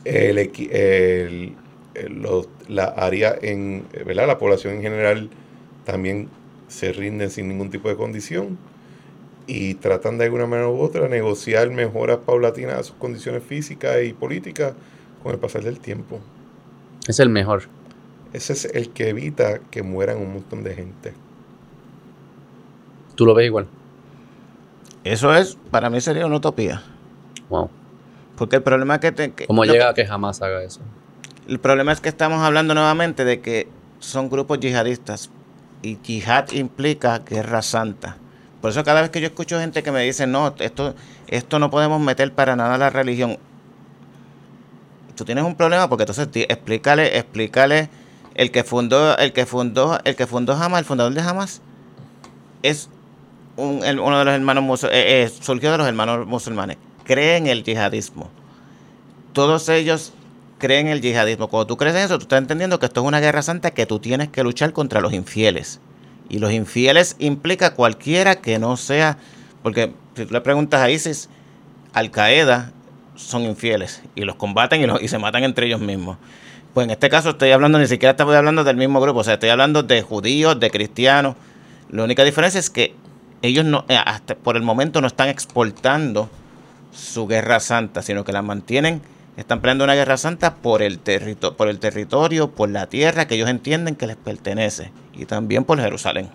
El, 0.04 1.56
la 2.68 2.84
área 2.84 3.36
en, 3.40 3.84
¿verdad? 4.06 4.26
La 4.26 4.38
población 4.38 4.74
en 4.74 4.82
general 4.82 5.30
también 5.84 6.28
se 6.68 6.92
rinden 6.92 7.30
sin 7.30 7.48
ningún 7.48 7.70
tipo 7.70 7.88
de 7.88 7.96
condición 7.96 8.58
y 9.46 9.74
tratan 9.74 10.18
de 10.18 10.26
alguna 10.26 10.46
manera 10.46 10.68
u 10.68 10.78
otra 10.78 11.08
negociar 11.08 11.70
mejoras 11.70 12.18
paulatinas 12.18 12.74
a 12.74 12.82
sus 12.82 12.96
condiciones 12.96 13.42
físicas 13.42 13.96
y 14.04 14.12
políticas 14.12 14.74
con 15.22 15.32
el 15.32 15.38
pasar 15.38 15.64
del 15.64 15.80
tiempo. 15.80 16.20
Es 17.08 17.18
el 17.18 17.30
mejor. 17.30 17.77
Ese 18.32 18.52
es 18.52 18.64
el 18.66 18.90
que 18.90 19.08
evita 19.08 19.60
que 19.70 19.82
mueran 19.82 20.18
un 20.18 20.34
montón 20.34 20.62
de 20.62 20.74
gente. 20.74 21.14
¿Tú 23.14 23.24
lo 23.24 23.34
ves 23.34 23.46
igual? 23.46 23.66
Eso 25.04 25.34
es, 25.34 25.56
para 25.70 25.90
mí 25.90 26.00
sería 26.00 26.26
una 26.26 26.36
utopía. 26.36 26.82
Wow. 27.48 27.70
Porque 28.36 28.56
el 28.56 28.62
problema 28.62 28.96
es 28.96 29.00
que... 29.00 29.46
¿Cómo 29.46 29.64
llega 29.64 29.88
a 29.88 29.94
que 29.94 30.06
jamás 30.06 30.42
haga 30.42 30.62
eso? 30.62 30.80
El 31.48 31.58
problema 31.58 31.92
es 31.92 32.00
que 32.00 32.08
estamos 32.08 32.40
hablando 32.42 32.74
nuevamente 32.74 33.24
de 33.24 33.40
que 33.40 33.68
son 33.98 34.28
grupos 34.28 34.60
yihadistas. 34.60 35.30
Y 35.82 35.96
yihad 35.98 36.50
implica 36.52 37.20
guerra 37.20 37.62
santa. 37.62 38.16
Por 38.60 38.70
eso 38.70 38.84
cada 38.84 39.00
vez 39.00 39.10
que 39.10 39.20
yo 39.20 39.28
escucho 39.28 39.58
gente 39.58 39.82
que 39.82 39.92
me 39.92 40.02
dice, 40.02 40.26
no, 40.26 40.54
esto, 40.58 40.94
esto 41.28 41.58
no 41.58 41.70
podemos 41.70 42.00
meter 42.00 42.32
para 42.32 42.56
nada 42.56 42.76
la 42.76 42.90
religión. 42.90 43.38
Tú 45.16 45.24
tienes 45.24 45.44
un 45.44 45.56
problema 45.56 45.88
porque 45.88 46.02
entonces 46.02 46.28
explícale, 46.48 47.16
explícale 47.16 47.88
el 48.38 48.52
que 48.52 48.62
fundó, 48.62 49.18
el 49.18 49.32
que 49.32 49.46
fundó, 49.46 49.98
el 50.04 50.14
que 50.14 50.28
fundó 50.28 50.52
Hamas, 50.52 50.78
el 50.78 50.84
fundador 50.84 51.12
de 51.12 51.20
Hamas, 51.20 51.60
es 52.62 52.88
uno 53.56 53.80
de 53.82 54.24
los 54.24 54.32
hermanos 54.32 54.62
musulmanes, 54.62 54.96
eh, 54.96 55.24
eh, 55.24 55.28
surgió 55.28 55.72
de 55.72 55.78
los 55.78 55.88
hermanos 55.88 56.24
musulmanes. 56.24 56.76
Cree 57.02 57.36
en 57.36 57.48
el 57.48 57.64
yihadismo. 57.64 58.30
Todos 59.32 59.68
ellos 59.68 60.12
cree 60.58 60.78
en 60.78 60.86
el 60.86 61.00
yihadismo. 61.00 61.48
Cuando 61.48 61.66
tú 61.66 61.76
crees 61.76 61.96
en 61.96 62.02
eso, 62.02 62.16
tú 62.16 62.22
estás 62.22 62.38
entendiendo 62.38 62.78
que 62.78 62.86
esto 62.86 63.00
es 63.00 63.08
una 63.08 63.18
guerra 63.18 63.42
santa 63.42 63.72
que 63.72 63.86
tú 63.86 63.98
tienes 63.98 64.28
que 64.28 64.44
luchar 64.44 64.72
contra 64.72 65.00
los 65.00 65.12
infieles. 65.12 65.80
Y 66.28 66.38
los 66.38 66.52
infieles 66.52 67.16
implica 67.18 67.74
cualquiera 67.74 68.36
que 68.36 68.60
no 68.60 68.76
sea, 68.76 69.18
porque 69.64 69.92
si 70.14 70.26
tú 70.26 70.32
le 70.32 70.40
preguntas 70.42 70.80
a 70.80 70.90
ISIS, 70.90 71.28
Al 71.92 72.12
Qaeda 72.12 72.70
son 73.16 73.42
infieles 73.42 74.00
y 74.14 74.20
los 74.20 74.36
combaten 74.36 74.80
y, 74.80 75.04
y 75.04 75.08
se 75.08 75.18
matan 75.18 75.42
entre 75.42 75.66
ellos 75.66 75.80
mismos. 75.80 76.18
Pues 76.78 76.84
en 76.84 76.92
este 76.92 77.08
caso 77.10 77.30
estoy 77.30 77.50
hablando, 77.50 77.80
ni 77.80 77.88
siquiera 77.88 78.12
estoy 78.12 78.36
hablando 78.36 78.62
del 78.62 78.76
mismo 78.76 79.00
grupo, 79.00 79.18
o 79.18 79.24
sea, 79.24 79.34
estoy 79.34 79.48
hablando 79.48 79.82
de 79.82 80.00
judíos, 80.00 80.60
de 80.60 80.70
cristianos. 80.70 81.34
La 81.90 82.04
única 82.04 82.22
diferencia 82.22 82.60
es 82.60 82.70
que 82.70 82.94
ellos 83.42 83.64
no, 83.64 83.84
eh, 83.88 83.96
hasta 83.96 84.36
por 84.36 84.54
el 84.54 84.62
momento 84.62 85.00
no 85.00 85.08
están 85.08 85.28
exportando 85.28 86.30
su 86.92 87.26
guerra 87.26 87.58
santa, 87.58 88.00
sino 88.00 88.22
que 88.22 88.30
la 88.30 88.42
mantienen, 88.42 89.02
están 89.36 89.60
peleando 89.60 89.82
una 89.82 89.96
guerra 89.96 90.16
santa 90.18 90.54
por 90.54 90.82
el, 90.82 91.00
por 91.56 91.66
el 91.66 91.80
territorio, 91.80 92.52
por 92.52 92.68
la 92.68 92.86
tierra 92.86 93.26
que 93.26 93.34
ellos 93.34 93.48
entienden 93.48 93.96
que 93.96 94.06
les 94.06 94.16
pertenece 94.16 94.92
y 95.14 95.24
también 95.24 95.64
por 95.64 95.80
Jerusalén. 95.80 96.28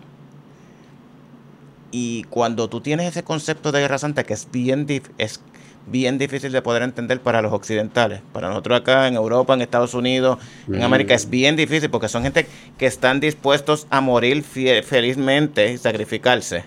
Y 1.91 2.23
cuando 2.23 2.67
tú 2.67 2.81
tienes 2.81 3.07
ese 3.07 3.23
concepto 3.23 3.71
de 3.71 3.79
guerra 3.79 3.97
santa 3.97 4.25
que 4.25 4.33
es 4.33 4.51
bien, 4.51 4.85
es 5.17 5.39
bien 5.85 6.17
difícil 6.17 6.51
de 6.51 6.61
poder 6.61 6.83
entender 6.83 7.19
para 7.19 7.41
los 7.41 7.53
occidentales. 7.53 8.21
Para 8.31 8.49
nosotros 8.49 8.79
acá 8.79 9.07
en 9.07 9.15
Europa, 9.15 9.53
en 9.53 9.61
Estados 9.61 9.93
Unidos, 9.93 10.39
en 10.67 10.81
América 10.81 11.13
es 11.13 11.29
bien 11.29 11.55
difícil 11.55 11.89
porque 11.89 12.07
son 12.07 12.23
gente 12.23 12.47
que 12.77 12.85
están 12.85 13.19
dispuestos 13.19 13.87
a 13.89 14.01
morir 14.01 14.43
felizmente 14.43 15.73
y 15.73 15.77
sacrificarse. 15.77 16.63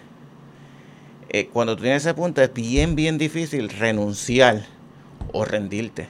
Eh, 1.29 1.49
cuando 1.53 1.77
tú 1.77 1.83
tienes 1.83 2.05
ese 2.05 2.15
punto 2.15 2.41
es 2.43 2.53
bien, 2.53 2.95
bien 2.95 3.19
difícil 3.19 3.69
renunciar 3.69 4.67
o 5.33 5.45
rendirte. 5.45 6.09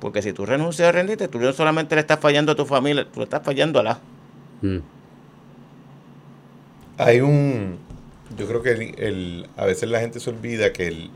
Porque 0.00 0.20
si 0.20 0.32
tú 0.32 0.44
renuncias 0.44 0.88
o 0.88 0.92
rendirte, 0.92 1.28
tú 1.28 1.38
no 1.38 1.52
solamente 1.52 1.94
le 1.94 2.00
estás 2.00 2.18
fallando 2.18 2.52
a 2.52 2.54
tu 2.56 2.66
familia, 2.66 3.06
tú 3.10 3.20
le 3.20 3.24
estás 3.24 3.42
fallando 3.42 3.80
a 3.80 3.82
la. 3.82 4.00
Mm. 4.60 4.78
Hay 6.98 7.20
un. 7.20 7.78
Yo 8.36 8.46
creo 8.46 8.62
que 8.62 8.94
el, 8.98 9.46
a 9.56 9.64
veces 9.64 9.88
la 9.88 10.00
gente 10.00 10.18
se 10.18 10.30
olvida 10.30 10.72
que 10.72 10.88
el, 10.88 11.10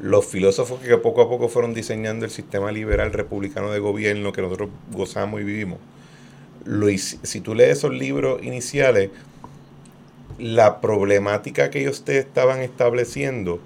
los 0.00 0.26
filósofos 0.26 0.80
que 0.80 0.96
poco 0.98 1.22
a 1.22 1.28
poco 1.28 1.48
fueron 1.48 1.74
diseñando 1.74 2.24
el 2.24 2.30
sistema 2.30 2.72
liberal 2.72 3.12
republicano 3.12 3.70
de 3.70 3.78
gobierno 3.78 4.32
que 4.32 4.42
nosotros 4.42 4.70
gozamos 4.92 5.40
y 5.40 5.44
vivimos, 5.44 5.78
lo, 6.64 6.86
si 6.96 7.40
tú 7.40 7.54
lees 7.54 7.78
esos 7.78 7.92
libros 7.92 8.42
iniciales, 8.42 9.10
la 10.38 10.80
problemática 10.80 11.70
que 11.70 11.80
ellos 11.80 12.04
te 12.04 12.18
estaban 12.18 12.60
estableciendo 12.60 13.60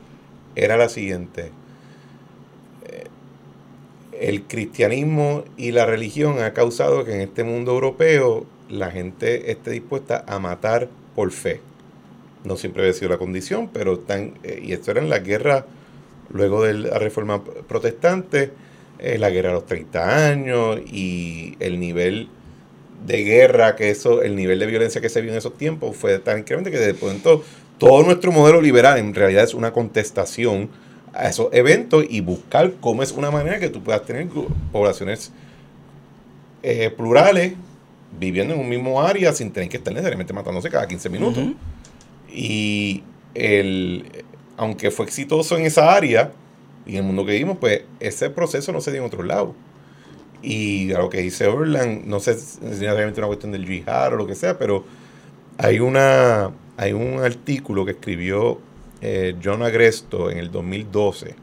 era 0.54 0.76
la 0.76 0.88
siguiente. 0.88 1.50
Eh, 2.86 3.06
el 4.20 4.42
cristianismo 4.42 5.44
y 5.56 5.72
la 5.72 5.86
religión 5.86 6.40
ha 6.40 6.52
causado 6.52 7.04
que 7.04 7.14
en 7.14 7.20
este 7.20 7.44
mundo 7.44 7.72
europeo 7.72 8.46
la 8.68 8.90
gente 8.90 9.50
esté 9.50 9.70
dispuesta 9.70 10.24
a 10.26 10.38
matar 10.38 10.88
por 11.14 11.30
fe 11.30 11.60
no 12.48 12.56
siempre 12.56 12.82
había 12.82 12.94
sido 12.94 13.10
la 13.10 13.18
condición, 13.18 13.68
pero 13.72 13.94
están, 13.94 14.34
eh, 14.42 14.60
y 14.64 14.72
esto 14.72 14.90
era 14.90 15.00
en 15.00 15.08
la 15.08 15.20
guerra, 15.20 15.66
luego 16.32 16.64
de 16.64 16.74
la 16.74 16.98
reforma 16.98 17.44
protestante, 17.44 18.50
eh, 18.98 19.18
la 19.18 19.30
guerra 19.30 19.50
a 19.50 19.52
los 19.52 19.66
30 19.66 20.28
años 20.28 20.80
y 20.90 21.54
el 21.60 21.78
nivel 21.78 22.28
de 23.06 23.22
guerra 23.22 23.76
que 23.76 23.90
eso, 23.90 24.22
el 24.22 24.34
nivel 24.34 24.58
de 24.58 24.66
violencia 24.66 25.00
que 25.00 25.08
se 25.08 25.20
vio 25.20 25.30
en 25.30 25.38
esos 25.38 25.56
tiempos 25.56 25.96
fue 25.96 26.18
tan 26.18 26.40
increíble 26.40 26.70
que 26.72 26.78
de 26.78 26.94
pronto 26.94 27.44
todo 27.78 28.02
nuestro 28.02 28.32
modelo 28.32 28.60
liberal 28.60 28.98
en 28.98 29.14
realidad 29.14 29.44
es 29.44 29.54
una 29.54 29.72
contestación 29.72 30.68
a 31.12 31.28
esos 31.28 31.48
eventos 31.52 32.04
y 32.08 32.20
buscar 32.20 32.72
cómo 32.80 33.02
es 33.02 33.12
una 33.12 33.30
manera 33.30 33.60
que 33.60 33.68
tú 33.68 33.82
puedas 33.82 34.04
tener 34.04 34.26
poblaciones 34.72 35.32
eh, 36.62 36.90
plurales 36.90 37.54
viviendo 38.18 38.54
en 38.54 38.60
un 38.60 38.68
mismo 38.68 39.00
área 39.00 39.32
sin 39.32 39.52
tener 39.52 39.68
que 39.68 39.76
estar 39.76 39.92
necesariamente 39.92 40.32
matándose 40.32 40.68
cada 40.70 40.88
15 40.88 41.08
minutos. 41.08 41.44
Y 42.30 43.02
el, 43.34 44.24
aunque 44.56 44.90
fue 44.90 45.06
exitoso 45.06 45.56
en 45.56 45.64
esa 45.64 45.94
área 45.94 46.32
y 46.86 46.92
en 46.92 46.96
el 46.98 47.02
mundo 47.04 47.24
que 47.24 47.32
vimos, 47.32 47.58
pues 47.58 47.82
ese 48.00 48.30
proceso 48.30 48.72
no 48.72 48.80
se 48.80 48.90
dio 48.90 49.00
en 49.00 49.06
otro 49.06 49.22
lado. 49.22 49.54
Y 50.42 50.92
a 50.92 50.98
lo 50.98 51.10
que 51.10 51.18
dice 51.18 51.46
Overland, 51.46 52.06
no 52.06 52.20
sé 52.20 52.34
si 52.34 52.40
es 52.40 52.62
necesariamente 52.62 53.20
una 53.20 53.26
cuestión 53.26 53.52
del 53.52 53.66
jihad 53.66 54.12
o 54.14 54.16
lo 54.16 54.26
que 54.26 54.34
sea, 54.34 54.58
pero 54.58 54.84
hay, 55.58 55.80
una, 55.80 56.52
hay 56.76 56.92
un 56.92 57.20
artículo 57.20 57.84
que 57.84 57.92
escribió 57.92 58.60
eh, 59.00 59.34
John 59.42 59.62
Agresto 59.62 60.30
en 60.30 60.38
el 60.38 60.50
2012, 60.50 61.34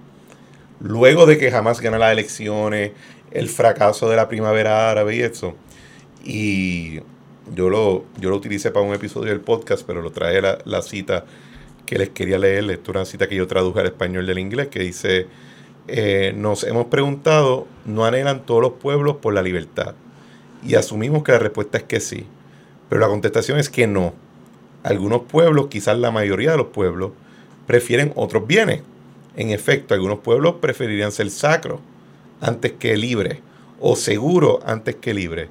luego 0.79 1.25
de 1.25 1.37
que 1.37 1.51
jamás 1.51 1.81
gana 1.81 1.97
las 1.97 2.13
elecciones, 2.13 2.91
el 3.31 3.49
fracaso 3.49 4.09
de 4.09 4.15
la 4.15 4.27
primavera 4.29 4.89
árabe 4.89 5.15
y 5.17 5.21
eso. 5.21 5.55
Y 6.23 7.01
yo 7.53 7.69
lo, 7.69 8.05
yo 8.19 8.29
lo 8.29 8.37
utilicé 8.37 8.71
para 8.71 8.85
un 8.85 8.93
episodio 8.93 9.29
del 9.29 9.41
podcast, 9.41 9.83
pero 9.85 10.01
lo 10.01 10.11
traje 10.11 10.41
la, 10.41 10.57
la 10.65 10.81
cita 10.81 11.25
que 11.85 11.97
les 11.97 12.09
quería 12.09 12.39
leer. 12.39 12.69
Esto 12.71 12.91
es 12.91 12.95
una 12.95 13.05
cita 13.05 13.27
que 13.27 13.35
yo 13.35 13.47
traduje 13.47 13.81
al 13.81 13.85
español 13.87 14.25
del 14.25 14.39
inglés 14.39 14.67
que 14.67 14.79
dice, 14.79 15.27
eh, 15.87 16.33
nos 16.35 16.63
hemos 16.63 16.87
preguntado, 16.87 17.67
¿no 17.85 18.05
anhelan 18.05 18.45
todos 18.45 18.61
los 18.61 18.73
pueblos 18.73 19.17
por 19.17 19.33
la 19.33 19.41
libertad? 19.41 19.95
Y 20.63 20.75
asumimos 20.75 21.23
que 21.23 21.31
la 21.31 21.39
respuesta 21.39 21.77
es 21.77 21.83
que 21.83 21.99
sí. 21.99 22.25
Pero 22.89 23.01
la 23.01 23.07
contestación 23.07 23.59
es 23.59 23.69
que 23.69 23.87
no. 23.87 24.13
Algunos 24.83 25.23
pueblos, 25.23 25.67
quizás 25.67 25.97
la 25.97 26.11
mayoría 26.11 26.51
de 26.51 26.57
los 26.57 26.67
pueblos, 26.67 27.11
prefieren 27.67 28.11
otros 28.15 28.47
bienes. 28.47 28.81
En 29.35 29.49
efecto, 29.49 29.93
algunos 29.93 30.19
pueblos 30.19 30.55
preferirían 30.61 31.11
ser 31.11 31.29
sacros 31.29 31.81
antes 32.41 32.73
que 32.73 32.95
libres, 32.95 33.39
o 33.79 33.95
seguros 33.95 34.59
antes 34.65 34.95
que 34.95 35.13
libres 35.13 35.49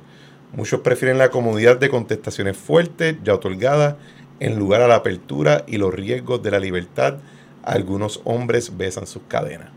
Muchos 0.57 0.81
prefieren 0.81 1.19
la 1.19 1.31
comodidad 1.31 1.79
de 1.79 1.89
contestaciones 1.89 2.57
fuertes, 2.57 3.17
ya 3.25 3.35
otorgadas, 3.35 3.97
en 4.39 4.57
lugar 4.57 4.83
a 4.83 4.89
la 4.89 4.97
apertura 4.97 5.65
y 5.67 5.79
los 5.79 5.93
riesgos 5.93 6.43
de 6.43 6.51
la 6.53 6.61
libertad. 6.61 7.19
Algunos 7.65 8.21
hombres 8.25 8.77
besan 8.77 9.07
sus 9.07 9.23
cadenas. 9.27 9.71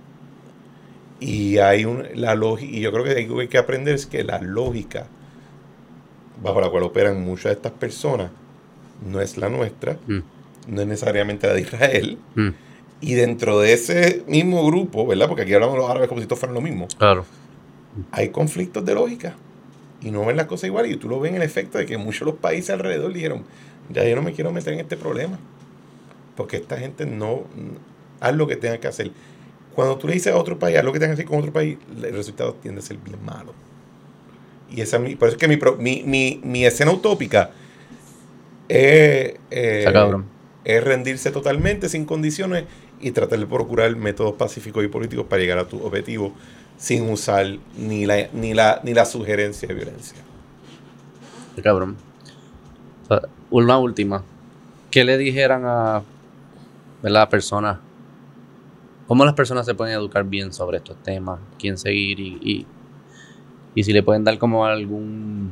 Y 1.19 1.57
hay 1.57 1.85
un, 1.85 2.03
la 2.13 2.35
y 2.59 2.81
yo 2.81 2.91
creo 2.91 3.03
que 3.03 3.11
algo 3.11 3.37
que 3.37 3.41
hay 3.41 3.47
que 3.47 3.57
aprender 3.57 3.95
es 3.95 4.05
que 4.05 4.23
la 4.23 4.39
lógica 4.39 5.07
bajo 6.43 6.61
la 6.61 6.69
cual 6.69 6.83
operan 6.83 7.23
muchas 7.23 7.45
de 7.45 7.53
estas 7.53 7.71
personas 7.71 8.29
no 9.09 9.19
es 9.19 9.37
la 9.37 9.49
nuestra, 9.49 9.97
mm. 10.05 10.19
no 10.67 10.81
es 10.81 10.87
necesariamente 10.87 11.47
la 11.47 11.53
de 11.53 11.61
Israel. 11.61 12.19
Mm. 12.35 12.49
Y 13.01 13.13
dentro 13.13 13.59
de 13.59 13.73
ese 13.73 14.23
mismo 14.27 14.63
grupo, 14.65 15.07
¿verdad? 15.07 15.27
Porque 15.27 15.41
aquí 15.43 15.53
hablamos 15.53 15.75
de 15.75 15.81
los 15.81 15.89
árabes 15.89 16.07
como 16.07 16.21
si 16.21 16.27
todos 16.27 16.39
fueran 16.39 16.53
lo 16.53 16.61
mismo. 16.61 16.87
Claro. 16.99 17.25
Hay 18.11 18.29
conflictos 18.29 18.85
de 18.85 18.93
lógica 18.93 19.35
y 20.01 20.11
no 20.11 20.25
ven 20.25 20.37
las 20.37 20.45
cosas 20.45 20.67
igual. 20.67 20.85
Y 20.91 20.97
tú 20.97 21.09
lo 21.09 21.19
ves 21.19 21.31
en 21.31 21.37
el 21.37 21.43
efecto 21.43 21.77
de 21.77 21.85
que 21.85 21.97
muchos 21.97 22.21
de 22.21 22.25
los 22.27 22.35
países 22.35 22.69
alrededor 22.69 23.13
dijeron, 23.13 23.43
ya 23.89 24.03
yo 24.03 24.15
no 24.15 24.21
me 24.21 24.33
quiero 24.33 24.51
meter 24.51 24.73
en 24.73 24.79
este 24.79 24.97
problema. 24.97 25.39
Porque 26.35 26.57
esta 26.57 26.77
gente 26.77 27.05
no, 27.05 27.43
haz 28.19 28.35
lo 28.35 28.47
que 28.47 28.55
tenga 28.55 28.79
que 28.79 28.87
hacer. 28.87 29.11
Cuando 29.73 29.97
tú 29.97 30.07
le 30.07 30.13
dices 30.13 30.33
a 30.33 30.37
otro 30.37 30.57
país, 30.57 30.77
haz 30.77 30.83
lo 30.83 30.93
que 30.93 30.99
tenga 30.99 31.11
que 31.15 31.21
hacer 31.21 31.25
con 31.25 31.39
otro 31.39 31.53
país, 31.53 31.77
el 32.03 32.13
resultado 32.13 32.53
tiende 32.55 32.79
a 32.79 32.83
ser 32.83 32.97
bien 32.97 33.23
malo. 33.23 33.53
Y 34.69 34.81
esa, 34.81 34.97
por 34.99 35.07
eso 35.07 35.27
es 35.27 35.37
que 35.37 35.47
mi, 35.47 35.57
mi, 36.03 36.41
mi, 36.43 36.65
escena 36.65 36.91
utópica 36.91 37.51
es, 38.67 39.35
eh, 39.49 39.85
es 40.65 40.83
rendirse 40.83 41.31
totalmente 41.31 41.87
sin 41.87 42.05
condiciones 42.05 42.65
y 42.99 43.11
tratar 43.11 43.39
de 43.39 43.45
procurar 43.45 43.95
métodos 43.95 44.33
pacíficos 44.33 44.83
y 44.83 44.87
políticos 44.87 45.25
para 45.29 45.41
llegar 45.41 45.59
a 45.59 45.67
tu 45.67 45.81
objetivo 45.85 46.33
sin 46.77 47.09
usar 47.09 47.57
ni 47.77 48.05
la, 48.05 48.27
ni 48.33 48.53
la, 48.53 48.79
ni 48.83 48.93
la 48.93 49.05
sugerencia 49.05 49.67
de 49.67 49.73
violencia. 49.73 50.17
Qué 51.55 51.61
cabrón. 51.61 51.97
una 53.49 53.77
última. 53.77 54.23
¿Qué 54.91 55.03
le 55.03 55.17
dijeran 55.17 55.63
a 55.65 56.03
la 57.01 57.29
persona? 57.29 57.81
¿Cómo 59.07 59.23
las 59.23 59.33
personas 59.33 59.65
se 59.65 59.73
pueden 59.73 59.93
educar 59.93 60.25
bien 60.25 60.51
sobre 60.51 60.77
estos 60.77 61.01
temas? 61.01 61.39
¿Quién 61.57 61.77
seguir? 61.77 62.19
Y, 62.19 62.67
y, 63.73 63.83
si 63.83 63.93
le 63.93 64.03
pueden 64.03 64.23
dar 64.23 64.37
como 64.37 64.65
algún 64.65 65.49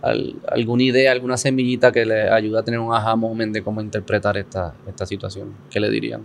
alguna 0.00 0.82
idea, 0.84 1.12
alguna 1.12 1.36
semillita 1.36 1.90
que 1.90 2.06
le 2.06 2.30
ayude 2.30 2.58
a 2.58 2.62
tener 2.62 2.80
un 2.80 2.94
aha 2.94 3.16
moment 3.16 3.52
de 3.52 3.62
cómo 3.62 3.80
interpretar 3.80 4.38
esta, 4.38 4.74
esta 4.86 5.04
situación. 5.04 5.52
¿Qué 5.70 5.80
le 5.80 5.90
dirían? 5.90 6.22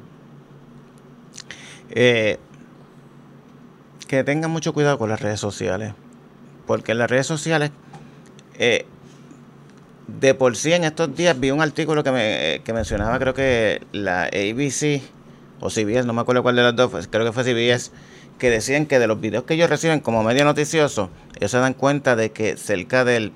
Eh, 1.90 2.38
que 4.06 4.24
tengan 4.24 4.52
mucho 4.52 4.74
cuidado 4.74 4.98
con 4.98 5.10
las 5.10 5.22
redes 5.22 5.40
sociales. 5.40 5.94
Porque 6.66 6.94
en 6.94 6.98
las 6.98 7.10
redes 7.10 7.28
sociales, 7.28 7.72
eh, 8.58 8.86
de 10.08 10.34
por 10.34 10.56
sí 10.56 10.74
en 10.74 10.84
estos 10.84 11.16
días 11.16 11.40
vi 11.40 11.52
un 11.52 11.62
artículo 11.62 12.04
que, 12.04 12.12
me, 12.12 12.62
que 12.64 12.74
mencionaba, 12.74 13.20
creo 13.20 13.34
que 13.34 13.82
la 13.92 14.26
ABC 14.26 15.02
o 15.60 15.70
CBS, 15.70 16.06
no 16.06 16.14
me 16.14 16.22
acuerdo 16.22 16.44
cuál 16.44 16.56
de 16.56 16.64
las 16.64 16.76
dos, 16.76 17.08
creo 17.10 17.26
que 17.26 17.32
fue 17.32 17.44
CBS, 17.44 17.92
que 18.38 18.50
decían 18.50 18.86
que 18.86 19.00
de 19.00 19.08
los 19.08 19.20
videos 19.22 19.44
que 19.46 19.54
ellos 19.54 19.70
reciben 19.70 20.00
como 20.00 20.24
medio 20.24 20.44
noticioso, 20.44 21.10
ellos 21.38 21.52
se 21.52 21.58
dan 21.58 21.74
cuenta 21.74 22.16
de 22.16 22.32
que 22.32 22.58
cerca 22.58 23.06
del 23.06 23.32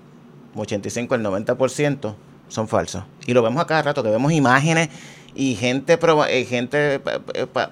85 0.56 1.16
al 1.16 1.24
90% 1.24 2.16
son 2.48 2.68
falsos. 2.68 3.04
Y 3.26 3.34
lo 3.34 3.44
vemos 3.44 3.62
a 3.62 3.68
cada 3.68 3.82
rato, 3.82 4.04
que 4.04 4.10
vemos 4.10 4.32
imágenes 4.32 4.90
y 5.36 5.56
gente, 5.56 6.00
eh, 6.30 6.46
gente 6.46 7.02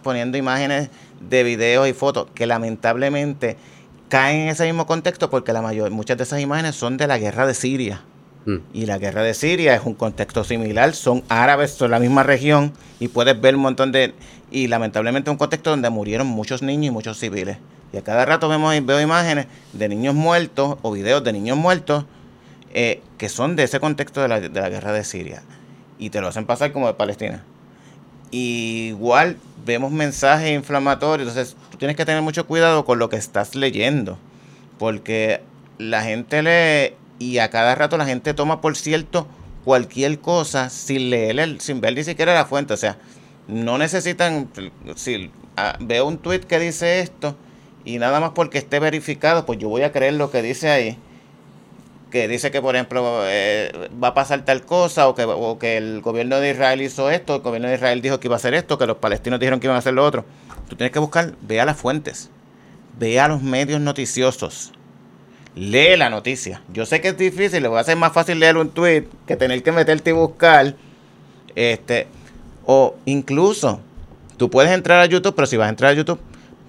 poniendo 0.04 0.38
imágenes 0.38 0.90
de 1.20 1.44
videos 1.44 1.88
y 1.88 1.94
fotos 1.94 2.28
que 2.34 2.46
lamentablemente 2.46 3.58
caen 4.10 4.42
en 4.42 4.48
ese 4.50 4.66
mismo 4.66 4.86
contexto 4.86 5.30
porque 5.30 5.54
la 5.54 5.62
mayor, 5.62 5.92
muchas 5.92 6.18
de 6.18 6.24
esas 6.24 6.40
imágenes 6.40 6.76
son 6.76 6.98
de 6.98 7.08
la 7.08 7.18
guerra 7.18 7.48
de 7.48 7.54
Siria. 7.54 8.02
Mm. 8.46 8.58
Y 8.74 8.86
la 8.86 8.98
guerra 8.98 9.24
de 9.24 9.34
Siria 9.34 9.76
es 9.76 9.82
un 9.86 9.96
contexto 9.96 10.44
similar, 10.44 10.94
son 10.94 11.24
árabes, 11.30 11.72
son 11.72 11.92
la 11.92 12.00
misma 12.00 12.24
región 12.24 12.74
y 13.00 13.08
puedes 13.08 13.40
ver 13.40 13.56
un 13.56 13.62
montón 13.62 13.92
de... 13.92 14.14
Y 14.52 14.68
lamentablemente 14.68 15.32
un 15.32 15.38
contexto 15.38 15.72
donde 15.72 15.90
murieron 15.90 16.28
muchos 16.28 16.62
niños 16.62 16.88
y 16.88 16.92
muchos 16.92 17.18
civiles. 17.18 17.58
Y 17.92 17.98
a 17.98 18.04
cada 18.04 18.26
rato 18.26 18.48
vemos 18.48 18.74
veo 18.86 19.02
imágenes 19.02 19.48
de 19.74 19.90
niños 19.90 20.14
muertos 20.14 20.78
o 20.82 20.92
videos 20.92 21.24
de 21.24 21.34
niños 21.34 21.58
muertos 21.58 22.06
eh, 22.74 23.02
que 23.18 23.30
son 23.30 23.56
de 23.56 23.64
ese 23.64 23.80
contexto 23.80 24.22
de 24.22 24.28
la, 24.28 24.40
de 24.40 24.62
la 24.62 24.70
guerra 24.70 24.92
de 24.94 25.04
Siria. 25.04 25.42
Y 25.98 26.10
te 26.10 26.22
lo 26.22 26.28
hacen 26.28 26.46
pasar 26.46 26.72
como 26.72 26.88
de 26.88 26.94
Palestina. 26.94 27.44
Y 28.32 28.88
igual 28.90 29.38
vemos 29.66 29.92
mensajes 29.92 30.52
inflamatorios. 30.52 31.30
Entonces, 31.30 31.56
tú 31.72 31.78
tienes 31.78 31.98
que 31.98 32.06
tener 32.06 32.22
mucho 32.22 32.46
cuidado 32.48 32.86
con 32.86 33.00
lo 33.00 33.10
que 33.10 33.18
estás 33.18 33.56
leyendo. 33.56 34.18
Porque 34.78 35.42
la 35.78 36.04
gente 36.04 36.42
lee 36.42 36.96
y 37.20 37.40
a 37.40 37.50
cada 37.50 37.76
rato 37.76 37.98
la 37.98 38.06
gente 38.06 38.34
toma 38.34 38.62
por 38.62 38.76
cierto 38.76 39.28
cualquier 39.64 40.20
cosa 40.20 40.70
sin 40.70 41.10
leer, 41.10 41.60
sin 41.60 41.82
ver 41.82 41.96
ni 41.96 42.04
siquiera 42.04 42.34
la 42.34 42.46
fuente. 42.46 42.74
O 42.74 42.78
sea, 42.78 42.98
no 43.48 43.78
necesitan. 43.78 44.50
Si 44.96 45.32
ah, 45.58 45.78
veo 45.80 46.06
un 46.06 46.18
tweet 46.18 46.42
que 46.42 46.60
dice 46.60 47.00
esto 47.00 47.36
y 47.84 47.98
nada 47.98 48.20
más 48.20 48.32
porque 48.32 48.58
esté 48.58 48.80
verificado, 48.80 49.46
pues 49.46 49.60
yo 49.60 49.70
voy 49.70 49.82
a 49.82 49.92
creer 49.92 50.14
lo 50.14 50.32
que 50.32 50.42
dice 50.42 50.70
ahí 50.70 50.98
que 52.12 52.28
dice 52.28 52.52
que, 52.52 52.62
por 52.62 52.76
ejemplo, 52.76 53.22
eh, 53.26 53.90
va 54.02 54.10
a 54.10 54.14
pasar 54.14 54.46
tal 54.46 54.64
cosa 54.64 55.08
o 55.08 55.16
que, 55.16 55.24
o 55.24 55.60
que 55.60 55.78
el 55.78 56.02
gobierno 56.02 56.40
de 56.40 56.52
Israel 56.52 56.82
hizo 56.82 57.10
esto, 57.10 57.36
el 57.36 57.42
gobierno 57.42 57.68
de 57.68 57.76
Israel 57.76 58.02
dijo 58.02 58.20
que 58.20 58.28
iba 58.28 58.36
a 58.36 58.38
hacer 58.38 58.54
esto, 58.54 58.78
que 58.78 58.86
los 58.86 58.98
palestinos 58.98 59.40
dijeron 59.40 59.60
que 59.60 59.68
iban 59.68 59.76
a 59.76 59.80
hacer 59.80 59.94
lo 59.94 60.06
otro. 60.06 60.26
Tú 60.70 60.76
tienes 60.76 60.92
que 60.92 61.00
buscar, 61.00 61.34
vea 61.42 61.66
las 61.66 61.78
fuentes, 61.78 62.30
vea 62.98 63.28
los 63.28 63.42
medios 63.42 63.82
noticiosos, 63.82 64.72
lee 65.56 65.98
la 65.98 66.10
noticia. 66.10 66.62
Yo 66.72 66.86
sé 66.86 67.02
que 67.02 67.10
es 67.10 67.18
difícil, 67.18 67.62
le 67.62 67.70
voy 67.70 67.78
a 67.78 67.82
hacer 67.82 67.98
más 67.98 68.14
fácil 68.14 68.40
leer 68.40 68.58
un 68.58 68.70
tweet 68.70 69.06
que 69.28 69.36
tener 69.36 69.62
que 69.64 69.72
meterte 69.72 70.12
y 70.12 70.14
buscar. 70.14 70.76
Este, 71.56 72.08
o 72.66 72.96
incluso, 73.06 73.80
tú 74.38 74.50
puedes 74.50 74.72
entrar 74.72 75.00
a 75.00 75.06
YouTube, 75.06 75.36
pero 75.36 75.46
si 75.46 75.58
vas 75.58 75.68
a 75.68 75.70
entrar 75.70 75.92
a 75.92 75.96
YouTube, 75.96 76.20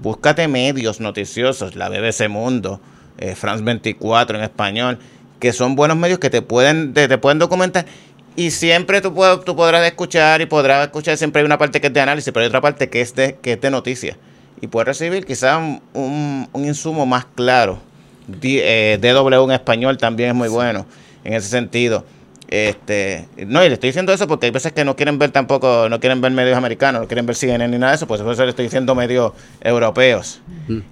búscate 0.00 0.46
medios 0.48 1.00
noticiosos, 1.00 1.74
la 1.74 1.88
BBC 1.88 2.28
Mundo, 2.28 2.80
eh, 3.18 3.34
France 3.34 3.64
24 3.64 4.38
en 4.38 4.44
español 4.44 4.98
que 5.38 5.52
son 5.52 5.74
buenos 5.74 5.96
medios 5.96 6.18
que 6.18 6.30
te 6.30 6.42
pueden, 6.42 6.94
te, 6.94 7.18
pueden 7.18 7.38
documentar. 7.38 7.86
Y 8.36 8.50
siempre 8.50 9.00
tú, 9.00 9.14
puedes, 9.14 9.44
tú 9.44 9.56
podrás 9.56 9.86
escuchar 9.86 10.40
y 10.40 10.46
podrás 10.46 10.86
escuchar, 10.86 11.16
siempre 11.16 11.40
hay 11.40 11.46
una 11.46 11.58
parte 11.58 11.80
que 11.80 11.86
es 11.86 11.92
de 11.92 12.00
análisis, 12.00 12.32
pero 12.32 12.42
hay 12.42 12.48
otra 12.48 12.60
parte 12.60 12.88
que 12.88 13.00
es 13.00 13.14
de, 13.14 13.36
que 13.40 13.52
es 13.52 13.60
de 13.60 13.70
noticias. 13.70 14.16
Y 14.60 14.66
puedes 14.66 14.86
recibir 14.86 15.24
quizás 15.24 15.58
un, 15.92 16.48
un, 16.52 16.64
insumo 16.64 17.06
más 17.06 17.26
claro. 17.34 17.78
D, 18.26 18.98
DW 19.00 19.44
en 19.44 19.52
español 19.52 19.98
también 19.98 20.30
es 20.30 20.34
muy 20.34 20.48
bueno 20.48 20.86
en 21.24 21.34
ese 21.34 21.48
sentido. 21.48 22.04
Este, 22.48 23.26
no, 23.46 23.64
y 23.64 23.68
le 23.68 23.74
estoy 23.74 23.88
diciendo 23.88 24.12
eso 24.12 24.28
porque 24.28 24.46
hay 24.46 24.52
veces 24.52 24.72
que 24.72 24.84
no 24.84 24.94
quieren 24.94 25.18
ver 25.18 25.30
tampoco, 25.32 25.88
no 25.88 25.98
quieren 25.98 26.20
ver 26.20 26.30
medios 26.30 26.56
americanos, 26.56 27.02
no 27.02 27.08
quieren 27.08 27.26
ver 27.26 27.34
CNN 27.34 27.66
ni 27.68 27.78
nada 27.78 27.92
de 27.92 27.96
eso, 27.96 28.06
pues 28.06 28.22
por 28.22 28.32
eso 28.32 28.44
le 28.44 28.50
estoy 28.50 28.66
diciendo 28.66 28.94
medios 28.94 29.32
europeos. 29.60 30.40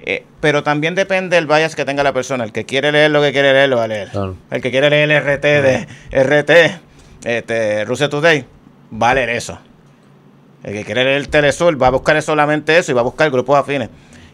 Eh, 0.00 0.24
pero 0.40 0.64
también 0.64 0.94
depende 0.94 1.36
del 1.36 1.46
bias 1.46 1.76
que 1.76 1.84
tenga 1.84 2.02
la 2.02 2.12
persona. 2.12 2.44
El 2.44 2.52
que 2.52 2.64
quiere 2.64 2.90
leer 2.90 3.10
lo 3.10 3.22
que 3.22 3.32
quiere 3.32 3.52
leer, 3.52 3.68
lo 3.68 3.76
va 3.76 3.84
a 3.84 3.88
leer. 3.88 4.10
El 4.50 4.60
que 4.60 4.70
quiere 4.70 4.90
leer 4.90 5.10
el 5.10 5.20
RT 5.22 5.42
de 5.42 5.86
RT, 6.10 6.80
este, 7.24 7.84
Rusia 7.84 8.08
Today, 8.08 8.44
va 8.92 9.10
a 9.10 9.14
leer 9.14 9.30
eso. 9.30 9.58
El 10.64 10.72
que 10.72 10.84
quiere 10.84 11.04
leer 11.04 11.16
el 11.18 11.28
Telesur 11.28 11.80
va 11.80 11.88
a 11.88 11.90
buscar 11.90 12.20
solamente 12.22 12.76
eso 12.76 12.90
y 12.90 12.94
va 12.94 13.02
a 13.02 13.04
buscar 13.04 13.30
grupos 13.30 13.58
afines. 13.58 13.90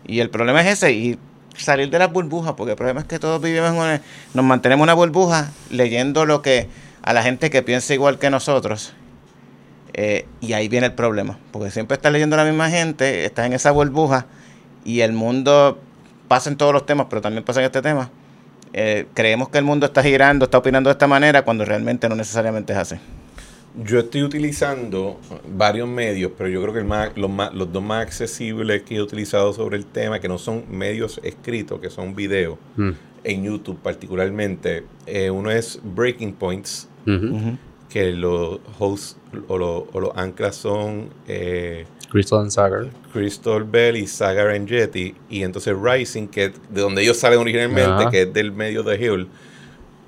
Y 0.07 0.21
el 0.21 0.31
problema 0.31 0.63
es 0.63 0.69
ese, 0.69 0.93
y 0.93 1.19
salir 1.57 1.91
de 1.91 1.99
las 1.99 2.11
burbujas, 2.11 2.55
porque 2.55 2.73
el 2.73 2.77
problema 2.77 3.01
es 3.01 3.07
que 3.07 3.19
todos 3.19 3.43
vivimos 3.43 3.71
en 3.71 4.01
nos 4.33 4.45
mantenemos 4.45 4.85
en 4.85 4.85
una 4.85 4.95
burbuja 4.95 5.51
leyendo 5.71 6.25
lo 6.25 6.41
que 6.41 6.69
a 7.03 7.13
la 7.13 7.23
gente 7.23 7.51
que 7.51 7.63
piensa 7.63 7.95
igual 7.95 8.19
que 8.19 8.31
nosotros. 8.31 8.95
Eh, 9.93 10.27
y 10.41 10.53
ahí 10.53 10.69
viene 10.69 10.87
el 10.87 10.95
problema, 10.95 11.39
porque 11.51 11.71
siempre 11.71 11.97
estás 11.97 12.13
leyendo 12.13 12.37
a 12.37 12.45
la 12.45 12.45
misma 12.45 12.71
gente, 12.71 13.25
estás 13.25 13.47
en 13.47 13.53
esa 13.53 13.73
burbuja 13.73 14.27
y 14.85 15.01
el 15.01 15.13
mundo 15.13 15.81
pasa 16.29 16.49
en 16.49 16.57
todos 16.57 16.73
los 16.73 16.87
temas, 16.87 17.09
pero 17.11 17.21
también 17.21 17.45
pasa 17.45 17.61
en 17.61 17.67
este 17.67 17.83
tema. 17.83 18.11
Eh, 18.73 19.07
creemos 19.15 19.49
que 19.49 19.59
el 19.59 19.65
mundo 19.65 19.87
está 19.87 20.03
girando, 20.03 20.45
está 20.45 20.59
opinando 20.59 20.89
de 20.89 20.93
esta 20.93 21.09
manera, 21.09 21.43
cuando 21.43 21.65
realmente 21.65 22.09
no 22.09 22.15
necesariamente 22.15 22.73
es 22.73 22.79
así. 22.79 22.97
Yo 23.85 24.01
estoy 24.01 24.25
utilizando 24.25 25.21
varios 25.49 25.89
medios, 25.89 26.33
pero 26.37 26.49
yo 26.49 26.61
creo 26.63 26.75
que 26.75 27.21
los, 27.21 27.73
dos 27.73 27.83
más 27.83 28.03
accesibles 28.03 28.83
que 28.83 28.97
he 28.97 29.03
utilizado 29.03 29.53
sobre 29.53 29.77
el 29.77 29.87
tema, 29.87 30.19
que 30.19 30.29
no 30.29 30.39
son 30.39 30.65
medios 30.69 31.21
escritos, 31.23 31.81
que 31.81 31.89
son 31.89 32.15
videos, 32.15 32.59
mm. 32.77 32.91
en 33.23 33.45
YouTube 33.45 33.79
particularmente, 33.81 34.85
eh, 35.07 35.31
uno 35.31 35.51
es 35.53 35.81
Breaking 35.85 36.33
Points, 36.33 36.89
que 37.89 38.13
los 38.13 38.61
hosts 38.79 39.17
o, 39.49 39.59
los 39.59 40.17
anclas 40.17 40.57
son 40.57 41.11
eh, 41.27 41.87
Crystal 42.11 42.41
and 42.41 42.51
Sagar. 42.51 42.87
Crystal 43.13 43.65
Bell 43.65 43.97
y 43.97 44.07
Sagar 44.07 44.51
and 44.51 44.69
Jetty. 44.69 45.15
Y 45.29 45.43
entonces 45.43 45.75
Rising, 45.81 46.27
que 46.27 46.53
de 46.69 46.81
donde 46.81 47.03
ellos 47.03 47.17
salen 47.17 47.39
originalmente, 47.39 48.07
que 48.11 48.23
es 48.23 48.33
del 48.33 48.53
medio 48.53 48.83
de 48.83 48.97
Hill. 48.97 49.29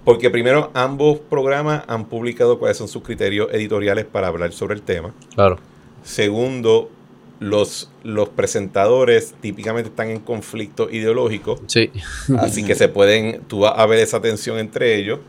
Porque 0.05 0.31
primero 0.31 0.71
ambos 0.75 1.21
programas 1.21 1.85
han 1.87 2.07
publicado 2.07 2.59
cuáles 2.59 2.77
son 2.77 2.89
sus 2.89 3.03
criterios 3.03 3.49
editoriales 3.53 4.05
para 4.05 4.29
hablar 4.29 4.53
sobre 4.53 4.75
el 4.75 4.83
tema. 4.83 5.15
Claro. 5.35 5.59
Segundo, 6.03 6.91
los, 7.39 7.89
los 8.03 8.29
presentadores 8.29 9.35
típicamente 9.41 9.91
están 9.91 10.11
en 10.11 10.19
conflicto 10.19 10.91
ideológico. 10.91 11.61
Sí. 11.67 11.93
Así 12.39 12.65
que 12.65 12.75
se 12.75 12.89
pueden, 12.89 13.43
tú 13.47 13.61
vas 13.61 13.75
a 13.77 13.87
ver 13.87 14.01
esa 14.01 14.21
tensión 14.21 14.59
entre 14.59 14.97
ellos. 14.97 15.21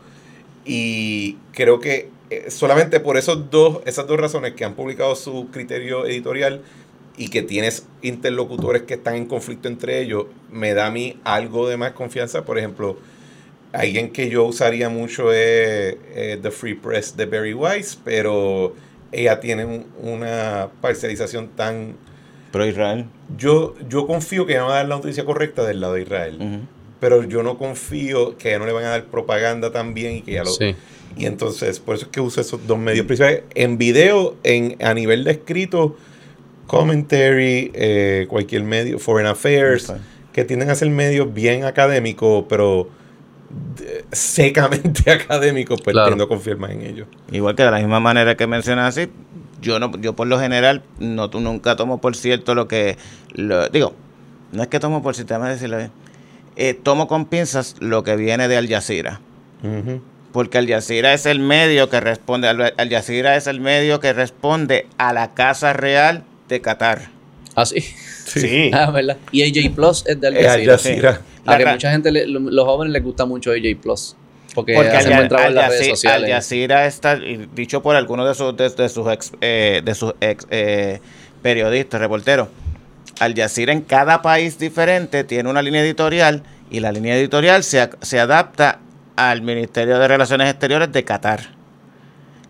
Y 0.64 1.36
creo 1.52 1.80
que 1.80 2.10
eh, 2.30 2.50
solamente 2.50 3.00
por 3.00 3.16
esos 3.16 3.50
dos, 3.50 3.80
esas 3.84 4.06
dos 4.06 4.18
razones 4.18 4.54
que 4.54 4.64
han 4.64 4.74
publicado 4.74 5.14
su 5.14 5.50
criterio 5.50 6.06
editorial 6.06 6.62
y 7.16 7.28
que 7.28 7.42
tienes 7.42 7.86
interlocutores 8.02 8.82
que 8.82 8.94
están 8.94 9.14
en 9.14 9.26
conflicto 9.26 9.68
entre 9.68 10.00
ellos, 10.00 10.26
me 10.50 10.74
da 10.74 10.86
a 10.86 10.90
mí 10.90 11.20
algo 11.24 11.68
de 11.68 11.76
más 11.76 11.92
confianza. 11.92 12.44
Por 12.44 12.58
ejemplo, 12.58 12.96
alguien 13.72 14.10
que 14.10 14.30
yo 14.30 14.44
usaría 14.44 14.88
mucho 14.88 15.32
es 15.32 15.96
The 16.14 16.50
Free 16.50 16.74
Press 16.74 17.16
de 17.16 17.26
Barry 17.26 17.54
Weiss, 17.54 17.98
pero 18.02 18.74
ella 19.12 19.40
tiene 19.40 19.84
una 20.00 20.70
parcialización 20.80 21.48
tan... 21.48 21.96
Pro 22.50 22.66
Israel. 22.66 23.06
Yo, 23.36 23.74
yo 23.88 24.06
confío 24.06 24.46
que 24.46 24.54
ella 24.54 24.64
va 24.64 24.74
a 24.74 24.76
dar 24.76 24.88
la 24.88 24.96
noticia 24.96 25.24
correcta 25.24 25.64
del 25.64 25.80
lado 25.80 25.94
de 25.94 26.02
Israel. 26.02 26.66
Pero 27.04 27.22
yo 27.22 27.42
no 27.42 27.58
confío 27.58 28.38
que 28.38 28.58
no 28.58 28.64
le 28.64 28.72
van 28.72 28.84
a 28.84 28.88
dar 28.88 29.04
propaganda 29.04 29.70
también 29.70 30.16
y 30.16 30.22
que 30.22 30.32
ya 30.32 30.42
lo... 30.42 30.50
Y 31.18 31.26
entonces, 31.26 31.78
por 31.78 31.96
eso 31.96 32.06
es 32.06 32.10
que 32.10 32.22
uso 32.22 32.40
esos 32.40 32.66
dos 32.66 32.78
medios 32.78 33.04
principales. 33.04 33.42
En 33.54 33.76
video, 33.76 34.36
en, 34.42 34.82
a 34.82 34.94
nivel 34.94 35.22
de 35.22 35.32
escrito, 35.32 35.98
commentary, 36.66 37.70
eh, 37.74 38.24
cualquier 38.30 38.62
medio, 38.62 38.98
foreign 38.98 39.26
affairs, 39.26 39.92
que 40.32 40.46
tienden 40.46 40.70
a 40.70 40.74
ser 40.74 40.88
medios 40.88 41.34
bien 41.34 41.64
académicos, 41.64 42.46
pero 42.48 42.88
secamente 44.10 45.10
académicos, 45.10 45.82
pues 45.82 45.94
tiendo 46.06 46.24
a 46.24 46.26
confiar 46.28 46.56
más 46.56 46.70
en 46.70 46.86
ellos. 46.86 47.06
Igual 47.30 47.54
que 47.54 47.64
de 47.64 47.70
la 47.70 47.80
misma 47.80 48.00
manera 48.00 48.34
que 48.34 48.46
mencionas 48.46 48.96
así, 48.96 49.10
yo 49.60 49.78
no, 49.78 49.94
yo 49.98 50.16
por 50.16 50.26
lo 50.26 50.40
general 50.40 50.82
no 51.00 51.28
tú 51.28 51.40
nunca 51.40 51.76
tomo 51.76 52.00
por 52.00 52.16
cierto 52.16 52.54
lo 52.54 52.66
que 52.66 52.96
lo, 53.34 53.68
digo, 53.68 53.92
no 54.52 54.62
es 54.62 54.68
que 54.68 54.80
tomo 54.80 55.02
por 55.02 55.14
cierto, 55.14 55.34
déjame 55.34 55.50
decirlo 55.50 55.76
bien. 55.76 56.03
Eh, 56.56 56.74
tomo 56.74 57.08
con 57.08 57.26
pinzas 57.26 57.76
lo 57.80 58.04
que 58.04 58.16
viene 58.16 58.48
de 58.48 58.56
Al 58.56 58.68
Jazeera 58.68 59.20
porque 60.34 60.58
Al 60.58 60.66
Jazeera 60.66 61.14
es 61.14 61.26
el 61.26 61.38
medio 61.38 61.88
que 61.88 62.00
responde, 62.00 62.48
Al 62.48 62.90
Jazeera 62.90 63.36
es 63.36 63.46
el 63.46 63.60
medio 63.60 64.00
que 64.00 64.12
responde 64.12 64.88
a 64.98 65.12
la 65.12 65.32
Casa 65.32 65.72
Real 65.72 66.24
de 66.48 66.60
Qatar. 66.60 67.02
¿Ah, 67.54 67.64
sí? 67.64 67.80
Sí. 67.80 68.70
Ah, 68.74 68.90
¿verdad? 68.90 69.16
Y 69.30 69.42
AJ 69.44 69.76
Plus 69.76 70.02
es 70.08 70.20
de 70.20 70.26
Al 70.26 70.66
Jazeera. 70.66 71.20
A 71.46 71.56
que 71.56 71.66
mucha 71.66 71.92
gente, 71.92 72.10
los 72.10 72.64
jóvenes 72.64 72.92
les 72.92 73.04
gusta 73.04 73.24
mucho 73.26 73.52
AJ 73.52 73.80
Plus. 73.80 74.16
Porque, 74.56 74.74
porque 74.74 74.90
hacen 74.90 75.28
buen 75.28 75.44
en 75.44 75.54
las 75.54 75.68
redes 75.68 75.86
sociales. 75.86 76.24
Al 76.24 76.34
Jazeera 76.34 76.86
está, 76.86 77.16
dicho 77.54 77.80
por 77.80 77.94
algunos 77.94 78.26
de 78.26 78.34
sus, 78.34 78.56
de, 78.56 78.88
sus 78.88 79.12
ex, 79.12 79.32
eh, 79.40 79.82
de 79.84 79.94
sus 79.94 80.14
ex 80.20 80.48
eh, 80.50 80.98
periodistas, 81.42 82.00
reporteros, 82.00 82.48
Al 83.20 83.34
Jazeera 83.34 83.72
en 83.72 83.82
cada 83.82 84.22
país 84.22 84.58
diferente 84.58 85.24
tiene 85.24 85.48
una 85.48 85.62
línea 85.62 85.82
editorial 85.82 86.42
y 86.70 86.80
la 86.80 86.92
línea 86.92 87.16
editorial 87.16 87.62
se, 87.62 87.90
se 88.02 88.20
adapta 88.20 88.80
al 89.16 89.42
Ministerio 89.42 89.98
de 89.98 90.08
Relaciones 90.08 90.50
Exteriores 90.50 90.90
de 90.92 91.04
Qatar. 91.04 91.54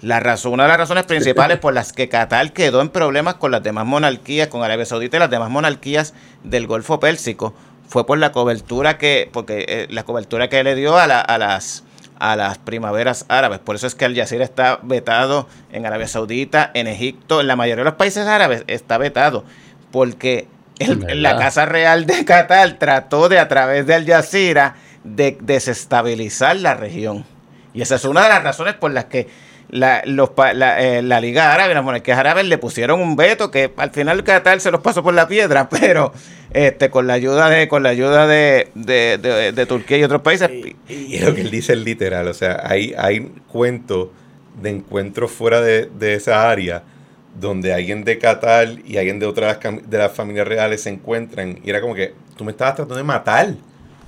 La 0.01 0.21
razón, 0.21 0.55
una 0.55 0.65
de 0.65 0.69
las 0.69 0.79
razones 0.79 1.05
principales 1.05 1.59
por 1.59 1.73
las 1.73 1.93
que 1.93 2.11
Qatar 2.11 2.53
quedó 2.53 2.83
en 2.83 2.91
problemas 2.91 3.37
con 3.37 3.51
las 3.51 3.63
demás 3.63 3.87
monarquías, 3.87 4.49
con 4.49 4.63
Arabia 4.63 4.85
Saudita 4.85 5.17
y 5.17 5.21
las 5.21 5.31
demás 5.31 5.51
monarquías 5.51 6.13
del 6.43 6.67
Golfo 6.67 7.01
Pérsico, 7.01 7.55
fue 7.89 8.07
por 8.07 8.19
la 8.19 8.31
cobertura 8.33 8.99
que, 8.99 9.31
porque 9.33 9.65
eh, 9.67 9.87
la 9.91 10.03
cobertura 10.05 10.49
que 10.49 10.63
le 10.63 10.75
dio 10.75 10.99
a, 10.99 11.05
a 11.05 11.39
las 11.39 11.85
a 12.19 12.37
las 12.37 12.59
primaveras 12.59 13.27
árabes. 13.29 13.59
Por 13.59 13.77
eso 13.77 13.87
es 13.87 13.95
que 13.95 14.05
Al 14.05 14.15
Jazeera 14.15 14.45
está 14.45 14.79
vetado 14.83 15.49
en 15.73 15.85
Arabia 15.85 16.07
Saudita, 16.07 16.71
en 16.75 16.87
Egipto, 16.87 17.41
en 17.41 17.47
la 17.47 17.57
mayoría 17.57 17.83
de 17.83 17.91
los 17.91 17.99
países 17.99 18.27
árabes 18.27 18.65
está 18.67 18.99
vetado, 18.99 19.45
porque 19.91 20.47
la 20.79 21.37
Casa 21.37 21.67
Real 21.67 22.07
de 22.07 22.25
Qatar 22.25 22.79
trató 22.79 23.29
de 23.29 23.39
a 23.39 23.49
través 23.49 23.87
de 23.87 23.95
Al 23.95 24.07
Jazeera 24.07 24.77
de 25.05 25.37
desestabilizar 25.41 26.57
la 26.57 26.75
región. 26.75 27.25
Y 27.73 27.83
esa 27.83 27.97
es 27.97 28.05
una 28.05 28.23
de 28.23 28.29
las 28.29 28.43
razones 28.43 28.75
por 28.75 28.93
las 28.93 29.07
que 29.07 29.29
la, 29.71 30.03
los, 30.05 30.31
la, 30.55 30.81
eh, 30.83 31.03
la, 31.03 31.21
Liga 31.21 31.53
Árabe, 31.53 31.75
las 31.75 31.83
monarquías 31.83 32.19
árabes 32.19 32.47
le 32.47 32.59
pusieron 32.59 33.01
un 33.01 33.17
veto 33.17 33.51
que 33.51 33.73
al 33.77 33.91
final 33.91 34.23
Qatar 34.23 34.61
se 34.61 34.71
los 34.71 34.81
pasó 34.81 35.03
por 35.03 35.15
la 35.15 35.27
piedra, 35.27 35.69
pero 35.81 36.13
este 36.53 36.91
con 36.91 37.07
la 37.07 37.15
ayuda 37.15 37.49
de 37.49 37.67
con 37.67 37.83
la 37.83 37.89
ayuda 37.89 38.27
de, 38.27 38.69
de, 38.75 39.67
Turquía 39.67 39.99
y 39.99 40.05
otros 40.05 40.23
países. 40.23 40.51
Y, 40.89 41.19
lo 41.19 41.35
que 41.35 41.41
él 41.41 41.51
dice 41.51 41.73
es 41.73 41.81
literal, 41.81 42.29
o 42.29 42.35
sea, 42.35 42.61
hay, 42.65 42.95
hay 42.97 43.33
cuentos 43.49 44.09
de 44.61 44.71
encuentros 44.71 45.33
fuera 45.33 45.61
de, 45.61 46.15
esa 46.15 46.49
área 46.49 46.85
donde 47.39 47.73
alguien 47.73 48.05
de 48.05 48.19
Qatar 48.19 48.69
y 48.85 48.97
alguien 48.97 49.19
de 49.19 49.27
otras 49.27 49.59
de 49.61 49.99
las 49.99 50.13
familias 50.13 50.47
reales 50.47 50.83
se 50.83 50.91
encuentran 50.91 51.59
y 51.65 51.71
era 51.71 51.81
como 51.81 51.95
que 51.95 52.15
tú 52.37 52.45
me 52.45 52.53
estabas 52.53 52.77
tratando 52.77 52.97
de 52.97 53.05
matar. 53.05 53.55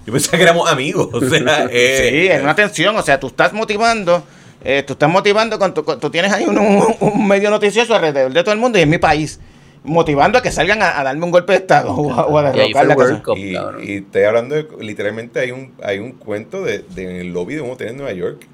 Yo 0.06 0.12
pensaba 0.12 0.36
que 0.36 0.44
éramos 0.44 0.70
amigos. 0.70 1.08
O 1.12 1.20
sea, 1.20 1.66
eh, 1.70 2.08
sí, 2.10 2.28
es 2.28 2.42
una 2.42 2.54
tensión. 2.54 2.96
O 2.96 3.02
sea, 3.02 3.18
tú 3.18 3.26
estás 3.26 3.52
motivando 3.52 4.22
eh, 4.68 4.82
tú 4.82 4.94
estás 4.94 5.08
motivando, 5.08 5.60
con 5.60 5.72
tú 5.74 6.10
tienes 6.10 6.32
ahí 6.32 6.44
un, 6.44 7.28
medio 7.28 7.50
noticioso 7.50 7.94
alrededor 7.94 8.32
de 8.32 8.42
todo 8.42 8.52
el 8.52 8.58
mundo 8.58 8.78
y 8.78 8.82
en 8.82 8.90
mi 8.90 8.98
país, 8.98 9.38
motivando 9.84 10.38
a 10.38 10.42
que 10.42 10.50
salgan 10.50 10.82
a, 10.82 11.04
darme 11.04 11.24
un 11.24 11.30
golpe 11.30 11.52
de 11.52 11.58
Estado 11.58 11.94
o, 11.94 12.36
a, 12.36 12.50
derrocar 12.50 12.86
la 12.86 12.96
casa. 12.96 13.22
Y, 13.36 13.52
y, 13.84 13.96
estoy 13.98 14.24
hablando 14.24 14.56
de, 14.56 14.66
literalmente 14.80 15.38
hay 15.38 15.52
un, 15.52 15.72
hay 15.84 16.00
un 16.00 16.12
cuento 16.12 16.64
de, 16.64 16.80
de 16.80 17.20
el 17.20 17.32
lobby 17.32 17.54
de 17.54 17.60
un 17.60 17.70
hotel 17.70 17.90
en 17.90 17.96
Nueva 17.98 18.12
York. 18.12 18.48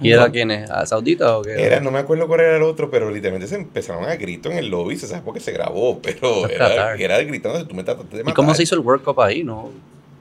¿Y 0.00 0.12
era 0.12 0.30
quién 0.30 0.50
es? 0.50 0.70
¿A 0.70 0.86
Saudita 0.86 1.38
o 1.38 1.42
qué? 1.42 1.60
Era, 1.60 1.80
no 1.80 1.90
me 1.90 1.98
acuerdo 1.98 2.26
cuál 2.28 2.40
era 2.40 2.56
el 2.56 2.62
otro, 2.62 2.90
pero 2.90 3.10
literalmente 3.10 3.48
se 3.48 3.56
empezaron 3.56 4.04
a 4.04 4.14
gritar 4.16 4.52
en 4.52 4.58
el 4.58 4.68
lobby, 4.68 4.96
se 4.96 5.06
sabe 5.06 5.22
porque 5.24 5.40
se 5.40 5.52
grabó, 5.52 5.98
pero 6.02 6.48
era, 6.50 6.94
era, 6.94 7.22
gritando, 7.22 7.66
tú 7.66 7.74
me 7.74 7.84
trataste 7.84 8.18
de 8.18 8.22
matar. 8.22 8.32
¿Y 8.32 8.34
cómo 8.34 8.54
se 8.54 8.62
hizo 8.62 8.74
el 8.74 8.80
World 8.80 9.04
Cup 9.04 9.20
ahí? 9.20 9.42
No, 9.44 9.70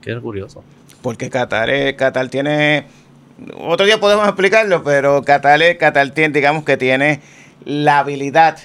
qué 0.02 0.20
curioso. 0.20 0.64
Porque 1.02 1.30
Qatar, 1.30 1.70
Qatar 1.96 2.28
tiene 2.30 2.86
otro 3.60 3.86
día 3.86 4.00
podemos 4.00 4.28
explicarlo, 4.28 4.84
pero 4.84 5.22
Qatar, 5.24 5.78
Qatar 5.78 6.12
tiene, 6.12 6.34
digamos 6.34 6.64
que 6.64 6.78
tiene 6.78 7.22
la 7.66 8.00
habilidad 8.00 8.58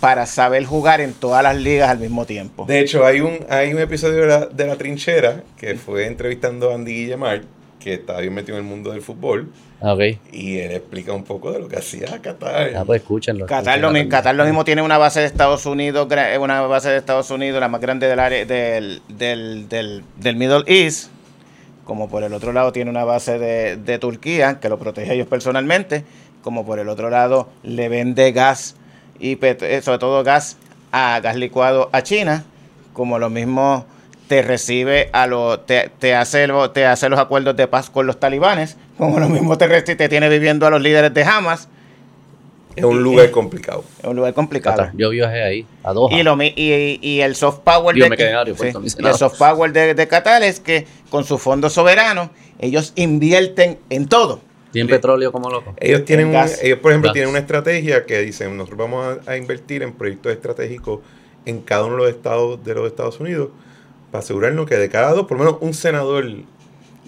para 0.00 0.24
saber 0.26 0.64
jugar 0.64 1.00
en 1.00 1.12
todas 1.12 1.42
las 1.42 1.56
ligas 1.56 1.90
al 1.90 1.98
mismo 1.98 2.24
tiempo. 2.24 2.64
De 2.66 2.80
hecho, 2.80 3.04
hay 3.04 3.20
un, 3.20 3.38
hay 3.48 3.72
un 3.72 3.80
episodio 3.80 4.48
de 4.50 4.66
la, 4.66 4.76
trinchera 4.76 5.42
que 5.58 5.74
fue 5.74 6.06
entrevistando 6.06 6.70
a 6.70 6.74
Andy 6.74 6.92
Guillemar, 6.92 7.42
que 7.80 7.94
está 7.94 8.20
bien 8.20 8.32
metido 8.34 8.58
en 8.58 8.64
el 8.64 8.70
mundo 8.70 8.92
del 8.92 9.02
fútbol. 9.02 9.48
Ah, 9.80 9.94
okay. 9.94 10.20
Y 10.30 10.58
él 10.58 10.72
explica 10.72 11.12
un 11.12 11.24
poco 11.24 11.50
de 11.50 11.58
lo 11.58 11.68
que 11.68 11.76
hacía 11.76 12.20
Qatar. 12.20 12.76
Ah, 12.76 12.84
pues 12.84 13.00
escúchenlo. 13.00 13.46
Qatar 13.46 13.80
lo, 13.80 13.92
Qatar 14.08 14.34
lo 14.34 14.44
mismo 14.44 14.64
tiene 14.64 14.82
una 14.82 14.98
base 14.98 15.20
de 15.20 15.26
Estados 15.26 15.66
Unidos, 15.66 16.06
una 16.38 16.60
base 16.62 16.90
de 16.90 16.98
Estados 16.98 17.30
Unidos, 17.30 17.58
la 17.58 17.68
más 17.68 17.80
grande 17.80 18.06
del 18.06 18.20
área 18.20 18.44
del, 18.44 19.02
del, 19.08 19.68
del, 19.68 20.04
del 20.18 20.36
Middle 20.36 20.62
East 20.66 21.10
como 21.90 22.08
por 22.08 22.22
el 22.22 22.32
otro 22.34 22.52
lado 22.52 22.70
tiene 22.70 22.88
una 22.88 23.02
base 23.02 23.40
de, 23.40 23.98
Turquía 23.98 24.60
que 24.60 24.68
lo 24.68 24.78
protege 24.78 25.12
ellos 25.12 25.26
personalmente, 25.26 26.04
como 26.40 26.64
por 26.64 26.78
el 26.78 26.88
otro 26.88 27.10
lado 27.10 27.48
le 27.64 27.88
vende 27.88 28.30
gas 28.30 28.76
y 29.18 29.36
eh, 29.42 29.80
sobre 29.82 29.98
todo 29.98 30.22
gas 30.22 30.56
a 30.92 31.18
gas 31.18 31.34
licuado 31.34 31.90
a 31.92 32.02
China, 32.04 32.44
como 32.92 33.18
lo 33.18 33.28
mismo 33.28 33.86
te 34.30 34.42
recibe 34.42 35.10
a 35.12 35.26
los 35.26 35.66
te, 35.66 35.90
te, 35.98 36.14
hace 36.14 36.46
te 36.72 36.86
hace 36.86 37.08
los 37.08 37.18
acuerdos 37.18 37.56
de 37.56 37.66
paz 37.66 37.90
con 37.90 38.06
los 38.06 38.20
talibanes, 38.20 38.76
como 38.96 39.18
lo 39.18 39.28
mismo 39.28 39.58
te, 39.58 39.82
te 39.82 40.08
tiene 40.08 40.28
viviendo 40.28 40.68
a 40.68 40.70
los 40.70 40.80
líderes 40.80 41.12
de 41.12 41.24
Hamas 41.24 41.66
es 42.76 42.84
un 42.84 43.02
lugar 43.02 43.32
complicado. 43.32 43.82
Es 43.98 44.04
un 44.04 44.14
lugar 44.14 44.32
complicado. 44.32 44.88
Yo 44.94 45.10
viajé 45.10 45.42
ahí, 45.42 45.66
a 45.82 45.92
Doha. 45.92 46.16
Y, 46.16 46.22
lo, 46.22 46.40
y, 46.40 47.00
y 47.02 47.20
el 47.22 47.34
soft 47.34 47.58
power, 47.64 47.96
de, 47.96 48.06
el 48.06 49.14
soft 49.14 49.36
power 49.36 49.72
de, 49.72 49.94
de, 49.94 50.06
Qatar 50.06 50.44
es 50.44 50.60
que 50.60 50.86
con 51.10 51.24
su 51.24 51.36
fondo 51.36 51.68
soberano, 51.68 52.30
ellos 52.60 52.92
invierten 52.94 53.80
en 53.90 54.06
todo. 54.06 54.42
Y 54.72 54.78
en 54.78 54.86
petróleo 54.86 55.32
como 55.32 55.50
loco. 55.50 55.74
Ellos 55.80 56.04
tienen, 56.04 56.32
ellos 56.62 56.78
por 56.78 56.92
ejemplo, 56.92 57.10
tienen 57.10 57.30
una 57.30 57.40
estrategia 57.40 58.06
que 58.06 58.20
dicen, 58.20 58.56
nosotros 58.56 58.78
vamos 58.78 59.18
a, 59.26 59.36
invertir 59.36 59.82
en 59.82 59.92
proyectos 59.92 60.30
estratégicos 60.30 61.00
en 61.46 61.62
cada 61.62 61.86
uno 61.86 61.96
de 61.96 62.02
los 62.02 62.10
estados 62.10 62.62
de 62.62 62.74
los 62.76 62.86
Estados 62.86 63.18
Unidos 63.18 63.48
para 64.10 64.22
asegurarnos 64.22 64.66
que 64.66 64.76
de 64.76 64.88
cada 64.88 65.12
dos, 65.12 65.26
por 65.26 65.38
lo 65.38 65.44
menos 65.44 65.58
un 65.60 65.74
senador 65.74 66.26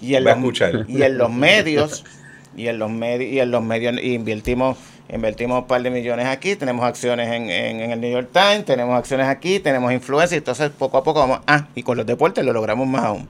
y 0.01 0.15
en 0.15 0.25
va 0.25 0.31
a 0.31 0.35
escuchar. 0.35 0.85
Y 0.87 1.01
en 1.03 1.17
los 1.17 1.31
medios, 1.31 2.03
y 2.55 2.67
en 2.67 2.79
los 2.79 2.89
medios, 2.89 3.31
y 3.31 3.39
en 3.39 3.51
los 3.51 3.63
medios 3.63 4.01
invertimos 4.03 4.77
invertimos 5.09 5.59
un 5.61 5.67
par 5.67 5.81
de 5.83 5.89
millones 5.89 6.25
aquí, 6.25 6.55
tenemos 6.55 6.85
acciones 6.85 7.27
en, 7.31 7.49
en, 7.49 7.91
el 7.91 8.01
New 8.01 8.11
York 8.11 8.29
Times, 8.31 8.65
tenemos 8.65 8.97
acciones 8.97 9.27
aquí, 9.27 9.59
tenemos 9.59 9.91
influencia, 9.91 10.37
entonces 10.37 10.71
poco 10.71 10.97
a 10.97 11.03
poco 11.03 11.19
vamos, 11.19 11.41
ah, 11.45 11.67
y 11.75 11.83
con 11.83 11.97
los 11.97 12.05
deportes 12.05 12.43
lo 12.43 12.53
logramos 12.53 12.87
más 12.87 13.03
aún. 13.03 13.27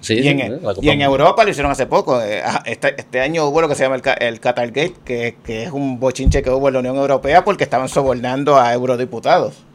Sí, 0.00 0.14
y, 0.20 0.28
en, 0.28 0.60
y 0.82 0.90
en 0.90 1.00
Europa 1.00 1.42
lo 1.42 1.50
hicieron 1.50 1.72
hace 1.72 1.86
poco. 1.86 2.22
Eh, 2.22 2.42
este, 2.66 2.94
este, 3.00 3.20
año 3.20 3.46
hubo 3.46 3.60
lo 3.60 3.68
que 3.68 3.74
se 3.74 3.82
llama 3.82 3.96
el, 3.96 4.02
el 4.20 4.40
Qatar 4.40 4.68
Gate, 4.68 4.94
que, 5.04 5.36
que, 5.42 5.64
es 5.64 5.72
un 5.72 5.98
bochinche 5.98 6.42
que 6.42 6.50
hubo 6.50 6.68
en 6.68 6.74
la 6.74 6.80
Unión 6.80 6.96
Europea 6.96 7.44
porque 7.44 7.64
estaban 7.64 7.88
sobornando 7.88 8.56
a 8.56 8.72
eurodiputados. 8.72 9.65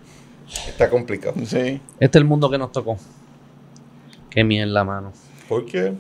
Está 0.68 0.90
complicado. 0.90 1.36
Sí. 1.46 1.80
Este 2.00 2.18
es 2.18 2.22
el 2.22 2.26
mundo 2.26 2.50
que 2.50 2.58
nos 2.58 2.72
tocó. 2.72 2.98
Qué 4.30 4.42
en 4.42 4.74
la 4.74 4.84
mano. 4.84 5.12
¿Por 5.48 5.66
qué? 5.66 5.94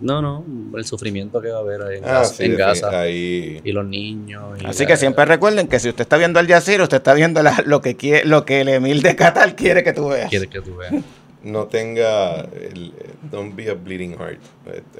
No, 0.00 0.20
no, 0.20 0.44
el 0.76 0.84
sufrimiento 0.84 1.40
que 1.40 1.48
va 1.48 1.58
a 1.58 1.60
haber 1.60 1.82
ahí 1.82 1.98
en, 1.98 2.04
ah, 2.04 2.22
Gaza, 2.58 3.08
Y 3.08 3.72
los 3.72 3.86
niños. 3.86 4.58
Así 4.64 4.84
que 4.84 4.96
siempre 4.96 5.24
recuerden 5.24 5.68
que 5.68 5.78
si 5.78 5.88
usted 5.88 6.02
está 6.02 6.18
viendo 6.18 6.38
al 6.38 6.46
Yacir, 6.46 6.82
usted 6.82 6.98
está 6.98 7.14
viendo 7.14 7.40
lo, 7.64 7.80
que 7.80 7.96
quiere, 7.96 8.26
lo 8.26 8.44
que 8.44 8.60
el 8.60 8.68
Emil 8.68 9.00
de 9.02 9.16
Qatar 9.16 9.56
quiere 9.56 9.82
que 9.82 9.94
tú 9.94 10.08
veas. 10.08 10.28
Quiere 10.28 10.48
que 10.48 10.60
tú 10.60 10.76
veas. 10.76 11.02
No 11.42 11.66
tenga, 11.66 12.40
el, 12.42 12.92
don't 13.30 13.54
be 13.54 13.70
a 13.70 13.74
bleeding 13.74 14.18
heart. 14.18 14.40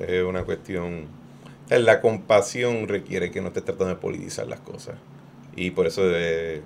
Es 0.01 0.23
una 0.23 0.45
cuestión, 0.45 1.07
la 1.69 2.01
compasión 2.01 2.89
requiere 2.89 3.31
que 3.31 3.43
no 3.43 3.49
estés 3.49 3.65
tratando 3.65 3.95
de 3.95 4.01
politizar 4.01 4.47
las 4.47 4.61
cosas. 4.61 4.95
Y 5.57 5.73
por 5.73 5.87
eso 5.87 6.07
de... 6.07 6.63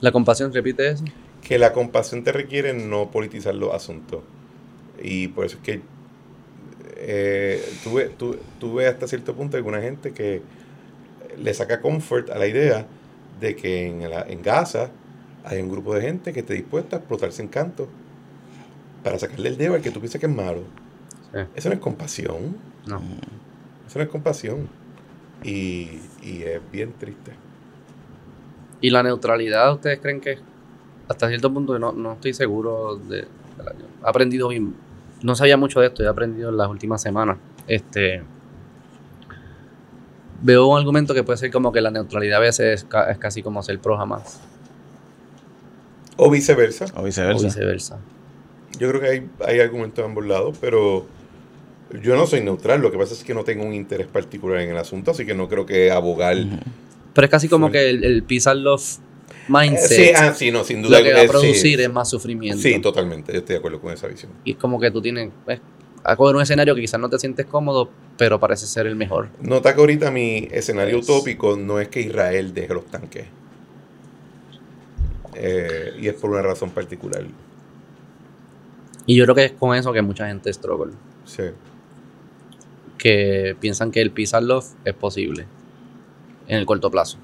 ¿La 0.00 0.10
compasión 0.10 0.52
repite 0.52 0.88
eso? 0.88 1.04
Que 1.42 1.58
la 1.58 1.72
compasión 1.72 2.24
te 2.24 2.32
requiere 2.32 2.72
no 2.74 3.10
politizar 3.10 3.54
los 3.54 3.74
asuntos. 3.74 4.22
Y 5.02 5.28
por 5.28 5.46
eso 5.46 5.56
es 5.56 5.62
que 5.62 5.82
eh, 6.96 7.64
tuve, 7.84 8.10
tuve, 8.58 8.86
hasta 8.86 9.06
cierto 9.06 9.34
punto 9.34 9.56
alguna 9.56 9.80
gente 9.80 10.12
que 10.12 10.42
le 11.38 11.54
saca 11.54 11.80
comfort 11.80 12.30
a 12.30 12.38
la 12.38 12.46
idea 12.46 12.86
de 13.40 13.54
que 13.54 13.86
en, 13.86 14.02
en 14.02 14.42
Gaza 14.42 14.90
hay 15.44 15.60
un 15.62 15.70
grupo 15.70 15.94
de 15.94 16.02
gente 16.02 16.32
que 16.32 16.40
esté 16.40 16.54
dispuesta 16.54 16.96
a 16.96 16.98
explotarse 16.98 17.40
en 17.40 17.48
canto 17.48 17.88
para 19.02 19.18
sacarle 19.18 19.48
el 19.50 19.56
dedo 19.56 19.74
al 19.74 19.80
que 19.80 19.90
tú 19.90 20.00
piensas 20.00 20.20
que 20.20 20.26
es 20.26 20.34
malo. 20.34 20.62
Eso 21.54 21.68
no 21.68 21.74
es 21.74 21.80
compasión. 21.80 22.56
No. 22.86 23.00
Eso 23.86 23.98
no 23.98 24.04
es 24.04 24.10
compasión. 24.10 24.68
Y, 25.44 26.00
y 26.22 26.42
es 26.42 26.60
bien 26.72 26.92
triste. 26.98 27.32
¿Y 28.80 28.90
la 28.90 29.02
neutralidad 29.02 29.72
ustedes 29.72 30.00
creen 30.00 30.20
que 30.20 30.38
hasta 31.08 31.28
cierto 31.28 31.52
punto 31.52 31.78
no, 31.78 31.92
no 31.92 32.12
estoy 32.14 32.34
seguro 32.34 32.96
de, 32.96 33.16
de 33.16 33.26
ha 34.02 34.08
aprendido 34.10 34.48
bien 34.48 34.74
no 35.22 35.34
sabía 35.34 35.56
mucho 35.56 35.80
de 35.80 35.88
esto, 35.88 36.02
he 36.02 36.08
aprendido 36.08 36.50
en 36.50 36.56
las 36.56 36.68
últimas 36.68 37.02
semanas. 37.02 37.38
Este, 37.66 38.22
veo 40.42 40.66
un 40.66 40.78
argumento 40.78 41.14
que 41.14 41.22
puede 41.22 41.38
ser 41.38 41.50
como 41.50 41.72
que 41.72 41.80
la 41.80 41.90
neutralidad 41.90 42.38
a 42.38 42.40
veces 42.40 42.86
es, 43.08 43.18
casi 43.18 43.42
como 43.42 43.62
ser 43.62 43.78
pro 43.78 43.96
jamás. 43.96 44.40
O 46.16 46.30
viceversa. 46.30 46.86
O 46.96 47.02
viceversa. 47.02 47.44
viceversa. 47.44 47.98
Yo 48.78 48.88
creo 48.88 49.00
que 49.00 49.08
hay, 49.08 49.30
hay 49.46 49.60
argumentos 49.60 49.96
de 49.96 50.04
ambos 50.04 50.26
lados, 50.26 50.56
pero 50.60 51.06
yo 52.02 52.16
no 52.16 52.26
soy 52.26 52.42
neutral. 52.42 52.80
Lo 52.80 52.90
que 52.90 52.98
pasa 52.98 53.14
es 53.14 53.24
que 53.24 53.34
no 53.34 53.44
tengo 53.44 53.64
un 53.64 53.74
interés 53.74 54.06
particular 54.06 54.60
en 54.60 54.70
el 54.70 54.76
asunto, 54.76 55.10
así 55.10 55.26
que 55.26 55.34
no 55.34 55.48
creo 55.48 55.66
que 55.66 55.90
abogar. 55.90 56.36
Pero 57.14 57.24
es 57.24 57.30
casi 57.30 57.48
como 57.48 57.70
que 57.70 57.90
el, 57.90 58.04
el 58.04 58.22
peace 58.22 58.52
love 58.54 58.98
mindset. 59.48 59.88
Sí, 59.88 60.10
ah, 60.14 60.34
sí, 60.34 60.50
no, 60.50 60.64
sin 60.64 60.82
duda. 60.82 60.98
Lo 60.98 61.04
que 61.04 61.14
va 61.14 61.22
a 61.22 61.26
producir 61.26 61.80
es 61.80 61.90
más 61.90 62.10
sufrimiento. 62.10 62.62
Sí, 62.62 62.80
totalmente. 62.80 63.32
Yo 63.32 63.38
estoy 63.40 63.54
de 63.54 63.58
acuerdo 63.58 63.80
con 63.80 63.92
esa 63.92 64.06
visión. 64.06 64.32
Y 64.44 64.52
es 64.52 64.56
como 64.56 64.78
que 64.80 64.90
tú 64.90 65.00
tienes. 65.00 65.30
Pues, 65.44 65.60
a 66.04 66.16
coger 66.16 66.36
un 66.36 66.42
escenario 66.42 66.74
que 66.74 66.80
quizás 66.80 67.00
no 67.00 67.10
te 67.10 67.18
sientes 67.18 67.44
cómodo, 67.46 67.90
pero 68.16 68.40
parece 68.40 68.66
ser 68.66 68.86
el 68.86 68.96
mejor. 68.96 69.28
Nota 69.40 69.74
que 69.74 69.80
ahorita 69.80 70.10
mi 70.10 70.48
escenario 70.50 70.98
utópico 70.98 71.56
no 71.56 71.80
es 71.80 71.88
que 71.88 72.00
Israel 72.00 72.54
deje 72.54 72.72
los 72.72 72.86
tanques. 72.86 73.26
Eh, 75.34 75.92
y 76.00 76.08
es 76.08 76.14
por 76.14 76.30
una 76.30 76.42
razón 76.42 76.70
particular. 76.70 77.24
Y 79.06 79.16
yo 79.16 79.24
creo 79.24 79.34
que 79.34 79.44
es 79.44 79.52
con 79.52 79.76
eso 79.76 79.92
que 79.92 80.02
mucha 80.02 80.26
gente 80.26 80.52
struggle. 80.52 80.92
Sí. 81.24 81.44
Que 82.96 83.56
piensan 83.60 83.90
que 83.90 84.00
el 84.00 84.10
peace 84.10 84.36
and 84.36 84.46
love 84.46 84.66
es 84.84 84.94
posible 84.94 85.46
en 86.46 86.58
el 86.58 86.66
corto 86.66 86.90
plazo. 86.90 87.18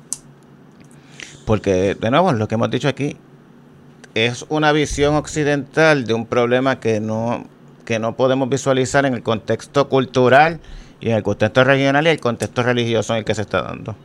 Porque, 1.45 1.95
de 1.95 2.11
nuevo, 2.11 2.33
lo 2.33 2.49
que 2.49 2.55
hemos 2.55 2.71
dicho 2.71 2.89
aquí 2.89 3.17
es 4.15 4.47
una 4.49 4.73
visión 4.73 5.15
occidental 5.17 6.05
de 6.05 6.15
un 6.15 6.27
problema 6.27 6.81
que 6.81 7.01
no, 7.01 7.45
que 7.85 7.99
no 7.99 8.17
podemos 8.17 8.49
visualizar 8.49 9.05
en 9.07 9.15
el 9.15 9.23
contexto 9.23 9.89
cultural 9.89 10.61
y 11.01 11.11
en 11.11 11.17
el 11.17 11.23
contexto 11.23 11.65
regional 11.65 12.07
y 12.07 12.11
el 12.11 12.21
contexto 12.21 12.63
religioso 12.63 13.13
en 13.13 13.19
el 13.19 13.25
que 13.25 13.35
se 13.35 13.43
está 13.43 13.63
dando. 13.63 13.97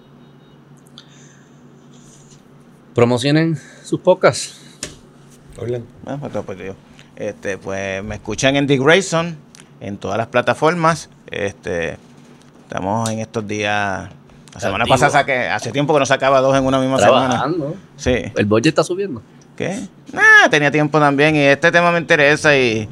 Promocionen 2.94 3.58
sus 3.84 4.00
podcasts. 4.02 4.60
Orlan. 5.58 5.86
Ah, 6.06 6.18
pues, 6.20 6.44
pues, 6.46 6.76
Este, 7.16 7.58
pues 7.58 8.04
me 8.04 8.16
escuchan 8.16 8.56
en 8.56 8.66
The 8.68 8.78
Grayson, 8.78 9.38
en 9.80 9.98
todas 9.98 10.18
las 10.18 10.28
plataformas. 10.28 11.10
Este, 11.28 11.98
estamos 12.64 13.10
en 13.10 13.20
estos 13.20 13.48
días. 13.48 14.10
La 14.54 14.60
semana 14.60 14.86
pasada 14.86 15.12
saqué, 15.12 15.48
hace 15.48 15.72
tiempo 15.72 15.94
que 15.94 16.00
no 16.00 16.06
sacaba 16.06 16.42
dos 16.42 16.56
en 16.58 16.66
una 16.66 16.80
misma 16.80 16.98
semana. 17.00 17.30
Trabajando. 17.30 17.76
Sí. 17.98 18.16
El 18.36 18.46
budget 18.46 18.68
está 18.68 18.84
subiendo. 18.84 19.22
¿Qué? 19.56 19.80
Ah, 20.16 20.48
tenía 20.50 20.72
tiempo 20.72 21.00
también 21.00 21.36
y 21.36 21.40
este 21.40 21.72
tema 21.72 21.92
me 21.92 22.00
interesa 22.00 22.58
y 22.58 22.88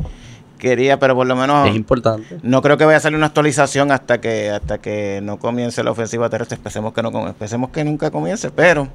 quería, 0.60 1.00
pero 1.00 1.16
por 1.16 1.26
lo 1.26 1.36
menos 1.36 1.70
Es 1.70 1.76
importante. 1.76 2.38
no 2.44 2.62
creo 2.62 2.78
que 2.78 2.86
vaya 2.86 2.98
a 2.98 3.00
salir 3.00 3.18
una 3.18 3.28
actualización 3.28 3.92
hasta 3.92 4.20
que 4.20 4.50
hasta 4.50 4.80
que 4.80 5.20
no 5.24 5.38
comience 5.40 5.84
la 5.84 5.92
ofensiva 5.92 6.30
terrestre. 6.30 6.58
Esperemos 6.64 6.94
que 6.94 7.02
no 7.02 7.28
esperemos 7.30 7.70
que 7.72 7.84
nunca 7.84 8.12
comience, 8.12 8.52
pero 8.52 8.88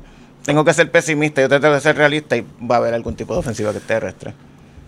tengo 0.45 0.65
que 0.65 0.75
ser 0.75 0.91
pesimista, 0.91 1.41
yo 1.41 1.49
tengo 1.49 1.73
que 1.75 1.81
ser 1.81 1.97
realista 1.97 2.37
y 2.37 2.45
va 2.71 2.77
a 2.77 2.79
haber 2.79 2.95
algún 2.95 3.15
tipo 3.15 3.33
de 3.33 3.41
ofensiva 3.41 3.73
terrestre. 3.73 4.35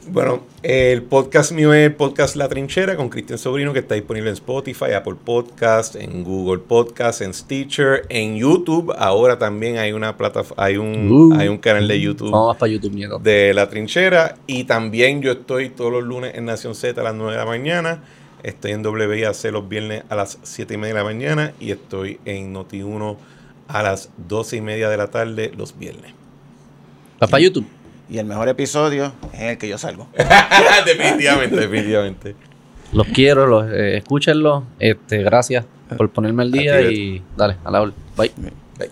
Bueno, 0.07 0.42
el 0.62 1.02
podcast 1.02 1.52
mío 1.52 1.73
es 1.73 1.86
el 1.86 1.94
podcast 1.94 2.36
La 2.36 2.49
Trinchera 2.49 2.94
con 2.97 3.08
Cristian 3.08 3.39
Sobrino, 3.39 3.73
que 3.73 3.78
está 3.78 3.94
disponible 3.94 4.28
en 4.28 4.34
Spotify, 4.34 4.92
Apple 4.94 5.15
Podcast, 5.24 5.97
en 5.97 6.23
Google 6.24 6.58
Podcast, 6.58 7.23
en 7.23 7.33
Stitcher, 7.33 8.05
en 8.10 8.36
YouTube. 8.36 8.92
Ahora 8.99 9.39
también 9.39 9.78
hay 9.78 9.92
una 9.92 10.16
plataforma, 10.16 10.62
hay 10.62 10.76
un, 10.76 11.10
Uh. 11.10 11.34
hay 11.39 11.49
un 11.49 11.57
canal 11.58 11.89
de 11.89 12.00
YouTube 12.00 12.31
Vamos 12.31 12.57
para 12.57 12.70
YouTube, 12.70 12.92
nieto. 12.94 13.18
de 13.18 13.55
La 13.55 13.68
Trinchera. 13.68 14.36
Y 14.47 14.65
también 14.65 15.23
yo 15.23 15.33
estoy 15.33 15.70
todos 15.70 15.91
los 15.91 16.02
lunes 16.05 16.34
en 16.34 16.44
Nación 16.44 16.74
Z 16.74 17.00
a 17.00 17.05
las 17.05 17.15
9 17.15 17.33
de 17.33 17.39
la 17.39 17.47
mañana. 17.47 18.02
Estoy 18.42 18.73
en 18.73 18.86
WIAC 18.86 19.44
los 19.52 19.68
viernes 19.68 20.02
a 20.10 20.16
las 20.16 20.39
7 20.42 20.74
y 20.74 20.76
media 20.76 20.94
de 20.94 21.00
la 21.00 21.05
mañana. 21.05 21.52
Y 21.60 21.70
estoy 21.70 22.20
en 22.26 22.52
Noti1 22.55 23.16
a 23.68 23.83
las 23.83 24.10
12 24.28 24.57
y 24.57 24.60
media 24.60 24.91
de 24.91 24.99
la 24.99 25.07
tarde 25.08 25.50
los 25.57 25.78
viernes. 25.78 26.12
¿Vas 27.18 27.31
para 27.31 27.42
YouTube? 27.42 27.66
Y 28.08 28.18
el 28.18 28.26
mejor 28.26 28.49
episodio 28.49 29.12
es 29.33 29.42
el 29.42 29.58
que 29.58 29.68
yo 29.68 29.78
salgo. 29.78 30.08
definitivamente, 30.86 31.57
definitivamente. 31.57 32.36
Los 32.92 33.07
quiero, 33.08 33.47
los 33.47 33.70
eh, 33.70 33.97
escúchenlo. 33.97 34.65
Este, 34.78 35.23
gracias 35.23 35.65
por 35.97 36.10
ponerme 36.10 36.42
al 36.42 36.52
día 36.52 36.81
y 36.83 37.23
dale, 37.36 37.57
a 37.65 37.70
la 37.70 37.83
hora. 37.83 37.92
Bye. 38.16 38.33
Bye. 38.36 38.91